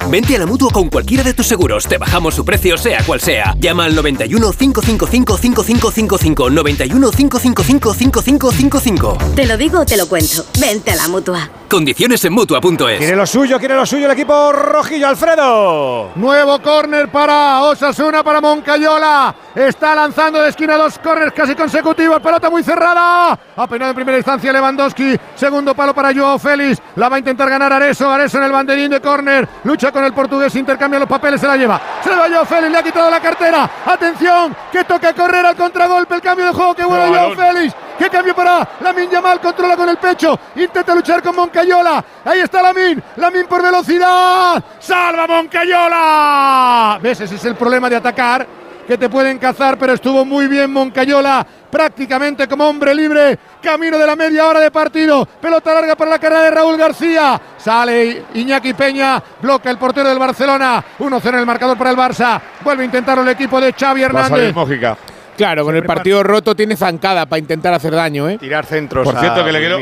Vente 0.10 0.36
a 0.36 0.40
la 0.40 0.46
mutua 0.46 0.72
con 0.72 0.90
cualquiera 0.90 1.24
de 1.24 1.34
tus 1.34 1.48
seguros. 1.48 1.86
Te 1.86 1.98
bajamos 1.98 2.36
su 2.36 2.46
precio, 2.46 2.78
sea 2.78 3.04
cual 3.04 3.20
sea. 3.20 3.56
Llama 3.60 3.86
al 3.86 3.96
91 3.96 4.52
555 4.52 5.38
5555. 5.38 6.50
91 6.50 7.12
555 7.12 7.94
5555. 7.94 9.18
Te 9.36 9.46
lo 9.46 9.58
digo 9.58 9.80
o 9.82 9.86
te 9.86 9.98
lo 9.98 10.08
cuento. 10.08 10.46
Vente 10.60 10.92
a 10.92 10.96
la 10.96 11.08
mutua. 11.08 11.50
Condiciones 11.70 12.24
en 12.24 12.32
mutua.es. 12.32 12.98
Quiere 12.98 13.16
lo 13.16 13.26
suyo, 13.26 13.60
quiere 13.60 13.76
lo 13.76 13.86
suyo 13.86 14.06
el 14.06 14.14
equipo 14.14 14.54
rojillo, 14.54 15.10
Alfredo. 15.10 16.12
Nuevo 16.16 16.62
córner 16.62 17.12
para 17.12 17.62
Osasuna, 17.64 18.24
para 18.24 18.40
Moncayola. 18.40 19.36
Está 19.54 19.94
lanzando 19.94 20.42
de 20.42 20.50
esquina 20.50 20.78
dos 20.78 20.98
córners 21.00 21.34
casi 21.34 21.56
consecutivos. 21.56 22.22
Pelota 22.22 22.50
muy 22.50 22.64
cerrada. 22.64 23.38
Apenado 23.58 23.92
en 23.92 23.96
primera 23.96 24.18
instancia 24.18 24.54
Lewandowski. 24.54 25.18
Segundo 25.36 25.76
palo 25.76 25.94
para 25.94 26.14
Joao 26.14 26.40
Félix. 26.40 26.82
La 26.96 27.10
va 27.10 27.18
a 27.18 27.20
intentar 27.20 27.50
ganar 27.50 27.74
Areso. 27.74 28.10
Areso 28.10 28.38
en 28.38 28.46
el 28.46 28.52
banderín 28.52 28.90
de 28.90 29.02
córner. 29.02 29.48
Lucha 29.66 29.87
con 29.92 30.04
el 30.04 30.14
portugués. 30.14 30.56
Intercambia 30.56 31.00
los 31.00 31.08
papeles. 31.08 31.40
Se 31.40 31.48
la 31.48 31.58
lleva. 31.58 31.80
Se 32.04 32.10
la 32.10 32.18
va 32.18 32.30
Joao 32.30 32.46
Félix. 32.46 32.72
Le 32.72 32.78
ha 32.78 32.84
quitado 32.84 33.10
la 33.10 33.20
cartera. 33.20 33.70
Atención. 33.86 34.56
Que 34.72 34.84
toca 34.84 35.14
correr 35.14 35.46
al 35.46 35.56
contragolpe. 35.56 36.16
El 36.16 36.22
cambio 36.22 36.46
de 36.46 36.54
juego. 36.54 36.74
Que 36.74 36.84
bueno 36.84 37.08
No, 37.08 37.14
Joao. 37.14 37.36
Félix. 37.36 37.76
Que 37.98 38.10
cambio 38.10 38.36
para 38.36 38.68
Lamin 38.82 39.10
Yamal. 39.10 39.40
Controla 39.40 39.76
con 39.76 39.90
el 39.90 39.98
pecho. 39.98 40.40
Intenta 40.56 40.94
luchar 40.94 41.22
con 41.22 41.36
Moncayola. 41.36 42.04
Ahí 42.26 42.40
está 42.42 42.62
Lamin. 42.62 43.02
Lamin 43.16 43.46
por 43.48 43.62
velocidad. 43.64 44.64
Salva 44.80 45.28
Moncayola. 45.28 47.00
¿Ves? 47.02 47.22
Ese 47.22 47.36
es 47.36 47.46
el 47.46 47.56
problema 47.56 47.90
de 47.90 47.96
atacar. 47.96 48.48
Que 48.88 48.98
te 48.98 49.10
pueden 49.10 49.38
cazar, 49.38 49.78
pero 49.78 49.94
estuvo 49.94 50.24
muy 50.24 50.48
bien 50.48 50.72
Moncayola. 50.72 51.46
Prácticamente 51.70 52.48
como 52.48 52.68
hombre 52.70 52.96
libre. 52.96 53.38
Camino 53.62 53.98
de 53.98 54.08
la 54.08 54.16
media 54.16 54.48
hora 54.48 54.62
de 54.62 54.72
partido. 54.72 55.26
Pelota 55.26 55.74
larga 55.74 55.96
para 55.98 56.12
la 56.12 56.20
carrera 56.20 56.44
de 56.44 56.52
Raúl 56.52 56.78
García. 56.78 57.40
Sale 57.58 58.24
Iñaki 58.34 58.74
Peña. 58.74 59.22
Bloca 59.42 59.70
el 59.70 59.78
portero 59.78 60.08
del 60.08 60.18
Barcelona. 60.18 60.82
1-0 61.00 61.30
en 61.30 61.36
el 61.40 61.46
marcador 61.46 61.78
para 61.78 61.90
el 61.90 61.98
Barça. 61.98 62.40
Vuelve 62.62 62.84
a 62.84 62.86
intentarlo 62.86 63.24
el 63.24 63.30
equipo 63.30 63.60
de 63.60 63.74
Xavi 63.74 64.04
Va 64.04 64.08
a 64.08 64.12
salir 64.30 64.46
Hernández. 64.46 64.56
Mójica. 64.56 64.98
Claro, 65.36 65.66
con 65.66 65.76
el 65.76 65.84
partido 65.84 66.24
roto 66.24 66.56
tiene 66.56 66.76
zancada 66.78 67.26
para 67.26 67.40
intentar 67.40 67.74
hacer 67.74 67.94
daño, 67.94 68.28
¿eh? 68.30 68.38
Tirar 68.40 68.66
centros. 68.66 69.04
Por 69.04 69.18
a 69.18 69.20
cierto, 69.20 69.44
que 69.46 69.52
le 69.52 69.60
quiero, 69.60 69.80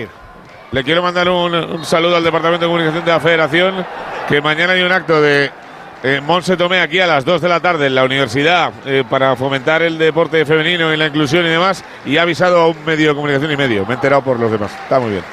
le 0.72 0.84
quiero 0.84 1.02
mandar 1.02 1.30
un, 1.30 1.54
un 1.54 1.86
saludo 1.86 2.18
al 2.18 2.24
Departamento 2.24 2.66
de 2.66 2.68
Comunicación 2.68 3.06
de 3.06 3.12
la 3.12 3.20
Federación, 3.22 3.86
que 4.28 4.42
mañana 4.42 4.74
hay 4.74 4.82
un 4.82 4.92
acto 4.92 5.22
de 5.22 5.50
eh, 6.08 6.22
Monse 6.22 6.56
Tomé 6.56 6.82
aquí 6.82 7.00
a 7.00 7.08
las 7.08 7.26
2 7.26 7.42
de 7.42 7.50
la 7.50 7.60
tarde 7.60 7.88
en 7.88 7.96
la 7.96 8.04
universidad 8.04 8.72
eh, 8.86 9.04
para 9.10 9.36
fomentar 9.36 9.82
el 9.82 9.98
deporte 9.98 10.46
femenino 10.46 10.94
y 10.94 10.98
la 10.98 11.08
inclusión 11.08 11.44
y 11.44 11.50
demás, 11.50 11.84
y 12.06 12.18
ha 12.18 12.22
avisado 12.22 12.60
a 12.60 12.68
un 12.68 12.86
medio 12.86 13.10
de 13.10 13.16
comunicación 13.16 13.52
y 13.52 13.58
medio. 13.58 13.88
Me 13.88 13.94
he 13.94 13.96
enterado 13.96 14.22
por 14.22 14.40
los 14.40 14.52
demás. 14.52 14.72
Está 14.72 15.00
muy 15.00 15.10
bien. 15.10 15.24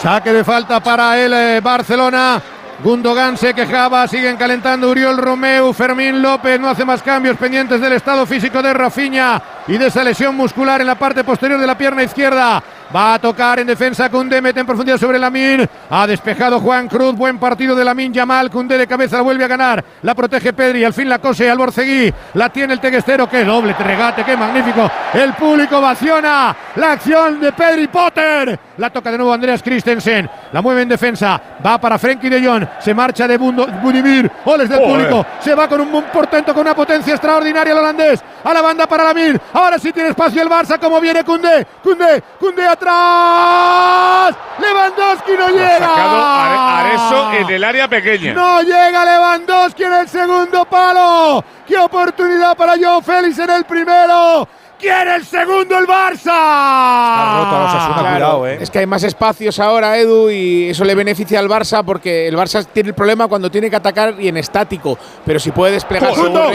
Saque 0.00 0.32
de 0.32 0.44
falta 0.44 0.78
para 0.78 1.18
el 1.20 1.32
eh, 1.32 1.60
Barcelona. 1.60 2.40
Gundogan 2.84 3.36
se 3.36 3.54
quejaba, 3.54 4.06
siguen 4.06 4.36
calentando 4.36 4.88
Uriol 4.88 5.16
Romeu, 5.16 5.72
Fermín 5.72 6.22
López 6.22 6.60
no 6.60 6.68
hace 6.68 6.84
más 6.84 7.02
cambios 7.02 7.36
pendientes 7.36 7.80
del 7.80 7.94
estado 7.94 8.24
físico 8.24 8.62
de 8.62 8.72
Rafinha 8.72 9.42
y 9.66 9.78
de 9.78 9.86
esa 9.86 10.04
lesión 10.04 10.36
muscular 10.36 10.80
en 10.80 10.86
la 10.86 10.94
parte 10.94 11.24
posterior 11.24 11.58
de 11.58 11.66
la 11.66 11.76
pierna 11.76 12.04
izquierda. 12.04 12.62
Va 12.94 13.14
a 13.14 13.18
tocar 13.18 13.58
en 13.58 13.66
defensa 13.66 14.08
Cundé, 14.08 14.40
mete 14.40 14.60
en 14.60 14.66
profundidad 14.66 14.98
sobre 14.98 15.18
Lamin. 15.18 15.68
Ha 15.90 16.06
despejado 16.06 16.60
Juan 16.60 16.86
Cruz, 16.88 17.16
buen 17.16 17.38
partido 17.38 17.74
de 17.74 17.84
Lamin 17.84 18.12
Yamal. 18.12 18.50
Cundé 18.50 18.78
de 18.78 18.86
cabeza 18.86 19.16
la 19.16 19.22
vuelve 19.22 19.44
a 19.44 19.48
ganar. 19.48 19.84
La 20.02 20.14
protege 20.14 20.52
Pedri, 20.52 20.84
al 20.84 20.92
fin 20.92 21.08
la 21.08 21.18
cose 21.18 21.50
al 21.50 21.58
Borceguí. 21.58 22.12
La 22.34 22.48
tiene 22.48 22.74
el 22.74 22.80
Teguestero, 22.80 23.28
qué 23.28 23.44
doble 23.44 23.74
regate, 23.74 24.24
qué 24.24 24.36
magnífico. 24.36 24.88
El 25.14 25.34
público 25.34 25.78
ovaciona 25.78 26.56
la 26.76 26.92
acción 26.92 27.40
de 27.40 27.52
Pedri 27.52 27.88
Potter. 27.88 28.58
La 28.76 28.90
toca 28.90 29.10
de 29.10 29.16
nuevo 29.16 29.32
Andreas 29.32 29.62
Christensen. 29.62 30.28
La 30.52 30.60
mueve 30.62 30.82
en 30.82 30.88
defensa. 30.88 31.40
Va 31.64 31.78
para 31.78 31.98
Frenkie 31.98 32.28
de 32.28 32.46
Jong. 32.46 32.66
Se 32.78 32.94
marcha 32.94 33.26
de 33.26 33.36
Bundo, 33.36 33.66
Budimir. 33.82 34.30
Oles 34.44 34.68
del 34.68 34.80
público. 34.80 35.26
Se 35.40 35.54
va 35.54 35.66
con 35.66 35.80
un 35.80 36.04
portento, 36.04 36.52
con 36.52 36.60
una 36.60 36.74
potencia 36.74 37.14
extraordinaria 37.14 37.72
el 37.72 37.78
holandés. 37.78 38.22
A 38.44 38.52
la 38.52 38.62
banda 38.62 38.86
para 38.86 39.04
Lamin. 39.04 39.40
Ahora 39.54 39.78
sí 39.78 39.92
tiene 39.92 40.10
espacio 40.10 40.42
el 40.42 40.48
Barça. 40.48 40.78
Como 40.78 41.00
viene 41.00 41.24
Cundé. 41.24 41.66
Cundé. 41.82 42.22
Cundé 42.38 42.66
atrás. 42.76 44.36
Lewandowski 44.58 45.32
no 45.38 45.48
llega. 45.48 45.78
sacado 45.78 46.24
Are- 46.24 46.56
Areso 46.88 47.32
en 47.32 47.50
el 47.50 47.64
área 47.64 47.88
pequeña. 47.88 48.32
No 48.34 48.62
llega 48.62 49.04
Lewandowski 49.04 49.84
en 49.84 49.92
el 49.94 50.08
segundo 50.08 50.64
palo. 50.64 51.44
¡Qué 51.66 51.76
oportunidad 51.78 52.56
para 52.56 52.74
Joe 52.80 53.02
Félix 53.02 53.38
en 53.38 53.50
el 53.50 53.64
primero! 53.64 54.48
¡Quiere 54.78 55.16
el 55.16 55.24
segundo 55.24 55.78
el 55.78 55.86
Barça! 55.86 56.16
Está 56.16 57.88
roto 57.88 58.10
cuidado, 58.10 58.46
eh. 58.46 58.58
Es 58.60 58.70
que 58.70 58.80
hay 58.80 58.86
más 58.86 59.02
espacios 59.04 59.58
ahora, 59.58 59.96
Edu, 59.98 60.30
y 60.30 60.68
eso 60.68 60.84
le 60.84 60.94
beneficia 60.94 61.38
al 61.38 61.48
Barça 61.48 61.82
porque 61.84 62.28
el 62.28 62.36
Barça 62.36 62.66
tiene 62.70 62.90
el 62.90 62.94
problema 62.94 63.26
cuando 63.26 63.50
tiene 63.50 63.70
que 63.70 63.76
atacar 63.76 64.14
y 64.18 64.28
en 64.28 64.36
estático. 64.36 64.98
Pero 65.24 65.38
si 65.38 65.50
puede 65.50 65.72
desplegar 65.72 66.14
su 66.14 66.22
¡Gundo! 66.22 66.50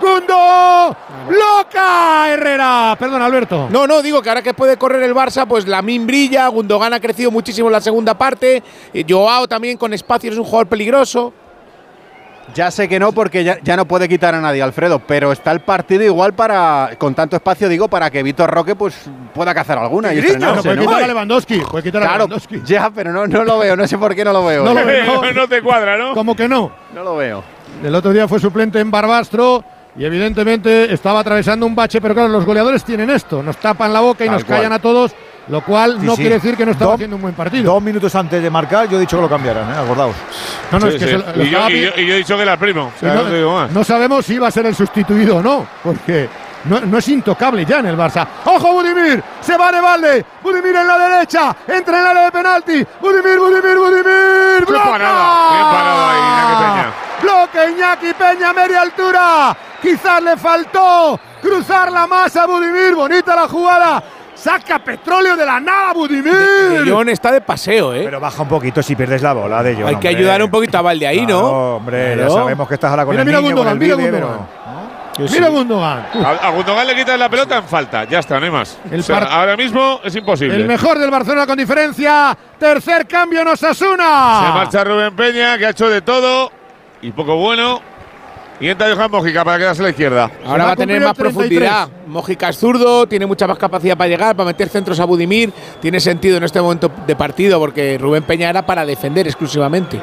¡Gundo! 0.00 0.96
¡Loca! 1.28 2.32
Herrera. 2.32 2.96
Perdón, 2.98 3.22
Alberto. 3.22 3.68
No, 3.70 3.86
no, 3.86 4.02
digo 4.02 4.20
que 4.20 4.28
ahora 4.28 4.42
que 4.42 4.52
puede 4.52 4.76
correr 4.76 5.02
el 5.04 5.14
Barça, 5.14 5.46
pues 5.46 5.66
Lamin 5.66 6.06
brilla, 6.06 6.48
Gundogan 6.48 6.92
ha 6.92 7.00
crecido 7.00 7.30
muchísimo 7.30 7.68
en 7.68 7.72
la 7.72 7.80
segunda 7.80 8.14
parte, 8.14 8.62
eh, 8.92 9.04
Joao 9.08 9.46
también 9.46 9.76
con 9.76 9.94
espacios 9.94 10.34
es 10.34 10.38
un 10.38 10.44
jugador 10.44 10.66
peligroso. 10.66 11.32
Ya 12.54 12.70
sé 12.70 12.88
que 12.88 12.98
no, 12.98 13.12
porque 13.12 13.44
ya, 13.44 13.58
ya 13.62 13.76
no 13.76 13.84
puede 13.86 14.08
quitar 14.08 14.34
a 14.34 14.40
nadie, 14.40 14.62
Alfredo, 14.62 14.98
pero 14.98 15.30
está 15.32 15.52
el 15.52 15.60
partido 15.60 16.02
igual 16.02 16.34
para, 16.34 16.90
con 16.98 17.14
tanto 17.14 17.36
espacio, 17.36 17.68
digo, 17.68 17.88
para 17.88 18.10
que 18.10 18.22
Víctor 18.22 18.50
Roque 18.50 18.74
pues 18.74 18.94
pueda 19.34 19.54
cazar 19.54 19.78
alguna 19.78 20.12
y 20.12 20.18
estrenarse, 20.18 20.56
no 20.56 20.62
puede 20.62 20.76
¿no? 20.76 20.82
quitar 20.82 21.02
a 21.02 21.06
Lewandowski. 21.06 21.58
Puede 21.60 21.84
quitar 21.84 22.02
a 22.02 22.06
Claro, 22.06 22.24
Lewandowski. 22.26 22.62
ya, 22.64 22.90
pero 22.94 23.12
no, 23.12 23.26
no 23.26 23.44
lo 23.44 23.58
veo, 23.58 23.76
no 23.76 23.86
sé 23.86 23.96
por 23.98 24.14
qué 24.14 24.24
no 24.24 24.32
lo 24.32 24.44
veo. 24.44 24.64
No 24.64 24.74
lo 24.74 24.84
veo. 24.84 25.32
no 25.34 25.48
te 25.48 25.62
cuadra, 25.62 25.96
¿no? 25.96 26.14
¿Cómo 26.14 26.34
que 26.34 26.48
no? 26.48 26.72
No 26.94 27.04
lo 27.04 27.16
veo. 27.16 27.42
El 27.84 27.94
otro 27.94 28.12
día 28.12 28.26
fue 28.26 28.40
suplente 28.40 28.80
en 28.80 28.90
Barbastro 28.90 29.62
y 29.96 30.04
evidentemente 30.04 30.92
estaba 30.92 31.20
atravesando 31.20 31.66
un 31.66 31.74
bache, 31.74 32.00
pero 32.00 32.14
claro, 32.14 32.28
los 32.28 32.44
goleadores 32.44 32.84
tienen 32.84 33.10
esto, 33.10 33.42
nos 33.42 33.56
tapan 33.58 33.92
la 33.92 34.00
boca 34.00 34.24
y 34.24 34.28
Tal 34.28 34.34
nos 34.36 34.44
cual. 34.44 34.58
callan 34.58 34.72
a 34.72 34.78
todos, 34.80 35.12
lo 35.50 35.60
cual 35.62 35.98
Sí, 36.00 36.06
no 36.06 36.12
sí. 36.16 36.22
quiere 36.22 36.36
decir 36.36 36.56
que 36.56 36.64
no 36.64 36.72
estaba 36.72 36.94
haciendo 36.94 37.16
un 37.16 37.22
buen 37.22 37.34
partido. 37.34 37.72
Dos 37.72 37.82
minutos 37.82 38.14
antes 38.14 38.42
de 38.42 38.48
marcar, 38.50 38.88
yo 38.88 38.96
he 38.96 39.00
dicho 39.00 39.16
que 39.16 39.22
lo 39.22 39.28
cambiaran, 39.28 39.68
¿eh? 39.70 39.78
acordaos. 39.84 40.14
No, 40.70 40.78
no, 40.78 40.86
Sí, 40.90 40.96
es 40.96 41.04
que 41.04 41.12
lo- 41.18 41.32
lo 41.36 41.42
y, 41.44 41.50
yo, 41.50 41.68
y 41.68 41.80
yo- 41.82 41.90
y 41.96 42.06
yo 42.06 42.14
he 42.14 42.18
dicho 42.18 42.36
que 42.36 42.42
era 42.42 42.52
el 42.52 42.58
primo. 42.58 42.84
O 42.84 42.92
Y 42.96 43.00
sea, 43.00 43.68
no, 43.72 43.84
sabemos 43.84 44.24
si 44.24 44.38
va 44.38 44.48
a 44.48 44.50
ser 44.50 44.66
el 44.66 44.74
sustituido 44.74 45.36
o 45.38 45.42
no, 45.42 45.66
porque 45.82 46.28
no, 46.64 46.80
no 46.80 46.98
es 46.98 47.08
intocable 47.08 47.64
ya 47.64 47.80
en 47.80 47.86
el 47.86 47.96
Barça. 47.96 48.26
¡Ojo, 48.44 48.74
Budimir! 48.74 49.22
Se 49.40 49.56
va 49.56 49.72
de 49.72 49.80
balde. 49.80 50.24
Budimir 50.42 50.76
en 50.76 50.86
la 50.86 50.98
derecha. 50.98 51.56
Entra 51.66 51.96
en 51.96 52.00
el 52.02 52.06
área 52.06 52.24
de 52.26 52.30
penalti. 52.32 52.86
Budimir, 53.00 53.38
Budimir, 53.38 53.76
Budimir. 53.78 54.64
Qué 54.64 54.64
¡Bloca! 54.66 54.90
parada, 54.90 55.52
bien 55.52 55.66
parado 55.66 56.06
ahí, 56.10 56.18
Iñaki 56.20 56.62
Peña. 56.62 56.92
Bloque 57.22 57.70
Iñaki 57.70 58.14
Peña, 58.14 58.52
media 58.52 58.80
altura. 58.82 59.56
Quizás 59.82 60.22
le 60.22 60.36
faltó 60.36 61.18
cruzar 61.40 61.90
la 61.90 62.06
masa 62.06 62.42
a 62.42 62.46
Budimir. 62.46 62.94
Bonita 62.94 63.34
la 63.34 63.48
jugada. 63.48 64.02
Saca 64.40 64.78
petróleo 64.78 65.36
de 65.36 65.44
la 65.44 65.60
nada, 65.60 65.92
Budimir. 65.92 66.32
De 66.32 66.90
Jong 66.90 67.08
está 67.10 67.30
de 67.30 67.40
paseo, 67.42 67.92
¿eh? 67.94 68.02
Pero 68.04 68.20
baja 68.20 68.42
un 68.42 68.48
poquito 68.48 68.82
si 68.82 68.96
pierdes 68.96 69.20
la 69.22 69.34
bola 69.34 69.62
de 69.62 69.74
John. 69.74 69.82
Hay 69.84 69.96
que 69.96 70.08
hombre. 70.08 70.08
ayudar 70.08 70.42
un 70.42 70.50
poquito 70.50 70.78
a 70.78 70.82
Valde 70.82 71.06
ahí, 71.06 71.26
Claro, 71.26 71.42
¿no? 71.42 71.48
hombre, 71.76 72.14
Claro. 72.14 72.28
ya 72.30 72.34
sabemos 72.40 72.68
que 72.68 72.74
estás 72.74 72.90
ahora 72.90 73.04
con 73.04 73.12
Mira, 73.12 73.22
el 73.22 73.26
mira 73.26 73.38
niño, 73.40 73.48
Gundogan, 73.50 73.72
con 73.78 73.82
el 73.82 73.86
mira 73.88 73.94
Gundogan. 73.96 74.46
pero- 75.18 75.30
Mira 75.30 75.48
Gundogan. 75.48 76.06
A, 76.24 76.30
a 76.46 76.50
Gundogan 76.52 76.86
le 76.86 76.94
quitas 76.94 77.18
la 77.18 77.28
pelota 77.28 77.58
en 77.58 77.64
falta. 77.64 78.04
Ya 78.04 78.20
está, 78.20 78.38
no 78.40 78.46
hay 78.46 78.50
más. 78.50 78.78
El 78.90 79.00
O 79.00 79.02
sea, 79.02 79.20
par- 79.20 79.28
ahora 79.30 79.56
mismo 79.58 80.00
es 80.02 80.16
imposible. 80.16 80.54
El 80.56 80.66
mejor 80.66 80.98
del 80.98 81.10
Barcelona 81.10 81.46
con 81.46 81.58
diferencia. 81.58 82.34
Tercer 82.58 83.06
cambio 83.06 83.40
en 83.42 83.48
Se 83.48 83.66
Osasuna. 83.66 84.52
marcha 84.54 84.82
Rubén 84.82 85.14
Peña, 85.14 85.58
que 85.58 85.66
ha 85.66 85.70
hecho 85.70 85.90
de 85.90 86.00
todo 86.00 86.50
y 87.02 87.10
poco 87.10 87.36
bueno. 87.36 87.82
Y 88.60 88.68
entra 88.68 88.94
Johan 88.94 89.10
Mójica 89.10 89.42
para 89.42 89.56
quedarse 89.58 89.80
a 89.80 89.84
la 89.84 89.90
izquierda. 89.90 90.30
Ahora 90.44 90.66
va 90.66 90.72
a 90.72 90.76
tener 90.76 91.02
más 91.02 91.16
profundidad. 91.16 91.88
Mójica 92.06 92.50
es 92.50 92.58
zurdo, 92.58 93.06
tiene 93.06 93.24
mucha 93.24 93.46
más 93.46 93.56
capacidad 93.56 93.96
para 93.96 94.08
llegar, 94.08 94.36
para 94.36 94.48
meter 94.48 94.68
centros 94.68 95.00
a 95.00 95.06
Budimir. 95.06 95.50
Tiene 95.80 95.98
sentido 95.98 96.36
en 96.36 96.44
este 96.44 96.60
momento 96.60 96.90
de 97.06 97.16
partido 97.16 97.58
porque 97.58 97.96
Rubén 97.98 98.22
Peña 98.24 98.50
era 98.50 98.66
para 98.66 98.84
defender 98.84 99.26
exclusivamente. 99.26 99.98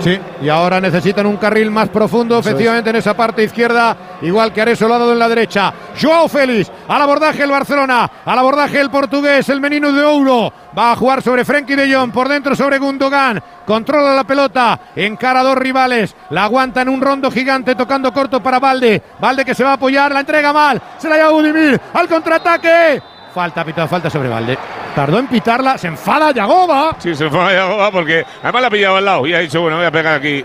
Sí, 0.00 0.18
y 0.40 0.48
ahora 0.48 0.80
necesitan 0.80 1.26
un 1.26 1.36
carril 1.36 1.70
más 1.70 1.90
profundo, 1.90 2.38
efectivamente, 2.38 2.88
en 2.88 2.96
esa 2.96 3.14
parte 3.14 3.44
izquierda, 3.44 4.18
igual 4.22 4.50
que 4.50 4.62
Areso 4.62 4.88
lo 4.88 4.94
ha 4.94 4.98
dado 4.98 5.12
en 5.12 5.18
la 5.18 5.28
derecha. 5.28 5.74
Joao 6.00 6.26
Félix, 6.26 6.72
al 6.88 7.02
abordaje 7.02 7.42
el 7.42 7.50
Barcelona, 7.50 8.10
al 8.24 8.38
abordaje 8.38 8.80
el 8.80 8.90
portugués, 8.90 9.46
el 9.50 9.60
menino 9.60 9.92
de 9.92 10.02
Ouro. 10.02 10.52
Va 10.76 10.92
a 10.92 10.96
jugar 10.96 11.20
sobre 11.20 11.44
Frenkie 11.44 11.76
de 11.76 11.94
Jong, 11.94 12.12
por 12.12 12.28
dentro 12.28 12.56
sobre 12.56 12.78
Gundogan. 12.78 13.42
Controla 13.66 14.14
la 14.14 14.24
pelota, 14.24 14.80
encara 14.96 15.40
a 15.40 15.44
dos 15.44 15.58
rivales, 15.58 16.16
la 16.30 16.44
aguanta 16.44 16.80
en 16.80 16.88
un 16.88 17.02
rondo 17.02 17.30
gigante, 17.30 17.74
tocando 17.74 18.10
corto 18.10 18.42
para 18.42 18.58
Valde. 18.58 19.02
Valde 19.20 19.44
que 19.44 19.54
se 19.54 19.64
va 19.64 19.72
a 19.72 19.74
apoyar, 19.74 20.12
la 20.12 20.20
entrega 20.20 20.50
mal, 20.50 20.80
se 20.96 21.10
la 21.10 21.16
lleva 21.16 21.30
Budimir, 21.30 21.78
al 21.92 22.08
contraataque. 22.08 23.02
Falta, 23.34 23.64
pitado, 23.64 23.86
falta 23.88 24.10
sobre 24.10 24.28
Valde. 24.28 24.58
Tardó 24.94 25.18
en 25.18 25.28
pitarla, 25.28 25.78
se 25.78 25.86
enfada 25.86 26.32
Yagoba. 26.32 26.96
Sí, 26.98 27.14
se 27.14 27.24
enfada 27.26 27.52
Yagoba 27.52 27.90
porque 27.92 28.24
además 28.42 28.62
la 28.62 28.68
ha 28.68 28.70
pillado 28.70 28.96
al 28.96 29.04
lado 29.04 29.26
y 29.26 29.34
ha 29.34 29.38
dicho, 29.38 29.60
bueno, 29.60 29.76
voy 29.76 29.86
a 29.86 29.90
pegar 29.92 30.14
aquí 30.18 30.44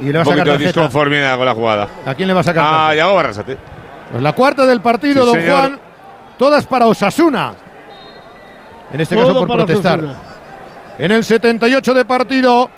Y 0.00 0.04
le 0.06 0.12
va 0.12 0.20
un 0.20 0.20
a 0.20 0.24
sacar 0.24 0.38
poquito 0.38 0.58
de 0.58 0.64
disconformidad 0.66 1.36
con 1.36 1.46
la 1.46 1.54
jugada. 1.54 1.88
¿A 2.06 2.14
quién 2.14 2.28
le 2.28 2.34
va 2.34 2.40
a 2.40 2.44
sacar? 2.44 2.64
Ah, 2.64 2.70
tarjeta? 2.70 2.94
Yagoba 2.94 3.20
Arrasate. 3.20 3.58
Pues 4.12 4.22
la 4.22 4.32
cuarta 4.32 4.66
del 4.66 4.80
partido, 4.80 5.24
Sí, 5.24 5.30
don 5.30 5.40
señor. 5.40 5.58
Juan. 5.58 5.80
Todas 6.38 6.66
para 6.66 6.86
Osasuna. 6.86 7.54
En 8.92 9.00
este 9.00 9.16
caso 9.16 9.34
por 9.34 9.48
protestar. 9.48 9.98
Osasuna. 9.98 10.18
En 10.98 11.10
el 11.10 11.24
78 11.24 11.94
de 11.94 12.04
partido, 12.04 12.70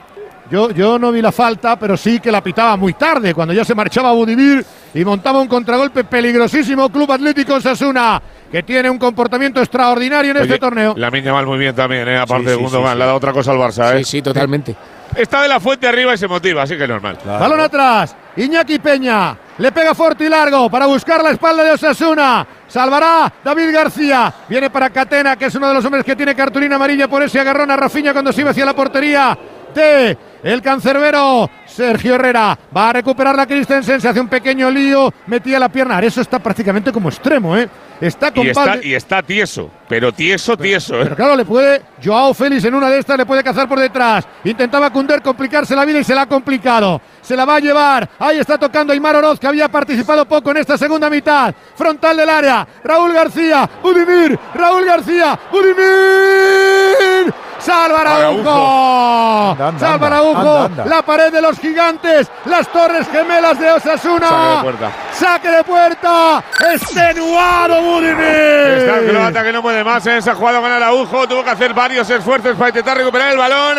yo, 0.51 0.71
yo 0.71 0.99
no 0.99 1.11
vi 1.13 1.21
la 1.21 1.33
falta, 1.33 1.77
pero 1.79 1.97
sí 1.97 2.21
que 2.21 2.31
la 2.31 2.43
pitaba 2.43 2.77
muy 2.77 2.95
tarde, 2.95 3.35
cuando 3.35 3.53
ya 3.53 3.65
se 3.65 3.75
marchaba 3.75 4.13
Budimir 4.13 4.65
y 4.95 5.05
montaba 5.05 5.41
un 5.41 5.49
contragolpe 5.49 6.05
peligrosísimo. 6.05 6.89
Club 6.91 7.11
Atlético 7.11 7.55
Osasuna, 7.55 8.23
que 8.55 8.63
tiene 8.63 8.89
un 8.89 8.99
comportamiento 8.99 9.59
extraordinario 9.61 10.31
en 10.31 10.37
este 10.37 10.61
torneo. 10.61 10.95
La 10.97 11.11
miña 11.11 11.33
mal 11.33 11.45
muy 11.45 11.59
bien 11.59 11.75
también, 11.75 12.07
¿eh? 12.07 12.17
aparte 12.19 12.45
Sí, 12.45 12.51
de 12.51 12.57
sí, 12.57 12.63
Gundogan. 12.63 12.93
sí, 12.93 12.99
Le 12.99 13.03
ha 13.03 13.07
dado 13.07 13.19
otra 13.19 13.33
cosa 13.33 13.51
al 13.51 13.59
Barça. 13.59 13.97
¿eh? 13.97 14.05
Sí, 14.05 14.13
sí, 14.13 14.23
totalmente. 14.23 14.77
Está 15.17 15.43
de 15.43 15.49
la 15.49 15.59
fuente 15.59 15.89
arriba 15.89 16.15
y 16.15 16.19
se 16.19 16.29
motiva, 16.29 16.63
así 16.63 16.79
que 16.79 16.87
normal. 16.87 17.19
Balón 17.27 17.59
atrás. 17.59 18.15
Iñaki 18.37 18.79
Peña. 18.79 19.37
Le 19.59 19.73
pega 19.73 19.93
fuerte 19.93 20.27
y 20.27 20.29
largo 20.29 20.71
para 20.71 20.87
buscar 20.87 21.21
la 21.25 21.31
espalda 21.33 21.65
de 21.65 21.73
Osasuna. 21.73 22.47
Salvará 22.69 23.33
David 23.43 23.73
García. 23.73 24.33
Viene 24.49 24.71
para 24.71 24.89
Catena, 24.91 25.35
que 25.35 25.47
es 25.47 25.55
uno 25.57 25.67
de 25.67 25.75
los 25.75 25.85
hombres 25.85 26.05
que 26.05 26.15
tiene 26.15 26.37
cartulina 26.37 26.77
amarilla 26.77 27.09
por 27.09 27.25
ese 27.25 27.41
agarrón 27.41 27.73
a 27.73 27.77
Rafinha 27.77 28.13
cuando 28.13 28.33
se 28.33 28.43
iba 28.43 28.51
hacia 28.53 28.65
la 28.65 28.75
portería 28.77 29.37
de 29.75 30.17
el 30.45 30.63
cancerbero 30.63 31.51
Sergio 31.75 32.15
Herrera. 32.15 32.57
Va 32.77 32.91
a 32.91 32.93
recuperar 32.93 33.35
la 33.35 33.47
Christensen. 33.47 34.01
Se 34.01 34.09
hace 34.09 34.21
un 34.21 34.29
pequeño 34.29 34.71
lío. 34.71 35.13
Metía 35.27 35.59
la 35.59 35.69
pierna. 35.69 35.99
Eso 36.01 36.21
está 36.21 36.39
prácticamente 36.39 36.93
como 36.93 37.09
extremo, 37.09 37.57
¿eh? 37.57 37.69
Está 38.01 38.33
con 38.33 38.45
Y 38.45 38.51
está, 38.51 38.79
y 38.83 38.95
está 38.95 39.23
tieso, 39.23 39.71
pero 39.89 40.13
tieso, 40.13 40.57
tieso. 40.57 40.97
¿eh? 40.97 41.05
pero 41.05 41.17
claro, 41.17 41.37
le 41.37 41.45
puede. 41.45 41.81
Joao 42.05 42.35
Félix 42.35 42.65
en 42.65 42.75
una 42.75 42.91
de 42.91 42.99
estas 42.99 43.17
le 43.17 43.25
puede 43.25 43.43
cazar 43.43 43.69
por 43.69 43.79
detrás. 43.79 44.27
Intentaba 44.43 44.91
Cunder 44.91 45.23
complicarse 45.23 45.77
la 45.77 45.85
vida 45.85 46.01
y 46.01 46.05
se 46.05 46.15
la 46.15 46.23
ha 46.23 46.27
complicado. 46.27 47.01
Se 47.23 47.37
la 47.37 47.45
va 47.45 47.57
a 47.57 47.61
llevar. 47.61 48.09
Ahí 48.19 48.39
está 48.39 48.59
tocando 48.59 48.93
Aymar 48.93 49.17
Oroz, 49.17 49.39
que 49.39 49.47
había 49.47 49.69
participado 49.69 50.27
poco 50.27 50.51
en 50.51 50.59
esta 50.59 50.77
segunda 50.77 51.09
mitad. 51.09 51.55
Frontal 51.77 52.17
del 52.17 52.29
área. 52.29 52.67
Raúl 52.83 53.13
García. 53.13 53.69
Budimir. 53.83 54.39
Raúl 54.55 54.85
García. 54.85 55.39
Budimir. 55.51 57.33
Salva 57.59 58.01
Araujo. 58.03 59.57
Salva 59.79 60.07
Araujo. 60.09 60.71
La 60.85 61.01
pared 61.03 61.33
de 61.33 61.41
los 61.41 61.59
gigantes. 61.65 62.31
Las 62.45 62.69
torres 62.69 63.09
gemelas 63.11 63.59
de 63.59 63.71
Osasuna. 63.73 64.29
Saque 64.29 64.49
de 64.57 64.63
puerta. 64.63 64.91
Saque 65.13 65.49
de 65.51 65.65
puerta. 65.65 66.45
Extenuado 66.75 67.83
Budimir. 67.83 68.15
Está 68.19 68.99
el 69.01 69.09
croata 69.11 69.43
que 69.43 69.53
no 69.53 69.63
puede 69.63 69.83
más 69.83 70.07
en 70.07 70.19
esa 70.19 70.35
jugada 70.35 70.61
con 70.61 70.71
Araujo. 70.71 71.27
Tuvo 71.27 71.43
que 71.43 71.51
hacer 71.51 71.73
varios 71.75 72.09
esfuerzos 72.11 72.55
para 72.57 72.69
intentar 72.69 72.97
recuperar 72.97 73.33
el 73.33 73.39
balón. 73.39 73.79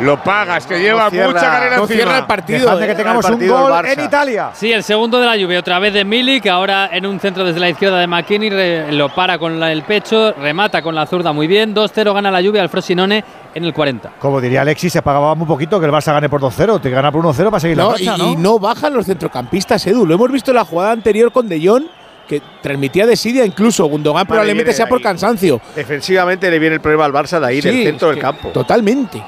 Lo 0.00 0.22
paga, 0.22 0.56
es 0.56 0.66
que 0.66 0.78
lleva 0.80 1.10
cierra- 1.10 1.26
mucha 1.28 1.40
carrera 1.40 1.76
no 1.76 1.86
cierra 1.86 2.18
el 2.18 2.24
partido. 2.24 2.60
Dejadme 2.60 2.86
que 2.86 2.92
eh. 2.92 2.94
tengamos 2.94 3.24
un 3.26 3.48
gol 3.48 3.86
en 3.86 4.00
Italia. 4.04 4.50
Sí, 4.54 4.72
el 4.72 4.82
segundo 4.82 5.20
de 5.20 5.26
la 5.26 5.36
lluvia, 5.36 5.58
otra 5.58 5.78
vez 5.78 5.92
de 5.92 6.04
Milik, 6.04 6.46
ahora 6.46 6.88
en 6.90 7.04
un 7.04 7.20
centro 7.20 7.44
desde 7.44 7.60
la 7.60 7.68
izquierda 7.68 7.98
de 7.98 8.06
McKinney, 8.06 8.92
lo 8.92 9.10
para 9.14 9.38
con 9.38 9.60
la- 9.60 9.70
el 9.72 9.82
pecho, 9.82 10.32
remata 10.32 10.80
con 10.80 10.94
la 10.94 11.06
zurda 11.06 11.32
muy 11.32 11.46
bien, 11.46 11.74
2-0 11.74 12.14
gana 12.14 12.30
la 12.30 12.40
lluvia 12.40 12.62
al 12.62 12.68
Frosinone 12.70 13.22
en 13.54 13.64
el 13.64 13.74
40. 13.74 14.12
Como 14.18 14.40
diría 14.40 14.62
Alexis, 14.62 14.92
se 14.92 15.02
pagaba 15.02 15.34
muy 15.34 15.46
poquito 15.46 15.78
que 15.78 15.86
el 15.86 15.92
Barça 15.92 16.12
gane 16.12 16.28
por 16.28 16.40
2-0. 16.40 16.80
Te 16.80 16.90
gana 16.90 17.12
por 17.12 17.23
1-0 17.24 17.44
para 17.50 17.60
seguir 17.60 17.76
la 17.76 17.84
No, 17.84 17.92
racha, 17.92 18.14
y, 18.16 18.18
¿no? 18.18 18.28
y 18.32 18.36
no 18.36 18.58
bajan 18.58 18.92
los 18.94 19.06
centrocampistas, 19.06 19.86
Edu. 19.86 20.06
Lo 20.06 20.14
hemos 20.14 20.30
visto 20.30 20.50
en 20.50 20.56
la 20.56 20.64
jugada 20.64 20.92
anterior 20.92 21.32
con 21.32 21.48
De 21.48 21.64
Jong, 21.66 21.84
que 22.28 22.40
transmitía 22.62 23.06
de 23.06 23.16
Sidia 23.16 23.44
incluso. 23.44 23.84
Gundogan 23.86 24.26
probablemente 24.26 24.72
sea 24.72 24.86
por 24.88 25.00
cansancio. 25.02 25.60
Defensivamente 25.74 26.50
le 26.50 26.58
viene 26.58 26.76
el 26.76 26.80
problema 26.80 27.04
al 27.04 27.12
Barça 27.12 27.38
de 27.40 27.46
ahí, 27.46 27.60
Sí, 27.62 27.68
del 27.70 27.84
centro 27.84 28.08
del 28.10 28.18
campo. 28.18 28.48
Totalmente. 28.50 29.22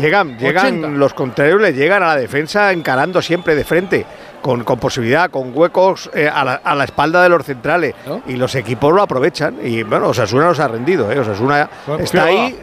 Llegan, 0.00 0.36
llegan 0.36 0.66
80. 0.78 0.88
los 0.98 1.14
contrarios, 1.14 1.60
le 1.60 1.72
llegan 1.72 2.02
a 2.02 2.08
la 2.08 2.16
defensa 2.16 2.72
encarando 2.72 3.22
siempre 3.22 3.54
de 3.54 3.62
frente, 3.62 4.04
con, 4.42 4.64
con 4.64 4.80
posibilidad, 4.80 5.30
con 5.30 5.52
huecos 5.56 6.10
eh, 6.12 6.28
a, 6.28 6.44
la, 6.44 6.54
a 6.54 6.74
la 6.74 6.82
espalda 6.84 7.22
de 7.22 7.28
los 7.28 7.44
centrales. 7.46 7.94
¿No? 8.04 8.20
Y 8.26 8.34
los 8.34 8.52
equipos 8.56 8.92
lo 8.92 9.00
aprovechan. 9.02 9.58
Y 9.62 9.84
bueno, 9.84 10.08
Osasuna 10.08 10.46
nos 10.46 10.58
ha 10.58 10.66
rendido, 10.66 11.10
¿eh? 11.12 11.20
Osasuna 11.20 11.70
está 12.00 12.24
¿qué 12.24 12.30
ahí 12.30 12.58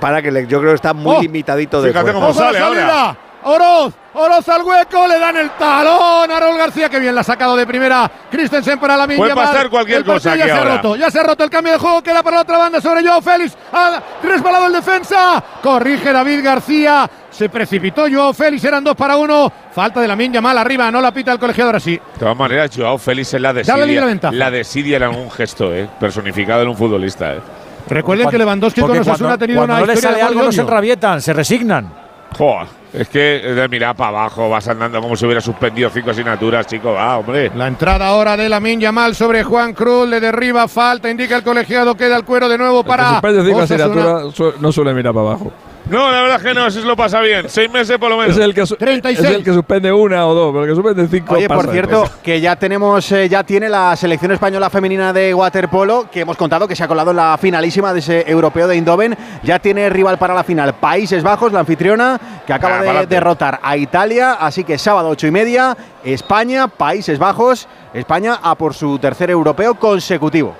para 0.00 0.20
que 0.20 0.32
le- 0.32 0.48
yo 0.48 0.58
creo 0.58 0.72
que 0.72 0.76
está 0.76 0.92
muy 0.92 1.16
Oh, 1.18 1.22
limitadito 1.22 1.80
de 1.80 1.90
fíjate 1.90 2.10
fuerza. 2.12 2.20
cómo 2.20 2.30
¡Ojo 2.32 2.40
a 2.42 2.52
la 2.52 2.58
sale 2.58 2.80
ahora. 2.82 3.16
Oroz, 3.42 3.94
Oroz 4.14 4.48
al 4.48 4.62
hueco, 4.62 5.06
le 5.06 5.18
dan 5.18 5.36
el 5.36 5.50
talón 5.50 6.30
a 6.30 6.40
Raúl 6.40 6.58
García, 6.58 6.88
que 6.88 6.98
bien 7.00 7.14
la 7.14 7.22
ha 7.22 7.24
sacado 7.24 7.56
de 7.56 7.66
primera. 7.66 8.10
Christensen 8.30 8.78
para 8.78 8.96
la 8.96 9.06
Puede 9.06 9.34
pasar 9.34 9.70
cualquier 9.70 10.04
cosa 10.04 10.36
Ya 10.36 10.44
aquí 10.44 10.52
se 10.52 10.58
ha 10.58 10.64
roto, 10.64 10.96
ya 10.96 11.10
se 11.10 11.20
ha 11.20 11.22
roto 11.22 11.44
el 11.44 11.50
cambio 11.50 11.72
de 11.72 11.78
juego, 11.78 12.02
queda 12.02 12.22
para 12.22 12.36
la 12.36 12.42
otra 12.42 12.58
banda 12.58 12.80
sobre 12.80 13.02
Joao 13.02 13.22
Félix. 13.22 13.56
Ha 13.72 14.02
resbalado 14.22 14.66
el 14.66 14.72
defensa, 14.72 15.42
corrige 15.62 16.12
David 16.12 16.44
García. 16.44 17.08
Se 17.30 17.48
precipitó 17.48 18.06
Joao 18.10 18.34
Félix, 18.34 18.64
eran 18.64 18.84
dos 18.84 18.94
para 18.96 19.16
uno. 19.16 19.50
Falta 19.72 20.00
de 20.00 20.08
la 20.08 20.16
Minya 20.16 20.40
mal 20.40 20.58
arriba, 20.58 20.90
no 20.90 21.00
la 21.00 21.12
pita 21.12 21.32
el 21.32 21.38
colegiado 21.38 21.68
ahora 21.70 21.80
sí. 21.80 21.92
De 21.92 22.18
todas 22.18 22.36
maneras, 22.36 22.70
Joao 22.76 22.98
Félix 22.98 23.34
es 23.34 23.40
la 23.40 23.52
de 23.52 23.62
Dale 23.62 23.84
Sidia. 23.86 24.04
la. 24.04 24.32
La 24.32 24.50
de 24.50 24.64
Sidia 24.64 24.96
era 24.96 25.10
un 25.10 25.30
gesto, 25.30 25.72
¿eh? 25.72 25.88
personificado 25.98 26.62
en 26.62 26.68
un 26.68 26.76
futbolista. 26.76 27.34
¿eh? 27.34 27.40
Recuerden 27.88 28.24
Cuando- 28.24 28.30
que 28.30 28.38
Lewandowski 28.38 28.80
con 28.80 28.98
Osasuna 28.98 29.32
ha 29.34 29.38
tenido 29.38 29.62
una 29.62 29.78
no 29.78 29.86
les 29.86 29.96
historia 29.96 30.10
sale 30.10 30.22
de 30.22 30.28
algo, 30.28 30.42
no 30.44 30.52
se 30.52 30.60
enrabietan, 30.60 31.20
se 31.22 31.32
resignan. 31.32 31.99
Joder, 32.36 32.68
es 32.92 33.08
que 33.08 33.18
de 33.20 33.68
mirar 33.68 33.94
para 33.96 34.08
abajo, 34.10 34.48
vas 34.48 34.66
andando 34.68 35.00
como 35.00 35.16
si 35.16 35.24
hubiera 35.24 35.40
suspendido 35.40 35.90
cinco 35.90 36.10
asignaturas, 36.10 36.66
chico. 36.66 36.92
Va, 36.92 37.18
hombre. 37.18 37.50
La 37.54 37.66
entrada 37.68 38.06
ahora 38.08 38.36
de 38.36 38.48
la 38.48 38.60
Yamal 38.60 39.14
sobre 39.14 39.42
Juan 39.42 39.72
Cruz, 39.74 40.08
le 40.08 40.20
derriba, 40.20 40.66
falta, 40.68 41.10
indica 41.10 41.36
el 41.36 41.42
colegiado, 41.42 41.94
queda 41.96 42.16
el 42.16 42.24
cuero 42.24 42.48
de 42.48 42.56
nuevo 42.58 42.82
para 42.84 43.10
Suspende 43.12 43.44
cinco 43.44 43.60
asignaturas, 43.60 44.34
su- 44.34 44.54
no 44.60 44.72
suele 44.72 44.94
mirar 44.94 45.12
para 45.12 45.26
abajo. 45.28 45.52
No, 45.90 46.10
la 46.10 46.22
verdad 46.22 46.36
es 46.36 46.42
que 46.44 46.54
no, 46.54 46.66
eso 46.66 46.80
se 46.80 46.86
lo 46.86 46.96
pasa 46.96 47.20
bien. 47.20 47.46
Seis 47.48 47.70
meses 47.70 47.98
por 47.98 48.08
lo 48.10 48.16
menos. 48.16 48.36
Es 48.36 48.42
el, 48.44 48.54
que 48.54 48.64
su- 48.64 48.76
36. 48.76 49.28
es 49.28 49.34
el 49.36 49.44
que 49.44 49.52
suspende 49.52 49.92
una 49.92 50.26
o 50.26 50.34
dos, 50.34 50.52
pero 50.52 50.64
el 50.64 50.70
que 50.70 50.74
suspende 50.76 51.08
cinco. 51.08 51.34
Oye, 51.34 51.48
por 51.48 51.68
cierto, 51.70 52.00
después. 52.02 52.20
que 52.22 52.40
ya 52.40 52.54
tenemos, 52.56 53.10
eh, 53.12 53.28
ya 53.28 53.42
tiene 53.42 53.68
la 53.68 53.96
selección 53.96 54.30
española 54.32 54.70
femenina 54.70 55.12
de 55.12 55.34
waterpolo, 55.34 56.08
que 56.10 56.20
hemos 56.20 56.36
contado 56.36 56.68
que 56.68 56.76
se 56.76 56.84
ha 56.84 56.88
colado 56.88 57.10
en 57.10 57.16
la 57.16 57.36
finalísima 57.38 57.92
de 57.92 57.98
ese 57.98 58.30
europeo 58.30 58.68
de 58.68 58.76
Eindhoven. 58.76 59.16
Ya 59.42 59.58
tiene 59.58 59.90
rival 59.90 60.16
para 60.16 60.32
la 60.32 60.44
final, 60.44 60.74
Países 60.74 61.22
Bajos, 61.22 61.52
la 61.52 61.60
anfitriona, 61.60 62.20
que 62.46 62.52
acaba 62.52 62.76
Ah, 62.78 62.80
de 62.82 62.86
pa'lante. 62.86 63.14
derrotar 63.14 63.58
a 63.62 63.76
Italia. 63.76 64.34
Así 64.34 64.62
que 64.64 64.78
sábado 64.78 65.08
ocho 65.08 65.26
y 65.26 65.30
media, 65.32 65.76
España, 66.04 66.68
Países 66.68 67.18
Bajos, 67.18 67.66
España 67.92 68.38
a 68.42 68.54
por 68.54 68.74
su 68.74 68.98
tercer 69.00 69.30
europeo 69.30 69.74
consecutivo. 69.74 70.54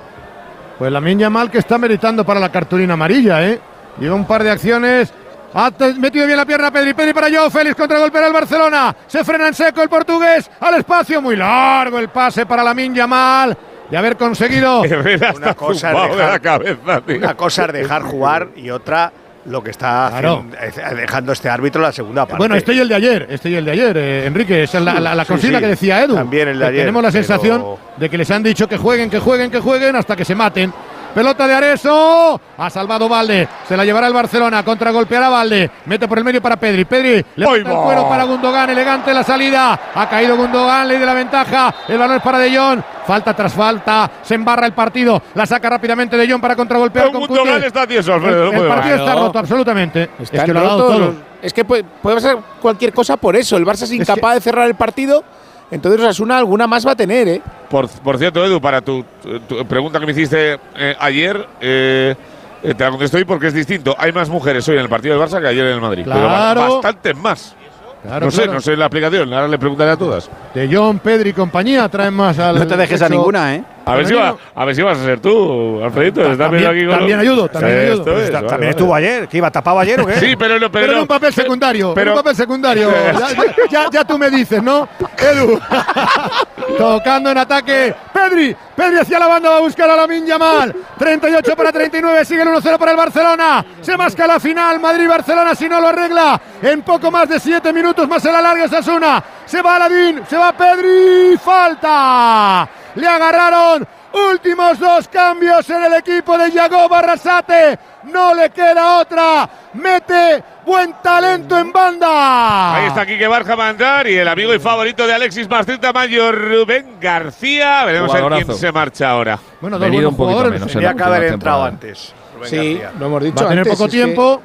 Pues 0.79 0.91
la 0.91 1.01
Yamal 1.01 1.51
que 1.51 1.59
está 1.59 1.79
meritando 1.79 2.25
para 2.25 2.41
la 2.41 2.51
cartulina 2.51 2.95
amarilla, 2.95 3.47
¿eh? 3.47 3.61
Lleva 3.99 4.15
un 4.15 4.27
par 4.27 4.43
de 4.43 4.51
acciones. 4.51 5.13
Ha 5.53 5.71
metido 5.99 6.27
bien 6.27 6.37
la 6.37 6.47
pierna 6.47 6.71
Pedri. 6.71 6.95
Pedri 6.95 7.13
para 7.13 7.29
Joao 7.29 7.51
Félix 7.51 7.75
contra 7.75 7.99
golpea 7.99 8.27
el 8.27 8.33
Barcelona. 8.33 8.95
Se 9.07 9.25
frena 9.25 9.49
en 9.49 9.55
seco 9.55 9.83
el 9.83 9.89
portugués. 9.89 10.49
Al 10.61 10.75
espacio, 10.75 11.21
muy 11.21 11.35
largo 11.37 11.99
el 11.99 12.09
pase 12.09 12.47
para 12.47 12.63
la 12.63 12.73
Yamal. 12.75 13.57
De 13.91 13.97
haber 13.97 14.17
conseguido. 14.17 14.83
Una 15.35 15.55
cosa 15.55 15.89
de 15.93 15.95
dejar- 16.09 16.31
la 16.33 16.39
cabeza, 16.39 17.01
tío. 17.05 17.17
Una 17.17 17.37
cosa 17.37 17.65
es 17.65 17.73
dejar 17.73 18.03
jugar 18.03 18.49
y 18.55 18.71
otra 18.71 19.13
lo 19.47 19.65
que 19.65 19.71
está 19.73 20.09
Claro. 20.11 20.45
haciendo- 20.53 20.91
eh, 20.93 20.95
dejando 20.95 21.33
este 21.33 21.49
árbitro 21.49 21.83
la 21.83 21.91
segunda 21.91 22.23
parte. 22.27 22.37
Bueno, 22.39 22.55
este 22.55 22.73
y 22.75 22.79
el 22.79 22.89
de 22.89 22.95
ayer, 22.95 23.27
este 23.31 23.49
y 23.51 23.57
el 23.57 23.65
de 23.65 23.71
ayer, 23.73 23.97
eh, 23.97 24.27
Enrique, 24.27 24.63
esa 24.63 24.79
es 24.79 24.85
la, 24.85 25.01
la- 25.01 25.15
la 25.17 25.25
Sí, 25.25 25.29
consigna 25.33 25.59
sí. 25.59 25.65
que 25.65 25.71
decía 25.71 26.03
Edu. 26.05 26.15
También 26.15 26.47
el 26.49 26.59
de 26.61 26.67
ayer, 26.67 26.81
Tenemos 26.83 27.03
la 27.03 27.11
pero- 27.11 27.25
sensación 27.25 27.65
de 27.97 28.09
que 28.11 28.19
les 28.19 28.31
han 28.31 28.43
dicho 28.45 28.69
que 28.69 28.77
jueguen, 28.77 29.11
que 29.11 29.19
jueguen, 29.19 29.51
que 29.51 29.59
jueguen 29.59 29.97
hasta 29.97 30.15
que 30.15 30.25
se 30.25 30.35
maten. 30.37 30.73
Pelota 31.15 31.47
de 31.47 31.55
Areso, 31.55 32.41
ha 32.57 32.71
salvado 32.71 33.09
Valde, 33.09 33.49
se 33.67 33.77
la 33.77 33.85
llevará 33.85 34.07
el 34.07 34.13
Barcelona, 34.13 34.65
contragolpeará 34.65 35.29
Valde, 35.29 35.71
mete 35.87 36.07
por 36.07 36.19
el 36.19 36.25
medio 36.25 36.41
para 36.41 36.57
Pedri, 36.57 36.85
Pedri 36.85 37.25
le 37.37 37.47
¡Ay, 37.47 37.59
mete 37.59 37.71
el 37.71 37.77
cuero 37.77 38.09
para 38.09 38.25
Gundogan, 38.25 38.71
elegante 38.71 39.13
la 39.13 39.25
salida, 39.25 39.79
ha 39.95 40.09
caído 40.09 40.37
Gundogan, 40.37 40.87
ley 40.87 40.99
de 40.99 41.07
la 41.07 41.15
ventaja, 41.15 41.75
el 41.89 41.99
balón 41.99 42.17
es 42.17 42.23
para 42.23 42.39
De 42.39 42.57
Jong, 42.57 42.81
falta 43.07 43.35
tras 43.35 43.53
falta, 43.53 44.11
se 44.23 44.37
embarra 44.37 44.67
el 44.67 44.73
partido, 44.73 45.21
la 45.35 45.47
saca 45.47 45.69
rápidamente 45.69 46.17
De 46.17 46.31
Jong 46.31 46.41
para 46.41 46.55
contragolpear 46.55 47.07
Pero 47.07 47.19
con 47.19 47.29
Gundogan 47.29 47.65
está 47.65 47.87
tieso, 47.87 48.15
Alfredo. 48.15 48.53
El, 48.53 48.59
el 48.61 48.69
partido 48.69 48.97
está 48.97 49.15
roto 49.15 49.39
absolutamente. 49.39 50.11
Están 50.21 50.41
es 50.41 50.45
que 50.45 50.53
lo 50.53 50.61
ha 50.61 50.63
dado 50.63 50.87
todo. 50.87 51.15
Es 51.43 51.53
que 51.53 51.65
puede, 51.65 51.85
puede 51.85 52.17
pasar 52.17 52.39
cualquier 52.61 52.93
cosa 52.93 53.17
por 53.17 53.35
eso. 53.35 53.57
El 53.57 53.65
Barça 53.65 53.83
es 53.83 53.93
incapaz 53.93 54.35
de 54.35 54.41
cerrar 54.41 54.67
el 54.67 54.75
partido 54.75 55.25
Entonces 55.71 56.01
Osasuna 56.01 56.39
alguna 56.39 56.67
más 56.67 56.87
va 56.87 56.93
a 56.93 56.97
tener, 56.97 57.29
¿eh? 57.29 57.43
Por, 57.69 57.89
por 57.89 58.19
cierto, 58.19 58.45
Edu, 58.45 58.61
para 58.61 58.81
tu, 58.81 59.05
tu 59.49 59.65
pregunta 59.67 60.01
que 60.01 60.07
me 60.07 60.13
hiciste 60.13 60.59
eh, 60.77 60.97
ayer, 60.99 61.47
eh, 61.61 62.15
eh, 62.63 62.75
te 62.75 62.85
la 62.85 62.91
contesto 62.91 63.17
hoy 63.17 63.25
porque 63.25 63.47
es 63.49 63.55
distinto. 63.55 63.95
Hay 63.99 64.13
más 64.13 64.29
mujeres 64.29 64.69
hoy 64.69 64.77
en 64.77 64.83
el 64.83 64.89
partido 64.89 65.17
del 65.19 65.27
Barça 65.29 65.41
que 65.41 65.47
ayer 65.49 65.67
en 65.67 65.75
el 65.75 65.81
Madrid. 65.81 66.03
Pero 66.05 66.19
Claro. 66.19 66.75
bastantes 66.75 67.17
más. 67.17 67.55
Claro, 68.03 68.25
no 68.27 68.31
sé, 68.33 68.37
claro. 68.39 68.53
no 68.55 68.61
sé 68.63 68.77
la 68.77 68.87
aplicación. 68.87 69.33
Ahora 69.33 69.47
le 69.47 69.59
preguntaré 69.59 69.91
a 69.91 69.97
todas. 69.97 70.31
De 70.55 70.69
John, 70.73 70.99
Pedri 71.01 71.31
y 71.31 71.33
compañía 71.35 71.87
traen 71.89 72.15
más 72.15 72.39
al. 72.39 72.59
No 72.59 72.67
te 72.67 72.77
dejes 72.77 73.03
a 73.03 73.09
ninguna, 73.11 73.55
¿eh? 73.55 73.65
A 73.91 73.97
ver, 73.97 74.07
si 74.07 74.15
va, 74.15 74.37
a 74.55 74.65
ver 74.65 74.75
si 74.75 74.83
vas 74.83 74.99
a 74.99 75.05
ser 75.05 75.21
tú, 75.21 75.81
Alfredito. 75.83 76.21
¿Estás 76.23 76.39
También- 76.39 76.67
aquí 76.67 76.87
con 76.87 76.99
también 76.99 77.19
ayudo, 77.21 77.49
también 77.49 77.77
Esto 77.79 78.03
ayudo. 78.03 78.19
es, 78.19 78.25
Está- 78.25 78.39
vale, 78.39 78.49
También 78.49 78.61
vale. 78.61 78.71
estuvo 78.71 78.95
ayer, 78.95 79.29
que 79.29 79.37
iba 79.37 79.51
tapado 79.51 79.79
ayer 79.81 80.01
o 80.01 80.07
qué? 80.07 80.15
Sí, 80.21 80.37
pero, 80.37 80.59
no, 80.59 80.71
pero, 80.71 80.87
Pero 80.87 80.93
en 80.93 80.99
un 81.01 81.07
papel 81.07 81.33
secundario, 81.33 81.93
pero- 81.95 82.13
en 82.13 82.17
un 82.19 82.23
papel 82.23 82.37
secundario. 82.37 82.91
ya, 83.93 84.05
tú 84.05 84.19
me 84.19 84.31
dices, 84.31 84.63
¿no? 84.63 84.89
Edu. 85.19 85.59
Tocando 86.79 87.31
en 87.31 87.39
ataque. 87.39 87.95
Pedri. 88.13 88.57
Pedri 88.77 88.99
hacia 88.99 89.19
la 89.19 89.27
banda 89.27 89.51
va 89.51 89.57
a 89.57 89.61
buscar 89.61 89.91
a 89.91 89.97
la 89.97 90.07
Yamal. 90.07 90.75
38 90.99 91.57
para 91.57 91.73
39. 91.73 92.25
Sigue 92.25 92.43
el 92.43 92.49
1-0 92.49 92.79
para 92.79 92.91
el 92.93 92.97
Barcelona. 92.97 93.65
Se 93.81 93.97
masca 93.97 94.27
la 94.27 94.39
final. 94.41 94.79
Madrid-Barcelona 94.81 95.55
si 95.55 95.69
no 95.69 95.81
lo 95.81 95.89
arregla. 95.89 96.41
En 96.63 96.83
poco 96.83 97.11
más 97.11 97.29
de 97.29 97.41
7 97.41 97.73
minutos 97.73 98.09
más 98.09 98.23
se 98.23 98.31
la 98.33 98.41
larga 98.41 98.69
Sasuna. 98.69 99.23
Se 99.47 99.61
va 99.63 99.77
Aladín. 99.77 100.23
Se 100.29 100.37
va 100.37 100.53
Pedri. 100.53 101.37
Falta. 101.39 102.69
Le 102.95 103.07
agarraron. 103.07 103.87
Últimos 104.13 104.77
dos 104.81 105.07
cambios 105.07 105.71
en 105.71 105.85
el 105.85 105.95
equipo 105.95 106.37
de 106.37 106.51
Yago 106.51 106.89
Barrasate. 106.89 107.79
No 108.05 108.35
le 108.35 108.51
queda 108.51 108.99
otra. 108.99 109.49
Mete 109.75 110.43
buen 110.67 110.95
talento 111.01 111.57
en 111.57 111.71
banda. 111.73 112.75
Ahí 112.75 112.87
está 112.89 113.07
Quique 113.07 113.29
Barja 113.29 113.55
Mandar 113.55 114.09
y 114.09 114.17
el 114.17 114.27
amigo 114.27 114.53
y 114.53 114.59
favorito 114.59 115.07
de 115.07 115.15
Alexis 115.15 115.49
Martín 115.49 115.79
Tamayo, 115.79 116.33
Rubén 116.33 116.97
García. 117.01 117.85
Veremos 117.85 118.13
a 118.13 118.21
ver 118.29 118.45
quién 118.45 118.57
se 118.59 118.73
marcha 118.73 119.11
ahora. 119.11 119.39
Bueno, 119.61 119.79
dos 119.79 119.89
un 119.89 120.17
poquito 120.17 120.45
menos. 120.51 120.63
en 120.63 120.69
Tenía 120.75 120.89
la 120.91 120.97
que 120.97 121.03
haber 121.05 121.25
entrado 121.33 121.65
antes. 121.65 122.13
Rubén 122.35 122.51
Sí, 122.51 122.57
García. 122.81 122.93
lo 122.99 123.07
hemos 123.07 123.23
dicho 123.23 123.37
Va 123.37 123.43
a 123.43 123.49
tener 123.51 123.59
antes, 123.61 123.73
poco 123.79 123.85
que- 123.85 123.91
tiempo. 123.97 124.43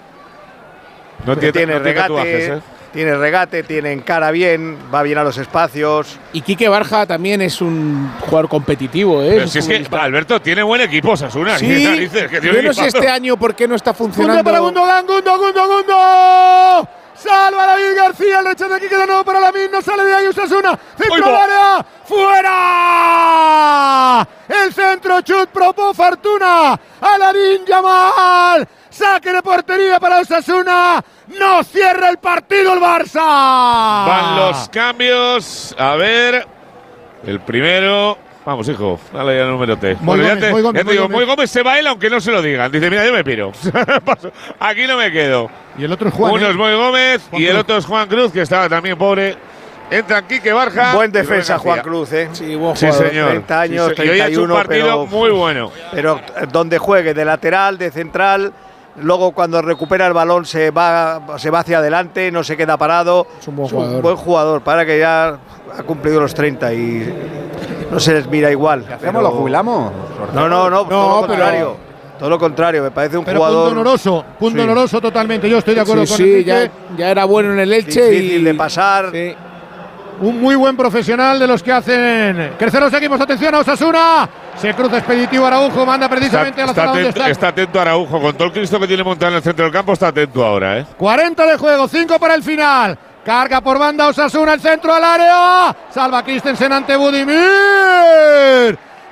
No 1.25 1.35
tiene, 1.37 1.51
tiene 1.53 1.73
no 1.73 1.79
tiene 1.79 1.83
regate, 1.89 2.07
tatuajes, 2.07 2.49
¿eh? 2.49 2.61
Tiene 2.95 3.13
regate, 3.17 3.61
tiene 3.63 3.91
encara 3.91 4.31
bien, 4.31 4.77
va 4.93 5.03
bien 5.03 5.17
a 5.17 5.23
los 5.25 5.37
espacios. 5.37 6.17
Y 6.31 6.39
Quique 6.41 6.69
Barja 6.69 7.05
también 7.05 7.41
es 7.41 7.59
un 7.59 8.09
jugador 8.21 8.47
competitivo, 8.47 9.21
¿eh? 9.21 9.33
Pero 9.35 9.47
si 9.49 9.59
es 9.59 9.67
que 9.67 9.85
Alberto 9.97 10.41
tiene 10.41 10.63
buen 10.63 10.79
equipo, 10.79 11.17
Sasuna. 11.17 11.57
Sí, 11.59 11.67
¿Qué 11.67 11.83
narices? 11.83 12.31
Que 12.31 12.39
tiene 12.39 12.55
yo 12.55 12.63
no 12.63 12.73
sé 12.73 12.87
este 12.87 13.09
año 13.09 13.35
por 13.35 13.53
qué 13.53 13.67
no 13.67 13.75
está 13.75 13.91
Gundogan 13.91 14.15
funcionando. 14.15 14.43
para 14.45 14.59
Gundogan, 14.59 15.05
Gundo, 15.05 15.37
Gundo, 15.37 15.67
Gundo. 15.67 16.89
Salva 17.25 17.65
David 17.65 17.95
García, 17.95 18.39
el 18.39 18.45
rechazo 18.45 18.75
aquí 18.75 18.87
queda 18.87 19.07
nuevo 19.07 19.23
para 19.23 19.39
la 19.39 19.51
no 19.51 19.81
sale 19.81 20.03
de 20.03 20.13
ahí 20.13 20.27
Usasuna, 20.27 20.77
centro 20.95 21.15
¡Uy, 21.15 21.21
al 21.23 21.33
va! 21.33 21.43
área, 21.43 21.85
fuera. 23.25 24.27
El 24.47 24.71
centro 24.71 25.21
chut 25.21 25.49
propó 25.49 25.91
Fortuna, 25.95 26.79
Aladín 27.01 27.65
Yamal, 27.65 28.67
saque 28.91 29.31
de 29.33 29.41
portería 29.41 29.99
para 29.99 30.19
Osasuna, 30.19 31.03
no 31.27 31.63
cierra 31.63 32.09
el 32.09 32.19
partido 32.19 32.73
el 32.73 32.79
Barça. 32.79 34.05
Van 34.07 34.35
los 34.37 34.69
cambios. 34.69 35.75
A 35.79 35.95
ver. 35.95 36.47
El 37.25 37.39
primero. 37.39 38.19
Vamos, 38.45 38.69
hijo. 38.69 38.99
Dale 39.11 39.35
ya 39.37 39.43
el 39.43 39.49
número 39.49 39.75
T. 39.77 39.97
Muy 40.01 40.19
ya 40.19 40.23
Gómez, 40.29 40.39
te, 40.39 40.51
muy 40.51 40.61
Gómez, 40.61 40.73
ya 40.75 40.79
te 40.81 40.85
muy 40.85 40.93
digo, 40.93 41.03
Gómez. 41.05 41.17
muy 41.17 41.25
Gómez 41.25 41.49
se 41.51 41.63
va 41.63 41.79
él 41.79 41.87
aunque 41.87 42.09
no 42.09 42.19
se 42.21 42.31
lo 42.31 42.41
digan. 42.43 42.71
Dice, 42.71 42.89
mira, 42.91 43.03
yo 43.05 43.11
me 43.11 43.23
piro. 43.23 43.51
Aquí 44.59 44.85
no 44.87 44.97
me 44.97 45.11
quedo. 45.11 45.49
Y 45.77 45.83
el 45.83 45.91
otro 45.91 46.09
es 46.09 46.13
Juan. 46.13 46.31
Uno 46.33 46.45
¿eh? 46.45 46.49
es 46.51 46.55
Muy 46.55 46.73
Gómez 46.75 47.21
Juan 47.29 47.41
y 47.41 47.45
el 47.45 47.51
Cruz. 47.51 47.61
otro 47.63 47.77
es 47.77 47.85
Juan 47.85 48.07
Cruz, 48.07 48.31
que 48.31 48.41
estaba 48.41 48.69
también 48.69 48.97
pobre. 48.97 49.35
Entra 49.89 50.21
Quique 50.27 50.51
Barja. 50.53 50.93
Buen 50.95 51.11
defensa. 51.11 51.57
Juan 51.57 51.81
Cruz, 51.81 52.11
¿eh? 52.13 52.29
Sí, 52.33 52.55
buen 52.55 52.75
Sí, 52.75 52.91
señor. 52.91 53.29
30 53.29 53.61
años, 53.61 53.91
Sí, 53.95 54.03
y 54.03 54.09
hoy 54.09 54.19
ha 54.19 54.27
hecho 54.27 54.41
un 54.43 54.47
31, 54.49 54.53
partido 54.55 54.85
pero- 54.85 55.05
muy 55.07 55.29
bueno. 55.31 55.71
Pero 55.91 56.19
eh, 56.37 56.45
donde 56.51 56.77
juegue, 56.77 57.13
de 57.13 57.25
lateral, 57.25 57.77
de 57.77 57.91
central, 57.91 58.51
luego 59.01 59.31
cuando 59.31 59.61
recupera 59.61 60.07
el 60.07 60.13
balón 60.13 60.45
se 60.45 60.71
va, 60.71 61.21
se 61.37 61.49
va 61.49 61.59
hacia 61.59 61.79
adelante, 61.79 62.31
no 62.31 62.43
se 62.43 62.55
queda 62.57 62.77
parado. 62.77 63.27
Es 63.39 63.47
un 63.47 63.55
buen 63.57 63.69
jugador. 63.69 64.01
buen 64.01 64.15
jugador, 64.15 64.61
para 64.61 64.85
que 64.85 64.99
ya 64.99 65.37
ha 65.77 65.83
cumplido 65.83 66.19
los 66.21 66.33
30 66.33 66.73
y 66.73 67.13
no 67.91 67.99
se 67.99 68.13
les 68.13 68.27
mira 68.27 68.51
igual. 68.51 68.81
¿Hacemos? 68.81 68.99
pero- 68.99 69.21
¿Lo 69.21 69.31
jubilamos? 69.31 69.91
No, 70.33 70.47
no, 70.49 70.69
no, 70.69 70.85
todo 70.85 71.21
lo 71.21 71.27
pero- 71.27 71.27
contrario. 71.27 71.85
Todo 72.17 72.29
lo 72.29 72.39
contrario, 72.39 72.81
me 72.81 72.91
parece 72.91 73.17
un 73.17 73.25
Pero 73.25 73.39
jugador 73.39 73.65
punto 73.67 73.81
honoroso, 73.81 74.25
punto 74.39 74.57
Sí. 74.59 74.63
honoroso 74.63 75.01
totalmente. 75.01 75.49
Yo 75.49 75.57
estoy 75.57 75.75
de 75.75 75.81
acuerdo 75.81 76.05
Sí, 76.05 76.11
con 76.13 76.17
sí, 76.25 76.43
ya, 76.45 76.71
ya 76.97 77.09
era 77.11 77.25
bueno 77.25 77.51
en 77.51 77.59
el 77.59 77.73
Elche 77.73 78.09
difícil 78.09 78.39
y 78.39 78.43
de 78.45 78.53
pasar. 78.53 79.09
Sí. 79.11 79.35
Un 80.21 80.39
muy 80.39 80.55
buen 80.55 80.77
profesional 80.77 81.37
de 81.39 81.47
los 81.47 81.61
que 81.61 81.71
hacen 81.71 82.53
crecer 82.57 82.81
los 82.81 82.93
equipos. 82.93 83.19
Atención 83.19 83.53
a 83.55 83.59
Osasuna. 83.59 84.29
Se 84.57 84.73
cruza 84.73 84.97
expeditivo 84.99 85.45
Araujo, 85.45 85.85
manda 85.85 86.05
Está, 86.05 86.15
precisamente 86.15 86.61
a 86.61 86.65
la 86.65 86.71
está 86.71 86.81
zona 86.83 86.93
donde 86.93 87.09
atento, 87.09 87.19
está. 87.19 87.31
está 87.31 87.47
atento 87.49 87.81
Araujo. 87.81 88.21
Con 88.21 88.33
todo 88.35 88.47
el 88.47 88.53
Cristo 88.53 88.79
que 88.79 88.87
tiene 88.87 89.03
montado 89.03 89.31
en 89.31 89.37
el 89.37 89.43
centro 89.43 89.65
del 89.65 89.73
campo, 89.73 89.93
está 89.93 90.07
atento 90.07 90.45
ahora, 90.45 90.79
¿eh? 90.79 90.85
40 90.97 91.45
de 91.45 91.57
juego, 91.57 91.87
5 91.87 92.17
para 92.19 92.35
el 92.35 92.43
final. 92.43 92.97
Carga 93.25 93.59
por 93.59 93.77
banda 93.77 94.07
Osasuna, 94.07 94.53
el 94.53 94.61
centro 94.61 94.93
al 94.93 95.03
área. 95.03 95.75
Salva 95.89 96.23
Christensen 96.23 96.71
ante 96.71 96.95
Budimir. 96.95 97.35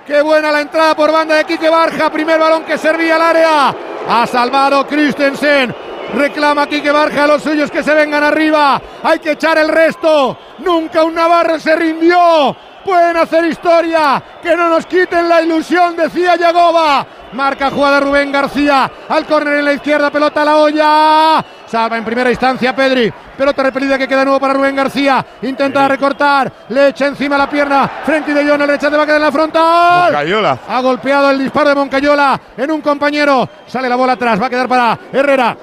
Qué 0.06 0.22
buena 0.22 0.52
la 0.52 0.62
entrada 0.62 0.96
por 0.96 1.12
banda 1.12 1.36
de 1.36 1.46
Quique 1.46 1.70
Barja. 1.70 2.10
Primer 2.12 2.40
balón 2.40 2.64
que 2.64 2.78
servía 2.78 3.16
al 3.16 3.22
área. 3.22 3.76
Ha 4.08 4.28
salvado 4.28 4.86
Christensen. 4.88 5.74
Reclama 6.16 6.68
Quique 6.68 6.92
Barja 6.92 7.24
a 7.24 7.28
los 7.28 7.44
suyos 7.44 7.72
que 7.72 7.84
se 7.84 7.94
vengan 7.94 8.24
arriba. 8.24 8.82
Hay 9.04 9.20
que 9.20 9.32
echar 9.32 9.58
el 9.58 9.70
resto. 9.70 10.38
Nunca 10.60 11.04
un 11.04 11.16
Navarro 11.16 11.60
se 11.60 11.76
rindió. 11.76 12.56
Pueden 12.84 13.18
hacer 13.18 13.46
historia. 13.46 14.22
Que 14.42 14.56
no 14.56 14.70
nos 14.70 14.86
quiten 14.86 15.28
la 15.28 15.42
ilusión, 15.42 15.96
decía 15.96 16.36
Yagoba. 16.36 17.06
Marca 17.34 17.72
jugada 17.72 18.00
Rubén 18.00 18.32
García. 18.32 18.92
Al 19.10 19.26
córner 19.26 19.60
en 19.60 19.66
la 19.66 19.74
izquierda, 19.74 20.12
pelota 20.12 20.42
a 20.42 20.46
la 20.46 20.58
olla. 20.58 21.46
Salva 21.66 21.98
en 21.98 22.06
primera 22.06 22.30
instancia 22.30 22.76
Pedri. 22.76 23.12
Pelota 23.36 23.64
repelida 23.64 23.98
que 23.98 24.08
queda 24.08 24.24
nuevo 24.24 24.40
para 24.40 24.54
Rubén 24.54 24.76
García. 24.76 25.26
Intenta 25.42 25.88
recortar. 25.88 26.52
Le 26.70 26.90
echa 26.90 27.08
encima 27.08 27.38
la 27.38 27.50
pierna. 27.50 27.90
Frente 28.06 28.34
de 28.34 28.48
Jong. 28.48 28.62
El 28.62 28.68
rechace 28.68 28.96
va 28.96 29.04
a 29.04 29.06
quedar 29.06 29.18
en 29.18 29.24
la 29.24 29.32
frontal. 29.32 30.12
Cayola. 30.12 30.60
Ha 30.68 30.82
golpeado 30.82 31.32
el 31.32 31.40
disparo 31.40 31.70
de 31.70 31.76
Moncayola 31.76 32.40
en 32.56 32.70
un 32.70 32.82
compañero. 32.82 33.50
Sale 33.66 33.90
la 33.90 33.96
bola 33.96 34.14
atrás. 34.14 34.40
Va 34.40 34.46
a 34.46 34.50
quedar 34.52 34.68
para 34.68 35.00
Herrera. 35.12 35.58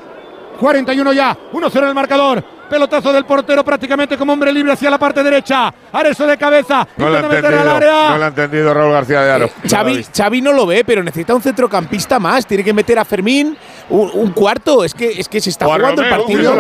41 0.61 1.13
ya. 1.15 1.37
1-0 1.53 1.79
en 1.79 1.89
el 1.89 1.95
marcador. 1.95 2.60
Pelotazo 2.71 3.13
del 3.13 3.25
portero 3.25 3.65
prácticamente 3.65 4.17
como 4.17 4.33
hombre 4.33 4.53
libre 4.53 4.73
hacia 4.73 4.89
la 4.91 4.99
parte 4.99 5.23
derecha. 5.23 5.75
Areso 5.93 6.27
de 6.27 6.39
cabeza. 6.39 6.87
No 6.97 7.09
lo 7.11 7.17
ha 7.17 7.21
entendido. 7.21 7.65
No 7.65 8.19
lo 8.19 8.25
ha 8.25 8.29
entendido 8.29 8.73
Raúl 8.73 8.93
García 8.93 9.21
de 9.23 9.31
Aro. 9.33 9.45
Eh, 9.47 9.69
Xavi, 9.69 10.05
Xavi 10.17 10.41
no 10.41 10.53
lo 10.53 10.67
ve, 10.67 10.85
pero 10.85 11.03
necesita 11.03 11.35
un 11.35 11.43
centrocampista 11.43 12.19
más. 12.19 12.47
Tiene 12.47 12.63
que 12.65 12.73
meter 12.73 12.99
a 12.99 13.05
Fermín 13.05 13.57
un, 13.89 14.11
un 14.15 14.31
cuarto. 14.31 14.85
Es 14.85 14.95
que, 14.95 15.11
es 15.21 15.29
que 15.29 15.41
se 15.41 15.51
está 15.51 15.67
O 15.67 15.75
jugando 15.75 16.03
el 16.03 16.09
partido. 16.09 16.53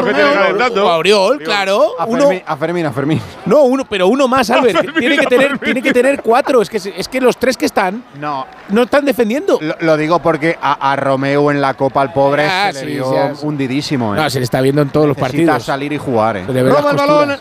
O 0.82 0.88
a 0.88 0.96
Oriol, 0.98 1.38
claro. 1.38 1.92
A 1.98 2.04
Uno, 2.06 2.22
Fermín, 2.24 2.42
a 2.46 2.56
Fermín, 2.56 2.86
a 2.86 2.92
Fermín. 2.92 3.20
no, 3.46 3.62
uno, 3.62 3.84
pero 3.88 4.08
uno 4.08 4.26
más, 4.28 4.50
Albert. 4.50 4.76
Fermín, 4.80 4.94
tiene, 4.98 5.18
que 5.18 5.26
a 5.26 5.28
tener, 5.28 5.46
Fermín. 5.50 5.60
tiene 5.64 5.82
que 5.82 5.92
tener 5.92 6.22
cuatro. 6.22 6.60
Es 6.62 6.68
que, 6.70 6.76
es 6.96 7.08
que 7.08 7.20
los 7.20 7.36
tres 7.36 7.56
que 7.56 7.66
están 7.66 8.02
No, 8.18 8.46
no 8.70 8.82
están 8.82 9.04
defendiendo. 9.04 9.58
lo, 9.60 9.76
lo 9.80 9.96
digo 9.96 10.18
porque 10.20 10.58
a, 10.60 10.92
a 10.92 10.96
Romeo 10.96 11.50
en 11.50 11.60
la 11.60 11.74
Copa 11.74 12.02
al 12.02 12.12
pobre 12.12 12.46
Ah, 12.46 12.70
se 12.72 12.84
le 12.84 12.92
sí, 12.92 12.96
vio 12.96 13.34
sí, 13.34 13.46
hundidísimo. 13.46 14.14
¿eh? 14.14 14.18
No, 14.18 14.28
se 14.30 14.38
le 14.40 14.44
está 14.44 14.60
viendo 14.60 14.82
en 14.82 14.88
todos 14.90 15.06
los 15.06 15.16
partidos. 15.16 15.62
salir 15.62 15.92
y 15.92 15.98
jugar. 16.00 16.36
¿eh? 16.38 16.44
Roba 16.46 16.90
el 16.90 16.96
balón. 16.96 17.36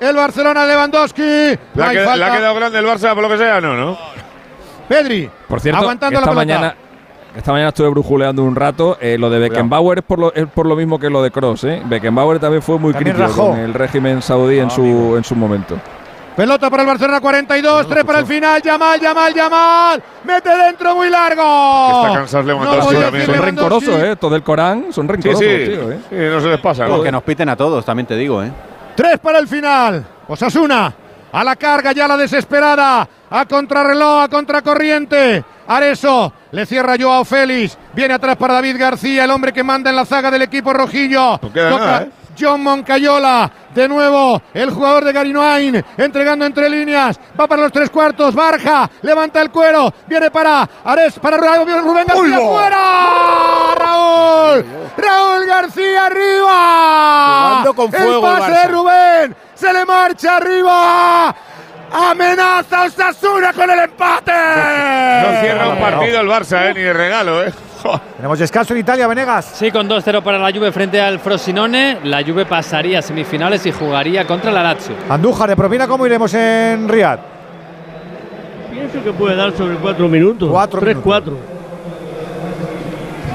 El 0.00 0.14
Barcelona 0.14 0.64
Lewandowski. 0.64 1.20
¿Le 1.22 1.58
No 1.74 1.82
ha, 1.84 1.88
hay 1.88 1.96
qued- 1.96 2.04
falta. 2.04 2.16
le 2.16 2.24
ha 2.24 2.36
quedado 2.36 2.54
grande 2.54 2.78
el 2.78 2.86
Barça 2.86 3.14
por 3.14 3.22
lo 3.22 3.28
que 3.28 3.38
sea? 3.38 3.60
No, 3.60 3.74
¿no? 3.74 3.98
Pedri. 4.88 5.28
Por 5.48 5.60
cierto, 5.60 5.80
aguantando 5.80 6.18
esta 6.18 6.30
la 6.30 6.40
pelota. 6.40 6.54
mañana, 6.60 6.76
esta 7.36 7.52
mañana 7.52 7.68
estuve 7.70 7.88
brujuleando 7.88 8.44
un 8.44 8.54
rato. 8.54 8.96
eh, 9.00 9.18
lo 9.18 9.28
de 9.28 9.38
Beckenbauer 9.40 9.98
es 9.98 10.04
por 10.04 10.18
lo, 10.20 10.32
es 10.32 10.46
por 10.46 10.66
lo 10.66 10.76
mismo 10.76 10.98
que 11.00 11.10
lo 11.10 11.20
de 11.22 11.30
Cross. 11.30 11.64
¿eh? 11.64 11.82
Beckenbauer 11.84 12.38
también 12.38 12.62
fue 12.62 12.78
muy 12.78 12.92
También 12.92 13.16
crítico 13.16 13.36
rajó. 13.40 13.50
con 13.50 13.58
el 13.60 13.74
régimen 13.74 14.22
saudí 14.22 14.60
en, 14.60 14.70
su, 14.70 15.14
en 15.16 15.24
su 15.24 15.34
momento. 15.34 15.76
Pelota 16.38 16.70
para 16.70 16.84
el 16.84 16.86
Barcelona 16.86 17.20
42, 17.20 17.88
3 17.88 18.04
para 18.04 18.20
el 18.20 18.26
final. 18.26 18.62
Yamal, 18.62 19.00
Yamal, 19.00 19.34
Yamal. 19.34 20.02
Mete 20.22 20.48
dentro 20.56 20.94
muy 20.94 21.10
largo. 21.10 22.02
Está 22.06 22.14
cansado 22.14 22.44
Lewandowski 22.44 22.84
podía 22.86 23.00
también. 23.06 23.26
decir 23.26 23.34
Son 23.34 23.44
rencorosos, 23.44 24.02
¿eh? 24.04 24.16
Todo 24.20 24.36
el 24.36 24.42
Corán 24.44 24.92
son 24.92 25.06
Sí, 25.06 25.12
rencorosos, 25.14 25.40
sí. 25.40 25.64
tío, 25.66 25.90
¿eh? 25.90 25.98
Sí, 26.08 26.14
no 26.16 26.40
se 26.40 26.46
les 26.46 26.60
pasa. 26.60 26.86
¿no? 26.86 27.02
Que 27.02 27.10
nos 27.10 27.24
piten 27.24 27.48
a 27.48 27.56
todos, 27.56 27.84
también 27.84 28.06
te 28.06 28.14
digo. 28.14 28.40
¿eh? 28.40 28.52
3 28.94 29.18
para 29.18 29.40
el 29.40 29.48
final. 29.48 30.06
Osasuna. 30.28 30.94
A 31.32 31.42
la 31.42 31.56
carga 31.56 31.90
ya 31.90 32.06
la 32.06 32.16
desesperada. 32.16 33.08
A 33.30 33.44
contrarreloj, 33.44 34.22
a 34.22 34.28
contracorriente. 34.28 35.44
Areso. 35.66 36.32
Le 36.52 36.64
cierra 36.66 36.94
Joao 36.98 37.24
Félix. 37.24 37.76
Viene 37.94 38.14
atrás 38.14 38.36
para 38.36 38.54
David 38.54 38.76
García, 38.78 39.24
el 39.24 39.30
hombre 39.32 39.52
que 39.52 39.64
manda 39.64 39.90
en 39.90 39.96
la 39.96 40.04
zaga 40.04 40.30
del 40.30 40.42
equipo 40.42 40.72
rojillo. 40.72 41.40
No 41.42 41.52
queda 41.52 41.70
Toca 41.70 41.84
nada, 41.84 42.02
¿eh? 42.04 42.10
John 42.38 42.62
Moncayola. 42.62 43.50
De 43.74 43.86
nuevo, 43.88 44.42
el 44.54 44.70
jugador 44.70 45.04
de 45.04 45.12
Garinoain. 45.12 45.84
Entregando 45.96 46.44
entre 46.44 46.68
líneas. 46.68 47.18
Va 47.38 47.46
para 47.46 47.62
los 47.62 47.72
tres 47.72 47.90
cuartos. 47.90 48.34
Barja. 48.34 48.90
Levanta 49.02 49.40
el 49.40 49.50
cuero. 49.50 49.92
Viene 50.06 50.30
para 50.30 50.68
Ares. 50.84 51.18
Para 51.18 51.36
Ru- 51.36 51.82
Rubén 51.82 52.06
García. 52.06 52.38
¡Fuera! 52.38 53.74
Raúl. 53.76 54.64
Raúl 54.96 55.46
García 55.46 56.06
arriba. 56.06 57.48
Jugando 57.48 57.74
con 57.74 57.92
fuego 57.92 58.14
El 58.32 58.38
pase 58.38 58.52
de 58.52 58.64
Rubén. 58.68 59.36
Se 59.54 59.72
le 59.72 59.84
marcha 59.84 60.36
arriba. 60.36 61.34
¡Amenaza 61.92 62.84
Osasuna 62.84 63.52
con 63.52 63.70
el 63.70 63.78
empate! 63.80 64.32
No 65.18 65.40
cierra 65.40 65.68
un 65.68 65.78
partido 65.78 66.20
el 66.20 66.28
Barça, 66.28 66.70
eh, 66.70 66.74
ni 66.74 66.82
de 66.82 66.92
regalo, 66.92 67.42
¿eh? 67.44 67.52
Tenemos 68.16 68.38
descanso 68.38 68.74
en 68.74 68.80
Italia, 68.80 69.06
Venegas. 69.06 69.52
Sí, 69.54 69.70
con 69.70 69.88
2-0 69.88 70.22
para 70.22 70.38
la 70.38 70.52
Juve 70.52 70.72
frente 70.72 71.00
al 71.00 71.18
Frosinone. 71.20 71.98
La 72.04 72.22
Juve 72.24 72.44
pasaría 72.46 72.98
a 72.98 73.02
semifinales 73.02 73.64
y 73.66 73.72
jugaría 73.72 74.26
contra 74.26 74.50
la 74.50 74.62
Lazio. 74.62 74.94
Andújar, 75.08 75.48
de 75.48 75.56
propina, 75.56 75.86
¿cómo 75.86 76.06
iremos 76.06 76.32
en 76.34 76.88
Riyadh? 76.88 77.20
Pienso 78.70 79.02
que 79.02 79.12
puede 79.12 79.36
dar 79.36 79.56
sobre 79.56 79.76
cuatro 79.76 80.08
minutos. 80.08 80.48
Cuatro 80.50 80.80
3-4. 80.80 81.36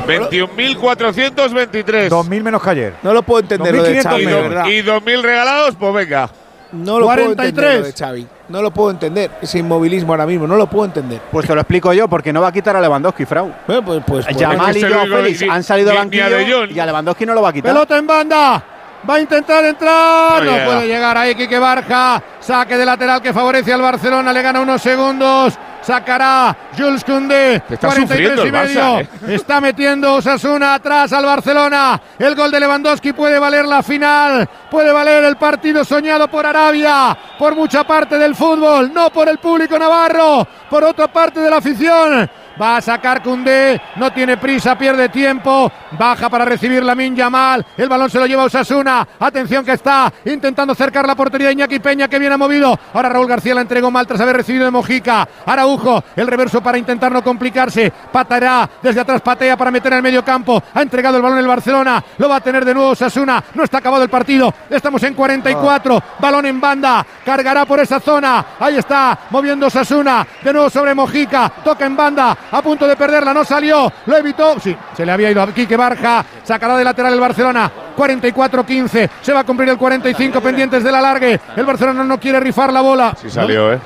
21.423. 0.08 2.10
2.000 2.10 2.44
menos 2.44 2.62
que 2.62 2.70
ayer. 2.70 2.94
No 3.04 3.14
lo 3.14 3.24
puedo 3.24 3.40
entender 3.42 3.74
lo 3.74 3.84
de 3.84 4.00
2.500 4.00 4.04
Xavi, 4.04 4.26
de 4.26 4.28
menos. 4.28 4.50
verdad. 4.50 4.66
Y 4.68 4.84
2.000 4.84 5.22
regalados, 5.22 5.76
pues 5.80 5.94
venga. 5.94 6.30
No 6.74 7.00
lo 7.00 7.06
puedo 7.06 7.32
entender 7.32 7.54
43. 7.54 7.80
lo 7.80 7.86
de 7.86 7.94
Xavi. 7.94 8.28
No 8.50 8.62
lo 8.62 8.72
puedo 8.72 8.92
entender. 8.92 9.32
Ese 9.42 9.60
inmovilismo 9.60 10.14
ahora 10.14 10.26
mismo, 10.26 10.48
no 10.48 10.56
lo 10.56 10.68
puedo 10.68 10.86
entender. 10.86 11.22
Pues 11.32 11.48
te 11.48 11.54
lo 11.56 11.62
explico 11.62 11.94
yo, 11.94 12.08
porque 12.08 12.34
no 12.34 12.42
va 12.42 12.48
a 12.50 12.52
quitar 12.52 12.76
a 12.76 12.82
Lewandowski, 12.82 13.26
Frau. 13.26 13.52
Bueno, 13.68 13.86
pues, 13.86 14.04
pues, 14.06 14.26
pues- 14.26 14.38
Yamal 14.38 14.76
y 14.76 14.84
digo, 14.84 15.00
Félix 15.06 15.42
ni- 15.42 15.50
han 15.50 15.64
salido 15.64 15.92
al 15.92 15.98
banquillo 15.98 16.66
y 16.68 16.80
a 16.80 16.86
Lewandowski 16.86 17.26
no 17.26 17.34
lo 17.34 17.42
va 17.42 17.50
a 17.50 17.54
quitar. 17.54 17.72
Pelota 17.72 17.98
en 17.98 18.08
banda. 18.08 18.64
Va 19.10 19.16
a 19.16 19.20
intentar 19.20 19.66
entrar. 19.66 20.44
No 20.44 20.52
No, 20.58 20.66
puede 20.66 20.88
llegar 20.88 21.18
ahí 21.18 21.36
Quique 21.36 21.60
Barja. 21.60 22.24
Saque 22.40 22.78
de 22.78 22.86
lateral 22.86 23.22
que 23.22 23.34
favorece 23.34 23.74
al 23.74 23.82
Barcelona. 23.82 24.32
Le 24.32 24.42
gana 24.42 24.62
unos 24.62 24.82
segundos. 24.82 25.54
Sacará 25.84 26.56
Jules 26.78 27.04
Koundé. 27.04 27.56
Está 27.70 27.88
43 27.88 28.08
sufriendo 28.08 28.48
y 28.48 28.52
medio. 28.52 28.82
Barça, 28.82 29.02
¿eh? 29.02 29.36
Está 29.36 29.60
metiendo 29.62 30.14
Osasuna 30.16 30.76
atrás 30.76 31.12
al 31.14 31.26
Barcelona. 31.26 32.02
El 32.18 32.36
gol 32.36 32.52
de 32.52 32.60
Lewandowski 32.60 33.14
puede 33.14 33.38
valer 33.38 33.66
la 33.66 33.84
final. 33.84 34.48
Puede 34.72 34.92
valer 34.92 35.26
el 35.26 35.36
partido 35.36 35.84
soñado 35.84 36.28
por 36.28 36.46
Arabia. 36.46 37.18
Por 37.38 37.56
mucha 37.56 37.84
parte 37.84 38.18
del 38.18 38.36
fútbol. 38.36 38.94
No 38.94 39.10
por 39.10 39.28
el 39.28 39.38
público 39.40 39.78
navarro. 39.78 40.48
Por 40.70 40.84
otra 40.84 41.08
parte 41.08 41.40
de 41.42 41.50
la 41.50 41.58
afición. 41.58 42.30
Va 42.60 42.78
a 42.78 42.82
sacar 42.82 43.24
Cundé, 43.24 43.82
no 43.96 44.12
tiene 44.12 44.38
prisa, 44.38 44.78
pierde 44.78 45.10
tiempo, 45.10 45.72
baja 45.98 46.30
para 46.30 46.46
recibir 46.46 46.84
la 46.84 46.94
Yamal, 46.94 47.66
el 47.76 47.90
balón 47.90 48.10
se 48.10 48.20
lo 48.20 48.26
lleva 48.26 48.44
Osasuna, 48.44 49.08
atención 49.20 49.66
que 49.66 49.74
está 49.74 50.12
intentando 50.26 50.76
cercar 50.76 51.08
la 51.08 51.16
portería 51.16 51.48
de 51.48 51.54
Iñaki 51.54 51.80
Peña 51.80 52.08
que 52.08 52.20
viene 52.20 52.38
movido, 52.38 52.78
ahora 52.94 53.10
Raúl 53.10 53.28
García 53.28 53.56
la 53.56 53.62
entregó 53.62 53.92
mal 53.92 54.08
tras 54.08 54.22
haber 54.22 54.38
recibido 54.38 54.66
de 54.66 54.72
Mojica, 54.72 55.28
Araujo, 55.46 56.04
el 56.16 56.28
reverso 56.28 56.62
para 56.62 56.78
intentar 56.78 57.12
no 57.12 57.24
complicarse, 57.24 57.92
patará 58.12 58.70
desde 58.82 59.02
atrás, 59.02 59.22
patea 59.22 59.58
para 59.58 59.72
meter 59.72 59.94
en 59.94 59.98
el 59.98 60.04
medio 60.04 60.24
campo, 60.24 60.62
ha 60.74 60.82
entregado 60.82 61.18
el 61.18 61.24
balón 61.24 61.40
el 61.40 61.48
Barcelona, 61.48 62.04
lo 62.18 62.30
va 62.30 62.38
a 62.38 62.42
tener 62.42 62.64
de 62.64 62.74
nuevo 62.74 62.92
Osasuna, 62.92 63.44
no 63.56 63.64
está 63.64 63.80
acabado 63.80 64.04
el 64.04 64.10
partido, 64.10 64.54
estamos 64.70 65.02
en 65.04 65.14
44, 65.14 66.04
balón 66.20 66.46
en 66.46 66.62
banda, 66.62 67.06
cargará 67.26 67.66
por 67.66 67.80
esa 67.80 68.00
zona, 68.00 68.46
ahí 68.60 68.78
está, 68.78 69.18
moviendo 69.32 69.68
Osasuna, 69.68 70.26
de 70.44 70.54
nuevo 70.54 70.70
sobre 70.70 70.94
Mojica, 70.94 71.52
toca 71.64 71.86
en 71.86 71.96
banda, 71.96 72.38
a 72.52 72.62
punto 72.62 72.88
de 72.88 72.96
perderla, 72.96 73.34
no 73.34 73.44
salió, 73.44 73.92
lo 74.06 74.18
evitó, 74.18 74.60
sí, 74.60 74.76
se 74.96 75.06
le 75.06 75.12
había 75.12 75.32
ido 75.32 75.42
a 75.42 75.48
Quique 75.54 75.76
Barja, 75.78 76.24
sacará 76.44 76.76
de 76.78 76.84
lateral 76.84 77.14
el 77.14 77.20
Barcelona, 77.20 77.72
44-15, 77.98 79.10
se 79.22 79.34
va 79.34 79.40
a 79.42 79.44
cumplir 79.44 79.70
el 79.70 79.78
45 79.78 80.42
pendientes 80.42 80.84
del 80.84 80.96
alargue, 80.96 81.40
el 81.56 81.66
Barcelona 81.66 82.04
no 82.04 82.20
quiere 82.20 82.40
rifar 82.40 82.72
la 82.72 82.82
bola. 82.82 83.14
Sí 83.22 83.30
salió, 83.30 83.74
¿eh? 83.74 83.80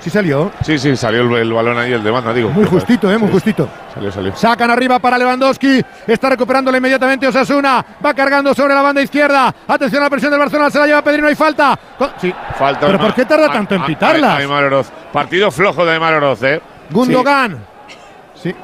Sí 0.00 0.10
salió, 0.10 0.50
Sí, 0.62 0.78
sí, 0.78 0.94
salió 0.96 1.22
el, 1.22 1.32
el 1.34 1.52
balón 1.54 1.78
ahí, 1.78 1.90
el 1.90 2.04
de 2.04 2.10
banda, 2.10 2.34
digo. 2.34 2.50
muy 2.50 2.66
justito, 2.66 3.10
eh, 3.10 3.16
muy 3.16 3.30
justito. 3.30 3.66
Salió, 3.94 4.12
salió. 4.12 4.36
Sacan 4.36 4.70
arriba 4.70 4.98
para 4.98 5.16
Lewandowski. 5.16 5.82
Está 6.06 6.28
recuperándole 6.28 6.76
inmediatamente 6.76 7.26
Osasuna. 7.26 7.82
Va 8.04 8.12
cargando 8.12 8.52
sobre 8.52 8.74
la 8.74 8.82
banda 8.82 9.00
izquierda. 9.00 9.54
Atención 9.66 10.02
a 10.02 10.04
la 10.06 10.10
presión 10.10 10.30
del 10.30 10.40
Barcelona. 10.40 10.68
Se 10.68 10.78
la 10.78 10.86
lleva 10.86 11.00
Pedri. 11.02 11.22
No 11.22 11.28
hay 11.28 11.34
falta. 11.34 11.78
Con- 11.96 12.10
Sí. 12.20 12.34
Falta 12.58 12.86
¿Pero 12.86 12.98
por 12.98 13.14
qué 13.14 13.24
tarda 13.24 13.50
tanto 13.50 13.76
en 13.76 13.80
a- 13.82 13.86
pitarlas? 13.86 14.30
a- 14.32 14.36
Aymar 14.36 14.64
Oroz. 14.64 14.90
Partido 15.10 15.50
flojo 15.50 15.86
de 15.86 15.92
Aymar 15.92 16.12
Oroz, 16.14 16.42
¿eh? 16.42 16.60
Gundogan. 16.90 17.52
Sí, 17.52 17.56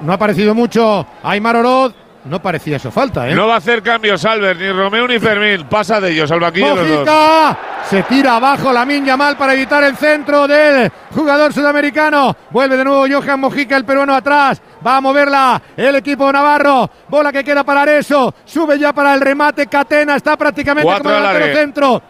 no 0.01 0.13
ha 0.13 0.19
parecido 0.19 0.55
mucho. 0.55 1.07
Aymar 1.23 1.57
Oroz. 1.57 1.95
No 2.23 2.43
parecía 2.43 2.77
eso 2.77 2.91
falta, 2.91 3.31
¿eh? 3.31 3.35
No 3.35 3.47
va 3.47 3.55
a 3.55 3.57
hacer 3.57 3.83
cambios 3.83 4.23
Albert, 4.27 4.61
ni 4.61 4.71
Romeo 4.71 5.09
ni 5.09 5.19
Fermín. 5.19 5.67
Pasa 5.71 6.01
de 6.01 6.11
ellos 6.11 6.31
al. 6.31 6.41
Mojica 6.41 7.59
se 7.89 8.03
tira 8.03 8.37
abajo 8.37 8.73
la 8.73 8.85
Yamal 8.85 9.37
para 9.37 9.55
evitar 9.55 9.83
el 9.85 9.97
centro 9.97 10.47
del 10.47 10.93
jugador 11.15 11.53
sudamericano. 11.53 12.37
Vuelve 12.51 12.77
de 12.77 12.85
nuevo 12.85 13.07
Johan 13.11 13.41
Mojica, 13.41 13.77
el 13.77 13.87
peruano 13.87 14.15
atrás. 14.15 14.61
Va 14.87 14.99
a 14.99 15.01
moverla 15.01 15.61
el 15.77 15.97
equipo 15.97 16.31
navarro. 16.31 16.91
Bola 17.09 17.33
que 17.33 17.43
queda 17.43 17.65
para 17.65 17.91
eso. 17.97 18.35
Sube 18.45 18.79
ya 18.79 18.93
para 18.93 19.15
el 19.15 19.21
remate. 19.21 19.67
Catena 19.67 20.17
está 20.17 20.37
prácticamente 20.37 20.85
Cuatro 20.85 21.05
como 21.05 21.17
delantero 21.17 21.57
centro. 21.57 22.03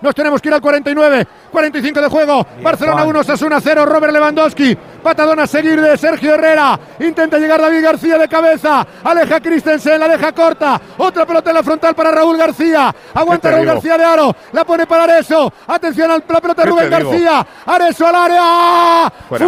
Nos 0.00 0.14
tenemos 0.14 0.40
que 0.40 0.48
ir 0.48 0.54
al 0.54 0.60
49, 0.60 1.26
45 1.50 2.00
de 2.00 2.08
juego. 2.08 2.46
Barcelona 2.62 3.04
1, 3.04 3.24
Sasuna 3.24 3.60
0, 3.60 3.84
Robert 3.86 4.12
Lewandowski. 4.12 4.76
Patadón 5.02 5.40
a 5.40 5.46
seguir 5.46 5.80
de 5.80 5.96
Sergio 5.96 6.34
Herrera. 6.34 6.78
Intenta 7.00 7.38
llegar 7.38 7.60
David 7.60 7.82
García 7.82 8.18
de 8.18 8.28
cabeza. 8.28 8.86
Aleja 9.02 9.40
Christensen, 9.40 9.98
la 10.00 10.08
deja 10.08 10.32
corta. 10.32 10.80
Otra 10.98 11.24
pelota 11.26 11.50
en 11.50 11.56
la 11.56 11.62
frontal 11.62 11.94
para 11.94 12.10
Raúl 12.10 12.36
García. 12.36 12.94
Aguanta 13.14 13.48
te 13.48 13.54
Raúl 13.54 13.66
digo? 13.66 13.74
García 13.74 13.98
de 13.98 14.04
Aro. 14.04 14.34
La 14.52 14.64
pone 14.64 14.86
para 14.86 15.04
Areso. 15.04 15.52
Atención 15.66 16.10
a 16.10 16.14
la 16.14 16.20
pelota 16.40 16.62
de 16.62 16.62
¿Qué 16.62 16.70
Rubén 16.70 16.90
digo? 16.90 17.10
García. 17.10 17.46
Areso 17.66 18.06
al 18.06 18.14
área. 18.14 19.12
Fuera. 19.28 19.46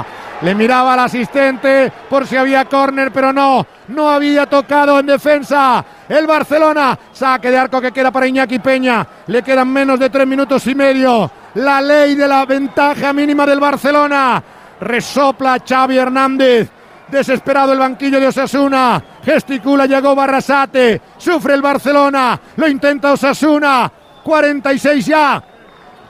¡Fuera! 0.00 0.06
Le 0.42 0.54
miraba 0.54 0.94
al 0.94 1.00
asistente 1.00 1.92
por 2.08 2.26
si 2.26 2.36
había 2.36 2.64
córner, 2.64 3.12
pero 3.12 3.32
no, 3.32 3.66
no 3.88 4.08
había 4.08 4.46
tocado 4.46 4.98
en 4.98 5.06
defensa. 5.06 5.84
El 6.08 6.26
Barcelona, 6.26 6.98
saque 7.12 7.50
de 7.50 7.58
arco 7.58 7.80
que 7.80 7.92
queda 7.92 8.10
para 8.10 8.26
Iñaki 8.26 8.58
Peña. 8.58 9.06
Le 9.26 9.42
quedan 9.42 9.70
menos 9.70 10.00
de 10.00 10.08
tres 10.08 10.26
minutos 10.26 10.66
y 10.66 10.74
medio. 10.74 11.30
La 11.54 11.80
ley 11.82 12.14
de 12.14 12.26
la 12.26 12.46
ventaja 12.46 13.12
mínima 13.12 13.44
del 13.44 13.60
Barcelona. 13.60 14.42
Resopla 14.80 15.58
Xavi 15.66 15.98
Hernández. 15.98 16.70
Desesperado 17.08 17.72
el 17.72 17.78
banquillo 17.78 18.18
de 18.18 18.28
Osasuna. 18.28 19.02
Gesticula, 19.22 19.84
llegó 19.84 20.14
Barrasate. 20.14 21.02
Sufre 21.18 21.54
el 21.54 21.60
Barcelona. 21.60 22.40
Lo 22.56 22.66
intenta 22.66 23.12
Osasuna. 23.12 23.92
46 24.22 25.06
ya. 25.06 25.42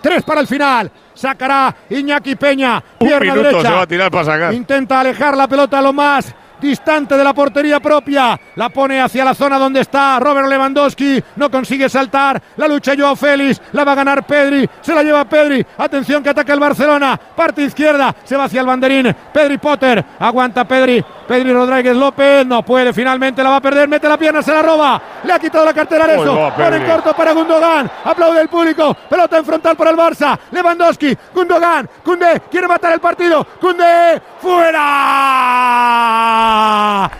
Tres 0.01 0.22
para 0.22 0.40
el 0.40 0.47
final. 0.47 0.90
Sacará 1.14 1.74
Iñaki 1.90 2.36
Peña. 2.36 2.82
Un 2.98 3.09
Pierna 3.09 3.35
minuto 3.35 3.48
derecha. 3.48 3.68
se 3.68 3.74
va 3.74 3.82
a 3.82 3.86
tirar 3.86 4.10
para 4.10 4.24
sacar. 4.24 4.55
Intenta 4.55 5.01
alejar 5.01 5.36
la 5.36 5.47
pelota 5.48 5.82
lo 5.82 5.93
más 5.93 6.35
distante 6.61 7.16
de 7.16 7.24
la 7.24 7.32
portería 7.32 7.81
propia. 7.81 8.39
La 8.57 8.69
pone 8.69 9.01
hacia 9.01 9.24
la 9.24 9.35
zona 9.35 9.59
donde 9.59 9.81
está 9.81 10.19
Robert 10.20 10.49
Lewandowski. 10.49 11.23
No 11.37 11.51
consigue 11.51 11.89
saltar. 11.89 12.41
La 12.57 12.69
lucha 12.69 12.95
Joao 12.97 13.16
Félix. 13.16 13.61
La 13.73 13.85
va 13.85 13.93
a 13.93 13.97
ganar 13.97 14.24
Pedri. 14.27 14.69
Se 14.81 14.95
la 14.95 15.03
lleva 15.03 15.24
Pedri. 15.24 15.65
Atención 15.78 16.23
que 16.23 16.31
ataca 16.31 16.53
el 16.53 16.61
Barcelona. 16.61 17.19
Parte 17.35 17.62
izquierda. 17.62 18.15
Se 18.24 18.37
va 18.37 18.45
hacia 18.45 18.61
el 18.61 18.66
banderín. 18.66 19.15
Pedri 19.32 19.59
Potter. 19.59 20.05
Aguanta 20.19 20.65
Pedri. 20.66 21.05
Pedri 21.27 21.53
Rodríguez 21.53 21.97
López. 21.97 22.47
No 22.47 22.62
puede. 22.62 22.93
Finalmente 22.93 23.43
la 23.43 23.51
va 23.51 23.57
a 23.57 23.61
perder. 23.62 23.89
Mete 23.89 24.09
la 24.09 24.19
pierna. 24.19 24.43
Se 24.43 24.53
la 24.53 24.62
roba. 24.62 25.01
Le 25.24 25.32
ha 25.32 25.39
quitado 25.39 25.65
la 25.65 25.74
cartera 25.74 26.05
a 26.05 26.12
eso. 26.15 26.53
Pone 26.57 26.87
corto 26.87 27.15
para 27.15 27.32
Gundogan. 27.32 27.91
Aplaude 28.05 28.41
el 28.41 28.49
público. 28.49 28.95
Pelota 29.09 29.39
en 29.39 29.45
frontal 29.45 29.77
para 29.77 29.91
el 29.91 29.97
Barça. 29.97 30.39
Lewandowski. 30.51 31.16
Gundogan. 31.35 31.89
Kunde 32.05 32.43
quiere 32.51 32.69
matar 32.69 32.93
el 32.93 33.01
partido. 33.01 33.47
Kunde. 33.61 34.20
¡Fuera! 34.41 34.81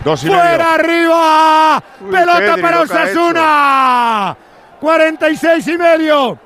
Dos 0.03 0.23
y 0.23 0.27
¡Fuera 0.27 0.43
medio. 0.43 0.69
arriba! 0.69 1.83
Uy, 2.01 2.11
Pelota 2.11 2.57
para 2.61 2.81
Osasuna. 2.81 4.37
46 4.79 5.67
y 5.67 5.77
medio. 5.77 6.37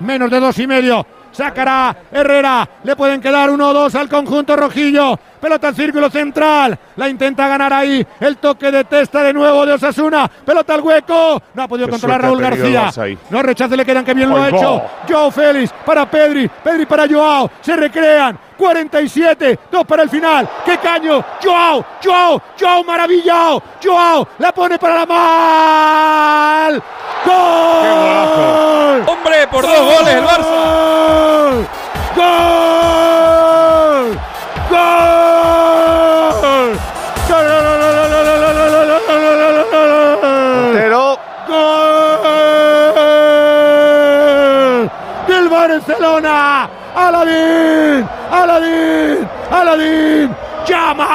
Menos 0.00 0.30
de 0.30 0.40
dos 0.40 0.58
y 0.58 0.66
medio. 0.66 1.06
Sacará 1.32 1.94
Herrera. 2.10 2.68
Le 2.84 2.96
pueden 2.96 3.20
quedar 3.20 3.50
uno 3.50 3.68
o 3.68 3.72
dos 3.74 3.94
al 3.94 4.08
conjunto 4.08 4.56
rojillo. 4.56 5.18
Pelota 5.40 5.68
al 5.68 5.74
círculo 5.74 6.10
central. 6.10 6.78
La 6.96 7.08
intenta 7.08 7.48
ganar 7.48 7.72
ahí. 7.72 8.06
El 8.20 8.38
toque 8.38 8.70
de 8.70 8.84
testa 8.84 9.22
de 9.22 9.32
nuevo 9.32 9.64
de 9.66 9.72
Osasuna. 9.74 10.28
Pelota 10.28 10.74
al 10.74 10.80
hueco. 10.80 11.42
No 11.54 11.62
ha 11.62 11.68
podido 11.68 11.86
Qué 11.86 11.92
controlar 11.92 12.22
Raúl 12.22 12.40
García. 12.40 12.90
No 13.30 13.42
rechace, 13.42 13.76
le 13.76 13.84
quedan 13.84 14.04
que 14.04 14.14
bien 14.14 14.30
lo 14.30 14.42
ha 14.42 14.48
hecho. 14.48 14.82
Joao 15.08 15.30
Félix 15.30 15.72
para 15.84 16.08
Pedri. 16.10 16.48
Pedri 16.48 16.86
para 16.86 17.08
Joao. 17.08 17.50
Se 17.60 17.76
recrean. 17.76 18.38
47. 18.56 19.58
Dos 19.70 19.84
para 19.84 20.02
el 20.02 20.08
final. 20.10 20.48
¡Qué 20.64 20.78
caño! 20.78 21.22
Joao. 21.42 21.84
Joao. 22.02 22.42
Joao 22.58 22.82
maravillado. 22.84 23.62
Joao. 23.84 24.26
La 24.38 24.52
pone 24.52 24.78
para 24.78 24.94
la 24.96 25.06
mal. 25.06 26.82
¡Gol! 27.26 29.04
¡Hombre, 29.08 29.48
por 29.50 29.66
dos 29.66 29.80
goles 29.80 30.14
el 30.14 30.24
Barça! 30.24 31.66
¡Gol! 32.14 32.26
¡Gol! 34.12 34.35
Barcelona! 46.16 46.68
¡Aladín! 46.94 48.08
¡Aladín! 48.30 49.28
¡Aladín! 49.50 50.34
¡Llama! 50.66 51.10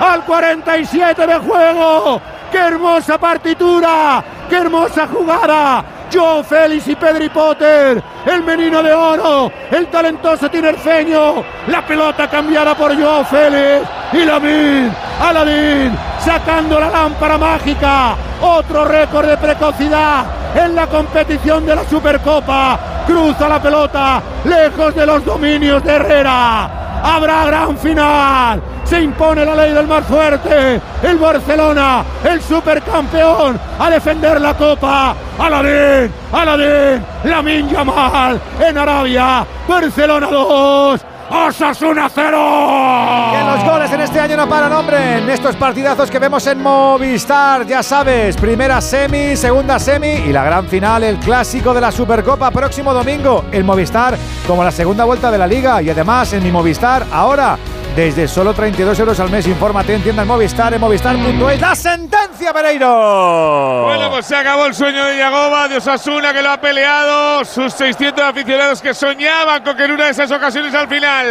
¡Al 0.00 0.24
47 0.24 1.26
de 1.26 1.38
juego! 1.38 2.20
¡Qué 2.50 2.58
hermosa 2.58 3.18
partitura! 3.18 4.22
¡Qué 4.48 4.56
hermosa 4.56 5.08
jugada! 5.08 5.84
Joe 6.12 6.44
Félix 6.44 6.88
y 6.88 6.96
Pedri 6.96 7.28
Potter, 7.30 8.02
el 8.26 8.42
menino 8.42 8.82
de 8.82 8.92
oro, 8.92 9.50
el 9.70 9.86
talentoso 9.86 10.50
tinerfeño, 10.50 11.42
la 11.68 11.86
pelota 11.86 12.28
cambiada 12.28 12.74
por 12.76 12.94
Joe 12.94 13.24
Félix 13.24 13.88
y 14.12 14.24
Lamin, 14.24 14.92
Aladín, 15.20 15.96
sacando 16.20 16.78
la 16.78 16.90
lámpara 16.90 17.38
mágica, 17.38 18.16
otro 18.42 18.84
récord 18.84 19.26
de 19.26 19.36
precocidad 19.38 20.24
en 20.54 20.74
la 20.74 20.86
competición 20.86 21.64
de 21.64 21.76
la 21.76 21.84
Supercopa, 21.84 22.78
cruza 23.06 23.48
la 23.48 23.62
pelota 23.62 24.22
lejos 24.44 24.94
de 24.94 25.06
los 25.06 25.24
dominios 25.24 25.82
de 25.82 25.92
Herrera. 25.92 26.91
Habrá 27.02 27.46
gran 27.46 27.76
final. 27.76 28.62
Se 28.84 29.00
impone 29.00 29.44
la 29.44 29.54
ley 29.54 29.72
del 29.72 29.86
más 29.86 30.04
fuerte. 30.04 30.80
El 31.02 31.18
Barcelona, 31.18 32.04
el 32.24 32.40
supercampeón, 32.40 33.58
a 33.78 33.90
defender 33.90 34.40
la 34.40 34.54
copa. 34.54 35.14
Aladín, 35.38 36.12
Aladín, 36.32 37.04
Lamin 37.24 37.68
Yamal 37.68 38.40
en 38.60 38.78
Arabia. 38.78 39.46
Barcelona 39.66 40.28
2. 40.30 41.00
Osasuna 41.32 42.10
0. 42.14 43.32
Que 43.32 43.44
los 43.44 43.64
goles 43.64 43.90
en 43.92 44.00
este 44.02 44.20
año 44.20 44.36
no 44.36 44.48
paran, 44.48 44.72
hombre. 44.72 45.18
En 45.18 45.30
estos 45.30 45.56
partidazos 45.56 46.10
que 46.10 46.18
vemos 46.18 46.46
en 46.46 46.62
Movistar, 46.62 47.66
ya 47.66 47.82
sabes, 47.82 48.36
primera 48.36 48.80
semi, 48.80 49.34
segunda 49.36 49.78
semi 49.78 50.08
y 50.08 50.32
la 50.32 50.44
gran 50.44 50.66
final, 50.66 51.02
el 51.04 51.18
clásico 51.18 51.72
de 51.72 51.80
la 51.80 51.90
Supercopa 51.90 52.50
próximo 52.50 52.92
domingo. 52.92 53.46
El 53.50 53.64
Movistar 53.64 54.16
como 54.46 54.62
la 54.62 54.70
segunda 54.70 55.04
vuelta 55.04 55.30
de 55.30 55.38
la 55.38 55.46
liga 55.46 55.80
y 55.80 55.88
además 55.88 56.32
en 56.34 56.42
mi 56.42 56.52
Movistar 56.52 57.06
ahora 57.10 57.56
desde 57.94 58.26
solo 58.26 58.54
32 58.54 58.98
euros 59.00 59.20
al 59.20 59.30
mes. 59.30 59.46
Infórmate 59.46 59.94
en 59.94 60.02
tienda 60.02 60.22
en 60.22 60.28
Movistar, 60.28 60.72
en 60.72 60.80
movistar.es. 60.80 61.60
¡La 61.60 61.74
sentencia, 61.74 62.52
Pereiro! 62.52 63.84
Bueno, 63.84 64.10
pues 64.10 64.26
se 64.26 64.36
acabó 64.36 64.66
el 64.66 64.74
sueño 64.74 65.04
de 65.04 65.18
Yagoba, 65.18 65.68
de 65.68 65.76
Osasuna, 65.76 66.32
que 66.32 66.42
lo 66.42 66.50
ha 66.50 66.60
peleado. 66.60 67.44
Sus 67.44 67.72
600 67.74 68.24
aficionados 68.24 68.80
que 68.80 68.94
soñaban 68.94 69.62
con 69.62 69.76
que 69.76 69.84
en 69.84 69.92
una 69.92 70.04
de 70.06 70.10
esas 70.10 70.30
ocasiones 70.30 70.74
al 70.74 70.88
final 70.88 71.21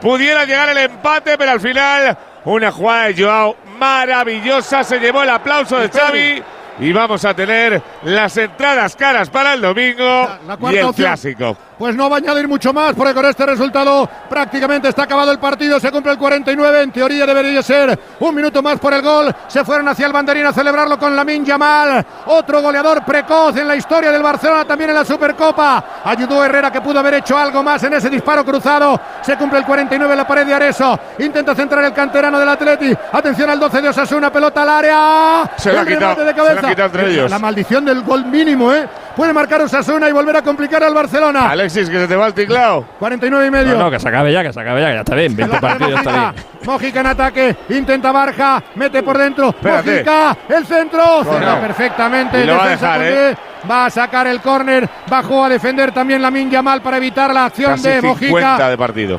pudiera 0.00 0.44
llegar 0.44 0.68
el 0.70 0.78
empate, 0.78 1.36
pero 1.38 1.52
al 1.52 1.60
final 1.60 2.16
una 2.44 2.70
jugada 2.70 3.06
de 3.06 3.22
Joao 3.22 3.56
maravillosa. 3.78 4.84
Se 4.84 4.98
llevó 4.98 5.22
el 5.22 5.30
aplauso 5.30 5.78
de 5.78 5.88
Xavi. 5.88 6.42
Y 6.80 6.92
vamos 6.92 7.24
a 7.24 7.34
tener 7.34 7.80
las 8.02 8.36
entradas 8.36 8.96
caras 8.96 9.30
para 9.30 9.54
el 9.54 9.60
domingo 9.60 10.28
y 10.70 10.76
el 10.76 10.84
opción. 10.84 10.92
clásico. 10.92 11.56
Pues 11.78 11.96
no 11.96 12.08
va 12.08 12.16
a 12.16 12.18
añadir 12.18 12.46
mucho 12.46 12.72
más, 12.72 12.94
porque 12.94 13.12
con 13.12 13.24
este 13.26 13.44
resultado 13.46 14.08
prácticamente 14.28 14.88
está 14.88 15.02
acabado 15.02 15.32
el 15.32 15.40
partido. 15.40 15.80
Se 15.80 15.90
cumple 15.90 16.12
el 16.12 16.18
49. 16.18 16.82
En 16.82 16.92
teoría 16.92 17.26
debería 17.26 17.62
ser 17.62 17.98
un 18.20 18.34
minuto 18.34 18.62
más 18.62 18.78
por 18.78 18.94
el 18.94 19.02
gol. 19.02 19.34
Se 19.48 19.64
fueron 19.64 19.88
hacia 19.88 20.06
el 20.06 20.12
banderín 20.12 20.46
a 20.46 20.52
celebrarlo 20.52 20.96
con 20.98 21.16
Lamin 21.16 21.44
Yamal. 21.44 22.04
Otro 22.26 22.62
goleador 22.62 23.04
precoz 23.04 23.56
en 23.56 23.66
la 23.66 23.74
historia 23.74 24.12
del 24.12 24.22
Barcelona, 24.22 24.64
también 24.64 24.90
en 24.90 24.96
la 24.96 25.04
Supercopa. 25.04 25.84
Ayudó 26.04 26.44
Herrera, 26.44 26.70
que 26.70 26.80
pudo 26.80 27.00
haber 27.00 27.14
hecho 27.14 27.36
algo 27.36 27.62
más 27.62 27.82
en 27.82 27.94
ese 27.94 28.08
disparo 28.08 28.44
cruzado. 28.44 29.00
Se 29.22 29.36
cumple 29.36 29.58
el 29.58 29.64
49 29.64 30.12
en 30.12 30.18
la 30.18 30.26
pared 30.26 30.46
de 30.46 30.54
Areso. 30.54 30.98
Intenta 31.18 31.56
centrar 31.56 31.84
el 31.84 31.92
canterano 31.92 32.38
del 32.38 32.48
Atleti. 32.48 32.94
Atención 33.12 33.50
al 33.50 33.58
12 33.58 33.82
de 33.82 33.88
Osasuna, 33.88 34.32
pelota 34.32 34.62
al 34.62 34.68
área. 34.68 35.50
Se 35.56 35.72
la 35.72 35.84
quitado, 35.84 36.14
de 36.14 36.20
se 36.20 36.24
la 36.24 36.34
cabeza. 36.34 36.68
quitado 36.68 36.86
entre 36.86 37.10
ellos. 37.12 37.30
La 37.30 37.38
maldición 37.40 37.84
del 37.84 38.02
gol 38.02 38.24
mínimo, 38.26 38.72
¿eh? 38.72 38.88
Puede 39.16 39.32
marcar 39.32 39.60
Osasuna 39.62 40.08
y 40.08 40.12
volver 40.12 40.36
a 40.36 40.42
complicar 40.42 40.82
al 40.82 40.92
Barcelona. 40.94 41.48
Alexis, 41.64 41.88
que 41.88 41.98
se 41.98 42.06
te 42.08 42.16
va 42.16 42.26
el 42.26 42.34
ticlao. 42.34 42.84
49 42.98 43.46
y 43.46 43.50
medio. 43.50 43.72
No, 43.74 43.84
no, 43.84 43.90
que 43.90 43.98
se 43.98 44.08
acabe 44.08 44.32
ya, 44.32 44.42
que 44.42 44.52
se 44.52 44.60
acabe 44.60 44.80
ya, 44.82 44.88
que 44.88 44.94
ya 44.94 45.00
está 45.00 45.14
bien. 45.14 45.34
20 45.36 45.58
partidos 45.60 45.98
está 45.98 46.10
bien. 46.12 46.44
Mojica 46.64 47.00
en 47.00 47.06
ataque, 47.06 47.56
intenta 47.70 48.12
Barja, 48.12 48.62
mete 48.74 49.02
por 49.02 49.16
dentro. 49.18 49.48
Espérate. 49.48 49.90
Mojica, 49.92 50.36
el 50.48 50.66
centro, 50.66 51.02
No, 51.24 51.32
cerra 51.32 51.54
no. 51.54 51.60
perfectamente. 51.60 52.40
Y 52.42 52.44
lo 52.46 52.56
va 52.56 52.64
a 52.64 52.68
defensa 52.68 52.98
dejar, 52.98 53.14
con 53.14 53.32
¿eh? 53.32 53.36
Va 53.70 53.86
a 53.86 53.90
sacar 53.90 54.26
el 54.26 54.40
córner, 54.42 54.88
bajó 55.08 55.44
a 55.44 55.48
defender 55.48 55.92
también 55.92 56.20
la 56.20 56.30
Minja 56.30 56.60
mal 56.60 56.82
para 56.82 56.98
evitar 56.98 57.32
la 57.32 57.46
acción 57.46 57.72
Casi 57.72 57.88
de 57.88 58.00
50 58.02 58.08
Mojica. 58.30 58.68
de 58.68 58.76
partido. 58.78 59.18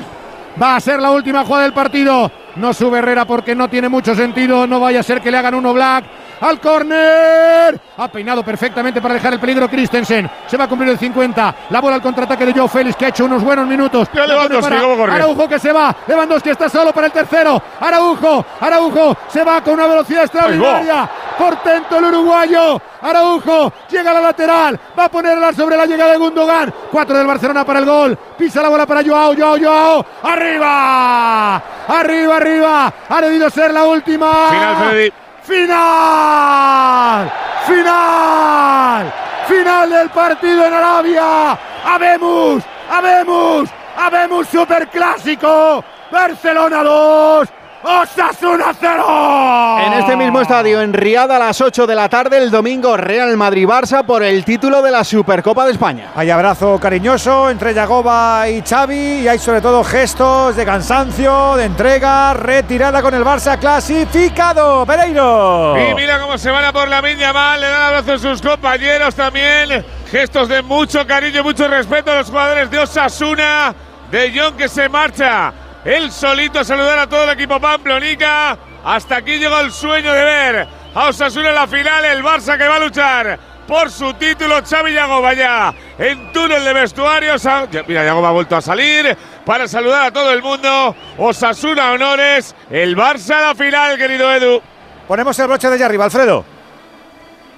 Va 0.62 0.76
a 0.76 0.80
ser 0.80 1.00
la 1.00 1.12
última 1.12 1.44
jugada 1.44 1.64
del 1.64 1.74
partido. 1.74 2.32
No 2.58 2.74
sube 2.74 3.00
Herrera 3.00 3.26
porque 3.26 3.56
no 3.56 3.68
tiene 3.70 3.90
mucho 3.90 4.16
sentido. 4.16 4.66
No 4.68 4.80
vaya 4.80 5.00
a 5.02 5.04
ser 5.04 5.20
que 5.20 5.30
le 5.32 5.38
hagan 5.38 5.56
uno 5.56 5.74
Black. 5.74 6.06
Al 6.42 6.60
córner. 6.60 7.80
Ha 7.98 8.08
peinado 8.08 8.44
perfectamente 8.44 9.02
para 9.02 9.14
dejar 9.14 9.34
el 9.34 9.40
peligro 9.40 9.70
Christensen. 9.70 10.30
Se 10.48 10.58
va 10.58 10.66
a 10.66 10.68
cumplir 10.68 10.92
el 10.92 11.00
50. 11.00 11.56
La 11.70 11.80
bola 11.82 11.96
al 11.96 12.02
contraataque 12.02 12.46
de 12.46 12.54
Joe 12.54 12.68
Félix 12.68 12.96
que 12.96 13.06
ha 13.06 13.10
hecho 13.10 13.26
unos 13.26 13.44
buenos 13.44 13.68
minutos. 13.68 14.08
Lewandowski. 14.14 14.74
Araujo 14.74 15.48
que 15.48 15.60
se 15.60 15.72
va. 15.72 15.96
Lewandowski 16.08 16.50
está 16.50 16.70
solo 16.70 16.92
para 16.92 17.08
el 17.08 17.14
tercero. 17.14 17.62
Araujo. 17.80 18.46
Araujo 18.60 19.18
se 19.28 19.44
va 19.44 19.62
con 19.62 19.76
una 19.76 19.88
velocidad 19.88 20.24
extraordinaria. 20.24 21.10
Portento 21.38 21.98
el 22.00 22.06
uruguayo. 22.06 22.82
Araujo 23.02 23.74
llega 23.90 24.12
a 24.12 24.14
la 24.16 24.22
lateral. 24.22 24.80
Va 24.98 25.06
a 25.06 25.10
ponerla 25.10 25.54
sobre 25.54 25.78
la 25.78 25.86
llegada 25.86 26.12
de 26.12 26.18
Gundogan. 26.18 26.74
Cuatro 26.92 27.18
del 27.18 27.28
Barcelona 27.28 27.66
para 27.66 27.80
el 27.80 27.86
gol. 27.86 28.18
Pisa 28.38 28.62
la 28.62 28.70
bola 28.70 28.86
para 28.86 29.04
Joao. 29.04 29.36
Joao, 29.36 29.58
Joao. 29.60 30.06
Arriba. 30.24 31.56
Arriba, 31.88 32.38
arriba. 32.38 32.94
Ha 33.10 33.22
debido 33.22 33.50
ser 33.50 33.74
la 33.74 33.86
última. 33.86 34.50
Final, 34.50 34.76
Freddy. 34.90 35.25
Final. 35.46 37.32
Final. 37.68 39.14
Final 39.48 39.90
del 39.90 40.10
partido 40.10 40.66
en 40.66 40.74
Arabia. 40.74 41.58
Habemos. 41.86 42.64
Habemos. 42.90 43.70
Habemos 43.96 44.48
superclásico. 44.48 45.84
Barcelona 46.12 46.84
2. 46.84 47.50
Osasuna 47.88 48.74
0. 48.80 49.78
En 49.86 49.94
este 49.94 50.16
mismo 50.16 50.42
estadio, 50.42 50.82
en 50.82 50.92
Riada, 50.92 51.36
a 51.36 51.40
las 51.40 51.62
8 51.62 51.86
de 51.86 51.94
la 51.94 52.10
tarde, 52.10 52.40
el 52.40 52.50
domingo, 52.50 52.98
Real 52.98 53.38
Madrid-Barça 53.38 54.04
por 54.04 54.24
el 54.24 54.44
título 54.44 54.82
de 54.82 54.90
la 54.90 55.04
Supercopa 55.04 55.66
de 55.66 55.74
España. 55.74 56.10
Hay 56.16 56.32
abrazo 56.32 56.80
cariñoso 56.80 57.48
entre 57.48 57.76
Yagoba 57.76 58.50
y 58.50 58.64
Xavi 58.64 59.20
y 59.22 59.28
hay 59.28 59.38
sobre 59.38 59.62
todo 59.62 59.84
gestos 59.84 60.56
de 60.56 60.66
cansancio, 60.66 61.56
de 61.58 61.66
entrega, 61.66 62.34
retirada 62.34 63.04
con 63.04 63.14
el 63.14 63.24
Barça 63.24 63.60
clasificado. 63.60 64.84
Pereiro. 64.88 65.76
Y 65.78 65.94
mira 65.94 66.20
cómo 66.20 66.40
se 66.40 66.50
van 66.50 66.66
a 66.66 66.74
por 66.74 66.88
la 66.88 67.04
miña 67.04 67.34
mal, 67.34 67.62
le 67.62 67.68
dan 67.68 67.82
abrazo 67.84 68.14
a 68.14 68.18
sus 68.18 68.42
compañeros 68.42 69.14
también. 69.14 69.86
Gestos 70.10 70.50
de 70.50 70.64
mucho 70.64 71.06
cariño 71.06 71.42
y 71.42 71.44
mucho 71.44 71.68
respeto 71.68 72.12
a 72.12 72.16
los 72.16 72.30
jugadores 72.32 72.72
de 72.72 72.80
Osasuna. 72.80 73.76
De 74.10 74.32
Jong 74.36 74.56
que 74.56 74.70
se 74.70 74.90
marcha. 74.90 75.54
Él 75.86 76.12
solito 76.12 76.60
a 76.60 76.64
saludar 76.64 76.98
a 77.00 77.08
todo 77.08 77.24
el 77.24 77.30
equipo 77.30 77.60
Pamplonica. 77.60 78.58
Hasta 78.84 79.18
aquí 79.18 79.38
llegó 79.38 79.60
el 79.60 79.72
sueño 79.72 80.12
de 80.14 80.24
ver 80.24 80.68
a 80.96 81.08
Osasuna 81.10 81.50
en 81.50 81.56
la 81.56 81.68
final. 81.68 82.04
El 82.06 82.24
Barça 82.24 82.58
que 82.58 82.68
va 82.68 82.76
a 82.78 82.80
luchar 82.80 83.40
por 83.68 83.92
su 83.92 84.14
título. 84.16 84.62
Xavi 84.68 84.94
Yagoba 84.94 85.34
ya 85.34 85.74
en 86.00 86.32
túnel 86.32 86.64
de 86.64 86.74
vestuarios. 86.74 87.44
Ya- 87.44 87.68
Mira, 87.88 88.04
Yagoba 88.04 88.30
ha 88.30 88.32
vuelto 88.32 88.56
a 88.56 88.62
salir 88.62 89.16
para 89.46 89.68
saludar 89.68 90.08
a 90.08 90.12
todo 90.12 90.32
el 90.32 90.42
mundo. 90.42 90.96
Osasuna 91.20 91.92
honores. 91.92 92.56
El 92.72 92.96
Barça 92.98 93.40
la 93.42 93.54
final, 93.56 93.96
querido 93.98 94.32
Edu. 94.34 94.62
Ponemos 95.08 95.38
el 95.38 95.48
broche 95.48 95.68
de 95.70 95.76
allá 95.76 95.86
arriba, 95.86 96.06
Alfredo. 96.06 96.46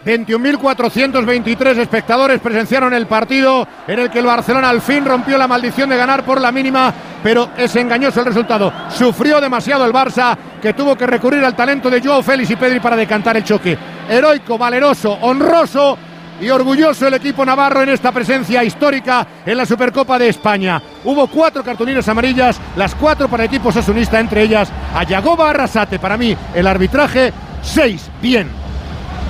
21.423 0.08 1.80
espectadores 1.80 2.40
presenciaron 2.40 2.94
el 2.94 3.08
partido 3.08 3.68
en 3.86 4.00
el 4.00 4.10
que 4.10 4.20
el 4.20 4.26
Barcelona 4.26 4.70
al 4.70 4.82
fin 4.82 5.04
rompió 5.04 5.38
la 5.38 5.50
maldición 5.50 5.90
de 5.90 5.98
ganar 5.98 6.24
por 6.24 6.40
la 6.40 6.50
mínima, 6.50 6.94
pero 7.22 7.50
es 7.58 7.76
engañoso 7.76 8.22
el 8.22 8.28
resultado. 8.28 8.72
Sufrió 8.90 9.42
demasiado 9.42 9.86
el 9.86 9.92
Barça, 9.92 10.38
que 10.62 10.72
tuvo 10.72 10.96
que 10.96 11.06
recurrir 11.06 11.44
al 11.44 11.58
talento 11.58 11.90
de 11.90 12.02
Joao 12.02 12.24
Félix 12.24 12.52
y 12.52 12.56
Pedri 12.56 12.80
para 12.80 12.96
decantar 12.96 13.36
el 13.36 13.44
choque. 13.44 13.78
Heroico, 14.10 14.58
valeroso, 14.58 15.12
honroso 15.12 15.98
y 16.40 16.50
orgulloso 16.50 17.06
el 17.06 17.16
equipo 17.16 17.44
navarro 17.44 17.82
en 17.82 17.90
esta 17.90 18.14
presencia 18.14 18.64
histórica 18.64 19.28
en 19.46 19.58
la 19.58 19.66
Supercopa 19.66 20.18
de 20.18 20.30
España. 20.30 20.82
Hubo 21.04 21.28
cuatro 21.28 21.66
cartulinas 21.66 22.08
amarillas, 22.08 22.62
las 22.78 22.96
cuatro 22.96 23.28
para 23.28 23.44
el 23.44 23.50
equipo 23.50 23.74
sasunista, 23.74 24.22
entre 24.22 24.44
ellas 24.44 24.72
a 24.96 25.04
Yagoba 25.04 25.50
Arrasate. 25.50 26.00
Para 26.00 26.16
mí, 26.16 26.34
el 26.56 26.66
arbitraje, 26.66 27.34
seis, 27.62 28.10
bien. 28.22 28.67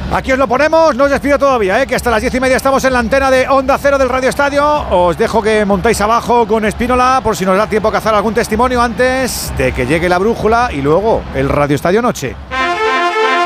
Aquí 0.09 0.31
os 0.31 0.39
lo 0.39 0.47
ponemos, 0.47 0.95
no 0.95 1.03
os 1.03 1.11
despido 1.11 1.38
todavía, 1.38 1.81
¿eh? 1.81 1.85
que 1.85 1.95
hasta 1.95 2.09
las 2.09 2.21
diez 2.21 2.34
y 2.34 2.39
media 2.39 2.55
estamos 2.55 2.84
en 2.85 2.93
la 2.93 2.99
antena 2.99 3.29
de 3.29 3.45
Onda 3.49 3.77
Cero 3.77 3.97
del 3.97 4.07
Radio 4.07 4.29
Estadio. 4.29 4.65
Os 4.89 5.17
dejo 5.17 5.41
que 5.41 5.65
montéis 5.65 5.99
abajo 5.99 6.48
con 6.48 6.64
Espínola 6.64 7.19
por 7.22 7.35
si 7.35 7.45
nos 7.45 7.57
da 7.57 7.67
tiempo 7.67 7.90
a 7.90 7.91
cazar 7.91 8.15
algún 8.15 8.33
testimonio 8.33 8.82
antes 8.82 9.51
de 9.57 9.73
que 9.73 9.85
llegue 9.85 10.07
la 10.07 10.17
brújula 10.17 10.69
y 10.72 10.82
luego 10.82 11.23
el 11.35 11.49
Radio 11.49 11.75
Estadio 11.75 12.01
Noche. 12.01 12.35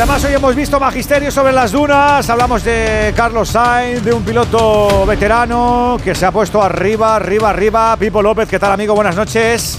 Además 0.00 0.24
hoy 0.24 0.32
hemos 0.32 0.56
visto 0.56 0.80
magisterio 0.80 1.30
sobre 1.30 1.52
las 1.52 1.72
dunas, 1.72 2.30
hablamos 2.30 2.64
de 2.64 3.12
Carlos 3.14 3.50
Sainz, 3.50 4.02
de 4.02 4.14
un 4.14 4.24
piloto 4.24 5.04
veterano 5.04 5.98
que 6.02 6.14
se 6.14 6.24
ha 6.24 6.32
puesto 6.32 6.62
arriba, 6.62 7.16
arriba, 7.16 7.50
arriba. 7.50 7.94
Pipo 7.98 8.22
López, 8.22 8.48
¿qué 8.48 8.58
tal 8.58 8.72
amigo? 8.72 8.94
Buenas 8.94 9.14
noches. 9.14 9.78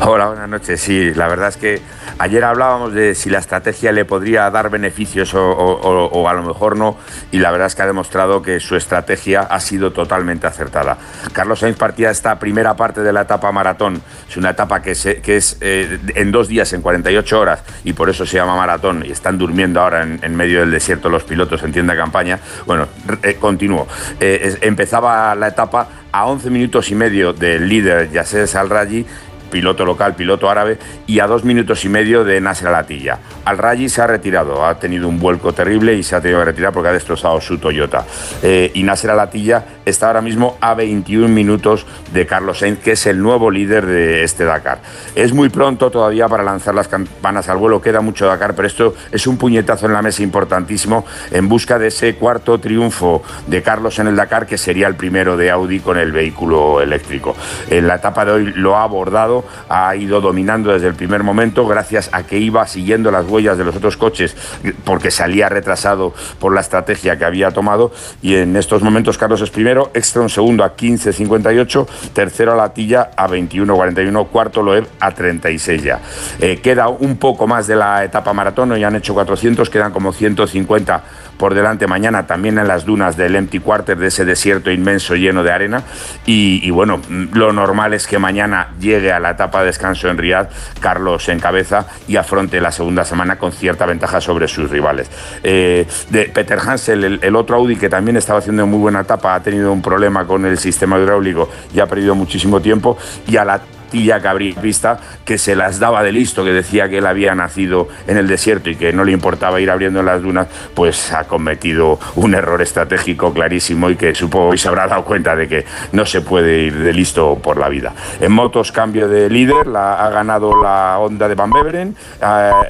Hola, 0.00 0.26
buenas 0.28 0.48
noches. 0.48 0.80
Sí, 0.80 1.12
la 1.14 1.28
verdad 1.28 1.48
es 1.48 1.56
que 1.56 1.80
ayer 2.18 2.42
hablábamos 2.44 2.94
de 2.94 3.14
si 3.14 3.30
la 3.30 3.38
estrategia 3.38 3.92
le 3.92 4.04
podría 4.04 4.48
dar 4.50 4.70
beneficios 4.70 5.32
o, 5.34 6.28
a 6.28 6.32
lo 6.32 6.42
mejor 6.42 6.76
no, 6.76 6.96
y 7.30 7.38
la 7.38 7.50
verdad 7.50 7.66
es 7.66 7.74
que 7.74 7.82
ha 7.82 7.86
demostrado 7.86 8.40
que 8.40 8.60
su 8.60 8.76
estrategia 8.76 9.40
ha 9.42 9.60
sido 9.60 9.92
totalmente 9.92 10.46
acertada. 10.46 10.98
Carlos 11.32 11.58
Sainz 11.60 11.76
partía 11.76 12.10
esta 12.10 12.38
primera 12.38 12.74
parte 12.74 13.02
de 13.02 13.12
la 13.12 13.22
etapa 13.22 13.52
maratón, 13.52 14.00
es 14.28 14.36
una 14.36 14.50
etapa 14.50 14.80
que, 14.82 14.94
se- 14.94 15.20
que 15.20 15.36
es 15.36 15.58
eh, 15.60 15.98
en 16.14 16.32
dos 16.32 16.48
días, 16.48 16.72
en 16.72 16.80
48 16.80 17.38
horas, 17.40 17.62
y 17.84 17.92
por 17.92 18.08
eso 18.08 18.24
se 18.24 18.36
llama 18.36 18.56
maratón, 18.56 19.04
y 19.04 19.10
están 19.10 19.36
durmiendo 19.36 19.80
ahora 19.80 20.02
en, 20.04 20.36
medio 20.36 20.60
del 20.60 20.70
desierto 20.70 21.08
los 21.10 21.24
pilotos 21.24 21.62
en 21.64 21.72
tienda 21.72 21.96
campaña. 21.96 22.38
Bueno, 22.66 22.86
eh, 23.22 23.36
continuó. 23.38 23.86
Eh, 24.20 24.56
empezaba 24.62 25.34
la 25.34 25.48
etapa 25.48 25.88
a 26.10 26.26
11 26.26 26.48
minutos 26.50 26.90
y 26.90 26.94
medio 26.94 27.32
del 27.34 27.68
líder 27.68 28.10
Yasser 28.10 28.48
Salraji 28.48 29.04
piloto 29.50 29.84
local, 29.84 30.14
piloto 30.14 30.48
árabe, 30.48 30.78
y 31.06 31.20
a 31.20 31.26
dos 31.26 31.44
minutos 31.44 31.84
y 31.84 31.88
medio 31.88 32.24
de 32.24 32.40
Nasser 32.40 32.68
Alatilla. 32.68 33.18
Al 33.44 33.58
Raji 33.58 33.88
se 33.88 34.02
ha 34.02 34.06
retirado, 34.06 34.64
ha 34.64 34.78
tenido 34.78 35.08
un 35.08 35.18
vuelco 35.18 35.52
terrible 35.52 35.94
y 35.94 36.02
se 36.02 36.16
ha 36.16 36.20
tenido 36.20 36.40
que 36.40 36.46
retirar 36.46 36.72
porque 36.72 36.88
ha 36.88 36.92
destrozado 36.92 37.40
su 37.40 37.58
Toyota. 37.58 38.04
Eh, 38.42 38.70
y 38.74 38.82
Nasser 38.82 39.10
Alatilla 39.10 39.64
está 39.84 40.08
ahora 40.08 40.20
mismo 40.20 40.56
a 40.60 40.74
21 40.74 41.28
minutos 41.28 41.86
de 42.12 42.26
Carlos 42.26 42.58
Sainz, 42.58 42.78
que 42.80 42.92
es 42.92 43.06
el 43.06 43.20
nuevo 43.20 43.50
líder 43.50 43.86
de 43.86 44.24
este 44.24 44.44
Dakar. 44.44 44.80
Es 45.14 45.32
muy 45.32 45.48
pronto 45.48 45.90
todavía 45.90 46.28
para 46.28 46.42
lanzar 46.42 46.74
las 46.74 46.88
campanas 46.88 47.48
al 47.48 47.56
vuelo, 47.56 47.80
queda 47.80 48.00
mucho 48.00 48.26
Dakar, 48.26 48.54
pero 48.54 48.68
esto 48.68 48.94
es 49.10 49.26
un 49.26 49.38
puñetazo 49.38 49.86
en 49.86 49.92
la 49.92 50.02
mesa 50.02 50.22
importantísimo 50.22 51.04
en 51.30 51.48
busca 51.48 51.78
de 51.78 51.88
ese 51.88 52.14
cuarto 52.16 52.58
triunfo 52.58 53.22
de 53.46 53.62
Carlos 53.62 53.98
en 53.98 54.08
el 54.08 54.16
Dakar, 54.16 54.46
que 54.46 54.58
sería 54.58 54.86
el 54.86 54.94
primero 54.94 55.36
de 55.36 55.50
Audi 55.50 55.80
con 55.80 55.98
el 55.98 56.12
vehículo 56.12 56.80
eléctrico. 56.80 57.36
En 57.70 57.86
la 57.86 57.96
etapa 57.96 58.24
de 58.24 58.32
hoy 58.32 58.52
lo 58.54 58.76
ha 58.76 58.82
abordado, 58.82 59.37
ha 59.68 59.94
ido 59.96 60.20
dominando 60.20 60.72
desde 60.72 60.88
el 60.88 60.94
primer 60.94 61.22
momento, 61.22 61.66
gracias 61.66 62.10
a 62.12 62.22
que 62.22 62.38
iba 62.38 62.66
siguiendo 62.66 63.10
las 63.10 63.26
huellas 63.26 63.58
de 63.58 63.64
los 63.64 63.76
otros 63.76 63.96
coches, 63.96 64.36
porque 64.84 65.10
salía 65.10 65.48
retrasado 65.48 66.14
por 66.38 66.54
la 66.54 66.60
estrategia 66.60 67.18
que 67.18 67.24
había 67.24 67.50
tomado. 67.50 67.92
Y 68.22 68.36
en 68.36 68.56
estos 68.56 68.82
momentos 68.82 69.18
Carlos 69.18 69.40
es 69.40 69.50
primero, 69.50 69.90
Extron 69.94 70.28
segundo 70.28 70.64
a 70.64 70.76
15.58, 70.76 71.86
tercero 72.12 72.52
a 72.52 72.56
Latilla 72.56 73.10
a 73.16 73.28
21.41, 73.28 74.28
cuarto 74.28 74.62
Loeb 74.62 74.86
a 75.00 75.10
36 75.10 75.82
ya. 75.82 76.00
Eh, 76.40 76.60
queda 76.62 76.88
un 76.88 77.16
poco 77.16 77.46
más 77.46 77.66
de 77.66 77.76
la 77.76 78.04
etapa 78.04 78.32
maratón, 78.32 78.72
hoy 78.72 78.84
han 78.84 78.96
hecho 78.96 79.14
400, 79.14 79.68
quedan 79.70 79.92
como 79.92 80.12
150 80.12 81.02
por 81.38 81.54
delante 81.54 81.86
mañana 81.86 82.26
también 82.26 82.58
en 82.58 82.68
las 82.68 82.84
dunas 82.84 83.16
del 83.16 83.36
Empty 83.36 83.60
Quarter, 83.60 83.96
de 83.96 84.08
ese 84.08 84.24
desierto 84.24 84.70
inmenso 84.70 85.14
lleno 85.14 85.42
de 85.42 85.52
arena. 85.52 85.82
Y, 86.26 86.68
bueno, 86.70 87.00
lo 87.32 87.52
normal 87.52 87.94
es 87.94 88.06
que 88.06 88.18
mañana 88.18 88.70
llegue 88.80 89.12
a 89.12 89.20
la 89.20 89.30
etapa 89.30 89.60
de 89.60 89.66
descanso 89.66 90.08
en 90.08 90.18
Riyadh, 90.18 90.50
Carlos 90.80 91.28
en 91.28 91.40
cabeza 91.40 91.86
y 92.06 92.16
afronte 92.16 92.60
la 92.60 92.72
segunda 92.72 93.04
semana 93.04 93.38
con 93.38 93.52
cierta 93.52 93.86
ventaja 93.86 94.20
sobre 94.20 94.48
sus 94.48 94.68
rivales. 94.70 95.10
Eh, 95.42 95.86
de 96.10 96.24
Peter 96.26 96.58
Hansel, 96.58 97.04
el, 97.04 97.18
el 97.22 97.36
otro 97.36 97.56
Audi 97.56 97.76
que 97.76 97.88
también 97.88 98.16
estaba 98.16 98.40
haciendo 98.40 98.66
muy 98.66 98.78
buena 98.78 99.00
etapa, 99.00 99.34
ha 99.34 99.42
tenido 99.42 99.72
un 99.72 99.80
problema 99.80 100.26
con 100.26 100.44
el 100.44 100.58
sistema 100.58 100.98
hidráulico 100.98 101.48
y 101.74 101.80
ha 101.80 101.86
perdido 101.86 102.14
muchísimo 102.14 102.60
tiempo. 102.60 102.98
Y 103.26 103.36
a 103.36 103.44
la 103.44 103.60
Tilla 103.90 104.20
Cabri 104.20 104.52
Pista, 104.52 104.98
que 105.24 105.38
se 105.38 105.56
las 105.56 105.78
daba 105.78 106.02
de 106.02 106.12
listo, 106.12 106.44
que 106.44 106.52
decía 106.52 106.88
que 106.88 106.98
él 106.98 107.06
había 107.06 107.34
nacido 107.34 107.88
en 108.06 108.16
el 108.16 108.26
desierto 108.26 108.70
y 108.70 108.76
que 108.76 108.92
no 108.92 109.04
le 109.04 109.12
importaba 109.12 109.60
ir 109.60 109.70
abriendo 109.70 110.02
las 110.02 110.22
dunas, 110.22 110.48
pues 110.74 111.12
ha 111.12 111.24
cometido 111.24 111.98
un 112.16 112.34
error 112.34 112.62
estratégico 112.62 113.32
clarísimo 113.32 113.90
y 113.90 113.96
que 113.96 114.14
supongo 114.14 114.54
y 114.54 114.58
se 114.58 114.68
habrá 114.68 114.86
dado 114.86 115.04
cuenta 115.04 115.36
de 115.36 115.48
que 115.48 115.64
no 115.92 116.06
se 116.06 116.20
puede 116.20 116.60
ir 116.60 116.78
de 116.78 116.92
listo 116.92 117.38
por 117.42 117.58
la 117.58 117.68
vida. 117.68 117.94
En 118.20 118.32
motos, 118.32 118.72
cambio 118.72 119.08
de 119.08 119.30
líder, 119.30 119.66
la, 119.66 120.04
ha 120.04 120.10
ganado 120.10 120.62
la 120.62 120.98
Honda 120.98 121.28
de 121.28 121.34
Van 121.34 121.50
Beveren, 121.50 121.96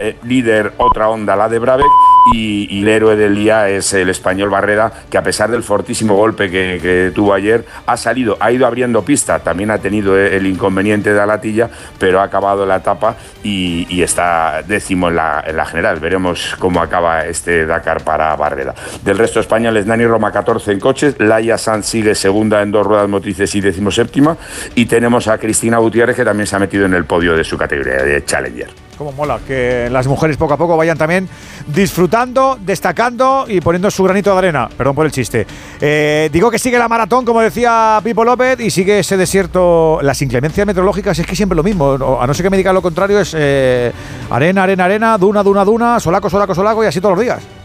eh, 0.00 0.16
líder 0.24 0.72
otra 0.78 1.08
Honda, 1.08 1.36
la 1.36 1.48
de 1.48 1.58
Brabeck, 1.58 1.86
y, 2.34 2.66
y 2.70 2.82
el 2.82 2.88
héroe 2.88 3.16
del 3.16 3.34
día 3.34 3.68
es 3.68 3.92
el 3.94 4.08
español 4.08 4.50
Barreda, 4.50 4.92
que 5.10 5.18
a 5.18 5.22
pesar 5.22 5.50
del 5.50 5.62
fortísimo 5.62 6.14
golpe 6.14 6.50
que, 6.50 6.78
que 6.80 7.12
tuvo 7.14 7.34
ayer, 7.34 7.64
ha 7.86 7.96
salido, 7.96 8.36
ha 8.40 8.52
ido 8.52 8.66
abriendo 8.66 9.02
pista, 9.02 9.38
también 9.40 9.70
ha 9.70 9.78
tenido 9.78 10.18
el 10.18 10.46
inconveniente 10.46 11.07
de 11.12 11.20
Alatilla, 11.20 11.68
pero 11.98 12.20
ha 12.20 12.24
acabado 12.24 12.66
la 12.66 12.76
etapa 12.76 13.16
y, 13.42 14.02
está 14.02 14.62
décimo 14.66 15.08
en 15.08 15.16
la, 15.16 15.44
en 15.46 15.56
la 15.56 15.66
general. 15.66 15.98
Veremos 16.00 16.56
cómo 16.58 16.80
acaba 16.80 17.26
este 17.26 17.66
Dakar 17.66 18.02
para 18.04 18.34
Barreda. 18.36 18.74
Del 19.02 19.18
resto 19.18 19.40
españoles, 19.40 19.86
Nani 19.86 20.06
Roma 20.06 20.30
14 20.32 20.72
en 20.72 20.80
coches, 20.80 21.16
Laia 21.18 21.58
Sanz 21.58 21.86
sigue 21.86 22.14
segunda 22.14 22.62
en 22.62 22.70
dos 22.70 22.86
ruedas 22.86 23.08
motrices 23.08 23.54
y 23.54 23.60
décimo 23.60 23.90
séptima, 23.90 24.36
y 24.74 24.86
tenemos 24.86 25.28
a 25.28 25.38
Cristina 25.38 25.78
Gutiérrez 25.78 26.16
que 26.16 26.24
también 26.24 26.46
se 26.46 26.56
ha 26.56 26.58
metido 26.58 26.86
en 26.86 26.94
el 26.94 27.04
podio 27.04 27.36
de 27.36 27.44
su 27.44 27.58
categoría 27.58 28.02
de 28.02 28.24
Challenger. 28.24 28.87
Cómo 28.98 29.12
mola 29.12 29.38
que 29.46 29.88
las 29.90 30.08
mujeres 30.08 30.36
poco 30.36 30.54
a 30.54 30.56
poco 30.56 30.76
vayan 30.76 30.98
también 30.98 31.28
disfrutando, 31.68 32.58
destacando 32.60 33.44
y 33.46 33.60
poniendo 33.60 33.92
su 33.92 34.02
granito 34.02 34.32
de 34.32 34.38
arena. 34.38 34.68
Perdón 34.76 34.96
por 34.96 35.06
el 35.06 35.12
chiste. 35.12 35.46
Eh, 35.80 36.28
digo 36.32 36.50
que 36.50 36.58
sigue 36.58 36.78
la 36.78 36.88
maratón, 36.88 37.24
como 37.24 37.40
decía 37.40 38.00
Pipo 38.02 38.24
López, 38.24 38.58
y 38.58 38.70
sigue 38.70 38.98
ese 38.98 39.16
desierto. 39.16 40.00
Las 40.02 40.20
inclemencias 40.20 40.66
meteorológicas 40.66 41.16
es 41.16 41.26
que 41.26 41.36
siempre 41.36 41.54
lo 41.54 41.62
mismo. 41.62 42.18
A 42.20 42.26
no 42.26 42.34
ser 42.34 42.42
que 42.42 42.50
me 42.50 42.56
diga 42.56 42.72
lo 42.72 42.82
contrario, 42.82 43.20
es 43.20 43.36
eh, 43.38 43.92
arena, 44.30 44.64
arena, 44.64 44.86
arena, 44.86 45.16
duna, 45.16 45.44
duna, 45.44 45.64
duna, 45.64 46.00
solaco, 46.00 46.28
solaco, 46.28 46.54
solaco 46.54 46.82
y 46.82 46.88
así 46.88 47.00
todos 47.00 47.14
los 47.14 47.24
días. 47.24 47.57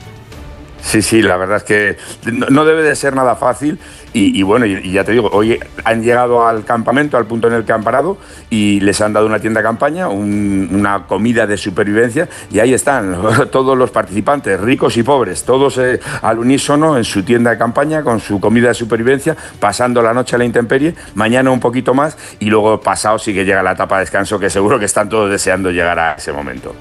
Sí, 0.85 1.01
sí, 1.01 1.21
la 1.21 1.37
verdad 1.37 1.57
es 1.57 1.63
que 1.63 1.97
no, 2.31 2.65
debe 2.65 2.83
de 2.83 2.93
ser 2.97 3.15
nada 3.15 3.35
fácil 3.37 3.79
y, 4.15 4.43
bueno, 4.43 4.65
y, 4.67 4.73
y 4.73 4.91
ya 4.91 5.03
te 5.03 5.13
digo, 5.13 5.29
hoy 5.33 5.57
han 5.85 6.03
llegado 6.03 6.45
al 6.45 6.65
campamento, 6.65 7.17
al 7.17 7.25
punto 7.25 7.47
en 7.47 7.53
el 7.53 7.63
que 7.63 7.71
han 7.71 7.83
parado 7.83 8.17
y 8.51 8.79
les 8.81 8.99
han 9.01 9.11
dado 9.13 9.25
una 9.25 9.39
tienda 9.39 9.61
de 9.61 9.63
campaña, 9.65 10.09
un- 10.09 10.67
una 10.71 11.07
comida 11.07 11.47
de 11.47 11.57
supervivencia 11.57 12.27
y 12.51 12.59
ahí 12.59 12.73
están 12.75 13.17
todos 13.51 13.75
los 13.77 13.89
participantes, 13.91 14.59
ricos 14.59 14.97
y 14.97 15.03
pobres, 15.03 15.43
todos 15.45 15.77
eh, 15.79 15.99
al 16.21 16.37
unísono 16.37 16.95
en 16.97 17.05
su 17.05 17.23
tienda 17.23 17.49
de 17.51 17.57
campaña 17.57 18.03
con 18.03 18.19
su 18.19 18.39
comida 18.39 18.67
de 18.67 18.73
supervivencia, 18.75 19.35
pasando 19.59 20.01
la 20.03 20.13
noche 20.13 20.35
a 20.35 20.39
la 20.39 20.45
intemperie, 20.45 20.93
mañana 21.15 21.49
un 21.49 21.61
poquito 21.61 21.93
más 21.95 22.17
y 22.39 22.47
luego 22.51 22.81
pasado 22.81 23.17
sí 23.17 23.33
que 23.33 23.45
llega 23.45 23.63
la 23.63 23.71
etapa 23.71 23.95
de 23.95 24.01
descanso 24.01 24.37
que 24.37 24.49
seguro 24.51 24.77
que 24.77 24.85
están 24.85 25.07
todos 25.09 25.31
deseando 25.31 25.71
llegar 25.71 25.97
a 25.97 26.13
ese 26.15 26.31
momento. 26.33 26.75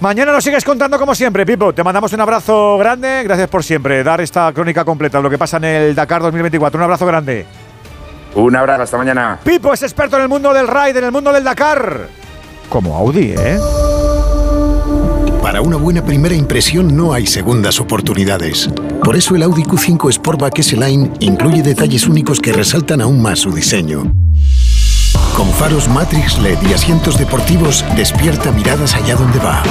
Mañana 0.00 0.30
nos 0.30 0.44
sigues 0.44 0.64
contando 0.64 0.96
como 0.96 1.12
siempre, 1.12 1.44
Pipo. 1.44 1.72
Te 1.72 1.82
mandamos 1.82 2.12
un 2.12 2.20
abrazo 2.20 2.78
grande. 2.78 3.22
Gracias 3.24 3.48
por 3.48 3.64
siempre 3.64 4.04
dar 4.04 4.20
esta 4.20 4.52
crónica 4.52 4.84
completa 4.84 5.18
de 5.18 5.24
lo 5.24 5.30
que 5.30 5.38
pasa 5.38 5.56
en 5.56 5.64
el 5.64 5.94
Dakar 5.94 6.22
2024. 6.22 6.78
Un 6.78 6.84
abrazo 6.84 7.04
grande. 7.04 7.46
Un 8.36 8.54
abrazo, 8.54 8.82
hasta 8.82 8.96
mañana. 8.96 9.40
Pipo 9.42 9.72
es 9.72 9.82
experto 9.82 10.16
en 10.16 10.22
el 10.22 10.28
mundo 10.28 10.54
del 10.54 10.68
ride, 10.68 11.00
en 11.00 11.04
el 11.04 11.12
mundo 11.12 11.32
del 11.32 11.42
Dakar. 11.42 12.06
Como 12.68 12.94
Audi, 12.96 13.34
¿eh? 13.36 13.58
Para 15.42 15.62
una 15.62 15.76
buena 15.76 16.04
primera 16.04 16.34
impresión 16.34 16.96
no 16.96 17.12
hay 17.12 17.26
segundas 17.26 17.80
oportunidades. 17.80 18.70
Por 19.02 19.16
eso 19.16 19.34
el 19.34 19.42
Audi 19.42 19.64
Q5 19.64 20.12
Sportback 20.12 20.60
S-Line 20.60 21.10
incluye 21.20 21.62
detalles 21.62 22.06
únicos 22.06 22.38
que 22.38 22.52
resaltan 22.52 23.00
aún 23.00 23.20
más 23.20 23.40
su 23.40 23.50
diseño. 23.50 24.12
Con 25.36 25.48
faros 25.52 25.88
Matrix 25.88 26.38
LED 26.38 26.58
y 26.68 26.72
asientos 26.72 27.18
deportivos, 27.18 27.84
despierta 27.96 28.50
miradas 28.52 28.94
allá 28.94 29.14
donde 29.14 29.38
va. 29.38 29.62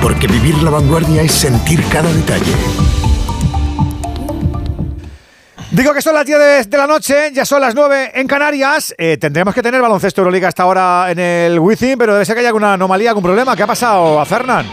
Porque 0.00 0.26
vivir 0.26 0.62
la 0.62 0.70
vanguardia 0.70 1.22
es 1.22 1.32
sentir 1.32 1.82
cada 1.90 2.12
detalle. 2.12 2.52
Digo 5.72 5.94
que 5.94 6.02
son 6.02 6.14
las 6.14 6.26
10 6.26 6.68
de, 6.68 6.76
la 6.76 6.86
noche, 6.86 7.32
ya 7.32 7.46
son 7.46 7.62
las 7.62 7.74
9 7.74 8.12
en 8.14 8.26
Canarias. 8.26 8.94
Eh, 8.98 9.16
tendremos 9.16 9.54
que 9.54 9.62
tener 9.62 9.80
baloncesto 9.80 10.20
Euroliga 10.20 10.48
hasta 10.48 10.64
ahora 10.64 11.10
en 11.10 11.18
el 11.18 11.58
Wizzing, 11.58 11.96
pero 11.96 12.12
debe 12.12 12.26
ser 12.26 12.34
que 12.34 12.40
hay 12.40 12.46
alguna 12.46 12.74
anomalía, 12.74 13.10
algún 13.10 13.24
problema. 13.24 13.56
¿Qué 13.56 13.62
ha 13.62 13.66
pasado 13.66 14.20
a 14.20 14.24
Fernán? 14.26 14.66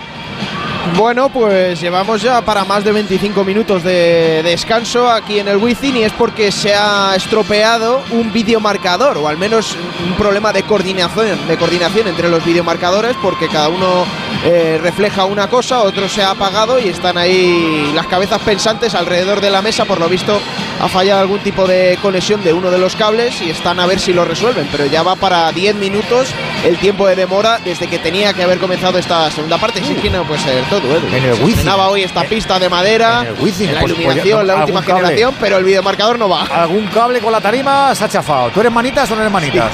Bueno, 0.95 1.29
pues 1.29 1.79
llevamos 1.79 2.21
ya 2.21 2.41
para 2.41 2.65
más 2.65 2.83
de 2.83 2.91
25 2.91 3.43
minutos 3.43 3.83
de 3.83 4.41
descanso 4.43 5.09
aquí 5.09 5.39
en 5.39 5.47
el 5.47 5.57
Wizzing 5.57 5.97
y 5.97 6.03
es 6.03 6.13
porque 6.13 6.51
se 6.51 6.73
ha 6.73 7.13
estropeado 7.15 8.01
un 8.11 8.31
videomarcador 8.31 9.17
o 9.17 9.27
al 9.27 9.37
menos 9.37 9.75
un 10.05 10.13
problema 10.15 10.51
de 10.51 10.63
coordinación, 10.63 11.47
de 11.47 11.57
coordinación 11.57 12.07
entre 12.07 12.29
los 12.29 12.43
videomarcadores 12.43 13.15
porque 13.21 13.47
cada 13.47 13.69
uno 13.69 14.05
eh, 14.45 14.79
refleja 14.81 15.25
una 15.25 15.49
cosa, 15.49 15.81
otro 15.83 16.07
se 16.07 16.23
ha 16.23 16.31
apagado 16.31 16.79
y 16.79 16.87
están 16.87 17.17
ahí 17.17 17.91
las 17.93 18.07
cabezas 18.07 18.41
pensantes 18.41 18.95
alrededor 18.95 19.41
de 19.41 19.49
la 19.49 19.61
mesa. 19.61 19.85
Por 19.85 19.99
lo 19.99 20.07
visto 20.07 20.39
ha 20.79 20.87
fallado 20.87 21.19
algún 21.19 21.39
tipo 21.39 21.67
de 21.67 21.97
conexión 22.01 22.41
de 22.43 22.53
uno 22.53 22.71
de 22.71 22.77
los 22.77 22.95
cables 22.95 23.41
y 23.41 23.49
están 23.49 23.79
a 23.79 23.85
ver 23.85 23.99
si 23.99 24.13
lo 24.13 24.23
resuelven, 24.23 24.67
pero 24.71 24.85
ya 24.85 25.03
va 25.03 25.15
para 25.15 25.51
10 25.51 25.75
minutos 25.75 26.29
el 26.65 26.77
tiempo 26.77 27.05
de 27.05 27.15
demora 27.15 27.59
desde 27.63 27.87
que 27.87 27.99
tenía 27.99 28.33
que 28.33 28.43
haber 28.43 28.59
comenzado 28.59 28.97
esta 28.97 29.29
segunda 29.29 29.57
parte. 29.57 29.83
Sí 29.83 29.95
que 29.95 30.09
no 30.09 30.23
puede 30.23 30.41
ser 30.41 30.68
todo, 30.69 30.95
Edu. 30.95 31.07
En 31.07 31.23
el 31.23 31.49
estrenaba 31.49 31.89
hoy 31.89 32.03
esta 32.03 32.23
pista 32.23 32.59
de 32.59 32.69
madera, 32.69 33.21
En 33.21 33.27
el 33.35 33.41
Wizzing, 33.43 33.73
la 33.73 33.81
pues- 33.81 33.93
pues 33.93 33.99
iluminación, 34.05 34.47
la 34.47 34.55
última 34.57 34.81
cable. 34.83 35.01
generación, 35.07 35.35
pero 35.39 35.57
el 35.57 35.63
videomarcador 35.63 36.17
no 36.19 36.29
va. 36.29 36.43
Algún 36.45 36.87
cable 36.87 37.19
con 37.19 37.31
la 37.31 37.41
tarima 37.41 37.93
se 37.95 38.05
ha 38.05 38.09
chafado. 38.09 38.49
¿Tú 38.49 38.59
eres 38.61 38.71
manitas 38.71 39.09
o 39.11 39.15
no 39.15 39.21
eres 39.21 39.31
manitas? 39.33 39.71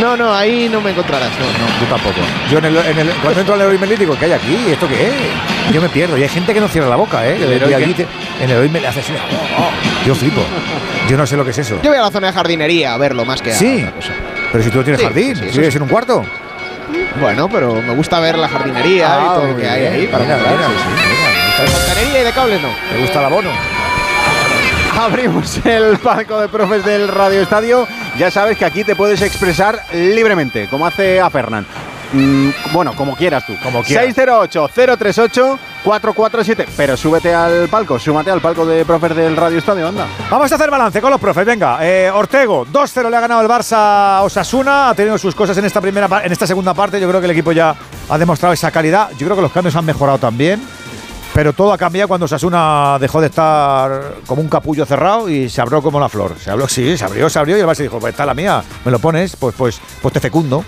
No, 0.00 0.16
no, 0.16 0.34
ahí 0.34 0.68
no 0.68 0.80
me 0.80 0.90
encontrarás. 0.90 1.30
No, 1.38 1.44
no. 1.46 1.80
Yo 1.80 1.86
tampoco. 1.88 2.16
Yo 2.50 2.58
en 2.58 2.64
el, 2.64 2.76
en 2.78 2.98
el- 2.98 3.10
cuando 3.22 3.40
entro 3.40 3.54
al 3.54 3.98
digo, 3.98 4.16
¿qué 4.18 4.24
hay 4.24 4.32
aquí? 4.32 4.56
¿Esto 4.72 4.88
qué 4.88 5.08
es? 5.08 5.14
Yo 5.72 5.80
me 5.80 5.88
pierdo. 5.88 6.18
Y 6.18 6.22
hay 6.24 6.28
gente 6.28 6.52
que 6.52 6.60
no 6.60 6.66
cierra 6.68 6.88
la 6.88 6.96
boca, 6.96 7.24
¿eh? 7.28 7.36
Que 7.36 7.44
¿El 7.44 7.50
de- 7.50 7.56
Heroi 7.56 7.74
allí 7.74 7.94
te- 7.94 8.02
en 8.02 8.44
el 8.44 8.50
Euroimelite 8.50 8.88
hace 8.88 9.00
así. 9.00 9.12
oh, 9.12 9.62
oh. 9.62 9.70
Yo 10.06 10.14
flipo. 10.16 10.42
Yo 11.08 11.16
no 11.16 11.26
sé 11.26 11.36
lo 11.36 11.44
que 11.44 11.52
es 11.52 11.58
eso. 11.58 11.78
Yo 11.82 11.90
voy 11.90 11.98
a 11.98 12.02
la 12.02 12.10
zona 12.10 12.26
de 12.28 12.32
jardinería 12.32 12.94
a 12.94 12.98
verlo 12.98 13.24
más 13.24 13.40
que 13.40 13.52
a 13.52 13.54
Sí. 13.54 13.76
otra 13.82 13.92
cosa. 13.92 14.12
Pero 14.50 14.64
si 14.64 14.70
tú 14.70 14.78
no 14.78 14.84
tienes 14.84 15.00
Sí, 15.00 15.06
jardín, 15.06 15.36
sí, 15.36 15.44
sí, 15.50 15.58
¿vives 15.58 15.76
en 15.76 15.82
un 15.82 15.88
cuarto? 15.88 16.24
Bueno, 17.20 17.48
pero 17.48 17.74
me 17.74 17.94
gusta 17.94 18.20
ver 18.20 18.36
la 18.36 18.48
jardinería 18.48 19.18
y 19.20 19.26
todo 19.34 19.46
lo 19.46 19.56
que 19.56 19.68
hay 19.68 19.86
ahí 19.86 20.06
para 20.06 20.24
Mira, 20.24 20.36
mira, 20.36 20.66
sí, 20.68 21.72
fontanería 21.72 22.20
y 22.20 22.24
de 22.24 22.32
cables 22.32 22.60
no. 22.62 22.68
¿Te 22.92 23.00
gusta 23.00 23.20
el 23.20 23.24
abono? 23.26 23.50
Abrimos 24.98 25.60
el 25.64 25.98
palco 25.98 26.40
de 26.40 26.48
profes 26.48 26.84
del 26.84 27.08
Radio 27.08 27.42
Estadio. 27.42 27.86
Ya 28.18 28.30
sabes 28.30 28.56
que 28.56 28.64
aquí 28.64 28.84
te 28.84 28.94
puedes 28.94 29.22
expresar 29.22 29.80
libremente, 29.92 30.68
como 30.68 30.86
hace 30.86 31.20
a 31.20 31.30
Fernán. 31.30 31.66
Mm, 32.14 32.50
bueno, 32.72 32.94
como 32.94 33.16
quieras 33.16 33.44
tú. 33.44 33.54
Como 33.62 33.82
quieras. 33.82 34.16
608-038-447. 34.16 36.66
Pero 36.76 36.96
súbete 36.96 37.34
al 37.34 37.68
palco, 37.68 37.98
súmate 37.98 38.30
al 38.30 38.40
palco 38.40 38.64
de 38.64 38.84
profes 38.84 39.16
del 39.16 39.36
Radio 39.36 39.58
Estadio, 39.58 39.88
anda. 39.88 40.06
Vamos 40.30 40.52
a 40.52 40.54
hacer 40.54 40.70
balance 40.70 41.00
con 41.00 41.10
los 41.10 41.20
profes. 41.20 41.44
Venga, 41.44 41.78
eh, 41.82 42.08
Ortego, 42.10 42.64
2-0 42.66 43.10
le 43.10 43.16
ha 43.16 43.20
ganado 43.20 43.42
el 43.42 43.48
Barça 43.48 44.18
a 44.18 44.22
Osasuna. 44.22 44.90
Ha 44.90 44.94
tenido 44.94 45.18
sus 45.18 45.34
cosas 45.34 45.58
en 45.58 45.64
esta, 45.64 45.80
primera, 45.80 46.08
en 46.24 46.30
esta 46.30 46.46
segunda 46.46 46.72
parte. 46.72 47.00
Yo 47.00 47.08
creo 47.08 47.20
que 47.20 47.26
el 47.26 47.32
equipo 47.32 47.50
ya 47.50 47.74
ha 48.08 48.18
demostrado 48.18 48.54
esa 48.54 48.70
calidad. 48.70 49.10
Yo 49.18 49.26
creo 49.26 49.34
que 49.34 49.42
los 49.42 49.52
cambios 49.52 49.74
han 49.74 49.84
mejorado 49.84 50.18
también. 50.18 50.62
Pero 51.34 51.52
todo 51.52 51.72
ha 51.72 51.78
cambiado 51.78 52.06
cuando 52.06 52.26
Osasuna 52.26 52.96
dejó 53.00 53.20
de 53.20 53.26
estar 53.26 54.18
como 54.24 54.40
un 54.40 54.48
capullo 54.48 54.86
cerrado 54.86 55.28
y 55.28 55.48
se 55.48 55.60
abrió 55.60 55.82
como 55.82 55.98
la 55.98 56.08
flor. 56.08 56.36
Se 56.38 56.48
abrió, 56.48 56.68
sí, 56.68 56.96
se 56.96 57.04
abrió, 57.04 57.28
se 57.28 57.40
abrió 57.40 57.56
y 57.56 57.60
el 57.60 57.66
Barça 57.66 57.78
dijo, 57.78 57.98
pues 57.98 58.12
está 58.12 58.24
la 58.24 58.34
mía, 58.34 58.62
me 58.84 58.92
lo 58.92 59.00
pones, 59.00 59.34
pues, 59.34 59.52
pues, 59.58 59.80
pues 60.00 60.14
te 60.14 60.20
fecundo. 60.20 60.64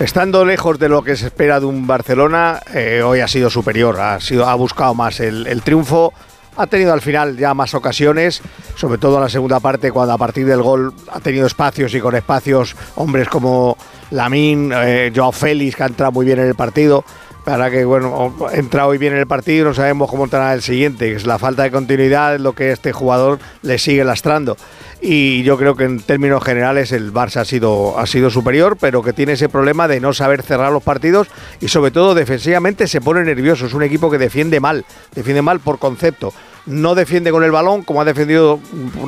Estando 0.00 0.44
lejos 0.44 0.78
de 0.78 0.88
lo 0.88 1.02
que 1.02 1.16
se 1.16 1.26
espera 1.26 1.58
de 1.58 1.66
un 1.66 1.88
Barcelona, 1.88 2.60
eh, 2.72 3.02
hoy 3.04 3.18
ha 3.18 3.26
sido 3.26 3.50
superior, 3.50 3.98
ha, 3.98 4.20
sido, 4.20 4.46
ha 4.46 4.54
buscado 4.54 4.94
más 4.94 5.18
el, 5.18 5.60
triunfo, 5.64 6.12
ha 6.56 6.68
tenido 6.68 6.92
al 6.92 7.00
final 7.00 7.36
ya 7.36 7.52
más 7.52 7.74
ocasiones, 7.74 8.40
sobre 8.76 8.98
todo 8.98 9.16
en 9.16 9.22
la 9.22 9.28
segunda 9.28 9.58
parte, 9.58 9.90
cuando 9.90 10.14
a 10.14 10.18
partir 10.18 10.46
del 10.46 10.62
gol 10.62 10.94
ha 11.10 11.18
tenido 11.18 11.48
espacios 11.48 11.92
y 11.94 12.00
con 12.00 12.14
espacios 12.14 12.76
hombres 12.94 13.28
como 13.28 13.76
Lamín, 14.12 14.70
eh, 14.72 15.10
Joao 15.14 15.32
Félix, 15.32 15.74
que 15.74 15.82
ha 15.82 15.86
entrado 15.86 16.12
muy 16.12 16.24
bien 16.24 16.38
en 16.38 16.46
el 16.46 16.54
partido. 16.54 17.04
Para 17.44 17.70
que, 17.70 17.84
bueno, 17.84 18.36
ha 18.46 18.54
entrado 18.54 18.90
hoy 18.90 18.98
bien 18.98 19.14
en 19.14 19.20
el 19.20 19.26
partido, 19.26 19.64
no 19.64 19.74
sabemos 19.74 20.10
cómo 20.10 20.24
entrará 20.24 20.52
el 20.52 20.60
siguiente, 20.62 21.12
es 21.14 21.26
la 21.26 21.38
falta 21.38 21.62
de 21.62 21.70
continuidad, 21.70 22.34
es 22.34 22.40
lo 22.42 22.52
que 22.52 22.72
este 22.72 22.92
jugador 22.92 23.38
le 23.62 23.78
sigue 23.78 24.04
lastrando. 24.04 24.56
Y 25.00 25.44
yo 25.44 25.56
creo 25.56 25.76
que 25.76 25.84
en 25.84 26.00
términos 26.00 26.42
generales 26.42 26.90
el 26.90 27.12
Barça 27.12 27.42
ha 27.42 27.44
sido, 27.44 27.98
ha 27.98 28.06
sido 28.06 28.30
superior, 28.30 28.76
pero 28.80 29.02
que 29.02 29.12
tiene 29.12 29.34
ese 29.34 29.48
problema 29.48 29.86
de 29.86 30.00
no 30.00 30.12
saber 30.12 30.42
cerrar 30.42 30.72
los 30.72 30.82
partidos 30.82 31.28
y 31.60 31.68
sobre 31.68 31.92
todo 31.92 32.14
defensivamente 32.14 32.88
se 32.88 33.00
pone 33.00 33.22
nervioso. 33.22 33.66
Es 33.66 33.74
un 33.74 33.84
equipo 33.84 34.10
que 34.10 34.18
defiende 34.18 34.58
mal, 34.58 34.84
defiende 35.14 35.42
mal 35.42 35.60
por 35.60 35.78
concepto. 35.78 36.32
No 36.66 36.94
defiende 36.94 37.30
con 37.30 37.44
el 37.44 37.52
balón 37.52 37.82
como 37.82 38.00
ha 38.00 38.04
defendido 38.04 38.60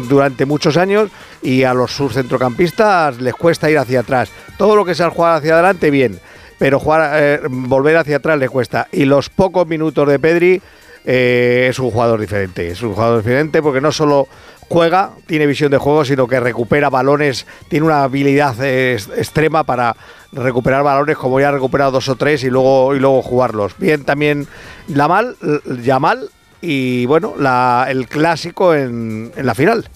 durante 0.09 0.47
muchos 0.47 0.77
años 0.77 1.11
y 1.43 1.65
a 1.65 1.75
los 1.75 1.91
sus 1.91 2.15
centrocampistas 2.15 3.21
les 3.21 3.35
cuesta 3.35 3.69
ir 3.71 3.79
hacia 3.79 4.01
atrás. 4.01 4.31
Todo 4.57 4.77
lo 4.77 4.85
que 4.85 4.95
sea 4.95 5.11
jugar 5.11 5.39
hacia 5.39 5.55
adelante, 5.55 5.91
bien, 5.91 6.21
pero 6.59 6.79
jugar, 6.79 7.11
eh, 7.21 7.41
volver 7.51 7.97
hacia 7.97 8.19
atrás 8.19 8.39
le 8.39 8.49
cuesta. 8.49 8.87
Y 8.93 9.07
los 9.07 9.29
pocos 9.29 9.67
minutos 9.67 10.09
de 10.09 10.19
Pedri 10.19 10.63
eh, 11.05 11.67
es 11.69 11.79
un 11.79 11.91
jugador 11.91 12.21
diferente. 12.21 12.69
Es 12.69 12.83
un 12.83 12.95
jugador 12.95 13.19
diferente 13.19 13.61
porque 13.63 13.81
no 13.81 13.93
solo 13.93 14.29
juega, 14.71 15.11
tiene 15.27 15.47
visión 15.47 15.71
de 15.71 15.79
juego, 15.79 16.05
sino 16.05 16.27
que 16.29 16.39
recupera 16.41 16.89
balones, 16.89 17.45
tiene 17.69 17.85
una 17.87 18.05
habilidad 18.05 18.55
eh, 18.63 18.95
es- 18.95 19.09
extrema 19.17 19.65
para 19.65 19.97
recuperar 20.33 20.83
balones, 20.85 21.17
como 21.19 21.41
ya 21.41 21.49
ha 21.49 21.53
recuperado 21.53 21.91
dos 21.91 22.09
o 22.09 22.15
tres 22.17 22.45
y 22.45 22.51
luego, 22.51 22.95
y 22.95 23.01
luego 23.01 23.21
jugarlos. 23.21 23.77
Bien 23.79 24.05
también 24.05 24.47
Lamal, 24.89 25.37
Yamal 25.83 26.31
y 26.63 27.05
bueno, 27.07 27.35
la- 27.37 27.87
el 27.91 28.07
clásico 28.07 28.73
en, 28.75 29.33
en 29.37 29.45
la 29.45 29.55
final. 29.57 29.89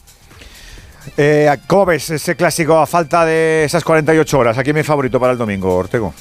Eh, 1.17 1.55
¿Cómo 1.69 1.87
ves 1.87 2.11
ese 2.11 2.35
clásico 2.35 2.79
a 2.79 2.87
falta 2.87 3.25
de 3.25 3.65
esas 3.65 3.85
48 3.85 4.39
horas? 4.39 4.59
Aquí 4.59 4.73
mi 4.73 4.83
favorito 4.83 5.21
para 5.21 5.33
el 5.33 5.39
domingo, 5.39 5.75
Ortego. 5.77 6.13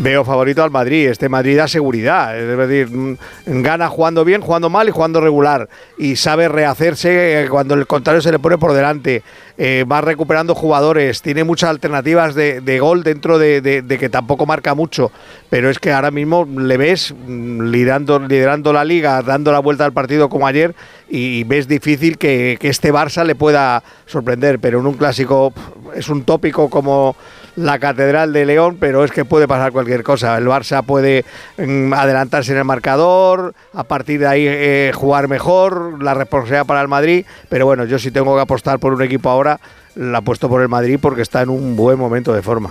Veo 0.00 0.24
favorito 0.24 0.62
al 0.62 0.70
Madrid. 0.70 1.08
Este 1.08 1.28
Madrid 1.28 1.56
da 1.56 1.66
seguridad. 1.66 2.38
Es 2.38 2.56
decir, 2.56 2.88
mm, 2.88 3.16
gana 3.62 3.88
jugando 3.88 4.24
bien, 4.24 4.40
jugando 4.40 4.70
mal 4.70 4.88
y 4.88 4.92
jugando 4.92 5.20
regular. 5.20 5.68
Y 5.98 6.14
sabe 6.14 6.46
rehacerse 6.46 7.42
eh, 7.42 7.48
cuando 7.48 7.74
el 7.74 7.84
contrario 7.88 8.22
se 8.22 8.30
le 8.30 8.38
pone 8.38 8.58
por 8.58 8.74
delante. 8.74 9.24
Eh, 9.56 9.84
va 9.90 10.00
recuperando 10.00 10.54
jugadores. 10.54 11.20
Tiene 11.20 11.42
muchas 11.42 11.70
alternativas 11.70 12.36
de, 12.36 12.60
de 12.60 12.78
gol 12.78 13.02
dentro 13.02 13.40
de, 13.40 13.84
que 13.98 14.08
tampoco 14.08 14.46
marca 14.46 14.72
mucho. 14.76 15.10
Pero 15.50 15.68
es 15.68 15.80
que 15.80 15.90
ahora 15.90 16.12
mismo 16.12 16.44
le 16.44 16.76
ves 16.76 17.12
mm, 17.12 17.62
liderando, 17.62 18.72
la 18.72 18.84
liga, 18.84 19.20
dando 19.22 19.50
la 19.50 19.58
vuelta 19.58 19.84
al 19.84 19.92
partido 19.92 20.28
como 20.28 20.46
ayer. 20.46 20.76
Y 21.08 21.42
ves 21.42 21.66
difícil 21.66 22.18
que, 22.18 22.56
este 22.60 22.92
Barça 22.92 23.24
le 23.24 23.34
pueda 23.34 23.82
sorprender. 24.06 24.60
Pero 24.60 24.78
en 24.78 24.86
un 24.86 24.94
clásico 24.94 25.52
es 25.96 26.08
un 26.08 26.22
tópico 26.22 26.70
como 26.70 27.16
la 27.58 27.78
Catedral 27.80 28.32
de 28.32 28.46
León, 28.46 28.76
pero 28.78 29.04
es 29.04 29.10
que 29.10 29.24
puede 29.24 29.48
pasar 29.48 29.72
cualquier 29.72 30.04
cosa. 30.04 30.38
El 30.38 30.46
Barça 30.46 30.84
puede 30.84 31.24
mm, 31.56 31.92
adelantarse 31.92 32.52
en 32.52 32.58
el 32.58 32.64
marcador, 32.64 33.52
a 33.74 33.84
partir 33.84 34.20
de 34.20 34.26
ahí 34.28 34.44
eh, 34.46 34.92
jugar 34.94 35.28
mejor, 35.28 36.02
la 36.02 36.14
responsabilidad 36.14 36.66
para 36.66 36.80
el 36.82 36.88
Madrid, 36.88 37.26
pero 37.48 37.66
bueno, 37.66 37.84
yo 37.84 37.98
si 37.98 38.12
tengo 38.12 38.36
que 38.36 38.42
apostar 38.42 38.78
por 38.78 38.92
un 38.92 39.02
equipo 39.02 39.28
ahora, 39.28 39.58
la 39.96 40.18
apuesto 40.18 40.48
por 40.48 40.62
el 40.62 40.68
Madrid 40.68 40.98
porque 41.02 41.22
está 41.22 41.42
en 41.42 41.48
un 41.48 41.74
buen 41.74 41.98
momento 41.98 42.32
de 42.32 42.42
forma. 42.42 42.70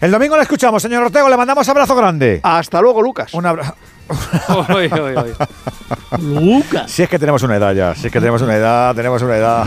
El 0.00 0.10
domingo 0.10 0.36
le 0.36 0.42
escuchamos, 0.42 0.82
señor 0.82 1.02
Ortego. 1.04 1.28
Le 1.28 1.36
mandamos 1.36 1.68
abrazo 1.68 1.94
grande. 1.94 2.40
Hasta 2.42 2.80
luego, 2.80 3.00
Lucas. 3.02 3.32
Un 3.34 3.46
abrazo. 3.46 3.74
Oy, 4.74 4.90
oy, 4.92 5.14
oy. 5.16 5.32
Lucas. 6.20 6.90
Si 6.90 7.02
es 7.02 7.08
que 7.08 7.18
tenemos 7.18 7.42
una 7.42 7.56
edad 7.56 7.72
ya, 7.72 7.94
si 7.94 8.08
es 8.08 8.12
que 8.12 8.20
tenemos 8.20 8.42
una 8.42 8.54
edad, 8.54 8.94
tenemos 8.94 9.22
una 9.22 9.34
edad. 9.36 9.64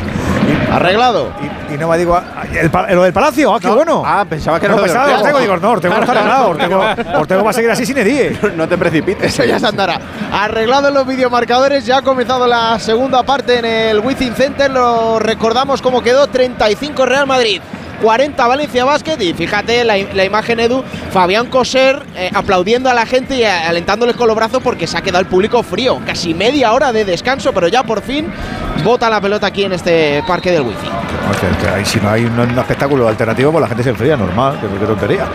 Arreglado. 0.71 1.31
Y, 1.41 1.73
y 1.73 1.77
no 1.77 1.87
me 1.89 1.97
digo. 1.97 2.15
ah, 2.15 2.43
el 2.53 2.95
lo 2.95 3.01
del 3.01 3.13
palacio, 3.13 3.55
ah, 3.55 3.59
qué 3.59 3.67
bueno. 3.67 4.03
Ah, 4.05 4.25
pensaba 4.29 4.59
que 4.59 4.67
no, 4.67 4.75
era 4.75 4.81
lo 4.81 4.83
pensaba, 4.83 5.05
Ortego. 5.05 5.19
Ortego, 5.21 5.39
digo, 5.39 5.57
no, 5.57 5.71
Ortego 5.71 5.93
no 5.95 5.99
está 6.01 6.11
arreglado. 6.11 6.49
Ortego, 6.49 6.85
Ortego 7.19 7.43
va 7.43 7.49
a 7.49 7.53
seguir 7.53 7.71
así 7.71 7.85
sin 7.85 7.97
edie. 7.97 8.37
No 8.55 8.67
te 8.67 8.77
precipites. 8.77 9.33
Eso 9.33 9.43
ya 9.43 9.59
se 9.59 9.65
andará. 9.65 9.99
Arreglado 10.31 10.89
en 10.89 10.93
los 10.93 11.07
videomarcadores, 11.07 11.83
ya 11.85 11.97
ha 11.97 12.01
comenzado 12.03 12.45
la 12.45 12.77
segunda 12.79 13.23
parte 13.23 13.57
en 13.57 13.65
el 13.65 13.99
Wizzing 14.01 14.35
Center. 14.35 14.69
Lo 14.69 15.17
recordamos 15.17 15.81
cómo 15.81 16.03
quedó: 16.03 16.27
35 16.27 17.05
Real 17.07 17.25
Madrid. 17.25 17.59
40 18.01 18.47
Valencia 18.47 18.85
Basket 18.85 19.17
y 19.21 19.33
fíjate 19.33 19.83
la, 19.83 19.97
la 20.13 20.25
imagen 20.25 20.59
Edu, 20.59 20.83
Fabián 21.11 21.47
Coser 21.47 22.01
eh, 22.15 22.29
aplaudiendo 22.33 22.89
a 22.89 22.93
la 22.93 23.05
gente 23.05 23.35
y 23.37 23.43
a- 23.43 23.67
alentándoles 23.69 24.15
con 24.15 24.27
los 24.27 24.35
brazos 24.35 24.61
porque 24.63 24.87
se 24.87 24.97
ha 24.97 25.01
quedado 25.01 25.19
el 25.21 25.27
público 25.27 25.63
frío, 25.63 25.99
casi 26.05 26.33
media 26.33 26.73
hora 26.73 26.91
de 26.93 27.05
descanso, 27.05 27.53
pero 27.53 27.67
ya 27.67 27.83
por 27.83 28.01
fin 28.01 28.27
bota 28.83 29.09
la 29.09 29.19
pelota 29.21 29.47
aquí 29.47 29.63
en 29.63 29.73
este 29.73 30.23
parque 30.27 30.51
del 30.51 30.63
que- 30.63 31.57
que 31.65 31.67
ahí, 31.69 31.85
si 31.85 31.99
no 31.99 32.09
hay 32.09 32.23
un, 32.23 32.39
un 32.39 32.57
espectáculo 32.57 33.07
alternativo, 33.07 33.51
pues 33.51 33.61
la 33.61 33.67
gente 33.67 33.83
se 33.83 33.89
enfría, 33.89 34.15
normal. 34.15 34.59
Qué, 34.61 34.67
qué 34.79 34.85
tontería. 34.85 35.25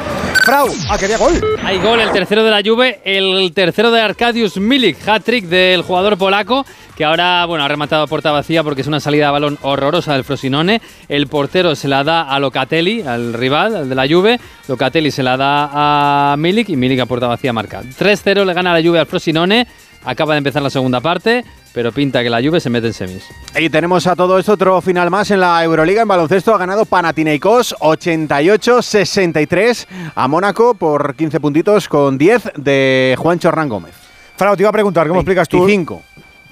Frau, 0.44 0.66
ah, 0.89 0.99
quería 0.99 1.18
gol. 1.18 1.41
Hay 1.65 1.78
gol, 1.78 2.00
el 2.00 2.10
tercero 2.10 2.42
de 2.42 2.50
la 2.50 2.60
Juve, 2.65 3.00
el 3.05 3.52
tercero 3.55 3.91
de 3.91 4.00
Arkadiusz 4.00 4.57
Milik, 4.57 5.07
hat-trick 5.07 5.44
del 5.44 5.82
jugador 5.82 6.16
polaco, 6.18 6.65
que 6.97 7.05
ahora 7.05 7.44
bueno, 7.47 7.65
ha 7.65 7.68
rematado 7.68 8.02
a 8.02 8.07
puerta 8.07 8.32
vacía 8.32 8.62
porque 8.65 8.81
es 8.81 8.86
una 8.86 8.99
salida 9.00 9.26
de 9.26 9.32
balón 9.32 9.58
horrorosa 9.62 10.15
del 10.15 10.24
Frosinone. 10.24 10.81
El 11.08 11.26
portero 11.28 11.76
se 11.76 11.86
la 11.89 12.02
da 12.05 12.23
a 12.23 12.41
Locatelli, 12.52 13.00
al 13.00 13.32
rival, 13.32 13.74
al 13.74 13.89
de 13.89 13.94
la 13.94 14.06
Juve. 14.06 14.39
Locatelli 14.68 15.10
se 15.10 15.22
la 15.22 15.39
da 15.39 16.32
a 16.32 16.36
Milik 16.36 16.68
y 16.68 16.76
Milik 16.76 17.00
a 17.00 17.06
puerta 17.06 17.26
vacía 17.26 17.50
marca. 17.50 17.82
3-0 17.82 18.44
le 18.44 18.52
gana 18.52 18.74
la 18.74 18.86
Juve 18.86 18.98
al 18.98 19.06
Frosinone. 19.06 19.66
Acaba 20.05 20.34
de 20.34 20.39
empezar 20.39 20.60
la 20.60 20.68
segunda 20.68 21.00
parte. 21.00 21.44
pero 21.72 21.92
pinta 21.92 22.22
que 22.22 22.28
la 22.28 22.42
Juve 22.42 22.60
se 22.60 22.68
mete 22.68 22.89
en 22.89 22.92
semis. 22.92 23.24
Y 23.58 23.70
tenemos 23.70 24.06
a 24.06 24.14
todo 24.14 24.39
esto 24.39 24.52
otro 24.52 24.82
final 24.82 25.08
más 25.08 25.31
en 25.31 25.40
la 25.40 25.64
Euroliga 25.64 26.02
en 26.02 26.08
baloncesto. 26.08 26.55
Ha 26.55 26.58
ganado 26.58 26.84
Panathinaikos 26.84 27.74
88-63 27.81 29.86
a 30.14 30.28
Mónaco 30.28 30.74
por 30.74 31.16
15 31.16 31.40
puntitos 31.40 31.89
con 31.89 32.18
10 32.18 32.50
de 32.56 33.16
Juancho 33.18 33.48
Hernán 33.48 33.70
Gómez. 33.70 33.94
Frau, 34.36 34.55
te 34.56 34.62
iba 34.62 34.68
a 34.68 34.72
preguntar, 34.72 35.08
¿cómo 35.08 35.20
explicas 35.20 35.48
tú? 35.48 35.64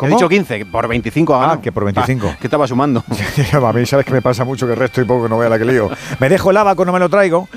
25. 0.00 0.06
¿Cómo? 0.06 0.10
He 0.12 0.16
dicho 0.16 0.28
15, 0.28 0.66
por 0.66 0.88
25 0.88 1.34
ha 1.34 1.36
Ah, 1.36 1.40
ganado. 1.42 1.60
que 1.62 1.72
por 1.72 1.84
25. 1.84 2.28
Ah, 2.32 2.36
que 2.40 2.46
estaba 2.46 2.66
sumando. 2.66 3.04
a 3.52 3.72
mí 3.72 3.86
sabes 3.86 4.06
que 4.06 4.12
me 4.12 4.22
pasa 4.22 4.44
mucho 4.44 4.66
que 4.66 4.72
el 4.72 4.78
resto 4.78 5.00
y 5.00 5.04
poco 5.04 5.28
no 5.28 5.38
vea 5.38 5.48
la 5.48 5.58
que 5.58 5.64
lío. 5.64 5.90
Me 6.18 6.28
dejo 6.28 6.50
el 6.50 6.56
abaco, 6.56 6.84
no 6.84 6.92
me 6.92 6.98
lo 6.98 7.08
traigo. 7.08 7.48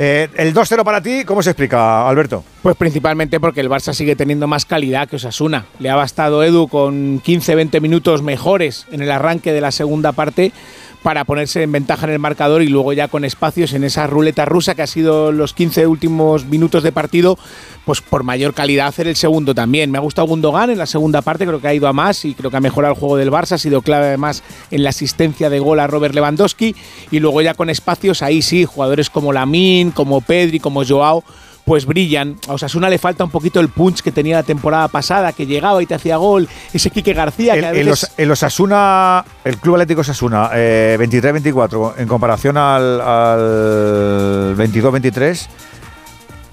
Eh, 0.00 0.28
el 0.36 0.54
2-0 0.54 0.84
para 0.84 1.02
ti, 1.02 1.24
¿cómo 1.24 1.42
se 1.42 1.50
explica, 1.50 2.08
Alberto? 2.08 2.44
Pues 2.62 2.76
principalmente 2.76 3.40
porque 3.40 3.60
el 3.60 3.68
Barça 3.68 3.92
sigue 3.92 4.14
teniendo 4.14 4.46
más 4.46 4.64
calidad 4.64 5.08
que 5.08 5.16
Osasuna. 5.16 5.66
Le 5.80 5.90
ha 5.90 5.96
bastado 5.96 6.44
Edu 6.44 6.68
con 6.68 7.20
15-20 7.20 7.80
minutos 7.80 8.22
mejores 8.22 8.86
en 8.92 9.02
el 9.02 9.10
arranque 9.10 9.52
de 9.52 9.60
la 9.60 9.72
segunda 9.72 10.12
parte 10.12 10.52
para 11.02 11.24
ponerse 11.24 11.62
en 11.62 11.72
ventaja 11.72 12.06
en 12.06 12.12
el 12.12 12.18
marcador 12.18 12.62
y 12.62 12.68
luego 12.68 12.92
ya 12.92 13.08
con 13.08 13.24
espacios 13.24 13.72
en 13.72 13.84
esa 13.84 14.06
ruleta 14.06 14.44
rusa 14.44 14.74
que 14.74 14.82
ha 14.82 14.86
sido 14.86 15.32
los 15.32 15.54
15 15.54 15.86
últimos 15.86 16.44
minutos 16.46 16.82
de 16.82 16.92
partido, 16.92 17.38
pues 17.84 18.00
por 18.00 18.24
mayor 18.24 18.54
calidad 18.54 18.88
hacer 18.88 19.06
el 19.06 19.16
segundo 19.16 19.54
también. 19.54 19.90
Me 19.90 19.98
ha 19.98 20.02
gustado 20.02 20.26
Gundogan 20.28 20.70
en 20.70 20.78
la 20.78 20.86
segunda 20.86 21.22
parte, 21.22 21.46
creo 21.46 21.60
que 21.60 21.68
ha 21.68 21.74
ido 21.74 21.88
a 21.88 21.92
más 21.92 22.24
y 22.24 22.34
creo 22.34 22.50
que 22.50 22.56
ha 22.56 22.60
mejorado 22.60 22.94
el 22.94 23.00
juego 23.00 23.16
del 23.16 23.30
Barça, 23.30 23.52
ha 23.52 23.58
sido 23.58 23.82
clave 23.82 24.06
además 24.06 24.42
en 24.70 24.82
la 24.82 24.90
asistencia 24.90 25.50
de 25.50 25.58
gol 25.60 25.80
a 25.80 25.86
Robert 25.86 26.14
Lewandowski 26.14 26.74
y 27.10 27.20
luego 27.20 27.40
ya 27.42 27.54
con 27.54 27.70
espacios 27.70 28.22
ahí 28.22 28.42
sí, 28.42 28.64
jugadores 28.64 29.10
como 29.10 29.32
Lamin, 29.32 29.92
como 29.92 30.20
Pedri, 30.20 30.60
como 30.60 30.84
Joao 30.84 31.24
pues 31.68 31.84
brillan. 31.84 32.36
A 32.48 32.54
Osasuna 32.54 32.88
le 32.88 32.96
falta 32.98 33.22
un 33.24 33.30
poquito 33.30 33.60
el 33.60 33.68
punch 33.68 34.00
que 34.00 34.10
tenía 34.10 34.36
la 34.36 34.42
temporada 34.42 34.88
pasada, 34.88 35.34
que 35.34 35.44
llegaba 35.44 35.82
y 35.82 35.86
te 35.86 35.94
hacía 35.94 36.16
gol. 36.16 36.48
Ese 36.72 36.88
Quique 36.90 37.12
García 37.12 37.52
que 37.52 37.58
El, 37.58 37.64
a 37.66 37.70
el 37.72 37.86
veces... 37.86 38.04
Os- 38.04 38.10
el 38.16 38.30
Osasuna, 38.30 39.22
el 39.44 39.58
Club 39.58 39.74
Atlético 39.74 40.00
Osasuna, 40.00 40.48
eh, 40.54 40.96
23-24, 40.98 41.92
en 41.98 42.08
comparación 42.08 42.56
al, 42.56 43.00
al 43.02 44.56
22-23, 44.56 45.46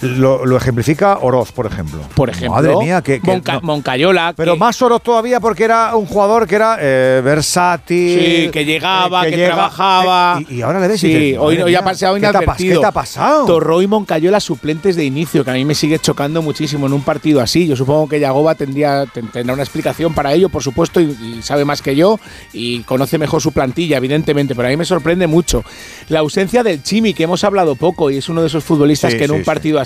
lo, 0.01 0.45
lo 0.45 0.57
ejemplifica 0.57 1.17
Oroz, 1.21 1.51
por 1.51 1.65
ejemplo. 1.65 1.99
Por 2.15 2.29
ejemplo, 2.29 2.51
Madre 2.51 2.75
mía, 2.77 3.01
que. 3.01 3.19
que 3.21 3.31
Monca- 3.31 3.53
no. 3.55 3.61
Moncayola. 3.61 4.33
Pero 4.35 4.53
que- 4.53 4.59
más 4.59 4.81
Oroz 4.81 5.01
todavía 5.01 5.39
porque 5.39 5.63
era 5.63 5.95
un 5.95 6.05
jugador 6.05 6.47
que 6.47 6.55
era 6.55 6.77
eh, 6.79 7.21
versátil. 7.23 8.19
Sí, 8.45 8.49
que 8.51 8.65
llegaba, 8.65 9.25
eh, 9.27 9.31
que, 9.31 9.37
llega, 9.37 9.53
trabajaba. 9.53 10.39
eh, 10.41 10.45
y, 10.49 10.55
y 10.55 10.61
ahora 10.61 10.79
le 10.79 10.87
ves 10.89 11.03
y 11.03 11.07
Sí, 11.07 11.13
dices, 11.13 11.37
hoy, 11.39 11.55
hoy 11.61 11.75
ha 11.75 11.81
mía, 11.81 11.83
pasado 11.83 12.15
¿qué 12.15 12.21
te 12.21 12.27
ha 12.27 12.29
pas- 12.29 12.35
inadvertido. 12.41 12.73
¿Qué 12.75 12.79
te 12.81 12.85
ha 12.87 12.91
pasado? 12.91 13.45
Torró 13.45 13.81
y 13.81 13.87
Moncayola 13.87 14.39
suplentes 14.39 14.95
de 14.95 15.05
inicio, 15.05 15.43
que 15.43 15.51
a 15.51 15.53
mí 15.53 15.65
me 15.65 15.75
sigue 15.75 15.99
chocando 15.99 16.41
muchísimo 16.41 16.87
en 16.87 16.93
un 16.93 17.01
partido 17.01 17.41
así. 17.41 17.67
Yo 17.67 17.75
supongo 17.75 18.07
que 18.09 18.19
Yagoba 18.19 18.55
tendría, 18.55 19.05
ten- 19.05 19.27
tendrá 19.29 19.53
una 19.53 19.63
explicación 19.63 20.13
para 20.13 20.33
ello, 20.33 20.49
por 20.49 20.61
supuesto, 20.63 20.99
y, 20.99 21.05
y 21.37 21.41
sabe 21.41 21.63
más 21.65 21.81
que 21.81 21.95
yo 21.95 22.19
y 22.53 22.81
conoce 22.81 23.17
mejor 23.17 23.41
su 23.41 23.51
plantilla, 23.51 23.97
evidentemente, 23.97 24.55
pero 24.55 24.67
a 24.67 24.71
mí 24.71 24.77
me 24.77 24.85
sorprende 24.85 25.27
mucho. 25.27 25.63
La 26.09 26.19
ausencia 26.19 26.63
del 26.63 26.83
Chimi, 26.83 27.13
que 27.13 27.23
hemos 27.23 27.43
hablado 27.43 27.75
poco, 27.75 28.11
y 28.11 28.17
es 28.17 28.29
uno 28.29 28.41
de 28.41 28.47
esos 28.47 28.63
futbolistas 28.63 29.13
Sí, 29.13 29.17
que 29.17 29.23
en 29.25 29.29
sí, 29.31 29.35
un 29.37 29.43
partido 29.43 29.79
así 29.79 29.84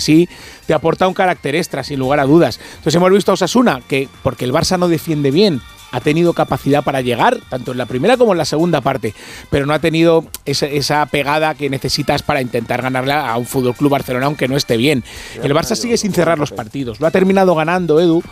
te 0.66 0.74
aporta 0.74 1.08
un 1.08 1.14
carácter 1.14 1.54
extra, 1.54 1.84
sin 1.84 1.98
lugar 1.98 2.20
a 2.20 2.24
dudas. 2.24 2.58
Entonces 2.70 2.94
hemos 2.94 3.10
visto 3.10 3.30
a 3.30 3.34
Osasuna, 3.34 3.80
que 3.86 4.08
porque 4.22 4.44
el 4.44 4.52
Barça 4.52 4.78
no 4.78 4.88
defiende 4.88 5.30
bien, 5.30 5.60
ha 5.92 6.00
tenido 6.00 6.32
capacidad 6.32 6.82
para 6.84 7.00
llegar, 7.00 7.38
tanto 7.48 7.72
en 7.72 7.78
la 7.78 7.86
primera 7.86 8.16
como 8.16 8.32
en 8.32 8.38
la 8.38 8.44
segunda 8.44 8.80
parte, 8.80 9.14
pero 9.50 9.66
no 9.66 9.72
ha 9.72 9.78
tenido 9.78 10.24
esa, 10.44 10.66
esa 10.66 11.04
pegada 11.06 11.54
que 11.54 11.68
necesitas 11.68 12.22
para 12.22 12.40
intentar 12.40 12.82
ganarle 12.82 13.12
a 13.12 13.36
un 13.36 13.46
Fútbol 13.46 13.74
Club 13.74 13.90
Barcelona, 13.90 14.26
aunque 14.26 14.48
no 14.48 14.56
esté 14.56 14.76
bien. 14.76 15.04
El 15.42 15.54
Barça 15.54 15.74
sigue 15.74 15.96
sin 15.96 16.12
cerrar 16.12 16.38
los 16.38 16.52
partidos, 16.52 17.00
lo 17.00 17.06
ha 17.06 17.10
terminado 17.10 17.54
ganando 17.54 18.00
Edu, 18.00 18.22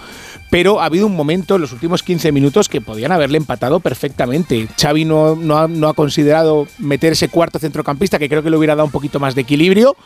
pero 0.50 0.80
ha 0.80 0.86
habido 0.86 1.06
un 1.06 1.16
momento 1.16 1.56
en 1.56 1.62
los 1.62 1.72
últimos 1.72 2.02
15 2.02 2.32
minutos 2.32 2.68
que 2.68 2.80
podían 2.80 3.12
haberle 3.12 3.38
empatado 3.38 3.80
perfectamente. 3.80 4.68
Xavi 4.80 5.04
no, 5.04 5.36
no 5.36 5.58
ha, 5.58 5.68
no 5.68 5.88
ha 5.88 5.94
considerado 5.94 6.66
meter 6.78 7.12
ese 7.12 7.28
cuarto 7.28 7.58
centrocampista, 7.58 8.18
que 8.18 8.28
creo 8.28 8.42
que 8.42 8.50
le 8.50 8.56
hubiera 8.56 8.74
dado 8.74 8.86
un 8.86 8.92
poquito 8.92 9.20
más 9.20 9.34
de 9.34 9.42
equilibrio. 9.42 9.96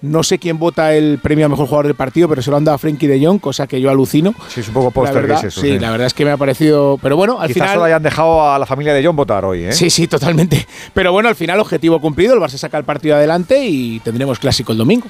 No 0.00 0.22
sé 0.22 0.38
quién 0.38 0.58
vota 0.58 0.94
el 0.94 1.18
premio 1.20 1.46
a 1.46 1.48
mejor 1.48 1.66
jugador 1.66 1.86
del 1.86 1.96
partido, 1.96 2.28
pero 2.28 2.40
se 2.40 2.50
lo 2.50 2.56
han 2.56 2.64
dado 2.64 2.76
a 2.76 2.78
Frenkie 2.78 3.08
de 3.08 3.24
Jong, 3.24 3.40
cosa 3.40 3.66
que 3.66 3.80
yo 3.80 3.90
alucino. 3.90 4.32
Sí, 4.48 4.60
es 4.60 4.68
un 4.68 4.74
poco 4.74 5.02
que 5.02 5.10
verdad, 5.12 5.38
es 5.38 5.44
eso. 5.44 5.60
sí, 5.60 5.78
la 5.78 5.90
verdad 5.90 6.06
es 6.06 6.14
que 6.14 6.24
me 6.24 6.30
ha 6.30 6.36
parecido. 6.36 6.98
Pero 7.02 7.16
bueno, 7.16 7.40
al 7.40 7.48
Quizás 7.48 7.54
final. 7.62 7.70
solo 7.74 7.84
hayan 7.84 8.02
dejado 8.02 8.48
a 8.52 8.58
la 8.58 8.66
familia 8.66 8.94
de 8.94 9.04
John 9.04 9.16
votar 9.16 9.44
hoy, 9.44 9.64
¿eh? 9.64 9.72
Sí, 9.72 9.90
sí, 9.90 10.06
totalmente. 10.06 10.66
Pero 10.94 11.10
bueno, 11.12 11.28
al 11.28 11.34
final, 11.34 11.58
objetivo 11.58 12.00
cumplido. 12.00 12.34
El 12.34 12.40
Barça 12.40 12.58
saca 12.58 12.78
el 12.78 12.84
partido 12.84 13.16
adelante 13.16 13.58
y 13.64 13.98
tendremos 14.00 14.38
clásico 14.38 14.70
el 14.72 14.78
domingo. 14.78 15.08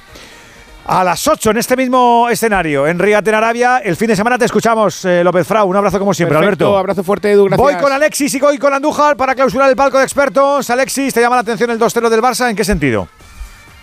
A 0.85 1.03
las 1.03 1.27
8 1.27 1.51
en 1.51 1.57
este 1.57 1.77
mismo 1.77 2.27
escenario, 2.31 2.87
en 2.87 2.97
Riyadh, 2.97 3.27
en 3.27 3.35
Arabia. 3.35 3.77
El 3.77 3.95
fin 3.95 4.07
de 4.07 4.15
semana 4.15 4.39
te 4.39 4.45
escuchamos, 4.45 5.05
eh, 5.05 5.23
López 5.23 5.45
Frau. 5.45 5.69
Un 5.69 5.75
abrazo 5.75 5.99
como 5.99 6.15
siempre, 6.15 6.35
Perfecto, 6.35 6.65
Alberto. 6.65 6.77
Abrazo 6.79 7.03
fuerte, 7.03 7.31
Edu. 7.31 7.45
Gracias. 7.45 7.59
Voy 7.61 7.75
con 7.75 7.91
Alexis 7.91 8.33
y 8.33 8.39
voy 8.39 8.57
con 8.57 8.73
Andújar 8.73 9.15
para 9.15 9.35
clausurar 9.35 9.69
el 9.69 9.75
palco 9.75 9.99
de 9.99 10.03
expertos. 10.03 10.67
Alexis, 10.71 11.13
¿te 11.13 11.21
llama 11.21 11.35
la 11.35 11.41
atención 11.41 11.69
el 11.69 11.77
2-0 11.77 12.09
del 12.09 12.21
Barça? 12.23 12.49
¿En 12.49 12.55
qué 12.55 12.63
sentido? 12.63 13.07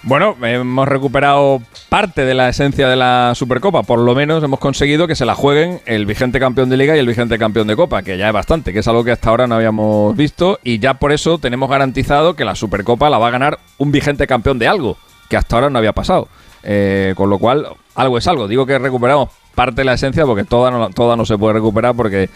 Bueno, 0.07 0.37
hemos 0.41 0.87
recuperado 0.87 1.61
parte 1.89 2.25
de 2.25 2.33
la 2.33 2.49
esencia 2.49 2.89
de 2.89 2.95
la 2.95 3.33
Supercopa. 3.35 3.83
Por 3.83 3.99
lo 3.99 4.15
menos 4.15 4.45
hemos 4.45 4.61
conseguido 4.61 5.09
que 5.09 5.17
se 5.17 5.27
la 5.27 5.35
jueguen 5.35 5.81
el 5.85 6.07
vigente 6.07 6.39
campeón 6.39 6.71
de 6.71 6.77
Liga 6.77 6.95
y 6.95 7.01
el 7.01 7.09
vigente 7.09 7.37
campeón 7.41 7.67
de 7.67 7.75
Copa, 7.75 8.03
que 8.03 8.17
ya 8.17 8.29
es 8.29 8.33
bastante, 8.33 8.73
que 8.73 8.79
es 8.79 8.87
algo 8.87 9.03
que 9.03 9.11
hasta 9.11 9.31
ahora 9.31 9.49
no 9.49 9.57
habíamos 9.57 10.17
visto. 10.17 10.61
Y 10.63 10.79
ya 10.79 10.95
por 10.95 11.11
eso 11.11 11.39
tenemos 11.39 11.69
garantizado 11.69 12.37
que 12.37 12.45
la 12.45 12.55
Supercopa 12.55 13.11
la 13.11 13.19
va 13.19 13.27
a 13.27 13.31
ganar 13.33 13.59
un 13.79 13.91
vigente 13.91 14.29
campeón 14.29 14.61
de 14.61 14.69
algo, 14.69 14.97
que 15.29 15.37
hasta 15.37 15.57
ahora 15.57 15.71
no 15.71 15.79
había 15.79 15.93
pasado. 15.93 16.29
Eh, 16.63 17.15
con 17.17 17.29
lo 17.29 17.41
cual, 17.41 17.67
algo 17.97 18.17
es 18.17 18.29
algo. 18.29 18.47
Digo 18.47 18.65
que 18.65 18.79
recuperamos 18.79 19.31
parte 19.57 19.81
de 19.81 19.87
la 19.87 19.95
esencia 19.95 20.25
porque 20.25 20.45
toda 20.45 20.71
no, 20.71 20.89
toda 20.91 21.17
no 21.17 21.27
se 21.27 21.37
puede 21.37 21.55
recuperar 21.55 21.97
porque 21.97 22.31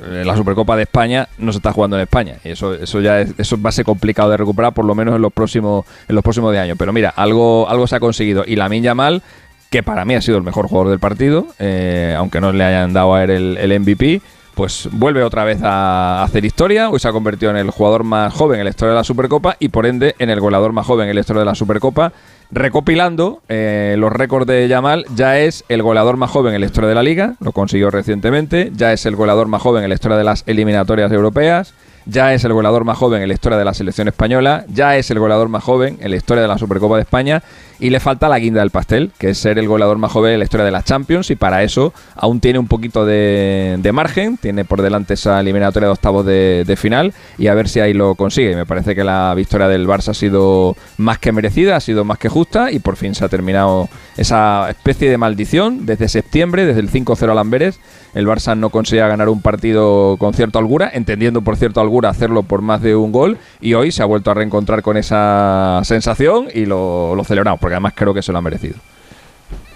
la 0.00 0.36
Supercopa 0.36 0.76
de 0.76 0.82
España 0.82 1.28
no 1.38 1.52
se 1.52 1.58
está 1.58 1.72
jugando 1.72 1.96
en 1.96 2.02
España. 2.02 2.36
Y 2.44 2.50
eso 2.50 2.74
eso 2.74 3.00
ya 3.00 3.20
es- 3.20 3.34
eso 3.38 3.60
va 3.60 3.68
a 3.68 3.72
ser 3.72 3.84
complicado 3.84 4.30
de 4.30 4.36
recuperar 4.36 4.72
por 4.74 4.84
lo 4.84 4.94
menos 4.94 5.14
en 5.14 5.22
los 5.22 5.32
próximos 5.32 5.84
en 6.08 6.14
los 6.14 6.22
próximos 6.24 6.52
de 6.52 6.58
años 6.58 6.76
pero 6.78 6.92
mira 6.92 7.10
algo 7.10 7.68
algo 7.68 7.86
se 7.86 7.96
ha 7.96 8.00
conseguido. 8.00 8.44
Y 8.46 8.56
la 8.56 8.68
Yamal 8.68 9.22
que 9.70 9.82
para 9.82 10.04
mí 10.04 10.14
ha 10.14 10.20
sido 10.20 10.36
el 10.38 10.44
mejor 10.44 10.66
jugador 10.68 10.90
del 10.90 10.98
partido 11.00 11.46
eh, 11.58 12.14
aunque 12.18 12.40
no 12.40 12.52
le 12.52 12.64
hayan 12.64 12.92
dado 12.92 13.14
a 13.14 13.24
él 13.24 13.56
el 13.58 13.80
MVP 13.80 14.20
pues 14.54 14.88
vuelve 14.92 15.22
otra 15.22 15.44
vez 15.44 15.60
a 15.62 16.22
hacer 16.22 16.44
historia. 16.44 16.90
Hoy 16.90 17.00
se 17.00 17.08
ha 17.08 17.12
convertido 17.12 17.50
en 17.50 17.56
el 17.56 17.70
jugador 17.70 18.04
más 18.04 18.32
joven 18.32 18.58
en 18.60 18.64
la 18.64 18.70
historia 18.70 18.92
de 18.92 18.98
la 18.98 19.04
Supercopa 19.04 19.56
y 19.58 19.68
por 19.68 19.86
ende 19.86 20.14
en 20.18 20.30
el 20.30 20.40
goleador 20.40 20.72
más 20.72 20.86
joven 20.86 21.08
en 21.08 21.14
la 21.14 21.20
historia 21.20 21.40
de 21.40 21.46
la 21.46 21.54
Supercopa. 21.54 22.12
Recopilando 22.50 23.42
eh, 23.48 23.96
los 23.98 24.12
récords 24.12 24.46
de 24.46 24.68
Yamal, 24.68 25.06
ya 25.14 25.38
es 25.40 25.64
el 25.68 25.82
goleador 25.82 26.16
más 26.16 26.30
joven 26.30 26.54
en 26.54 26.60
la 26.60 26.66
historia 26.66 26.88
de 26.88 26.94
la 26.94 27.02
liga, 27.02 27.34
lo 27.40 27.52
consiguió 27.52 27.90
recientemente, 27.90 28.70
ya 28.74 28.92
es 28.92 29.06
el 29.06 29.16
goleador 29.16 29.48
más 29.48 29.62
joven 29.62 29.82
en 29.82 29.88
la 29.88 29.94
historia 29.94 30.16
de 30.16 30.24
las 30.24 30.44
eliminatorias 30.46 31.10
europeas, 31.10 31.74
ya 32.06 32.34
es 32.34 32.44
el 32.44 32.52
goleador 32.52 32.84
más 32.84 32.98
joven 32.98 33.22
en 33.22 33.28
la 33.28 33.34
historia 33.34 33.58
de 33.58 33.64
la 33.64 33.74
selección 33.74 34.08
española, 34.08 34.64
ya 34.68 34.96
es 34.96 35.10
el 35.10 35.18
goleador 35.18 35.48
más 35.48 35.62
joven 35.62 35.98
en 36.00 36.10
la 36.10 36.16
historia 36.16 36.42
de 36.42 36.48
la 36.48 36.58
Supercopa 36.58 36.96
de 36.96 37.02
España 37.02 37.42
y 37.80 37.90
le 37.90 38.00
falta 38.00 38.28
la 38.28 38.38
guinda 38.38 38.60
del 38.60 38.70
pastel, 38.70 39.10
que 39.18 39.30
es 39.30 39.38
ser 39.38 39.58
el 39.58 39.68
goleador 39.68 39.98
más 39.98 40.12
joven 40.12 40.32
en 40.32 40.38
la 40.38 40.44
historia 40.44 40.64
de 40.64 40.70
las 40.70 40.84
Champions 40.84 41.30
y 41.30 41.36
para 41.36 41.62
eso 41.62 41.92
aún 42.14 42.40
tiene 42.40 42.58
un 42.58 42.68
poquito 42.68 43.04
de, 43.04 43.76
de 43.78 43.92
margen, 43.92 44.36
tiene 44.36 44.64
por 44.64 44.80
delante 44.82 45.14
esa 45.14 45.40
eliminatoria 45.40 45.88
de 45.88 45.92
octavos 45.92 46.24
de, 46.24 46.64
de 46.66 46.76
final 46.76 47.12
y 47.36 47.48
a 47.48 47.54
ver 47.54 47.68
si 47.68 47.80
ahí 47.80 47.92
lo 47.92 48.14
consigue. 48.14 48.54
Me 48.54 48.66
parece 48.66 48.94
que 48.94 49.04
la 49.04 49.34
victoria 49.34 49.68
del 49.68 49.86
Barça 49.86 50.08
ha 50.08 50.14
sido 50.14 50.76
más 50.98 51.18
que 51.18 51.32
merecida, 51.32 51.76
ha 51.76 51.80
sido 51.80 52.04
más 52.04 52.18
que 52.18 52.28
justa 52.28 52.70
y 52.70 52.78
por 52.78 52.96
fin 52.96 53.14
se 53.14 53.24
ha 53.24 53.28
terminado 53.28 53.88
esa 54.16 54.70
especie 54.70 55.10
de 55.10 55.18
maldición 55.18 55.86
desde 55.86 56.08
septiembre, 56.08 56.66
desde 56.66 56.80
el 56.80 56.90
5-0 56.90 57.30
al 57.30 57.38
Amberes. 57.38 57.80
El 58.14 58.26
Barça 58.26 58.56
no 58.56 58.70
conseguía 58.70 59.08
ganar 59.08 59.28
un 59.28 59.42
partido 59.42 60.16
con 60.18 60.34
cierta 60.34 60.60
holgura, 60.60 60.90
entendiendo 60.92 61.42
por 61.42 61.56
cierta 61.56 61.80
hacerlo 62.06 62.42
por 62.42 62.62
más 62.62 62.82
de 62.82 62.96
un 62.96 63.12
gol 63.12 63.38
y 63.60 63.74
hoy 63.74 63.92
se 63.92 64.02
ha 64.02 64.06
vuelto 64.06 64.30
a 64.30 64.34
reencontrar 64.34 64.82
con 64.82 64.96
esa 64.96 65.80
sensación 65.84 66.48
y 66.52 66.66
lo, 66.66 67.14
lo 67.14 67.24
celebramos, 67.24 67.60
porque 67.60 67.74
además 67.74 67.92
creo 67.96 68.12
que 68.14 68.22
se 68.22 68.32
lo 68.32 68.38
ha 68.38 68.42
merecido. 68.42 68.76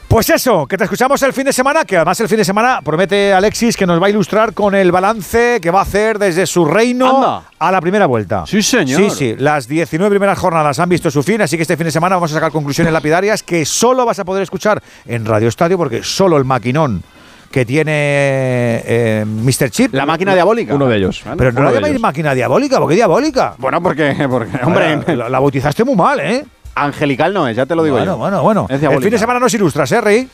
Pues 0.09 0.31
eso, 0.31 0.67
que 0.67 0.79
te 0.79 0.85
escuchamos 0.85 1.23
el 1.23 1.35
fin 1.35 1.45
de 1.45 1.53
semana, 1.53 1.85
que 1.85 1.97
además 1.97 2.19
el 2.21 2.29
fin 2.29 2.39
de 2.39 2.45
semana 2.45 2.81
promete 2.83 3.35
Alexis 3.35 3.77
que 3.77 3.87
nos 3.87 4.01
va 4.01 4.07
a 4.07 4.11
ilustrar 4.11 4.55
con 4.55 4.75
el 4.75 4.91
balance 4.91 5.61
que 5.61 5.71
va 5.71 5.81
a 5.81 5.83
hacer 5.83 6.19
desde 6.19 6.47
su 6.47 6.65
reino 6.65 7.15
Anda. 7.15 7.43
a 7.59 7.71
la 7.71 7.79
primera 7.83 8.07
vuelta. 8.07 8.47
Sí, 8.47 8.63
señor. 8.63 9.03
Sí, 9.03 9.11
sí, 9.11 9.35
las 9.39 9.69
19 9.69 10.09
primeras 10.09 10.39
jornadas 10.39 10.79
han 10.79 10.89
visto 10.89 11.11
su 11.11 11.23
fin, 11.23 11.43
así 11.43 11.57
que 11.57 11.63
este 11.63 11.77
fin 11.77 11.85
de 11.85 11.91
semana 11.91 12.17
vamos 12.17 12.31
a 12.31 12.37
sacar 12.37 12.51
conclusiones 12.51 12.91
lapidarias 12.91 13.43
que 13.43 13.67
solo 13.67 14.07
vas 14.07 14.19
a 14.19 14.25
poder 14.25 14.43
escuchar 14.43 14.83
en 15.05 15.27
Radio 15.27 15.47
Estadio 15.49 15.77
porque 15.77 16.03
solo 16.03 16.39
el 16.39 16.47
maquinón 16.47 17.03
que 17.51 17.65
tiene 17.65 17.93
eh, 17.95 19.25
Mr. 19.27 19.71
Chip. 19.71 19.95
La 19.95 20.07
máquina 20.07 20.35
diabólica. 20.35 20.75
Uno 20.75 20.87
de 20.87 20.97
ellos. 20.97 21.23
Pero 21.37 21.53
no 21.53 21.63
la 21.63 21.73
llamáis 21.73 21.93
ellos. 21.93 22.03
máquina 22.03 22.35
diabólica, 22.35 22.79
porque 22.79 22.95
diabólica. 22.95 23.55
Bueno, 23.59 23.83
porque, 23.83 24.27
porque 24.29 24.59
hombre, 24.65 25.17
la, 25.17 25.29
la 25.29 25.41
bautizaste 25.41 25.85
muy 25.85 25.97
mal, 25.97 26.21
¿eh? 26.21 26.45
angelical 26.75 27.35
no 27.35 27.49
es, 27.49 27.57
ya 27.57 27.67
te 27.67 27.75
lo 27.75 27.83
digo 27.83 27.97
bueno, 27.97 28.13
yo. 28.13 28.19
bueno, 28.19 28.43
bueno. 28.43 28.67
Es 28.69 28.83
El 28.83 29.01
fin 29.03 29.11
de 29.11 29.19
semana 29.19 29.41
nos 29.41 29.53
ilustras, 29.55 29.91
¿eh, 29.93 30.01
Rey? 30.01 30.29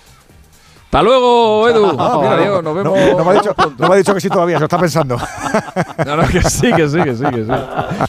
¡Hasta 0.84 1.02
luego, 1.02 1.68
Edu! 1.68 1.97
Ah, 1.99 2.18
mira, 2.23 2.36
nos 2.36 2.62
no, 2.62 2.75
vemos. 2.75 2.99
no 3.17 3.25
me 3.25 3.31
ha 3.31 3.34
dicho, 3.34 3.55
no 3.78 3.89
me 3.89 3.94
ha 3.94 3.99
dicho 3.99 4.15
que 4.15 4.20
sí 4.20 4.28
todavía, 4.28 4.57
se 4.57 4.60
lo 4.60 4.67
está 4.67 4.78
pensando. 4.78 5.17
No, 6.07 6.17
no, 6.17 6.28
que 6.28 6.43
sí, 6.43 6.73
que 6.73 6.89
sí, 6.89 7.02
que 7.02 7.15
sí, 7.15 7.25
que 7.25 7.44
sí. 7.44 7.51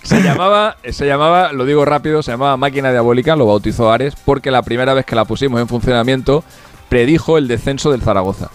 Se 0.04 0.22
llamaba, 0.22 0.76
se 0.90 1.08
llamaba, 1.08 1.52
lo 1.54 1.66
digo 1.66 1.86
rápido, 1.86 2.22
se 2.22 2.32
llamaba 2.32 2.58
Máquina 2.58 2.92
Diabólica, 2.92 3.36
lo 3.36 3.46
bautizó 3.48 3.92
Ares, 3.92 4.14
porque 4.26 4.52
la 4.52 4.62
primera 4.62 4.94
vez 4.94 5.06
que 5.06 5.16
la 5.16 5.26
pusimos 5.26 5.60
en 5.62 5.68
funcionamiento 5.68 6.44
predijo 6.90 7.38
el 7.38 7.48
descenso 7.48 7.92
del 7.92 8.02
Zaragoza. 8.02 8.50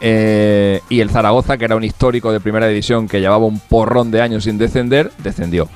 Eh, 0.00 0.80
y 0.88 1.00
el 1.00 1.10
Zaragoza, 1.10 1.56
que 1.58 1.64
era 1.66 1.76
un 1.76 1.84
histórico 1.84 2.32
de 2.32 2.40
primera 2.40 2.66
división 2.66 3.06
que 3.08 3.20
llevaba 3.20 3.44
un 3.44 3.58
porrón 3.60 4.10
de 4.10 4.20
años 4.22 4.44
sin 4.44 4.58
descender, 4.58 5.10
descendió. 5.18 5.68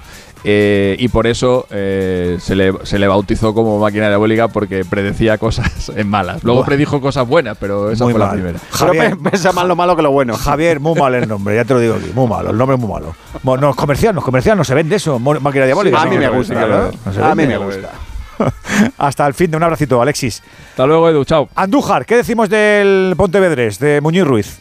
Eh, 0.47 0.97
y 0.99 1.09
por 1.09 1.27
eso 1.27 1.67
eh, 1.71 2.37
se, 2.39 2.55
le, 2.55 2.75
se 2.83 2.99
le 2.99 3.09
bautizó 3.09 3.55
como 3.55 3.79
máquina 3.79 4.09
diabólica 4.09 4.49
porque 4.49 4.85
predecía 4.85 5.39
cosas 5.39 5.91
en 5.97 6.07
malas. 6.09 6.45
Luego 6.45 6.59
Buah. 6.61 6.67
predijo 6.67 7.01
cosas 7.01 7.27
buenas, 7.27 7.57
pero 7.59 7.91
esa 7.91 8.05
Muy 8.05 8.13
fue 8.13 8.21
la 8.21 8.33
primera. 8.33 8.59
Javier, 8.71 9.17
piensa 9.17 9.53
más 9.53 9.67
lo 9.67 9.75
malo 9.75 9.97
que 9.97 10.03
lo 10.03 10.11
bueno. 10.11 10.37
Javier, 10.37 10.81
muy 10.81 10.99
mal 11.01 11.15
el 11.15 11.27
nombre, 11.27 11.55
ya 11.57 11.65
te 11.65 11.73
lo 11.73 11.81
digo 11.81 11.95
aquí, 11.95 12.11
muy 12.15 12.29
malo, 12.29 12.51
el 12.51 12.59
nombre 12.59 12.77
es 12.77 12.81
muy 12.83 12.93
malo. 12.93 13.15
Mo- 13.43 13.57
No, 13.57 13.71
es 13.71 13.77
comercial, 13.77 14.15
no 14.15 14.21
es 14.21 14.25
comercial, 14.25 14.59
no 14.59 14.65
se 14.65 14.75
vende 14.75 14.97
eso, 14.97 15.19
máquina 15.19 15.65
diabólica. 15.65 15.99
Sí, 16.03 16.07
a 16.07 16.11
mí 16.11 16.17
no, 16.17 16.21
me 16.21 16.29
gusta, 16.29 16.55
no 17.07 17.13
se 17.13 17.23
A 17.23 17.35
mí 17.35 17.47
me 17.47 17.57
gusta. 17.57 17.91
Hasta 18.99 19.27
el 19.27 19.35
fin 19.35 19.51
de 19.51 19.57
un 19.57 19.63
abracito, 19.63 20.01
Alexis. 20.01 20.43
Hasta 20.71 20.87
luego, 20.87 21.09
Edu, 21.09 21.25
chao. 21.25 21.49
Andújar, 21.55 22.07
¿qué 22.07 22.17
decimos 22.17 22.49
del 22.49 23.15
Pontevedrés, 23.17 23.79
de 23.79 24.01
Muñiz 24.01 24.25
Ruiz? 24.25 24.61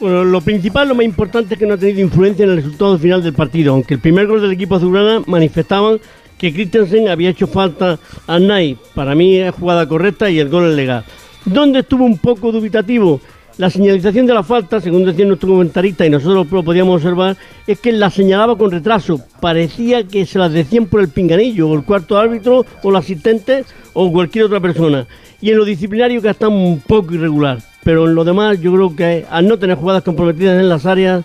Bueno, 0.00 0.24
lo 0.24 0.40
principal, 0.40 0.88
lo 0.88 0.96
más 0.96 1.04
importante 1.04 1.54
es 1.54 1.60
que 1.60 1.66
no 1.66 1.74
ha 1.74 1.76
tenido 1.76 2.00
influencia 2.00 2.44
en 2.44 2.50
el 2.50 2.56
resultado 2.56 2.98
final 2.98 3.22
del 3.22 3.34
partido, 3.34 3.72
aunque 3.72 3.94
el 3.94 4.00
primer 4.00 4.26
gol 4.26 4.40
del 4.40 4.52
equipo 4.52 4.74
azulgrana 4.74 5.22
manifestaban 5.26 6.00
que 6.38 6.52
Christensen 6.52 7.08
había 7.08 7.30
hecho 7.30 7.46
falta 7.46 8.00
a 8.26 8.38
Nai. 8.40 8.76
Para 8.96 9.14
mí 9.14 9.36
es 9.36 9.54
jugada 9.54 9.86
correcta 9.86 10.28
y 10.28 10.40
el 10.40 10.48
gol 10.48 10.70
es 10.70 10.74
legal. 10.74 11.04
¿Dónde 11.44 11.80
estuvo 11.80 12.04
un 12.04 12.18
poco 12.18 12.50
dubitativo? 12.50 13.20
La 13.62 13.70
señalización 13.70 14.26
de 14.26 14.34
la 14.34 14.42
falta, 14.42 14.80
según 14.80 15.04
decía 15.04 15.24
nuestro 15.24 15.50
comentarista 15.50 16.04
y 16.04 16.10
nosotros 16.10 16.48
lo 16.50 16.64
podíamos 16.64 16.96
observar, 16.96 17.36
es 17.64 17.78
que 17.78 17.92
la 17.92 18.10
señalaba 18.10 18.58
con 18.58 18.72
retraso. 18.72 19.20
Parecía 19.40 20.02
que 20.02 20.26
se 20.26 20.40
las 20.40 20.52
decían 20.52 20.86
por 20.86 21.00
el 21.00 21.10
pinganillo, 21.10 21.68
o 21.68 21.74
el 21.76 21.84
cuarto 21.84 22.18
árbitro, 22.18 22.66
o 22.82 22.90
el 22.90 22.96
asistente, 22.96 23.64
o 23.92 24.10
cualquier 24.10 24.46
otra 24.46 24.58
persona. 24.58 25.06
Y 25.40 25.50
en 25.50 25.58
lo 25.58 25.64
disciplinario 25.64 26.20
que 26.20 26.28
está 26.28 26.48
un 26.48 26.80
poco 26.84 27.14
irregular. 27.14 27.58
Pero 27.84 28.08
en 28.08 28.16
lo 28.16 28.24
demás, 28.24 28.60
yo 28.60 28.72
creo 28.72 28.96
que 28.96 29.26
al 29.30 29.46
no 29.46 29.56
tener 29.56 29.76
jugadas 29.76 30.02
comprometidas 30.02 30.58
en 30.60 30.68
las 30.68 30.84
áreas, 30.84 31.24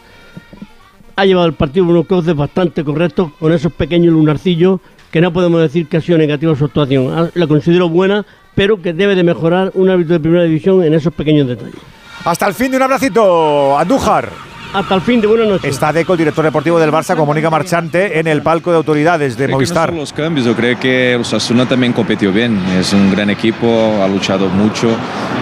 ha 1.16 1.26
llevado 1.26 1.48
el 1.48 1.54
partido 1.54 1.88
unos 1.88 2.06
cauces 2.06 2.36
bastante 2.36 2.84
correctos, 2.84 3.32
con 3.40 3.52
esos 3.52 3.74
pequeños 3.74 4.14
lunarcillos, 4.14 4.80
que 5.10 5.22
no 5.22 5.34
podemos 5.34 5.60
decir 5.60 5.88
que 5.88 5.98
ha 5.98 6.02
sido 6.02 6.20
negativa 6.20 6.56
su 6.56 6.66
actuación. 6.66 7.12
Ah, 7.18 7.32
La 7.34 7.48
considero 7.48 7.90
buena, 7.90 8.28
pero 8.54 8.80
que 8.80 8.94
debe 8.94 9.16
de 9.16 9.24
mejorar 9.24 9.72
un 9.74 9.90
árbitro 9.90 10.14
de 10.14 10.20
primera 10.20 10.44
división 10.44 10.84
en 10.84 10.94
esos 10.94 11.12
pequeños 11.16 11.48
detalles. 11.48 11.97
Hasta 12.26 12.48
el 12.48 12.54
fin 12.54 12.72
de 12.72 12.78
un 12.78 12.84
abracito, 12.84 13.78
Andújar. 13.78 14.47
Hasta 14.74 14.94
el 14.96 15.02
fin 15.02 15.22
de 15.22 15.28
buenas 15.28 15.48
noches. 15.48 15.70
Está 15.74 15.92
Deco, 15.92 16.14
el 16.14 16.20
director 16.20 16.44
deportivo 16.46 16.78
del 16.80 16.92
Barça, 16.92 17.16
con 17.16 17.26
Mónica 17.26 17.50
Marchante 17.50 18.20
en 18.20 18.28
el 18.28 18.42
palco 18.44 18.70
de 18.70 18.78
autoridades 18.78 19.36
de 19.36 19.46
Creo 19.46 19.50
no 19.50 19.56
Movistar. 19.56 19.90
solo 19.90 20.02
los 20.02 20.14
cambios, 20.14 20.46
yo 20.46 20.56
creo 20.56 20.78
que 20.80 21.14
el 21.14 21.22
Osasuna 21.22 21.66
también 21.68 21.94
competió 21.94 22.32
bien. 22.32 22.60
Es 22.78 22.94
un 22.94 23.10
gran 23.10 23.30
equipo, 23.30 23.68
ha 24.04 24.08
luchado 24.08 24.50
mucho, 24.50 24.90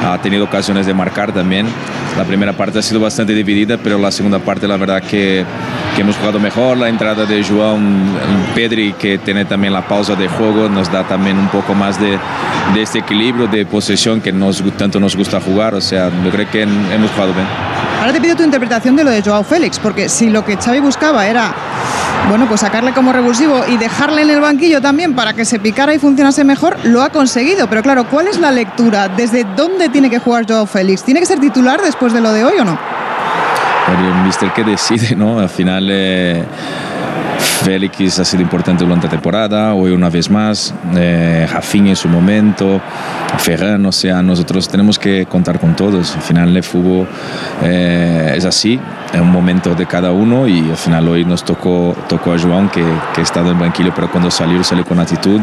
ha 0.06 0.18
tenido 0.22 0.46
ocasiones 0.46 0.86
de 0.86 0.94
marcar 0.94 1.34
también. 1.34 1.68
La 2.18 2.24
primera 2.24 2.54
parte 2.54 2.80
ha 2.80 2.82
sido 2.82 3.02
bastante 3.02 3.34
dividida, 3.34 3.78
pero 3.78 3.98
la 3.98 4.12
segunda 4.12 4.40
parte 4.40 4.68
la 4.68 4.78
verdad 4.78 5.02
que, 5.04 5.44
que 5.96 6.02
hemos 6.02 6.16
jugado 6.16 6.40
mejor. 6.40 6.78
La 6.78 6.88
entrada 6.88 7.26
de 7.26 7.44
João 7.44 7.82
Pedri, 8.54 8.94
que 8.94 9.18
tiene 9.18 9.44
también 9.44 9.74
la 9.74 9.86
pausa 9.86 10.16
de 10.16 10.30
juego, 10.30 10.70
nos 10.70 10.90
da 10.90 11.04
también 11.04 11.38
un 11.38 11.50
poco 11.50 11.74
más 11.74 12.00
de, 12.00 12.18
de 12.74 12.82
este 12.82 13.00
equilibrio 13.00 13.48
de 13.48 13.66
posesión 13.66 14.22
que 14.22 14.32
nos, 14.32 14.64
tanto 14.78 15.00
nos 15.00 15.16
gusta 15.16 15.42
jugar. 15.42 15.74
O 15.76 15.82
sea, 15.82 16.10
yo 16.24 16.30
creo 16.32 16.50
que 16.50 16.62
hemos 16.62 17.12
jugado 17.12 17.34
bien. 17.34 17.48
Ahora 18.06 18.14
te 18.14 18.22
pido 18.22 18.36
tu 18.36 18.44
interpretación 18.44 18.96
de 18.96 19.04
lo 19.04 19.10
de 19.10 19.24
Joao 19.24 19.44
Félix, 19.44 19.80
porque 19.80 20.10
si 20.10 20.30
lo 20.30 20.46
que 20.46 20.58
Xavi 20.58 20.80
buscaba 20.80 21.26
era, 21.26 21.52
bueno, 22.30 22.46
pues 22.48 22.62
sacarle 22.62 22.94
como 22.94 23.12
revulsivo 23.12 23.64
y 23.68 23.78
dejarle 23.78 24.22
en 24.22 24.30
el 24.30 24.42
banquillo 24.42 24.80
también 24.80 25.16
para 25.16 25.34
que 25.34 25.44
se 25.44 25.58
picara 25.58 25.92
y 25.92 25.98
funcionase 25.98 26.44
mejor, 26.44 26.78
lo 26.84 27.02
ha 27.02 27.10
conseguido. 27.10 27.68
Pero 27.68 27.82
claro, 27.82 28.04
¿cuál 28.08 28.28
es 28.28 28.38
la 28.38 28.52
lectura? 28.52 29.08
¿Desde 29.08 29.44
dónde 29.56 29.90
tiene 29.90 30.12
que 30.12 30.20
jugar 30.20 30.46
Joao 30.48 30.68
Félix? 30.68 31.02
¿Tiene 31.02 31.20
que 31.20 31.26
ser 31.26 31.40
titular 31.40 31.82
después 31.82 32.14
de 32.14 32.22
lo 32.22 32.32
de 32.32 32.44
hoy 32.44 32.60
o 32.60 32.64
no? 32.64 32.78
el 33.88 34.24
mister 34.24 34.54
que 34.54 34.64
decide, 34.64 35.16
¿no? 35.16 35.40
Al 35.40 35.50
final 35.50 35.88
eh, 35.90 36.44
Félix 37.64 38.20
ha 38.20 38.26
sido 38.26 38.44
importante 38.44 38.84
durante 38.84 39.08
la 39.08 39.12
temporada, 39.12 39.74
hoy 39.74 39.92
una 39.92 40.10
vez 40.10 40.30
más, 40.30 40.74
eh, 40.96 41.48
en 41.74 41.96
su 41.96 42.08
momento, 42.08 42.80
Ferran, 43.38 43.86
o 43.86 43.92
sea, 43.92 44.22
nosotros 44.22 44.68
tenemos 44.68 45.00
que 45.00 45.26
contar 45.26 45.60
con 45.60 45.76
todos. 45.76 46.16
Al 46.16 46.22
final 46.22 46.56
el 46.56 46.64
fútbol 46.64 47.08
eh, 47.64 48.34
es 48.38 48.46
así, 48.46 48.80
es 49.14 49.20
un 49.20 49.32
momento 49.32 49.74
de 49.76 49.86
cada 49.86 50.12
uno 50.12 50.48
y 50.48 50.70
al 50.70 50.78
final 50.78 51.08
hoy 51.08 51.26
nos 51.26 51.44
tocó, 51.44 51.96
tocó 52.08 52.34
a 52.34 52.38
João 52.38 52.70
que, 52.70 52.84
que 53.14 53.22
ha 53.22 53.24
estado 53.24 53.52
en 53.52 53.60
banquillo, 53.60 53.92
pero 53.96 54.10
cuando 54.12 54.30
salió, 54.30 54.64
salió 54.64 54.86
con 54.86 55.00
actitud, 55.00 55.42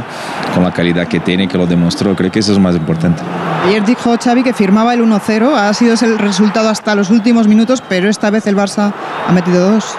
con 0.54 0.62
la 0.62 0.72
calidad 0.72 1.08
que 1.08 1.20
tiene, 1.20 1.48
que 1.48 1.58
lo 1.58 1.66
demostró. 1.66 2.14
Creo 2.14 2.30
que 2.30 2.38
eso 2.38 2.52
es 2.52 2.58
más 2.58 2.76
importante. 2.76 3.22
Ayer 3.66 3.84
dijo 3.84 4.16
Xavi 4.22 4.42
que 4.42 4.52
firmaba 4.52 4.94
el 4.94 5.02
1-0, 5.02 5.54
ha 5.54 5.72
sido 5.74 5.94
el 5.94 6.18
resultado 6.18 6.68
hasta 6.68 6.94
los 6.94 7.10
últimos 7.10 7.46
minutos, 7.46 7.82
pero 7.88 8.08
esta 8.08 8.30
vez 8.30 8.46
el 8.46 8.56
Barça 8.56 8.92
ha 9.28 9.32
metido 9.32 9.72
dos. 9.72 9.96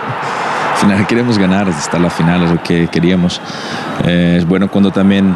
Al 0.83 0.89
final 0.89 1.07
queremos 1.07 1.37
ganar 1.37 1.69
hasta 1.69 1.97
la 1.97 2.09
final, 2.09 2.43
es 2.43 2.51
lo 2.51 2.61
que 2.61 2.87
queríamos. 2.89 3.39
Eh, 4.05 4.35
es 4.39 4.45
bueno 4.45 4.69
cuando 4.69 4.91
también 4.91 5.33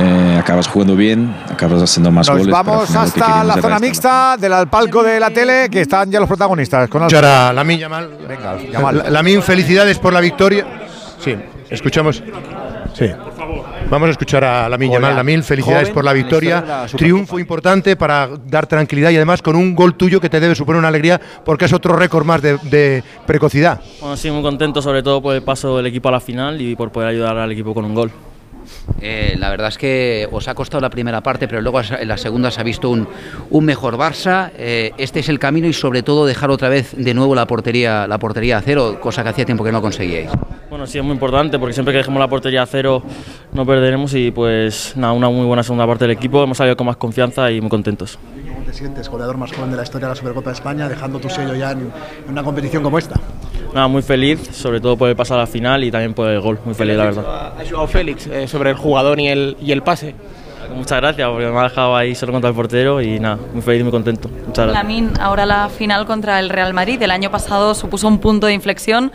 eh, 0.00 0.36
acabas 0.40 0.66
jugando 0.68 0.96
bien, 0.96 1.34
acabas 1.52 1.82
haciendo 1.82 2.10
más 2.10 2.28
Nos 2.28 2.38
goles. 2.38 2.52
vamos 2.52 2.94
hasta 2.96 3.44
la 3.44 3.60
zona 3.60 3.78
mixta 3.78 4.36
del 4.38 4.52
al 4.54 4.68
palco 4.68 5.02
de 5.02 5.20
la 5.20 5.28
tele, 5.30 5.68
que 5.70 5.82
están 5.82 6.10
ya 6.10 6.18
los 6.18 6.28
protagonistas. 6.28 6.88
Con 6.88 7.02
Escuchar 7.02 7.24
a 7.26 7.52
Lamine 7.52 7.80
Yamal. 7.80 8.08
Venga, 8.26 8.56
Yamal. 8.58 8.96
La- 9.04 9.10
Lamine, 9.10 9.42
felicidades 9.42 9.98
por 9.98 10.14
la 10.14 10.20
victoria. 10.20 10.64
Sí, 11.22 11.36
escuchamos. 11.68 12.22
Sí. 12.94 13.06
Vamos 13.88 14.08
a 14.08 14.10
escuchar 14.12 14.44
a 14.44 14.68
Joven, 14.68 14.92
Yamal. 14.92 15.16
Lamine, 15.16 15.42
felicidades 15.42 15.88
joven 15.88 15.94
por 15.94 16.04
la 16.04 16.12
victoria. 16.12 16.64
la. 16.66 16.86
Triunfo 16.86 17.38
importante 17.38 17.96
para 17.96 18.28
dar 18.46 18.66
tranquilidad 18.66 19.10
y 19.10 19.16
además 19.16 19.42
con 19.42 19.56
un 19.56 19.74
gol 19.74 19.94
tuyo 19.94 20.20
que 20.20 20.28
te 20.28 20.40
debe 20.40 20.54
suponer 20.54 20.78
una 20.78 20.88
alegría 20.88 21.20
porque 21.44 21.64
es 21.64 21.72
otro 21.72 21.94
récord 21.96 22.24
más 22.24 22.42
de, 22.42 22.58
de 22.58 23.02
precocidad. 23.26 23.80
Bueno, 24.00 24.16
sí, 24.16 24.30
muy 24.30 24.42
contento 24.42 24.82
sobre 24.82 25.02
todo 25.02 25.20
por 25.20 25.34
el 25.34 25.42
paso 25.42 25.76
del 25.76 25.86
equipo 25.86 26.08
a 26.08 26.12
la 26.12 26.20
final 26.20 26.60
y 26.60 26.76
por 26.76 26.92
poder 26.92 27.08
ayudar 27.08 27.36
al 27.36 27.50
equipo 27.50 27.74
con 27.74 27.84
un 27.84 27.94
gol. 27.94 28.12
Eh, 29.00 29.36
la 29.38 29.50
verdad 29.50 29.68
es 29.68 29.78
que 29.78 30.28
os 30.30 30.48
ha 30.48 30.54
costado 30.54 30.80
la 30.80 30.90
primera 30.90 31.22
parte, 31.22 31.48
pero 31.48 31.60
luego 31.60 31.80
en 31.80 32.08
la 32.08 32.16
segunda 32.16 32.50
se 32.50 32.60
ha 32.60 32.64
visto 32.64 32.90
un, 32.90 33.08
un 33.50 33.64
mejor 33.64 33.96
Barça. 33.96 34.50
Eh, 34.56 34.92
este 34.98 35.20
es 35.20 35.28
el 35.28 35.38
camino 35.38 35.66
y 35.66 35.72
sobre 35.72 36.02
todo 36.02 36.26
dejar 36.26 36.50
otra 36.50 36.68
vez 36.68 36.94
de 36.96 37.14
nuevo 37.14 37.34
la 37.34 37.46
portería, 37.46 38.06
la 38.06 38.18
portería 38.18 38.58
a 38.58 38.60
cero, 38.60 38.98
cosa 39.00 39.22
que 39.22 39.30
hacía 39.30 39.44
tiempo 39.44 39.64
que 39.64 39.72
no 39.72 39.80
conseguíais. 39.80 40.30
Bueno, 40.68 40.86
sí, 40.86 40.98
es 40.98 41.04
muy 41.04 41.14
importante 41.14 41.58
porque 41.58 41.72
siempre 41.72 41.92
que 41.92 41.98
dejemos 41.98 42.20
la 42.20 42.28
portería 42.28 42.62
a 42.62 42.66
cero 42.66 43.02
no 43.52 43.66
perderemos 43.66 44.14
y 44.14 44.30
pues 44.30 44.96
nada, 44.96 45.12
una 45.12 45.28
muy 45.28 45.46
buena 45.46 45.62
segunda 45.62 45.86
parte 45.86 46.04
del 46.04 46.12
equipo. 46.12 46.42
Hemos 46.42 46.58
salido 46.58 46.76
con 46.76 46.86
más 46.86 46.96
confianza 46.96 47.50
y 47.50 47.60
muy 47.60 47.70
contentos. 47.70 48.18
¿Cómo 48.48 48.64
te 48.64 48.72
sientes, 48.72 49.08
goleador 49.08 49.36
más 49.36 49.52
joven 49.52 49.70
de 49.70 49.76
la 49.76 49.82
historia 49.82 50.06
de 50.06 50.12
la 50.12 50.16
Supercopa 50.16 50.50
de 50.50 50.54
España, 50.54 50.88
dejando 50.88 51.18
tu 51.18 51.28
sello 51.28 51.54
ya 51.54 51.72
en, 51.72 51.78
en 51.80 52.30
una 52.30 52.42
competición 52.42 52.82
como 52.82 52.98
esta? 52.98 53.18
Nada, 53.74 53.88
muy 53.88 54.02
feliz, 54.02 54.48
sobre 54.52 54.80
todo 54.80 54.96
por 54.96 55.08
el 55.08 55.16
paso 55.16 55.34
a 55.34 55.38
la 55.38 55.46
final 55.46 55.84
y 55.84 55.90
también 55.90 56.12
por 56.12 56.28
el 56.28 56.40
gol. 56.40 56.58
Muy 56.64 56.74
feliz, 56.74 56.96
la 56.96 57.04
verdad. 57.04 57.52
Ha 57.58 57.64
jugado 57.64 57.86
Félix 57.86 58.26
eh, 58.26 58.48
sobre 58.48 58.70
el 58.70 58.76
jugador 58.76 59.20
y 59.20 59.28
el, 59.28 59.56
y 59.60 59.72
el 59.72 59.82
pase. 59.82 60.14
Muchas 60.74 61.00
gracias 61.00 61.28
porque 61.28 61.46
me 61.46 61.58
ha 61.58 61.64
dejado 61.64 61.96
ahí 61.96 62.14
solo 62.14 62.32
contra 62.32 62.50
el 62.50 62.56
portero 62.56 63.00
y 63.00 63.18
nada, 63.18 63.38
muy 63.52 63.62
feliz 63.62 63.80
y 63.80 63.84
muy 63.84 63.90
contento. 63.90 64.28
Muchas 64.28 64.66
gracias. 64.66 64.72
Lamin, 64.72 65.10
ahora 65.20 65.46
la 65.46 65.68
final 65.68 66.06
contra 66.06 66.38
el 66.38 66.48
Real 66.48 66.74
Madrid. 66.74 67.02
El 67.02 67.10
año 67.10 67.30
pasado 67.30 67.74
supuso 67.74 68.06
un 68.08 68.18
punto 68.18 68.46
de 68.46 68.54
inflexión. 68.54 69.12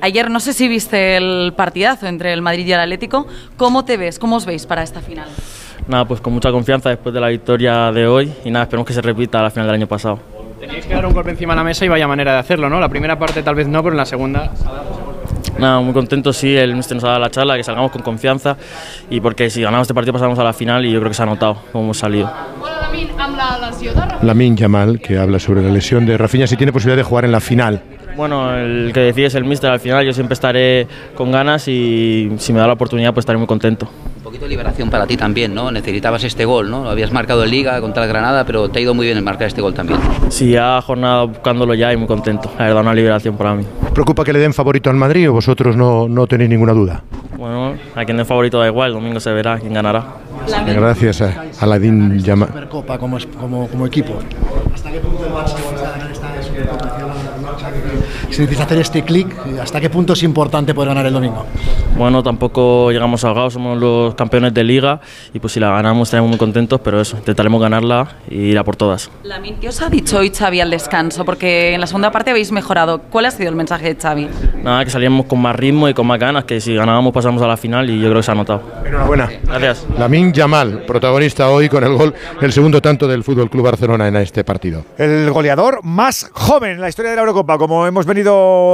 Ayer 0.00 0.30
no 0.30 0.40
sé 0.40 0.52
si 0.52 0.68
viste 0.68 1.16
el 1.16 1.52
partidazo 1.56 2.06
entre 2.06 2.32
el 2.32 2.42
Madrid 2.42 2.66
y 2.66 2.72
el 2.72 2.80
Atlético. 2.80 3.26
¿Cómo 3.56 3.84
te 3.84 3.96
ves? 3.96 4.18
¿Cómo 4.18 4.36
os 4.36 4.46
veis 4.46 4.66
para 4.66 4.82
esta 4.82 5.00
final? 5.00 5.28
Nada, 5.88 6.04
pues 6.04 6.20
con 6.20 6.32
mucha 6.32 6.50
confianza 6.50 6.90
después 6.90 7.14
de 7.14 7.20
la 7.20 7.28
victoria 7.28 7.92
de 7.92 8.06
hoy 8.06 8.32
y 8.44 8.50
nada, 8.50 8.64
esperemos 8.64 8.86
que 8.86 8.92
se 8.94 9.02
repita 9.02 9.40
la 9.40 9.50
final 9.50 9.66
del 9.66 9.76
año 9.76 9.86
pasado. 9.86 10.18
Teníais 10.60 10.86
que 10.86 10.94
dar 10.94 11.04
un 11.06 11.12
golpe 11.12 11.30
encima 11.30 11.52
de 11.52 11.58
la 11.58 11.64
mesa 11.64 11.84
y 11.84 11.88
vaya 11.88 12.08
manera 12.08 12.32
de 12.32 12.38
hacerlo, 12.38 12.70
¿no? 12.70 12.80
La 12.80 12.88
primera 12.88 13.18
parte 13.18 13.42
tal 13.42 13.54
vez 13.54 13.68
no, 13.68 13.82
pero 13.82 13.92
en 13.92 13.98
la 13.98 14.06
segunda. 14.06 14.50
Nada, 15.58 15.80
muy 15.80 15.92
contento, 15.92 16.32
sí, 16.32 16.54
el 16.56 16.74
mister 16.74 16.96
nos 16.96 17.04
ha 17.04 17.08
dado 17.08 17.20
la 17.20 17.30
charla, 17.30 17.56
que 17.56 17.64
salgamos 17.64 17.90
con 17.90 18.02
confianza 18.02 18.56
y 19.08 19.20
porque 19.20 19.48
si 19.48 19.62
ganamos 19.62 19.84
este 19.84 19.94
partido 19.94 20.12
pasamos 20.12 20.38
a 20.38 20.44
la 20.44 20.52
final 20.52 20.84
y 20.84 20.92
yo 20.92 20.98
creo 20.98 21.10
que 21.10 21.14
se 21.14 21.22
ha 21.22 21.26
notado 21.26 21.58
cómo 21.72 21.84
hemos 21.84 21.98
salido. 21.98 22.30
Lamine 24.22 24.56
Yamal, 24.56 25.00
que 25.00 25.18
habla 25.18 25.38
sobre 25.38 25.62
la 25.62 25.70
lesión 25.70 26.04
de 26.04 26.18
Rafinha, 26.18 26.46
si 26.46 26.56
tiene 26.56 26.72
posibilidad 26.72 26.96
de 26.96 27.04
jugar 27.04 27.24
en 27.24 27.32
la 27.32 27.40
final. 27.40 27.82
Bueno, 28.16 28.54
el 28.54 28.92
que 28.92 29.00
decide 29.00 29.26
es 29.26 29.34
el 29.34 29.44
mister 29.44 29.70
al 29.70 29.80
final, 29.80 30.04
yo 30.04 30.12
siempre 30.12 30.34
estaré 30.34 30.86
con 31.14 31.30
ganas 31.32 31.68
y 31.68 32.32
si 32.38 32.52
me 32.52 32.60
da 32.60 32.66
la 32.66 32.72
oportunidad 32.74 33.12
pues 33.12 33.22
estaré 33.22 33.38
muy 33.38 33.46
contento. 33.46 33.88
Poquito 34.36 34.44
de 34.44 34.50
liberación 34.50 34.90
para 34.90 35.06
ti 35.06 35.16
también, 35.16 35.54
¿no? 35.54 35.70
Necesitabas 35.70 36.22
este 36.24 36.44
gol, 36.44 36.70
¿no? 36.70 36.84
Lo 36.84 36.90
habías 36.90 37.10
marcado 37.10 37.42
en 37.44 37.50
Liga 37.50 37.80
contra 37.80 38.02
el 38.02 38.08
Granada, 38.10 38.44
pero 38.44 38.68
te 38.68 38.78
ha 38.78 38.82
ido 38.82 38.92
muy 38.92 39.06
bien 39.06 39.16
en 39.16 39.24
marcar 39.24 39.46
este 39.46 39.62
gol 39.62 39.72
también. 39.72 39.98
Sí, 40.28 40.50
ya 40.50 40.78
jornada 40.82 41.24
buscándolo 41.24 41.72
ya 41.72 41.90
y 41.90 41.96
muy 41.96 42.06
contento, 42.06 42.52
la 42.58 42.66
verdad 42.66 42.82
una 42.82 42.92
liberación 42.92 43.34
para 43.38 43.54
mí. 43.54 43.64
¿Os 43.86 43.92
preocupa 43.92 44.24
que 44.24 44.34
le 44.34 44.38
den 44.40 44.52
favorito 44.52 44.90
al 44.90 44.96
Madrid 44.96 45.30
o 45.30 45.32
vosotros 45.32 45.74
no, 45.74 46.06
no 46.06 46.26
tenéis 46.26 46.50
ninguna 46.50 46.74
duda? 46.74 47.02
Bueno, 47.38 47.76
a 47.94 48.04
quien 48.04 48.18
de 48.18 48.26
favorito 48.26 48.58
da 48.58 48.66
igual, 48.66 48.88
el 48.88 48.94
domingo 48.94 49.20
se 49.20 49.32
verá 49.32 49.58
quién 49.58 49.72
ganará. 49.72 50.04
Gracias 50.66 51.22
a, 51.22 51.44
a 51.58 51.66
Lamine 51.66 52.18
Yamal. 52.20 52.48
Supercopa 52.48 52.98
como, 52.98 53.16
como, 53.40 53.68
como 53.68 53.86
equipo. 53.86 54.18
¿Hasta 54.74 54.92
qué 54.92 54.98
punto 54.98 55.24
el 55.24 55.32
Barça 55.32 55.54
puede 55.56 55.82
ganar 55.82 56.10
esta 56.10 56.42
Supercopa? 56.42 56.96
Si 58.36 58.42
necesitas 58.42 58.66
hacer 58.66 58.78
este 58.78 59.02
clic, 59.02 59.34
¿hasta 59.62 59.80
qué 59.80 59.88
punto 59.88 60.12
es 60.12 60.22
importante 60.22 60.74
poder 60.74 60.88
ganar 60.88 61.06
el 61.06 61.14
domingo? 61.14 61.46
Bueno, 61.96 62.22
tampoco 62.22 62.92
llegamos 62.92 63.24
ahogados, 63.24 63.54
somos 63.54 63.78
los 63.78 64.14
campeones 64.14 64.52
de 64.52 64.62
liga 64.62 65.00
y 65.32 65.40
pues 65.40 65.54
si 65.54 65.60
la 65.60 65.70
ganamos 65.70 66.08
estaremos 66.08 66.28
muy 66.28 66.38
contentos, 66.38 66.78
pero 66.84 67.00
eso, 67.00 67.16
intentaremos 67.16 67.62
ganarla 67.62 68.16
y 68.28 68.36
ir 68.50 68.58
a 68.58 68.64
por 68.64 68.76
todas. 68.76 69.10
Lamin, 69.22 69.56
¿qué 69.58 69.70
os 69.70 69.80
ha 69.80 69.88
dicho 69.88 70.18
hoy 70.18 70.28
Xavi 70.28 70.60
al 70.60 70.70
descanso? 70.70 71.24
Porque 71.24 71.72
en 71.72 71.80
la 71.80 71.86
segunda 71.86 72.10
parte 72.12 72.30
habéis 72.30 72.52
mejorado. 72.52 73.00
¿Cuál 73.08 73.24
ha 73.24 73.30
sido 73.30 73.48
el 73.48 73.56
mensaje 73.56 73.94
de 73.94 73.98
Xavi? 73.98 74.28
Nada, 74.62 74.84
que 74.84 74.90
salíamos 74.90 75.24
con 75.24 75.40
más 75.40 75.56
ritmo 75.56 75.88
y 75.88 75.94
con 75.94 76.06
más 76.06 76.18
ganas, 76.18 76.44
que 76.44 76.60
si 76.60 76.74
ganábamos 76.74 77.14
pasamos 77.14 77.40
a 77.40 77.46
la 77.46 77.56
final 77.56 77.88
y 77.88 77.98
yo 77.98 78.08
creo 78.08 78.16
que 78.16 78.22
se 78.22 78.32
ha 78.32 78.34
notado. 78.34 78.60
Enhorabuena. 78.84 79.30
Gracias. 79.46 79.86
Lamin 79.98 80.34
Yamal, 80.34 80.82
protagonista 80.82 81.48
hoy 81.48 81.70
con 81.70 81.82
el 81.84 81.94
gol, 81.94 82.12
el 82.42 82.52
segundo 82.52 82.82
tanto 82.82 83.08
del 83.08 83.24
Fútbol 83.24 83.48
Club 83.48 83.64
Barcelona 83.64 84.08
en 84.08 84.16
este 84.16 84.44
partido. 84.44 84.84
El 84.98 85.30
goleador 85.30 85.80
más 85.82 86.28
joven 86.34 86.72
en 86.72 86.80
la 86.82 86.90
historia 86.90 87.12
de 87.12 87.16
la 87.16 87.22
Eurocopa, 87.22 87.56
como 87.56 87.86
hemos 87.86 88.04
venido 88.04 88.25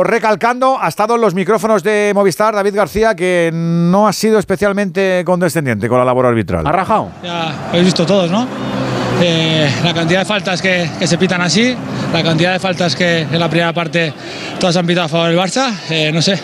recalcando, 0.04 0.78
ha 0.80 0.88
estado 0.88 1.16
en 1.16 1.20
los 1.20 1.34
micrófonos 1.34 1.82
de 1.82 2.12
Movistar, 2.14 2.54
David 2.54 2.74
García, 2.74 3.14
que 3.14 3.50
no 3.52 4.08
ha 4.08 4.12
sido 4.12 4.38
especialmente 4.38 5.22
condescendiente 5.24 5.88
con 5.88 5.98
la 5.98 6.04
labor 6.04 6.26
arbitral. 6.26 6.66
¿Ha 6.66 6.72
rajado? 6.72 7.10
Ya 7.22 7.68
habéis 7.68 7.84
visto 7.86 8.06
todos, 8.06 8.30
¿no? 8.30 8.46
Eh, 9.20 9.70
la 9.84 9.94
cantidad 9.94 10.20
de 10.20 10.24
faltas 10.24 10.60
que, 10.60 10.88
que 10.98 11.06
se 11.06 11.18
pitan 11.18 11.40
así, 11.40 11.76
la 12.12 12.22
cantidad 12.22 12.52
de 12.52 12.58
faltas 12.58 12.96
que 12.96 13.20
en 13.20 13.38
la 13.38 13.48
primera 13.48 13.72
parte 13.72 14.12
todas 14.58 14.76
han 14.76 14.86
pitado 14.86 15.06
a 15.06 15.08
favor 15.08 15.28
del 15.28 15.38
Barça, 15.38 15.72
eh, 15.90 16.10
no 16.12 16.20
sé. 16.20 16.40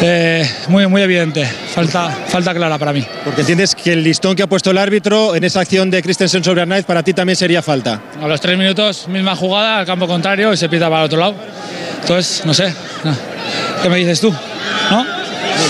Eh, 0.00 0.48
muy, 0.68 0.86
muy 0.86 1.02
evidente, 1.02 1.44
falta, 1.44 2.08
falta 2.10 2.54
clara 2.54 2.78
para 2.78 2.92
mí. 2.92 3.04
Porque 3.24 3.40
entiendes 3.40 3.74
que 3.74 3.92
el 3.92 4.04
listón 4.04 4.36
que 4.36 4.44
ha 4.44 4.46
puesto 4.46 4.70
el 4.70 4.78
árbitro 4.78 5.34
en 5.34 5.42
esa 5.42 5.60
acción 5.60 5.90
de 5.90 6.02
Christensen 6.02 6.44
sobre 6.44 6.62
Arnaiz 6.62 6.84
para 6.84 7.02
ti 7.02 7.12
también 7.12 7.34
sería 7.34 7.62
falta. 7.62 8.00
A 8.22 8.28
los 8.28 8.40
tres 8.40 8.56
minutos, 8.56 9.08
misma 9.08 9.34
jugada, 9.34 9.78
al 9.78 9.86
campo 9.86 10.06
contrario 10.06 10.52
y 10.52 10.56
se 10.56 10.68
pita 10.68 10.88
para 10.88 11.00
el 11.00 11.06
otro 11.06 11.18
lado. 11.18 11.34
Entonces, 12.00 12.44
no 12.44 12.54
sé, 12.54 12.74
¿qué 13.82 13.88
me 13.88 13.96
dices 13.96 14.20
tú? 14.20 14.34
¿No? 14.90 15.17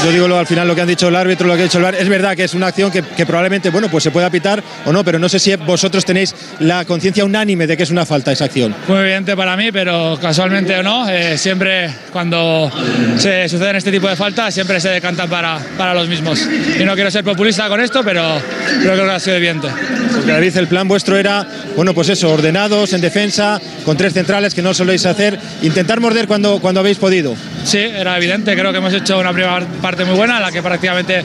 Yo 0.05 0.13
digo 0.13 0.29
lo, 0.29 0.39
al 0.39 0.47
final 0.47 0.69
lo 0.69 0.75
que 0.75 0.81
han 0.81 0.89
dicho 0.89 1.09
el 1.09 1.17
árbitro, 1.17 1.47
lo 1.47 1.55
que 1.55 1.63
ha 1.63 1.65
dicho 1.65 1.79
el 1.79 1.85
VAR. 1.85 1.95
Es 1.97 2.09
verdad 2.09 2.37
que 2.37 2.45
es 2.45 2.55
una 2.55 2.69
acción 2.69 2.91
que, 2.91 3.03
que 3.03 3.27
probablemente, 3.27 3.71
bueno, 3.71 3.89
pues 3.91 4.05
se 4.05 4.11
pueda 4.11 4.31
pitar 4.31 4.63
o 4.87 4.93
no, 4.93 5.05
pero 5.05 5.19
no 5.19 5.29
sé 5.29 5.39
si 5.39 5.55
vosotros 5.57 6.05
tenéis 6.05 6.35
la 6.61 6.85
conciencia 6.85 7.25
unánime 7.25 7.67
de 7.67 7.77
que 7.77 7.83
es 7.83 7.91
una 7.91 8.07
falta 8.07 8.31
esa 8.31 8.45
acción. 8.45 8.75
Muy 8.87 8.99
evidente 9.01 9.37
para 9.37 9.57
mí, 9.57 9.73
pero 9.73 10.17
casualmente 10.21 10.77
o 10.79 10.83
no, 10.83 11.09
eh, 11.09 11.37
siempre 11.37 11.91
cuando 12.13 12.71
se 13.17 13.49
suceden 13.49 13.77
este 13.77 13.91
tipo 13.91 14.09
de 14.09 14.17
faltas, 14.17 14.55
siempre 14.55 14.81
se 14.81 14.89
decantan 14.89 15.29
para, 15.29 15.59
para 15.77 15.95
los 15.95 16.09
mismos. 16.09 16.49
Y 16.79 16.85
no 16.85 16.95
quiero 16.95 17.11
ser 17.11 17.25
populista 17.25 17.69
con 17.69 17.81
esto, 17.81 18.03
pero, 18.05 18.41
creo 18.81 18.95
que 18.95 19.11
ha 19.11 19.21
sido 19.21 19.37
evidente. 19.37 19.69
Porque 20.15 20.31
David, 20.31 20.57
el 20.57 20.69
plan 20.69 20.87
vuestro 20.87 21.17
era, 21.17 21.47
bueno, 21.77 21.93
pues 21.93 22.09
eso, 22.09 22.31
ordenados, 22.31 22.93
en 22.93 23.01
defensa, 23.01 23.61
con 23.85 23.97
tres 23.97 24.13
centrales 24.13 24.55
que 24.55 24.63
no 24.63 24.73
soléis 24.75 25.07
hacer, 25.07 25.39
intentar 25.63 26.01
morder 26.01 26.27
cuando, 26.29 26.61
cuando 26.61 26.81
habéis 26.81 26.99
podido. 26.99 27.35
Sí, 27.65 27.79
era 27.79 28.17
evidente, 28.17 28.55
creo 28.57 28.71
que 28.73 28.79
hemos 28.79 28.95
hecho 28.95 29.19
una 29.19 29.33
primera 29.33 29.61
parte 29.83 29.88
muy 29.97 30.17
buena, 30.17 30.37
en 30.37 30.43
la 30.43 30.53
que 30.53 30.63
prácticamente 30.63 31.25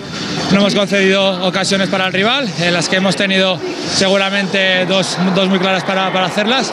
no 0.51 0.59
hemos 0.59 0.73
concedido 0.73 1.45
ocasiones 1.45 1.89
para 1.89 2.07
el 2.07 2.13
rival, 2.13 2.49
en 2.59 2.73
las 2.73 2.87
que 2.87 2.95
hemos 2.95 3.15
tenido 3.15 3.59
seguramente 3.93 4.85
dos, 4.85 5.17
dos 5.35 5.49
muy 5.49 5.59
claras 5.59 5.83
para, 5.83 6.11
para 6.13 6.27
hacerlas. 6.27 6.71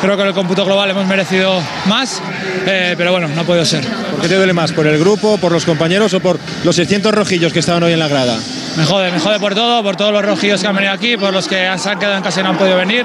Creo 0.00 0.16
que 0.16 0.22
en 0.22 0.28
el 0.28 0.34
cómputo 0.34 0.64
global 0.64 0.90
hemos 0.90 1.06
merecido 1.06 1.60
más, 1.86 2.22
eh, 2.66 2.94
pero 2.96 3.12
bueno, 3.12 3.28
no 3.28 3.40
ha 3.40 3.44
podido 3.44 3.64
ser. 3.64 3.84
¿Por 3.84 4.20
qué 4.20 4.28
te 4.28 4.36
duele 4.36 4.52
más? 4.52 4.72
¿Por 4.72 4.86
el 4.86 4.98
grupo, 4.98 5.38
por 5.38 5.52
los 5.52 5.64
compañeros 5.64 6.14
o 6.14 6.20
por 6.20 6.38
los 6.64 6.76
600 6.76 7.12
rojillos 7.12 7.52
que 7.52 7.58
estaban 7.58 7.82
hoy 7.82 7.92
en 7.92 7.98
la 7.98 8.08
grada? 8.08 8.38
Me 8.76 8.86
jode, 8.86 9.12
me 9.12 9.20
jode 9.20 9.38
por 9.38 9.54
todo, 9.54 9.82
por 9.82 9.96
todos 9.96 10.12
los 10.12 10.24
rojillos 10.24 10.60
que 10.60 10.66
han 10.66 10.74
venido 10.74 10.92
aquí, 10.94 11.16
por 11.16 11.32
los 11.32 11.46
que 11.46 11.70
se 11.76 11.90
han 11.90 11.98
quedado 11.98 12.16
en 12.16 12.22
casa 12.22 12.40
y 12.40 12.42
no 12.42 12.50
han 12.50 12.56
podido 12.56 12.76
venir, 12.78 13.04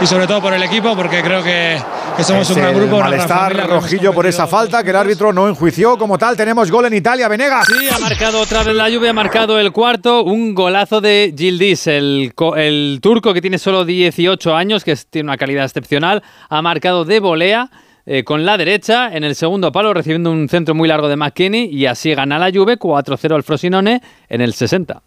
y 0.00 0.06
sobre 0.06 0.26
todo 0.26 0.42
por 0.42 0.52
el 0.52 0.62
equipo, 0.62 0.94
porque 0.94 1.22
creo 1.22 1.42
que, 1.42 1.80
que 2.16 2.22
somos 2.22 2.48
un 2.50 2.56
gran 2.56 2.74
grupo. 2.74 2.96
una 2.96 3.08
gran 3.08 3.18
Malestar 3.18 3.52
familia, 3.52 3.66
rojillo 3.66 4.12
por 4.12 4.26
esa 4.26 4.46
falta 4.46 4.84
que 4.84 4.90
el 4.90 4.96
árbitro 4.96 5.32
no 5.32 5.48
enjuició 5.48 5.96
como 5.96 6.18
tal. 6.18 6.36
Tenemos 6.36 6.70
gol 6.70 6.86
en 6.86 6.94
Italia, 6.94 7.28
Venegas. 7.28 7.66
Sí, 7.66 7.75
ha 7.94 7.98
marcado 7.98 8.40
otra 8.40 8.62
vez 8.62 8.74
la 8.74 8.88
lluvia, 8.88 9.10
ha 9.10 9.12
marcado 9.12 9.58
el 9.60 9.72
cuarto, 9.72 10.24
un 10.24 10.54
golazo 10.54 11.00
de 11.00 11.34
Gildis, 11.36 11.86
el, 11.86 12.32
co- 12.34 12.56
el 12.56 12.98
turco 13.02 13.32
que 13.34 13.40
tiene 13.40 13.58
solo 13.58 13.84
18 13.84 14.54
años, 14.56 14.84
que 14.84 14.96
tiene 15.10 15.28
una 15.28 15.36
calidad 15.36 15.64
excepcional, 15.64 16.22
ha 16.48 16.62
marcado 16.62 17.04
de 17.04 17.20
volea. 17.20 17.70
eh, 18.08 18.22
con 18.22 18.46
la 18.46 18.56
derecha 18.56 19.08
en 19.16 19.24
el 19.24 19.34
segundo 19.34 19.72
palo 19.72 19.92
recibiendo 19.92 20.30
un 20.30 20.48
centro 20.48 20.76
muy 20.76 20.86
largo 20.88 21.08
de 21.08 21.16
McKinney 21.16 21.64
y 21.74 21.86
así 21.86 22.14
gana 22.14 22.38
la 22.38 22.52
Juve 22.52 22.78
4-0 22.78 23.34
al 23.34 23.42
Frosinone 23.42 24.00
en 24.28 24.40
el 24.40 24.52
60. 24.54 25.02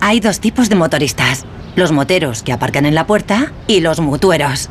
Hay 0.00 0.18
dos 0.18 0.40
tipos 0.40 0.68
de 0.68 0.74
motoristas. 0.74 1.46
Los 1.76 1.92
moteros 1.92 2.42
que 2.42 2.52
aparcan 2.52 2.84
en 2.84 2.96
la 2.96 3.06
puerta 3.06 3.52
y 3.68 3.78
los 3.80 4.00
mutueros, 4.00 4.70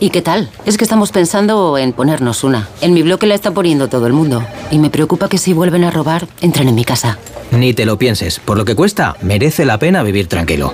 ¿Y 0.00 0.08
qué 0.08 0.22
tal? 0.22 0.48
Es 0.64 0.78
que 0.78 0.84
estamos 0.84 1.12
pensando 1.12 1.76
en 1.76 1.92
ponernos 1.92 2.42
una. 2.42 2.68
En 2.80 2.94
mi 2.94 3.02
bloque 3.02 3.26
la 3.26 3.34
está 3.34 3.50
poniendo 3.50 3.88
todo 3.88 4.06
el 4.06 4.14
mundo. 4.14 4.42
Y 4.70 4.78
me 4.78 4.88
preocupa 4.88 5.28
que 5.28 5.36
si 5.36 5.52
vuelven 5.52 5.84
a 5.84 5.90
robar, 5.90 6.26
entren 6.40 6.68
en 6.68 6.74
mi 6.74 6.84
casa. 6.84 7.18
Ni 7.50 7.74
te 7.74 7.84
lo 7.84 7.98
pienses, 7.98 8.38
por 8.38 8.56
lo 8.56 8.64
que 8.64 8.74
cuesta, 8.74 9.16
merece 9.20 9.66
la 9.66 9.78
pena 9.78 10.02
vivir 10.02 10.26
tranquilo. 10.26 10.72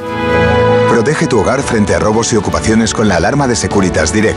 Protege 1.07 1.29
tu 1.29 1.39
hogar 1.39 1.63
frente 1.63 1.95
a 1.95 2.01
robos 2.01 2.33
y 2.33 2.37
ocupaciones 2.37 2.93
con 2.93 3.07
la 3.07 3.19
alarma 3.19 3.47
de 3.47 3.55
Securitas 3.55 4.13
Direct. 4.13 4.37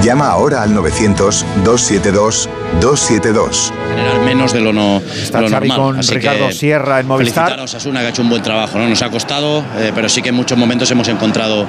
Llama 0.00 0.28
ahora 0.28 0.62
al 0.62 0.72
900-272-272. 0.72 3.72
generar 3.88 4.20
menos 4.20 4.52
de 4.52 4.60
lo, 4.60 4.72
no, 4.72 4.98
Está 4.98 5.40
lo 5.40 5.48
Xavi 5.48 5.68
normal. 5.68 5.86
con 5.92 5.98
Así 5.98 6.14
Ricardo 6.14 6.46
que 6.46 6.54
Sierra 6.54 7.00
en 7.00 7.08
Movistar. 7.08 7.58
a 7.58 7.64
Osasuna 7.64 7.98
que 7.98 8.06
ha 8.06 8.10
hecho 8.10 8.22
un 8.22 8.30
buen 8.30 8.44
trabajo, 8.44 8.78
¿no? 8.78 8.88
Nos 8.88 9.02
ha 9.02 9.10
costado, 9.10 9.64
eh, 9.76 9.90
pero 9.92 10.08
sí 10.08 10.22
que 10.22 10.28
en 10.28 10.36
muchos 10.36 10.56
momentos 10.56 10.88
hemos 10.92 11.08
encontrado 11.08 11.66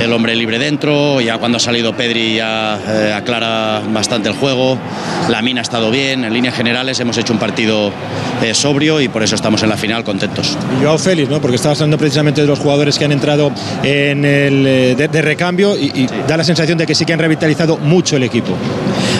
el 0.00 0.12
hombre 0.12 0.34
libre 0.34 0.58
dentro. 0.58 1.20
Ya 1.20 1.38
cuando 1.38 1.58
ha 1.58 1.60
salido 1.60 1.94
Pedri 1.94 2.34
ya 2.36 2.76
eh, 2.88 3.12
aclara 3.14 3.82
bastante 3.92 4.28
el 4.30 4.34
juego. 4.34 4.76
La 5.28 5.42
mina 5.42 5.60
ha 5.60 5.62
estado 5.62 5.92
bien. 5.92 6.24
En 6.24 6.32
líneas 6.32 6.56
generales 6.56 6.98
hemos 6.98 7.16
hecho 7.18 7.32
un 7.32 7.38
partido 7.38 7.92
eh, 8.42 8.52
sobrio 8.52 9.00
y 9.00 9.06
por 9.08 9.22
eso 9.22 9.36
estamos 9.36 9.62
en 9.62 9.68
la 9.68 9.76
final 9.76 10.02
contentos. 10.02 10.58
Y 10.80 10.84
Joao 10.84 10.98
Félix, 10.98 11.30
¿no? 11.30 11.40
Porque 11.40 11.54
estabas 11.56 11.80
hablando 11.80 11.98
precisamente 11.98 12.40
de 12.40 12.48
los 12.48 12.58
jugadores 12.58 12.98
que 12.98 13.04
han 13.04 13.12
entrado 13.12 13.52
en 13.82 14.24
el 14.24 14.66
eh, 14.66 14.94
de, 14.96 15.08
de 15.08 15.22
recambio 15.22 15.76
y, 15.76 15.86
y 15.94 16.08
da 16.26 16.36
la 16.36 16.44
sensación 16.44 16.78
de 16.78 16.86
que 16.86 16.94
sí 16.94 17.04
que 17.04 17.12
han 17.12 17.18
revitalizado 17.18 17.76
mucho 17.76 18.16
el 18.16 18.22
equipo. 18.22 18.56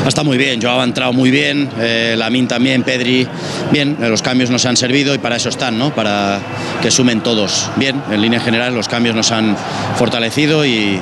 Está 0.07 0.23
muy 0.25 0.39
bien, 0.39 0.61
Joao 0.61 0.81
ha 0.81 0.85
entrado 0.85 1.13
muy 1.13 1.31
bien, 1.31 1.69
eh, 1.79 2.15
Lamin 2.17 2.49
también, 2.49 2.83
Pedri, 2.83 3.27
bien, 3.71 3.97
eh, 4.01 4.09
los 4.09 4.23
cambios 4.23 4.51
nos 4.51 4.65
han 4.67 4.77
servido 4.77 5.15
y 5.15 5.19
para 5.19 5.37
eso 5.37 5.49
están, 5.49 5.79
¿no? 5.79 5.95
Para 5.95 6.41
que 6.83 6.91
sumen 6.91 7.21
todos. 7.21 7.71
Bien, 7.77 8.01
en 8.11 8.21
línea 8.21 8.41
general 8.41 8.75
los 8.75 8.89
cambios 8.89 9.15
nos 9.15 9.31
han 9.31 9.57
fortalecido 9.97 10.65
y, 10.65 10.99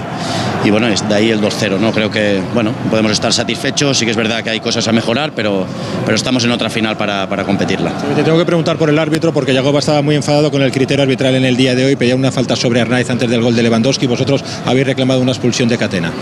y 0.65 0.70
bueno, 0.70 0.89
es 0.89 1.08
de 1.08 1.15
ahí 1.15 1.31
el 1.31 1.41
2-0, 1.41 1.78
¿no? 1.78 1.92
Creo 1.92 2.10
que, 2.10 2.41
bueno, 2.55 2.73
podemos 2.91 3.12
estar 3.12 3.33
satisfechos, 3.33 3.97
sí 3.99 4.05
que 4.05 4.10
es 4.10 4.17
verdad 4.17 4.42
que 4.42 4.50
hay 4.50 4.60
cosas 4.60 4.86
a 4.89 4.92
mejorar, 4.92 5.33
pero, 5.34 5.67
pero 6.05 6.17
estamos 6.17 6.44
en 6.44 6.50
otra 6.50 6.68
final 6.68 6.97
para, 6.97 7.28
para 7.28 7.44
competirla. 7.44 7.92
Te 8.17 8.23
tengo 8.23 8.39
que 8.39 8.44
preguntar 8.44 8.76
por 8.76 8.91
el 8.91 8.99
árbitro 8.99 9.33
porque 9.33 9.55
Yagoba 9.55 9.78
estaba 9.78 10.02
muy 10.02 10.17
enfadado 10.17 10.50
con 10.50 10.62
el 10.62 10.73
criterio 10.73 11.02
arbitral 11.05 11.34
en 11.36 11.44
el 11.44 11.57
día 11.57 11.75
de 11.75 11.84
hoy, 11.84 11.97
pedía 11.97 12.17
una 12.17 12.33
falta 12.33 12.57
sobre 12.57 12.81
Arnaiz 12.81 13.08
antes 13.19 13.31
del 13.31 13.43
gol 13.43 13.57
de 13.57 13.65
Lewandowski. 13.65 14.07
Vosotros 14.07 14.45
habéis 14.65 14.87
reclamado 14.87 15.21
una 15.21 15.33
expulsión 15.33 15.69
de 15.69 15.77
Catena. 15.77 16.13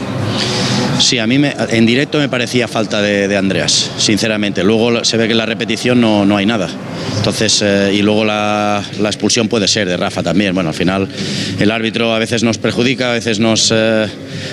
Sí, 0.98 1.18
a 1.18 1.26
mí 1.26 1.38
me- 1.38 1.54
en 1.68 1.84
directo 1.84 2.16
me 2.18 2.30
parecía 2.30 2.66
falta 2.68 3.02
de, 3.02 3.28
de 3.28 3.36
Andreas, 3.36 3.90
sinceramente. 3.98 4.64
Luego 4.64 5.04
se 5.04 5.18
ve 5.18 5.26
que 5.26 5.32
en 5.32 5.38
la 5.38 5.44
repetición 5.44 6.00
no, 6.00 6.24
no 6.24 6.38
hay 6.38 6.46
nada. 6.46 6.70
Entonces, 7.18 7.60
eh, 7.62 7.92
y 7.92 8.00
luego 8.00 8.24
la, 8.24 8.82
la 8.98 9.08
expulsión 9.10 9.46
puede 9.48 9.68
ser 9.68 9.86
de 9.86 9.96
Rafa 9.98 10.22
también. 10.22 10.54
Bueno, 10.54 10.70
al 10.70 10.74
final 10.74 11.06
el 11.60 11.70
árbitro 11.70 12.14
a 12.14 12.18
veces 12.18 12.42
nos 12.42 12.56
perjudica, 12.56 13.10
a 13.10 13.12
veces 13.12 13.38
nos, 13.40 13.70
eh, 13.74 14.06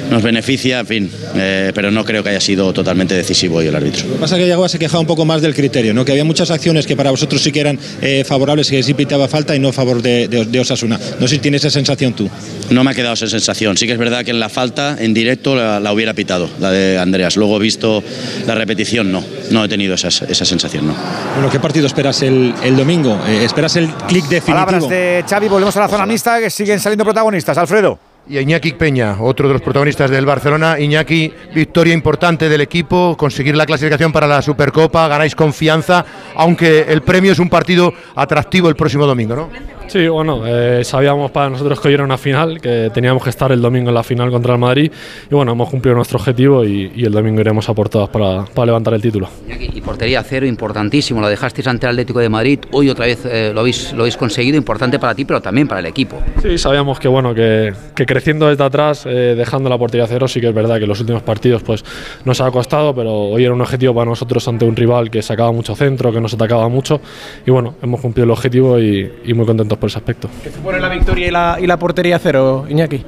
nos 0.09 0.21
beneficia, 0.23 0.79
en 0.79 0.87
fin. 0.87 1.11
eh, 1.35 1.71
pero 1.73 1.91
no 1.91 2.03
creo 2.05 2.23
que 2.23 2.29
haya 2.29 2.41
sido 2.41 2.71
totalmente 2.73 3.15
decisivo 3.15 3.57
hoy 3.57 3.67
el 3.67 3.75
árbitro. 3.75 4.05
Lo 4.07 4.13
que 4.15 4.19
pasa 4.19 4.35
es 4.35 4.41
que 4.43 4.47
Yagoba 4.47 4.69
se 4.69 4.79
quejaba 4.79 4.99
un 5.01 5.07
poco 5.07 5.25
más 5.25 5.41
del 5.41 5.53
criterio, 5.53 5.93
¿no? 5.93 6.03
que 6.05 6.11
había 6.11 6.25
muchas 6.25 6.51
acciones 6.51 6.85
que 6.85 6.95
para 6.95 7.11
vosotros 7.11 7.41
sí 7.41 7.51
que 7.51 7.59
eran 7.61 7.79
eh, 8.01 8.23
favorables, 8.27 8.69
que 8.69 8.81
sí 8.83 8.93
pitaba 8.93 9.27
falta 9.27 9.55
y 9.55 9.59
no 9.59 9.69
a 9.69 9.73
favor 9.73 10.01
de, 10.01 10.27
de- 10.27 10.45
de 10.45 10.59
Osasuna. 10.59 10.99
No 11.19 11.27
sé 11.27 11.35
si 11.35 11.39
tienes 11.41 11.61
esa 11.63 11.71
sensación 11.71 12.13
tú. 12.13 12.29
No 12.69 12.83
me 12.83 12.91
ha 12.91 12.93
quedado 12.93 13.13
esa 13.13 13.27
sensación. 13.27 13.77
Sí 13.77 13.85
que 13.85 13.93
es 13.93 13.97
verdad 13.99 14.23
que 14.23 14.31
en 14.31 14.39
la 14.39 14.49
falta, 14.49 14.97
en 14.99 15.13
directo, 15.13 15.55
la, 15.55 15.79
la 15.79 15.93
hubiera 15.93 16.13
pitado, 16.13 16.49
la 16.59 16.71
de 16.71 16.97
Andreas. 16.97 17.35
Luego 17.37 17.57
he 17.57 17.59
visto 17.59 18.03
la 18.47 18.55
repetición, 18.55 19.11
no. 19.11 19.23
No 19.51 19.63
he 19.65 19.69
tenido 19.69 19.95
esa, 19.95 20.07
esa 20.07 20.45
sensación, 20.45 20.87
no. 20.87 20.95
Bueno, 21.35 21.49
¿qué 21.49 21.59
partido 21.59 21.87
esperas 21.87 22.21
el, 22.21 22.53
el 22.63 22.75
domingo? 22.75 23.19
Eh, 23.27 23.43
¿Esperas 23.43 23.75
el 23.75 23.87
clic 24.07 24.23
definitivo? 24.25 24.65
Palabras 24.65 24.89
de 24.89 25.23
Xavi, 25.29 25.47
volvemos 25.47 25.75
a 25.77 25.81
la 25.81 25.87
zona 25.87 26.05
mixta, 26.05 26.39
que 26.39 26.49
siguen 26.49 26.79
saliendo 26.79 27.03
protagonistas. 27.03 27.57
Alfredo. 27.57 27.99
Y 28.25 28.39
Iñaki 28.39 28.71
Peña, 28.73 29.17
otro 29.19 29.49
de 29.49 29.53
los 29.53 29.61
protagonistas 29.61 30.09
del 30.09 30.25
Barcelona. 30.25 30.79
Iñaki, 30.79 31.33
victoria 31.53 31.93
importante 31.93 32.47
del 32.47 32.61
equipo, 32.61 33.17
conseguir 33.17 33.57
la 33.57 33.65
clasificación 33.65 34.13
para 34.13 34.27
la 34.27 34.41
Supercopa, 34.41 35.09
ganáis 35.09 35.35
confianza, 35.35 36.05
aunque 36.35 36.85
el 36.87 37.01
premio 37.01 37.33
es 37.33 37.39
un 37.39 37.49
partido 37.49 37.93
atractivo 38.15 38.69
el 38.69 38.77
próximo 38.77 39.05
domingo, 39.05 39.35
¿no? 39.35 39.49
Sí, 39.87 40.07
bueno, 40.07 40.41
eh, 40.47 40.83
sabíamos 40.83 41.29
para 41.29 41.49
nosotros 41.49 41.79
que 41.79 41.89
hoy 41.89 41.93
era 41.93 42.03
una 42.03 42.17
final, 42.17 42.59
que 42.59 42.89
teníamos 42.93 43.23
que 43.23 43.29
estar 43.29 43.51
el 43.51 43.61
domingo 43.61 43.89
en 43.89 43.95
la 43.95 44.03
final 44.03 44.31
contra 44.31 44.53
el 44.53 44.59
Madrid 44.59 44.91
y 45.29 45.35
bueno, 45.35 45.51
hemos 45.51 45.69
cumplido 45.69 45.95
nuestro 45.95 46.17
objetivo 46.17 46.65
y, 46.65 46.91
y 46.95 47.05
el 47.05 47.11
domingo 47.11 47.41
iremos 47.41 47.69
a 47.69 47.75
por 47.75 47.89
todas 47.89 48.09
para, 48.09 48.45
para 48.45 48.65
levantar 48.65 48.95
el 48.95 49.01
título. 49.01 49.29
Y 49.47 49.81
portería 49.81 50.23
cero, 50.23 50.47
importantísimo. 50.47 51.21
Lo 51.21 51.27
dejasteis 51.27 51.67
ante 51.67 51.85
el 51.85 51.91
Atlético 51.91 52.19
de 52.19 52.29
Madrid. 52.29 52.59
Hoy 52.71 52.89
otra 52.89 53.05
vez 53.05 53.23
eh, 53.25 53.51
lo, 53.53 53.59
habéis, 53.59 53.93
lo 53.93 54.01
habéis 54.01 54.17
conseguido. 54.17 54.57
Importante 54.57 54.97
para 54.97 55.13
ti, 55.13 55.25
pero 55.25 55.41
también 55.41 55.67
para 55.67 55.79
el 55.81 55.85
equipo. 55.85 56.17
Sí, 56.41 56.57
sabíamos 56.57 56.99
que 56.99 57.07
bueno, 57.07 57.35
que, 57.35 57.73
que 57.95 58.05
creciendo 58.05 58.47
desde 58.47 58.63
atrás, 58.63 59.05
eh, 59.05 59.35
dejando 59.37 59.69
la 59.69 59.77
portería 59.77 60.07
cero, 60.07 60.27
sí 60.27 60.41
que 60.41 60.47
es 60.47 60.55
verdad 60.55 60.79
que 60.79 60.87
los 60.87 60.99
últimos 61.01 61.21
partidos 61.21 61.61
pues 61.61 61.83
nos 62.25 62.41
ha 62.41 62.49
costado, 62.49 62.95
pero 62.95 63.11
hoy 63.13 63.43
era 63.43 63.53
un 63.53 63.61
objetivo 63.61 63.93
para 63.93 64.05
nosotros 64.05 64.47
ante 64.47 64.65
un 64.65 64.75
rival 64.75 65.11
que 65.11 65.21
sacaba 65.21 65.51
mucho 65.51 65.75
centro, 65.75 66.11
que 66.11 66.19
nos 66.19 66.33
atacaba 66.33 66.67
mucho 66.67 66.99
y 67.45 67.51
bueno, 67.51 67.75
hemos 67.83 68.01
cumplido 68.01 68.25
el 68.25 68.31
objetivo 68.31 68.79
y, 68.79 69.11
y 69.25 69.33
muy 69.33 69.45
contentos 69.45 69.72
por 69.77 69.89
ese 69.89 69.97
aspecto. 69.97 70.29
¿Qué 70.43 70.51
supone 70.51 70.79
la 70.79 70.89
victoria 70.89 71.27
y 71.27 71.31
la, 71.31 71.57
y 71.61 71.67
la 71.67 71.77
portería 71.77 72.19
cero, 72.19 72.65
Iñaki? 72.69 73.03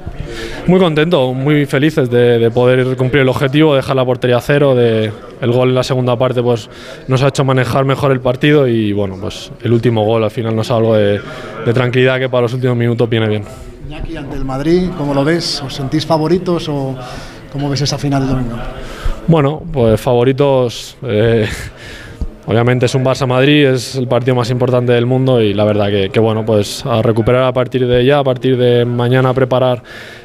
Muy 0.66 0.78
contento, 0.80 1.32
muy 1.32 1.66
felices 1.66 2.10
de, 2.10 2.38
de 2.38 2.50
poder 2.50 2.96
cumplir 2.96 3.22
el 3.22 3.28
objetivo, 3.28 3.74
dejar 3.74 3.96
la 3.96 4.04
portería 4.04 4.40
cero, 4.40 4.74
de 4.74 5.12
el 5.40 5.52
gol 5.52 5.68
en 5.68 5.74
la 5.74 5.82
segunda 5.82 6.16
parte 6.16 6.42
pues 6.42 6.68
nos 7.08 7.22
ha 7.22 7.28
hecho 7.28 7.44
manejar 7.44 7.84
mejor 7.84 8.10
el 8.12 8.20
partido 8.20 8.66
y 8.66 8.92
bueno, 8.92 9.16
pues 9.20 9.50
el 9.62 9.72
último 9.72 10.04
gol 10.04 10.24
al 10.24 10.30
final 10.30 10.56
nos 10.56 10.68
da 10.68 10.76
algo 10.76 10.94
de, 10.96 11.20
de 11.64 11.72
tranquilidad 11.72 12.18
que 12.18 12.28
para 12.28 12.42
los 12.42 12.54
últimos 12.54 12.76
minutos 12.76 13.08
viene 13.08 13.28
bien. 13.28 13.44
Iñaki, 13.88 14.16
ante 14.16 14.36
el 14.36 14.44
Madrid, 14.44 14.90
¿cómo 14.98 15.14
lo 15.14 15.24
ves? 15.24 15.62
¿Os 15.62 15.74
sentís 15.74 16.04
favoritos 16.04 16.68
o 16.68 16.96
cómo 17.52 17.70
ves 17.70 17.82
esa 17.82 17.98
final 17.98 18.22
del 18.26 18.30
domingo? 18.36 18.56
Bueno, 19.28 19.62
pues 19.72 20.00
favoritos. 20.00 20.96
eh, 21.02 21.46
obviamente 22.46 22.86
es 22.86 22.94
un 22.94 23.04
Barça 23.04 23.26
Madrid, 23.26 23.66
es 23.66 23.96
el 23.96 24.08
partido 24.08 24.34
más 24.34 24.50
importante 24.50 24.92
del 24.92 25.06
mundo 25.06 25.40
y 25.40 25.52
la 25.52 25.64
verdad 25.64 25.88
que, 25.88 26.10
que 26.10 26.20
bueno, 26.20 26.44
pues 26.44 26.84
a 26.86 27.02
recuperar 27.02 27.44
a 27.44 27.52
partir 27.52 27.86
de 27.86 28.04
ya, 28.04 28.20
a 28.20 28.24
partir 28.24 28.56
de 28.56 28.84
mañana 28.84 29.34
preparar 29.34 29.82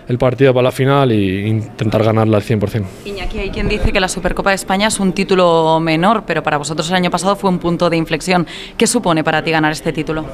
el 0.07 0.17
partido 0.17 0.53
para 0.53 0.63
la 0.63 0.71
final 0.71 1.11
e 1.11 1.47
intentar 1.47 2.03
ganarla 2.03 2.37
al 2.37 2.43
100%. 2.43 2.83
Iñaki, 3.05 3.39
hay 3.39 3.49
quien 3.49 3.69
dice 3.69 3.91
que 3.91 3.99
la 3.99 4.07
Supercopa 4.07 4.49
de 4.49 4.57
España 4.57 4.87
es 4.87 4.99
un 4.99 5.13
título 5.13 5.79
menor, 5.79 6.23
pero 6.25 6.43
para 6.43 6.57
vosotros 6.57 6.89
el 6.89 6.95
año 6.95 7.09
pasado 7.09 7.35
fue 7.35 7.49
un 7.49 7.59
punto 7.59 7.89
de 7.89 7.97
inflexión. 7.97 8.45
¿Qué 8.77 8.87
supone 8.87 9.23
para 9.23 9.43
ti 9.43 9.51
ganar 9.51 9.71
este 9.71 9.93
título? 9.93 10.25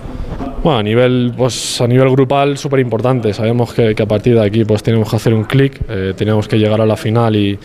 Bueno, 0.63 0.79
a 0.79 0.83
nivel, 0.83 1.33
pues, 1.37 1.79
a 1.79 1.87
nivel 1.87 2.09
grupal 2.09 2.57
súper 2.57 2.79
importante. 2.79 3.33
Sabemos 3.33 3.73
que, 3.73 3.93
que 3.93 4.03
a 4.03 4.07
partir 4.07 4.33
de 4.33 4.45
aquí 4.45 4.65
pues, 4.65 4.81
tenemos 4.81 5.09
que 5.09 5.15
hacer 5.15 5.33
un 5.33 5.43
clic, 5.43 5.79
eh, 5.87 6.13
tenemos 6.17 6.47
que 6.47 6.57
llegar 6.57 6.81
a 6.81 6.85
la 6.85 6.97
final 6.97 7.35
y, 7.35 7.59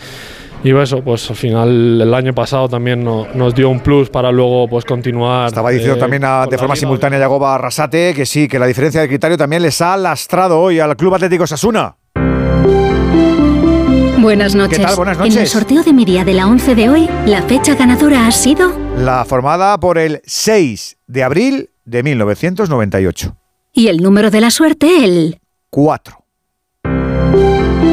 y 0.63 0.71
eso, 0.75 1.01
pues 1.03 1.29
al 1.29 1.35
final 1.35 1.99
el 2.01 2.13
año 2.13 2.33
pasado 2.33 2.69
también 2.69 3.03
no- 3.03 3.27
nos 3.33 3.53
dio 3.53 3.69
un 3.69 3.81
plus 3.81 4.09
para 4.09 4.31
luego 4.31 4.67
pues 4.69 4.85
continuar. 4.85 5.47
Estaba 5.47 5.69
diciendo 5.71 5.97
eh, 5.97 5.99
también 5.99 6.23
a- 6.23 6.45
de 6.49 6.57
forma 6.57 6.75
simultánea 6.75 7.19
Yagoba 7.19 7.55
Arrasate 7.55 8.13
que 8.13 8.25
sí, 8.25 8.47
que 8.47 8.57
la 8.59 8.65
diferencia 8.65 9.01
de 9.01 9.07
criterio 9.09 9.37
también 9.37 9.61
les 9.61 9.81
ha 9.81 9.97
lastrado 9.97 10.59
hoy 10.59 10.79
al 10.79 10.95
Club 10.95 11.15
Atlético 11.15 11.45
Sasuna. 11.45 11.97
Buenas 14.21 14.55
noches. 14.55 14.79
tal? 14.79 14.95
Buenas 14.95 15.17
En 15.17 15.23
el 15.25 15.29
noches. 15.33 15.49
sorteo 15.49 15.83
de 15.83 15.91
mi 15.91 16.05
día 16.05 16.23
de 16.23 16.33
la 16.33 16.47
11 16.47 16.75
de 16.75 16.89
hoy, 16.89 17.09
la 17.25 17.41
fecha 17.41 17.75
ganadora 17.75 18.25
ha 18.25 18.31
sido 18.31 18.71
La 18.97 19.25
formada 19.25 19.77
por 19.79 19.97
el 19.97 20.21
6 20.23 20.97
de 21.07 21.23
abril 21.23 21.69
de 21.83 22.03
1998. 22.03 23.35
y 23.73 23.87
el 23.87 23.97
número 23.97 24.31
de 24.31 24.39
la 24.39 24.49
suerte 24.49 25.03
el 25.03 25.39
4. 25.69 26.22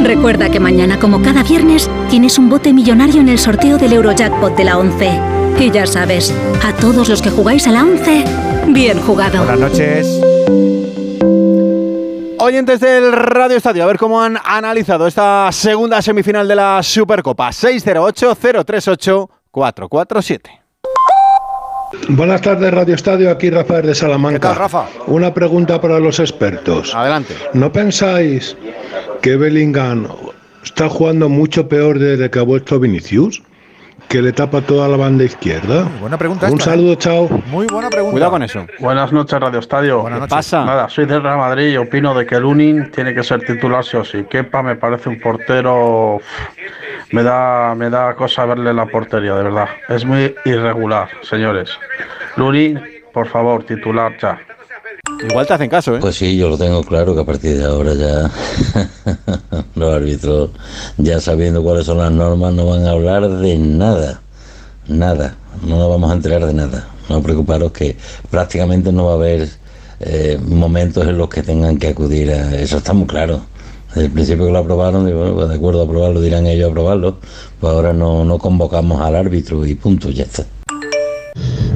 Recuerda 0.03 0.51
que 0.51 0.61
mañana, 0.61 0.99
como 0.99 1.21
cada 1.23 1.43
viernes, 1.43 1.91
tienes 2.11 2.39
un 2.39 2.49
bote 2.49 2.73
millonario 2.73 3.21
en 3.21 3.29
el 3.29 3.39
sorteo 3.39 3.77
del 3.79 3.93
Eurojackpot 3.93 4.57
de 4.57 4.65
la 4.65 4.79
11. 4.79 5.21
Y 5.59 5.71
ya 5.71 5.87
sabes, 5.87 6.35
a 6.65 6.73
todos 6.75 7.09
los 7.09 7.23
que 7.23 7.31
jugáis 7.31 7.67
a 7.67 7.71
la 7.71 7.85
11, 7.85 8.25
bien 8.69 8.99
jugado. 9.01 9.45
Buenas 9.45 9.61
noches. 9.61 10.21
Oyentes 12.39 12.81
del 12.81 13.13
Radio 13.13 13.59
Estadio, 13.59 13.85
a 13.85 13.87
ver 13.87 13.99
cómo 13.99 14.23
han 14.23 14.39
analizado 14.43 15.07
esta 15.07 15.51
segunda 15.53 16.01
semifinal 16.01 16.49
de 16.49 16.57
la 16.57 16.83
Supercopa. 16.83 17.51
608-038-447. 17.51 20.41
Buenas 22.09 22.41
tardes, 22.41 22.73
Radio 22.73 22.95
Estadio. 22.95 23.31
Aquí 23.31 23.51
Rafael 23.51 23.87
de 23.87 23.95
Salamanca. 23.95 24.39
¿Qué 24.39 24.49
tal, 24.49 24.57
Rafa? 24.57 24.87
Una 25.07 25.35
pregunta 25.35 25.79
para 25.81 26.01
los 26.01 26.19
expertos. 26.19 26.95
Adelante. 26.95 27.35
¿No 27.53 27.71
pensáis 27.71 28.57
que 29.23 29.37
Bellingham 29.37 30.07
está 30.63 30.89
jugando 30.89 31.29
mucho 31.29 31.69
peor 31.69 31.99
desde 31.99 32.31
que 32.31 32.39
ha 32.39 32.43
vuelto 32.43 32.79
Vinicius? 32.81 33.43
Que 34.09 34.21
le 34.23 34.33
tapa 34.33 34.61
toda 34.61 34.89
la 34.89 34.97
banda 34.97 35.23
izquierda. 35.23 35.85
buena 36.01 36.19
pregunta 36.19 36.47
Un 36.49 36.55
esta, 36.59 36.71
¿eh? 36.71 36.75
saludo, 36.75 36.95
chao. 36.97 37.29
Muy 37.47 37.67
buena 37.69 37.89
pregunta. 37.91 38.11
Cuidado 38.13 38.33
con 38.33 38.43
eso. 38.43 38.67
Buenas 38.81 39.13
noches, 39.13 39.39
Radio 39.39 39.61
Estadio. 39.61 40.01
Buenas 40.01 40.17
¿Qué 40.19 40.21
noches. 40.23 40.35
pasa? 40.37 40.65
Nada, 40.65 40.89
soy 40.89 41.07
del 41.07 41.23
Real 41.23 41.39
Madrid 41.39 41.69
y 41.73 41.77
opino 41.77 42.13
de 42.15 42.27
que 42.27 42.41
Lunin 42.41 42.91
tiene 42.91 43.15
que 43.15 43.23
ser 43.23 43.41
titular 43.47 43.85
sí 43.85 43.97
o 43.99 44.05
sí. 44.05 44.25
Kepa 44.29 44.65
me 44.65 44.75
parece 44.75 45.09
un 45.11 45.21
portero. 45.21 46.17
uf, 46.17 46.23
Me 47.13 47.23
da, 47.23 47.75
me 47.77 47.89
da 47.89 48.15
cosa 48.17 48.45
verle 48.47 48.75
la 48.75 48.87
portería, 48.87 49.35
de 49.37 49.45
verdad. 49.45 49.69
Es 49.89 50.05
muy 50.05 50.35
irregular, 50.45 51.09
señores. 51.23 51.71
Lunin, 52.37 52.81
por 53.13 53.29
favor, 53.29 53.63
titular 53.63 54.17
ya. 54.21 54.41
Igual 55.29 55.47
te 55.47 55.55
hacen 55.55 55.71
caso, 55.71 55.97
¿eh? 55.97 55.99
Pues 56.01 56.17
sí, 56.17 56.37
yo 56.37 56.49
lo 56.49 56.57
tengo 56.57 56.83
claro 56.83 57.15
que 57.15 57.21
a 57.21 57.25
partir 57.25 57.59
de 57.59 57.65
ahora 57.65 57.95
ya 57.95 58.31
los 59.75 59.95
árbitros, 59.95 60.51
ya 60.97 61.21
sabiendo 61.21 61.63
cuáles 61.63 61.87
son 61.87 61.99
las 61.99 62.11
normas, 62.11 62.55
no 62.55 62.67
van 62.67 62.87
a 62.87 62.91
hablar 62.91 63.29
de 63.29 63.59
nada. 63.59 64.21
Nada. 64.89 65.37
No 65.67 65.77
nos 65.77 65.91
vamos 65.91 66.11
a 66.11 66.15
enterar 66.15 66.47
de 66.47 66.55
nada. 66.55 66.89
No 67.09 67.23
preocuparos 67.23 67.73
que 67.73 67.97
prácticamente 68.31 68.93
no 68.93 69.07
va 69.07 69.13
a 69.13 69.15
haber 69.17 69.49
eh, 70.01 70.39
momentos 70.43 71.07
en 71.07 71.19
los 71.19 71.29
que 71.29 71.43
tengan 71.43 71.77
que 71.77 71.89
acudir 71.89 72.31
a 72.31 72.55
eso. 72.57 72.79
Está 72.79 72.93
muy 72.93 73.07
claro. 73.07 73.43
Desde 73.89 74.07
el 74.07 74.13
principio 74.13 74.47
que 74.47 74.53
lo 74.53 74.59
aprobaron, 74.59 75.05
digo, 75.05 75.19
bueno, 75.19 75.35
pues 75.35 75.49
de 75.49 75.55
acuerdo 75.57 75.81
a 75.83 75.85
aprobarlo, 75.85 76.21
dirán 76.21 76.47
ellos 76.47 76.69
a 76.69 76.71
aprobarlo. 76.71 77.19
Pues 77.61 77.73
ahora 77.73 77.93
no, 77.93 78.25
no 78.25 78.39
convocamos 78.39 79.01
al 79.01 79.17
árbitro 79.17 79.67
y 79.67 79.75
punto, 79.75 80.11
ya 80.11 80.25
está. 80.25 80.47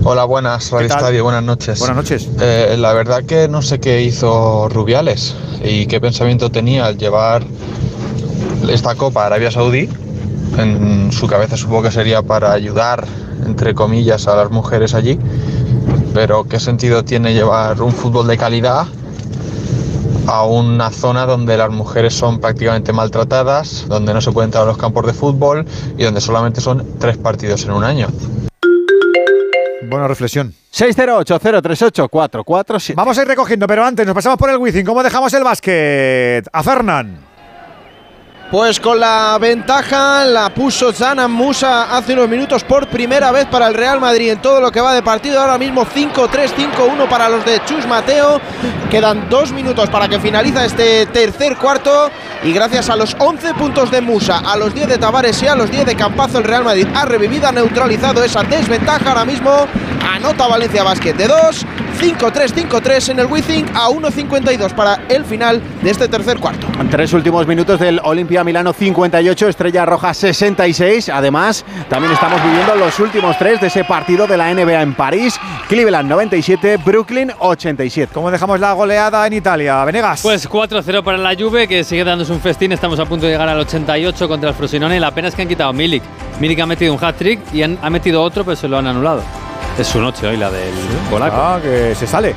Hola, 0.06 0.24
buenas? 0.24 0.70
Estadio, 0.70 1.24
buenas 1.24 1.42
noches. 1.42 1.78
Buenas 1.78 1.96
noches. 1.96 2.28
Eh, 2.38 2.76
la 2.78 2.92
verdad 2.92 3.24
que 3.24 3.48
no 3.48 3.62
sé 3.62 3.80
qué 3.80 4.02
hizo 4.02 4.68
Rubiales 4.68 5.34
y 5.64 5.86
qué 5.86 5.98
pensamiento 5.98 6.50
tenía 6.50 6.84
al 6.84 6.98
llevar 6.98 7.42
esta 8.68 8.96
copa 8.96 9.22
a 9.22 9.26
Arabia 9.26 9.50
Saudí. 9.50 9.88
En 10.58 11.10
su 11.10 11.26
cabeza 11.26 11.56
supongo 11.56 11.84
que 11.84 11.90
sería 11.90 12.20
para 12.20 12.52
ayudar, 12.52 13.06
entre 13.46 13.74
comillas, 13.74 14.28
a 14.28 14.36
las 14.36 14.50
mujeres 14.50 14.92
allí. 14.92 15.18
Pero 16.12 16.44
¿qué 16.44 16.60
sentido 16.60 17.02
tiene 17.02 17.32
llevar 17.32 17.80
un 17.80 17.92
fútbol 17.92 18.26
de 18.26 18.36
calidad 18.36 18.86
a 20.26 20.44
una 20.44 20.90
zona 20.90 21.24
donde 21.24 21.56
las 21.56 21.70
mujeres 21.70 22.12
son 22.12 22.40
prácticamente 22.40 22.92
maltratadas, 22.92 23.86
donde 23.88 24.12
no 24.12 24.20
se 24.20 24.32
puede 24.32 24.44
entrar 24.44 24.64
a 24.64 24.66
los 24.66 24.76
campos 24.76 25.06
de 25.06 25.14
fútbol 25.14 25.64
y 25.96 26.04
donde 26.04 26.20
solamente 26.20 26.60
son 26.60 26.86
tres 26.98 27.16
partidos 27.16 27.64
en 27.64 27.70
un 27.70 27.84
año? 27.84 28.08
Buena 29.88 30.08
reflexión. 30.08 30.52
608-038-447. 30.72 32.94
Vamos 32.94 33.18
a 33.18 33.22
ir 33.22 33.28
recogiendo, 33.28 33.66
pero 33.66 33.84
antes 33.84 34.06
nos 34.06 34.14
pasamos 34.14 34.38
por 34.38 34.50
el 34.50 34.56
Wizzing. 34.56 34.84
¿Cómo 34.84 35.02
dejamos 35.02 35.32
el 35.34 35.44
básquet? 35.44 36.48
A 36.52 36.62
Fernán. 36.62 37.33
Pues 38.54 38.78
con 38.78 39.00
la 39.00 39.36
ventaja 39.40 40.24
la 40.24 40.48
puso 40.54 40.92
Zanan 40.92 41.32
Musa 41.32 41.96
hace 41.96 42.12
unos 42.12 42.28
minutos 42.28 42.62
por 42.62 42.86
primera 42.86 43.32
vez 43.32 43.46
para 43.46 43.66
el 43.66 43.74
Real 43.74 43.98
Madrid 43.98 44.30
en 44.30 44.40
todo 44.40 44.60
lo 44.60 44.70
que 44.70 44.80
va 44.80 44.94
de 44.94 45.02
partido. 45.02 45.40
Ahora 45.40 45.58
mismo 45.58 45.84
5-3, 45.84 46.54
5-1 46.54 47.08
para 47.08 47.28
los 47.28 47.44
de 47.44 47.60
Chus 47.64 47.84
Mateo. 47.88 48.40
Quedan 48.92 49.28
dos 49.28 49.50
minutos 49.50 49.90
para 49.90 50.06
que 50.06 50.20
finaliza 50.20 50.64
este 50.64 51.04
tercer 51.06 51.56
cuarto. 51.56 52.12
Y 52.44 52.52
gracias 52.52 52.88
a 52.90 52.94
los 52.94 53.16
11 53.18 53.54
puntos 53.54 53.90
de 53.90 54.00
Musa, 54.00 54.38
a 54.38 54.56
los 54.56 54.72
10 54.72 54.86
de 54.86 54.98
Tavares 54.98 55.42
y 55.42 55.48
a 55.48 55.56
los 55.56 55.68
10 55.68 55.86
de 55.86 55.96
Campazo, 55.96 56.38
el 56.38 56.44
Real 56.44 56.62
Madrid 56.62 56.86
ha 56.94 57.04
revivido, 57.06 57.48
ha 57.48 57.52
neutralizado 57.52 58.22
esa 58.22 58.44
desventaja. 58.44 59.08
Ahora 59.08 59.24
mismo 59.24 59.66
anota 60.14 60.46
Valencia 60.46 60.84
Basket 60.84 61.14
de 61.14 61.26
2. 61.26 61.66
5-3, 62.00 62.68
5-3 62.68 63.10
en 63.10 63.18
el 63.20 63.26
Wizzing 63.26 63.66
a 63.74 63.88
1.52 63.88 64.74
para 64.74 65.00
el 65.08 65.24
final 65.24 65.62
de 65.82 65.90
este 65.90 66.08
tercer 66.08 66.38
cuarto. 66.38 66.66
Tres 66.90 67.12
últimos 67.12 67.46
minutos 67.46 67.80
del 67.80 68.00
Olimpia 68.02 68.43
Milano 68.44 68.72
58, 68.72 69.48
Estrella 69.48 69.86
Roja 69.86 70.14
66. 70.14 71.08
Además, 71.08 71.64
también 71.88 72.12
estamos 72.12 72.42
viviendo 72.42 72.74
los 72.76 72.98
últimos 73.00 73.36
tres 73.38 73.60
de 73.60 73.68
ese 73.68 73.84
partido 73.84 74.26
de 74.26 74.36
la 74.36 74.52
NBA 74.52 74.82
en 74.82 74.94
París. 74.94 75.38
Cleveland 75.68 76.08
97, 76.08 76.76
Brooklyn 76.78 77.32
87. 77.38 78.12
¿Cómo 78.12 78.30
dejamos 78.30 78.60
la 78.60 78.72
goleada 78.72 79.26
en 79.26 79.32
Italia? 79.32 79.84
Venegas. 79.84 80.20
Pues 80.22 80.48
4-0 80.48 81.02
para 81.02 81.18
la 81.18 81.34
Juve, 81.34 81.66
que 81.66 81.82
sigue 81.84 82.04
dándose 82.04 82.32
un 82.32 82.40
festín. 82.40 82.72
Estamos 82.72 82.98
a 83.00 83.06
punto 83.06 83.26
de 83.26 83.32
llegar 83.32 83.48
al 83.48 83.58
88 83.60 84.28
contra 84.28 84.50
el 84.50 84.54
Frosinone. 84.54 85.00
La 85.00 85.10
pena 85.12 85.28
es 85.28 85.34
que 85.34 85.42
han 85.42 85.48
quitado 85.48 85.72
Milik. 85.72 86.02
Milik 86.40 86.60
ha 86.60 86.66
metido 86.66 86.92
un 86.92 87.02
hat-trick 87.02 87.40
y 87.52 87.62
han, 87.62 87.78
ha 87.82 87.90
metido 87.90 88.22
otro, 88.22 88.44
pero 88.44 88.56
se 88.56 88.68
lo 88.68 88.78
han 88.78 88.86
anulado. 88.86 89.22
Es 89.78 89.88
su 89.88 90.00
noche 90.00 90.26
hoy, 90.26 90.36
la 90.36 90.50
del 90.50 90.74
polaco. 91.10 91.36
Ah, 91.36 91.58
que 91.60 91.94
se 91.94 92.06
sale. 92.06 92.34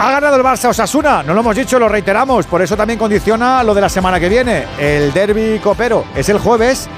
Ha 0.00 0.10
ganado 0.10 0.36
el 0.36 0.42
Barça 0.42 0.68
Osasuna, 0.68 1.22
no 1.22 1.34
lo 1.34 1.40
hemos 1.40 1.56
dicho, 1.56 1.78
lo 1.78 1.88
reiteramos, 1.88 2.46
por 2.46 2.60
eso 2.60 2.76
también 2.76 2.98
condiciona 2.98 3.62
lo 3.62 3.74
de 3.74 3.80
la 3.80 3.88
semana 3.88 4.18
que 4.18 4.28
viene. 4.28 4.64
El 4.78 5.12
derby 5.12 5.60
copero 5.60 6.04
es 6.14 6.28
el 6.28 6.38
jueves. 6.38 6.88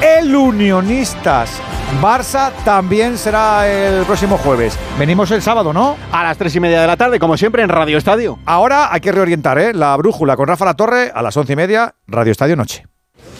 El 0.00 0.34
Unionistas 0.34 1.60
Barça 2.00 2.50
también 2.64 3.18
será 3.18 3.68
el 3.68 4.04
próximo 4.04 4.38
jueves. 4.38 4.78
Venimos 4.98 5.30
el 5.30 5.42
sábado, 5.42 5.72
¿no? 5.72 5.96
A 6.10 6.24
las 6.24 6.38
tres 6.38 6.54
y 6.56 6.60
media 6.60 6.80
de 6.80 6.86
la 6.86 6.96
tarde, 6.96 7.18
como 7.18 7.36
siempre, 7.36 7.62
en 7.62 7.68
Radio 7.68 7.98
Estadio. 7.98 8.38
Ahora 8.46 8.92
hay 8.92 9.00
que 9.00 9.12
reorientar, 9.12 9.58
¿eh? 9.58 9.74
La 9.74 9.96
brújula 9.96 10.36
con 10.36 10.48
Rafa 10.48 10.64
La 10.64 10.74
Torre 10.74 11.12
a 11.14 11.22
las 11.22 11.36
once 11.36 11.52
y 11.52 11.56
media, 11.56 11.94
Radio 12.06 12.32
Estadio 12.32 12.56
Noche. 12.56 12.91